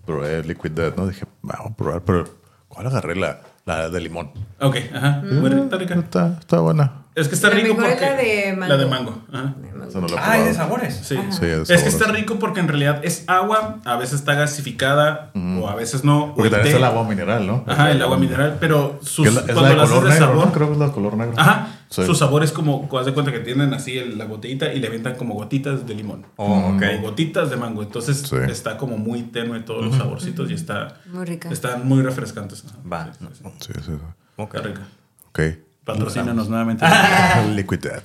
probé 0.05 0.43
Liquid 0.45 0.73
Death, 0.73 0.97
¿no? 0.97 1.07
Dije, 1.07 1.25
vamos 1.41 1.73
a 1.73 1.77
probar, 1.77 2.03
pero 2.03 2.25
¿cuál 2.69 2.87
agarré? 2.89 3.15
La, 3.17 3.41
la 3.65 3.89
de 3.89 4.01
limón. 4.01 4.33
Ok, 4.61 4.77
ajá. 4.95 5.23
Rica, 5.23 5.57
está 5.63 5.77
rica. 5.79 5.95
Está, 5.95 6.37
está 6.41 6.59
buena. 6.61 6.93
Es 7.15 7.27
que 7.29 7.35
está 7.35 7.49
La 7.49 7.55
rico 7.57 7.75
mejor 7.75 7.87
es 7.87 7.91
porque... 7.97 8.07
la 8.07 8.17
de 8.17 8.53
mango. 8.57 8.69
La 8.69 8.77
de 8.77 8.87
mango. 8.87 9.23
Ajá. 9.33 9.55
No 9.93 10.07
Ah, 10.19 10.39
¿y 10.39 10.45
de 10.45 10.55
sabores? 10.55 10.95
Sí. 11.03 11.17
Sí, 11.31 11.45
es 11.47 11.69
es 11.69 11.83
que 11.83 11.89
está 11.89 12.07
rico 12.13 12.39
porque 12.39 12.61
en 12.61 12.69
realidad 12.69 13.01
es 13.03 13.25
agua, 13.27 13.79
a 13.85 13.97
veces 13.97 14.21
está 14.21 14.35
gasificada 14.35 15.33
o 15.35 15.69
a 15.69 15.75
veces 15.75 16.05
no. 16.05 16.33
Porque 16.37 16.47
o 16.49 16.51
también 16.53 16.77
está 16.77 16.79
el 16.79 16.85
agua 16.85 17.09
mineral, 17.09 17.45
¿no? 17.47 17.65
Ajá, 17.67 17.91
el 17.91 18.01
agua 18.01 18.17
mineral, 18.17 18.59
pero 18.61 19.01
sus, 19.03 19.27
es 19.27 19.35
la, 19.35 19.41
es 19.41 19.47
la 19.49 19.55
cuando 19.55 19.71
de 19.71 19.77
color 19.89 20.05
de 20.05 20.11
negro, 20.11 20.27
sabor, 20.27 20.47
¿no? 20.47 20.53
Creo 20.53 20.67
que 20.69 20.73
es 20.75 20.79
la 20.79 20.87
de 20.87 20.93
color 20.93 21.17
negro. 21.17 21.35
ajá, 21.37 21.69
Sí. 21.89 22.07
sus 22.07 22.19
sabores 22.19 22.53
como, 22.53 22.89
haz 22.97 23.07
de 23.07 23.13
cuenta 23.13 23.33
que 23.33 23.41
tienen 23.41 23.75
así 23.75 23.99
el- 23.99 24.17
la 24.17 24.27
botellita 24.27 24.73
y 24.73 24.79
le 24.79 24.87
avientan 24.87 25.17
como 25.17 25.35
gotitas 25.35 25.85
de 25.89 25.95
limón. 25.97 26.25
Oh, 26.37 26.73
ok. 26.77 26.83
O 26.99 27.03
gotitas 27.03 27.51
de 27.51 27.57
mango. 27.57 27.83
Entonces 27.83 28.19
Sí. 28.19 28.37
está 28.49 28.77
como 28.77 28.97
muy 28.97 29.23
tenue 29.25 29.59
todos 29.61 29.85
los 29.87 29.97
saborcitos 29.97 30.49
y 30.53 30.55
está, 30.55 30.99
Muy 31.07 31.25
rica. 31.25 31.49
están 31.51 31.89
muy 31.89 32.01
refrescantes. 32.03 32.63
Va. 32.91 33.07
Sí, 33.13 33.27
sí, 33.33 33.43
sí. 33.43 33.51
Sí, 33.59 33.73
sí, 33.75 33.81
sí. 33.87 33.93
Ok. 34.37 34.55
Está 34.55 34.69
rica. 34.69 34.83
Ok. 35.31 35.41
Patrocínanos 35.85 36.49
nuevamente. 36.49 36.85
Liquid 37.55 37.79
Death. 37.81 38.05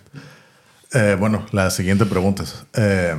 Eh, 0.93 1.17
bueno, 1.19 1.45
la 1.51 1.69
siguiente 1.71 2.05
pregunta 2.05 2.43
es, 2.43 2.65
eh, 2.73 3.15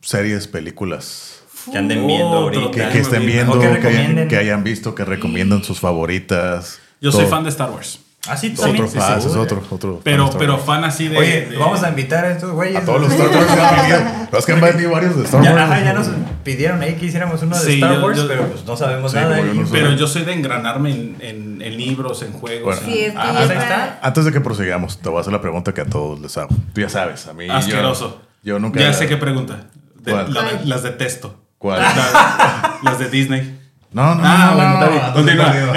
series, 0.00 0.46
películas, 0.46 1.42
Que 1.70 1.78
anden 1.78 2.06
viendo 2.06 2.26
ahorita. 2.26 2.90
que, 2.90 2.98
estén 3.00 3.24
viendo, 3.24 3.54
que 3.54 3.60
que, 3.60 3.66
hayan, 3.66 3.82
recomienden. 3.82 4.28
que 4.28 4.36
hayan 4.36 4.64
visto, 4.64 4.94
que 4.94 5.04
recomiendan 5.04 5.64
sus 5.64 5.80
favoritas. 5.80 6.78
Yo 7.00 7.10
soy 7.12 7.26
fan 7.26 7.44
de 7.44 7.50
Star 7.50 7.70
Wars. 7.70 8.00
Ah, 8.26 8.36
sí, 8.36 8.52
Otro 8.52 8.64
también. 8.64 8.88
fan, 8.88 9.20
Sí, 9.20 9.26
es 9.26 9.32
sí. 9.34 9.38
otro, 9.38 9.62
otro. 9.70 10.00
Pero, 10.02 10.28
fan 10.28 10.38
pero 10.38 10.58
fan 10.58 10.84
así 10.84 11.08
de. 11.08 11.18
Oye, 11.18 11.46
de- 11.46 11.58
vamos 11.58 11.82
a 11.82 11.90
invitar 11.90 12.24
a 12.24 12.30
estos 12.32 12.52
güeyes. 12.52 12.76
a 12.82 12.84
todos 12.84 13.02
los 13.02 13.12
Star 13.12 13.28
Wars 13.28 13.46
que 13.46 13.60
han 13.60 13.76
venido. 13.76 14.00
Los 14.32 14.46
que 14.46 14.52
han 14.52 14.60
venido 14.60 14.90
varios 14.90 15.16
de 15.16 15.24
Star 15.24 15.42
Wars. 15.42 15.54
Ya, 15.54 15.64
ajá, 15.64 15.84
ya 15.84 15.92
nos 15.92 16.08
pidieron 16.42 16.80
ahí 16.82 16.94
que 16.94 17.06
hiciéramos 17.06 17.42
uno 17.42 17.54
de 17.58 17.64
Sí, 17.64 17.74
Star 17.74 18.02
Wars, 18.02 18.16
yo- 18.18 18.26
pero 18.28 18.46
pues 18.48 18.64
no 18.64 18.76
sabemos 18.76 19.12
Sí, 19.12 19.18
nada. 19.18 19.36
no. 19.42 19.64
Pero 19.70 19.92
yo 19.92 20.06
soy 20.06 20.22
de 20.24 20.32
engranarme 20.32 20.90
en, 20.90 21.16
en, 21.20 21.62
en 21.62 21.76
libros, 21.76 22.22
en 22.22 22.32
juegos. 22.32 22.80
Bueno. 22.80 22.92
en- 22.96 23.00
es 23.08 23.12
que 23.12 23.18
Ah, 23.18 23.34
ahí 23.38 23.44
está. 23.58 23.98
Antes 24.02 24.24
de 24.24 24.32
que 24.32 24.40
prosigamos, 24.40 24.98
te 24.98 25.08
voy 25.08 25.18
a 25.18 25.20
hacer 25.20 25.32
la 25.32 25.40
pregunta 25.40 25.72
que 25.74 25.82
a 25.82 25.86
todos 25.86 26.18
les 26.20 26.36
hago. 26.38 26.48
Tú 26.72 26.80
ya 26.80 26.88
sabes, 26.88 27.26
a 27.26 27.34
mí. 27.34 27.48
Asqueroso. 27.50 28.22
Yo, 28.42 28.58
nunca. 28.58 28.80
Ya 28.80 28.92
sé 28.92 29.06
qué 29.06 29.16
pregunta. 29.18 29.66
De- 29.96 30.12
¿Cuál? 30.12 30.32
la 30.34 30.42
de- 30.44 30.64
las 30.66 30.82
detesto. 30.82 31.40
¿Cuál? 31.58 31.80
La- 31.80 32.78
las 32.82 32.98
de 32.98 33.08
Disney. 33.10 33.60
No, 33.94 34.14
no, 34.16 34.20
Ah, 34.24 34.48
no, 34.50 34.54
bueno, 34.56 34.80
no, 34.80 35.06
no, 35.08 35.14
Continúa. 35.14 35.54
no, 35.54 35.66
no, 35.66 35.72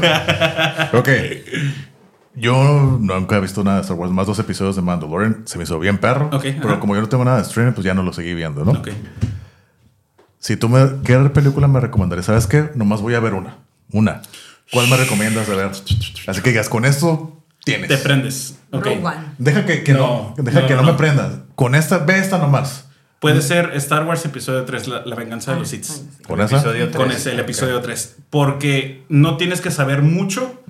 no, 0.00 0.92
no. 0.92 0.98
Ok. 0.98 1.08
Yo 2.34 2.96
nunca 2.98 3.36
he 3.36 3.40
visto 3.40 3.62
nada 3.62 3.76
de 3.76 3.82
Star 3.82 3.96
Wars, 3.98 4.10
más 4.10 4.26
dos 4.26 4.38
episodios 4.38 4.74
de 4.76 4.82
Mandalorian. 4.82 5.42
Se 5.44 5.58
me 5.58 5.64
hizo 5.64 5.78
bien 5.78 5.98
perro. 5.98 6.30
Ok, 6.32 6.42
pero 6.42 6.70
ajá. 6.70 6.80
como 6.80 6.94
yo 6.94 7.02
no 7.02 7.08
tengo 7.08 7.24
nada 7.24 7.36
de 7.36 7.42
streaming, 7.42 7.72
pues 7.72 7.84
ya 7.84 7.92
no 7.92 8.02
lo 8.02 8.12
seguí 8.14 8.32
viendo, 8.32 8.64
¿no? 8.64 8.72
Ok. 8.72 8.88
Si 10.38 10.56
tú 10.56 10.68
me. 10.70 11.02
¿Qué 11.04 11.18
película 11.28 11.68
me 11.68 11.78
recomendarías? 11.78 12.26
¿Sabes 12.26 12.46
qué? 12.46 12.70
Nomás 12.74 13.00
voy 13.02 13.14
a 13.14 13.20
ver 13.20 13.34
una. 13.34 13.58
Una. 13.92 14.22
¿Cuál 14.72 14.88
me 14.88 14.96
recomiendas 14.96 15.46
de 15.46 15.54
ver? 15.56 15.70
Así 16.26 16.40
que 16.40 16.50
digas, 16.50 16.70
con 16.70 16.86
esto 16.86 17.44
tienes. 17.64 17.88
Te 17.88 17.98
prendes. 17.98 18.58
Ok. 18.72 18.86
Rogue 18.86 19.00
One. 19.04 19.16
Deja 19.36 19.66
que, 19.66 19.82
que 19.84 19.92
no, 19.92 20.34
No, 20.36 20.42
deja 20.42 20.60
no, 20.62 20.66
que 20.66 20.74
no, 20.74 20.82
no. 20.82 20.92
me 20.92 20.98
prendas. 20.98 21.32
Con 21.54 21.74
esta, 21.74 21.98
ve 21.98 22.18
esta 22.18 22.38
nomás. 22.38 22.86
Puede 23.22 23.40
ser 23.40 23.70
Star 23.76 24.04
Wars 24.04 24.24
Episodio 24.26 24.64
3, 24.64 24.88
La, 24.88 25.02
la 25.06 25.14
venganza 25.16 25.52
de 25.54 25.60
los 25.60 25.68
Sith. 25.68 25.86
Con 26.26 26.40
esa. 26.40 26.56
Episodio 26.56 26.90
Con 26.90 27.06
tres. 27.08 27.20
ese, 27.20 27.32
el 27.32 27.38
episodio 27.40 27.80
3. 27.80 28.16
Porque 28.28 29.04
no 29.08 29.36
tienes 29.38 29.60
que 29.62 29.70
saber 29.70 30.02
mucho. 30.02 30.62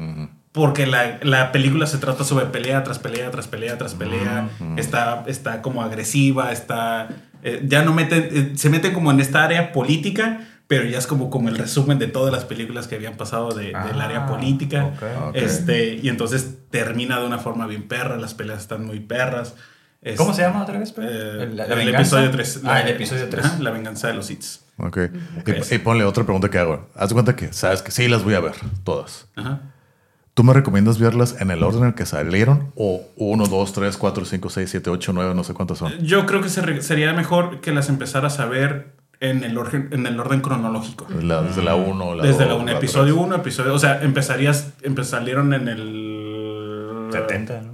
Porque 0.52 0.86
la, 0.86 1.18
la 1.22 1.50
película 1.50 1.86
se 1.86 1.96
trata 1.96 2.24
sobre 2.24 2.44
pelea 2.46 2.84
tras 2.84 2.98
pelea, 2.98 3.30
tras 3.30 3.48
pelea, 3.48 3.78
tras 3.78 3.94
pelea. 3.94 4.50
está, 4.76 5.24
está 5.26 5.62
como 5.62 5.82
agresiva, 5.82 6.52
está. 6.52 7.08
eh, 7.42 7.62
ya 7.66 7.82
no 7.82 7.94
mete. 7.94 8.28
eh, 8.38 8.52
se 8.54 8.68
mete 8.68 8.92
como 8.92 9.10
en 9.10 9.20
esta 9.20 9.42
área 9.44 9.72
política. 9.72 10.46
Pero 10.68 10.84
ya 10.84 10.96
es 10.98 11.06
como, 11.06 11.28
como 11.28 11.48
el 11.50 11.58
resumen 11.58 11.98
de 11.98 12.06
todas 12.06 12.32
las 12.32 12.44
películas 12.44 12.86
que 12.86 12.94
habían 12.94 13.14
pasado 13.16 13.50
de- 13.52 13.64
del 13.66 13.74
Ah, 14.00 14.04
área 14.04 14.26
política. 14.26 14.90
Este, 15.34 15.94
y 16.02 16.08
entonces 16.08 16.54
termina 16.70 17.18
de 17.20 17.26
una 17.26 17.38
forma 17.38 17.66
bien 17.66 17.82
perra. 17.88 18.16
Las 18.16 18.32
peleas 18.34 18.60
están 18.62 18.86
muy 18.86 19.00
perras. 19.00 19.54
¿Cómo 20.16 20.30
Este, 20.30 20.42
se 20.42 20.48
llama 20.48 20.62
otra 20.64 20.78
vez? 20.80 20.92
eh, 20.98 21.48
¿La- 21.54 21.64
el, 21.64 21.70
la 21.70 21.74
venganza? 21.76 22.00
episodio 22.00 22.30
3. 22.32 22.60
Ah, 22.64 22.80
el 22.80 22.88
episodio 22.88 23.28
3. 23.28 23.60
la 23.60 23.70
venganza 23.70 24.08
de 24.08 24.14
los 24.14 24.26
Sith. 24.26 24.44
Ok. 24.78 24.98
Ok. 25.40 25.48
Y, 25.70 25.74
y 25.74 25.78
ponle 25.78 26.04
otra 26.04 26.24
pregunta 26.24 26.50
que 26.50 26.58
hago. 26.58 26.88
Haz 26.96 27.10
de 27.10 27.14
cuenta 27.14 27.36
que 27.36 27.52
sabes 27.52 27.82
que 27.82 27.92
sí 27.92 28.08
las 28.08 28.24
voy 28.24 28.34
a 28.34 28.40
ver, 28.40 28.54
todas. 28.84 29.28
Ajá. 29.36 29.60
¿Tú 30.34 30.42
me 30.44 30.54
recomiendas 30.54 30.98
verlas 30.98 31.36
en 31.40 31.50
el 31.50 31.62
orden 31.62 31.82
en 31.82 31.88
el 31.88 31.94
que 31.94 32.06
salieron? 32.06 32.72
¿O 32.74 33.02
1, 33.16 33.46
2, 33.46 33.72
3, 33.74 33.96
4, 33.98 34.24
5, 34.24 34.48
6, 34.50 34.70
7, 34.70 34.90
8, 34.90 35.12
9, 35.12 35.34
no 35.34 35.44
sé 35.44 35.52
cuántas 35.54 35.78
son? 35.78 35.92
Yo 36.00 36.24
creo 36.26 36.40
que 36.40 36.48
se- 36.48 36.82
sería 36.82 37.12
mejor 37.12 37.60
que 37.60 37.70
las 37.70 37.88
empezaras 37.90 38.40
a 38.40 38.46
ver 38.46 38.94
en 39.20 39.44
el 39.44 39.56
orden, 39.58 39.88
en 39.92 40.06
el 40.06 40.18
orden 40.18 40.40
cronológico. 40.40 41.06
La- 41.22 41.42
desde 41.42 41.62
la 41.62 41.74
1, 41.76 42.14
la 42.16 42.22
Desde 42.24 42.44
2, 42.44 42.48
la 42.48 42.54
1, 42.56 42.72
episodio 42.72 43.16
1, 43.20 43.36
episodio. 43.36 43.72
O 43.74 43.78
sea, 43.78 44.02
empezarías. 44.02 44.72
empe- 44.82 45.04
salieron 45.04 45.52
en 45.54 45.68
el. 45.68 47.08
70, 47.12 47.60
¿no? 47.60 47.71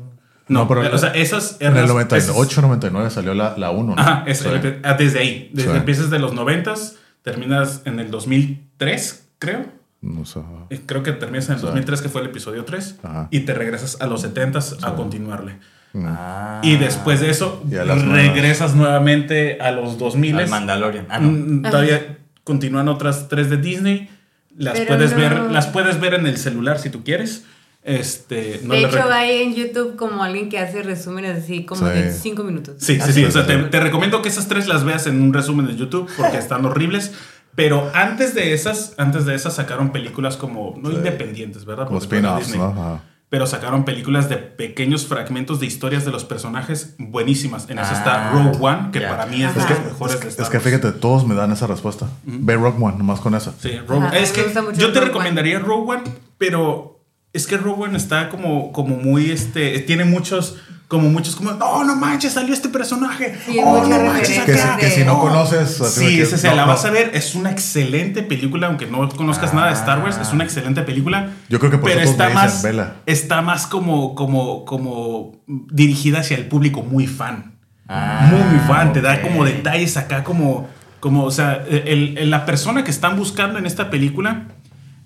No, 0.49 0.67
pero. 0.69 0.95
O 0.95 0.99
sea, 0.99 1.11
esas. 1.11 1.57
En 1.61 1.69
el 1.73 1.77
esas- 1.85 1.89
98, 1.91 2.63
99 2.63 3.11
salió 3.11 3.35
la, 3.35 3.55
la 3.57 3.71
1, 3.71 3.95
¿no? 3.95 4.01
Ajá, 4.01 4.25
es 4.27 4.39
Sí. 4.39 4.49
ah, 4.83 4.95
desde 4.95 5.19
ahí. 5.19 5.51
Desde 5.53 5.71
Sí. 5.73 5.77
empiezas 5.77 6.11
de 6.11 6.19
los 6.19 6.33
90, 6.35 6.75
terminas 7.23 7.83
en 7.85 8.01
el 8.01 8.11
2003, 8.11 9.29
creo. 9.39 9.67
No 10.01 10.25
sé. 10.25 10.41
Eh, 10.71 10.81
Creo 10.87 11.03
que 11.03 11.13
terminas 11.13 11.47
en 11.49 11.55
el 11.55 11.59
Sí. 11.61 11.67
2003, 11.67 12.01
que 12.03 12.09
fue 12.09 12.21
el 12.21 12.29
episodio 12.29 12.65
3. 12.65 12.97
Ajá. 13.03 13.29
Y 13.31 13.41
te 13.41 13.53
regresas 13.55 14.01
a 14.01 14.07
los 14.07 14.21
70 14.23 14.61
a 14.83 14.95
continuarle. 14.95 15.59
Ah. 15.95 16.61
Y 16.63 16.77
después 16.77 17.21
de 17.21 17.31
eso, 17.31 17.63
regresas 17.69 18.75
nuevamente 18.75 19.59
a 19.61 19.73
los 19.73 19.99
2000. 19.99 20.39
Al 20.39 20.49
Mandalorian. 20.49 21.07
Ah, 21.09 21.19
no. 21.19 21.31
Mm, 21.31 21.63
Todavía 21.63 22.19
continúan 22.45 22.89
otras 22.89 23.29
tres 23.29 23.51
de 23.51 23.57
Disney. 23.57 24.09
Las 24.57 24.75
Pero 24.75 24.89
puedes 24.89 25.13
no. 25.13 25.17
ver, 25.19 25.33
las 25.51 25.67
puedes 25.69 26.01
ver 26.01 26.15
en 26.15 26.27
el 26.27 26.37
celular 26.37 26.79
si 26.79 26.91
tú 26.91 27.03
quieres. 27.05 27.45
Este, 27.89 28.61
no 28.65 28.75
de 28.75 28.81
hecho, 28.85 29.03
hay 29.11 29.43
en 29.43 29.55
YouTube 29.55 29.97
como 29.97 30.23
alguien 30.23 30.49
que 30.51 30.59
hace 30.59 30.83
resúmenes 30.83 31.43
así 31.45 31.65
como 31.65 31.87
Sí. 31.89 31.93
de 31.95 32.13
5 32.13 32.45
minutos. 32.45 32.75
Sí, 32.79 33.01
sí, 33.01 33.13
sí. 33.13 33.25
O 33.25 33.31
sea, 33.31 33.47
te, 33.47 33.57
te 33.57 33.81
recomiendo 33.81 34.21
que 34.21 34.29
esas 34.29 34.47
tres 34.47 34.67
las 34.69 34.85
veas 34.85 35.07
en 35.07 35.23
un 35.23 35.33
resumen 35.33 35.67
de 35.67 35.75
YouTube 35.77 36.09
porque 36.17 36.37
están 36.39 36.65
horribles. 36.67 37.13
Pero 37.55 37.91
antes 37.95 38.35
de 38.35 38.53
esas, 38.53 38.95
antes 38.99 39.25
de 39.25 39.35
esas 39.35 39.55
sacaron 39.57 39.91
películas 39.91 40.37
como 40.37 40.77
no 40.81 40.91
Sí. 40.91 40.97
independientes, 40.97 41.65
¿verdad? 41.65 41.87
Como 41.87 41.99
spin-offs. 41.99 42.55
¿no? 42.57 42.67
Ajá. 42.67 43.03
Pero 43.31 43.47
sacaron 43.47 43.85
películas 43.85 44.29
de 44.31 44.37
pequeños 44.39 45.07
fragmentos 45.07 45.59
de 45.61 45.67
historias 45.67 46.05
de 46.07 46.11
los 46.11 46.25
personajes 46.25 46.95
buenísimas. 46.99 47.69
En 47.69 47.79
esa 47.79 47.91
Ah, 47.91 47.99
está 47.99 48.31
Rogue 48.31 48.57
One, 48.61 48.91
que 48.93 49.01
ya. 49.01 49.09
para 49.11 49.27
mí 49.27 49.43
es 49.43 49.55
de 49.55 49.61
las 49.61 49.85
mejores 49.85 50.21
de 50.21 50.29
Star 50.29 50.45
Es 50.45 50.51
que 50.51 50.57
Wars. 50.59 50.65
fíjate, 50.65 50.93
todos 50.93 51.27
me 51.27 51.35
dan 51.35 51.53
esa 51.53 51.67
respuesta. 51.67 52.07
Ve 52.25 52.55
Rock 52.55 52.81
One, 52.83 52.97
nomás 52.97 53.21
con 53.21 53.35
esa. 53.35 53.53
Sí, 53.59 53.73
Rogue 53.87 54.07
Ajá, 54.07 54.19
Es 54.19 54.33
que 54.33 54.43
yo 54.77 54.93
te 54.93 55.01
Rogue 55.01 55.07
recomendaría 55.09 55.59
Rogue 55.59 55.93
One, 55.97 56.03
pero 56.39 56.98
es 57.39 57.47
que 57.47 57.57
Rogue 57.57 57.85
One 57.85 57.97
está 57.97 58.29
como, 58.29 58.73
como 58.73 58.97
muy, 58.97 59.31
este, 59.31 59.79
tiene 59.81 60.05
muchos, 60.05 60.57
como 60.89 61.09
muchos, 61.11 61.37
como, 61.37 61.53
no, 61.53 61.85
no 61.85 61.97
manches, 61.97 62.33
salió 62.33 62.53
este 62.55 62.69
personaje. 62.69 63.37
Sí, 63.47 63.59
oh, 63.63 63.87
no 63.87 63.99
manches, 64.05 64.41
Que, 64.41 64.55
si- 64.55 64.61
acá". 64.61 64.77
que 64.79 64.91
si 64.91 65.05
no 65.05 65.19
conoces... 65.21 65.77
Sí, 65.93 66.17
que- 66.17 66.23
ese 66.23 66.39
se 66.39 66.49
no, 66.49 66.57
la 66.57 66.63
no. 66.63 66.69
vas 66.69 66.85
a 66.85 66.91
ver. 66.91 67.11
Es 67.15 67.35
una 67.35 67.51
excelente 67.51 68.23
película, 68.23 68.67
aunque 68.69 68.87
no 68.87 69.09
conozcas 69.11 69.53
nada 69.55 69.69
de 69.69 69.75
Star 69.75 70.03
Wars, 70.03 70.19
es 70.21 70.33
una 70.33 70.45
excelente 70.45 70.83
película. 70.83 71.31
Yo 71.49 71.59
creo 71.59 71.71
que 71.71 71.79
por 71.79 71.91
pero 71.91 72.03
eso 72.03 72.11
está 72.13 72.25
me 72.25 72.31
dicen, 72.31 72.45
más, 72.45 72.63
"Vela". 72.63 72.97
está 73.07 73.43
más 73.43 73.67
como, 73.67 74.15
como, 74.15 74.65
como 74.65 75.43
dirigida 75.47 76.21
hacia 76.21 76.37
el 76.37 76.47
público 76.47 76.83
muy 76.83 77.07
fan. 77.07 77.55
Ah, 77.87 78.29
muy, 78.31 78.43
muy 78.43 78.67
fan. 78.67 78.93
Te 78.93 79.01
da 79.01 79.21
como 79.23 79.45
detalles 79.45 79.97
acá, 79.97 80.25
como, 80.25 80.69
como 81.01 81.25
o 81.25 81.31
sea, 81.31 81.65
el- 81.71 82.17
el- 82.19 82.31
la 82.31 82.45
persona 82.47 82.83
que 82.85 82.91
están 82.91 83.17
buscando 83.17 83.59
en 83.59 83.67
esta 83.67 83.89
película 83.91 84.49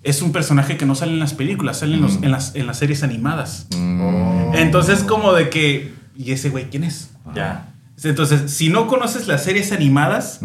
es 0.03 0.21
un 0.21 0.31
personaje 0.31 0.77
que 0.77 0.85
no 0.85 0.95
sale 0.95 1.13
en 1.13 1.19
las 1.19 1.33
películas, 1.33 1.79
sale 1.79 1.95
en, 1.95 2.01
los- 2.01 2.19
Mm. 2.19 2.23
en 2.25 2.31
las, 2.31 2.55
en 2.55 2.67
las 2.67 2.77
series 2.77 3.03
animadas. 3.03 3.67
Oh. 3.75 4.51
Entonces, 4.55 5.03
como 5.03 5.33
de 5.33 5.49
que, 5.49 5.93
¿y 6.15 6.31
ese 6.31 6.49
güey 6.49 6.69
quién 6.69 6.83
es? 6.83 7.11
Ya. 7.33 7.69
Entonces, 8.03 8.51
si 8.51 8.67
no 8.69 8.87
conoces 8.87 9.27
las 9.27 9.43
series 9.45 9.71
animadas, 9.71 10.39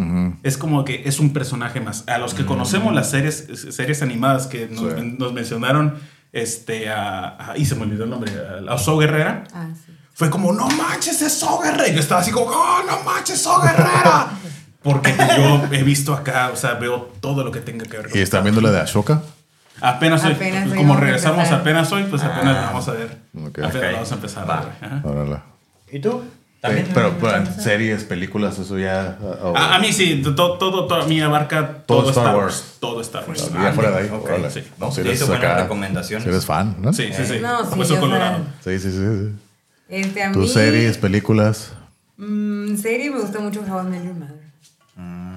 es 0.44 0.56
como 0.58 0.84
que 0.84 1.02
es 1.06 1.18
un 1.18 1.32
personaje 1.32 1.80
más. 1.80 2.04
A 2.06 2.18
los 2.18 2.34
que 2.34 2.46
conocemos 2.46 2.94
las 2.94 3.10
series, 3.10 3.48
series 3.70 4.00
animadas 4.02 4.46
que 4.46 4.68
nos, 4.68 4.92
Sí. 4.94 5.16
nos 5.18 5.32
mencionaron, 5.32 5.94
este, 6.32 6.88
a, 6.90 7.50
a- 7.52 7.58
y 7.58 7.64
se 7.64 7.74
me 7.74 7.82
olvidó 7.82 8.04
el 8.04 8.10
nombre, 8.10 8.30
a, 8.68 8.72
a 8.72 8.78
So 8.78 8.96
Guerrera, 8.98 9.44
Ah, 9.52 9.66
sí. 9.74 9.92
fue 10.14 10.30
como, 10.30 10.52
no 10.52 10.68
manches, 10.68 11.20
es 11.22 11.32
So 11.32 11.58
Guerrera. 11.58 11.88
Yo 11.88 11.98
estaba 12.00 12.20
así 12.20 12.30
como, 12.30 12.46
oh, 12.46 12.78
no 12.86 13.02
manches, 13.02 13.40
So 13.42 13.60
Guerrera. 13.60 14.28
Porque 14.82 15.12
yo 15.36 15.64
he 15.72 15.82
visto 15.82 16.14
acá, 16.14 16.50
o 16.52 16.56
sea, 16.56 16.74
veo 16.74 17.10
todo 17.20 17.42
lo 17.42 17.50
que 17.50 17.60
tenga 17.60 17.84
que 17.86 17.96
ver 17.96 18.08
con 18.10 18.16
¿Y 18.18 18.22
están 18.22 18.44
viendo 18.44 18.60
la 18.60 18.70
de 18.70 18.80
Ashoka? 18.80 19.22
Apenas 19.80 20.24
hoy. 20.24 20.32
Apenas 20.32 20.70
hoy 20.70 20.76
como 20.76 20.96
regresamos 20.96 21.50
apenas 21.50 21.90
hoy, 21.92 22.04
pues 22.04 22.22
apenas 22.22 22.54
la 22.54 22.62
vamos 22.62 22.88
a 22.88 22.92
ver. 22.92 23.18
Ok. 23.36 23.58
Apenas 23.58 23.74
Ok. 23.76 23.82
la 23.82 23.92
vamos 23.92 24.12
a 24.12 24.14
empezar. 24.14 24.50
Va. 24.50 24.72
Órale. 25.04 25.36
¿Y 25.92 25.98
tú? 26.00 26.22
Sí, 26.60 26.84
pero, 26.92 27.14
pero 27.20 27.36
en 27.36 27.54
series, 27.60 28.02
películas, 28.02 28.58
eso 28.58 28.76
ya. 28.78 29.16
oh, 29.42 29.56
A, 29.56 29.76
a 29.76 29.78
mí 29.78 29.92
sí, 29.92 30.20
todo, 30.24 30.58
todo, 30.58 30.86
todo, 30.88 31.02
a 31.02 31.06
mí 31.06 31.20
abarca 31.20 31.84
Todo 31.86 32.00
todo, 32.00 32.10
Star 32.10 32.24
Star 32.24 32.36
Wars. 32.36 32.54
Wars. 32.56 32.76
Todo 32.80 33.00
Star 33.00 33.24
Wars. 33.28 33.52
ya 33.54 33.72
fuera 33.72 33.90
de 33.92 33.98
ahí. 33.98 34.08
ok. 34.12 34.24
órale. 34.24 34.50
Sí. 34.50 34.64
No, 34.76 34.90
si 34.90 35.02
Sí, 35.02 35.08
eres 35.08 35.30
acá. 35.30 35.54
recomendaciones. 35.62 36.24
Si 36.24 36.28
eres 36.30 36.44
fan, 36.44 36.74
¿no? 36.80 36.92
Sí, 36.92 37.10
sí, 37.16 37.24
sí. 37.26 37.38
No, 37.40 37.64
sí, 37.64 37.80
yo 37.94 38.00
colorado. 38.00 38.32
fan. 38.38 38.54
Sí, 38.64 38.78
sí, 38.80 38.90
sí. 38.90 38.98
sí. 38.98 39.32
Este, 39.88 40.22
a 40.24 40.28
mí. 40.30 40.34
Tus 40.34 40.52
series, 40.52 40.98
películas. 40.98 41.72
Mm, 42.16 42.76
serie 42.76 43.10
me 43.12 43.20
gusta 43.20 43.38
mucho 43.38 43.60
How 43.60 43.86
I 43.86 43.90
Met 43.90 44.04
Your 44.04 44.14
Mother. 44.14 44.42
Mm. 44.96 45.27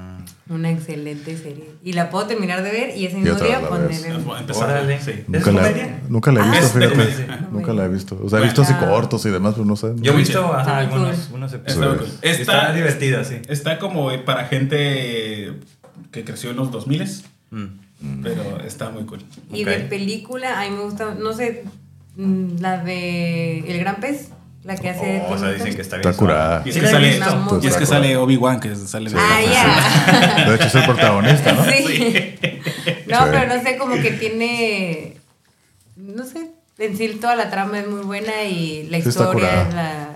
Una 0.51 0.69
excelente 0.69 1.37
serie. 1.37 1.69
Y 1.83 1.93
la 1.93 2.09
puedo 2.09 2.27
terminar 2.27 2.61
de 2.61 2.71
ver 2.71 2.97
y 2.97 3.05
ese 3.05 3.17
mismo 3.17 3.35
día 3.39 3.59
vez 3.59 3.63
la 3.63 3.69
poner. 3.69 3.87
ves. 3.87 4.03
en- 4.05 4.25
Voy 4.25 4.35
a 4.37 4.39
empezar. 4.41 4.69
Órale. 4.69 4.99
Sí. 5.01 5.11
¿Es 5.11 5.27
Nunca 5.29 5.51
la, 5.51 5.61
comedia? 5.61 5.99
nunca 6.09 6.31
la 6.33 6.39
he 6.39 6.43
Ah, 6.43 6.51
visto, 6.51 6.67
fíjate. 6.79 6.89
comedia. 6.91 7.47
Nunca 7.51 7.73
la 7.73 7.85
he 7.85 7.87
visto. 7.87 8.19
O 8.23 8.29
sea, 8.29 8.39
he 8.39 8.43
visto 8.43 8.61
así 8.63 8.73
cortos 8.73 9.25
y 9.25 9.29
demás, 9.29 9.53
pero 9.53 9.65
no 9.65 9.75
sé. 9.77 9.93
Yo 9.97 10.11
he 10.13 10.15
visto 10.17 10.53
ajá, 10.53 10.77
algunos 10.79 11.29
unos 11.33 11.53
Está, 11.53 11.71
episodios. 11.71 12.19
Está- 12.21 12.41
Está 12.41 12.73
divertida, 12.73 13.23
sí. 13.23 13.35
Está 13.47 13.79
como 13.79 14.09
para 14.25 14.45
gente 14.45 15.53
que 16.11 16.23
creció 16.25 16.49
en 16.51 16.57
los 16.57 16.69
2000 16.71 17.23
Mm. 17.51 18.21
pero 18.23 18.59
está 18.65 18.89
muy 18.89 19.03
cool. 19.05 19.19
Y 19.53 19.63
de 19.63 19.77
película, 19.81 20.59
a 20.59 20.63
mí 20.69 20.75
me 20.75 20.81
gusta, 20.83 21.15
no 21.15 21.33
sé, 21.33 21.63
mm, 22.17 22.57
la 22.59 22.83
de 22.83 23.59
El 23.59 23.79
Gran 23.79 23.97
Pez, 24.01 24.29
la 24.63 24.75
que 24.75 24.89
hace. 24.89 25.23
Oh, 25.27 25.33
o 25.33 25.37
sea, 25.37 25.49
dicen 25.51 25.75
que 25.75 25.81
está 25.81 25.97
bien. 25.97 26.07
Está 26.07 26.19
curada. 26.19 26.61
Y 26.65 26.69
es 26.69 26.77
que 26.77 26.87
sale, 26.87 27.19
y 27.61 27.67
es 27.67 27.75
que 27.77 28.17
Obi-Wan, 28.17 28.59
que 28.59 28.75
sale 28.75 29.11
Ah, 29.15 29.39
ya. 29.41 30.45
De 30.49 30.55
hecho, 30.55 30.67
es 30.67 30.75
el 30.75 30.85
protagonista, 30.85 31.53
¿no? 31.53 31.65
Sí. 31.65 32.35
No, 33.07 33.17
Sí. 33.25 33.29
pero 33.31 33.47
no 33.55 33.61
sé, 33.63 33.77
como 33.77 33.95
que 33.95 34.11
tiene. 34.11 35.17
No 35.97 36.25
sé, 36.25 36.51
en 36.77 36.97
sí 36.97 37.07
toda 37.19 37.35
la 37.35 37.49
trama 37.49 37.79
es 37.79 37.87
muy 37.87 38.01
buena 38.01 38.43
y 38.43 38.87
la 38.87 38.97
historia 38.99 39.63
es 39.67 39.73
la. 39.73 40.15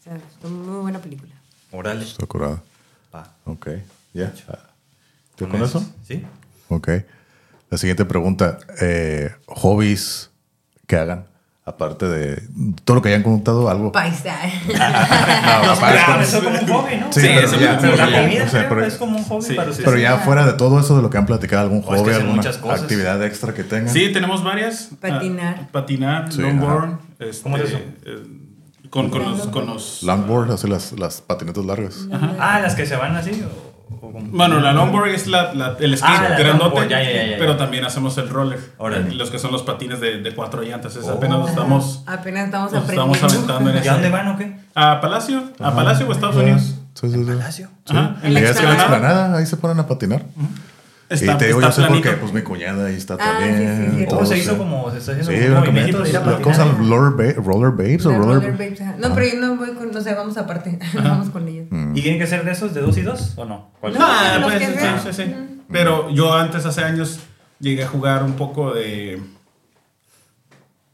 O 0.00 0.04
sea, 0.04 0.16
es 0.16 0.22
una 0.44 0.54
muy 0.56 0.80
buena 0.82 0.98
película. 0.98 1.32
Órale. 1.70 2.04
Está 2.04 2.26
curada. 2.26 2.62
Va. 3.14 3.32
Ok. 3.44 3.68
¿Ya? 4.12 4.32
¿Tú 5.36 5.48
con 5.48 5.62
eso? 5.62 5.84
Sí. 6.06 6.22
Ok. 6.68 6.88
La 7.70 7.78
siguiente 7.78 8.04
pregunta. 8.04 8.58
Eh, 8.80 9.30
¿Hobbies 9.46 10.30
que 10.86 10.96
hagan? 10.96 11.26
Aparte 11.66 12.06
de 12.06 12.42
todo 12.84 12.96
lo 12.96 13.00
que 13.02 13.08
hayan 13.08 13.22
contado, 13.22 13.70
algo. 13.70 13.90
Paisaje. 13.90 14.52
No, 14.74 15.76
Claro, 15.78 16.20
eso 16.20 16.44
como 16.44 16.58
un 16.58 16.66
hobby, 16.68 16.96
¿no? 16.96 17.10
Sí, 17.12 17.20
Sí, 17.22 17.26
pero 17.34 17.46
eso 17.46 17.58
ya- 17.58 17.78
Pero 17.78 17.96
la 17.96 18.10
ya- 18.10 18.20
comida 18.22 18.44
o 18.44 18.48
sea, 18.48 18.60
creo, 18.60 18.68
pero- 18.68 18.84
es 18.86 18.94
como 18.96 19.16
un 19.16 19.24
hobby 19.24 19.42
Sí. 19.42 19.54
para 19.54 19.70
ustedes. 19.70 19.88
Pero 19.88 19.98
ya 20.02 20.18
fuera 20.18 20.44
de 20.46 20.52
todo 20.54 20.78
eso 20.78 20.94
de 20.96 21.00
lo 21.02 21.08
que 21.08 21.16
han 21.16 21.24
platicado, 21.24 21.62
algún 21.62 21.78
O 21.78 21.94
es 21.94 22.02
que 22.02 22.12
hobby, 22.12 22.22
alguna 22.22 22.42
actividad 22.74 23.24
extra 23.24 23.54
que 23.54 23.64
tengan. 23.64 23.88
Sí, 23.88 24.12
tenemos 24.12 24.44
varias. 24.44 24.90
Patinar. 25.00 25.56
Ah, 25.62 25.68
patinar, 25.72 26.30
Sí, 26.32 26.42
longboard. 26.42 26.98
este, 27.18 27.42
¿Cómo 27.42 27.56
es 27.56 27.62
eso? 27.64 27.78
eh, 28.04 28.22
con, 28.90 29.08
con 29.08 29.22
los... 29.24 29.46
Con 29.48 29.66
los 29.66 30.02
Longboard, 30.02 30.52
hace 30.52 30.68
las, 30.68 30.92
las 30.92 31.22
patinetas 31.22 31.64
largas. 31.64 32.06
Ah, 32.38 32.60
las 32.62 32.74
que 32.74 32.84
se 32.84 32.94
van 32.96 33.16
así. 33.16 33.42
O, 33.42 33.63
o 34.00 34.10
Bueno, 34.12 34.60
la 34.60 34.72
longboard 34.72 35.08
es 35.08 35.26
la, 35.26 35.52
la- 35.54 35.76
el 35.80 35.96
skate 35.96 36.10
Ah, 36.32 36.36
grandote, 36.38 36.88
ya, 36.88 37.02
ya, 37.02 37.12
ya, 37.12 37.26
ya. 37.32 37.36
pero 37.38 37.56
también 37.56 37.84
hacemos 37.84 38.16
el 38.18 38.28
roller. 38.28 38.58
Órale. 38.78 39.14
Los 39.14 39.30
que 39.30 39.38
son 39.38 39.52
los 39.52 39.62
patines 39.62 40.00
de, 40.00 40.18
de 40.22 40.34
cuatro 40.34 40.62
llantas. 40.62 40.96
Es 40.96 41.04
Oh. 41.06 41.12
apenas 41.12 41.38
nos 41.38 41.50
estamos, 41.50 42.02
Apenas 42.06 42.44
estamos 42.46 42.72
nos 42.72 42.82
aprendiendo. 42.82 43.14
estamos 43.14 43.32
aventando 43.34 43.70
en 43.70 43.84
¿Y 43.84 43.88
a 43.88 43.92
dónde 43.92 44.10
van 44.10 44.28
o 44.28 44.38
qué? 44.38 44.56
¿A 44.74 45.00
Palacio? 45.00 45.42
¿A 45.60 45.74
Palacio 45.74 46.08
o 46.08 46.12
Estados 46.12 46.36
Unidos? 46.36 46.74
Sí, 46.94 47.10
sí, 47.10 47.18
sí. 47.18 47.24
Palacio. 47.24 47.68
Ajá, 47.88 48.16
en 48.22 48.34
la 48.34 48.40
es 48.40 48.46
en 48.50 48.64
la 48.64 48.72
explanada. 48.72 48.72
explanada, 48.74 49.38
ahí 49.38 49.46
se 49.46 49.56
ponen 49.56 49.78
a 49.80 49.86
patinar. 49.86 50.22
Está, 51.14 51.32
y 51.34 51.38
te 51.38 51.46
digo, 51.46 51.60
yo 51.60 51.68
está 51.68 51.82
sé 51.82 51.88
porque 51.88 52.02
planito. 52.02 52.20
pues 52.20 52.32
mi 52.32 52.42
cuñada 52.42 52.86
ahí 52.86 52.94
está 52.96 53.14
Ah, 53.14 53.18
sí, 53.18 53.48
también. 53.48 53.90
sí, 53.92 53.98
sí. 54.00 54.04
¿Cómo 54.06 54.18
todo, 54.18 54.26
se 54.26 54.38
hizo 54.38 54.50
sí. 54.52 54.56
como 54.58 54.90
se 54.90 54.98
está 54.98 55.12
haciendo 55.12 55.32
Sí, 55.32 55.38
un 55.38 55.50
una 55.52 55.60
movimiento. 55.60 55.92
¿Cómo 56.42 56.54
se 56.54 56.62
llama? 56.64 56.78
¿Roller, 56.78 57.34
ba- 57.34 57.42
roller 57.42 57.70
Babes 57.70 58.06
o 58.06 58.10
roller, 58.10 58.34
roller 58.36 58.52
babes, 58.52 58.80
ajá. 58.80 58.94
No, 58.98 59.14
pero 59.14 59.26
yo 59.26 59.40
no 59.40 59.56
voy 59.56 59.70
con, 59.74 59.90
no 59.92 60.00
sé, 60.00 60.14
vamos 60.14 60.36
aparte. 60.36 60.78
vamos 60.94 61.30
con 61.30 61.48
ellos. 61.48 61.66
Mm. 61.70 61.96
¿Y 61.96 62.02
tienen 62.02 62.20
que 62.20 62.26
ser 62.26 62.44
de 62.44 62.52
esos 62.52 62.72
de 62.74 62.80
dos 62.80 62.96
y 62.98 63.02
dos 63.02 63.32
o 63.36 63.44
no? 63.44 63.70
¿Cuál? 63.80 63.94
No. 63.94 63.98
Ah, 64.02 64.40
pues, 64.42 64.58
sí, 64.62 64.72
sí, 65.04 65.12
sí. 65.24 65.34
Pero 65.70 66.10
yo 66.10 66.32
antes, 66.34 66.64
hace 66.66 66.82
años, 66.84 67.20
llegué 67.60 67.84
a 67.84 67.88
jugar 67.88 68.22
un 68.24 68.34
poco 68.34 68.72
de 68.74 69.20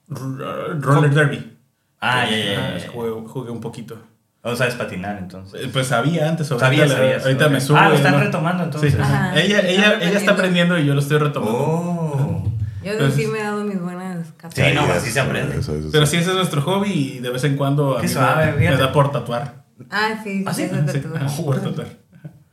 roller 0.09 1.11
derby. 1.15 1.57
Ah, 2.01 2.25
ya, 2.29 2.37
ya, 2.37 2.45
ya, 2.79 2.87
Ah, 2.87 2.91
jugué 2.91 3.51
un 3.51 3.61
poquito. 3.61 3.99
O 4.43 4.57
sabes 4.57 4.75
patinar 4.75 5.19
entonces. 5.19 5.61
Eh, 5.65 5.71
Pues 5.73 5.89
sabía 5.89 6.29
antes, 6.29 6.51
ahorita, 6.51 6.67
Sabías, 6.67 7.23
ahorita 7.25 7.47
ok. 7.47 7.53
me 7.53 7.61
subo. 7.61 7.77
Ah, 7.77 7.89
lo 7.91 7.95
están 7.97 8.13
no- 8.13 8.21
retomando, 8.21 8.65
entonces. 8.65 8.95
Sí. 8.95 8.99
Ella, 9.37 9.61
ella, 9.61 9.99
ella 10.01 10.19
está 10.19 10.33
aprendiendo. 10.33 10.79
y 10.79 10.87
yo 10.87 10.95
lo 10.95 11.01
estoy 11.01 11.19
retomando. 11.19 11.59
Oh. 11.59 12.53
Yo 12.83 12.93
Entonces- 12.93 13.21
sí 13.23 13.27
me 13.31 13.39
he 13.41 13.43
dado 13.43 13.63
mis 13.65 13.79
buenas 13.79 14.29
capas. 14.39 14.55
Sí, 14.55 14.63
no, 14.75 14.81
así 14.85 15.11
se 15.11 15.21
aprende. 15.21 15.59
eso, 15.59 15.77
eso, 15.77 15.89
Pero 15.93 16.07
sí. 16.07 16.17
ese 16.17 16.31
es 16.31 16.37
nuestro 16.37 16.63
hobby 16.63 16.91
y 16.91 17.19
de 17.19 17.29
vez 17.29 17.45
en 17.45 17.57
cuando 17.59 17.99
a 17.99 18.01
Qué 18.01 18.07
mí 18.07 18.13
suave, 18.13 18.53
me, 18.53 18.77
da 18.77 18.91
por 18.93 19.13
tatuar. 19.13 19.65
Ah, 19.91 20.19
sí, 20.25 20.45
¿Ah, 20.47 20.55
sí? 20.55 20.69
por 21.45 21.61
tatuar. 21.61 21.89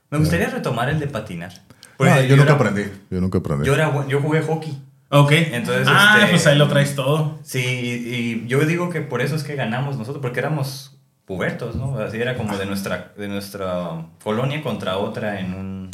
Me 0.09 0.17
gustaría 0.17 0.49
retomar 0.49 0.89
el 0.89 0.99
de 0.99 1.07
patinar. 1.07 1.51
Ah, 1.99 2.19
yo 2.21 2.35
nunca 2.35 2.49
era- 2.51 2.53
aprendí. 2.55 2.83
Yo 3.09 3.21
nunca 3.21 3.37
aprendí. 3.37 3.65
Yo, 3.65 3.73
era, 3.73 4.05
yo 4.07 4.19
jugué 4.21 4.41
hockey. 4.41 4.77
Ok. 5.09 5.31
Entonces, 5.31 5.87
ah, 5.89 6.17
este- 6.19 6.31
pues 6.31 6.47
ahí 6.47 6.57
lo 6.57 6.67
traes 6.67 6.95
todo. 6.95 7.39
Sí, 7.43 7.59
y, 7.59 8.43
y 8.43 8.47
yo 8.47 8.59
digo 8.65 8.89
que 8.89 8.99
por 8.99 9.21
eso 9.21 9.35
es 9.37 9.43
que 9.45 9.55
ganamos 9.55 9.97
nosotros, 9.97 10.21
porque 10.21 10.39
éramos 10.41 10.96
pubertos, 11.27 11.75
¿no? 11.75 11.99
Así 11.99 12.17
era 12.19 12.35
como 12.37 12.57
de 12.57 12.65
nuestra, 12.65 13.11
de 13.15 13.27
nuestra 13.27 14.05
colonia 14.23 14.63
contra 14.63 14.97
otra 14.97 15.39
en 15.39 15.53
un 15.53 15.91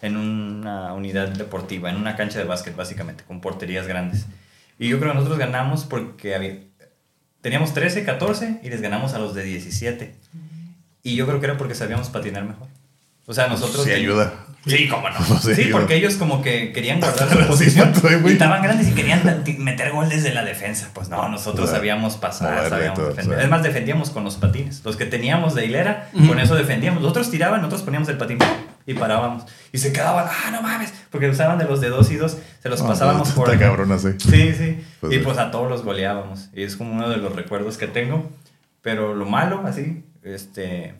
en 0.00 0.16
una 0.16 0.92
unidad 0.94 1.28
deportiva, 1.28 1.90
en 1.90 1.96
una 1.96 2.14
cancha 2.14 2.38
de 2.38 2.44
básquet 2.44 2.76
básicamente, 2.76 3.24
con 3.24 3.40
porterías 3.40 3.88
grandes. 3.88 4.26
Y 4.78 4.88
yo 4.88 4.98
creo 5.00 5.10
que 5.10 5.16
nosotros 5.16 5.38
ganamos 5.38 5.84
porque 5.84 6.36
había, 6.36 6.58
teníamos 7.40 7.74
13, 7.74 8.04
14 8.04 8.60
y 8.62 8.68
les 8.68 8.80
ganamos 8.80 9.14
a 9.14 9.18
los 9.18 9.34
de 9.34 9.42
17. 9.42 10.14
Y 11.02 11.16
yo 11.16 11.26
creo 11.26 11.40
que 11.40 11.46
era 11.46 11.58
porque 11.58 11.74
sabíamos 11.74 12.10
patinar 12.10 12.44
mejor. 12.44 12.68
O 13.26 13.34
sea, 13.34 13.48
nosotros... 13.48 13.84
Sí 13.84 13.90
ayuda. 13.90 14.46
Sí, 14.68 14.88
cómo 14.88 15.08
no. 15.08 15.16
Pues 15.28 15.40
sí, 15.42 15.54
sí, 15.64 15.68
porque 15.72 15.96
ellos 15.96 16.14
como 16.16 16.42
que 16.42 16.72
querían 16.72 17.00
guardar 17.00 17.28
su 17.30 17.46
posición. 17.46 17.92
y 18.24 18.30
estaban 18.30 18.62
grandes 18.62 18.88
y 18.88 18.92
querían 18.92 19.42
meter 19.58 19.92
gol 19.92 20.08
desde 20.08 20.32
la 20.34 20.44
defensa. 20.44 20.90
Pues 20.94 21.08
no, 21.08 21.28
nosotros 21.28 21.64
O 21.66 21.68
sea, 21.68 21.76
sabíamos 21.78 22.16
pasar, 22.16 22.68
sabíamos 22.68 22.98
todo, 22.98 23.08
defender. 23.08 23.38
sí. 23.38 23.44
Es 23.44 23.50
más, 23.50 23.62
defendíamos 23.62 24.10
con 24.10 24.24
los 24.24 24.36
patines. 24.36 24.82
Los 24.84 24.96
que 24.96 25.06
teníamos 25.06 25.54
de 25.54 25.66
hilera, 25.66 26.10
con 26.26 26.38
eso 26.38 26.54
defendíamos. 26.54 27.00
Nosotros 27.02 27.30
tiraban, 27.30 27.60
nosotros 27.60 27.82
poníamos 27.82 28.08
el 28.08 28.16
patín 28.18 28.38
y 28.86 28.94
parábamos. 28.94 29.44
Y 29.72 29.78
se 29.78 29.92
quedaban, 29.92 30.26
ah, 30.28 30.50
no 30.50 30.62
mames. 30.62 30.92
Porque 31.10 31.28
usaban 31.28 31.58
de 31.58 31.64
los 31.64 31.80
de 31.80 31.88
dos 31.90 32.10
y 32.10 32.16
dos, 32.16 32.38
se 32.62 32.68
los 32.68 32.80
Ah, 32.82 32.88
pasábamos 32.88 33.30
por... 33.32 33.50
Está 33.50 33.66
cabrón 33.66 33.92
así. 33.92 34.08
Sí, 34.18 34.52
sí. 34.54 34.84
Pues 35.00 35.12
y 35.12 35.16
sí. 35.16 35.22
pues 35.24 35.38
a 35.38 35.50
todos 35.50 35.68
los 35.70 35.82
goleábamos. 35.84 36.48
Y 36.54 36.62
es 36.62 36.76
como 36.76 36.92
uno 36.92 37.08
de 37.08 37.18
los 37.18 37.34
recuerdos 37.34 37.76
que 37.76 37.86
tengo. 37.86 38.30
Pero 38.82 39.14
lo 39.14 39.26
malo, 39.26 39.62
así, 39.66 40.04
este... 40.22 40.94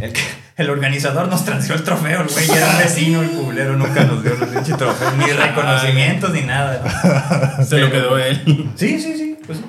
El, 0.00 0.12
que- 0.12 0.20
el 0.56 0.70
organizador 0.70 1.28
nos 1.28 1.44
transfió 1.44 1.74
el 1.74 1.82
trofeo, 1.82 2.20
el 2.22 2.28
güey, 2.28 2.50
era 2.50 2.78
vecino, 2.78 3.22
el 3.22 3.30
culero, 3.30 3.76
nunca 3.76 4.04
nos 4.04 4.22
dio 4.22 4.32
el 4.34 4.48
pinche 4.48 4.74
trofeo, 4.74 5.10
ni 5.16 5.24
reconocimientos 5.32 6.32
ni 6.32 6.42
nada. 6.42 7.64
Se 7.64 7.78
lo 7.78 7.90
quedó 7.90 8.16
él. 8.18 8.70
Sí, 8.76 9.00
sí, 9.00 9.16
sí, 9.16 9.38
pues 9.46 9.58
sí. 9.58 9.64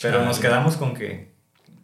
Pero 0.00 0.14
Chale. 0.18 0.26
nos 0.26 0.38
quedamos 0.38 0.76
con 0.76 0.94
que... 0.94 1.32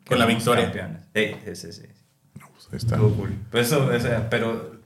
que 0.05 0.09
Con 0.11 0.19
la 0.19 0.27
victoria. 0.27 0.65
campeones. 0.65 1.03
Sí, 1.15 1.35
sí, 1.45 1.73
sí, 1.73 1.73
sí. 1.73 1.89
Pues 2.35 2.69
ahí 2.73 2.77
está. 2.79 2.97
Cool. 2.97 3.35
Pues 3.51 3.67
eso, 3.69 3.91
o 3.93 4.01
sea, 4.01 4.29
pero... 4.31 4.78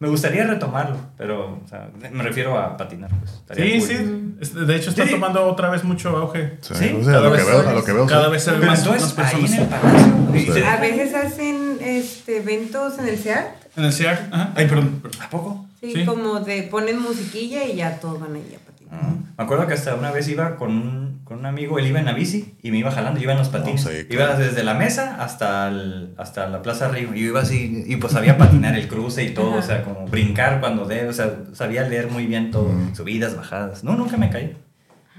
Me 0.00 0.08
gustaría 0.08 0.44
retomarlo, 0.44 0.96
pero, 1.18 1.60
o 1.62 1.68
sea, 1.68 1.90
me 2.10 2.22
refiero 2.22 2.58
a 2.58 2.74
patinar, 2.76 3.10
pues. 3.20 3.32
estaría 3.32 3.64
Sí, 3.66 3.78
cool. 3.80 3.88
sí. 3.88 4.34
Es- 4.40 4.66
De 4.66 4.74
hecho, 4.76 4.88
está 4.90 5.04
Sí. 5.04 5.10
tomando 5.10 5.44
otra 5.46 5.68
vez 5.68 5.84
mucho 5.84 6.08
auge. 6.16 6.56
Sí, 6.62 6.74
Sí, 6.74 6.96
o 6.98 7.04
sea, 7.04 7.18
a 7.18 7.20
lo 7.20 7.24
cada 7.24 7.30
que 7.30 7.36
vez 7.36 7.46
veo, 7.46 7.60
a 7.60 7.64
son- 7.64 7.74
lo 7.74 7.84
que 7.84 7.92
veo. 7.92 8.06
Cada 8.06 8.24
sí. 8.24 8.30
vez 8.32 8.42
se 8.44 8.52
Pero 8.52 8.66
más, 8.66 8.86
en 8.86 8.94
el 8.94 9.68
palacio. 9.68 10.66
A 10.70 10.76
veces 10.80 11.14
hacen 11.14 11.78
este, 11.82 12.38
eventos 12.38 12.98
en 12.98 13.08
el 13.08 13.18
SEAT. 13.18 13.46
En 13.76 13.84
el 13.84 13.92
CR. 13.92 14.18
Ajá. 14.32 14.52
Ay, 14.56 14.66
perdón. 14.66 15.02
¿A 15.20 15.28
poco? 15.28 15.66
Sí, 15.80 15.92
Sí. 15.92 16.04
como 16.06 16.40
de 16.40 16.62
ponen 16.64 16.98
musiquilla 17.00 17.64
y 17.64 17.76
ya 17.76 18.00
todos 18.00 18.18
van 18.20 18.34
ahí 18.34 18.56
Ah, 18.90 19.14
Me 19.38 19.44
acuerdo 19.44 19.66
que 19.66 19.74
hasta 19.74 19.94
una 19.94 20.10
vez 20.10 20.28
iba 20.28 20.56
con 20.56 20.70
un, 20.70 21.20
con 21.24 21.38
un 21.38 21.46
amigo, 21.46 21.78
él 21.78 21.86
iba 21.86 21.98
en 22.00 22.06
la 22.06 22.12
bici 22.12 22.56
y 22.62 22.70
me 22.72 22.78
iba 22.78 22.90
jalando, 22.90 23.18
yo 23.20 23.24
iba 23.24 23.32
en 23.32 23.38
los 23.38 23.48
patines. 23.48 23.82
sí, 23.82 23.90
Iba 24.10 24.26
claro. 24.26 24.40
desde 24.40 24.64
la 24.64 24.74
mesa 24.74 25.16
hasta, 25.22 25.68
el- 25.68 26.14
hasta 26.18 26.48
la 26.48 26.60
Plaza 26.62 26.88
Río. 26.88 27.14
Y 27.14 27.20
yo 27.20 27.26
iba 27.28 27.40
así, 27.40 27.84
y 27.86 27.96
pues 27.96 28.12
sabía 28.12 28.36
patinar 28.36 28.74
el 28.76 28.88
cruce 28.88 29.22
y 29.24 29.30
todo, 29.30 29.50
Ajá. 29.50 29.58
o 29.58 29.62
sea, 29.62 29.84
como 29.84 30.06
brincar 30.06 30.60
cuando 30.60 30.84
de, 30.86 31.06
o 31.08 31.12
sea, 31.12 31.30
sabía 31.52 31.88
leer 31.88 32.10
muy 32.10 32.26
bien 32.26 32.50
todo, 32.50 32.68
Mm. 32.72 32.94
subidas, 32.94 33.36
bajadas. 33.36 33.84
No, 33.84 33.94
nunca 33.96 34.16
me 34.16 34.28
caí. 34.30 34.56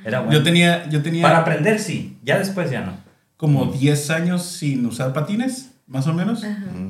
Era 0.04 0.20
bueno. 0.20 0.34
Yo 0.34 0.44
tenía, 0.44 0.90
yo 0.90 1.02
tenía 1.02 1.22
Para 1.24 1.38
aprender, 1.40 1.80
sí, 1.80 2.18
ya 2.24 2.38
después 2.40 2.70
ya 2.72 2.82
no. 2.82 2.94
como 3.38 3.66
10 3.68 4.10
años 4.12 4.44
sin 4.46 4.86
usar 4.86 5.14
patines, 5.14 5.72
más 5.88 6.08
o 6.08 6.14
menos. 6.14 6.44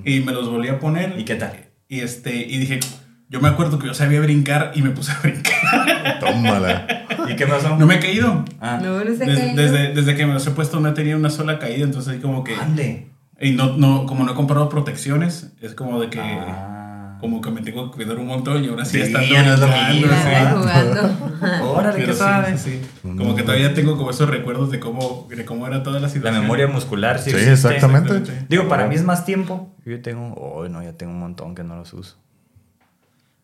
Y 0.05 0.19
me 0.21 0.31
los 0.31 0.49
volví 0.49 0.67
a 0.69 0.79
poner. 0.79 1.17
¿Y 1.19 1.23
qué 1.25 1.35
tal? 1.35 1.53
Y, 1.87 1.99
este, 2.01 2.35
y 2.35 2.57
dije, 2.57 2.79
yo 3.31 3.39
me 3.41 3.47
acuerdo 3.47 3.79
que 3.79 3.87
yo 3.87 3.93
sabía 3.93 4.19
brincar 4.19 4.71
y 4.75 4.81
me 4.81 4.89
puse 4.91 5.11
a 5.11 5.19
brincar. 5.23 6.19
Tómala. 6.19 7.05
¿Y 7.29 7.35
qué 7.35 7.47
pasó? 7.47 7.77
No 7.77 7.85
me 7.87 7.95
he 7.95 7.99
caído. 7.99 8.43
Ah, 8.59 8.79
No, 8.81 9.03
no 9.03 9.05
se 9.15 9.25
Des- 9.25 9.39
caído. 9.39 9.55
desde, 9.55 9.93
desde 9.93 10.15
que 10.15 10.25
me 10.25 10.33
los 10.33 10.45
he 10.45 10.51
puesto 10.51 10.79
no 10.79 10.89
he 10.89 10.91
tenido 10.91 11.17
una 11.17 11.29
sola 11.29 11.57
caída, 11.57 11.85
entonces 11.85 12.13
ahí 12.13 12.19
como 12.19 12.43
que... 12.43 12.55
ande. 12.55 13.07
Y 13.39 13.51
no, 13.53 13.77
no, 13.77 14.05
como 14.05 14.23
no 14.23 14.33
he 14.33 14.35
comprado 14.35 14.69
protecciones, 14.69 15.53
es 15.61 15.73
como 15.73 15.99
de 15.99 16.09
que. 16.11 16.19
Ah. 16.21 17.17
Como 17.19 17.39
que 17.41 17.51
me 17.51 17.61
tengo 17.61 17.89
que 17.91 17.97
cuidar 17.97 18.17
un 18.17 18.25
montón 18.27 18.63
y 18.63 18.67
ahora 18.67 18.83
sí, 18.83 18.97
Sí, 18.97 19.03
estando 19.03 19.27
ya 19.27 20.51
jugando. 20.55 21.17
Órale, 21.75 22.03
qué 22.05 22.13
suave. 22.13 22.57
sí, 22.57 22.81
sí. 23.03 23.07
Como 23.17 23.35
que 23.35 23.43
todavía 23.43 23.73
tengo 23.73 23.95
como 23.97 24.09
esos 24.11 24.27
recuerdos 24.29 24.71
de 24.71 24.79
cómo, 24.79 25.27
de 25.29 25.45
cómo 25.45 25.67
era 25.67 25.83
toda 25.83 25.97
la 25.99 26.07
La 26.07 26.09
situación. 26.09 26.41
memoria 26.41 26.67
muscular, 26.67 27.19
sí. 27.19 27.29
Sí, 27.31 27.37
existe. 27.37 27.75
exactamente. 27.75 28.45
Digo, 28.49 28.67
para 28.67 28.87
mí 28.87 28.95
es 28.95 29.03
más 29.03 29.23
tiempo. 29.25 29.75
Yo 29.85 30.01
tengo, 30.01 30.33
oh, 30.33 30.67
no, 30.67 30.81
ya 30.83 30.93
tengo 30.93 31.11
un 31.13 31.19
montón 31.19 31.53
que 31.55 31.63
no 31.63 31.75
los 31.77 31.93
uso. 31.93 32.17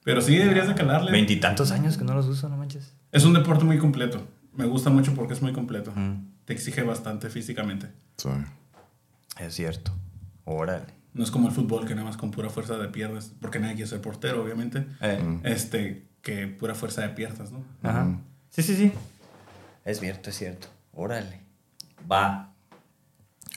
Pero 0.07 0.21
sí 0.21 0.37
deberías 0.37 0.69
de 0.69 0.73
calarle. 0.73 1.11
Veintitantos 1.11 1.69
años 1.71 1.97
que 1.97 2.05
no 2.05 2.13
los 2.13 2.27
uso, 2.27 2.47
no 2.47 2.55
manches. 2.55 2.93
Es 3.11 3.25
un 3.25 3.33
deporte 3.33 3.65
muy 3.65 3.77
completo. 3.77 4.25
Me 4.53 4.65
gusta 4.65 4.89
mucho 4.89 5.13
porque 5.13 5.33
es 5.33 5.41
muy 5.41 5.51
completo. 5.51 5.91
Mm, 5.93 6.29
Te 6.45 6.53
exige 6.53 6.81
bastante 6.83 7.29
físicamente. 7.29 7.91
Sí. 8.15 8.29
es 9.41 9.53
cierto. 9.53 9.91
Órale. 10.45 10.85
No 11.13 11.25
es 11.25 11.29
como 11.29 11.49
el 11.49 11.53
fútbol 11.53 11.85
que 11.85 11.93
nada 11.93 12.07
más 12.07 12.15
con 12.15 12.31
pura 12.31 12.49
fuerza 12.49 12.77
de 12.77 12.87
piernas, 12.87 13.33
porque 13.41 13.59
nadie 13.59 13.75
quiere 13.75 13.89
ser 13.89 13.99
portero, 13.99 14.41
obviamente. 14.41 14.87
Eh, 15.01 15.41
Este, 15.43 16.07
que 16.21 16.47
pura 16.47 16.73
fuerza 16.73 17.01
de 17.01 17.09
piernas, 17.09 17.51
¿no? 17.51 17.65
Ajá. 17.83 18.17
Sí, 18.49 18.63
sí, 18.63 18.77
sí. 18.77 18.93
Es 19.83 19.99
cierto, 19.99 20.29
es 20.29 20.37
cierto. 20.37 20.69
Órale. 20.93 21.41
Va. 22.09 22.53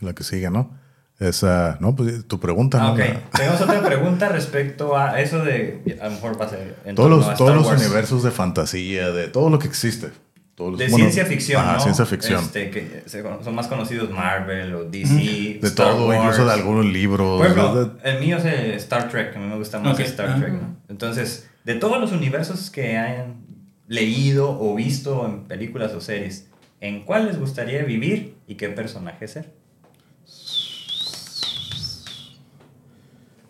La 0.00 0.14
que 0.14 0.24
sigue, 0.24 0.50
¿no? 0.50 0.76
Esa, 1.20 1.76
no, 1.80 1.94
pues 1.94 2.26
tu 2.26 2.40
pregunta, 2.40 2.78
Ah, 2.80 2.86
¿no? 2.88 2.92
ok. 2.94 2.98
La- 2.98 3.20
Tenemos 3.36 3.60
otra 3.60 3.82
pregunta 3.84 4.28
respecto 4.30 4.96
a 4.96 5.20
eso 5.20 5.44
de. 5.44 5.98
A 6.00 6.06
lo 6.06 6.12
mejor 6.12 6.40
va 6.40 6.46
a 6.46 6.48
ser. 6.48 6.76
en 6.86 6.94
todos 6.96 7.10
los, 7.10 7.34
todos 7.36 7.54
los 7.54 7.66
Wars. 7.66 7.80
universos 7.82 8.22
de 8.22 8.30
fantasía, 8.30 9.10
de 9.12 9.28
todo 9.28 9.50
lo 9.50 9.58
que 9.58 9.68
existe. 9.68 10.08
Todos 10.54 10.72
los- 10.72 10.78
De 10.78 10.86
bueno, 10.88 10.96
ciencia 11.04 11.26
ficción. 11.26 11.62
Ajá, 11.62 11.74
¿no? 11.74 11.80
ciencia 11.80 12.06
ficción. 12.06 12.42
Este, 12.42 12.70
que 12.70 13.02
se- 13.06 13.22
son 13.22 13.54
más 13.54 13.66
conocidos 13.66 14.10
Marvel 14.10 14.74
o 14.74 14.84
DC. 14.84 15.58
de 15.60 15.68
Star 15.68 15.92
todo, 15.92 16.08
Wars. 16.08 16.20
incluso 16.22 16.46
de 16.46 16.52
algunos 16.52 16.86
libros. 16.86 17.38
Por 17.38 17.46
ejemplo, 17.50 17.84
de- 17.84 18.10
el 18.10 18.20
mío 18.20 18.38
es 18.38 18.44
el 18.46 18.70
Star 18.72 19.08
Trek, 19.10 19.36
a 19.36 19.38
mí 19.38 19.46
me 19.46 19.56
gusta 19.56 19.78
más 19.78 19.92
Ok, 19.94 20.00
Star. 20.00 20.38
Trek. 20.40 20.52
¿no? 20.54 20.76
Entonces, 20.88 21.48
de 21.64 21.74
todos 21.74 22.00
los 22.00 22.12
universos 22.12 22.70
que 22.70 22.96
hayan 22.96 23.44
leído 23.88 24.58
o 24.58 24.74
visto 24.74 25.26
en 25.26 25.44
películas 25.44 25.92
o 25.92 26.00
series, 26.00 26.48
¿en 26.80 27.04
cuál 27.04 27.26
les 27.26 27.38
gustaría 27.38 27.82
vivir 27.84 28.36
y 28.46 28.54
qué 28.54 28.68
personaje 28.70 29.28
ser? 29.28 29.52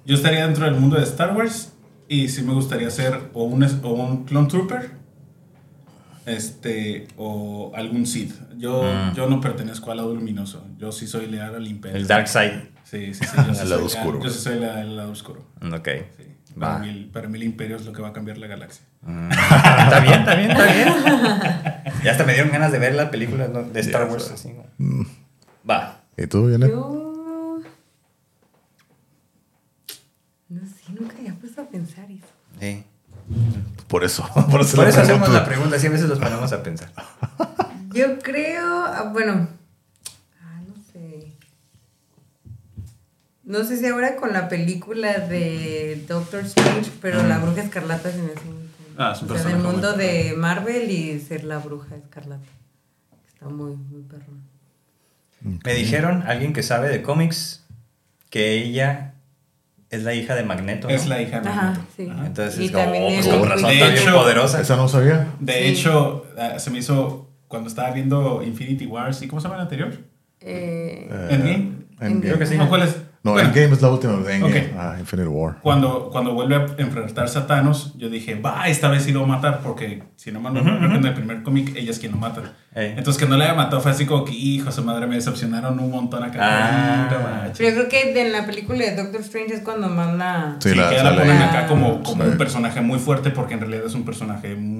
Yo 0.06 0.14
estaría 0.16 0.44
dentro 0.46 0.64
del 0.64 0.74
mundo 0.74 0.96
de 0.96 1.04
Star 1.04 1.36
Wars 1.36 1.72
y 2.08 2.28
sí 2.28 2.42
me 2.42 2.52
gustaría 2.54 2.90
ser 2.90 3.30
o 3.34 3.44
un, 3.44 3.62
o 3.62 3.88
un 3.92 4.24
Clone 4.24 4.48
Trooper 4.48 4.90
este, 6.26 7.08
o 7.16 7.72
algún 7.74 8.06
Sith. 8.06 8.34
Yo, 8.58 8.82
Mm. 8.82 9.14
yo 9.14 9.28
no 9.28 9.40
pertenezco 9.40 9.90
al 9.90 9.98
lado 9.98 10.14
luminoso. 10.14 10.64
Yo 10.78 10.92
sí 10.92 11.06
soy 11.06 11.26
leal 11.26 11.54
al 11.54 11.66
Imperio. 11.66 11.96
El 11.96 12.06
Dark 12.06 12.28
Side. 12.28 12.70
Sí, 12.84 13.14
sí, 13.14 13.24
sí. 13.24 13.36
Yo 13.36 13.44
sí 13.54 13.60
soy 13.60 13.68
lado 13.68 13.82
leal- 13.82 13.86
oscuro. 13.86 14.22
Yo 14.22 14.30
sí 14.30 14.38
soy 14.40 14.58
leal 14.58 14.76
al 14.78 14.96
lado 14.96 15.10
oscuro. 15.12 15.44
Ok. 15.72 15.88
Sí. 16.16 16.24
Para, 16.58 16.78
mí, 16.78 16.88
el- 16.88 17.06
para 17.10 17.28
mí 17.28 17.38
el 17.38 17.44
Imperio 17.44 17.76
es 17.76 17.84
lo 17.86 17.92
que 17.92 18.02
va 18.02 18.08
a 18.08 18.12
cambiar 18.12 18.38
la 18.38 18.46
galaxia. 18.48 18.84
Mm. 19.02 19.30
está 19.32 20.00
bien, 20.00 20.14
está 20.20 20.34
bien, 20.34 20.50
está 20.50 20.64
bien. 20.72 20.88
Ya 22.04 22.10
hasta 22.12 22.24
me 22.24 22.32
dieron 22.34 22.50
ganas 22.52 22.72
de 22.72 22.78
ver 22.78 22.94
la 22.94 23.10
película 23.10 23.48
¿no? 23.48 23.62
de 23.62 23.80
Star 23.80 24.08
Wars. 24.10 24.30
así 24.30 24.52
Mm. 24.78 25.02
Va. 25.68 26.00
¿Y 26.16 26.26
tú, 26.26 26.46
Viene? 26.46 26.68
Yo. 26.68 27.60
No 30.48 30.60
sé, 30.66 30.92
nunca 30.98 31.16
había 31.16 31.34
puesto 31.34 31.62
a 31.62 31.64
pensar 31.66 32.10
eso. 32.10 32.26
Sí. 32.58 32.84
Por 33.90 34.04
eso. 34.04 34.24
Por 34.50 34.60
eso, 34.60 34.76
Por 34.76 34.86
eso 34.86 35.00
hacemos 35.00 35.28
la 35.30 35.44
pregunta, 35.44 35.74
así 35.74 35.88
a 35.88 35.90
veces 35.90 36.08
los 36.08 36.20
ponemos 36.20 36.52
a 36.52 36.62
pensar. 36.62 36.92
Yo 37.92 38.20
creo, 38.20 38.84
ah, 38.84 39.10
bueno, 39.12 39.48
ah, 40.40 40.60
no 40.64 40.74
sé. 40.92 41.32
No 43.42 43.64
sé 43.64 43.78
si 43.78 43.86
ahora 43.86 44.14
con 44.14 44.32
la 44.32 44.48
película 44.48 45.18
de 45.18 46.04
Doctor 46.06 46.44
Strange, 46.44 46.92
pero 47.02 47.20
la 47.24 47.38
bruja 47.38 47.62
escarlata 47.62 48.12
se 48.12 48.18
me 48.18 48.32
hace 48.32 48.44
muy 48.44 48.68
cool. 48.68 48.94
Ah, 48.96 49.12
es 49.16 49.22
un 49.22 49.30
O 49.32 49.36
sea, 49.36 49.48
del 49.48 49.58
mundo 49.58 49.94
de 49.94 50.34
Marvel 50.36 50.88
y 50.88 51.18
ser 51.18 51.42
la 51.42 51.58
bruja 51.58 51.96
escarlata. 51.96 52.46
Está 53.26 53.46
muy, 53.46 53.74
muy 53.74 54.02
perro. 54.02 54.34
Me 55.40 55.74
dijeron, 55.74 56.22
alguien 56.28 56.52
que 56.52 56.62
sabe 56.62 56.90
de 56.90 57.02
cómics, 57.02 57.64
que 58.28 58.52
ella 58.52 59.09
es 59.90 60.02
la 60.04 60.14
hija 60.14 60.34
de 60.34 60.44
Magneto. 60.44 60.88
¿no? 60.88 60.94
Es 60.94 61.06
la 61.08 61.20
hija 61.20 61.40
de 61.40 61.48
Ajá, 61.48 61.62
Magneto. 61.66 61.86
sí. 61.96 62.08
Ajá. 62.10 62.26
Entonces, 62.26 62.60
Y 62.60 62.64
es 62.66 62.70
como, 62.70 62.84
también 62.84 63.04
pues 63.14 63.26
con 63.28 63.48
razón 63.48 63.70
está 63.70 63.88
bien 63.88 64.12
poderosa. 64.12 64.60
Esa 64.60 64.76
no 64.76 64.88
sabía. 64.88 65.26
De 65.40 65.52
Sí. 65.52 65.58
hecho, 65.70 66.26
ah, 66.38 66.58
se 66.58 66.70
me 66.70 66.78
hizo 66.78 67.28
cuando 67.48 67.68
estaba 67.68 67.90
viendo 67.90 68.42
Infinity 68.42 68.86
Wars. 68.86 69.20
¿Y 69.22 69.28
cómo 69.28 69.40
se 69.40 69.44
llama 69.48 69.56
el 69.56 69.62
anterior? 69.62 69.92
Eh, 70.40 71.08
Eh, 71.10 71.28
Endgame. 71.30 71.72
Endgame. 72.00 72.20
Creo 72.20 72.38
que 72.38 72.46
sí. 72.46 72.56
¿O 72.58 72.68
cuál 72.68 72.82
es? 72.82 72.96
No, 73.22 73.32
Bueno, 73.32 73.48
Endgame 73.50 73.74
es 73.74 73.82
la 73.82 73.90
última 73.90 74.14
de 74.14 74.34
Endgame. 74.34 74.66
Ok. 74.68 74.72
Ah, 74.78 74.96
Infinite 74.98 75.28
War. 75.28 75.56
Cuando, 75.60 76.08
cuando 76.10 76.32
vuelve 76.32 76.56
a 76.56 76.66
enfrentarse 76.78 77.38
a 77.38 77.46
Thanos, 77.46 77.92
yo 77.98 78.08
dije, 78.08 78.34
va, 78.40 78.66
esta 78.68 78.88
vez 78.88 79.02
sí 79.02 79.12
lo 79.12 79.20
va 79.20 79.26
a 79.26 79.28
matar, 79.36 79.60
porque 79.62 80.04
si 80.16 80.32
no 80.32 80.40
me 80.40 80.48
recuerdo, 80.48 80.86
ujú. 80.86 80.94
en 80.96 81.04
el 81.04 81.12
primer 81.12 81.42
cómic 81.42 81.76
ella 81.76 81.90
es 81.90 81.98
quien 81.98 82.12
lo 82.12 82.18
mata. 82.18 82.40
Ey. 82.74 82.94
Entonces 82.96 83.22
que 83.22 83.28
no 83.28 83.36
la 83.36 83.44
haya 83.44 83.54
matado 83.54 83.82
fue 83.82 83.90
así 83.90 84.06
como 84.06 84.24
que, 84.24 84.32
hijo, 84.32 84.72
su 84.72 84.82
madre 84.84 85.06
me 85.06 85.16
decepcionaron 85.16 85.78
un 85.80 85.90
montón 85.90 86.22
acá. 86.24 86.38
Ah. 86.40 87.48
Pero 87.58 87.68
yo 87.70 87.74
creo 87.76 87.88
que 87.90 88.22
en 88.22 88.32
la 88.32 88.46
película 88.46 88.78
de 88.86 88.96
Doctor 88.96 89.20
Strange 89.20 89.54
es 89.54 89.60
cuando 89.60 89.88
manda... 89.88 90.56
Sí, 90.60 90.70
Sí, 90.70 90.74
la- 90.76 90.88
que 90.88 91.02
la 91.02 91.14
ponen 91.14 91.42
acá 91.42 91.66
como, 91.66 92.02
como 92.02 92.24
Sí. 92.24 92.30
un 92.30 92.38
personaje 92.38 92.80
muy 92.80 92.98
fuerte, 92.98 93.30
porque 93.30 93.52
en 93.54 93.60
realidad 93.60 93.82
es 93.86 93.94
un 93.94 94.04
personaje 94.04 94.54
muy 94.54 94.79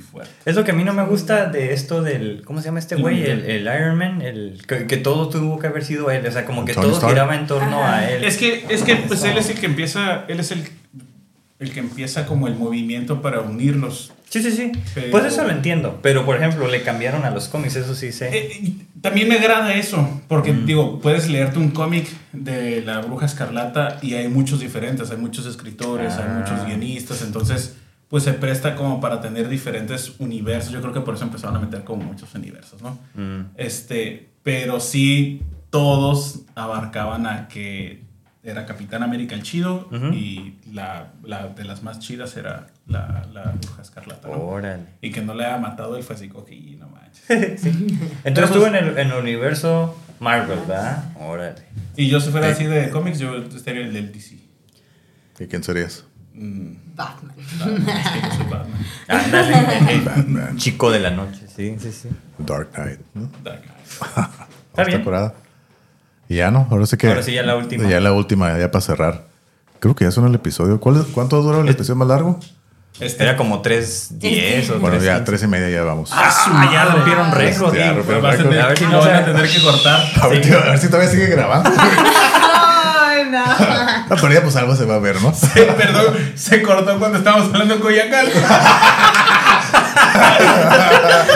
fuerte. 0.00 0.30
Es 0.44 0.54
lo 0.56 0.64
que 0.64 0.70
a 0.70 0.74
mí 0.74 0.84
no 0.84 0.92
me 0.92 1.04
gusta 1.04 1.46
de 1.46 1.72
esto 1.72 2.02
del. 2.02 2.42
¿Cómo 2.44 2.60
se 2.60 2.66
llama 2.66 2.78
este 2.78 2.96
güey? 2.96 3.22
Ujú. 3.22 3.30
El, 3.32 3.44
el 3.44 3.62
Iron 3.62 3.96
Man. 3.98 4.22
El, 4.22 4.62
que, 4.66 4.86
que 4.86 4.96
todo 4.96 5.28
tuvo 5.28 5.58
que 5.58 5.66
haber 5.66 5.84
sido 5.84 6.10
él. 6.10 6.26
O 6.26 6.30
sea, 6.32 6.44
como 6.44 6.64
que 6.64 6.74
todo 6.74 7.00
giraba 7.08 7.36
en 7.36 7.46
torno 7.46 7.84
a 7.84 8.08
él. 8.10 8.24
Es 8.24 8.36
que, 8.36 8.66
es 8.70 8.82
que 8.82 8.96
pues 8.96 9.22
él 9.24 9.36
es 9.36 9.50
el 9.50 9.58
que 9.58 9.66
empieza, 9.66 10.24
él 10.28 10.40
es 10.40 10.50
el, 10.52 10.64
el 11.58 11.72
que 11.72 11.80
empieza 11.80 12.26
como 12.26 12.48
el 12.48 12.54
movimiento 12.56 13.22
para 13.22 13.40
unirlos. 13.40 14.12
Sí, 14.28 14.42
sí, 14.42 14.50
sí. 14.50 14.72
Pero- 14.94 15.10
Pues 15.12 15.24
eso 15.24 15.44
lo 15.44 15.50
entiendo. 15.50 16.00
Pero, 16.02 16.26
por 16.26 16.36
ejemplo, 16.36 16.66
le 16.68 16.82
cambiaron 16.82 17.24
a 17.24 17.30
los 17.30 17.46
cómics. 17.48 17.76
Eso 17.76 17.94
sí 17.94 18.10
sé. 18.10 18.28
Eh, 18.36 18.50
y 18.60 18.82
también 19.00 19.28
me 19.28 19.36
agrada 19.36 19.72
eso, 19.74 20.20
porque 20.26 20.52
Mm. 20.52 20.66
digo, 20.66 21.00
puedes 21.00 21.28
leerte 21.28 21.58
un 21.60 21.70
cómic 21.70 22.08
de 22.32 22.82
la 22.82 23.00
Bruja 23.00 23.26
Escarlata 23.26 23.98
y 24.02 24.14
hay 24.14 24.26
muchos 24.28 24.58
diferentes, 24.58 25.12
hay 25.12 25.16
muchos 25.18 25.46
escritores, 25.46 26.14
hay 26.14 26.24
Ah. 26.26 26.38
muchos 26.40 26.66
guionistas, 26.66 27.22
entonces 27.22 27.76
pues 28.08 28.22
se 28.24 28.32
presta 28.34 28.76
como 28.76 29.00
para 29.00 29.20
tener 29.20 29.48
diferentes 29.48 30.14
universos. 30.20 30.72
Yo 30.72 30.80
creo 30.80 30.92
que 30.92 31.00
por 31.00 31.14
eso 31.14 31.24
empezaron 31.24 31.56
a 31.56 31.60
meter 31.60 31.82
como 31.84 32.04
muchos 32.04 32.34
universos, 32.34 32.80
¿no? 32.82 32.98
Mm. 33.14 33.50
Este, 33.56 34.30
pero 34.42 34.78
sí 34.80 35.42
todos 35.70 36.40
abarcaban 36.54 37.26
a 37.26 37.48
que 37.48 38.04
era 38.44 38.64
Capitán 38.64 39.02
América 39.02 39.34
el 39.34 39.42
chido 39.42 39.88
y 40.14 40.54
la, 40.72 41.12
la 41.24 41.48
de 41.48 41.64
las 41.64 41.82
más 41.82 41.98
chidas 41.98 42.36
era 42.36 42.68
la, 42.86 43.26
la 43.32 43.42
Bruja 43.60 43.82
Escarlata, 43.82 44.28
¿no? 44.28 44.34
Órale. 44.34 44.84
Y 45.02 45.10
que 45.10 45.20
no 45.20 45.34
le 45.34 45.44
haya 45.44 45.58
matado 45.58 45.96
él 45.96 46.04
fue 46.04 46.14
así 46.14 46.28
como 46.28 46.44
que, 46.44 46.54
"Y 46.54 46.76
no 46.76 46.88
manches. 46.88 47.24
Entonces 48.24 48.44
estuvo 48.44 48.68
en 48.68 48.76
el, 48.76 48.96
en 48.98 49.08
el 49.10 49.14
universo 49.14 49.98
Marvel, 50.20 50.60
¿verdad? 50.60 51.12
Órale. 51.18 51.62
Y 51.96 52.06
yo 52.08 52.20
si 52.20 52.30
fuera 52.30 52.48
Eh. 52.48 52.52
así 52.52 52.64
de 52.66 52.88
cómics, 52.90 53.18
yo 53.18 53.34
estaría 53.36 53.82
el 53.84 53.92
del 53.92 54.12
DC. 54.12 54.38
¿Y 55.40 55.46
quién 55.48 55.64
serías? 55.64 56.04
Batman. 56.36 57.34
Batman, 57.58 58.50
Batman. 58.50 60.04
Batman. 60.04 60.56
Chico 60.58 60.90
de 60.90 61.00
la 61.00 61.10
noche. 61.10 61.46
Sí, 61.54 61.76
sí, 61.80 61.90
sí. 61.92 62.08
Dark 62.38 62.72
Knight. 62.72 63.00
¿no? 63.14 63.30
Dark 63.42 63.62
Knight. 63.62 64.28
Está 64.70 64.84
bien. 64.84 65.02
curada. 65.02 65.34
Y 66.28 66.36
ya 66.36 66.50
no, 66.50 66.66
ahora 66.70 66.84
sí 66.86 66.96
que. 66.96 67.08
Ahora 67.08 67.22
sí, 67.22 67.32
ya 67.32 67.42
la 67.42 67.56
última. 67.56 67.88
Ya 67.88 68.00
la 68.00 68.12
última, 68.12 68.58
ya 68.58 68.70
para 68.70 68.82
cerrar. 68.82 69.24
Creo 69.80 69.94
que 69.94 70.04
ya 70.04 70.10
son 70.10 70.26
el 70.26 70.34
episodio. 70.34 70.78
¿Cuál 70.80 71.06
¿Cuánto 71.14 71.40
duró 71.42 71.60
el 71.62 71.68
episodio 71.68 71.96
más 71.96 72.08
largo? 72.08 72.38
Este, 73.00 73.22
Era 73.24 73.36
como 73.36 73.62
3.10 73.62 74.70
o 74.70 74.78
Bueno, 74.80 74.98
ya 74.98 75.18
3.15. 75.18 75.24
tres 75.24 75.42
y 75.42 75.46
media 75.46 75.68
ya 75.68 75.82
vamos. 75.84 76.10
Ah, 76.14 76.68
ya 76.72 76.84
rompieron 76.86 77.30
récord. 77.30 77.74
Ya 77.74 77.90
sí. 77.90 77.96
rompieron 77.96 78.22
récord. 78.24 78.42
tener, 78.48 78.60
A 78.60 78.68
ver 78.68 78.78
si 78.78 78.84
lo 78.84 78.90
no 78.90 78.98
van 79.00 79.14
a 79.16 79.24
tener 79.24 79.48
que 79.50 79.60
cortar. 79.60 80.00
A 80.20 80.28
ver, 80.28 80.40
tío, 80.40 80.58
a 80.58 80.64
ver 80.70 80.78
si 80.78 80.86
todavía 80.88 81.10
sigue 81.10 81.26
grabando. 81.26 81.70
Ay, 83.36 83.66
no. 83.66 83.76
Ah, 84.08 84.16
pero 84.20 84.32
ya 84.32 84.42
pues 84.42 84.54
algo 84.56 84.76
se 84.76 84.84
va 84.84 84.94
a 84.96 84.98
ver, 84.98 85.20
¿no? 85.20 85.32
Perdón, 85.54 86.16
se 86.36 86.62
cortó 86.62 86.98
cuando 86.98 87.18
estábamos 87.18 87.52
hablando 87.52 87.90
Yacal. 87.90 88.30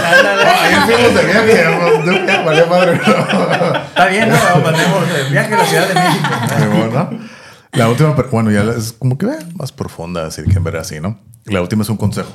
Ándale. 0.04 0.44
Ayer 0.44 0.80
fuimos 0.82 1.14
de 1.14 1.24
viaje, 1.24 1.64
vamos, 1.68 2.04
de 2.04 2.10
un 2.12 2.26
viaje, 2.26 2.44
valió 2.44 2.66
madre. 2.66 2.92
Está 2.94 4.06
bien, 4.06 4.28
¿no? 4.28 4.36
Mandemos 4.62 5.10
el 5.10 5.32
viaje 5.32 5.54
a 5.54 5.56
la 5.58 5.66
Ciudad 5.66 5.88
de 5.88 5.94
México. 5.94 7.10
La 7.72 7.88
última, 7.88 8.16
pero 8.16 8.28
bueno, 8.30 8.50
ya 8.50 8.62
es 8.72 8.92
como 8.92 9.16
que 9.16 9.26
eh, 9.26 9.38
más 9.54 9.70
profunda, 9.72 10.26
así 10.26 10.42
que 10.42 10.58
ver 10.58 10.76
así, 10.76 11.00
¿no? 11.00 11.18
La 11.44 11.60
última 11.62 11.82
es 11.82 11.88
un 11.88 11.96
consejo. 11.96 12.32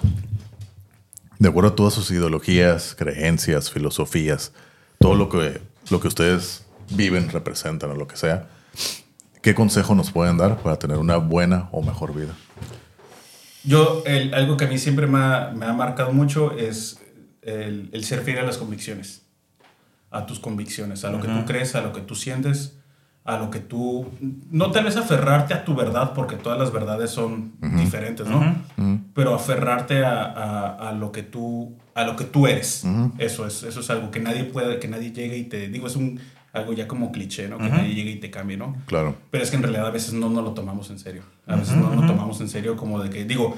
De 1.39 1.49
acuerdo 1.49 1.71
a 1.71 1.75
todas 1.75 1.93
sus 1.93 2.09
ideologías, 2.11 2.95
creencias, 2.97 3.69
filosofías, 3.69 4.53
todo 4.99 5.15
lo 5.15 5.27
que, 5.29 5.61
lo 5.89 5.99
que 5.99 6.07
ustedes 6.07 6.63
viven, 6.89 7.29
representan 7.29 7.91
o 7.91 7.95
lo 7.95 8.07
que 8.07 8.15
sea, 8.15 8.47
¿qué 9.45 9.53
consejo 9.53 9.93
nos 9.93 10.09
pueden 10.09 10.37
dar 10.37 10.57
para 10.57 10.75
tener 10.79 10.97
una 10.97 11.17
buena 11.17 11.69
o 11.71 11.83
mejor 11.83 12.15
vida? 12.15 12.33
Yo, 13.63 14.01
el- 14.07 14.33
algo 14.33 14.57
que 14.57 14.65
a 14.65 14.67
mí 14.67 14.79
siempre 14.79 15.05
me 15.05 15.19
ha, 15.19 15.53
me 15.55 15.67
ha 15.67 15.73
marcado 15.73 16.11
mucho 16.11 16.51
es 16.57 16.99
el, 17.43 17.89
el 17.93 18.03
ser 18.03 18.21
fiel 18.21 18.39
a 18.39 18.43
las 18.43 18.57
convicciones. 18.57 19.21
A 20.09 20.25
tus 20.25 20.39
convicciones, 20.39 21.05
a 21.05 21.11
lo 21.11 21.21
que 21.21 21.27
tú 21.27 21.45
crees, 21.45 21.75
a 21.75 21.81
lo 21.81 21.93
que 21.93 22.01
tú 22.01 22.15
sientes. 22.15 22.77
a 23.27 23.37
lo 23.37 23.49
que 23.49 23.59
tú, 23.59 24.07
no 24.51 24.71
tal 24.71 24.83
vez 24.85 24.95
aferrarte 24.97 25.53
a 25.55 25.65
tu 25.65 25.73
verdad, 25.75 26.13
porque 26.13 26.35
todas 26.35 26.59
las 26.59 26.71
verdades 26.71 27.09
son 27.11 27.53
diferentes, 27.75 28.27
¿no? 28.27 28.55
Pero 29.15 29.33
aferrarte 29.35 30.03
a, 30.05 30.23
a, 30.25 30.89
a, 30.89 30.91
lo 30.93 31.11
que 31.11 31.23
tú, 31.23 31.75
a 31.95 32.03
lo 32.03 32.15
que 32.15 32.25
tú 32.25 32.45
eres. 32.47 32.83
Eso 33.17 33.45
es, 33.47 33.63
eso 33.63 33.79
es 33.79 33.89
algo 33.89 34.09
que 34.11 34.19
nadie 34.19 34.43
puede, 34.43 34.79
que 34.79 34.87
nadie 34.87 35.11
llegue 35.11 35.37
y 35.37 35.43
te, 35.45 35.67
digo, 35.69 35.87
es 35.87 35.95
un, 35.95 36.19
algo 36.55 36.73
ya 36.73 36.87
como 36.87 37.11
cliché, 37.11 37.47
¿no? 37.47 37.57
Que 37.57 37.69
nadie 37.69 37.93
llegue 37.93 38.11
y 38.11 38.19
te 38.19 38.31
cambie, 38.31 38.57
¿no? 38.57 38.75
Claro. 38.85 39.15
Pero 39.29 39.43
es 39.43 39.49
que 39.49 39.57
en 39.57 39.63
realidad 39.63 39.87
a 39.87 39.91
veces 39.91 40.13
no 40.13 40.29
nos 40.29 40.43
lo 40.43 40.51
tomamos 40.51 40.89
en 40.89 40.99
serio. 40.99 41.23
A 41.45 41.55
veces 41.55 41.75
no 41.75 41.93
lo 41.93 42.07
tomamos 42.07 42.39
en 42.41 42.49
serio 42.49 42.75
como 42.75 43.01
de 43.03 43.09
que, 43.09 43.25
digo, 43.25 43.55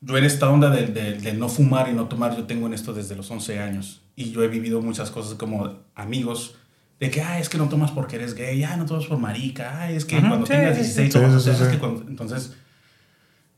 yo 0.00 0.16
en 0.16 0.24
esta 0.24 0.48
onda 0.50 0.70
de, 0.70 0.86
de, 0.86 1.14
de, 1.14 1.32
no 1.32 1.48
fumar 1.48 1.88
y 1.88 1.92
no 1.92 2.06
tomar, 2.06 2.36
yo 2.36 2.44
tengo 2.44 2.66
en 2.66 2.74
esto 2.74 2.92
desde 2.94 3.16
los 3.16 3.30
11 3.30 3.58
años. 3.60 4.02
Y 4.14 4.30
yo 4.30 4.42
he 4.42 4.48
vivido 4.48 4.80
muchas 4.80 5.10
cosas 5.10 5.34
como 5.34 5.74
amigos 5.94 6.56
de 7.00 7.10
que, 7.10 7.20
ah, 7.20 7.38
es 7.38 7.48
que 7.48 7.58
no 7.58 7.68
tomas 7.68 7.90
porque 7.90 8.16
eres 8.16 8.34
gay, 8.34 8.62
ah, 8.64 8.76
no 8.76 8.86
tomas 8.86 9.06
por 9.06 9.18
marica, 9.18 9.80
ah, 9.80 9.90
es 9.90 10.04
que 10.04 10.18
cuando 10.18 10.46
sí, 10.46 10.52
tengas 10.52 10.76
16 10.76 11.12
sí, 11.12 11.50
es 11.50 11.68
que 11.68 11.78
cuando, 11.78 12.08
entonces, 12.08 12.56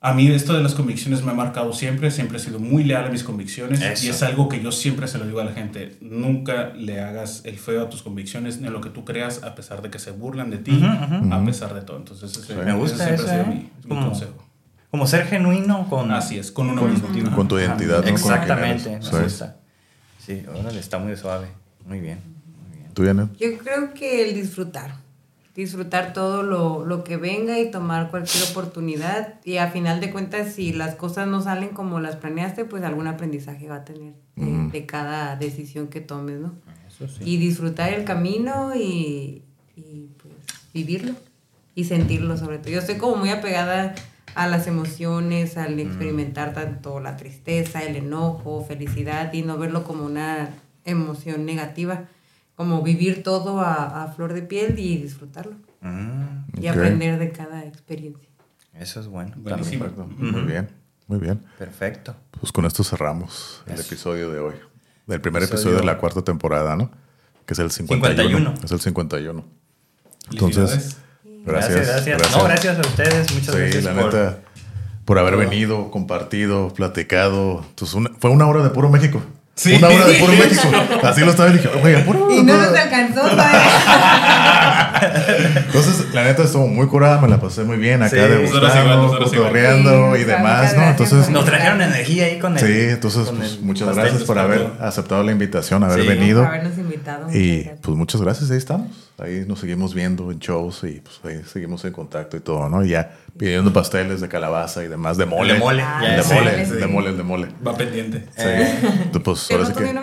a 0.01 0.15
mí 0.15 0.29
esto 0.29 0.53
de 0.53 0.63
las 0.63 0.75
convicciones 0.75 1.25
me 1.25 1.33
ha 1.33 1.35
marcado 1.35 1.73
siempre, 1.73 2.11
siempre 2.13 2.39
he 2.39 2.41
sido 2.41 2.61
muy 2.61 2.85
leal 2.85 3.07
a 3.07 3.11
mis 3.11 3.25
convicciones 3.25 3.83
Eso. 3.83 4.07
y 4.07 4.09
es 4.11 4.23
algo 4.23 4.49
que 4.49 4.63
yo 4.63 4.71
siempre 4.71 5.09
se 5.09 5.19
lo 5.19 5.27
digo 5.27 5.41
a 5.41 5.45
la 5.45 5.53
gente, 5.53 5.97
nunca 6.01 6.73
le 6.75 7.01
hagas 7.01 7.43
el 7.45 7.59
feo 7.59 7.83
a 7.83 7.91
tus 7.91 8.03
convicciones 8.03 8.61
ni 8.61 8.69
a 8.69 8.71
lo 8.71 8.81
que 8.81 8.91
tú 8.91 9.05
creas 9.05 9.43
a 9.43 9.57
pesar 9.57 9.83
de 9.83 9.91
que 9.91 9.99
se 9.99 10.13
burlan 10.13 10.51
de 10.51 10.59
ti, 10.59 10.71
uh 10.71 10.85
-huh, 10.85 11.33
a 11.33 11.45
pesar 11.45 11.75
de 11.75 11.83
todo. 11.83 11.97
Entonces, 11.97 12.37
ese, 12.37 12.55
me 12.55 12.75
gusta 12.75 13.05
ese 13.05 13.15
eso, 13.15 13.25
siempre 13.25 13.41
ha 13.41 13.45
sido 13.45 13.53
¿eh? 13.53 13.57
mi, 13.57 13.71
mi 13.83 13.89
como, 13.89 14.07
consejo. 14.07 14.45
Como 14.91 15.07
ser 15.07 15.27
genuino 15.27 15.89
con... 15.91 16.13
Así 16.13 16.39
es, 16.39 16.53
con 16.53 16.71
uno 16.71 16.83
con, 16.83 16.93
mismo. 16.93 17.35
Con 17.35 17.49
tu 17.49 17.59
identidad, 17.59 18.03
¿no? 18.03 18.09
Exactamente, 18.09 19.01
me 19.13 19.23
gusta. 19.23 19.57
Sí, 20.25 20.45
órale, 20.55 20.79
está 20.79 20.99
muy 20.99 21.17
suave, 21.17 21.49
muy 21.85 21.99
bien. 22.01 22.21
¿Tú, 22.95 23.05
Janet? 23.05 23.31
Yo 23.37 23.59
creo 23.59 23.93
que 23.95 24.29
el 24.29 24.35
disfrutar. 24.35 25.08
Disfrutar 25.59 26.13
todo 26.13 26.45
lo, 26.45 26.85
lo, 26.85 27.03
que 27.03 27.17
venga 27.17 27.59
y 27.59 27.69
tomar 27.69 28.13
cualquier 28.13 28.45
oportunidad. 28.45 29.41
Y 29.43 29.57
a 29.57 29.73
final 29.73 30.01
de 30.01 30.13
cuentas, 30.13 30.53
si 30.53 30.73
las 30.73 30.95
cosas 30.95 31.27
no 31.27 31.43
salen 31.43 31.71
como 31.71 31.99
las 31.99 32.15
planeaste, 32.15 32.65
pues 32.65 32.85
algún 32.85 33.09
aprendizaje 33.09 33.67
va 33.67 33.79
a 33.79 33.85
tener 33.85 34.15
de, 34.37 34.47
mm. 34.47 34.71
de 34.71 34.87
cada 34.87 35.35
decisión 35.35 35.89
que 35.89 36.01
tomes, 36.01 36.39
¿no? 36.39 36.55
Eso 36.87 37.09
sí. 37.09 37.25
Y 37.25 37.39
disfrutar 37.39 37.93
el 37.93 38.05
camino 38.05 38.73
y, 38.77 39.43
y 39.75 40.11
pues 40.23 40.33
vivirlo 40.73 41.15
y 41.75 41.83
sentirlo 41.87 42.37
sobre 42.37 42.59
todo. 42.59 42.71
Yo 42.71 42.79
estoy 42.79 42.99
como 42.99 43.17
muy 43.17 43.31
apegada 43.31 43.97
a 44.37 44.47
las 44.47 44.69
emociones, 44.69 45.57
al 45.57 45.81
experimentar 45.81 46.53
tanto 46.53 47.01
la 47.01 47.17
tristeza, 47.17 47.83
el 47.83 47.97
enojo, 47.97 48.65
felicidad 48.65 49.33
y 49.33 49.43
no 49.43 49.59
verlo 49.59 49.83
como 49.83 50.05
una 50.05 50.51
emoción 50.85 51.47
negativa 51.47 52.05
como 52.59 52.83
vivir 52.83 53.23
todo 53.23 53.61
a, 53.61 54.03
a, 54.03 54.09
flor 54.09 54.33
de 54.33 54.43
piel 54.43 54.81
y 54.81 54.97
disfrutarlo. 54.97 55.55
Mm, 55.81 56.61
y 56.61 56.67
aprender 56.67 57.17
de 57.21 57.31
cada 57.31 57.65
experiencia. 57.65 58.29
Eso 58.75 58.99
es 58.99 59.07
bueno. 59.07 59.35
Buenísimo. 59.37 59.87
Muy 60.17 60.43
bien, 60.43 60.69
muy 61.07 61.21
bien. 61.21 61.41
Perfecto. 61.57 62.17
Pues 62.33 62.51
con 62.51 62.65
esto 62.65 62.83
cerramos 62.83 63.63
Eso. 63.65 63.75
el 63.75 63.81
episodio 63.81 64.33
de 64.33 64.41
hoy. 64.41 64.55
El 65.07 65.21
primer 65.21 65.45
episodio, 65.45 65.61
episodio 65.61 65.79
de 65.79 65.87
la 65.87 65.99
cuarta 65.99 66.23
temporada, 66.23 66.75
¿no? 66.75 66.91
Que 67.47 67.55
es 67.55 67.61
el 67.61 67.71
51. 67.71 68.25
51. 68.25 68.65
Es 68.65 68.73
el 68.73 68.81
51. 68.81 69.45
Entonces, 70.33 70.67
gracias. 70.67 70.97
Gracias, 71.45 71.87
gracias. 71.87 72.19
gracias. 72.19 72.37
No, 72.37 72.43
gracias 72.43 72.77
a 72.77 72.81
ustedes. 72.81 73.35
Muchas 73.35 73.55
sí, 73.55 73.61
gracias. 73.61 73.85
la 73.85 73.95
por... 73.95 74.05
neta, 74.07 74.39
por 75.05 75.19
haber 75.21 75.37
venido, 75.37 75.93
compartido, 75.93 76.75
platicado. 76.75 77.65
Entonces, 77.69 77.95
una, 77.95 78.11
fue 78.19 78.31
una 78.31 78.49
hora 78.49 78.65
de 78.65 78.71
puro 78.71 78.91
México. 78.91 79.23
Sí. 79.59 79.75
Una 79.75 79.89
hora 79.89 80.07
de 80.07 80.15
puro 80.15 80.33
México. 80.35 80.69
Así 81.03 81.21
lo 81.23 81.33
estaba 81.33 81.51
y 81.51 81.55
dije, 81.55 81.69
oye, 81.83 81.99
puro. 81.99 82.31
Y 82.31 82.45
no 82.45 82.57
nos 82.57 82.69
alcanzó 82.69 83.23
Entonces, 85.57 86.15
la 86.15 86.23
neta 86.23 86.45
estuvo 86.45 86.69
muy 86.69 86.87
curada, 86.87 87.21
me 87.21 87.27
la 87.27 87.41
pasé 87.41 87.65
muy 87.65 87.77
bien 87.77 88.01
acá 88.01 88.11
sí, 88.11 88.17
degustando, 88.17 89.19
cotorreando 89.19 90.15
sí, 90.15 90.21
y 90.21 90.25
demás, 90.25 90.77
¿no? 90.77 90.85
Entonces. 90.85 91.29
Nos 91.29 91.45
trajeron 91.45 91.83
energía 91.83 92.27
ahí 92.27 92.39
con 92.39 92.57
el. 92.57 92.65
Sí, 92.65 92.83
entonces, 92.91 93.33
pues, 93.37 93.55
el 93.55 93.63
muchas 93.63 93.97
gracias 93.97 94.23
por 94.23 94.39
haber 94.39 94.69
aceptado 94.81 95.25
la 95.25 95.33
invitación, 95.33 95.83
haber 95.83 96.03
sí, 96.03 96.09
venido. 96.09 96.45
Por 96.45 96.55
habernos 96.55 96.79
invitado. 96.79 97.27
Y 97.35 97.69
pues 97.83 97.97
muchas 97.97 98.23
gracias, 98.23 98.53
ahí 98.53 98.59
estamos. 98.59 99.08
Ahí 99.19 99.45
nos 99.49 99.59
seguimos 99.59 99.95
viendo 99.95 100.31
en 100.31 100.39
shows 100.39 100.85
y 100.85 101.01
pues 101.01 101.21
ahí 101.25 101.43
seguimos 101.45 101.85
en 101.85 101.93
contacto 101.93 102.37
y 102.37 102.41
todo, 102.41 102.69
¿no? 102.69 102.85
Y 102.85 102.91
ya 102.91 103.17
pidiendo 103.37 103.73
pasteles 103.73 104.21
de 104.21 104.29
calabaza 104.29 104.85
y 104.85 104.89
demás, 104.89 105.17
de 105.17 105.27
mole. 105.27 105.55
De 105.55 105.59
mole. 105.59 105.83
Ah, 105.83 106.01
de, 106.01 106.35
mole 106.35 106.67
de 106.67 106.87
mole, 106.87 107.13
de 107.13 107.23
mole. 107.25 107.49
Va 107.67 107.77
pendiente. 107.77 108.21
Sí. 108.37 108.45
Eh. 108.45 109.21
Pues 109.25 109.51
ahora 109.51 109.67
sí 109.67 109.73
que. 109.73 110.01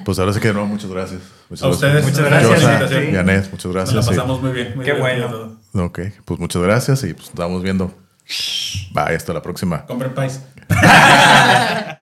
pues 0.04 0.18
ahora 0.20 0.32
sí 0.32 0.38
que 0.38 0.52
no, 0.52 0.66
muchas 0.66 0.88
gracias. 0.88 1.20
Muchas 1.50 1.64
a 1.64 1.68
ustedes, 1.68 2.04
muchas 2.04 2.24
gracias. 2.24 2.90
Sí. 2.90 3.12
Yanet, 3.12 3.50
muchas 3.50 3.72
gracias. 3.72 3.94
Nos 3.96 4.06
la 4.06 4.12
pasamos 4.12 4.40
muy 4.40 4.52
bien. 4.52 4.72
Muy 4.76 4.84
Qué 4.84 4.92
bueno. 4.92 5.58
Ok, 5.72 6.00
pues 6.24 6.38
muchas 6.38 6.62
gracias 6.62 7.02
y 7.02 7.12
pues 7.12 7.28
estamos 7.28 7.60
viendo. 7.60 7.92
Bye, 8.92 9.16
hasta 9.16 9.32
la 9.32 9.42
próxima. 9.42 9.84
Compren 9.86 10.14
país. 10.14 10.40